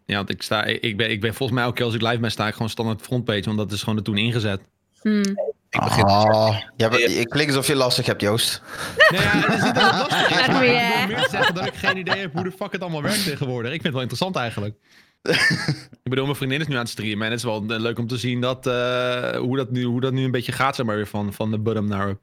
Ja, 0.05 0.15
want 0.15 0.29
ik, 0.29 0.41
sta, 0.41 0.63
ik, 0.63 0.97
ben, 0.97 1.09
ik 1.11 1.21
ben 1.21 1.33
volgens 1.33 1.51
mij 1.57 1.63
elke 1.63 1.75
keer 1.77 1.85
als 1.85 1.95
ik 1.95 2.01
live 2.01 2.19
ben, 2.19 2.31
sta 2.31 2.47
ik 2.47 2.53
gewoon 2.53 2.69
standaard 2.69 3.01
frontpage, 3.01 3.41
want 3.43 3.57
dat 3.57 3.71
is 3.71 3.79
gewoon 3.79 3.97
er 3.97 4.03
toen 4.03 4.17
ingezet. 4.17 4.61
Hmm. 5.07 5.55
Ik 5.69 5.79
begin 5.79 6.03
Ah, 6.03 6.57
je, 6.75 6.83
hebt- 6.83 7.11
je 7.11 7.27
klinkt 7.27 7.51
alsof 7.51 7.67
je 7.67 7.75
lastig 7.75 8.05
hebt, 8.05 8.21
Joost. 8.21 8.61
Nee, 9.09 9.21
ja, 9.21 9.27
het 9.27 9.53
is 9.53 9.63
niet 9.63 9.75
dat 9.75 9.83
het 9.83 9.93
lastig 10.09 10.29
is, 10.29 10.47
maar 10.47 10.55
Arme, 10.55 10.65
ik 10.65 10.99
bedoel 10.99 11.07
meer 11.07 11.23
te 11.23 11.29
zeggen 11.29 11.55
dat 11.55 11.65
ik 11.65 11.73
geen 11.73 11.97
idee 11.97 12.17
heb 12.19 12.33
hoe 12.33 12.43
de 12.43 12.51
fuck 12.51 12.71
het 12.71 12.81
allemaal 12.81 13.01
werkt 13.01 13.23
tegenwoordig. 13.23 13.71
Ik 13.71 13.81
vind 13.81 13.83
het 13.83 13.93
wel 13.93 14.01
interessant 14.01 14.35
eigenlijk. 14.35 14.75
ik 16.03 16.09
bedoel, 16.09 16.23
mijn 16.25 16.35
vriendin 16.37 16.59
is 16.59 16.67
nu 16.67 16.73
aan 16.73 16.79
het 16.79 16.89
streamen 16.89 17.25
en 17.25 17.31
het 17.31 17.39
is 17.39 17.45
wel 17.45 17.61
eh, 17.67 17.79
leuk 17.79 17.99
om 17.99 18.07
te 18.07 18.17
zien 18.17 18.41
dat, 18.41 18.67
eh, 18.67 19.37
hoe, 19.37 19.57
dat 19.57 19.71
nu, 19.71 19.83
hoe 19.83 20.01
dat 20.01 20.13
nu 20.13 20.23
een 20.23 20.31
beetje 20.31 20.51
gaat, 20.51 20.75
zeg 20.75 20.85
maar 20.85 20.95
weer 20.95 21.07
van, 21.07 21.33
van 21.33 21.51
de 21.51 21.57
bottom 21.57 21.87
naar 21.87 22.09
up. 22.09 22.19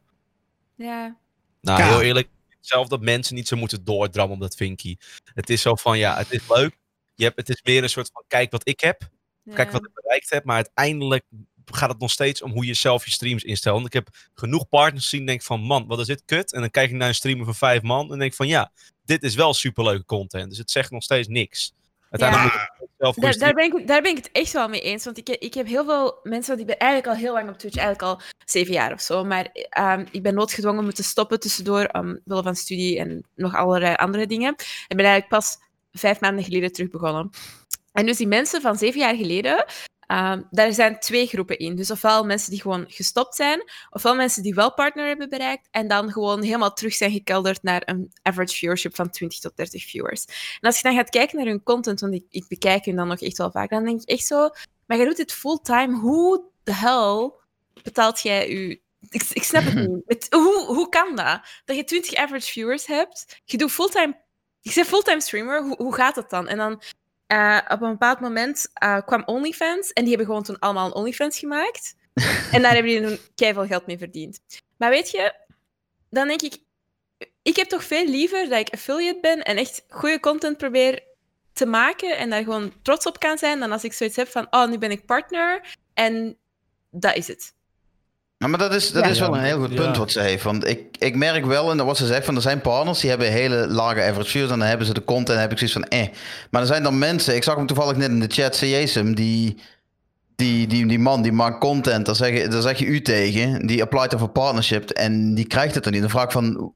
Ja. 0.77 1.17
Nou, 1.61 1.83
heel 1.83 2.03
eerlijk, 2.03 2.29
zelf 2.61 2.89
dat 2.89 3.01
mensen 3.01 3.35
niet 3.35 3.49
zo 3.49 3.57
moeten 3.57 3.85
doordrammen 3.85 4.35
op 4.35 4.43
dat 4.43 4.55
vinkie. 4.55 4.99
Het 5.35 5.51
is 5.51 5.63
zo 5.63 5.75
van, 5.75 5.99
ja, 5.99 6.17
het 6.17 6.33
is 6.33 6.43
leuk. 6.49 6.79
Je 7.15 7.25
hebt, 7.25 7.37
het 7.37 7.49
is 7.49 7.61
meer 7.65 7.83
een 7.83 7.89
soort 7.89 8.11
van, 8.13 8.23
kijk 8.29 8.51
wat 8.51 8.69
ik 8.69 8.81
heb. 8.81 9.09
Kijk 9.55 9.71
wat 9.71 9.85
ik 9.85 9.95
bereikt 9.95 10.31
heb. 10.31 10.45
Maar 10.45 10.57
uiteindelijk 10.57 11.25
gaat 11.73 11.89
het 11.89 11.99
nog 11.99 12.11
steeds 12.11 12.43
om 12.43 12.51
hoe 12.51 12.67
je 12.67 12.75
zelf 12.75 13.05
je 13.05 13.11
streams 13.11 13.43
instelt. 13.43 13.75
Want 13.75 13.87
ik 13.87 13.93
heb 13.93 14.09
genoeg 14.35 14.69
partners 14.69 15.05
gezien 15.05 15.21
en 15.21 15.27
denk 15.27 15.43
van, 15.43 15.61
man, 15.61 15.87
wat 15.87 15.99
is 15.99 16.07
dit 16.07 16.23
kut? 16.25 16.53
En 16.53 16.61
dan 16.61 16.71
kijk 16.71 16.91
ik 16.91 16.97
naar 16.97 17.09
een 17.09 17.15
streamer 17.15 17.45
van 17.45 17.55
vijf 17.55 17.83
man 17.83 18.13
en 18.13 18.19
denk 18.19 18.35
van, 18.35 18.47
ja, 18.47 18.73
dit 19.05 19.23
is 19.23 19.35
wel 19.35 19.55
superleuke 19.55 20.05
content. 20.05 20.49
Dus 20.49 20.59
het 20.59 20.71
zegt 20.71 20.91
nog 20.91 21.03
steeds 21.03 21.29
niks. 21.29 21.73
Uiteindelijk 22.11 22.55
Ja. 22.55 22.77
moet 22.79 22.89
je 22.89 22.95
zelf 22.99 23.15
Daar, 23.15 23.39
daar, 23.39 23.55
ben 23.55 23.65
ik, 23.65 23.87
daar 23.87 24.03
ben 24.03 24.11
ik 24.11 24.17
het 24.17 24.31
echt 24.33 24.53
wel 24.53 24.69
mee 24.69 24.81
eens. 24.81 25.05
Want 25.05 25.19
ik, 25.19 25.29
ik 25.29 25.55
heb 25.55 25.67
heel 25.67 25.85
veel 25.85 26.19
mensen, 26.23 26.57
die 26.57 26.67
ben 26.67 26.79
eigenlijk 26.79 27.13
al 27.13 27.23
heel 27.23 27.33
lang 27.33 27.49
op 27.49 27.59
Twitch, 27.59 27.77
eigenlijk 27.77 28.09
al 28.09 28.21
zeven 28.45 28.73
jaar 28.73 28.93
of 28.93 29.01
zo. 29.01 29.25
Maar 29.25 29.49
ehm, 29.53 30.05
ik 30.11 30.23
ben 30.23 30.35
noodgedwongen 30.35 30.85
moeten 30.85 31.05
stoppen 31.05 31.41
tussendoor, 31.41 31.89
omwille 31.93 32.43
van 32.43 32.57
studie 32.57 32.99
en 32.99 33.27
nog 33.35 33.55
allerlei 33.55 33.95
andere 33.95 34.27
dingen. 34.27 34.51
Ik 34.89 34.97
ben 34.97 35.05
eigenlijk 35.05 35.29
pas 35.29 35.57
vijf 35.93 36.21
maanden 36.21 36.45
geleden 36.45 36.73
terug 36.73 36.91
begonnen. 36.91 37.31
En 37.93 38.07
dus 38.07 38.17
die 38.17 38.27
mensen 38.27 38.61
van 38.61 38.77
zeven 38.77 39.01
jaar 39.01 39.17
geleden, 39.17 39.65
ehm, 40.07 40.43
daar 40.51 40.73
zijn 40.73 40.99
twee 40.99 41.27
groepen 41.27 41.59
in. 41.59 41.77
Dus 41.77 41.91
ofwel 41.91 42.25
mensen 42.25 42.51
die 42.51 42.61
gewoon 42.61 42.85
gestopt 42.89 43.35
zijn, 43.35 43.63
ofwel 43.91 44.15
mensen 44.15 44.43
die 44.43 44.55
wel 44.55 44.75
partner 44.75 45.07
hebben 45.07 45.29
bereikt 45.29 45.69
en 45.71 45.89
dan 45.89 46.13
gewoon 46.13 46.43
helemaal 46.43 46.73
terug 46.73 46.95
zijn 46.95 47.11
gekelderd 47.11 47.63
naar 47.63 47.83
een 47.85 48.13
average 48.23 48.57
viewership 48.57 48.95
van 48.95 49.11
20 49.11 49.39
tot 49.39 49.57
30 49.57 49.85
viewers. 49.85 50.25
En 50.61 50.69
als 50.69 50.77
je 50.77 50.83
dan 50.83 50.97
gaat 50.97 51.11
kijken 51.11 51.37
naar 51.37 51.47
hun 51.47 51.63
content, 51.63 52.01
want 52.01 52.15
ik, 52.15 52.25
ik 52.31 52.45
bekijk 52.49 52.85
hun 52.85 52.97
dan 52.97 53.09
nog 53.09 53.21
echt 53.21 53.39
wel 53.39 53.51
vaak, 53.51 53.71
dan 53.71 53.85
denk 53.85 54.01
ik 54.01 54.09
echt 54.09 54.27
zo, 54.27 54.51
maar 54.87 54.99
je 54.99 55.05
doet 55.05 55.17
dit 55.17 55.33
fulltime, 55.33 55.97
hoe 55.97 56.43
de 56.63 56.75
hel 56.75 57.41
betaalt 57.83 58.21
jij 58.21 58.51
je... 58.51 58.83
Ik, 59.11 59.23
ik 59.33 59.43
snap 59.43 59.65
het 59.65 59.75
niet. 59.89 60.07
Met, 60.07 60.27
hoe, 60.31 60.65
hoe 60.67 60.89
kan 60.89 61.17
dat? 61.17 61.41
Dat 61.65 61.77
je 61.77 61.85
20 61.85 62.15
average 62.15 62.53
viewers 62.53 62.87
hebt, 62.87 63.41
je 63.45 63.57
doet 63.57 63.73
fulltime... 63.73 64.23
Je 64.61 64.73
bent 64.75 64.87
fulltime 64.87 65.21
streamer, 65.21 65.63
hoe, 65.63 65.77
hoe 65.77 65.95
gaat 65.95 66.15
dat 66.15 66.31
dan? 66.31 66.49
En 66.49 66.57
dan 66.57 66.83
eh, 67.27 67.59
op 67.69 67.83
een 67.83 67.91
bepaald 67.91 68.21
moment 68.21 68.71
eh, 68.73 68.99
kwam 69.07 69.23
OnlyFans 69.27 69.93
en 69.93 70.03
die 70.03 70.09
hebben 70.09 70.27
gewoon 70.27 70.43
toen 70.43 70.59
allemaal 70.59 70.87
een 70.87 70.95
OnlyFans 70.95 71.39
gemaakt. 71.39 71.97
en 72.53 72.63
daar 72.63 72.75
hebben 72.75 72.93
die 72.93 73.03
toen 73.03 73.19
keiveel 73.35 73.67
geld 73.67 73.87
mee 73.87 73.99
verdiend. 73.99 74.41
Maar 74.77 74.91
weet 74.91 75.11
je, 75.11 75.35
dan 76.11 76.29
denk 76.29 76.43
ik, 76.43 76.59
ik 77.43 77.57
heb 77.57 77.69
toch 77.69 77.85
veel 77.85 78.07
liever 78.07 78.49
dat 78.49 78.59
ik 78.59 78.73
affiliate 78.73 79.21
ben 79.21 79.43
en 79.43 79.57
echt 79.57 79.85
goede 79.89 80.21
content 80.21 80.57
probeer 80.57 81.03
te 81.53 81.67
maken 81.67 82.17
en 82.17 82.31
daar 82.31 82.43
gewoon 82.43 82.73
trots 82.83 83.07
op 83.07 83.19
kan 83.19 83.39
zijn, 83.39 83.61
dan 83.61 83.73
als 83.73 83.85
ik 83.85 83.93
zoiets 83.93 84.17
heb 84.17 84.29
van, 84.29 84.47
oh, 84.51 84.69
nu 84.69 84.79
ben 84.79 84.91
ik 84.91 85.07
partner 85.07 85.77
en 85.95 86.39
dat 86.91 87.17
is 87.17 87.29
het. 87.29 87.55
Ja, 88.45 88.51
maar 88.51 88.59
dat 88.59 88.75
is, 88.75 88.93
dat 88.93 89.05
Ja. 89.05 89.11
is 89.11 89.19
wel 89.19 89.37
een 89.37 89.43
heel 89.43 89.59
goed 89.61 89.71
Ja. 89.73 89.77
punt 89.83 89.97
wat 89.97 90.11
ze 90.13 90.21
heeft. 90.21 90.43
Want 90.43 90.67
ik, 90.69 90.81
ik 90.99 91.17
merk 91.17 91.45
wel, 91.47 91.71
en 91.71 91.77
dat 91.77 91.87
wat 91.87 91.97
ze 91.97 92.07
zegt, 92.07 92.25
van 92.25 92.37
er 92.37 92.43
zijn 92.43 92.61
partners 92.61 93.01
die 93.01 93.11
hebben 93.11 93.31
hele 93.33 93.67
lage 93.69 94.03
average 94.03 94.31
views 94.31 94.51
en 94.51 94.59
dan 94.59 94.69
hebben 94.69 94.87
ze 94.87 94.95
de 94.95 95.05
content 95.05 95.29
en 95.37 95.41
heb 95.41 95.51
ik 95.53 95.59
zoiets 95.59 95.77
van 95.77 95.85
eh. 95.89 96.09
Maar 96.51 96.61
er 96.61 96.67
zijn 96.67 96.83
dan 96.83 96.99
mensen, 96.99 97.35
ik 97.35 97.43
zag 97.45 97.57
hem 97.57 97.67
toevallig 97.67 97.97
net 97.97 98.11
in 98.11 98.21
de 98.21 98.27
chat, 98.29 98.57
CJSM, 98.57 99.13
die, 99.15 99.57
die, 100.37 100.67
die, 100.67 100.87
die 100.87 100.99
man 100.99 101.23
die 101.23 101.33
maakt 101.33 101.59
content, 101.61 102.07
daar 102.07 102.15
zeg, 102.17 102.39
je, 102.43 102.49
daar 102.49 102.63
zeg 102.63 102.79
je 102.79 102.85
u 102.85 103.03
tegen, 103.03 103.67
die 103.67 103.83
applied 103.83 104.15
voor 104.17 104.29
partnership 104.29 104.91
en 104.91 105.35
die 105.35 105.47
krijgt 105.47 105.75
het 105.75 105.85
dan 105.85 105.93
niet. 105.93 106.01
Dan 106.03 106.11
vraag 106.11 106.25
ik 106.25 106.31
van, 106.31 106.73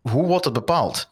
hoe 0.00 0.26
wordt 0.26 0.44
het 0.44 0.54
bepaald? 0.54 1.10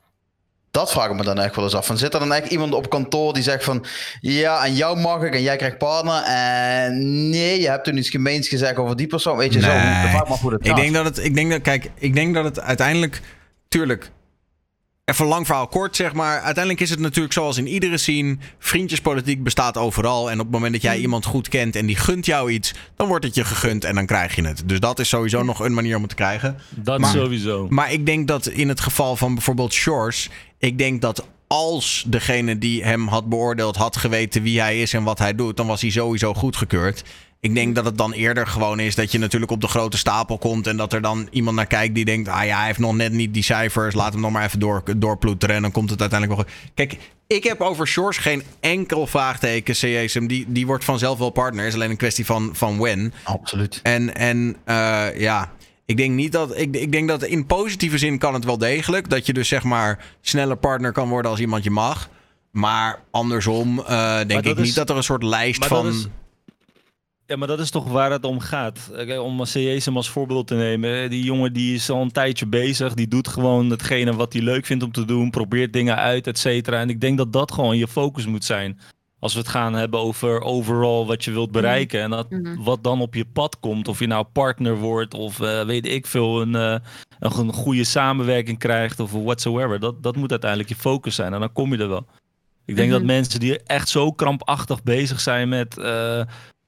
Dat 0.72 0.92
vraag 0.92 1.10
ik 1.10 1.16
me 1.16 1.22
dan 1.22 1.38
echt 1.38 1.54
wel 1.56 1.64
eens 1.64 1.74
af. 1.74 1.86
Van, 1.86 1.98
zit 1.98 2.14
er 2.14 2.20
dan 2.20 2.32
echt 2.32 2.50
iemand 2.50 2.74
op 2.74 2.90
kantoor 2.90 3.32
die 3.34 3.42
zegt 3.42 3.64
van... 3.64 3.84
Ja, 4.20 4.64
en 4.64 4.74
jou 4.74 4.98
mag 5.00 5.22
ik 5.22 5.34
en 5.34 5.42
jij 5.42 5.56
krijgt 5.56 5.78
partner. 5.78 6.22
En 6.22 7.28
nee, 7.30 7.60
je 7.60 7.68
hebt 7.68 7.84
toen 7.84 7.96
iets 7.96 8.10
gemeens 8.10 8.48
gezegd 8.48 8.76
over 8.76 8.96
die 8.96 9.06
persoon. 9.06 9.36
Weet 9.36 9.52
je 9.52 9.60
zo. 9.60 9.66
Nee. 9.72 10.16
Af 10.16 10.40
hoe 10.40 10.50
dat 10.50 10.66
Ik 10.66 10.76
denk 10.76 10.94
dat 10.94 11.04
het, 11.04 11.24
ik 11.24 11.34
denk 11.34 11.50
dat, 11.50 11.60
kijk, 11.62 11.90
ik 11.94 12.14
denk 12.14 12.34
dat 12.34 12.44
het 12.44 12.60
uiteindelijk, 12.60 13.20
tuurlijk, 13.68 14.10
even 15.04 15.26
lang 15.26 15.46
verhaal 15.46 15.66
kort 15.66 15.96
zeg 15.96 16.12
maar. 16.12 16.40
Uiteindelijk 16.40 16.80
is 16.80 16.90
het 16.90 16.98
natuurlijk 16.98 17.34
zoals 17.34 17.56
in 17.56 17.66
iedere 17.66 17.98
scene, 17.98 18.36
vriendjespolitiek 18.58 19.42
bestaat 19.42 19.76
overal. 19.76 20.30
En 20.30 20.38
op 20.38 20.44
het 20.44 20.54
moment 20.54 20.72
dat 20.72 20.82
jij 20.82 20.98
iemand 20.98 21.24
goed 21.24 21.48
kent 21.48 21.76
en 21.76 21.86
die 21.86 21.96
gunt 21.96 22.26
jou 22.26 22.50
iets, 22.50 22.74
dan 22.96 23.08
wordt 23.08 23.24
het 23.24 23.34
je 23.34 23.44
gegund 23.44 23.84
en 23.84 23.94
dan 23.94 24.06
krijg 24.06 24.34
je 24.34 24.46
het. 24.46 24.62
Dus 24.66 24.80
dat 24.80 24.98
is 24.98 25.08
sowieso 25.08 25.42
nog 25.42 25.60
een 25.60 25.74
manier 25.74 25.94
om 25.96 26.00
het 26.00 26.10
te 26.10 26.16
krijgen. 26.16 26.58
Dat 26.70 26.98
Maar- 26.98 27.10
sowieso. 27.10 27.66
Maar 27.70 27.92
ik 27.92 28.06
denk 28.06 28.28
dat 28.28 28.46
in 28.46 28.68
het 28.68 28.80
geval 28.80 29.16
van 29.16 29.34
bijvoorbeeld 29.34 29.72
Shores, 29.72 30.28
ik 30.64 30.78
denk 30.78 31.00
dat 31.00 31.26
als 31.46 32.04
degene 32.06 32.58
die 32.58 32.84
hem 32.84 33.08
had 33.08 33.28
beoordeeld 33.28 33.76
had 33.76 33.96
geweten 33.96 34.42
wie 34.42 34.60
hij 34.60 34.80
is 34.80 34.92
en 34.92 35.02
wat 35.02 35.18
hij 35.18 35.34
doet, 35.34 35.56
dan 35.56 35.66
was 35.66 35.80
hij 35.80 35.90
sowieso 35.90 36.34
goedgekeurd. 36.34 37.02
Ik 37.40 37.54
denk 37.54 37.74
dat 37.74 37.84
het 37.84 37.98
dan 37.98 38.12
eerder 38.12 38.46
gewoon 38.46 38.80
is 38.80 38.94
dat 38.94 39.12
je 39.12 39.18
natuurlijk 39.18 39.50
op 39.50 39.60
de 39.60 39.68
grote 39.68 39.96
stapel 39.96 40.38
komt. 40.38 40.66
En 40.66 40.76
dat 40.76 40.92
er 40.92 41.00
dan 41.00 41.28
iemand 41.30 41.56
naar 41.56 41.66
kijkt 41.66 41.94
die 41.94 42.04
denkt: 42.04 42.28
ah 42.28 42.44
ja, 42.44 42.56
hij 42.56 42.66
heeft 42.66 42.78
nog 42.78 42.94
net 42.94 43.12
niet 43.12 43.34
die 43.34 43.42
cijfers. 43.42 43.94
Laat 43.94 44.12
hem 44.12 44.22
nog 44.22 44.30
maar 44.30 44.44
even 44.44 44.58
door, 44.58 44.82
doorploeteren. 44.96 45.56
En 45.56 45.62
dan 45.62 45.70
komt 45.70 45.90
het 45.90 46.00
uiteindelijk 46.00 46.40
wel 46.40 46.48
goed. 46.48 46.72
Kijk, 46.74 46.98
ik 47.26 47.44
heb 47.44 47.60
over 47.60 47.86
Shores 47.86 48.16
geen 48.16 48.42
enkel 48.60 49.06
vraagteken. 49.06 49.74
CSM, 49.74 50.26
die, 50.26 50.44
die 50.48 50.66
wordt 50.66 50.84
vanzelf 50.84 51.18
wel 51.18 51.30
partner. 51.30 51.66
is 51.66 51.74
alleen 51.74 51.90
een 51.90 51.96
kwestie 51.96 52.26
van, 52.26 52.50
van 52.52 52.78
when. 52.78 53.12
Absoluut. 53.24 53.80
En, 53.82 54.14
en 54.14 54.56
eh, 54.64 55.06
ja. 55.18 55.52
Ik 55.84 55.96
denk 55.96 56.14
niet 56.14 56.32
dat. 56.32 56.58
Ik, 56.58 56.76
ik 56.76 56.92
denk 56.92 57.08
dat 57.08 57.22
in 57.22 57.46
positieve 57.46 57.98
zin 57.98 58.18
kan 58.18 58.34
het 58.34 58.44
wel 58.44 58.58
degelijk. 58.58 59.10
Dat 59.10 59.26
je 59.26 59.32
dus 59.32 59.48
zeg 59.48 59.62
maar 59.62 60.04
sneller 60.20 60.56
partner 60.56 60.92
kan 60.92 61.08
worden 61.08 61.30
als 61.30 61.40
iemand 61.40 61.64
je 61.64 61.70
mag. 61.70 62.08
Maar 62.50 63.02
andersom 63.10 63.78
eh, 63.78 64.16
denk 64.26 64.44
ik 64.44 64.58
is- 64.58 64.64
niet 64.66 64.74
dat 64.74 64.90
er 64.90 64.96
een 64.96 65.02
soort 65.02 65.22
lijst 65.22 65.64
van. 65.66 65.86
is- 65.86 66.06
Ja, 67.26 67.36
maar 67.36 67.48
dat 67.48 67.60
is 67.60 67.70
toch 67.70 67.88
waar 67.88 68.10
het 68.10 68.24
om 68.24 68.40
gaat. 68.40 68.90
Om 69.20 69.42
CJSM 69.44 69.96
als 69.96 70.10
voorbeeld 70.10 70.46
te 70.46 70.54
nemen. 70.54 71.10
Die 71.10 71.24
jongen 71.24 71.52
die 71.52 71.74
is 71.74 71.90
al 71.90 72.02
een 72.02 72.12
tijdje 72.12 72.46
bezig. 72.46 72.94
Die 72.94 73.08
doet 73.08 73.28
gewoon 73.28 73.70
hetgene 73.70 74.14
wat 74.14 74.32
hij 74.32 74.42
leuk 74.42 74.66
vindt 74.66 74.84
om 74.84 74.92
te 74.92 75.04
doen. 75.04 75.30
Probeert 75.30 75.72
dingen 75.72 75.96
uit, 75.96 76.26
et 76.26 76.38
cetera. 76.38 76.80
En 76.80 76.88
ik 76.90 77.00
denk 77.00 77.18
dat 77.18 77.32
dat 77.32 77.52
gewoon 77.52 77.76
je 77.76 77.88
focus 77.88 78.26
moet 78.26 78.44
zijn. 78.44 78.78
Als 79.22 79.32
we 79.32 79.38
het 79.38 79.48
gaan 79.48 79.74
hebben 79.74 80.00
over 80.00 80.40
overal 80.40 81.06
wat 81.06 81.24
je 81.24 81.30
wilt 81.30 81.50
bereiken. 81.52 82.00
En 82.00 82.10
dat, 82.10 82.30
Mhm. 82.30 82.62
wat 82.62 82.84
dan 82.84 83.00
op 83.00 83.14
je 83.14 83.24
pad 83.24 83.60
komt. 83.60 83.88
Of 83.88 83.98
je 83.98 84.06
nou 84.06 84.24
partner 84.32 84.76
wordt 84.76 85.14
of 85.14 85.40
eh, 85.40 85.64
weet 85.64 85.86
ik 85.86 86.06
veel. 86.06 86.40
Een, 86.40 86.54
eh, 86.54 86.76
een, 87.18 87.38
een 87.38 87.52
goede 87.52 87.84
samenwerking 87.84 88.58
krijgt 88.58 89.00
of 89.00 89.10
whatsoever. 89.12 89.80
Dat, 89.80 90.02
dat 90.02 90.16
moet 90.16 90.30
uiteindelijk 90.30 90.68
je 90.70 90.76
focus 90.76 91.14
zijn. 91.14 91.34
En 91.34 91.40
dan 91.40 91.52
kom 91.52 91.72
je 91.72 91.78
er 91.78 91.88
wel. 91.88 92.06
Ik 92.64 92.76
denk 92.76 92.88
Mhm. 92.88 92.98
dat 92.98 93.06
mensen 93.06 93.40
die 93.40 93.62
echt 93.62 93.88
zo 93.88 94.12
krampachtig 94.12 94.82
bezig 94.82 95.20
zijn 95.20 95.48
met... 95.48 95.78
eh, 95.78 96.22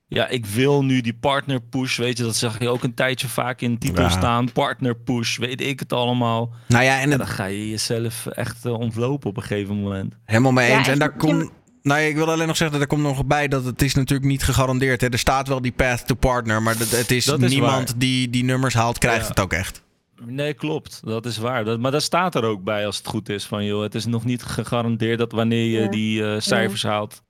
ja, 0.07 0.29
ik 0.29 0.47
wil 0.47 0.85
nu 0.85 1.01
die 1.01 1.15
partner 1.15 1.61
push, 1.61 1.99
weet 1.99 2.17
je, 2.19 2.25
dat 2.25 2.37
zag 2.37 2.59
je 2.61 2.69
ook 2.69 2.83
een 2.83 2.95
tijdje 2.95 3.29
vaak 3.29 3.61
in 3.61 3.73
de 3.73 3.79
titel 3.79 4.03
Ja. 4.05 4.09
staan. 4.11 4.53
Partner 4.53 4.97
push, 4.97 5.39
weet 5.39 5.61
ik 5.61 5.81
het 5.81 5.93
allemaal. 5.93 6.51
Nou 6.69 6.85
ja, 6.85 6.95
en 6.97 7.03
En 7.03 7.09
het, 7.11 7.19
dan 7.19 7.27
ga 7.29 7.45
je 7.45 7.71
jezelf 7.71 8.27
echt 8.27 8.67
ontlopen 8.67 9.29
op 9.31 9.37
een 9.37 9.43
gegeven 9.43 9.81
moment. 9.81 10.15
helemaal 10.25 10.53
mee 10.53 10.71
Ja, 10.71 10.79
eens. 10.79 10.89
en 10.89 10.99
daar 10.99 11.09
ik- 11.13 11.19
komt. 11.19 11.51
Nou 11.85 12.01
ik 12.01 12.15
wil 12.15 12.31
alleen 12.31 12.47
nog 12.47 12.57
zeggen 12.57 12.79
dat 12.79 12.89
er 12.89 12.95
komt 12.97 13.03
nog 13.03 13.25
bij 13.27 13.49
dat 13.49 13.65
het 13.65 13.83
is 13.83 13.95
natuurlijk 13.95 14.29
niet 14.29 14.43
gegarandeerd. 14.43 15.01
Hè. 15.01 15.09
Er 15.09 15.19
staat 15.19 15.49
wel 15.49 15.61
die 15.63 15.73
path 15.73 16.07
to 16.07 16.15
partner, 16.15 16.63
maar 16.63 16.79
dat, 16.79 16.91
het 16.91 17.11
is, 17.11 17.25
Dat 17.25 17.43
is 17.43 17.51
niemand 17.51 17.89
waar. 17.91 17.99
die 17.99 18.31
die 18.31 18.45
nummers 18.45 18.75
haalt, 18.75 18.99
krijgt 18.99 19.23
Ja. 19.23 19.29
het 19.29 19.41
ook 19.41 19.53
echt. 19.53 19.83
Nee, 20.27 20.55
klopt. 20.55 21.01
Dat 21.05 21.27
is 21.27 21.37
waar. 21.39 21.65
Dat, 21.65 21.79
maar 21.79 21.91
dat 21.91 22.03
staat 22.03 22.35
er 22.35 22.45
ook 22.45 22.63
bij 22.65 22.87
als 22.87 22.97
het 22.97 23.07
goed 23.07 23.29
is. 23.29 23.45
Van 23.45 23.65
joh, 23.65 23.83
het 23.83 23.95
is 23.95 24.05
nog 24.07 24.25
niet 24.25 24.43
gegarandeerd 24.43 25.19
dat 25.19 25.33
wanneer 25.33 25.65
je 25.65 25.81
Ja. 25.83 25.89
die 25.91 26.25
eh, 26.25 26.41
cijfers 26.41 26.83
haalt, 26.83 27.23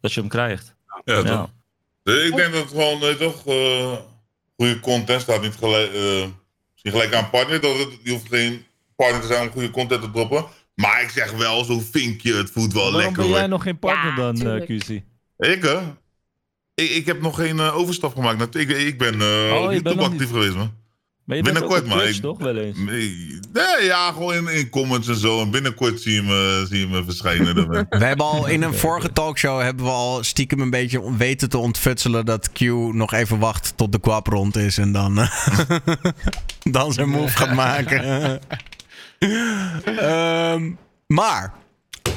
dat 0.00 0.12
je 0.12 0.20
hem 0.20 0.28
krijgt. 0.28 0.74
Ja. 1.04 1.50
Dus 2.02 2.24
ik 2.28 2.36
denk 2.36 2.52
dat 2.52 2.60
het 2.62 2.70
gewoon 2.70 3.02
eh, 3.02 3.14
toch 3.14 3.46
eh, 3.46 3.92
goede 4.56 4.80
content 4.80 5.20
staat. 5.20 5.42
Niet 5.42 5.54
gelijk, 5.58 5.92
eh, 5.92 6.26
misschien 6.72 6.92
gelijk 6.92 7.14
aan 7.14 7.30
partner. 7.30 7.60
Dat 7.60 7.78
het, 7.78 7.88
je 8.02 8.10
hoeft 8.10 8.28
geen 8.28 8.64
partner 8.96 9.20
te 9.20 9.26
zijn 9.26 9.42
om 9.42 9.50
goede 9.52 9.70
content 9.70 10.02
te 10.02 10.10
droppen. 10.10 10.44
Maar 10.80 11.02
ik 11.02 11.08
zeg 11.10 11.32
wel, 11.32 11.64
zo'n 11.64 11.82
vinkje, 11.92 12.34
het 12.34 12.50
voelt 12.50 12.72
wel 12.72 12.82
Waarom 12.82 13.00
lekker 13.00 13.22
ben 13.22 13.30
jij 13.30 13.40
hoor. 13.40 13.48
nog 13.48 13.62
geen 13.62 13.78
partner 13.78 14.10
Ja, 14.10 14.16
dan, 14.16 14.40
eh. 14.46 14.62
QC? 14.66 14.88
Ik 15.38 15.62
hè? 15.62 15.78
Ik, 16.74 16.90
ik 16.90 17.06
heb 17.06 17.20
nog 17.22 17.36
geen 17.36 17.58
eh, 17.60 17.76
overstap 17.76 18.14
gemaakt. 18.14 18.38
naar- 18.38 18.62
Ik, 18.62 18.68
ik 18.70 18.98
ben 18.98 19.20
eh 19.20 19.52
Oh, 19.60 19.68
bent 19.68 19.96
nog 19.96 20.10
actief 20.12 20.28
geweest 20.30 20.54
man. 20.54 20.72
Maar 21.24 21.36
je 21.36 21.42
bent 21.42 21.56
ook 21.56 21.68
Binnenkort, 21.68 21.92
op 21.92 21.98
maar 21.98 22.08
ik- 22.08 22.20
toch? 22.20 22.38
Wel 22.38 22.56
eens. 22.56 22.78
Nee, 22.78 23.38
nee, 23.52 23.84
ja, 23.84 24.12
gewoon 24.12 24.34
in, 24.34 24.48
in 24.48 24.68
comments 24.68 25.08
en 25.08 25.16
zo. 25.16 25.40
En 25.42 25.50
binnenkort 25.50 26.00
zie 26.00 26.12
je 26.14 26.22
me, 26.22 26.66
zie 26.68 26.78
je 26.78 26.86
me 26.86 27.04
verschijnen. 27.04 27.54
We 27.88 28.04
hebben 28.04 28.26
al 28.26 28.46
in 28.46 28.62
een 28.62 28.74
vorige 28.74 29.12
talkshow 29.12 29.60
hebben 29.60 29.84
we 29.84 29.90
al 29.90 30.24
stiekem 30.24 30.60
een 30.60 30.70
beetje 30.70 31.16
weten 31.16 31.48
te 31.48 31.58
ontfutselen 31.58 32.24
dat 32.26 32.52
Q 32.52 32.60
nog 32.92 33.12
even 33.12 33.38
wacht 33.38 33.72
tot 33.76 33.92
de 33.92 34.00
kwap 34.00 34.26
rond 34.26 34.56
is 34.56 34.78
en 34.78 34.92
dan, 34.92 35.14
dan 36.70 36.92
zijn 36.92 37.08
move 37.08 37.36
gaat 37.36 37.54
maken. 37.54 38.00
Ehm, 39.18 40.72
maar, 41.06 41.54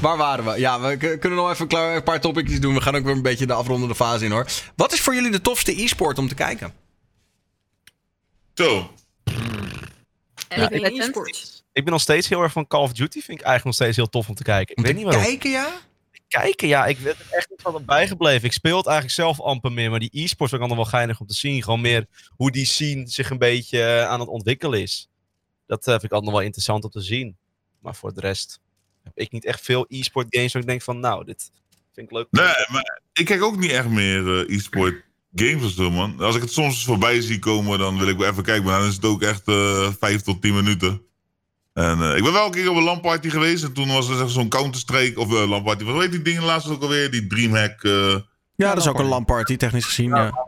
waar 0.02 0.18
waren 0.18 0.46
we? 0.46 0.60
Ja, 0.60 0.80
we 0.82 0.98
kunnen 0.98 1.38
nog 1.38 1.52
even 1.52 1.80
een 1.96 2.04
paar 2.04 2.22
topicjes 2.22 2.60
doen. 2.60 2.74
We 2.74 2.82
gaan 2.82 2.96
ook 2.96 3.04
weer 3.04 3.16
een 3.16 3.22
beetje 3.22 3.46
de 3.46 3.54
afrondende 3.54 3.96
fase 3.96 4.26
in 4.26 4.32
hoor. 4.32 4.48
Wat 4.76 4.94
is 4.94 5.02
voor 5.02 5.16
jullie 5.16 5.32
de 5.32 5.42
tofste 5.42 5.82
e-sport 5.84 6.18
om 6.18 6.28
te 6.28 6.36
kijken? 6.36 6.74
Zo, 8.54 8.92
ik 9.24 10.58
Ja, 10.58 10.68
weet 10.70 10.84
ik- 10.84 10.98
e-sports. 10.98 11.64
Ik 11.74 11.84
ben 11.84 11.94
nog 11.94 12.02
steeds 12.02 12.30
heel 12.30 12.42
erg 12.42 12.52
van 12.52 12.68
Call 12.68 12.82
of 12.82 12.92
Duty. 12.94 13.22
Vind 13.22 13.40
ik 13.40 13.46
eigenlijk 13.46 13.64
nog 13.66 13.74
steeds 13.74 13.96
heel 13.96 14.10
tof 14.10 14.30
om 14.30 14.36
te 14.36 14.44
kijken. 14.44 14.72
Ik 14.72 14.78
Om 14.78 14.84
weet 14.84 14.96
niet 14.96 15.04
waarom. 15.04 15.24
kijken, 15.24 15.50
ja? 15.50 15.72
Kijken, 16.28 16.68
ja. 16.68 16.86
Ik 16.86 16.98
weet 16.98 17.14
er 17.20 17.26
echt 17.30 17.50
niet 17.50 17.62
van 17.62 17.86
bijgebleven. 17.86 18.46
Ik 18.46 18.52
speel 18.54 18.78
het 18.78 18.86
eigenlijk 18.86 19.16
zelf 19.16 19.42
amper 19.42 19.72
meer. 19.72 19.90
Maar 19.90 20.00
die 20.00 20.10
e-sports 20.14 20.52
vind 20.54 20.54
ik 20.64 20.68
allemaal 20.68 20.76
wel 20.84 20.86
geinig 21.00 21.20
om 21.20 21.28
te 21.28 21.34
zien. 21.34 21.64
Gewoon 21.64 21.82
meer 21.82 22.06
hoe 22.36 22.52
die 22.52 22.66
scene 22.66 23.08
zich 23.08 23.30
een 23.30 23.38
beetje 23.38 23.84
eh, 23.84 24.08
aan 24.08 24.20
het 24.20 24.30
ontwikkelen 24.30 24.82
is. 24.82 25.10
Dat 25.72 25.88
eh, 25.88 25.92
vind 25.92 26.04
ik 26.04 26.12
altijd 26.12 26.24
nog 26.24 26.40
wel 26.40 26.46
interessant 26.48 26.84
om 26.84 26.90
te 26.90 27.02
zien. 27.02 27.38
Maar 27.80 27.96
voor 27.96 28.14
de 28.14 28.20
rest 28.20 28.60
heb 29.04 29.14
ik 29.16 29.32
niet 29.32 29.46
echt 29.46 29.62
veel 29.62 29.86
e-sport 29.88 30.28
games 30.30 30.54
waar 30.54 30.62
ik 30.62 30.68
denk 30.68 30.82
van... 30.82 31.00
Nou, 31.00 31.26
dit 31.26 31.52
vind 31.94 32.08
ik 32.08 32.14
leuk. 32.14 32.28
nee, 32.32 32.66
maar 32.72 33.02
ik 33.14 33.26
kijk 33.26 33.44
ook 33.44 33.58
niet 33.58 33.72
echt 33.72 33.90
meer 33.90 34.48
eh, 34.48 34.56
e-sport 34.56 35.04
games 35.36 35.64
of 35.64 35.72
zo, 35.72 35.92
man. 35.92 36.20
Als 36.20 36.36
ik 36.36 36.42
het 36.42 36.52
soms 36.52 36.86
voorbij 36.86 37.22
zie 37.22 37.40
komen, 37.40 37.80
dan 37.80 37.98
wil 37.98 38.08
ik 38.08 38.18
wel 38.18 38.30
even 38.30 38.44
kijken. 38.44 38.64
Maar 38.64 38.80
dan 38.80 38.88
is 38.88 38.96
het 38.96 39.06
ook 39.06 39.22
echt 39.22 39.48
eh 39.48 39.92
5 40.00 40.22
tot 40.22 40.42
10 40.42 40.56
minuten. 40.56 41.02
En 41.74 42.02
eh, 42.02 42.18
ik 42.18 42.24
ben 42.24 42.34
wel 42.34 42.46
een 42.46 42.52
keer 42.52 42.70
op 42.70 42.76
een 42.76 42.84
LAN-party 42.84 43.30
geweest. 43.30 43.64
En 43.64 43.74
toen 43.74 43.88
was 43.88 44.10
er 44.10 44.30
zo'n 44.30 44.50
Counter-Strike, 44.50 45.20
of 45.20 45.32
uh, 45.32 45.50
LAN-party. 45.50 45.84
Wat 45.84 45.98
weet 45.98 46.12
die 46.12 46.22
dingen 46.22 46.44
laatst 46.44 46.70
ook 46.70 46.82
alweer? 46.82 47.12
Die 47.12 47.28
Dreamhack. 47.28 47.84
eh 47.84 48.16
Ja, 48.56 48.74
dat 48.74 48.78
is 48.78 48.88
ook 48.88 49.00
een 49.00 49.06
lamparty, 49.06 49.58
technisch 49.58 49.86
gezien. 49.86 50.10
Ja. 50.10 50.48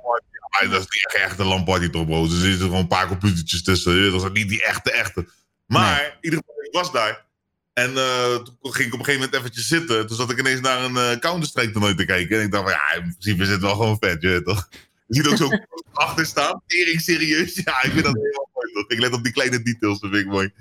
Maar 0.53 0.69
dat 0.69 0.79
is 0.79 0.87
niet 0.89 1.05
echt, 1.05 1.23
echt 1.23 1.39
een 1.39 1.45
LAN-party 1.45 1.89
toch, 1.89 2.05
bro. 2.05 2.23
Dus 2.23 2.33
er 2.33 2.49
zitten 2.49 2.65
gewoon 2.65 2.81
een 2.81 2.87
paar 2.87 3.07
computertjes 3.07 3.63
tussen. 3.63 4.11
Dat 4.11 4.23
is 4.23 4.29
niet 4.33 4.49
die 4.49 4.63
echte, 4.63 4.91
echte. 4.91 5.27
Maar 5.65 6.05
in 6.05 6.17
ieder 6.21 6.39
geval, 6.39 6.63
ik 6.63 6.73
was 6.73 6.91
daar. 6.91 7.25
En 7.73 7.97
eh, 7.97 8.35
toen 8.35 8.73
ging 8.73 8.87
ik 8.87 8.93
op 8.93 8.99
een 8.99 9.05
gegeven 9.05 9.13
moment 9.13 9.33
eventjes 9.33 9.67
zitten. 9.67 10.07
Toen 10.07 10.17
zat 10.17 10.31
ik 10.31 10.39
ineens 10.39 10.61
naar 10.61 10.83
een 10.83 10.97
eh, 10.97 11.19
Counter-Strike 11.19 11.71
toernooi 11.71 11.95
te 11.95 12.05
kijken. 12.05 12.37
En 12.37 12.45
ik 12.45 12.51
dacht 12.51 12.63
van, 12.63 12.71
ja, 12.71 12.93
in 12.93 13.15
principe 13.19 13.51
het 13.51 13.61
wel 13.61 13.75
gewoon 13.75 13.97
vet, 13.99 14.21
je 14.21 14.27
weet 14.27 14.45
toch? 14.45 14.69
Je 15.07 15.15
ziet 15.15 15.27
ook 15.27 15.37
zo 15.37 15.49
achter 15.93 16.25
staan. 16.25 16.61
Tering 16.67 17.01
serieus. 17.01 17.55
Ja, 17.55 17.83
ik 17.83 17.91
vind 17.91 18.03
dat 18.03 18.15
helemaal 18.21 18.49
mooi, 18.53 18.73
toch? 18.73 18.89
Ik 18.89 18.99
let 18.99 19.13
op 19.13 19.23
die 19.23 19.33
kleine 19.33 19.61
details, 19.61 19.99
dat 19.99 20.11
vind 20.11 20.25
ik 20.25 20.31
mooi. 20.31 20.53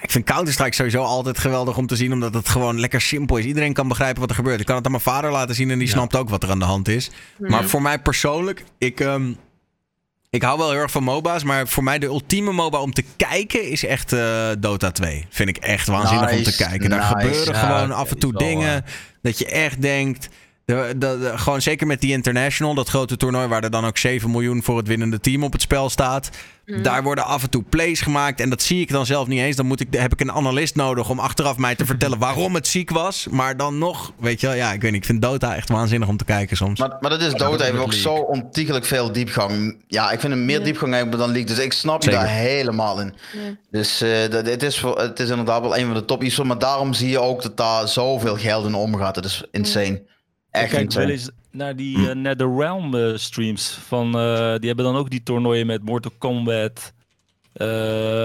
Ik 0.00 0.10
vind 0.10 0.24
Counter-Strike 0.24 0.74
sowieso 0.74 1.02
altijd 1.02 1.38
geweldig 1.38 1.76
om 1.76 1.86
te 1.86 1.96
zien, 1.96 2.12
omdat 2.12 2.34
het 2.34 2.48
gewoon 2.48 2.80
lekker 2.80 3.00
simpel 3.00 3.36
is. 3.36 3.44
Iedereen 3.44 3.72
kan 3.72 3.88
begrijpen 3.88 4.20
wat 4.20 4.30
er 4.30 4.36
gebeurt. 4.36 4.60
Ik 4.60 4.66
kan 4.66 4.76
het 4.76 4.84
aan 4.84 4.90
mijn 4.90 5.02
vader 5.02 5.30
laten 5.30 5.54
zien 5.54 5.70
en 5.70 5.78
die 5.78 5.88
snapt 5.88 6.16
ook 6.16 6.28
wat 6.28 6.42
er 6.42 6.50
aan 6.50 6.58
de 6.58 6.64
hand 6.64 6.88
is. 6.88 7.10
Maar 7.38 7.64
voor 7.64 7.82
mij 7.82 7.98
persoonlijk, 7.98 8.64
ik, 8.78 9.00
ehm, 9.00 9.32
ik 10.30 10.42
hou 10.42 10.58
wel 10.58 10.70
heel 10.70 10.80
erg 10.80 10.90
van 10.90 11.02
MOBA's, 11.02 11.44
maar 11.44 11.68
voor 11.68 11.84
mij 11.84 11.98
de 11.98 12.06
ultieme 12.06 12.52
MOBA 12.52 12.80
om 12.80 12.92
te 12.92 13.04
kijken 13.16 13.70
is 13.70 13.84
echt 13.84 14.12
eh, 14.12 14.48
Dota 14.58 14.90
2. 14.90 15.26
Vind 15.30 15.48
ik 15.48 15.56
echt 15.56 15.86
waanzinnig 15.86 16.32
om 16.32 16.42
te 16.42 16.56
kijken. 16.56 16.90
Daar 16.90 16.98
nice. 16.98 17.14
gebeuren 17.14 17.54
Ja, 17.54 17.60
gewoon 17.60 17.92
af 17.92 18.10
en 18.10 18.18
toe 18.18 18.32
dingen 18.32 18.84
dat 19.22 19.38
je 19.38 19.46
echt 19.46 19.82
denkt... 19.82 20.28
De, 20.66 20.94
de, 20.96 21.18
de- 21.20 21.38
gewoon 21.38 21.62
zeker 21.62 21.86
met 21.86 22.00
die 22.00 22.12
International, 22.12 22.74
dat 22.74 22.88
grote 22.88 23.16
toernooi 23.16 23.46
waar 23.46 23.62
er 23.64 23.70
dan 23.70 23.84
ook 23.86 23.98
7 23.98 24.30
miljoen 24.30 24.62
voor 24.62 24.76
het 24.76 24.86
winnende 24.88 25.20
team 25.20 25.42
op 25.44 25.52
het 25.52 25.62
spel 25.62 25.90
staat. 25.90 26.30
Daar 26.82 27.02
worden 27.02 27.24
af 27.24 27.42
en 27.42 27.50
toe 27.50 27.62
plays 27.62 28.00
gemaakt 28.00 28.40
en 28.40 28.50
dat 28.50 28.62
zie 28.62 28.80
ik 28.80 28.90
dan 28.90 29.06
zelf 29.06 29.26
niet 29.26 29.40
eens. 29.40 29.56
Dan 29.56 29.66
moet 29.66 29.80
ik, 29.80 29.86
heb 29.90 30.12
ik 30.12 30.20
een 30.20 30.32
analist 30.32 30.74
nodig 30.74 31.10
om 31.10 31.18
achteraf 31.18 31.56
mij 31.56 31.74
te 31.74 31.86
vertellen 31.86 32.18
waarom 32.18 32.54
het 32.54 32.66
ziek 32.66 32.90
was. 32.90 33.26
Maar 33.30 33.56
dan 33.56 33.78
nog, 33.78 34.12
weet 34.18 34.40
je 34.40 34.46
wel, 34.46 34.56
ja, 34.56 34.72
ik 34.72 34.80
weet 34.80 34.90
niet. 34.90 35.00
Ik 35.00 35.06
vind 35.06 35.22
Dota 35.22 35.54
echt 35.56 35.68
waanzinnig 35.68 36.08
om 36.08 36.16
te 36.16 36.24
kijken 36.24 36.56
soms. 36.56 36.80
Maar, 36.80 36.96
maar 37.00 37.10
dat 37.10 37.20
is 37.20 37.32
dood. 37.32 37.62
Heeft 37.62 37.78
ook 37.78 37.92
zo 37.92 38.14
ontiegelijk 38.14 38.84
veel 38.84 39.12
diepgang. 39.12 39.76
Ja, 39.86 40.10
ik 40.10 40.20
vind 40.20 40.32
hem 40.32 40.44
meer 40.44 40.58
Ja. 40.58 40.64
diepgang 40.64 40.94
hebben 40.94 41.18
dan 41.18 41.28
League. 41.28 41.46
Dus 41.56 41.58
ik 41.64 41.72
snap 41.72 42.02
je 42.02 42.10
daar 42.10 42.28
helemaal 42.28 43.00
in. 43.00 43.14
Ja. 43.32 43.40
Dus 43.70 44.00
eh, 44.00 44.30
dat, 44.30 44.46
het, 44.46 44.62
is 44.62 44.78
voor, 44.78 44.98
het 45.00 45.20
is 45.20 45.28
inderdaad 45.28 45.60
wel 45.60 45.76
een 45.76 45.86
van 45.86 45.94
de 45.94 46.04
top. 46.04 46.42
Maar 46.44 46.58
daarom 46.58 46.92
zie 46.94 47.08
je 47.10 47.20
ook 47.20 47.42
dat 47.42 47.56
daar 47.56 47.88
zoveel 47.88 48.36
geld 48.36 48.66
in 48.66 48.74
omgaat. 48.74 49.14
Dat 49.14 49.24
is 49.24 49.44
insane. 49.50 50.02
Echt 50.56 50.72
Ik 50.72 50.78
kijk 50.78 50.92
wel 50.92 51.08
eens 51.08 51.30
naar 51.50 51.76
die 51.76 51.98
uh, 51.98 52.12
NetherRealm 52.14 52.94
eh, 52.94 53.16
streams. 53.16 53.78
Van, 53.86 54.06
eh, 54.06 54.54
die 54.58 54.66
hebben 54.66 54.84
dan 54.84 54.96
ook 54.96 55.10
die 55.10 55.22
toernooien 55.22 55.66
met 55.66 55.82
Mortal 55.82 56.12
Kombat. 56.18 56.92
Uh, 57.54 57.66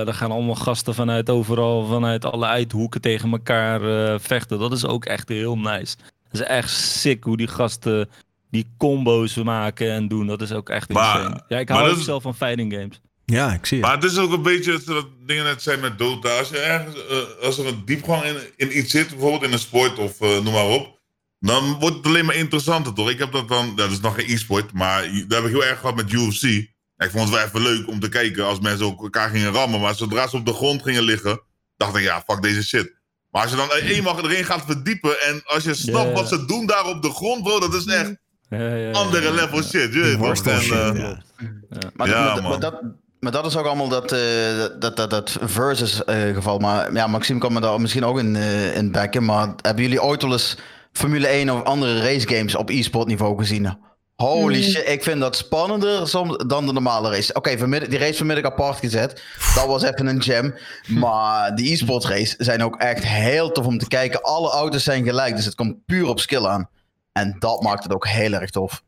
daar 0.06 0.14
gaan 0.14 0.32
allemaal 0.32 0.56
gasten 0.56 0.94
vanuit 0.96 1.30
overal, 1.30 1.86
vanuit 1.86 2.26
alle 2.26 2.46
uithoeken 2.46 3.02
tegen 3.02 3.32
elkaar 3.32 3.82
uh, 3.82 4.16
vechten. 4.20 4.60
Dat 4.60 4.72
is 4.72 4.86
ook 4.86 5.06
echt 5.06 5.30
heel 5.30 5.58
nice. 5.58 5.96
Dat 6.32 6.42
is 6.42 6.48
echt 6.48 6.70
sick 6.70 7.24
hoe 7.24 7.38
die 7.38 7.48
gasten 7.48 8.10
die 8.50 8.68
combo's 8.78 9.36
maken 9.36 9.92
en 9.92 10.08
doen. 10.08 10.28
Dat 10.28 10.42
is 10.42 10.52
ook 10.52 10.70
echt 10.70 10.90
Maar- 10.94 11.18
insane. 11.18 11.44
Ja, 11.48 11.58
ik 11.60 11.70
hou 11.70 11.84
dat 11.84 11.92
ook 11.92 11.98
is- 11.98 12.06
zelf 12.06 12.22
van 12.24 12.36
fighting 12.36 12.74
games. 12.74 13.02
Ja, 13.26 13.54
ik 13.54 13.66
zie 13.66 13.78
het. 13.78 13.86
Maar 13.88 13.96
het 13.96 14.04
is 14.12 14.18
ook 14.18 14.32
een 14.32 14.42
beetje 14.42 14.80
wat 14.86 15.08
dingen 15.26 15.44
net 15.44 15.62
zijn 15.62 15.80
met 15.80 15.98
Dota. 15.98 16.38
Als, 16.38 16.50
je 16.50 16.58
ergens, 16.58 16.96
eh, 17.08 17.46
als 17.46 17.58
er 17.58 17.68
een 17.68 17.82
diepgang 17.86 18.24
in, 18.24 18.36
in 18.56 18.78
iets 18.78 18.92
zit, 18.92 19.10
bijvoorbeeld 19.10 19.44
in 19.44 19.52
een 19.54 19.60
sport 19.60 20.00
of 20.00 20.22
eh, 20.22 20.40
noem 20.44 20.54
maar 20.54 20.68
op. 20.68 21.00
Dan 21.46 21.80
wordt 21.80 21.96
het 21.96 22.06
alleen 22.06 22.26
maar 22.26 22.36
interessanter, 22.36 22.94
toch? 22.94 23.10
Ik 23.10 23.20
heb 23.20 23.32
dat 23.32 23.48
dan, 23.48 23.76
dat 23.76 23.92
is 23.92 24.00
nog 24.00 24.16
geen 24.16 24.30
e-sport, 24.30 24.74
maar 24.74 25.02
dat 25.02 25.38
heb 25.38 25.44
ik 25.44 25.52
heel 25.52 25.66
erg 25.66 25.80
gehad 25.80 25.96
met 25.96 26.12
UFC. 26.12 26.44
Ik 26.44 27.10
vond 27.10 27.24
het 27.24 27.30
wel 27.30 27.46
even 27.46 27.62
leuk 27.62 27.88
om 27.88 28.00
te 28.00 28.10
kijken 28.10 28.46
als 28.46 28.60
mensen 28.60 28.86
ook 28.86 29.04
elkaar 29.04 29.30
gingen 29.30 29.52
rammen. 29.52 29.80
Maar 29.80 29.96
zodra 29.96 30.28
ze 30.28 30.36
op 30.36 30.46
de 30.46 30.54
grond 30.54 30.84
gingen 30.84 31.04
liggen, 31.04 31.42
dacht 31.78 31.96
ik, 31.96 32.04
ja, 32.04 32.24
fuck 32.28 32.42
deze 32.42 32.64
shit. 32.64 33.00
Maar 33.32 33.42
als 33.42 33.52
je 33.52 33.58
dan 33.58 33.72
eenmaal 33.72 34.24
erin 34.24 34.46
gaat 34.46 34.64
verdiepen 34.66 35.22
en 35.22 35.42
als 35.46 35.64
je 35.64 35.74
snapt 35.74 36.14
wat 36.14 36.28
ze 36.28 36.46
doen 36.46 36.66
daar 36.66 36.86
op 36.86 37.02
de 37.02 37.10
grond, 37.10 37.44
bro, 37.44 37.60
dat 37.60 37.74
is 37.74 37.86
echt... 37.86 38.16
Ja, 38.50 38.58
ja, 38.60 38.76
ja, 38.76 38.92
andere 38.92 39.34
level 39.34 39.64
shit. 39.64 39.94
Je 39.94 40.18
weet 40.18 40.48
En, 40.48 40.96
ja. 40.96 41.24
Maar, 41.94 42.08
Ja, 42.08 42.34
maar, 42.34 42.42
man. 42.42 42.52
maar 42.52 42.60
dat, 42.60 42.82
maar 43.20 43.32
dat 43.32 43.46
is 43.46 43.58
ook 43.58 43.66
allemaal 43.66 43.88
dat, 43.90 44.12
eh, 44.12 44.20
dat, 44.80 44.96
dat, 44.96 45.10
dat 45.10 45.38
versus 45.42 46.04
eh, 46.04 46.34
geval. 46.34 46.58
Maar 46.60 46.94
ja, 46.94 47.08
Maxime 47.08 47.40
kan 47.40 47.54
me 47.54 47.60
daar 47.60 47.82
misschien 47.82 48.06
ook 48.06 48.20
in, 48.20 48.36
eh 48.36 48.76
in 48.76 48.92
backen. 48.92 49.26
Maar 49.26 49.54
hebben 49.62 49.84
jullie 49.84 50.02
ooit 50.02 50.22
wel 50.22 50.32
eens 50.32 50.58
Formule 50.92 51.28
1 51.28 51.50
of 51.50 51.64
andere 51.64 52.02
race 52.02 52.28
games 52.28 52.56
op 52.56 52.70
e-sport 52.70 53.08
niveau 53.08 53.38
gezien? 53.38 53.78
Holy 54.16 54.54
Nee. 54.60 54.64
shit, 54.72 54.88
ik 54.88 55.04
vind 55.04 55.20
dat 55.20 55.36
spannender 55.36 56.08
soms 56.08 56.38
dan 56.48 56.66
de 56.66 56.74
normale 56.74 57.10
race. 57.10 57.34
Oké, 57.34 57.58
vanmiddag 57.58 57.90
die 57.90 58.00
race 58.00 58.18
vanmiddag 58.18 58.46
apart 58.52 58.78
gezet. 58.80 59.24
Dat 59.56 59.66
was 59.66 59.84
even 59.84 60.08
een 60.08 60.18
jam. 60.18 60.54
Maar 60.88 61.56
die 61.56 61.72
e-sport 61.74 62.06
race 62.06 62.36
zijn 62.38 62.64
ook 62.64 62.76
echt 62.76 63.04
heel 63.06 63.52
tof 63.52 63.66
om 63.66 63.78
te 63.78 63.88
kijken. 63.88 64.22
Alle 64.22 64.50
auto's 64.52 64.84
zijn 64.84 65.04
gelijk, 65.04 65.36
dus 65.36 65.46
het 65.46 65.56
komt 65.56 65.86
puur 65.86 66.08
op 66.08 66.20
skill 66.20 66.46
aan. 66.46 66.70
En 67.12 67.36
dat 67.40 67.62
maakt 67.64 67.84
het 67.84 67.94
ook 67.94 68.08
heel 68.08 68.34
erg 68.34 68.50
tof. 68.50 68.84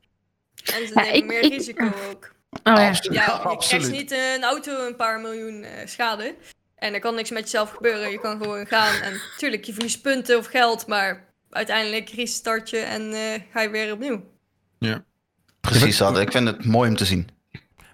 En 0.64 0.88
ze 0.88 0.92
Ja, 0.94 1.02
nemen 1.02 1.14
ik- 1.16 1.26
meer 1.26 1.44
ik- 1.44 1.52
risico 1.54 1.86
ook. 1.86 2.32
Oh, 2.64 2.74
ja. 2.76 2.88
Absoluut. 2.88 3.18
Ja, 3.18 3.42
je 3.50 3.58
krijgt 3.58 3.92
niet 3.92 4.12
een 4.12 4.44
auto 4.44 4.88
een 4.88 4.96
paar 4.96 5.20
miljoen 5.20 5.64
eh, 5.64 5.88
schade. 5.88 6.36
En 6.76 6.94
er 6.94 7.00
kan 7.00 7.16
niks 7.16 7.30
met 7.30 7.44
jezelf 7.44 7.70
gebeuren. 7.72 8.12
Je 8.12 8.20
kan 8.20 8.42
gewoon 8.42 8.66
gaan. 8.66 9.02
En 9.02 9.22
tuurlijk, 9.38 9.64
je 9.64 9.74
verliest 9.74 10.02
punten 10.02 10.38
of 10.38 10.46
geld. 10.46 10.88
Maar 10.88 11.33
uiteindelijk 11.54 12.10
restart 12.10 12.70
je 12.70 12.78
en 12.78 13.14
eh, 13.14 13.42
ga 13.52 13.62
je 13.62 13.70
weer 13.70 13.94
opnieuw. 13.94 14.32
Precies 15.70 15.98
dat. 15.98 16.18
Ik 16.18 16.32
vind 16.32 16.48
het 16.48 16.66
mooi 16.66 16.90
om 16.90 16.96
te 16.96 17.06
zien. 17.06 17.30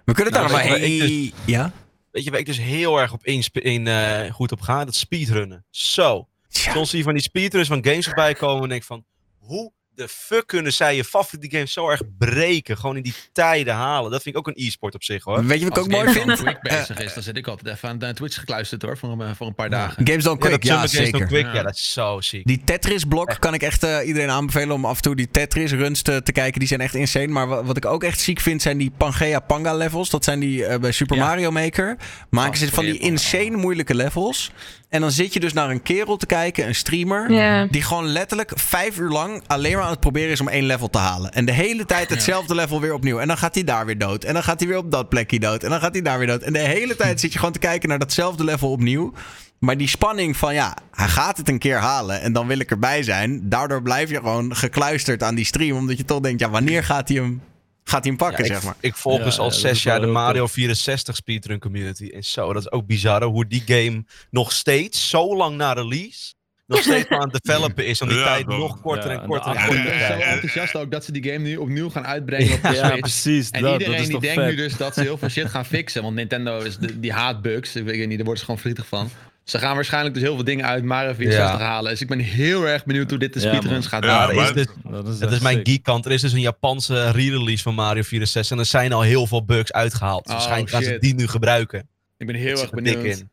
We 0.04 0.14
kunnen 0.14 0.32
het 0.32 0.42
Nou, 0.42 0.48
daar 0.48 0.70
maar 0.70 0.78
weet 0.78 0.92
je 0.92 0.98
wat 0.98 1.08
ik 1.08 1.32
hey, 1.44 1.54
Ja? 1.54 1.72
Weet 2.10 2.24
je 2.24 2.30
waar 2.30 2.40
ik 2.40 2.46
dus 2.46 2.58
heel 2.58 3.00
erg 3.00 3.12
op 3.12 3.24
in, 3.24 3.44
in 3.52 3.86
eh, 3.86 4.32
goed 4.32 4.52
op 4.52 4.60
ga? 4.60 4.84
Dat 4.84 4.94
speedrunnen. 4.94 5.64
Zo. 5.70 6.28
Soms 6.48 6.90
zie 6.90 6.98
je 6.98 7.04
van 7.04 7.14
die 7.14 7.22
speedruns 7.22 7.68
van 7.68 7.84
games 7.84 8.04
voorbij 8.04 8.34
komen 8.34 8.62
en 8.62 8.68
denk 8.68 8.82
van... 8.82 9.04
Hoe 9.38 9.72
de 10.00 10.08
fuck 10.08 10.46
kunnen 10.46 10.72
zij 10.72 10.96
je 10.96 11.04
favoriete 11.04 11.56
game 11.56 11.68
zo 11.68 11.88
erg 11.88 12.00
breken? 12.18 12.76
Gewoon 12.78 12.96
in 12.96 13.02
die 13.02 13.14
tijden 13.32 13.74
halen. 13.74 14.10
Dat 14.10 14.22
vind 14.22 14.34
ik 14.34 14.40
ook 14.40 14.56
een 14.56 14.66
e-sport 14.66 14.94
op 14.94 15.02
zich 15.02 15.24
hoor. 15.24 15.44
Weet 15.46 15.58
je 15.60 15.68
wat 15.68 15.76
ik 15.78 15.84
Als 15.84 15.94
ook 15.94 16.02
mooi 16.04 16.12
vind? 16.18 16.26
Van 16.26 16.44
Quick 16.44 16.60
bezig 16.62 16.98
Eh, 16.98 17.04
is, 17.04 17.14
dan 17.14 17.22
zit 17.22 17.36
ik 17.36 17.46
altijd 17.46 17.74
even 17.76 17.88
aan 17.88 18.00
eh, 18.02 18.08
Twitch 18.10 18.38
gekluisterd 18.38 18.82
hoor, 18.82 18.98
voor, 18.98 19.20
een- 19.20 19.36
voor 19.36 19.46
een 19.46 19.54
paar 19.54 19.70
dagen. 19.70 20.06
Games 20.06 20.24
Don't 20.24 20.40
Quick, 20.40 20.62
ja, 20.62 20.86
zeker. 20.86 21.26
Quick, 21.26 21.44
Ja. 21.46 21.54
ja, 21.54 21.62
dat 21.62 21.74
is 21.74 21.92
zo 21.92 22.20
ziek. 22.20 22.46
Die 22.46 22.62
Tetris-blok 22.64 23.36
kan 23.38 23.54
ik 23.54 23.62
echt 23.62 23.82
eh, 23.82 24.06
iedereen 24.06 24.30
aanbevelen 24.30 24.74
om 24.74 24.84
af 24.84 24.96
en 24.96 25.02
toe 25.02 25.16
die 25.16 25.30
Tetris-runs 25.30 26.02
te, 26.02 26.22
te 26.22 26.32
kijken. 26.32 26.58
Die 26.58 26.68
zijn 26.68 26.80
echt 26.80 26.94
insane. 26.94 27.26
Maar 27.26 27.46
wa- 27.48 27.64
wat 27.64 27.76
ik 27.76 27.84
ook 27.84 28.04
echt 28.04 28.20
ziek 28.20 28.40
vind, 28.40 28.62
zijn 28.62 28.78
die 28.78 28.90
Pangea 28.96 29.40
Panga 29.40 29.74
levels. 29.74 30.10
Dat 30.10 30.24
zijn 30.24 30.40
die 30.40 30.64
eh, 30.64 30.78
bij 30.80 30.92
Super 30.92 31.16
Ja. 31.16 31.24
Mario 31.26 31.50
Maker. 31.50 31.96
Maken 32.30 32.58
ze 32.58 32.68
van 32.70 32.84
die 32.84 32.98
insane 32.98 33.56
moeilijke 33.56 33.94
levels. 33.94 34.50
En 34.88 35.00
dan 35.00 35.10
zit 35.10 35.32
je 35.32 35.40
dus 35.40 35.52
naar 35.52 35.70
een 35.70 35.82
kerel 35.82 36.16
te 36.16 36.26
kijken, 36.26 36.66
een 36.66 36.74
streamer. 36.74 37.32
Ja. 37.32 37.66
Die 37.66 37.82
gewoon 37.82 38.06
letterlijk 38.06 38.52
vijf 38.54 38.98
uur 38.98 39.08
lang 39.10 39.42
alleen 39.46 39.76
maar 39.76 39.86
aan 39.90 39.96
het 39.96 40.04
proberen 40.04 40.30
is 40.30 40.40
om 40.40 40.48
één 40.48 40.64
level 40.64 40.90
te 40.90 40.98
halen. 40.98 41.32
En 41.32 41.44
de 41.44 41.52
hele 41.52 41.86
tijd 41.86 42.10
hetzelfde 42.10 42.54
level 42.54 42.80
weer 42.80 42.94
opnieuw. 42.94 43.18
En 43.18 43.28
dan 43.28 43.38
gaat 43.38 43.54
hij 43.54 43.64
daar 43.64 43.86
weer 43.86 43.98
dood. 43.98 44.24
En 44.24 44.34
dan 44.34 44.42
gaat 44.42 44.60
hij 44.60 44.68
weer 44.68 44.78
op 44.78 44.90
dat 44.90 45.08
plekje 45.08 45.40
dood. 45.40 45.62
En 45.62 45.70
dan 45.70 45.80
gaat 45.80 45.92
hij 45.92 46.02
daar 46.02 46.18
weer 46.18 46.26
dood. 46.26 46.42
En 46.42 46.52
de 46.52 46.58
hele 46.58 46.96
tijd 46.96 47.20
zit 47.20 47.32
je 47.32 47.38
gewoon 47.38 47.52
te 47.52 47.58
kijken 47.58 47.88
naar 47.88 47.98
datzelfde 47.98 48.44
level 48.44 48.70
opnieuw. 48.70 49.12
Maar 49.58 49.76
die 49.76 49.88
spanning 49.88 50.36
van 50.36 50.54
ja, 50.54 50.76
hij 50.92 51.08
gaat 51.08 51.36
het 51.36 51.48
een 51.48 51.58
keer 51.58 51.78
halen 51.78 52.20
en 52.20 52.32
dan 52.32 52.46
wil 52.46 52.58
ik 52.58 52.70
erbij 52.70 53.02
zijn. 53.02 53.48
Daardoor 53.48 53.82
blijf 53.82 54.10
je 54.10 54.16
gewoon 54.16 54.56
gekluisterd 54.56 55.22
aan 55.22 55.34
die 55.34 55.44
stream. 55.44 55.76
Omdat 55.76 55.96
je 55.96 56.04
toch 56.04 56.20
denkt, 56.20 56.40
ja, 56.40 56.50
wanneer 56.50 56.84
gaat 56.84 57.08
hij 57.08 57.16
hem, 57.16 57.42
gaat 57.84 58.04
hij 58.04 58.08
hem 58.08 58.16
pakken, 58.16 58.44
Ja, 58.44 58.44
ik, 58.44 58.56
zeg 58.56 58.64
maar. 58.64 58.76
ik 58.80 58.96
volg 58.96 59.18
Ja, 59.18 59.24
dus 59.24 59.38
al 59.38 59.44
ja, 59.44 59.52
zes 59.52 59.82
jaar 59.82 60.00
de 60.00 60.06
Mario 60.06 60.42
tof. 60.42 60.52
64 60.52 61.16
speedrun 61.16 61.58
community. 61.58 62.08
En 62.08 62.24
zo, 62.24 62.52
dat 62.52 62.62
is 62.62 62.72
ook 62.72 62.86
bizar 62.86 63.22
hoe 63.22 63.46
die 63.46 63.62
game 63.66 64.04
nog 64.30 64.52
steeds, 64.52 65.08
zo 65.08 65.36
lang 65.36 65.56
na 65.56 65.72
release, 65.72 66.34
nog 66.70 66.80
steeds 66.82 67.08
aan 67.18 67.30
het 67.30 67.42
developen 67.44 67.86
is. 67.86 68.02
Om 68.02 68.08
die 68.08 68.18
Ja, 68.18 68.24
tijd 68.24 68.46
nog 68.46 68.80
korter 68.80 69.10
Ja, 69.10 69.16
en 69.16 69.20
en 69.22 69.28
korter 69.28 69.56
en 69.56 69.76
Ik 69.76 69.82
ben 69.84 70.06
zo 70.06 70.12
enthousiast 70.12 70.76
ook 70.76 70.90
dat 70.90 71.04
ze 71.04 71.12
die 71.12 71.24
game 71.24 71.38
nu 71.38 71.56
opnieuw 71.56 71.90
gaan 71.90 72.06
uitbrengen 72.06 72.52
op 72.54 72.62
de 72.62 72.68
Ja, 72.68 72.84
Switch. 72.86 73.00
precies. 73.00 73.50
En 73.50 73.62
dat, 73.62 73.70
dat 73.70 73.80
iedereen 73.80 74.00
is 74.00 74.06
die 74.06 74.14
toch 74.14 74.22
denkt 74.24 74.40
vet. 74.40 74.50
nu 74.50 74.56
dus 74.56 74.76
dat 74.76 74.94
ze 74.94 75.00
heel 75.00 75.18
veel 75.18 75.28
shit 75.28 75.48
gaan 75.48 75.64
fixen. 75.66 76.02
Want 76.02 76.14
Nintendo 76.14 76.58
is 76.60 76.76
de, 76.78 77.00
die 77.00 77.12
haat 77.12 77.42
bugs. 77.42 77.76
Ik 77.76 77.84
weet 77.84 77.98
niet, 77.98 78.08
daar 78.08 78.16
worden 78.16 78.36
ze 78.38 78.44
gewoon 78.44 78.60
verdrietig 78.60 78.86
van. 78.88 79.10
Ze 79.44 79.58
gaan 79.58 79.74
waarschijnlijk 79.74 80.14
dus 80.14 80.22
heel 80.22 80.34
veel 80.34 80.44
dingen 80.44 80.66
uit 80.66 80.84
Mario 80.84 81.14
64 81.14 81.58
Ja. 81.60 81.66
halen. 81.66 81.90
Dus 81.90 82.00
ik 82.00 82.08
ben 82.08 82.18
heel 82.18 82.66
erg 82.68 82.84
benieuwd 82.84 83.10
hoe 83.10 83.18
dit 83.18 83.32
de 83.32 83.40
Ja, 83.40 83.54
speedruns 83.54 83.86
gaat 83.86 84.04
Ja, 84.04 84.26
doen. 84.26 84.34
Ja, 84.36 84.42
is 84.42 84.52
dus, 84.52 84.66
Dat 84.90 85.06
is, 85.08 85.12
het 85.14 85.22
echt 85.22 85.32
is 85.32 85.40
mijn 85.40 85.60
geekkant. 85.62 86.04
Er 86.06 86.12
is 86.12 86.20
dus 86.20 86.32
een 86.32 86.40
Japanse 86.40 87.10
re-release 87.10 87.62
van 87.62 87.74
Mario 87.74 88.02
64. 88.02 88.52
En 88.52 88.58
er 88.58 88.68
zijn 88.68 88.92
al 88.92 89.02
heel 89.02 89.26
veel 89.26 89.44
bugs 89.44 89.72
uitgehaald. 89.72 90.26
Oh, 90.26 90.32
waarschijnlijk 90.32 90.70
gaan 90.70 90.82
ze 90.82 90.96
die 91.00 91.14
nu 91.14 91.26
gebruiken. 91.26 91.88
Ik 92.18 92.26
ben 92.26 92.36
heel 92.36 92.60
erg 92.60 92.70
er 92.70 92.82
benieuwd. 92.82 93.24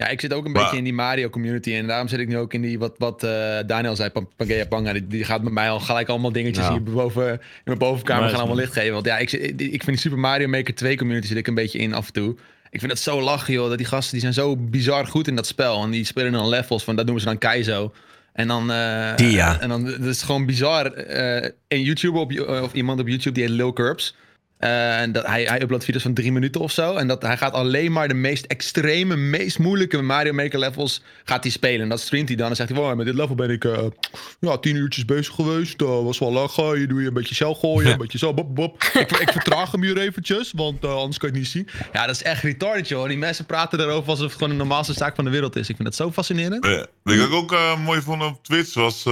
Ja, 0.00 0.08
ik 0.08 0.20
zit 0.20 0.32
ook 0.32 0.44
een 0.44 0.52
Maar- 0.52 0.62
beetje 0.62 0.76
in 0.78 0.84
die 0.84 0.92
Mario 0.92 1.28
community. 1.30 1.72
En 1.74 1.86
daarom 1.86 2.08
zit 2.08 2.18
ik 2.20 2.28
nu 2.28 2.38
ook 2.38 2.54
in 2.54 2.60
die, 2.62 2.78
wat, 2.78 2.94
wat 2.98 3.22
eh, 3.22 3.58
Daniel 3.66 3.96
zei, 3.96 4.10
Pan- 4.10 4.28
Pangea 4.36 4.66
Panga. 4.66 4.92
Die, 4.92 5.06
die 5.06 5.24
gaat 5.24 5.42
met 5.42 5.52
mij 5.52 5.70
al 5.70 5.80
gelijk 5.80 6.08
allemaal 6.08 6.32
dingetjes 6.32 6.64
Ja. 6.64 6.70
hier 6.72 6.82
boven, 6.82 7.32
in 7.32 7.38
mijn 7.64 7.78
bovenkamer 7.78 8.22
Nice, 8.22 8.34
gaan 8.34 8.44
allemaal 8.44 8.60
licht 8.62 8.72
geven. 8.72 8.92
Want 8.92 9.06
ja, 9.06 9.18
ik, 9.18 9.32
ik, 9.32 9.60
ik 9.60 9.68
vind 9.70 9.86
die 9.86 9.96
Super 9.98 10.18
Mario 10.18 10.48
Maker 10.48 10.74
2 10.74 10.96
community 10.96 11.26
zit 11.26 11.36
ik 11.36 11.46
een 11.46 11.54
beetje 11.54 11.78
in 11.78 11.94
af 11.94 12.06
en 12.06 12.12
toe. 12.12 12.36
Ik 12.70 12.80
vind 12.80 12.92
het 12.92 13.00
zo 13.00 13.20
lachen, 13.20 13.52
joh. 13.54 13.68
Dat 13.68 13.78
die 13.78 13.86
gasten 13.86 14.12
die 14.12 14.20
zijn 14.20 14.32
zo 14.34 14.56
bizar 14.56 15.06
goed 15.06 15.28
in 15.28 15.36
dat 15.36 15.46
spel. 15.46 15.82
En 15.82 15.90
die 15.90 16.04
spelen 16.04 16.32
dan 16.32 16.48
levels 16.48 16.84
van, 16.84 16.96
dat 16.96 17.04
noemen 17.04 17.22
ze 17.22 17.28
dan 17.28 17.38
Kaizo. 17.38 17.92
En 18.32 18.48
dan, 18.48 18.70
eh, 18.72 19.16
Die, 19.16 19.30
ja. 19.30 19.60
en 19.60 19.68
dan, 19.68 19.84
dat 19.84 20.00
is 20.00 20.22
gewoon 20.22 20.46
bizar. 20.46 20.86
eh 20.92 21.50
een 21.68 21.82
YouTuber 21.82 22.20
op, 22.20 22.40
of 22.62 22.72
iemand 22.72 23.00
op 23.00 23.08
YouTube 23.08 23.34
die 23.34 23.44
heet 23.44 23.52
Lil 23.52 23.72
Curbs. 23.72 24.16
Eh, 24.60 25.00
en 25.00 25.12
dat, 25.12 25.26
hij, 25.26 25.44
hij 25.44 25.62
uploadt 25.62 25.84
video's 25.84 26.02
van 26.02 26.14
drie 26.14 26.32
minuten 26.32 26.60
of 26.60 26.72
zo. 26.72 26.96
En 26.96 27.06
dat, 27.06 27.22
hij 27.22 27.36
gaat 27.36 27.52
alleen 27.52 27.92
maar 27.92 28.08
de 28.08 28.14
meest 28.14 28.44
extreme, 28.44 29.16
meest 29.16 29.58
moeilijke 29.58 30.02
Mario 30.02 30.32
Maker 30.32 30.58
levels 30.58 31.02
gaat 31.24 31.42
hij 31.42 31.52
spelen. 31.52 31.80
En 31.80 31.88
dat 31.88 32.00
streamt 32.00 32.28
hij 32.28 32.36
dan. 32.36 32.50
En 32.50 32.56
zegt 32.56 32.68
hij, 32.68 32.78
wow, 32.78 32.96
met 32.96 33.06
dit 33.06 33.14
level 33.14 33.34
ben 33.34 33.50
ik 33.50 33.64
eh, 33.64 33.78
ja, 34.40 34.58
tien 34.58 34.76
uurtjes 34.76 35.04
bezig 35.04 35.34
geweest. 35.34 35.78
Dat 35.78 36.02
was 36.02 36.18
wel 36.18 36.32
lachen. 36.32 36.80
Je 36.80 36.86
doe 36.86 37.00
je 37.00 37.06
een 37.06 37.14
beetje 37.14 37.34
cel 37.34 37.54
gooien, 37.54 37.92
een 37.92 37.98
beetje 37.98 38.18
zo. 38.18 38.34
Bop, 38.34 38.54
bop. 38.54 38.82
Ik, 38.92 39.10
ik 39.10 39.30
vertraag 39.30 39.72
hem 39.72 39.82
hier 39.82 39.98
eventjes, 39.98 40.52
want 40.56 40.84
eh, 40.84 40.94
anders 40.94 41.18
kan 41.18 41.28
je 41.28 41.34
het 41.34 41.44
niet 41.44 41.52
zien. 41.52 41.68
Ja, 41.92 42.06
dat 42.06 42.14
is 42.14 42.22
echt 42.22 42.42
retarded, 42.42 42.88
joh. 42.88 43.08
Die 43.08 43.18
mensen 43.18 43.46
praten 43.46 43.80
erover 43.80 44.10
alsof 44.10 44.26
het 44.26 44.32
gewoon 44.34 44.48
de 44.48 44.54
normaalste 44.54 44.92
zaak 44.92 45.14
van 45.14 45.24
de 45.24 45.30
wereld 45.30 45.56
is. 45.56 45.68
Ik 45.68 45.76
vind 45.76 45.88
dat 45.88 45.96
zo 45.96 46.12
fascinerend. 46.12 46.66
Ja, 46.66 46.86
Wat 47.02 47.14
ik 47.14 47.32
ook 47.32 47.52
eh, 47.52 47.84
mooi 47.84 48.00
vond 48.00 48.22
op 48.22 48.44
Twitch 48.44 48.74
was... 48.74 49.04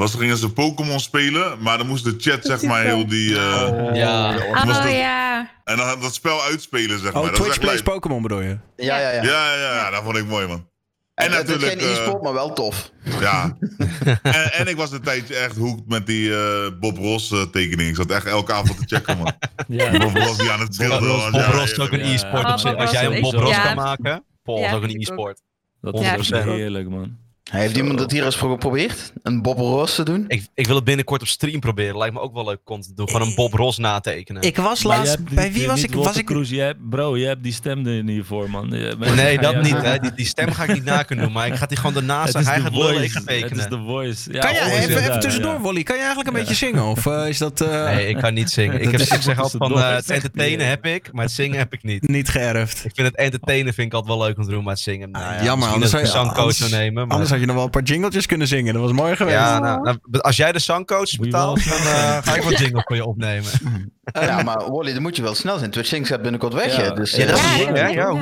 eh 0.00 0.06
was 0.06 0.20
gingen 0.20 0.36
ze 0.36 0.52
Pokémon 0.52 1.00
spelen, 1.00 1.62
maar 1.62 1.78
dan 1.78 1.86
moest 1.86 2.04
de 2.04 2.14
chat 2.18 2.44
zeg 2.44 2.62
maar 2.62 2.82
heel 2.82 3.06
die... 3.06 3.38
eh, 3.38 3.90
Ja. 3.94 4.34
was 4.64 4.76
Oh 4.76 4.82
dat- 4.82 4.92
ja. 4.92 5.50
En 5.64 5.76
dan 5.76 6.00
dat 6.00 6.14
spel 6.14 6.42
uitspelen 6.42 6.98
zeg 7.00 7.12
maar. 7.12 7.22
Oh, 7.22 7.28
Twitch 7.32 7.58
Plays. 7.58 7.82
Pokémon 7.82 8.22
bedoel 8.22 8.40
je? 8.40 8.58
Ja, 8.76 8.98
ja, 8.98 9.10
ja. 9.10 9.22
Ja, 9.22 9.54
ja, 9.54 9.74
ja, 9.74 9.90
dat 9.90 10.02
vond 10.02 10.16
ik 10.16 10.26
mooi 10.26 10.46
man. 10.46 10.68
En 11.14 11.26
En 11.26 11.32
het 11.32 11.48
is 11.48 11.54
natuurlijk... 11.54 11.80
geen 11.82 11.90
eh, 11.90 11.96
e-sport, 12.02 12.22
maar 12.22 12.32
wel 12.32 12.52
tof. 12.52 12.90
Ja. 13.20 13.56
en, 14.22 14.52
en 14.52 14.66
ik 14.66 14.76
was 14.76 14.92
een 14.92 15.00
tijdje 15.02 15.36
echt 15.36 15.56
hoekt 15.56 15.88
met 15.88 16.06
die 16.06 16.34
eh, 16.34 16.70
Bob 16.80 16.96
Ross 16.96 17.30
eh, 17.32 17.42
tekening. 17.42 17.88
Ik 17.88 17.96
zat 17.96 18.10
echt 18.10 18.26
elke 18.26 18.52
avond 18.52 18.78
te 18.78 18.94
checken, 18.96 19.18
man. 19.18 19.32
Ja, 19.68 19.90
Bob 19.98 20.16
Ross 20.16 20.38
die 20.38 20.50
aan 20.50 20.60
het 20.60 20.68
Bob 20.68 20.74
schilderen 20.86 21.08
Ross. 21.08 21.30
Bob 21.30 21.44
Ross 21.54 21.72
is 21.72 21.78
ook 21.78 21.92
een 21.92 22.00
e-sport 22.00 22.44
op 22.52 22.58
zich. 22.58 22.70
Bob 22.70 22.80
Als 22.80 22.90
jij 22.90 23.04
een 23.06 23.20
Bob 23.20 23.32
Ross 23.34 23.62
kan 23.62 23.74
maken, 23.76 24.24
Paul 24.42 24.58
is 24.64 24.72
ook 24.72 24.82
een 24.82 25.00
e-sport. 25.00 25.40
dat 25.80 25.94
is 26.00 26.30
heerlijk, 26.30 26.88
man. 26.88 27.16
Heeft 27.50 27.76
iemand 27.76 27.98
dat 27.98 28.10
hier 28.10 28.24
eens 28.24 28.36
geprobeerd? 28.36 29.12
Een 29.22 29.42
Bob 29.42 29.58
Ross 29.58 29.94
te 29.94 30.02
doen? 30.02 30.24
Ik, 30.28 30.46
ik 30.54 30.66
wil 30.66 30.74
het 30.76 30.84
binnenkort 30.84 31.20
op 31.20 31.26
stream 31.28 31.60
proberen. 31.60 31.98
Lijkt 31.98 32.14
me 32.14 32.20
ook 32.20 32.34
wel 32.34 32.44
leuk 32.44 32.58
content 32.64 32.88
te 32.88 32.94
doen. 32.94 33.10
Gewoon 33.10 33.28
een 33.28 33.34
Bob 33.34 33.52
Ross 33.52 33.78
natekenen. 33.78 34.42
Ik 34.42 34.56
was 34.56 34.84
Maar 34.84 34.96
laatst... 34.96 35.16
hebt 35.16 35.34
Bij 35.34 35.44
niet- 35.48 35.52
wie 35.56 35.66
was 35.66 35.80
niet 35.80 35.90
ik? 35.94 35.96
Was 35.96 36.16
ik 36.16 36.24
Kroes, 36.24 36.50
hebt, 36.50 36.88
bro, 36.90 37.16
je 37.16 37.26
hebt 37.26 37.42
die 37.42 37.52
stem 37.52 37.86
er 37.86 38.02
niet 38.04 38.24
voor, 38.26 38.50
man. 38.50 38.68
Je- 38.70 38.96
Nee, 39.14 39.38
dat 39.46 39.52
ja. 39.52 39.60
niet. 39.60 39.82
Hè. 39.82 39.98
Die, 39.98 40.14
die 40.14 40.26
stem 40.26 40.52
ga 40.52 40.62
ik 40.64 40.72
niet 40.72 40.84
na 40.84 41.02
kunnen 41.02 41.24
doen. 41.24 41.34
Maar 41.34 41.46
ik 41.46 41.54
ga 41.54 41.66
die 41.66 41.76
gewoon 41.76 41.92
daarnaast 41.94 42.32
Het 42.34 42.44
zeggen. 42.44 42.52
is 42.54 42.60
Hij 42.62 42.70
de 42.70 42.76
gaat 42.76 42.86
lullen, 42.86 43.02
ik 43.04 43.10
voice. 43.12 43.26
ga 43.26 43.32
Het 43.32 43.42
is 43.42 43.48
tekenen. 43.58 43.70
de 43.70 43.86
voice. 43.86 44.32
Ja, 44.32 44.40
kan 44.40 44.52
jij 44.52 44.68
voice, 44.70 44.88
even, 44.88 45.02
even 45.02 45.20
tussendoor, 45.20 45.52
ja. 45.54 45.60
Wally? 45.60 45.82
Kan 45.82 45.94
je 45.96 46.00
eigenlijk 46.02 46.30
een 46.30 46.40
beetje 46.40 46.54
zingen? 46.54 46.84
Of 46.84 47.06
eh, 47.06 47.28
is 47.28 47.38
dat 47.38 47.60
eh, 47.60 47.84
Nee, 47.84 48.08
ik 48.08 48.16
kan 48.16 48.34
niet 48.34 48.50
zingen. 48.50 48.80
Ik, 48.82 48.90
heb, 48.90 49.00
ik 49.00 49.22
zeg 49.22 49.38
altijd 49.38 49.62
van 49.62 49.72
eh, 49.80 49.94
het 49.94 50.10
entertainen 50.10 50.66
heb 50.68 50.86
ik, 50.86 51.12
maar 51.12 51.24
het 51.24 51.32
zingen 51.34 51.58
heb 51.58 51.72
ik 51.72 51.82
niet. 51.82 52.08
niet 52.08 52.28
geërfd? 52.28 52.84
Ik 52.84 52.90
vind 52.94 53.06
het 53.08 53.16
entertainen 53.16 53.74
vind 53.74 53.86
ik 53.86 53.94
altijd 53.94 54.16
wel 54.18 54.26
leuk 54.26 54.36
om 54.38 54.44
te 54.44 54.50
doen, 54.50 54.62
maar 54.64 54.72
het 54.72 54.82
zingen. 54.82 55.10
Nou, 55.10 55.24
ja, 55.24 55.30
Jammer, 55.30 55.46
misschien 55.56 55.72
anders 55.72 55.90
dat 55.90 56.00
ik 56.00 56.06
zou 56.06 56.18
een 56.18 56.22
je- 56.22 56.34
zangcoach 56.34 56.38
anders- 56.52 56.58
zou 56.70 56.70
nemen. 56.82 57.02
Maar, 57.06 57.12
Anders 57.12 57.30
had 57.30 57.39
je 57.40 57.46
nog 57.46 57.54
wel 57.56 57.64
een 57.64 57.70
paar 57.70 57.82
jingletjes 57.82 58.26
kunnen 58.26 58.46
zingen. 58.46 58.72
Dat 58.74 58.82
was 58.82 58.92
mooi 58.92 59.16
geweest. 59.16 59.36
ja, 59.36 59.58
nou, 59.58 59.82
nou, 59.82 59.98
als 60.20 60.36
jij 60.36 60.52
de 60.52 60.58
zangcoach 60.58 61.16
betaalt, 61.18 61.68
dan 61.68 61.78
eh, 61.78 62.18
ga 62.22 62.34
ik 62.34 62.42
wat 62.42 62.58
jingle 62.58 62.82
voor 62.86 62.96
je 62.96 63.04
opnemen. 63.04 63.50
Ja, 64.12 64.42
maar 64.42 64.70
Wally, 64.70 64.92
dan 64.92 65.02
moet 65.02 65.16
je 65.16 65.22
wel 65.22 65.34
snel 65.34 65.58
zijn. 65.58 65.70
Twitch 65.70 65.88
Things 65.88 66.08
gaat 66.08 66.22
binnenkort 66.22 66.52
weg, 66.52 66.76
Ja. 66.76 66.90
Dus 66.90 67.10
Ja, 67.16 67.26
dat 67.26 67.36
is 67.36 67.42
eh, 67.44 67.58
Ja, 67.74 67.74
ja, 67.74 67.88
Ja, 67.88 68.12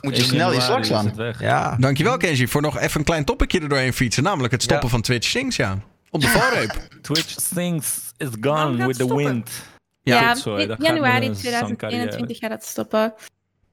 moet 0.00 0.16
je 0.16 0.22
1 0.22 0.24
snel 0.24 0.52
je 0.52 0.58
januari 0.58 0.60
slag 0.60 0.78
is 0.80 0.88
het 0.88 0.98
slaan. 1.00 1.14
weg. 1.16 1.40
Ja. 1.40 1.76
Dankjewel 1.78 2.16
Kenji 2.16 2.48
voor 2.48 2.62
nog 2.62 2.78
even 2.78 2.98
een 3.00 3.06
klein 3.06 3.24
topicje 3.24 3.60
er 3.60 3.68
doorheen 3.68 3.92
fietsen. 3.92 4.22
Namelijk 4.22 4.52
het 4.52 4.62
stoppen 4.62 4.86
Ja. 4.86 4.92
van 4.92 5.02
Twitch 5.02 5.28
Sings, 5.28 5.56
ja. 5.56 5.78
Op 6.10 6.20
de 6.20 6.28
valreep. 6.28 6.88
Twitch 7.02 7.34
things 7.54 8.12
is 8.16 8.28
gone 8.40 8.76
with 8.76 8.86
the 8.86 9.04
stoppen? 9.04 9.16
wind. 9.16 9.50
Ja, 10.02 10.34
in 10.44 10.74
januari 10.78 11.26
een 11.26 11.32
2021 11.34 12.38
gaat 12.38 12.50
het 12.50 12.64
stoppen. 12.64 13.14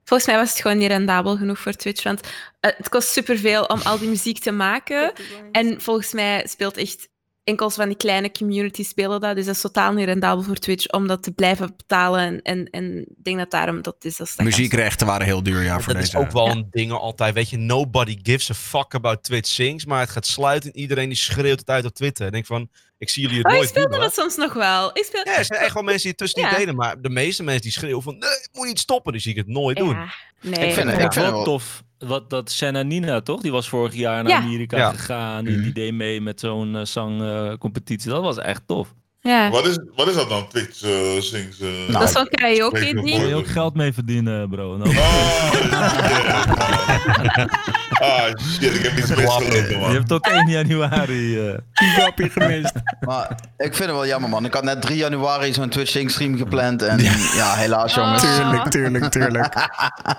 Volgens 0.09 0.29
mij 0.29 0.39
was 0.39 0.49
het 0.49 0.61
gewoon 0.61 0.77
niet 0.77 0.87
rendabel 0.87 1.37
genoeg 1.37 1.59
voor 1.59 1.73
Twitch, 1.73 2.03
want 2.03 2.21
eh, 2.59 2.71
het 2.77 2.89
kost 2.89 3.09
superveel 3.09 3.63
om 3.63 3.81
al 3.81 3.99
die 3.99 4.09
muziek 4.09 4.39
te 4.39 4.51
maken. 4.51 5.13
En 5.51 5.81
volgens 5.81 6.13
mij 6.13 6.47
speelt 6.47 6.77
echt 6.77 7.09
enkels 7.43 7.75
van 7.75 7.87
die 7.87 7.97
kleine 7.97 8.31
communities 8.31 8.89
spelen 8.89 9.21
dat. 9.21 9.35
Dus 9.35 9.45
dat 9.45 9.55
is 9.55 9.61
totaal 9.61 9.93
niet 9.93 10.05
rendabel 10.05 10.43
voor 10.43 10.55
Twitch 10.55 10.87
om 10.87 11.07
dat 11.07 11.23
te 11.23 11.31
blijven 11.31 11.73
betalen. 11.77 12.21
En, 12.21 12.41
en, 12.41 12.65
en 12.69 12.99
ik 12.99 13.23
denk 13.23 13.37
dat 13.37 13.51
daarom 13.51 13.81
dat 13.81 13.95
is. 13.99 14.19
Als 14.19 14.35
dat 14.35 14.45
Muziekrechten 14.45 15.07
waren 15.07 15.25
heel 15.25 15.43
duur, 15.43 15.63
ja, 15.63 15.79
voor 15.79 15.93
dat 15.93 16.01
deze. 16.01 16.17
is 16.17 16.23
ook 16.23 16.31
wel 16.31 16.49
een 16.49 16.67
ding 16.71 16.91
altijd. 16.91 17.33
Weet 17.33 17.49
je, 17.49 17.57
nobody 17.57 18.19
gives 18.23 18.49
a 18.51 18.53
fuck 18.53 18.95
about 18.95 19.23
Twitch 19.23 19.49
Sings. 19.49 19.85
Maar 19.85 19.99
het 19.99 20.09
gaat 20.09 20.25
sluiten 20.25 20.71
en 20.71 20.79
iedereen 20.79 21.09
die 21.09 21.17
schreeuwt 21.17 21.59
het 21.59 21.69
uit 21.69 21.85
op 21.85 21.93
Twitter. 21.93 22.25
Ik 22.25 22.31
denk 22.31 22.45
van, 22.45 22.69
ik 22.99 23.09
zie 23.09 23.21
jullie 23.23 23.37
het 23.37 23.45
Oh, 23.45 23.51
ik 23.51 23.57
nooit 23.57 23.69
speelde 23.69 23.89
doen. 23.89 23.99
dat 23.99 24.13
soms 24.13 24.35
nog 24.35 24.53
wel. 24.53 24.89
Ik 24.97 25.03
speel... 25.03 25.21
Ja, 25.25 25.37
er 25.37 25.45
zijn 25.45 25.59
echt 25.59 25.73
wel 25.73 25.83
mensen 25.83 26.01
die 26.01 26.09
het 26.11 26.17
tussen 26.17 26.41
Ja. 26.41 26.47
niet 26.49 26.57
deden. 26.57 26.75
Maar 26.75 27.01
de 27.01 27.09
meeste 27.09 27.43
mensen 27.43 27.61
die 27.61 27.71
schreeuwen 27.71 28.03
van, 28.03 28.17
nee, 28.17 28.29
het 28.29 28.49
moet 28.53 28.67
niet 28.67 28.79
stoppen. 28.79 29.11
Die 29.11 29.21
zie 29.21 29.31
ik 29.31 29.37
het 29.37 29.47
nooit 29.47 29.77
doen. 29.77 29.97
Nee. 30.41 30.67
Ik 30.67 30.73
vind 30.73 30.89
het- 30.89 30.99
Ik 30.99 31.05
ik 31.05 31.13
vind 31.13 31.25
het 31.25 31.33
wel 31.33 31.43
tof. 31.43 31.83
Wat, 31.99 32.29
dat 32.29 32.51
Shanna 32.51 32.81
Nina, 32.81 33.21
toch? 33.21 33.41
Die 33.41 33.51
was 33.51 33.69
vorig 33.69 33.93
jaar 33.93 34.23
naar 34.23 34.31
Ja. 34.31 34.37
Amerika 34.37 34.77
Ja. 34.77 34.91
gegaan. 34.91 35.45
Die, 35.45 35.61
die 35.61 35.73
deed 35.73 35.93
mee 35.93 36.21
met 36.21 36.39
zo'n 36.39 36.75
eh, 36.75 36.85
zangcompetitie. 36.85 38.09
dat 38.09 38.21
was 38.21 38.37
echt 38.37 38.61
tof. 38.67 38.93
Ja. 39.21 39.49
Wat 39.49 39.67
is, 39.67 39.79
wat 39.95 40.07
is 40.07 40.15
dat 40.15 40.29
dan, 40.29 40.47
Twitch 40.47 40.81
eh 40.83 41.21
Sings? 41.21 41.59
eh? 41.59 41.67
Nou, 41.67 41.91
Dat 41.91 42.03
is 42.09 42.13
Weet 42.13 42.27
je 42.29 42.29
karaoke-ding. 42.29 43.01
Kun 43.19 43.27
je 43.27 43.35
ook 43.35 43.47
geld 43.47 43.75
mee 43.75 43.93
verdienen, 43.93 44.49
bro. 44.49 44.77
Nou, 44.77 44.89
Oh, 44.89 44.97
ah, 48.01 48.25
shit, 48.51 48.75
ik 48.75 48.81
heb 48.83 48.97
iets 48.97 49.09
misgelopen, 49.15 49.69
je 49.69 49.77
man. 49.79 49.91
hebt 49.93 50.11
ook 50.11 50.25
1 50.27 50.47
januari. 50.49 51.47
eh. 51.47 51.53
grapje 51.73 52.29
gemist. 52.29 52.73
Maar 52.99 53.29
ik 53.57 53.75
vind 53.75 53.79
het 53.79 53.91
wel 53.91 54.07
jammer, 54.07 54.29
man. 54.29 54.45
Ik 54.45 54.53
had 54.53 54.63
net 54.63 54.81
3 54.81 54.97
januari 54.97 55.53
zo'n 55.53 55.69
Twitch 55.69 55.91
Sing 55.91 56.11
stream 56.11 56.37
gepland. 56.37 56.81
En 56.81 56.99
ja, 57.35 57.53
helaas, 57.55 57.93
jongens. 57.93 58.23
Ah. 58.23 58.37
Tuurlijk, 58.37 58.69
tuurlijk, 58.69 59.05
tuurlijk. 59.11 59.67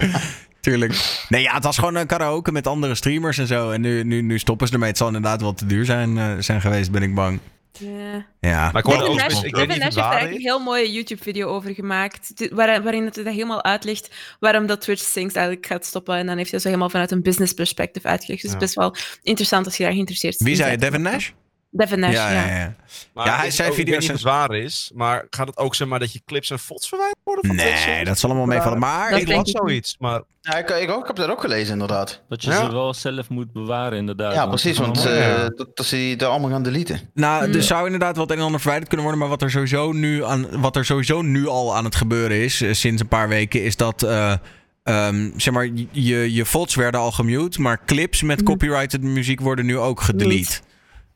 tuurlijk. 0.60 1.24
Nee, 1.28 1.42
ja, 1.42 1.54
het 1.54 1.64
was 1.64 1.78
gewoon 1.78 1.94
een 1.94 2.06
karaoke 2.06 2.52
met 2.52 2.66
andere 2.66 2.94
streamers 2.94 3.38
en 3.38 3.46
zo. 3.46 3.70
En 3.70 3.80
nu, 3.80 4.04
nu, 4.04 4.22
nu 4.22 4.38
stoppen 4.38 4.66
ze 4.66 4.72
ermee. 4.72 4.88
Het 4.88 4.98
zal 4.98 5.06
inderdaad 5.06 5.40
wel 5.40 5.54
te 5.54 5.66
duur 5.66 5.84
zijn, 5.84 6.18
eh, 6.18 6.26
zijn 6.38 6.60
geweest, 6.60 6.90
ben 6.90 7.02
ik 7.02 7.14
bang. 7.14 7.38
Ja. 7.78 8.26
Ja. 8.40 8.70
Maar 8.72 8.82
ik 8.82 8.84
hoorde 8.84 9.04
ook, 9.04 9.16
Nash, 9.16 9.42
ik 9.42 9.42
weet 9.42 9.52
Devin 9.54 9.68
niet 9.68 9.78
Nash 9.78 9.78
of 9.78 9.82
heeft 9.82 9.94
daar 9.94 10.04
eigenlijk 10.10 10.34
een 10.36 10.46
heel 10.46 10.58
mooie 10.58 10.92
YouTube-video 10.92 11.48
over 11.48 11.74
gemaakt. 11.74 12.32
waar- 12.50 12.82
waarin 12.82 13.04
het 13.04 13.16
er 13.16 13.24
helemaal 13.26 13.64
uitlegt 13.64 14.10
waarom 14.40 14.66
dat 14.66 14.80
Twitch 14.80 15.02
Sings 15.02 15.34
eigenlijk 15.34 15.66
gaat 15.66 15.84
stoppen. 15.86 16.14
En 16.16 16.26
dan 16.26 16.36
heeft 16.36 16.50
hij 16.50 16.60
zo 16.60 16.66
helemaal 16.68 16.90
vanuit 16.90 17.10
een 17.10 17.22
business 17.22 17.52
perspective 17.52 18.08
uitgelegd. 18.08 18.42
Dus 18.42 18.52
Ja. 18.52 18.58
best 18.58 18.74
wel 18.74 18.94
interessant 19.22 19.66
als 19.66 19.76
je 19.76 19.82
daar 19.82 19.92
geïnteresseerd 19.92 20.38
Wie 20.38 20.50
in 20.50 20.56
zei 20.56 20.70
je, 20.70 20.78
bent. 20.78 20.92
Devin 20.92 21.10
Nash? 21.12 21.30
Devin 21.72 21.98
Nash, 22.00 22.12
ja. 22.12 22.30
ja, 22.32 22.46
ja, 22.46 22.56
ja. 22.58 22.74
Maar 23.14 23.26
Ja, 23.26 23.36
hij 23.36 23.46
ook- 23.46 23.52
ik 23.52 23.54
video's 23.72 23.76
weet 23.76 24.00
niet 24.00 24.08
of 24.10 24.14
het 24.14 24.22
waar 24.22 24.54
is, 24.54 24.90
maar 24.94 25.26
gaat 25.30 25.46
het 25.46 25.56
ook 25.56 25.74
zeg 25.74 25.88
maar 25.88 25.98
dat 25.98 26.12
je 26.12 26.22
clips 26.26 26.50
en 26.50 26.58
foto's 26.58 26.88
verwijderd 26.88 27.18
worden 27.24 27.46
van 27.46 27.56
Nee, 27.56 28.04
dat 28.04 28.18
zal 28.18 28.30
allemaal 28.30 28.48
meevallen. 28.48 28.78
Maar 28.78 29.10
Dat 29.10 29.20
ik 29.20 29.28
las 29.28 29.50
zoiets, 29.50 29.96
maar 29.98 30.22
Ja, 30.40 30.56
ik, 30.56 30.70
ik, 30.70 30.90
ook, 30.90 31.00
ik 31.00 31.06
heb 31.06 31.16
dat 31.16 31.28
ook 31.30 31.40
gelezen, 31.40 31.72
inderdaad. 31.72 32.22
Dat 32.28 32.44
je 32.44 32.50
Ja. 32.50 32.64
ze 32.64 32.72
wel 32.72 32.94
zelf 32.94 33.28
moet 33.28 33.52
bewaren, 33.52 33.98
inderdaad. 33.98 34.34
Ja, 34.34 34.46
precies, 34.46 34.78
want 34.78 35.06
eh, 35.06 35.26
allemaal- 35.26 35.50
dat, 35.56 35.68
dat 35.76 35.86
ze 35.86 35.96
die 35.96 36.16
er 36.16 36.26
allemaal 36.26 36.50
gaan 36.50 36.62
deleten. 36.62 37.00
Nou, 37.14 37.52
er 37.52 37.62
zou 37.62 37.84
inderdaad 37.84 38.16
wat 38.16 38.30
een 38.30 38.36
en 38.38 38.42
ander 38.44 38.60
verwijderd 38.60 38.88
kunnen 38.88 39.06
worden. 39.06 39.26
Maar 39.28 39.36
wat 39.38 39.42
er 39.46 39.50
sowieso 39.50 39.92
nu, 39.92 40.24
aan, 40.24 40.60
wat 40.60 40.76
er 40.76 40.84
sowieso 40.84 41.22
nu 41.22 41.46
al 41.46 41.76
aan 41.76 41.84
het 41.84 41.94
gebeuren 41.94 42.36
is, 42.36 42.60
eh, 42.60 42.72
sinds 42.72 43.02
een 43.02 43.08
paar 43.08 43.28
weken, 43.28 43.62
is 43.64 43.76
dat. 43.76 44.02
eh, 44.02 44.32
ehm, 44.82 45.30
zeg 45.36 45.54
maar, 45.54 45.68
je, 45.90 46.32
je 46.34 46.44
VODs 46.44 46.74
werden 46.74 47.00
al 47.00 47.12
gemute, 47.12 47.60
maar 47.60 47.84
clips 47.84 48.22
met 48.22 48.36
Mhm. 48.36 48.46
copyrighted 48.46 49.02
muziek 49.02 49.40
worden 49.40 49.66
nu 49.66 49.78
ook 49.78 50.00
gedelete. 50.00 50.60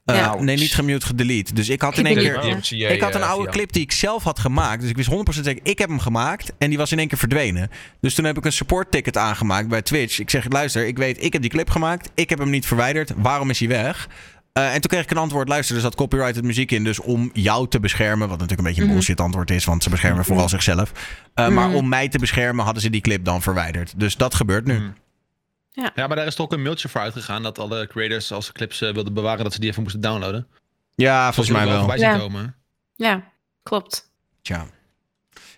Eh. 0.04 0.34
Nee, 0.34 0.56
niet 0.56 0.74
gemute, 0.74 1.06
gedelete. 1.06 1.54
Dus 1.54 1.68
ik 1.68 1.80
had 1.80 1.98
in 1.98 2.06
één 2.06 2.16
keer. 2.16 2.60
ja. 2.76 2.88
Ik 2.88 3.00
had 3.00 3.14
een 3.14 3.20
eh, 3.20 3.30
oude 3.30 3.50
clip 3.50 3.72
die 3.72 3.82
ik 3.82 3.92
zelf 3.92 4.22
had 4.22 4.38
gemaakt. 4.38 4.80
Dus 4.80 4.90
ik 4.90 4.96
wist 4.96 5.10
100% 5.10 5.14
zeker, 5.44 5.60
ik 5.70 5.78
heb 5.78 5.88
hem 5.88 5.98
gemaakt. 5.98 6.52
En 6.58 6.68
die 6.68 6.78
was 6.78 6.92
in 6.92 6.98
één 6.98 7.08
keer 7.08 7.18
verdwenen. 7.18 7.70
Dus 8.00 8.14
toen 8.14 8.24
heb 8.24 8.36
ik 8.36 8.44
een 8.44 8.52
support 8.52 8.90
ticket 8.90 9.16
aangemaakt 9.16 9.68
bij 9.68 9.82
Twitch. 9.82 10.18
Ik 10.18 10.30
zeg, 10.30 10.46
luister, 10.48 10.86
ik 10.86 10.96
weet, 10.98 11.22
ik 11.24 11.32
heb 11.32 11.42
die 11.42 11.50
clip 11.50 11.70
gemaakt. 11.70 12.10
Ik 12.14 12.30
heb 12.30 12.38
hem 12.38 12.50
niet 12.50 12.66
verwijderd. 12.66 13.12
Waarom 13.16 13.50
is 13.50 13.58
hij 13.58 13.68
weg? 13.68 14.08
Eh, 14.52 14.66
en 14.74 14.80
toen 14.80 14.90
kreeg 14.90 15.02
ik 15.02 15.10
een 15.10 15.16
antwoord. 15.16 15.48
Luister, 15.48 15.74
er 15.76 15.82
zat 15.82 15.94
copyrighted 15.94 16.44
muziek 16.44 16.70
in. 16.72 16.84
Dus 16.84 17.00
om 17.00 17.30
jou 17.32 17.68
te 17.68 17.80
beschermen. 17.80 18.28
Wat 18.28 18.38
natuurlijk 18.38 18.58
een 18.58 18.64
beetje 18.64 18.80
een 18.80 18.86
Mhm. 18.86 18.96
bullshit 18.96 19.20
antwoord 19.20 19.50
is. 19.50 19.64
Want 19.64 19.82
ze 19.82 19.90
beschermen 19.90 20.24
vooral 20.24 20.48
zichzelf. 20.48 20.92
Eh, 21.34 21.48
Maar 21.48 21.66
Mhm. 21.68 21.76
om 21.76 21.88
mij 21.88 22.08
te 22.08 22.18
beschermen 22.18 22.64
hadden 22.64 22.82
ze 22.82 22.90
die 22.90 23.00
clip 23.00 23.24
dan 23.24 23.42
verwijderd. 23.42 23.94
Dus 23.96 24.16
dat 24.16 24.34
gebeurt 24.34 24.66
nu. 24.66 24.74
Mhm. 24.74 24.88
Ja, 25.94 26.06
maar 26.06 26.16
daar 26.16 26.26
is 26.26 26.34
toch 26.34 26.46
ook 26.46 26.52
een 26.52 26.62
mailtje 26.62 26.88
voor 26.88 27.00
uitgegaan 27.00 27.42
dat 27.42 27.58
alle 27.58 27.86
creators 27.86 28.32
als 28.32 28.46
ze 28.46 28.52
clips 28.52 28.80
eh, 28.80 28.92
wilden 28.92 29.14
bewaren, 29.14 29.44
dat 29.44 29.52
ze 29.52 29.60
die 29.60 29.70
even 29.70 29.82
moesten 29.82 30.00
downloaden. 30.00 30.46
Ja, 30.94 31.32
volgens 31.32 31.56
mij 31.56 31.66
wel. 31.66 31.94
Ja. 31.96 32.18
komen. 32.18 32.54
Ja, 32.96 33.22
klopt. 33.62 34.10
Tja. 34.42 34.66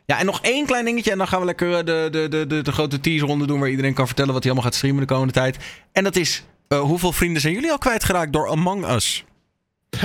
Ja, 0.05 0.19
en 0.19 0.27
nog 0.27 0.41
één 0.43 0.67
klein 0.67 0.85
dingetje. 0.85 1.11
En 1.11 1.19
dan 1.19 1.29
gaan 1.29 1.41
we 1.41 1.47
lekker 1.47 1.71
eh, 1.79 1.85
de, 1.85 2.09
de, 2.11 2.29
de, 2.29 2.47
de, 2.47 2.63
de 2.63 2.73
grote 2.73 3.01
teaserronde 3.01 3.47
doen. 3.47 3.61
Waar 3.61 3.69
iedereen 3.69 3.95
kan 3.95 4.07
vertellen 4.07 4.33
wat 4.33 4.43
hij 4.43 4.53
allemaal 4.53 4.71
gaat 4.71 4.79
streamen 4.79 5.01
de 5.07 5.13
komende 5.13 5.33
tijd. 5.33 5.57
En 5.93 6.05
dat 6.05 6.17
is. 6.17 6.43
eh, 6.69 6.81
hoeveel 6.81 7.13
vrienden 7.13 7.41
zijn 7.43 7.55
jullie 7.55 7.71
al 7.71 7.79
kwijtgeraakt 7.79 8.33
door 8.33 8.49
Among 8.49 8.87
Us? 8.91 9.25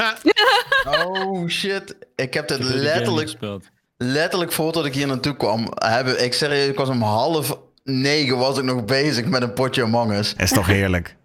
Oh 0.85 1.47
shit. 1.47 1.95
Ik 2.15 2.33
heb 2.33 2.47
dit 2.47 2.59
Ik 2.59 2.65
heb 2.65 2.73
letterlijk, 2.75 3.29
gespeeld. 3.29 3.65
letterlijk 3.97 4.51
voordat 4.51 4.85
ik 4.85 4.93
hier 4.93 5.07
naartoe 5.07 5.35
kwam. 5.37 5.67
Hebben, 5.75 6.23
ik 6.23 6.33
serieus, 6.33 6.67
ik 6.67 6.75
was 6.77 6.89
om 6.89 7.01
half 7.01 7.57
negen 7.83 8.37
was 8.37 8.57
ik 8.57 8.63
nog 8.63 8.85
bezig 8.85 9.25
met 9.25 9.41
een 9.41 9.53
potje 9.53 9.83
Among 9.83 10.11
Us. 10.13 10.33
Is 10.37 10.51
toch 10.51 10.67
heerlijk? 10.67 11.15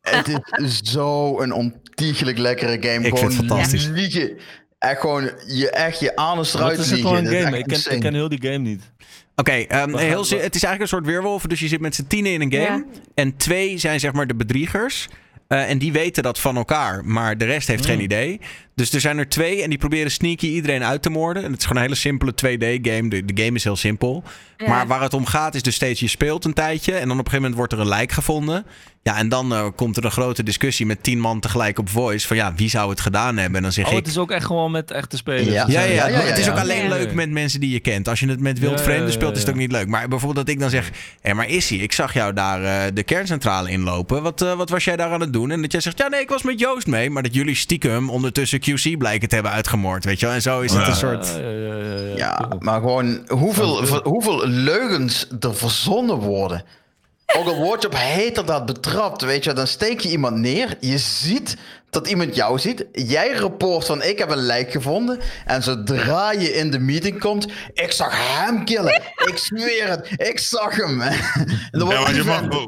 Het 0.00 0.40
is 0.56 0.80
zo 0.82 1.40
een 1.40 1.52
ontiegelijk 1.52 2.38
lekkere 2.38 2.76
game. 2.80 3.06
Ik 3.06 3.16
vind 3.18 3.20
het 3.20 3.32
Gewoon 3.34 3.48
fantastisch. 3.48 3.86
Liegen. 3.86 4.36
Echt 4.78 5.00
gewoon 5.00 5.30
je, 5.46 5.70
echt 5.70 6.00
je 6.00 6.16
anus 6.16 6.54
eruit 6.54 6.78
is 6.78 6.90
het 6.90 6.94
liegen. 6.94 7.08
voor 7.08 7.18
een 7.18 7.32
is 7.32 7.42
game? 7.44 7.58
Ik 7.58 7.64
ken, 7.66 7.92
ik 7.94 8.00
ken 8.00 8.14
heel 8.14 8.28
die 8.28 8.42
game 8.42 8.58
niet. 8.58 8.92
Oké, 9.36 9.52
ehm, 9.52 9.96
heel 9.96 10.20
het 10.20 10.30
is 10.30 10.38
eigenlijk 10.38 10.80
een 10.80 10.88
soort 10.88 11.06
weerwolf. 11.06 11.42
Dus 11.42 11.60
je 11.60 11.68
zit 11.68 11.80
met 11.80 11.94
z'n 11.94 12.06
tienen 12.06 12.32
in 12.32 12.40
een 12.40 12.52
game. 12.52 12.84
En 13.14 13.36
twee 13.36 13.78
zijn 13.78 14.00
zeg 14.00 14.12
maar 14.12 14.26
de 14.26 14.34
bedriegers. 14.34 15.08
Eh, 15.48 15.70
en 15.70 15.78
die 15.78 15.92
weten 15.92 16.22
dat 16.22 16.38
van 16.38 16.56
elkaar. 16.56 17.04
Maar 17.04 17.38
de 17.38 17.44
rest 17.44 17.68
heeft 17.68 17.84
geen 17.84 17.94
Hmm. 17.94 18.04
idee. 18.04 18.40
Dus 18.74 18.92
er 18.92 19.00
zijn 19.00 19.18
er 19.18 19.28
twee 19.28 19.62
en 19.62 19.68
die 19.68 19.78
proberen 19.78 20.10
sneaky 20.10 20.46
iedereen 20.46 20.84
uit 20.84 21.02
te 21.02 21.10
moorden. 21.10 21.44
En 21.44 21.50
het 21.50 21.60
is 21.60 21.66
gewoon 21.66 21.82
een 21.82 21.88
hele 21.88 22.00
simpele 22.00 22.32
2D-game. 22.32 23.08
De, 23.08 23.24
de 23.24 23.42
game 23.44 23.56
is 23.56 23.64
heel 23.64 23.76
simpel. 23.76 24.22
Ja. 24.56 24.68
Maar 24.68 24.86
waar 24.86 25.00
het 25.02 25.14
om 25.14 25.26
gaat 25.26 25.54
is 25.54 25.62
dus 25.62 25.74
steeds 25.74 26.00
je 26.00 26.08
speelt 26.08 26.44
een 26.44 26.52
tijdje. 26.54 26.92
En 26.92 27.08
dan 27.08 27.18
op 27.18 27.24
een 27.24 27.30
gegeven 27.30 27.40
moment 27.40 27.54
wordt 27.56 27.72
er 27.72 27.78
een 27.80 27.88
lijk 27.88 28.12
gevonden. 28.12 28.66
Ja, 29.02 29.16
en 29.16 29.28
dan 29.28 29.52
eh, 29.54 29.66
komt 29.76 29.96
er 29.96 30.04
een 30.04 30.10
grote 30.10 30.42
discussie 30.42 30.86
met 30.86 31.02
tien 31.02 31.20
man 31.20 31.40
tegelijk 31.40 31.78
op 31.78 31.88
voice. 31.88 32.26
Van 32.26 32.36
ja, 32.36 32.54
wie 32.54 32.68
zou 32.68 32.90
het 32.90 33.00
gedaan 33.00 33.36
hebben? 33.36 33.56
En 33.56 33.62
dan 33.62 33.72
zeg 33.72 33.84
Oh, 33.86 33.90
ik... 33.92 33.98
het 33.98 34.06
is 34.06 34.18
ook 34.18 34.30
echt 34.30 34.46
gewoon 34.46 34.70
met 34.70 34.90
echte 34.90 35.16
spelers. 35.16 35.46
Ja. 35.46 35.64
Ja, 35.68 35.80
ja, 35.80 35.92
Ja, 35.92 36.08
ja, 36.08 36.16
maar 36.16 36.26
het 36.26 36.38
is 36.38 36.50
ook 36.50 36.58
alleen 36.58 36.82
Ja. 36.82 36.88
leuk 36.88 37.14
met 37.14 37.30
mensen 37.30 37.60
die 37.60 37.70
je 37.70 37.80
kent. 37.80 38.08
Als 38.08 38.20
je 38.20 38.28
het 38.28 38.40
met 38.40 38.58
wild 38.58 38.78
Ja, 38.78 38.84
vreemden 38.84 39.06
ja, 39.06 39.12
speelt, 39.12 39.34
is 39.34 39.40
het 39.40 39.50
ook 39.50 39.56
niet 39.56 39.72
leuk. 39.72 39.88
Maar 39.88 40.08
bijvoorbeeld 40.08 40.46
dat 40.46 40.54
ik 40.54 40.60
dan 40.60 40.70
zeg: 40.70 40.90
Hé, 41.20 41.34
maar 41.34 41.48
Issy, 41.48 41.74
ik 41.74 41.92
zag 41.92 42.14
jou 42.14 42.32
daar 42.32 42.64
eh, 42.64 42.92
de 42.94 43.02
kerncentrale 43.02 43.70
inlopen. 43.70 44.22
Wat, 44.22 44.42
eh, 44.42 44.54
wat 44.56 44.70
was 44.70 44.84
jij 44.84 44.96
daar 44.96 45.10
aan 45.10 45.20
het 45.20 45.32
doen? 45.32 45.50
En 45.50 45.62
dat 45.62 45.72
jij 45.72 45.80
zegt: 45.80 45.98
Ja, 45.98 46.08
nee, 46.08 46.20
ik 46.20 46.28
was 46.28 46.42
met 46.42 46.60
Joost 46.60 46.86
mee. 46.86 47.10
Maar 47.10 47.22
dat 47.22 47.34
jullie 47.34 47.54
stiekem 47.54 48.10
ondertussen 48.10 48.60
QC 48.70 48.98
blijken 48.98 49.28
te 49.28 49.34
hebben 49.34 49.52
uitgemoord. 49.52 50.04
Weet 50.04 50.20
je 50.20 50.26
wel? 50.26 50.34
En 50.34 50.42
zo 50.42 50.60
is 50.60 50.72
het 50.72 50.82
Ja. 50.82 50.88
een 50.88 50.96
soort. 50.96 51.28
Ja, 52.16 52.48
maar 52.58 52.80
gewoon 52.80 53.24
hoeveel, 53.28 53.86
ver- 53.86 54.02
hoeveel 54.04 54.46
leugens 54.46 55.26
er 55.40 55.54
verzonnen 55.56 56.16
worden. 56.18 56.64
Ook 57.38 57.46
al 57.46 57.56
word 57.56 57.82
je 57.82 57.88
op 57.88 57.94
heterdaad 57.96 58.66
betrapt, 58.66 59.22
weet 59.22 59.44
je, 59.44 59.52
dan 59.52 59.66
steek 59.66 60.00
je 60.00 60.08
iemand 60.10 60.36
neer. 60.36 60.76
Je 60.80 60.98
ziet 60.98 61.56
dat 61.90 62.08
iemand 62.08 62.34
jou 62.34 62.58
ziet. 62.58 62.86
Jij 62.92 63.32
rapport 63.32 63.86
van 63.86 64.02
ik 64.02 64.18
heb 64.18 64.30
een 64.30 64.36
lijk 64.46 64.70
gevonden. 64.70 65.18
En 65.44 65.62
zodra 65.62 66.32
je 66.32 66.52
in 66.52 66.70
de 66.70 66.78
meeting 66.78 67.20
komt, 67.20 67.46
ik 67.72 67.92
zag 67.92 68.38
hem 68.38 68.64
killen. 68.64 69.02
Ik 69.26 69.38
zweer 69.38 69.88
het, 69.88 70.08
ik 70.16 70.38
zag 70.38 70.76
hem. 70.76 71.00
En 71.00 71.16
dan 71.70 71.84
wordt 71.84 71.98
Ja, 71.98 72.00
maar 72.04 72.14
je 72.14 72.24
mag. 72.24 72.66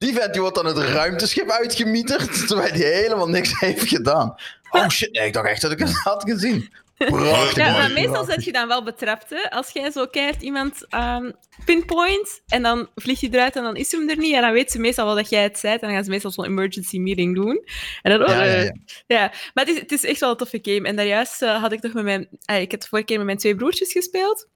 Die 0.00 0.14
vent 0.14 0.32
die 0.32 0.40
wordt 0.40 0.56
dan 0.56 0.66
het 0.66 0.78
ruimteschip 0.78 1.50
uitgemieterd, 1.50 2.32
terwijl 2.48 2.72
hij 2.72 2.92
helemaal 3.02 3.28
niks 3.28 3.60
heeft 3.60 3.88
gedaan. 3.88 4.34
Oh 4.70 4.88
shit, 4.88 5.12
nee, 5.12 5.26
ik 5.26 5.32
dacht 5.32 5.48
echt 5.48 5.62
dat 5.62 5.72
ik 5.72 5.78
het 5.78 6.00
had 6.04 6.22
gezien. 6.24 6.68
Prachtig. 6.96 7.56
Ja, 7.56 7.72
maar 7.72 7.90
meestal 7.90 8.24
zet 8.24 8.44
je 8.44 8.52
dan 8.52 8.68
wel 8.68 8.82
betrapt. 8.84 9.30
Hè? 9.30 9.50
Als 9.50 9.70
jij 9.70 9.90
zo 9.90 10.06
keihard 10.06 10.42
iemand 10.42 10.86
ehm, 10.88 11.30
pinpoint 11.64 12.40
en 12.48 12.62
dan 12.62 12.88
vliegt 12.94 13.20
hij 13.20 13.30
eruit 13.30 13.56
en 13.56 13.62
dan 13.62 13.76
is 13.76 13.90
hij 13.90 14.00
hem 14.00 14.08
er 14.10 14.16
niet. 14.16 14.34
En 14.34 14.40
dan 14.40 14.52
weet 14.52 14.70
ze 14.70 14.78
meestal 14.78 15.06
wel 15.06 15.14
dat 15.14 15.28
jij 15.28 15.42
het 15.42 15.58
zei. 15.58 15.74
En 15.74 15.80
dan 15.80 15.90
gaan 15.90 16.04
ze 16.04 16.10
meestal 16.10 16.30
zo'n 16.30 16.44
emergency 16.44 16.98
meeting 16.98 17.34
doen. 17.34 17.64
En 18.02 18.10
dan, 18.18 18.22
oh, 18.22 18.28
Ja, 18.28 18.44
ja, 18.44 18.60
ja. 18.60 18.72
ja. 19.06 19.32
Maar 19.54 19.64
het 19.64 19.68
is, 19.74 19.80
het 19.80 19.92
is 19.92 20.04
echt 20.04 20.20
wel 20.20 20.30
een 20.30 20.36
toffe 20.36 20.58
game. 20.62 20.88
En 20.88 20.96
daarjuist 20.96 21.42
eh, 21.42 21.60
had 21.62 21.72
ik 21.72 21.80
toch 21.80 21.92
met 21.92 22.04
mijn... 22.04 22.28
eh, 22.44 22.60
ik 22.60 22.70
heb 22.70 22.80
de 22.80 22.86
vorige 22.88 23.06
keer 23.06 23.16
met 23.16 23.26
mijn 23.26 23.38
twee 23.38 23.54
broertjes 23.56 23.92
gespeeld. 23.92 24.48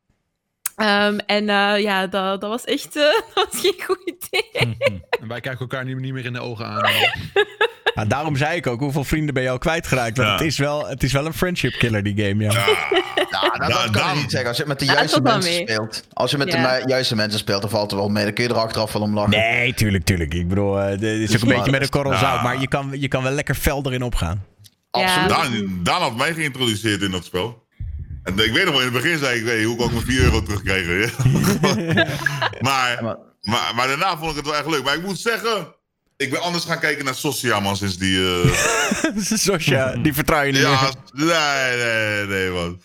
Ehm, 0.76 1.18
en 1.26 1.48
eh, 1.48 1.82
ja, 1.82 2.06
dat, 2.06 2.40
dat 2.40 2.50
was 2.50 2.64
echt 2.64 2.96
eh, 2.96 3.02
dat 3.34 3.48
was 3.50 3.60
geen 3.60 3.82
goed 3.86 4.00
idee. 4.04 4.76
En 5.20 5.28
wij 5.28 5.40
kijken 5.40 5.60
elkaar 5.60 5.84
niet, 5.84 5.96
niet 6.00 6.12
meer 6.12 6.24
in 6.24 6.32
de 6.32 6.40
ogen 6.40 6.66
aan. 6.66 6.90
Ja, 7.94 8.04
daarom 8.14 8.36
zei 8.36 8.56
ik 8.56 8.66
ook: 8.66 8.80
hoeveel 8.80 9.04
vrienden 9.04 9.34
ben 9.34 9.42
je 9.42 9.50
al 9.50 9.58
kwijtgeraakt? 9.58 10.16
Want 10.16 10.28
Ja. 10.28 10.34
het, 10.34 10.44
is 10.44 10.58
wel, 10.58 10.86
het 10.86 11.02
is 11.02 11.12
wel 11.12 11.26
een 11.26 11.34
friendship 11.34 11.72
killer, 11.72 12.02
die 12.02 12.24
game. 12.24 12.42
Ja. 12.44 12.52
Ja. 12.52 12.66
Nou, 13.30 13.58
dat, 13.58 13.68
dat 13.68 13.90
kan 13.90 14.14
je 14.14 14.20
niet 14.20 14.30
zeggen. 14.30 14.48
Als 14.48 14.58
je 14.58 14.64
met 14.66 14.78
de 14.78 14.84
juiste 14.84 15.20
mensen 15.20 15.52
speelt. 15.52 16.04
Als 16.12 16.30
je 16.30 16.38
met 16.38 16.50
de 16.50 16.82
juiste 16.86 17.14
mensen 17.16 17.38
speelt, 17.38 17.60
dan 17.60 17.70
valt 17.70 17.90
er 17.90 17.96
wel 17.96 18.08
mee. 18.08 18.24
Dan 18.24 18.32
kun 18.32 18.44
je 18.44 18.50
er 18.50 18.56
achteraf 18.56 18.92
wel 18.92 19.02
om 19.02 19.14
lachen. 19.14 19.30
Nee, 19.30 19.74
tuurlijk, 19.74 20.04
tuurlijk. 20.04 20.34
Ik 20.34 20.48
bedoel, 20.48 20.80
eh, 20.80 20.98
dit 20.98 21.02
is 21.02 21.34
ook 21.34 21.40
een 21.42 21.46
maar- 21.48 21.56
beetje 21.56 21.70
met 21.70 21.82
een 21.82 21.88
korrel 21.88 22.12
Ja. 22.12 22.18
zout. 22.18 22.42
Maar 22.42 22.60
je 22.60 22.68
kan, 22.68 22.90
je 23.00 23.08
kan 23.08 23.22
wel 23.22 23.32
lekker 23.32 23.54
fel 23.54 23.82
erin 23.86 24.02
opgaan. 24.02 24.44
Absoluut. 24.90 25.28
Daan, 25.28 25.80
Daan 25.82 26.00
had 26.02 26.16
mij 26.16 26.32
geïntroduceerd 26.34 27.02
in 27.02 27.10
dat 27.10 27.24
spel. 27.24 27.63
En 28.24 28.38
ik 28.38 28.52
weet 28.52 28.64
nog 28.64 28.74
wel, 28.74 28.82
in 28.82 28.92
het 28.94 29.02
begin 29.02 29.18
zei 29.18 29.38
ik, 29.40 29.46
hey, 29.46 29.62
hoe 29.64 29.76
kan 29.76 29.86
ik 29.86 29.92
mijn 29.92 30.04
4 30.06 30.22
euro 30.22 30.42
terugkrijgen? 30.42 30.94
Ja. 31.94 32.06
maar, 32.60 33.02
maar- 33.02 33.16
maar, 33.42 33.72
maar 33.74 33.86
daarna 33.86 34.16
vond 34.18 34.30
ik 34.30 34.36
het 34.36 34.44
wel 34.46 34.54
echt 34.56 34.66
leuk. 34.66 34.84
Maar 34.84 34.94
ik 34.94 35.02
moet 35.02 35.18
zeggen, 35.18 35.74
Ik 36.16 36.30
ben 36.30 36.40
anders 36.42 36.64
gaan 36.64 36.78
kijken 36.78 37.04
naar 37.04 37.14
Socia, 37.14 37.60
man, 37.60 37.76
sinds 37.76 37.98
die... 37.98 38.42
eh, 38.42 39.16
Sosja, 39.46 39.96
die 39.96 40.14
vertrouw 40.14 40.42
je 40.42 40.52
niet 40.52 40.60
Ja, 40.60 40.80
meer. 41.12 41.26
nee, 41.26 41.76
nee, 41.76 42.26
nee, 42.26 42.50
man. 42.50 42.80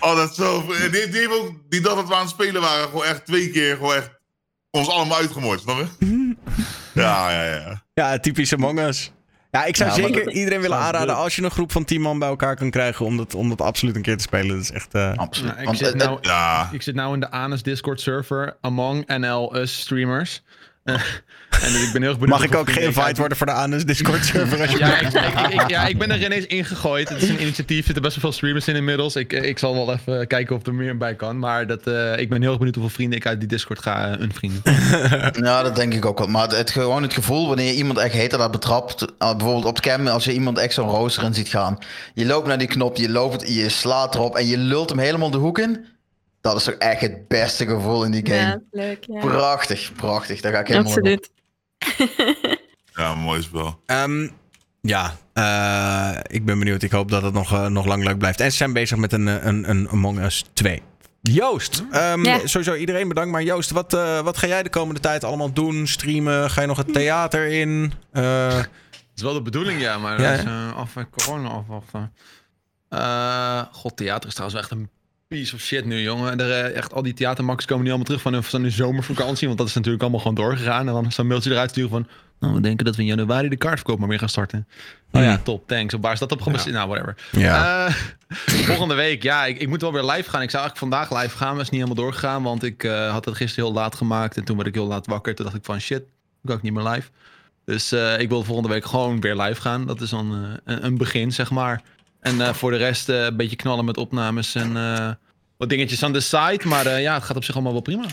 Oh, 0.00 0.16
dat 0.16 0.30
is 0.30 0.36
zo... 0.36 0.66
Die, 0.66 0.90
die, 1.08 1.20
heeft 1.20 1.30
ook, 1.32 1.52
die 1.68 1.80
dag 1.80 1.94
dat 1.94 2.08
we 2.08 2.14
aan 2.14 2.20
het 2.20 2.30
spelen 2.30 2.60
waren, 2.60 2.84
gewoon 2.88 3.04
echt 3.04 3.26
twee 3.26 3.50
keer, 3.50 3.76
gewoon 3.76 3.94
echt... 3.94 4.10
Ons 4.70 4.88
allemaal 4.88 5.18
uitgemoord, 5.18 5.60
snap 5.60 5.78
je? 5.78 5.86
Ja, 6.94 7.30
ja, 7.30 7.44
ja. 7.54 7.82
Ja, 7.94 8.18
typisch 8.18 8.52
Among 8.54 8.80
Us. 8.80 9.12
Ja, 9.56 9.64
ik 9.64 9.76
zou 9.76 9.88
Ja, 9.90 9.94
zeker 9.96 10.24
dat- 10.24 10.34
iedereen 10.34 10.60
willen 10.60 10.76
aanraden 10.78 11.06
leuk. 11.06 11.16
als 11.16 11.36
je 11.36 11.42
een 11.42 11.50
groep 11.50 11.72
van 11.72 11.84
10 11.84 12.00
man 12.00 12.18
bij 12.18 12.28
elkaar 12.28 12.56
kan 12.56 12.70
krijgen 12.70 13.06
om 13.06 13.16
dat, 13.16 13.34
om 13.34 13.48
dat 13.48 13.60
absoluut 13.60 13.96
een 13.96 14.02
keer 14.02 14.16
te 14.16 14.22
spelen. 14.22 14.48
Dat 14.48 14.60
is 14.64 14.70
echt... 14.70 14.94
eh, 14.94 15.12
Absoluut. 15.16 15.48
Nou, 15.50 15.60
ik, 15.60 15.66
Want 15.66 15.78
zit 15.78 15.86
het- 15.88 15.96
nou, 15.96 16.18
Ja, 16.20 16.68
ik 16.72 16.82
zit 16.82 16.94
nou 16.94 17.14
in 17.14 17.20
de 17.20 17.30
Anus 17.30 17.62
Discord 17.62 18.00
server 18.00 18.56
Among 18.60 19.06
NL 19.06 19.56
Us 19.56 19.80
streamers. 19.80 20.42
Eh, 20.84 21.02
en 21.62 21.82
ik 21.82 21.88
ben 21.92 22.02
heel 22.02 22.10
erg 22.10 22.18
benieuwd. 22.18 22.38
Mag 22.38 22.42
ik 22.48 22.54
ook 22.54 22.64
vrienden 22.64 22.74
geïnvite 22.82 23.04
uit- 23.06 23.18
worden 23.18 23.36
voor 23.36 23.46
de 23.46 23.52
Anus 23.52 23.84
Discord 23.84 24.24
server? 24.32 24.60
Als 24.60 24.70
je 24.70 24.78
Ja 24.78 24.98
ik, 25.00 25.12
ik, 25.12 25.60
ik- 25.62 25.68
ja, 25.70 25.86
ik 25.86 25.98
ben 25.98 26.10
er 26.10 26.24
ineens 26.24 26.46
ingegooid. 26.46 27.08
Het 27.08 27.22
is 27.22 27.28
een 27.28 27.40
initiatief. 27.42 27.78
Er 27.78 27.84
zitten 27.84 28.02
best 28.02 28.14
wel 28.14 28.24
veel 28.24 28.32
streamers 28.32 28.68
in 28.68 28.76
inmiddels. 28.76 29.16
Ik, 29.16 29.32
ik 29.32 29.58
zal 29.58 29.74
wel 29.74 29.92
even 29.94 30.26
kijken 30.26 30.56
of 30.56 30.66
er 30.66 30.74
meer 30.74 30.96
bij 30.96 31.14
kan. 31.14 31.38
Maar 31.38 31.66
dat, 31.66 31.86
eh, 31.86 32.18
ik 32.18 32.28
ben 32.28 32.40
heel 32.40 32.48
erg 32.48 32.56
benieuwd 32.58 32.74
hoeveel 32.74 32.94
vrienden 32.94 33.18
ik 33.18 33.26
uit 33.26 33.38
die 33.40 33.48
Discord 33.48 33.82
ga 33.82 34.08
uh, 34.14 34.20
unvrienden. 34.20 34.62
Ja, 35.44 35.62
dat 35.62 35.76
denk 35.76 35.94
ik 35.94 36.04
ook 36.04 36.18
wel. 36.18 36.28
Maar 36.28 36.42
het, 36.42 36.56
het 36.56 36.70
gewoon 36.70 37.02
het 37.02 37.14
gevoel 37.14 37.46
wanneer 37.46 37.66
je 37.66 37.74
iemand 37.74 37.98
echt 37.98 38.12
heet 38.12 38.30
dat 38.30 38.50
betrapt. 38.50 39.02
uh, 39.02 39.08
bijvoorbeeld 39.18 39.64
op 39.64 39.80
cam, 39.80 40.06
als 40.06 40.24
je 40.24 40.32
iemand 40.32 40.58
echt 40.58 40.74
zo'n 40.74 40.88
rooster 40.88 41.24
in 41.24 41.34
ziet 41.34 41.48
gaan. 41.48 41.78
Je 42.14 42.26
loopt 42.26 42.46
naar 42.46 42.58
die 42.58 42.68
knop, 42.68 42.96
je 42.96 43.10
loopt, 43.10 43.54
je 43.54 43.68
slaat 43.68 44.14
erop 44.14 44.36
en 44.36 44.46
je 44.46 44.56
lult 44.58 44.88
hem 44.90 44.98
helemaal 44.98 45.30
de 45.30 45.36
hoek 45.38 45.58
in. 45.58 45.84
Dat 46.40 46.56
is 46.56 46.64
toch 46.64 46.74
echt 46.74 47.00
het 47.00 47.28
beste 47.28 47.66
gevoel 47.66 48.04
in 48.04 48.10
die 48.10 48.26
game. 48.26 48.38
Ja, 48.40 48.60
leuk. 48.70 49.04
Ja. 49.06 49.20
Prachtig, 49.20 49.92
prachtig. 49.96 50.40
Daar 50.40 50.52
ga 50.52 50.58
ik 50.60 50.66
helemaal 50.66 50.92
op. 50.96 51.26
Ja, 52.94 53.14
mooi 53.14 53.42
spel. 53.42 53.80
Ehm, 53.86 54.28
ja, 54.80 55.16
eh, 55.32 56.20
ik 56.26 56.44
ben 56.44 56.58
benieuwd. 56.58 56.82
Ik 56.82 56.90
hoop 56.90 57.10
dat 57.10 57.22
het 57.22 57.32
nog, 57.34 57.52
eh, 57.52 57.66
nog 57.66 57.86
lang 57.86 58.04
leuk 58.04 58.18
blijft. 58.18 58.40
En 58.40 58.50
ze 58.50 58.56
zijn 58.56 58.72
bezig 58.72 58.96
met 58.98 59.12
een, 59.12 59.28
eh, 59.28 59.44
een, 59.44 59.70
een 59.70 59.88
Among 59.88 60.20
Us 60.24 60.44
2. 60.52 60.82
Joost, 61.22 61.84
ehm, 61.90 62.24
Ja. 62.24 62.46
sowieso 62.46 62.74
iedereen 62.74 63.08
bedankt. 63.08 63.30
Maar 63.30 63.42
Joost, 63.42 63.70
wat, 63.70 63.94
eh, 63.94 64.20
wat 64.20 64.36
ga 64.36 64.46
jij 64.46 64.62
de 64.62 64.68
komende 64.70 65.00
tijd 65.00 65.24
allemaal 65.24 65.52
doen? 65.52 65.86
Streamen? 65.86 66.50
Ga 66.50 66.60
je 66.60 66.66
nog 66.66 66.76
het 66.76 66.92
theater 66.92 67.46
in? 67.46 67.92
Eh, 68.12 68.48
Dat 68.56 68.68
is 69.16 69.22
wel 69.22 69.32
de 69.32 69.42
bedoeling, 69.42 69.80
ja. 69.80 69.98
Maar 69.98 70.20
Ja, 70.20 70.30
dat 70.30 70.38
is 70.38 70.44
eh, 70.44 70.76
af 70.76 70.90
van 70.92 71.10
corona 71.10 71.48
afwachten. 71.48 72.12
Eh 72.88 73.62
God, 73.72 73.96
theater 73.96 74.28
is 74.28 74.34
trouwens 74.34 74.60
echt 74.62 74.70
een 74.70 74.90
piece 75.32 75.54
of 75.54 75.60
shit 75.60 75.84
nu, 75.84 76.00
jongen. 76.00 76.40
Er, 76.40 76.50
eh, 76.50 76.76
echt, 76.76 76.92
al 76.92 77.02
die 77.02 77.14
theatermakkers 77.14 77.66
komen 77.66 77.82
nu 77.82 77.88
allemaal 77.88 78.06
terug 78.06 78.22
van 78.22 78.32
hun, 78.32 78.42
van 78.42 78.62
hun 78.62 78.70
zomervakantie. 78.70 79.46
Want 79.46 79.58
dat 79.58 79.68
is 79.68 79.74
natuurlijk 79.74 80.02
allemaal 80.02 80.20
gewoon 80.20 80.34
doorgegaan. 80.34 80.88
En 80.88 80.94
dan 80.94 81.06
is 81.06 81.14
zo'n 81.14 81.26
mailtje 81.26 81.50
eruit 81.50 81.70
sturen 81.70 81.90
van... 81.90 82.06
Nou, 82.40 82.54
we 82.54 82.60
denken 82.60 82.84
dat 82.84 82.96
we 82.96 83.02
in 83.02 83.08
januari 83.08 83.48
de 83.48 83.56
kaartverkoop 83.56 83.98
maar 83.98 84.08
weer 84.08 84.18
gaan 84.18 84.28
starten. 84.28 84.68
Oh 85.12 85.22
ja, 85.22 85.38
top, 85.38 85.68
thanks. 85.68 85.94
Waar 86.00 86.12
is 86.12 86.18
dat 86.18 86.32
op 86.32 86.40
gebaseerd? 86.40 86.74
Nou, 86.74 86.88
whatever. 86.88 87.16
ja. 87.30 87.86
Eh, 87.86 87.94
volgende 88.70 88.94
week, 88.94 89.22
ja, 89.22 89.44
ik, 89.44 89.58
ik 89.58 89.68
moet 89.68 89.80
wel 89.80 89.92
weer 89.92 90.02
live 90.02 90.30
gaan. 90.30 90.42
Ik 90.42 90.50
zou 90.50 90.62
eigenlijk 90.62 90.76
vandaag 90.76 91.22
live 91.22 91.36
gaan, 91.36 91.52
maar 91.52 91.62
is 91.62 91.70
niet 91.70 91.80
helemaal 91.80 92.04
doorgegaan. 92.04 92.42
Want 92.42 92.62
ik 92.62 92.84
eh, 92.84 93.10
had 93.10 93.24
het 93.24 93.36
gisteren 93.36 93.64
heel 93.64 93.74
laat 93.74 93.94
gemaakt. 93.94 94.36
En 94.36 94.44
toen 94.44 94.56
werd 94.56 94.68
ik 94.68 94.74
heel 94.74 94.86
laat 94.86 95.06
wakker. 95.06 95.34
Toen 95.34 95.44
dacht 95.44 95.56
ik 95.56 95.64
van 95.64 95.80
shit, 95.80 96.02
kan 96.44 96.56
ik 96.56 96.62
niet 96.62 96.72
meer 96.72 96.88
live. 96.88 97.10
Dus 97.64 97.92
ik 98.18 98.28
wil 98.28 98.44
volgende 98.44 98.68
week 98.68 98.84
gewoon 98.84 99.20
weer 99.20 99.36
live 99.36 99.60
gaan. 99.60 99.86
Dat 99.86 100.00
is 100.00 100.10
dan 100.10 100.58
een, 100.64 100.84
een 100.84 100.96
begin, 100.96 101.32
zeg 101.32 101.50
maar. 101.50 101.82
En 102.20 102.54
voor 102.54 102.70
de 102.70 102.76
rest 102.76 103.08
een 103.08 103.36
beetje 103.36 103.56
knallen 103.56 103.84
met 103.84 103.96
opnames 103.96 104.54
en 104.54 104.76
wat 105.62 105.70
dingetjes 105.70 106.02
aan 106.02 106.12
de 106.12 106.20
site. 106.20 106.68
Maar 106.68 106.86
eh, 106.86 107.02
ja, 107.02 107.14
het 107.14 107.22
gaat 107.22 107.36
op 107.36 107.44
zich 107.44 107.54
allemaal 107.54 107.72
wel 107.72 107.80
prima. 107.80 108.04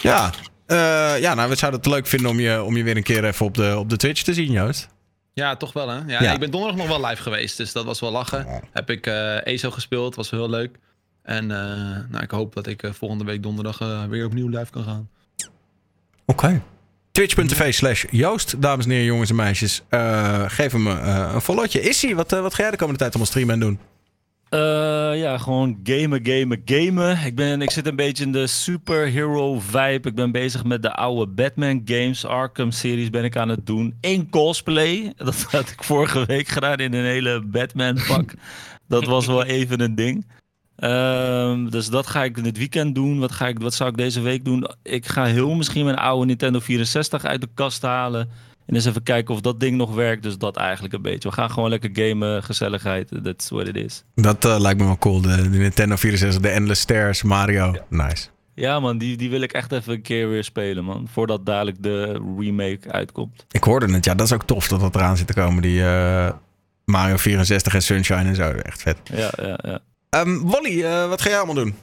ja. 0.00 0.30
Eh, 0.66 1.20
ja, 1.20 1.34
nou, 1.34 1.48
we 1.48 1.54
zouden 1.54 1.80
het 1.80 1.90
leuk 1.90 2.06
vinden 2.06 2.30
om 2.30 2.40
je, 2.40 2.62
om 2.62 2.76
je 2.76 2.82
weer 2.82 2.96
een 2.96 3.02
keer 3.02 3.24
even 3.24 3.46
op 3.46 3.54
de, 3.54 3.76
op 3.78 3.90
de 3.90 3.96
Twitch 3.96 4.22
te 4.22 4.34
zien, 4.34 4.52
Joost. 4.52 4.88
Ja, 5.32 5.56
toch 5.56 5.72
wel 5.72 5.88
hè. 5.88 5.96
Ja, 6.06 6.22
Ja. 6.22 6.32
Ik 6.32 6.38
ben 6.38 6.50
donderdag 6.50 6.78
nog 6.78 6.88
wel 6.88 7.06
live 7.06 7.22
geweest, 7.22 7.56
dus 7.56 7.72
dat 7.72 7.84
was 7.84 8.00
wel 8.00 8.10
lachen. 8.10 8.46
Heb 8.72 8.90
ik 8.90 9.06
eh 9.06 9.46
ESO 9.46 9.70
gespeeld, 9.70 10.14
was 10.14 10.30
wel 10.30 10.40
heel 10.40 10.50
leuk. 10.50 10.76
En 11.22 11.46
nou, 11.46 12.22
ik 12.22 12.30
hoop 12.30 12.54
dat 12.54 12.66
ik 12.66 12.82
volgende 12.90 13.24
week 13.24 13.42
donderdag 13.42 13.78
weer 14.08 14.24
opnieuw 14.24 14.48
live 14.48 14.70
kan 14.70 14.84
gaan. 14.84 15.08
Oké. 16.26 16.62
Twitch.tv 17.12 17.74
slash 17.74 18.04
Joost, 18.10 18.62
dames 18.62 18.84
en 18.84 18.90
heren, 18.90 19.06
jongens 19.06 19.30
en 19.30 19.36
meisjes. 19.36 19.82
Geef 20.46 20.72
hem 20.72 20.86
een 20.86 21.40
followtje. 21.40 21.80
Issy, 21.80 22.14
wat, 22.14 22.32
eh, 22.32 22.40
wat 22.40 22.54
ga 22.54 22.62
jij 22.62 22.70
de 22.70 22.76
komende 22.76 22.98
tijd 22.98 23.10
allemaal 23.10 23.30
streamen 23.30 23.54
en 23.54 23.60
doen? 23.60 23.78
Eh, 24.48 25.20
ja, 25.20 25.38
gewoon 25.38 25.80
gamen, 25.82 26.20
gamen, 26.22 26.62
gamen. 26.64 27.18
Ik, 27.24 27.34
ben, 27.34 27.62
ik 27.62 27.70
zit 27.70 27.86
een 27.86 27.96
beetje 27.96 28.24
in 28.24 28.32
de 28.32 28.46
superhero 28.46 29.60
vibe. 29.60 30.08
Ik 30.08 30.14
ben 30.14 30.32
bezig 30.32 30.64
met 30.64 30.82
de 30.82 30.92
oude 30.92 31.32
Batman 31.32 31.82
games. 31.84 32.24
Arkham 32.24 32.70
series 32.70 33.10
ben 33.10 33.24
ik 33.24 33.36
aan 33.36 33.48
het 33.48 33.66
doen. 33.66 33.94
In 34.00 34.30
cosplay. 34.30 35.12
Dat 35.16 35.42
had 35.42 35.68
ik 35.68 35.84
vorige 35.84 36.24
week 36.26 36.48
gedaan 36.48 36.76
in 36.76 36.92
een 36.92 37.04
hele 37.04 37.40
Batman 37.40 37.98
pak. 38.08 38.34
Dat 38.88 39.04
was 39.04 39.26
wel 39.26 39.44
even 39.44 39.80
een 39.80 39.94
ding. 39.94 40.26
Ehm, 40.76 41.68
dus 41.68 41.88
dat 41.88 42.06
ga 42.06 42.24
ik 42.24 42.36
in 42.36 42.44
het 42.44 42.58
weekend 42.58 42.94
doen. 42.94 43.18
Wat, 43.18 43.32
ga 43.32 43.48
ik, 43.48 43.58
wat 43.58 43.74
zou 43.74 43.90
ik 43.90 43.96
deze 43.96 44.20
week 44.20 44.44
doen? 44.44 44.66
Ik 44.82 45.06
ga 45.06 45.24
heel 45.24 45.54
misschien 45.54 45.84
mijn 45.84 45.96
oude 45.96 46.26
Nintendo 46.26 46.58
64 46.58 47.24
uit 47.24 47.40
de 47.40 47.48
kast 47.54 47.82
halen. 47.82 48.28
En 48.66 48.74
eens 48.74 48.84
even 48.84 49.02
kijken 49.02 49.34
of 49.34 49.40
dat 49.40 49.60
ding 49.60 49.76
nog 49.76 49.94
werkt. 49.94 50.22
Dus 50.22 50.38
dat 50.38 50.56
eigenlijk 50.56 50.94
een 50.94 51.02
beetje. 51.02 51.28
We 51.28 51.34
gaan 51.34 51.50
gewoon 51.50 51.70
lekker 51.70 51.90
gamen, 51.92 52.42
gezelligheid. 52.42 53.10
That's 53.22 53.48
what 53.50 53.68
it 53.68 53.76
is. 53.76 54.04
Dat 54.14 54.44
eh, 54.44 54.56
lijkt 54.58 54.80
me 54.80 54.84
wel 54.84 54.98
cool. 54.98 55.20
De, 55.20 55.50
de 55.50 55.58
Nintendo 55.58 55.96
64, 55.96 56.42
de 56.42 56.48
Endless 56.48 56.80
Stairs, 56.80 57.22
Mario. 57.22 57.74
Nice. 57.88 58.28
Ja 58.54 58.80
man, 58.80 58.98
die, 58.98 59.16
die 59.16 59.30
wil 59.30 59.40
ik 59.40 59.52
echt 59.52 59.72
even 59.72 59.92
een 59.92 60.02
keer 60.02 60.28
weer 60.28 60.44
spelen 60.44 60.84
man. 60.84 61.08
Voordat 61.12 61.46
dadelijk 61.46 61.82
de 61.82 62.20
remake 62.38 62.90
uitkomt. 62.90 63.46
Ik 63.50 63.64
hoorde 63.64 63.92
het, 63.92 64.04
ja, 64.04 64.14
dat 64.14 64.26
is 64.26 64.32
ook 64.32 64.44
tof 64.44 64.68
dat 64.68 64.80
dat 64.80 64.94
eraan 64.94 65.16
zit 65.16 65.26
te 65.26 65.34
komen. 65.34 65.62
Die 65.62 65.84
eh, 65.84 66.30
Mario 66.84 67.16
64 67.16 67.74
en 67.74 67.82
Sunshine 67.82 68.24
en 68.24 68.34
zo. 68.34 68.50
Echt 68.50 68.82
vet. 68.82 68.98
Ja, 69.04 69.32
ja, 69.42 69.58
ja. 69.62 69.80
Ehm, 70.10 70.40
Wally, 70.40 70.82
eh, 70.82 71.08
wat 71.08 71.22
ga 71.22 71.28
jij 71.28 71.38
allemaal 71.38 71.64
doen? 71.64 71.74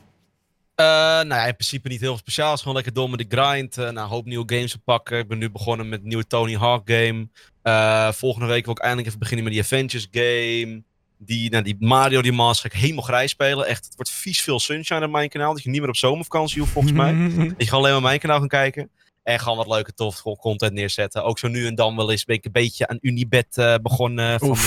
Eh, 0.75 0.85
nou 1.27 1.27
ja, 1.27 1.45
in 1.45 1.55
principe 1.55 1.87
niet 1.87 2.01
heel 2.01 2.17
speciaal. 2.17 2.47
Het 2.47 2.55
is 2.55 2.61
gewoon 2.61 2.75
lekker 2.75 2.93
door 2.93 3.09
met 3.09 3.29
de 3.29 3.37
grind. 3.37 3.77
Eh, 3.77 3.83
nou, 3.83 3.97
een 3.97 4.03
hoop 4.03 4.25
nieuwe 4.25 4.53
games 4.53 4.71
te 4.71 4.79
pakken. 4.79 5.19
Ik 5.19 5.27
ben 5.27 5.37
nu 5.37 5.51
begonnen 5.51 5.89
met 5.89 6.01
een 6.01 6.07
nieuwe 6.07 6.27
Tony 6.27 6.55
Hawk 6.55 6.89
game. 6.91 7.27
Eh, 7.61 8.11
volgende 8.11 8.47
week 8.47 8.65
wil 8.65 8.73
ik 8.73 8.79
eindelijk 8.79 9.07
even 9.07 9.19
beginnen 9.19 9.43
met 9.43 9.53
die 9.53 9.63
Avengers 9.63 10.07
game. 10.11 10.83
Die, 11.17 11.49
nou, 11.49 11.63
die 11.63 11.75
Mario 11.79 12.21
die 12.21 12.31
Master 12.31 12.69
ga 12.69 12.75
ik 12.75 12.81
helemaal 12.81 13.03
grijs 13.03 13.31
spelen. 13.31 13.65
Echt, 13.65 13.85
het 13.85 13.95
wordt 13.95 14.11
vies 14.11 14.41
veel 14.41 14.59
sunshine 14.59 15.05
op 15.05 15.11
mijn 15.11 15.29
kanaal. 15.29 15.53
Dat 15.53 15.63
je 15.63 15.69
niet 15.69 15.79
meer 15.79 15.89
op 15.89 15.95
zomervakantie 15.95 16.59
hoeft 16.59 16.71
volgens 16.71 16.93
mij. 16.93 17.13
Dat 17.37 17.53
je 17.57 17.65
gewoon 17.65 17.79
alleen 17.79 17.91
maar 17.93 18.01
mijn 18.01 18.19
kanaal 18.19 18.39
kan 18.39 18.47
kijken. 18.47 18.89
En 19.23 19.39
gewoon 19.39 19.57
wat 19.57 19.67
leuke, 19.67 19.93
tof 19.93 20.21
content 20.21 20.73
neerzetten. 20.73 21.23
Ook 21.23 21.39
zo 21.39 21.47
nu 21.47 21.65
en 21.65 21.75
dan 21.75 21.95
wel 21.95 22.11
eens 22.11 22.25
ben 22.25 22.35
ik 22.35 22.45
een 22.45 22.51
beetje 22.51 22.87
aan 22.87 22.97
Unibet 23.01 23.79
begonnen. 23.81 24.39
Van, 24.39 24.57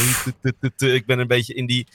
ik 0.79 1.07
ben 1.07 1.19
een 1.19 1.27
beetje 1.27 1.55
in 1.55 1.67
die, 1.67 1.87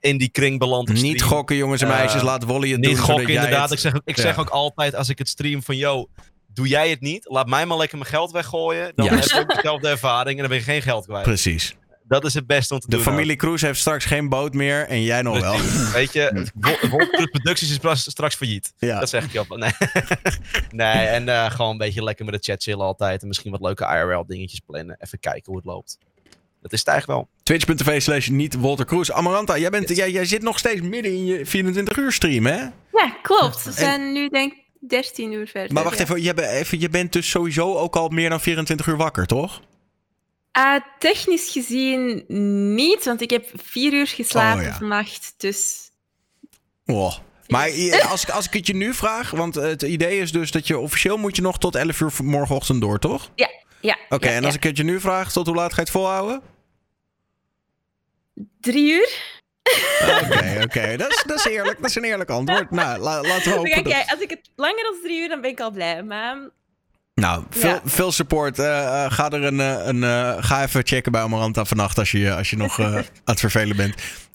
in 0.00 0.18
die 0.18 0.28
kring 0.28 0.58
beland. 0.58 0.88
Niet 0.88 0.98
stream. 0.98 1.18
gokken, 1.32 1.56
jongens 1.56 1.82
en 1.82 1.88
meisjes. 1.88 2.20
Eh, 2.20 2.26
Laat 2.26 2.44
Wally 2.44 2.70
het 2.70 2.80
Niet 2.80 2.86
doen. 2.88 2.96
zodat 2.96 3.10
gokken, 3.16 3.34
inderdaad. 3.34 3.62
het- 3.62 3.72
Ik, 3.72 3.78
zeg, 3.78 3.94
ook- 3.94 4.02
ik 4.04 4.16
Ja. 4.16 4.22
zeg 4.22 4.38
ook 4.38 4.48
altijd 4.48 4.94
als 4.94 5.08
ik 5.08 5.18
het 5.18 5.28
stream 5.28 5.62
van... 5.62 5.76
Yo, 5.76 6.08
doe 6.46 6.68
jij 6.68 6.90
het 6.90 7.00
niet? 7.00 7.24
Laat 7.28 7.48
mij 7.48 7.66
maar 7.66 7.76
lekker 7.76 7.98
mijn 7.98 8.10
geld 8.10 8.30
weggooien. 8.30 8.92
Dan 8.94 9.06
heb 9.08 9.24
ik 9.24 9.54
dezelfde 9.54 9.88
ervaring 9.88 10.34
en 10.34 10.38
dan 10.40 10.48
ben 10.48 10.58
je 10.58 10.64
geen 10.64 10.82
geld 10.82 11.04
kwijt. 11.06 11.22
Precies. 11.24 11.74
Dat 12.08 12.24
is 12.24 12.34
het 12.34 12.46
beste 12.46 12.74
om 12.74 12.80
te 12.80 12.88
De 12.88 12.96
doen. 12.96 13.04
familie 13.04 13.36
Cruz 13.36 13.62
heeft 13.62 13.80
straks 13.80 14.04
geen 14.04 14.28
boot 14.28 14.54
meer 14.54 14.86
en 14.88 15.02
jij 15.02 15.22
nog 15.22 15.40
wel. 15.40 15.56
Weet 15.92 16.12
je, 16.12 16.46
Wo- 16.54 16.88
Wolf 16.88 17.10
Producties 17.30 17.70
is 17.78 18.00
straks 18.10 18.34
failliet. 18.34 18.72
Ja. 18.78 19.00
Dat 19.00 19.08
zeg 19.08 19.24
ik 19.24 19.32
je 19.32 19.40
op. 19.40 19.56
Nee, 19.56 19.70
nee 20.70 21.06
en 21.06 21.28
eh, 21.28 21.50
gewoon 21.50 21.70
een 21.70 21.78
beetje 21.78 22.02
lekker 22.02 22.24
met 22.24 22.34
de 22.34 22.40
chat 22.52 22.62
chillen 22.62 22.84
altijd. 22.86 23.22
En 23.22 23.28
misschien 23.28 23.50
wat 23.50 23.60
leuke 23.60 23.84
IRL 23.84 24.26
dingetjes 24.26 24.60
plannen. 24.66 24.96
Even 24.98 25.18
kijken 25.20 25.42
hoe 25.44 25.56
het 25.56 25.64
loopt. 25.64 25.98
Dat 26.60 26.72
is 26.72 26.78
het 26.78 26.88
eigenlijk 26.88 27.18
wel. 27.20 27.28
Twitch.tv 27.42 28.02
slash 28.02 28.28
niet 28.28 28.54
Walter 28.54 28.86
Cruz. 28.86 29.10
Amaranta, 29.10 29.58
jij, 29.58 29.70
bent, 29.70 29.96
jij, 29.96 30.10
jij 30.10 30.24
zit 30.24 30.42
nog 30.42 30.58
steeds 30.58 30.80
midden 30.80 31.12
in 31.12 31.24
je 31.24 31.46
24 31.46 31.96
uur 31.96 32.12
stream, 32.12 32.46
hè? 32.46 32.56
Ja, 32.92 33.16
klopt. 33.22 33.64
We 33.64 33.72
zijn 33.72 34.12
nu 34.12 34.28
denk 34.28 34.52
ik 34.52 34.58
13 34.88 35.32
uur 35.32 35.46
verder. 35.48 35.72
Maar 35.72 35.84
wacht 35.84 35.96
ja. 35.98 36.02
even 36.04 36.22
je, 36.22 36.34
bent- 36.34 36.48
even, 36.50 36.80
je 36.80 36.88
bent 36.88 37.12
dus 37.12 37.30
sowieso 37.30 37.74
ook 37.76 37.96
al 37.96 38.08
meer 38.08 38.28
dan 38.28 38.40
24 38.40 38.86
uur 38.86 38.96
wakker, 38.96 39.26
toch? 39.26 39.60
Ah, 40.52 40.80
technisch 40.98 41.48
gezien 41.50 42.24
niet, 42.74 43.04
want 43.04 43.20
ik 43.20 43.30
heb 43.30 43.50
vier 43.54 43.92
uur 43.92 44.06
geslapen 44.06 44.60
Oh, 44.64 44.66
ja. 44.70 44.76
vannacht. 44.78 45.34
Dus 45.36 45.90
Oh. 46.86 47.14
Maar 47.46 47.70
als, 48.08 48.22
ik- 48.22 48.30
als 48.30 48.46
ik 48.46 48.52
het 48.52 48.66
je 48.66 48.74
nu 48.74 48.94
vraag, 48.94 49.30
want 49.30 49.54
het 49.54 49.82
idee 49.82 50.18
is 50.20 50.32
dus 50.32 50.50
dat 50.50 50.66
je 50.66 50.78
officieel 50.78 51.16
moet 51.16 51.36
je 51.36 51.42
nog 51.42 51.58
tot 51.58 51.74
11 51.74 52.00
uur 52.00 52.12
morgenochtend 52.22 52.80
door, 52.80 52.98
toch? 52.98 53.30
ja. 53.34 53.48
Ja 53.80 53.96
Oké, 54.08 54.28
ja, 54.28 54.34
en 54.34 54.44
als 54.44 54.52
ja. 54.52 54.58
ik 54.58 54.62
het 54.64 54.76
je 54.76 54.82
nu 54.84 55.00
vraag, 55.00 55.32
tot 55.32 55.46
hoe 55.46 55.54
laat 55.56 55.68
ga 55.70 55.76
je 55.76 55.80
het 55.82 55.90
volhouden? 55.90 56.40
Drie 58.60 58.92
uur? 58.92 59.38
Oké, 60.02 60.60
oké. 60.64 60.96
Dat, 60.96 61.10
is, 61.10 61.22
dat 61.26 61.38
is 61.38 61.44
eerlijk. 61.44 61.80
Dat 61.80 61.90
is 61.90 61.96
een 61.96 62.04
eerlijk 62.04 62.30
antwoord. 62.30 62.70
Nou, 62.70 62.98
la- 63.00 63.20
laten 63.20 63.50
we 63.50 63.56
hopen 63.56 63.74
dat... 63.74 63.82
kijken. 63.92 64.12
Als 64.12 64.20
ik 64.20 64.30
het 64.30 64.50
langer 64.56 64.82
dan 64.82 64.94
drie 65.02 65.20
uur, 65.22 65.28
dan 65.28 65.40
ben 65.40 65.50
ik 65.50 65.60
al 65.60 65.70
blij. 65.70 66.02
Maar 66.02 66.36
Nou, 67.14 67.44
veel, 67.50 67.70
Ja. 67.70 67.80
veel 67.84 68.12
support. 68.12 68.58
Eh, 68.58 69.04
eh, 69.04 69.12
ga, 69.12 69.30
er 69.30 69.42
een, 69.44 69.60
eh, 69.60 69.86
een, 69.86 70.04
eh, 70.04 70.36
ga 70.40 70.62
even 70.62 70.86
checken 70.86 71.12
bij 71.12 71.20
Amaranta 71.22 71.64
vannacht 71.64 71.98
als 71.98 72.10
je, 72.10 72.34
als 72.34 72.50
je 72.50 72.56
nog 72.56 72.78
eh, 72.78 72.84
aan 72.94 73.04
het 73.24 73.40
vervelen 73.40 73.76
bent. 73.76 73.94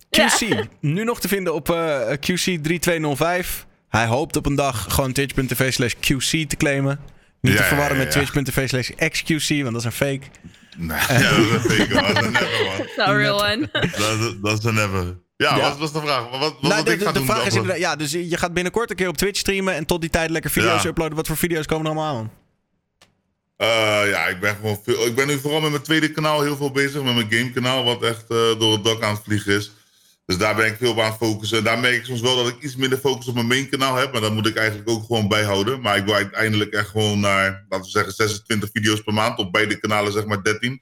QC, 0.10 0.68
nu 0.80 1.04
nog 1.04 1.20
te 1.20 1.28
vinden 1.28 1.54
op 1.54 1.70
eh, 1.70 2.02
QC3205. 2.12 3.48
Hij 3.90 4.06
hoopt 4.06 4.36
op 4.36 4.46
een 4.46 4.56
dag 4.56 4.86
gewoon 4.94 5.12
twitch.tv 5.14 5.74
slash 5.74 5.94
QC 5.94 6.48
te 6.48 6.56
claimen. 6.58 7.00
Niet 7.46 7.54
Ja, 7.54 7.60
te 7.60 7.64
ja, 7.64 7.68
verwarren 7.70 7.98
ja, 7.98 8.04
met 8.04 8.12
twitch.tv 8.12 8.70
slash 8.70 8.90
XQC, 8.90 9.62
want 9.62 9.72
dat 9.74 9.76
is 9.76 9.84
een 9.86 9.92
fake. 9.92 10.22
Nee, 10.78 10.98
ja, 11.24 11.30
dat 11.30 11.40
is 11.40 11.52
een 11.54 11.60
fake, 11.60 11.94
man. 11.94 12.14
Dat 12.14 12.24
is 12.24 12.24
een 12.26 12.32
never, 12.32 12.96
man. 12.98 13.08
A 13.08 13.12
real 13.12 13.44
one. 13.52 13.70
Dat 13.72 14.20
is, 14.20 14.34
dat 14.42 14.58
is 14.60 14.64
een 14.64 14.74
never. 14.74 15.18
Ja, 15.38 15.56
Ja. 15.56 15.62
wat 15.62 15.78
was 15.78 15.94
de 15.94 16.00
vraag? 16.02 16.30
Wat, 16.30 16.40
wat 16.40 16.62
Nou, 16.62 16.76
wat 16.76 16.86
de, 16.86 16.92
ik 16.92 17.00
de, 17.00 17.06
ga 17.06 17.12
de 17.12 17.18
doen? 17.18 17.28
vraag 17.28 17.46
is 17.46 17.54
inderdaad, 17.54 17.80
ja, 17.80 17.96
dus 17.96 18.12
je 18.12 18.38
gaat 18.38 18.54
binnenkort 18.54 18.90
een 18.90 18.96
keer 18.96 19.08
op 19.08 19.18
Twitch 19.18 19.40
streamen 19.40 19.74
en 19.74 19.86
tot 19.86 20.02
die 20.02 20.10
tijd 20.10 20.30
lekker 20.30 20.52
video's 20.52 20.84
Ja. 20.84 20.90
uploaden. 20.90 21.16
Wat 21.16 21.28
voor 21.28 21.38
video's 21.38 21.66
komen 21.66 21.86
er 21.86 21.92
allemaal 21.92 22.16
aan? 22.18 22.32
Eh, 23.58 24.10
ja, 24.10 24.26
ik 24.26 24.40
ben 24.40 24.56
gewoon 24.56 24.80
veel. 24.84 25.06
Ik 25.06 25.16
ben 25.16 25.28
nu 25.28 25.40
vooral 25.40 25.62
met 25.62 25.72
mijn 25.72 25.84
tweede 25.84 26.12
kanaal 26.12 26.42
heel 26.42 26.56
veel 26.56 26.72
bezig. 26.72 27.04
Met 27.04 27.16
mijn 27.16 27.32
gamekanaal, 27.32 27.84
wat 27.84 28.04
echt 28.04 28.22
eh, 28.30 28.38
door 28.60 28.72
het 28.74 28.84
dak 28.84 29.04
aan 29.04 29.14
het 29.14 29.24
vliegen 29.26 29.56
is. 29.56 29.72
Dus 30.26 30.38
daar 30.38 30.56
ben 30.56 30.66
ik 30.66 30.78
veel 30.78 30.92
op 30.92 31.00
aan 31.00 31.10
het 31.10 31.18
focussen. 31.18 31.64
Daar 31.64 31.80
merk 31.80 31.96
ik 31.96 32.06
soms 32.06 32.22
wel 32.22 32.36
dat 32.36 32.48
ik 32.48 32.62
iets 32.62 32.76
minder 32.76 32.98
focus 32.98 33.28
op 33.28 33.34
mijn 33.34 33.48
main 33.48 33.70
kanaal 33.70 33.96
heb. 33.96 34.12
Maar 34.12 34.22
dat 34.22 34.34
moet 34.34 34.48
ik 34.48 34.56
eigenlijk 34.56 34.90
ook 34.90 35.06
gewoon 35.06 35.28
bijhouden. 35.28 35.82
Maar 35.82 35.98
ik 35.98 36.06
wil 36.06 36.14
uiteindelijk 36.14 36.74
echt 36.74 36.90
gewoon 36.90 37.20
naar, 37.20 37.66
laten 37.70 37.86
we 37.86 37.92
zeggen, 37.92 38.14
26 38.14 38.70
video's 38.74 39.02
per 39.02 39.14
maand. 39.14 39.40
Op 39.40 39.52
beide 39.52 39.80
kanalen 39.80 40.12
zeg 40.12 40.26
maar 40.26 40.44
13. 40.44 40.82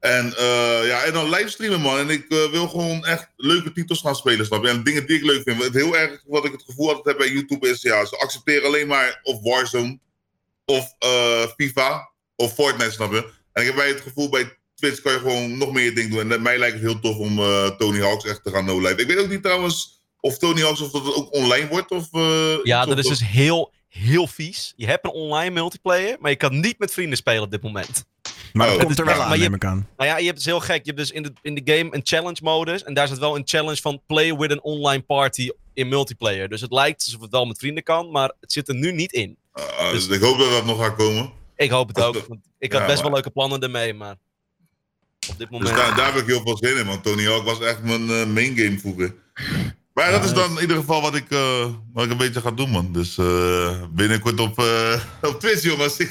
En, 0.00 0.36
eh, 0.36 0.86
ja, 0.86 1.02
en 1.02 1.12
dan 1.12 1.30
livestreamen, 1.30 1.80
man. 1.80 1.98
En 1.98 2.10
ik 2.10 2.28
eh, 2.28 2.50
wil 2.50 2.68
gewoon 2.68 3.04
echt 3.04 3.32
leuke 3.36 3.72
titels 3.72 4.00
gaan 4.00 4.16
spelen, 4.16 4.46
snap 4.46 4.62
je? 4.62 4.68
En 4.68 4.82
dingen 4.82 5.06
die 5.06 5.16
ik 5.16 5.24
leuk 5.24 5.42
vind. 5.42 5.62
Het 5.62 5.74
heel 5.74 5.96
erg 5.96 6.22
wat 6.26 6.44
ik 6.44 6.52
het 6.52 6.62
gevoel 6.62 6.88
altijd 6.88 7.06
heb 7.06 7.16
bij 7.16 7.32
YouTube 7.32 7.68
is... 7.68 7.82
Ja, 7.82 8.04
ze 8.04 8.16
accepteren 8.16 8.66
alleen 8.66 8.86
maar 8.86 9.20
of 9.22 9.42
Warzone 9.42 9.98
of 10.64 10.94
eh, 10.98 11.46
FIFA 11.56 12.10
of 12.36 12.54
Fortnite, 12.54 12.90
snap 12.90 13.12
je? 13.12 13.32
En 13.52 13.62
ik 13.62 13.66
heb 13.66 13.76
bij 13.76 13.88
het 13.88 14.00
gevoel 14.00 14.28
bij 14.28 14.58
Twitch 14.80 15.00
kan 15.00 15.12
je 15.12 15.18
gewoon 15.18 15.58
nog 15.58 15.72
meer 15.72 15.94
dingen 15.94 16.10
doen. 16.10 16.32
En 16.32 16.42
mij 16.42 16.58
lijkt 16.58 16.74
het 16.74 16.82
heel 16.84 17.00
tof 17.00 17.16
om 17.16 17.38
eh, 17.38 17.66
Tony 17.66 18.00
Hawks 18.00 18.24
echt 18.24 18.44
te 18.44 18.50
gaan 18.50 18.64
no-live. 18.64 18.94
Ik 19.00 19.06
weet 19.06 19.18
ook 19.18 19.28
niet 19.28 19.42
trouwens 19.42 19.98
of 20.20 20.38
Tony 20.38 20.60
Hawks 20.60 20.80
of 20.80 20.90
dat 20.90 21.04
het 21.04 21.14
ook 21.14 21.34
online 21.34 21.68
wordt. 21.68 21.90
Of, 21.90 22.08
eh, 22.12 22.54
Ja, 22.62 22.84
dat 22.84 22.94
of- 22.94 23.00
is 23.00 23.06
dus 23.08 23.24
heel, 23.28 23.72
heel 23.88 24.26
vies. 24.26 24.72
Je 24.76 24.86
hebt 24.86 25.04
een 25.04 25.10
online 25.10 25.50
multiplayer, 25.50 26.16
maar 26.20 26.30
je 26.30 26.36
kan 26.36 26.60
niet 26.60 26.78
met 26.78 26.92
vrienden 26.92 27.16
spelen 27.16 27.42
op 27.42 27.50
dit 27.50 27.62
moment. 27.62 28.04
Maar 28.52 28.66
Oh. 28.66 28.72
dat 28.76 28.84
komt 28.84 28.98
er 28.98 29.04
wel 29.04 29.20
aan, 29.22 29.36
je- 29.36 29.42
neem 29.42 29.54
ik 29.54 29.64
aan. 29.64 29.88
Nou 29.96 30.10
ja, 30.10 30.18
je 30.18 30.24
hebt 30.24 30.36
dus 30.36 30.44
heel 30.44 30.60
gek. 30.60 30.76
Je 30.76 30.82
hebt 30.92 30.96
dus 30.96 31.10
in 31.10 31.22
de, 31.22 31.32
in 31.42 31.54
de 31.54 31.72
game 31.76 31.94
een 31.94 32.00
challenge 32.04 32.38
modus. 32.42 32.82
En 32.82 32.94
daar 32.94 33.08
zit 33.08 33.18
wel 33.18 33.36
een 33.36 33.42
challenge 33.44 33.80
van 33.80 34.00
play 34.06 34.36
with 34.36 34.50
an 34.50 34.62
online 34.62 35.02
party 35.02 35.48
in 35.74 35.88
multiplayer. 35.88 36.48
Dus 36.48 36.60
het 36.60 36.72
lijkt 36.72 37.02
alsof 37.04 37.20
het 37.20 37.30
wel 37.30 37.44
met 37.44 37.58
vrienden 37.58 37.82
kan, 37.82 38.10
maar 38.10 38.32
het 38.40 38.52
zit 38.52 38.68
er 38.68 38.74
nu 38.74 38.92
niet 38.92 39.12
in. 39.12 39.36
Ah, 39.52 39.90
dus 39.90 40.08
ik 40.08 40.20
hoop 40.20 40.38
dat 40.38 40.50
dat 40.50 40.64
nog 40.64 40.84
gaat 40.84 40.96
komen. 40.96 41.30
Ik 41.56 41.70
hoop 41.70 41.88
het 41.88 42.00
ook. 42.00 42.24
want 42.28 42.40
ik 42.58 42.72
had 42.72 42.80
Ja, 42.80 42.86
best 42.86 43.02
wel 43.02 43.10
leuke 43.12 43.30
plannen 43.30 43.60
ermee, 43.60 43.94
maar 43.94 44.16
op 45.28 45.38
dit 45.38 45.50
moment... 45.50 45.70
Dus 45.70 45.78
daar, 45.78 45.96
daar 45.96 46.12
heb 46.12 46.22
ik 46.22 46.26
heel 46.26 46.42
veel 46.42 46.56
zin 46.56 46.76
in, 46.76 46.86
want 46.86 47.02
Tony 47.02 47.24
Hawk 47.24 47.44
was 47.44 47.60
echt 47.60 47.82
mijn 47.82 48.10
eh, 48.10 48.26
main 48.26 48.56
game 48.56 48.78
vroeger. 48.78 49.14
Maar 49.94 50.10
dat 50.10 50.24
is 50.24 50.32
dan 50.32 50.54
in 50.54 50.60
ieder 50.60 50.76
geval 50.76 51.02
wat 51.02 51.14
ik, 51.14 51.30
eh, 51.30 51.66
wat 51.92 52.04
ik 52.04 52.10
een 52.10 52.16
beetje 52.16 52.40
ga 52.40 52.50
doen, 52.50 52.70
man. 52.70 52.92
Dus 52.92 53.18
eh, 53.18 53.82
binnenkort 53.90 54.40
op, 54.40 54.58
eh, 54.58 55.00
op 55.30 55.40
Twitch, 55.40 55.62
jongens. 55.62 55.96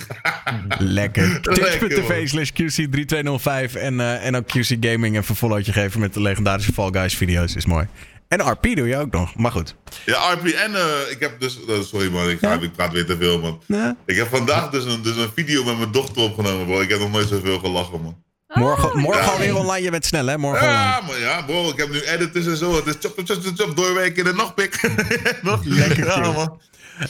Lekker. 0.78 1.40
Lekker, 1.42 1.42
Twitch.tv 1.42 2.28
slash 2.28 2.50
QC3205 2.52 3.76
en, 3.76 4.00
eh, 4.00 4.26
en 4.26 4.36
ook 4.36 4.46
QC 4.48 4.78
Gaming 4.80 5.16
even 5.18 5.30
een 5.30 5.36
followtje 5.36 5.72
geven 5.74 6.00
met 6.00 6.14
de 6.14 6.22
legendarische 6.22 6.74
Fall 6.74 6.90
Guys 6.92 7.16
video's. 7.16 7.56
Is 7.56 7.66
mooi. 7.66 7.88
En 8.28 8.42
RP 8.42 8.76
doe 8.76 8.88
je 8.88 8.98
ook 8.98 9.12
nog, 9.12 9.36
maar 9.36 9.52
goed. 9.52 9.76
Ja, 10.06 10.34
RP. 10.34 10.46
En 10.46 10.76
eh, 10.76 11.12
ik 11.12 11.20
heb 11.20 11.40
dus... 11.40 11.60
sorry, 11.82 12.12
man. 12.12 12.30
Ik, 12.30 12.40
ga, 12.40 12.54
ik 12.54 12.74
praat 12.74 12.92
weer 12.92 13.06
te 13.06 13.18
veel, 13.18 13.40
man. 13.40 13.62
Ja. 13.66 13.96
Ik 14.06 14.16
heb 14.16 14.28
vandaag 14.28 14.70
dus 14.70 14.86
een, 14.86 15.02
dus 15.02 15.16
een 15.16 15.32
video 15.36 15.64
met 15.64 15.78
mijn 15.78 15.92
dochter 15.92 16.22
opgenomen, 16.22 16.66
bro. 16.66 16.82
Ik 16.82 16.90
heb 16.90 17.00
nog 17.00 17.12
nooit 17.12 17.28
zoveel 17.28 17.60
gelachen, 17.60 18.02
man. 18.02 18.24
Morgen, 18.54 19.00
morgen 19.00 19.24
Ja. 19.24 19.32
alweer 19.32 19.56
online. 19.56 19.84
Je 19.84 19.92
bent 19.92 20.06
snel, 20.06 20.26
hè? 20.26 20.38
Morgen 20.38 20.62
online. 20.68 20.80
Ja, 20.84 21.02
maar 21.02 21.20
ja, 21.20 21.42
bro. 21.42 21.70
Ik 21.70 21.78
heb 21.78 21.90
nu 21.90 22.00
editors 22.02 22.46
en 22.48 22.58
zo. 22.58 22.76
Het 22.76 22.86
is 22.86 22.96
chop, 23.00 23.14
chop, 23.16 23.42
chop, 23.44 23.54
chop. 23.56 23.76
Doorwerken 23.76 24.18
in 24.18 24.24
de 24.24 24.34
nachtpik. 24.34 24.82
Nog 25.42 25.64
Lekker, 25.64 26.06
Ja, 26.06 26.32
man. 26.32 26.60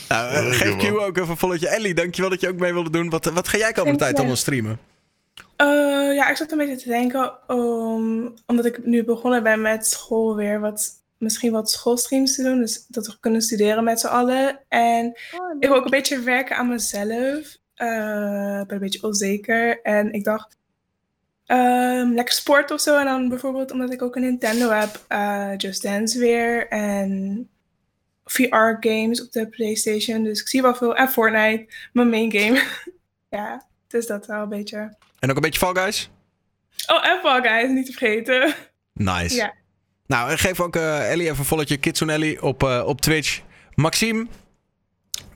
Nou, 0.09 0.34
eh, 0.34 0.51
geef 0.51 0.76
Q 0.76 0.84
ook 1.00 1.18
even 1.18 1.30
een 1.30 1.38
followtje. 1.38 1.68
Ellie, 1.68 1.93
dankjewel 1.93 2.30
dat 2.30 2.42
je 2.42 2.48
ook 2.48 2.59
mee 2.59 2.74
wilde 2.74 2.90
doen. 2.90 3.09
Wat, 3.09 3.26
wat 3.26 3.48
ga 3.48 3.58
jij 3.58 3.72
komende 3.72 3.98
tijd 4.00 4.18
allemaal 4.18 4.35
streamen? 4.35 4.80
Eh, 5.56 5.68
ja, 6.16 6.30
ik 6.30 6.35
zat 6.38 6.51
een 6.51 6.58
beetje 6.58 6.77
te 6.77 6.88
denken, 6.88 7.34
om, 7.48 8.34
omdat 8.45 8.66
ik 8.66 8.85
nu 8.85 9.03
begonnen 9.03 9.43
ben 9.43 9.61
met 9.61 9.88
school 9.88 10.35
weer, 10.35 10.59
wat, 10.59 10.90
misschien 11.18 11.51
wat 11.51 11.72
schoolstreams 11.72 12.35
te 12.35 12.43
doen. 12.43 12.59
Dus 12.59 12.85
dat 12.88 13.08
we 13.08 13.18
kunnen 13.19 13.42
studeren 13.42 13.84
met 13.84 14.00
z'n 14.00 14.08
allen. 14.08 14.59
En 14.68 15.06
ik 15.59 15.68
wil 15.68 15.76
ook 15.77 15.84
een 15.84 15.90
beetje 15.92 16.19
werken 16.19 16.56
aan 16.56 16.68
mezelf. 16.69 17.58
Eh, 17.76 18.59
ik 18.61 18.68
ben 18.68 18.76
een 18.76 18.80
beetje 18.80 19.03
onzeker. 19.03 19.82
En 19.82 20.14
ik 20.14 20.24
dacht, 20.24 20.58
ehm, 21.49 22.13
lekker 22.13 22.33
sport 22.33 22.71
of 22.71 22.81
zo. 22.81 22.97
En 22.97 23.05
dan 23.05 23.29
bijvoorbeeld 23.29 23.71
omdat 23.71 23.93
ik 23.93 24.01
ook 24.01 24.15
een 24.15 24.21
Nintendo 24.21 24.69
heb, 24.69 25.05
eh, 25.07 25.51
Just 25.57 25.81
Dance 25.81 26.19
weer. 26.19 26.67
En 26.67 27.49
VR-games 28.25 29.21
op 29.21 29.31
de 29.31 29.47
PlayStation. 29.47 30.23
Dus 30.23 30.41
ik 30.41 30.47
zie 30.47 30.61
wel 30.61 30.75
veel. 30.75 30.95
En 30.95 31.09
Fortnite, 31.09 31.73
mijn 31.93 32.09
main 32.09 32.31
game. 32.31 32.63
ja, 33.37 33.67
dus 33.87 34.07
dat 34.07 34.25
wel 34.25 34.41
een 34.41 34.49
beetje. 34.49 34.95
En 35.19 35.29
ook 35.29 35.35
een 35.35 35.41
beetje 35.41 35.59
Fall 35.59 35.73
Guys? 35.73 36.09
Oh, 36.87 37.07
en 37.07 37.19
Fall 37.21 37.41
Guys, 37.41 37.69
niet 37.69 37.85
te 37.85 37.91
vergeten. 37.91 38.53
Nice. 38.93 39.35
Ja. 39.35 39.53
Nou, 40.07 40.31
en 40.31 40.37
geef 40.37 40.59
ook 40.59 40.75
eh, 40.75 41.11
Ellie 41.11 41.25
even 41.25 41.39
een 41.39 41.45
followtje. 41.45 41.77
Kitsune 41.77 42.13
Ellie 42.13 42.41
op, 42.41 42.63
eh, 42.63 42.83
op 42.85 43.01
Twitch. 43.01 43.41
Maxime, 43.75 44.27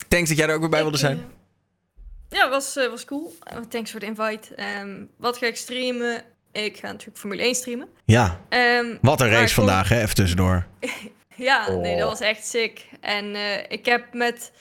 thanks 0.08 0.30
dat 0.30 0.38
jij 0.38 0.48
er 0.48 0.53
ook 0.53 0.59
weer 0.59 0.69
bij 0.69 0.82
wilde 0.82 0.98
zijn. 0.98 1.25
Ja, 2.34 2.50
was, 2.50 2.76
eh, 2.76 2.90
was 2.90 3.06
cool. 3.06 3.36
Eh, 3.44 3.58
thanks 3.70 3.92
voor 3.92 4.00
de 4.00 4.06
invite. 4.06 4.56
Ehm, 4.56 5.03
wat 5.18 5.38
ga 5.38 5.45
ik 5.45 5.56
streamen? 5.56 6.24
Ik 6.52 6.78
ga 6.78 6.88
natuurlijk 6.88 7.18
Formule 7.18 7.44
1 7.45 7.56
streamen. 7.56 7.88
Ja, 8.06 8.40
Ehm, 8.50 8.95
wat 9.02 9.22
een 9.22 9.30
race 9.30 9.53
vandaag, 9.53 9.90
hè? 9.90 10.02
Even 10.02 10.16
tussendoor. 10.16 10.66
Ja, 11.36 11.70
nee, 11.72 11.94
Oh. 11.94 12.00
dat 12.00 12.10
was 12.10 12.20
echt 12.20 12.45
sick. 12.45 12.86
En 13.02 13.36
eh, 13.36 13.58
ik 13.68 13.86
heb 13.86 14.14
met 14.14 14.52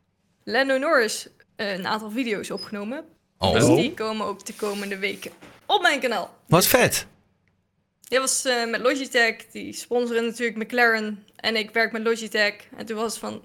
Lando 0.44 0.78
Norris 0.78 1.28
een 1.56 1.86
aantal 1.86 2.10
video's 2.10 2.50
opgenomen. 2.50 3.04
Oh. 3.38 3.52
Dus 3.52 3.66
die 3.66 3.94
komen 3.94 4.26
ook 4.26 4.46
de 4.46 4.54
komende 4.54 4.98
weken 4.98 5.30
op 5.66 5.82
mijn 5.82 6.00
kanaal. 6.00 6.34
Wat 6.48 6.66
vet. 6.66 7.06
Dit 8.08 8.18
was 8.18 8.44
eh, 8.44 8.66
met 8.70 8.80
Logitech. 8.80 9.36
Die 9.52 9.72
sponsoren 9.72 10.24
natuurlijk 10.24 10.56
McLaren. 10.58 11.24
En 11.36 11.56
ik 11.56 11.70
werk 11.70 11.92
met 11.92 12.02
Logitech. 12.02 12.54
En 12.76 12.86
toen 12.86 12.96
was 12.96 13.10
het 13.12 13.20
van... 13.20 13.42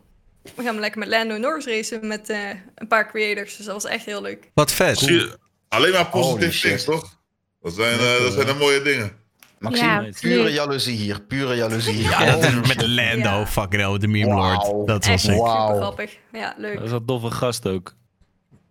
We 0.56 0.64
gaan 0.64 0.80
lekker 0.80 1.00
met 1.00 1.08
Lando 1.10 1.38
Norris 1.38 1.66
racen 1.66 2.08
met 2.08 2.30
eh, 2.30 2.40
een 2.76 2.88
paar 2.88 3.08
creators. 3.10 3.58
Dus 3.58 3.66
dat 3.66 3.74
was 3.84 3.92
echt 3.92 4.06
heel 4.06 4.22
leuk. 4.22 4.52
Wat 4.54 4.72
vet. 4.72 5.30
Alleen 5.70 5.92
maar 5.92 6.10
positieve 6.10 6.52
shit. 6.54 6.62
things, 6.62 6.84
toch? 6.84 7.18
Dat 7.62 7.74
zijn, 7.74 8.00
eh, 8.00 8.20
dat 8.24 8.34
zijn 8.34 8.46
de 8.46 8.54
mooie 8.54 8.82
dingen. 8.82 9.12
Maxime, 9.60 9.88
Ja, 10.06 10.10
pure 10.22 10.52
jaloezie 10.52 10.96
hier. 10.98 11.22
Pure 11.22 11.56
jaloezie. 11.56 12.02
Ja, 12.02 12.26
dat 12.26 12.44
is 12.44 12.54
met 12.76 12.88
Lando, 12.88 13.30
Ja. 13.30 13.46
fucking 13.48 13.82
hell, 13.82 13.98
de 13.98 14.08
meme 14.08 14.34
lord. 14.34 14.88
Dat 14.88 15.06
was 15.06 15.14
Echt 15.14 15.20
super 15.22 15.76
grappig. 15.76 16.18
Ja, 16.32 16.54
leuk. 16.58 16.76
Dat 16.76 16.84
is 16.84 16.92
een 16.92 17.06
doffe 17.06 17.32
gast 17.32 17.68
ook. 17.68 17.96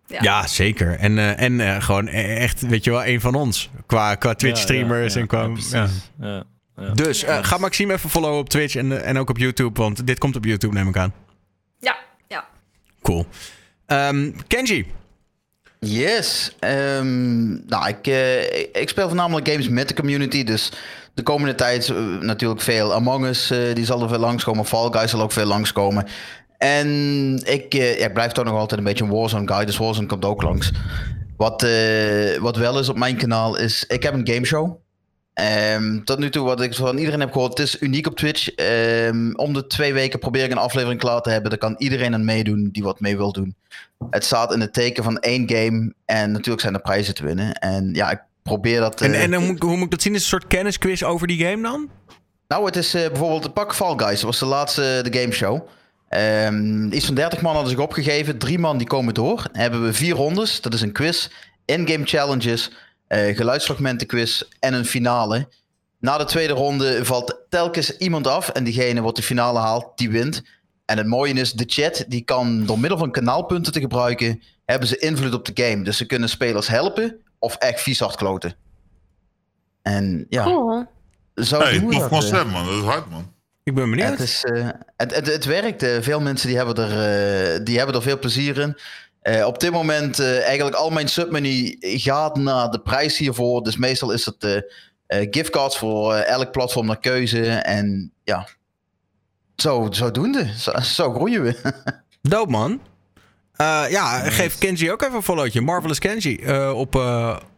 Ja. 0.07 0.19
Ja, 0.21 0.47
zeker. 0.47 0.95
En, 0.99 1.17
eh, 1.17 1.41
en 1.41 1.59
eh, 1.59 1.81
gewoon 1.81 2.07
e- 2.07 2.35
echt, 2.35 2.61
weet 2.61 2.83
je 2.83 2.89
wel, 2.91 3.05
een 3.05 3.21
van 3.21 3.35
ons. 3.35 3.69
Qua, 3.85 4.15
qua 4.15 4.33
Twitch-streamers 4.33 5.13
Ja, 5.13 5.19
ja, 5.19 5.21
en 5.21 5.27
qua... 5.27 5.41
ja, 5.41 5.47
Ja, 5.47 5.53
precies. 5.53 6.11
Ja, 6.19 6.43
ja. 6.77 6.91
Dus 6.93 7.23
eh, 7.23 7.37
ga 7.41 7.57
Maxime 7.57 7.93
even 7.93 8.09
followen 8.09 8.39
op 8.39 8.49
Twitch 8.49 8.75
en, 8.75 8.91
eh, 9.01 9.09
en 9.09 9.17
ook 9.17 9.29
op 9.29 9.37
YouTube. 9.37 9.79
Want 9.81 10.07
dit 10.07 10.17
komt 10.17 10.35
op 10.35 10.45
YouTube, 10.45 10.73
neem 10.73 10.87
ik 10.87 10.97
aan. 10.97 11.13
Ja, 11.79 11.95
ja. 12.27 12.47
Cool. 13.01 13.25
Ehm, 13.85 14.31
Kenji. 14.47 14.85
Yes. 15.79 16.55
Ehm, 16.59 17.47
nou, 17.67 17.87
ik, 17.87 18.07
eh, 18.07 18.59
ik- 18.59 18.89
speel 18.89 19.07
voornamelijk 19.07 19.47
games 19.47 19.69
met 19.69 19.87
de 19.87 19.93
community. 19.93 20.43
Dus 20.43 20.71
de 21.13 21.23
komende 21.23 21.55
tijd 21.55 21.89
eh, 21.89 21.95
natuurlijk 22.19 22.61
veel 22.61 22.93
Among 22.93 23.25
Us. 23.25 23.49
eh, 23.51 23.73
die 23.75 23.85
zal 23.85 24.01
er 24.01 24.09
veel 24.09 24.17
langskomen. 24.19 24.65
Fall 24.65 24.91
Guys 24.91 25.11
zal 25.11 25.21
ook 25.21 25.31
veel 25.31 25.45
langskomen. 25.45 26.05
En 26.57 26.87
ik, 27.45 27.73
eh, 27.73 27.99
ja, 27.99 28.05
ik 28.05 28.13
blijf 28.13 28.31
toch 28.31 28.45
nog 28.45 28.53
altijd 28.57 28.79
een 28.79 28.85
beetje 28.85 29.03
een 29.03 29.09
Warzone 29.11 29.53
guy. 29.53 29.65
Dus 29.65 29.77
Warzone 29.77 30.07
komt 30.07 30.25
ook 30.25 30.41
langs. 30.41 30.71
Wat, 31.37 31.63
eh, 31.63 32.37
wat 32.39 32.55
wel 32.55 32.79
is 32.79 32.89
op 32.89 32.97
mijn 32.97 33.17
kanaal 33.17 33.57
is... 33.57 33.83
Ik 33.87 34.03
heb 34.03 34.13
een 34.13 34.27
gameshow. 34.33 34.79
Ehm 35.37 36.03
tot 36.03 36.19
nu 36.19 36.29
toe 36.29 36.45
wat 36.45 36.61
ik 36.61 36.75
van 36.75 36.97
iedereen 36.97 37.19
heb 37.19 37.31
gehoord, 37.31 37.57
het 37.57 37.67
is 37.67 37.81
uniek 37.81 38.07
op 38.07 38.15
Twitch. 38.15 38.49
Ehm, 38.49 39.31
om 39.35 39.53
de 39.53 39.67
twee 39.67 39.93
weken 39.93 40.19
probeer 40.19 40.43
ik 40.43 40.51
een 40.51 40.57
aflevering 40.57 40.99
klaar 40.99 41.21
te 41.21 41.29
hebben. 41.29 41.49
Daar 41.49 41.59
kan 41.59 41.75
iedereen 41.77 42.13
aan 42.13 42.25
meedoen 42.25 42.69
die 42.71 42.83
wat 42.83 42.99
mee 42.99 43.17
wil 43.17 43.31
doen. 43.31 43.55
Het 44.09 44.25
staat 44.25 44.53
in 44.53 44.61
het 44.61 44.73
teken 44.73 45.03
van 45.03 45.17
één 45.19 45.49
game. 45.49 45.93
En 46.05 46.31
natuurlijk 46.31 46.61
zijn 46.61 46.73
er 46.73 46.81
prijzen 46.81 47.13
te 47.15 47.23
winnen. 47.23 47.53
En 47.53 47.89
ja, 47.93 48.11
ik 48.11 48.19
probeer 48.43 48.79
dat... 48.79 49.01
En, 49.01 49.13
eh, 49.13 49.23
en 49.23 49.33
hoe, 49.33 49.45
moet 49.45 49.55
ik- 49.55 49.61
hoe 49.61 49.75
moet 49.75 49.85
ik 49.85 49.91
dat 49.91 50.01
zien? 50.01 50.13
Is 50.15 50.23
het 50.23 50.33
een 50.33 50.39
soort 50.39 50.51
kennisquiz 50.53 51.03
over 51.03 51.27
die 51.27 51.45
game 51.45 51.61
dan? 51.61 51.89
nou, 52.47 52.65
het 52.65 52.75
is 52.75 52.93
eh, 52.93 53.07
bijvoorbeeld 53.07 53.43
de 53.43 53.49
Pak 53.51 53.75
Fall 53.75 53.93
Guys. 53.97 54.13
Dat 54.15 54.21
was 54.21 54.39
de 54.39 54.45
laatste 54.45 54.99
de 55.09 55.19
gameshow. 55.19 55.67
Ehm 56.09 56.91
iets 56.91 57.05
van 57.05 57.15
30 57.15 57.41
man 57.41 57.53
hadden 57.53 57.71
zich 57.71 57.79
opgegeven. 57.81 58.37
Drie 58.37 58.59
man 58.59 58.77
die 58.77 58.87
komen 58.87 59.13
door. 59.13 59.35
Dan 59.51 59.61
hebben 59.61 59.83
we 59.83 59.93
vier 59.93 60.15
rondes. 60.15 60.61
Dat 60.61 60.73
is 60.73 60.81
een 60.81 60.91
quiz. 60.91 61.27
In-game 61.65 62.05
challenges. 62.05 62.71
Eh 63.07 63.35
geluidsfragmenten 63.35 64.07
quiz. 64.07 64.41
En 64.59 64.73
een 64.73 64.85
finale. 64.85 65.47
Na 65.99 66.17
de 66.17 66.25
tweede 66.25 66.53
ronde 66.53 67.05
valt 67.05 67.45
telkens 67.49 67.97
iemand 67.97 68.27
af. 68.27 68.49
En 68.49 68.63
diegene 68.63 69.01
wat 69.01 69.15
de 69.15 69.23
finale 69.23 69.59
haalt, 69.59 69.97
die 69.97 70.09
wint. 70.09 70.43
En 70.85 70.97
het 70.97 71.07
mooie 71.07 71.33
is, 71.33 71.53
de 71.53 71.63
chat 71.67 72.05
die 72.07 72.21
kan 72.21 72.65
door 72.65 72.79
middel 72.79 72.97
van 72.97 73.11
kanaalpunten 73.11 73.71
te 73.73 73.79
gebruiken... 73.79 74.41
hebben 74.65 74.87
ze 74.87 74.97
invloed 74.97 75.33
op 75.33 75.45
de 75.45 75.63
game. 75.63 75.83
Dus 75.83 75.97
ze 75.97 76.05
kunnen 76.05 76.29
spelers 76.29 76.67
helpen 76.67 77.19
of 77.39 77.55
echt 77.55 77.81
vies 77.81 77.99
hard 77.99 78.15
kloten. 78.15 78.55
En 79.81 80.25
ja, 80.29 80.43
Cool. 80.43 80.85
zo 81.35 81.59
Hey, 81.59 81.79
tof 81.79 81.91
dat, 81.91 82.01
eh. 82.01 82.07
concept, 82.07 82.51
man. 82.51 82.65
Dat 82.65 82.75
is 82.75 82.81
hard, 82.81 83.09
man. 83.09 83.33
Ik 83.63 83.75
ben 83.75 83.89
benieuwd. 83.89 84.09
Het, 84.09 84.19
is, 84.19 84.43
eh, 84.43 84.69
het, 84.97 85.15
het, 85.15 85.27
het 85.27 85.45
werkt. 85.45 85.85
veel 86.03 86.19
mensen 86.19 86.47
die 86.47 86.57
hebben, 86.57 86.75
er, 86.75 86.91
eh, 87.55 87.59
die 87.63 87.77
hebben 87.77 87.95
er 87.95 88.01
veel 88.01 88.19
plezier 88.19 88.57
in. 88.57 88.77
Eh, 89.27 89.45
op 89.45 89.59
dit 89.59 89.71
moment 89.71 90.19
eh, 90.19 90.43
eigenlijk 90.43 90.75
al 90.75 90.89
mijn 90.89 91.07
submoney 91.07 91.75
gaat 91.79 92.35
naar 92.35 92.71
de 92.71 92.79
prijs 92.79 93.17
hiervoor. 93.17 93.63
Dus 93.63 93.77
meestal 93.77 94.11
is 94.11 94.25
het 94.25 94.63
eh, 95.07 95.27
giftcards 95.31 95.77
voor 95.77 96.13
elk 96.13 96.51
platform 96.51 96.85
naar 96.85 96.99
keuze. 96.99 97.45
En 97.49 98.11
ja, 98.23 98.47
zo, 99.55 99.87
zodoende. 99.89 100.53
Zo, 100.57 100.71
zo 100.79 101.13
groeien 101.13 101.43
we. 101.43 101.73
Doop, 102.21 102.49
man. 102.49 102.81
Ja, 103.89 104.19
geef 104.19 104.57
Kenji 104.57 104.91
ook 104.91 105.01
even 105.01 105.15
een 105.15 105.23
followtje. 105.23 105.61
Marvelous 105.61 105.99
Kenji. 105.99 106.51
op, 106.71 106.95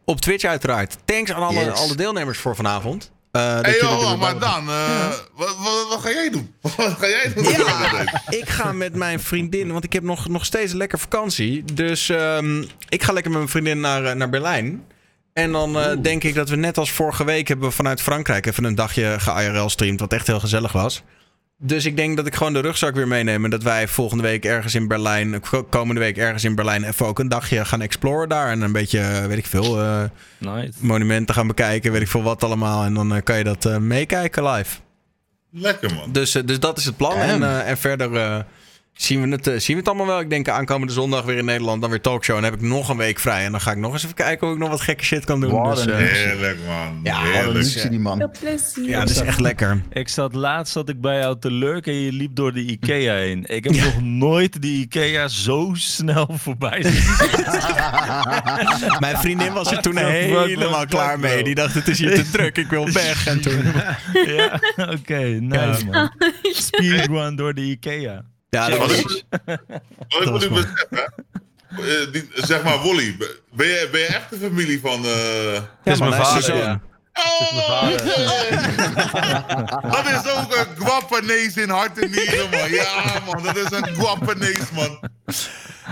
op 0.06 0.22
Twitch 0.22 0.44
uiteraard. 0.44 0.98
Thanks 1.06 1.32
aan 1.32 1.44
alle, 1.44 1.60
Yes. 1.60 1.80
alle 1.80 1.96
deelnemers 1.96 2.38
voor 2.38 2.56
vanavond. 2.56 3.12
Eh, 3.32 3.56
dat 3.56 3.66
Hey, 3.66 3.80
joh, 3.82 4.20
maar 4.20 4.40
Dan, 4.40 4.70
eh, 4.70 5.08
wat, 5.36 5.56
wat, 5.58 5.88
wat 5.90 6.00
ga 6.02 6.10
jij 6.10 6.30
doen? 6.30 6.54
Wat 6.78 6.96
ga 7.00 7.08
jij 7.08 7.32
doen? 7.36 7.44
Ja, 7.44 8.02
ik 8.40 8.50
ga 8.50 8.72
met 8.72 8.96
mijn 8.96 9.20
vriendin, 9.20 9.72
want 9.72 9.84
ik 9.84 9.94
heb 9.94 10.04
nog, 10.04 10.28
nog 10.28 10.46
steeds 10.46 10.72
een 10.72 10.78
lekker 10.78 11.00
vakantie. 11.00 11.64
Dus 11.74 12.10
ehm, 12.10 12.64
ik 12.90 13.04
ga 13.04 13.14
lekker 13.14 13.32
met 13.32 13.40
mijn 13.40 13.52
vriendin 13.52 13.80
naar, 13.80 14.06
eh, 14.06 14.16
naar 14.16 14.30
Berlijn. 14.30 14.84
En 15.34 15.52
dan 15.52 16.00
denk 16.02 16.24
ik 16.24 16.36
dat 16.36 16.50
we 16.50 16.56
net 16.56 16.78
als 16.78 16.92
vorige 16.92 17.24
week 17.24 17.48
hebben 17.48 17.70
we 17.70 17.76
vanuit 17.76 18.02
Frankrijk 18.02 18.46
even 18.46 18.64
een 18.64 18.76
dagje 18.76 19.16
ge-IRL 19.20 19.70
streamt, 19.70 20.00
wat 20.00 20.14
echt 20.14 20.28
heel 20.28 20.40
gezellig 20.40 20.72
was. 20.72 21.04
Dus 21.62 21.86
ik 21.86 21.96
denk 21.98 22.18
dat 22.18 22.28
ik 22.28 22.36
gewoon 22.36 22.54
de 22.54 22.60
rugzak 22.60 22.96
weer 22.96 23.08
meeneem. 23.08 23.44
En 23.44 23.50
dat 23.50 23.64
wij 23.64 23.88
volgende 23.88 24.24
week 24.24 24.46
ergens 24.46 24.76
in 24.76 24.88
Berlijn, 24.88 25.42
komende 25.70 26.02
week 26.02 26.18
ergens 26.18 26.44
in 26.44 26.56
Berlijn, 26.56 26.84
even 26.84 27.06
ook 27.06 27.20
een 27.20 27.30
dagje 27.30 27.66
gaan 27.66 27.82
exploren 27.82 28.30
daar. 28.30 28.50
En 28.50 28.62
een 28.62 28.72
beetje, 28.72 29.00
eh, 29.00 29.26
weet 29.26 29.38
ik 29.38 29.46
veel, 29.46 29.80
eh, 29.82 30.04
Nice. 30.38 30.72
monumenten 30.80 31.36
gaan 31.36 31.48
bekijken, 31.48 31.92
weet 31.92 32.02
ik 32.02 32.08
veel 32.08 32.24
wat 32.24 32.44
allemaal. 32.44 32.84
En 32.84 32.94
dan 32.94 33.16
eh, 33.16 33.22
kan 33.24 33.38
je 33.38 33.44
dat 33.44 33.66
eh, 33.66 33.78
meekijken 33.78 34.44
live. 34.48 34.78
Lekker, 35.52 35.94
man. 35.94 36.12
Dus, 36.12 36.32
dus 36.32 36.60
dat 36.60 36.78
is 36.78 36.86
het 36.86 36.98
plan. 36.98 37.18
En, 37.18 37.44
eh, 37.44 37.70
en 37.70 37.78
verder 37.78 38.16
eh, 38.16 38.40
zien, 39.02 39.22
we 39.22 39.28
het, 39.36 39.48
eh, 39.48 39.54
zien 39.60 39.76
we 39.76 39.82
het 39.82 39.88
allemaal 39.88 40.06
wel. 40.06 40.20
Ik 40.20 40.30
denk 40.30 40.50
aankomende 40.50 40.94
zondag 40.94 41.24
weer 41.24 41.38
in 41.38 41.46
Nederland. 41.46 41.82
Dan 41.82 41.90
weer 41.90 42.02
talkshow. 42.02 42.36
En 42.36 42.42
dan 42.42 42.52
heb 42.52 42.62
ik 42.62 42.68
nog 42.68 42.90
een 42.90 42.98
week 42.98 43.20
vrij. 43.20 43.46
En 43.46 43.52
dan 43.52 43.62
ga 43.62 43.72
ik 43.72 43.78
nog 43.78 43.94
eens 43.94 44.04
even 44.04 44.16
kijken 44.16 44.48
of 44.48 44.54
ik 44.54 44.60
nog 44.60 44.70
wat 44.70 44.82
gekke 44.82 45.04
shit 45.04 45.26
kan 45.26 45.40
doen. 45.40 45.52
Wat 45.52 45.76
Dus, 45.76 45.86
een 45.86 45.92
eh, 45.92 45.98
Heerlijk, 45.98 46.58
man. 46.68 47.00
Ja, 47.04 47.16
Wat 47.18 47.26
een 47.28 47.32
Heerlijk. 47.34 47.54
luxe 47.54 47.90
die 47.90 48.00
man. 48.00 48.18
Veel 48.18 48.32
plezier. 48.40 48.90
ja, 48.90 49.00
dat 49.00 49.10
is 49.10 49.20
echt 49.22 49.40
lekker. 49.40 49.82
Ik 49.90 50.10
zat 50.10 50.34
laatst 50.34 50.74
zat 50.74 50.90
ik 50.90 51.02
bij 51.02 51.20
jou 51.20 51.40
te 51.40 51.52
lurken 51.52 51.94
en 51.94 52.00
je 52.00 52.12
liep 52.12 52.36
door 52.36 52.54
de 52.54 52.62
Ikea 52.62 53.14
heen. 53.16 53.44
Ik 53.48 53.64
heb 53.64 53.74
nog 53.76 54.02
nooit 54.02 54.62
die 54.62 54.80
Ikea 54.82 55.28
zo 55.28 55.72
snel 55.74 56.30
voorbij 56.32 56.84
zien. 56.84 57.04
Mijn 59.00 59.18
vriendin 59.18 59.54
was 59.54 59.72
er 59.72 59.82
toen 59.82 59.98
helemaal 59.98 60.86
klaar 60.86 61.20
mee. 61.20 61.44
Die 61.44 61.56
dacht, 61.56 61.74
het 61.74 61.88
is 61.88 62.00
hier 62.00 62.16
te 62.16 62.30
druk. 62.30 62.58
Ik 62.58 62.68
wil 62.68 62.92
weg. 62.92 63.28
En 63.28 63.42
toen... 63.42 63.62
ja, 64.36 64.60
oké, 64.76 65.20
nice 65.40 65.86
man. 65.86 66.12
Speedrun 66.68 67.36
door 67.36 67.54
de 67.54 67.62
Ikea. 67.62 68.24
Ja, 68.50 68.70
dat 68.70 68.78
Wat 68.78 68.92
ik, 68.92 69.24
wat 70.10 70.22
ik 70.24 70.30
moet 70.30 70.44
u 70.44 70.50
beseffen, 70.50 71.14
eh, 71.70 72.12
die- 72.12 72.30
zeg 72.34 72.64
maar, 72.64 72.78
Wolly, 72.80 73.18
ben 73.52 73.68
je, 73.68 73.88
ben 73.92 74.00
je 74.00 74.06
echt 74.06 74.30
de 74.30 74.38
familie 74.38 74.80
van... 74.80 75.06
eh, 75.06 75.54
Ja, 75.54 75.70
is 75.92 76.00
mijn 76.00 76.12
is 76.12 76.18
vader, 76.18 76.56
ja. 76.56 76.82
Oh, 77.14 77.90
dat 79.92 80.06
is 80.06 80.32
ook 80.32 80.56
een 80.56 80.86
guapanees 80.86 81.58
in 81.58 81.70
hart 81.70 82.00
en 82.00 82.10
nieren, 82.12 82.50
man. 82.50 82.70
Ja, 82.70 83.04
man, 83.26 83.44
dat 83.44 83.56
is 83.56 83.72
een 83.72 83.96
guapanees, 83.96 84.72
man. 84.74 85.00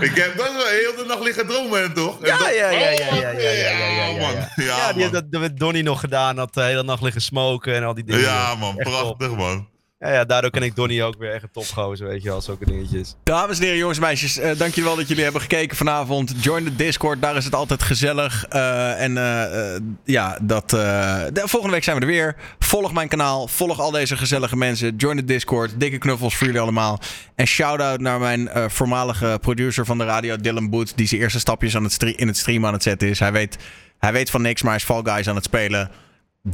Ik 0.00 0.14
heb 0.16 0.36
dat 0.36 0.52
wel 0.52 0.66
heel 0.66 0.96
de 0.96 1.04
nacht 1.06 1.22
liggen 1.22 1.46
dromen, 1.46 1.92
toch? 1.94 2.20
En 2.20 2.26
Ja, 2.26 2.36
dat- 2.38 2.54
ja, 2.54 2.70
ja, 2.70 2.90
ja, 2.90 3.08
Oh, 3.12 3.18
ja, 3.18 3.30
ja, 3.30 3.32
ja, 3.32 3.40
ja, 3.40 3.86
ja, 3.86 4.06
ja, 4.06 4.20
man. 4.20 4.32
ja. 4.34 4.52
Ja, 4.56 4.64
Ja, 4.64 4.92
die 4.92 5.04
man. 5.04 5.14
heeft 5.14 5.30
dat 5.30 5.40
met 5.40 5.58
Donnie 5.58 5.82
nog 5.82 6.00
gedaan. 6.00 6.38
Had 6.38 6.54
de 6.54 6.62
hele 6.62 6.82
nacht 6.82 7.02
liggen 7.02 7.22
smoken 7.22 7.74
en 7.74 7.84
al 7.84 7.94
die 7.94 8.04
dingen. 8.04 8.20
Ja, 8.20 8.54
man, 8.54 8.76
prachtig, 8.76 9.30
man. 9.36 9.68
Ja, 10.00 10.24
daardoor 10.24 10.50
ken 10.50 10.62
ik 10.62 10.76
Donnie 10.76 11.02
ook 11.02 11.18
weer 11.18 11.32
echt 11.32 11.42
een 11.42 11.50
topgozer, 11.52 12.06
weet 12.06 12.22
je 12.22 12.28
wel, 12.28 12.40
zulke 12.40 12.64
dingetjes. 12.64 13.16
Dames 13.22 13.58
en 13.58 13.62
heren, 13.62 13.78
jongens 13.78 13.98
en 13.98 14.04
meisjes, 14.04 14.38
eh 14.38 14.58
dank 14.58 14.74
jullie 14.74 14.84
wel 14.84 14.96
dat 14.96 15.08
jullie 15.08 15.22
hebben 15.22 15.40
gekeken 15.40 15.76
vanavond. 15.76 16.44
Join 16.44 16.64
de 16.64 16.76
Discord, 16.76 17.22
daar 17.22 17.36
is 17.36 17.44
het 17.44 17.54
altijd 17.54 17.82
gezellig. 17.82 18.44
Eh, 18.48 19.02
en 19.02 19.16
eh, 19.16 19.80
ja, 20.04 20.38
dat, 20.42 20.70
de, 20.70 21.42
volgende 21.44 21.74
week 21.74 21.84
zijn 21.84 21.96
we 21.96 22.02
er 22.02 22.08
weer. 22.08 22.36
Volg 22.58 22.92
mijn 22.92 23.08
kanaal, 23.08 23.48
volg 23.48 23.80
al 23.80 23.90
deze 23.90 24.16
gezellige 24.16 24.56
mensen. 24.56 24.96
Join 24.96 25.16
de 25.16 25.24
Discord, 25.24 25.80
dikke 25.80 25.98
knuffels 25.98 26.36
voor 26.36 26.46
jullie 26.46 26.62
allemaal. 26.62 27.00
En 27.34 27.46
shout-out 27.46 28.00
naar 28.00 28.20
mijn 28.20 28.50
voormalige 28.70 29.38
producer 29.40 29.84
van 29.84 29.98
de 29.98 30.04
radio, 30.04 30.36
Dylan 30.36 30.70
Boot, 30.70 30.96
die 30.96 31.06
zijn 31.06 31.20
eerste 31.20 31.38
stapjes 31.38 31.76
aan 31.76 31.84
het 31.84 32.02
in 32.02 32.26
het 32.26 32.36
stream 32.36 32.66
aan 32.66 32.72
het 32.72 32.82
zetten 32.82 33.08
is. 33.08 33.18
Hij 33.18 33.32
weet, 33.32 33.56
hij 33.98 34.12
weet 34.12 34.30
van 34.30 34.42
niks, 34.42 34.62
maar 34.62 34.70
hij 34.70 34.80
is 34.80 34.86
Fall 34.86 35.02
Guys 35.04 35.28
aan 35.28 35.34
het 35.34 35.44
spelen 35.44 35.90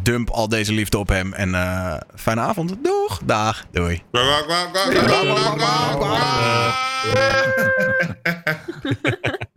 dump 0.03 0.31
al 0.31 0.49
deze 0.49 0.73
liefde 0.73 0.99
op 0.99 1.09
hem. 1.09 1.33
En 1.33 1.55
eh, 1.55 1.97
fijne 2.15 2.41
avond. 2.41 2.75
Doeg. 2.83 3.21
Dag. 3.25 3.65
Doei. 3.71 4.03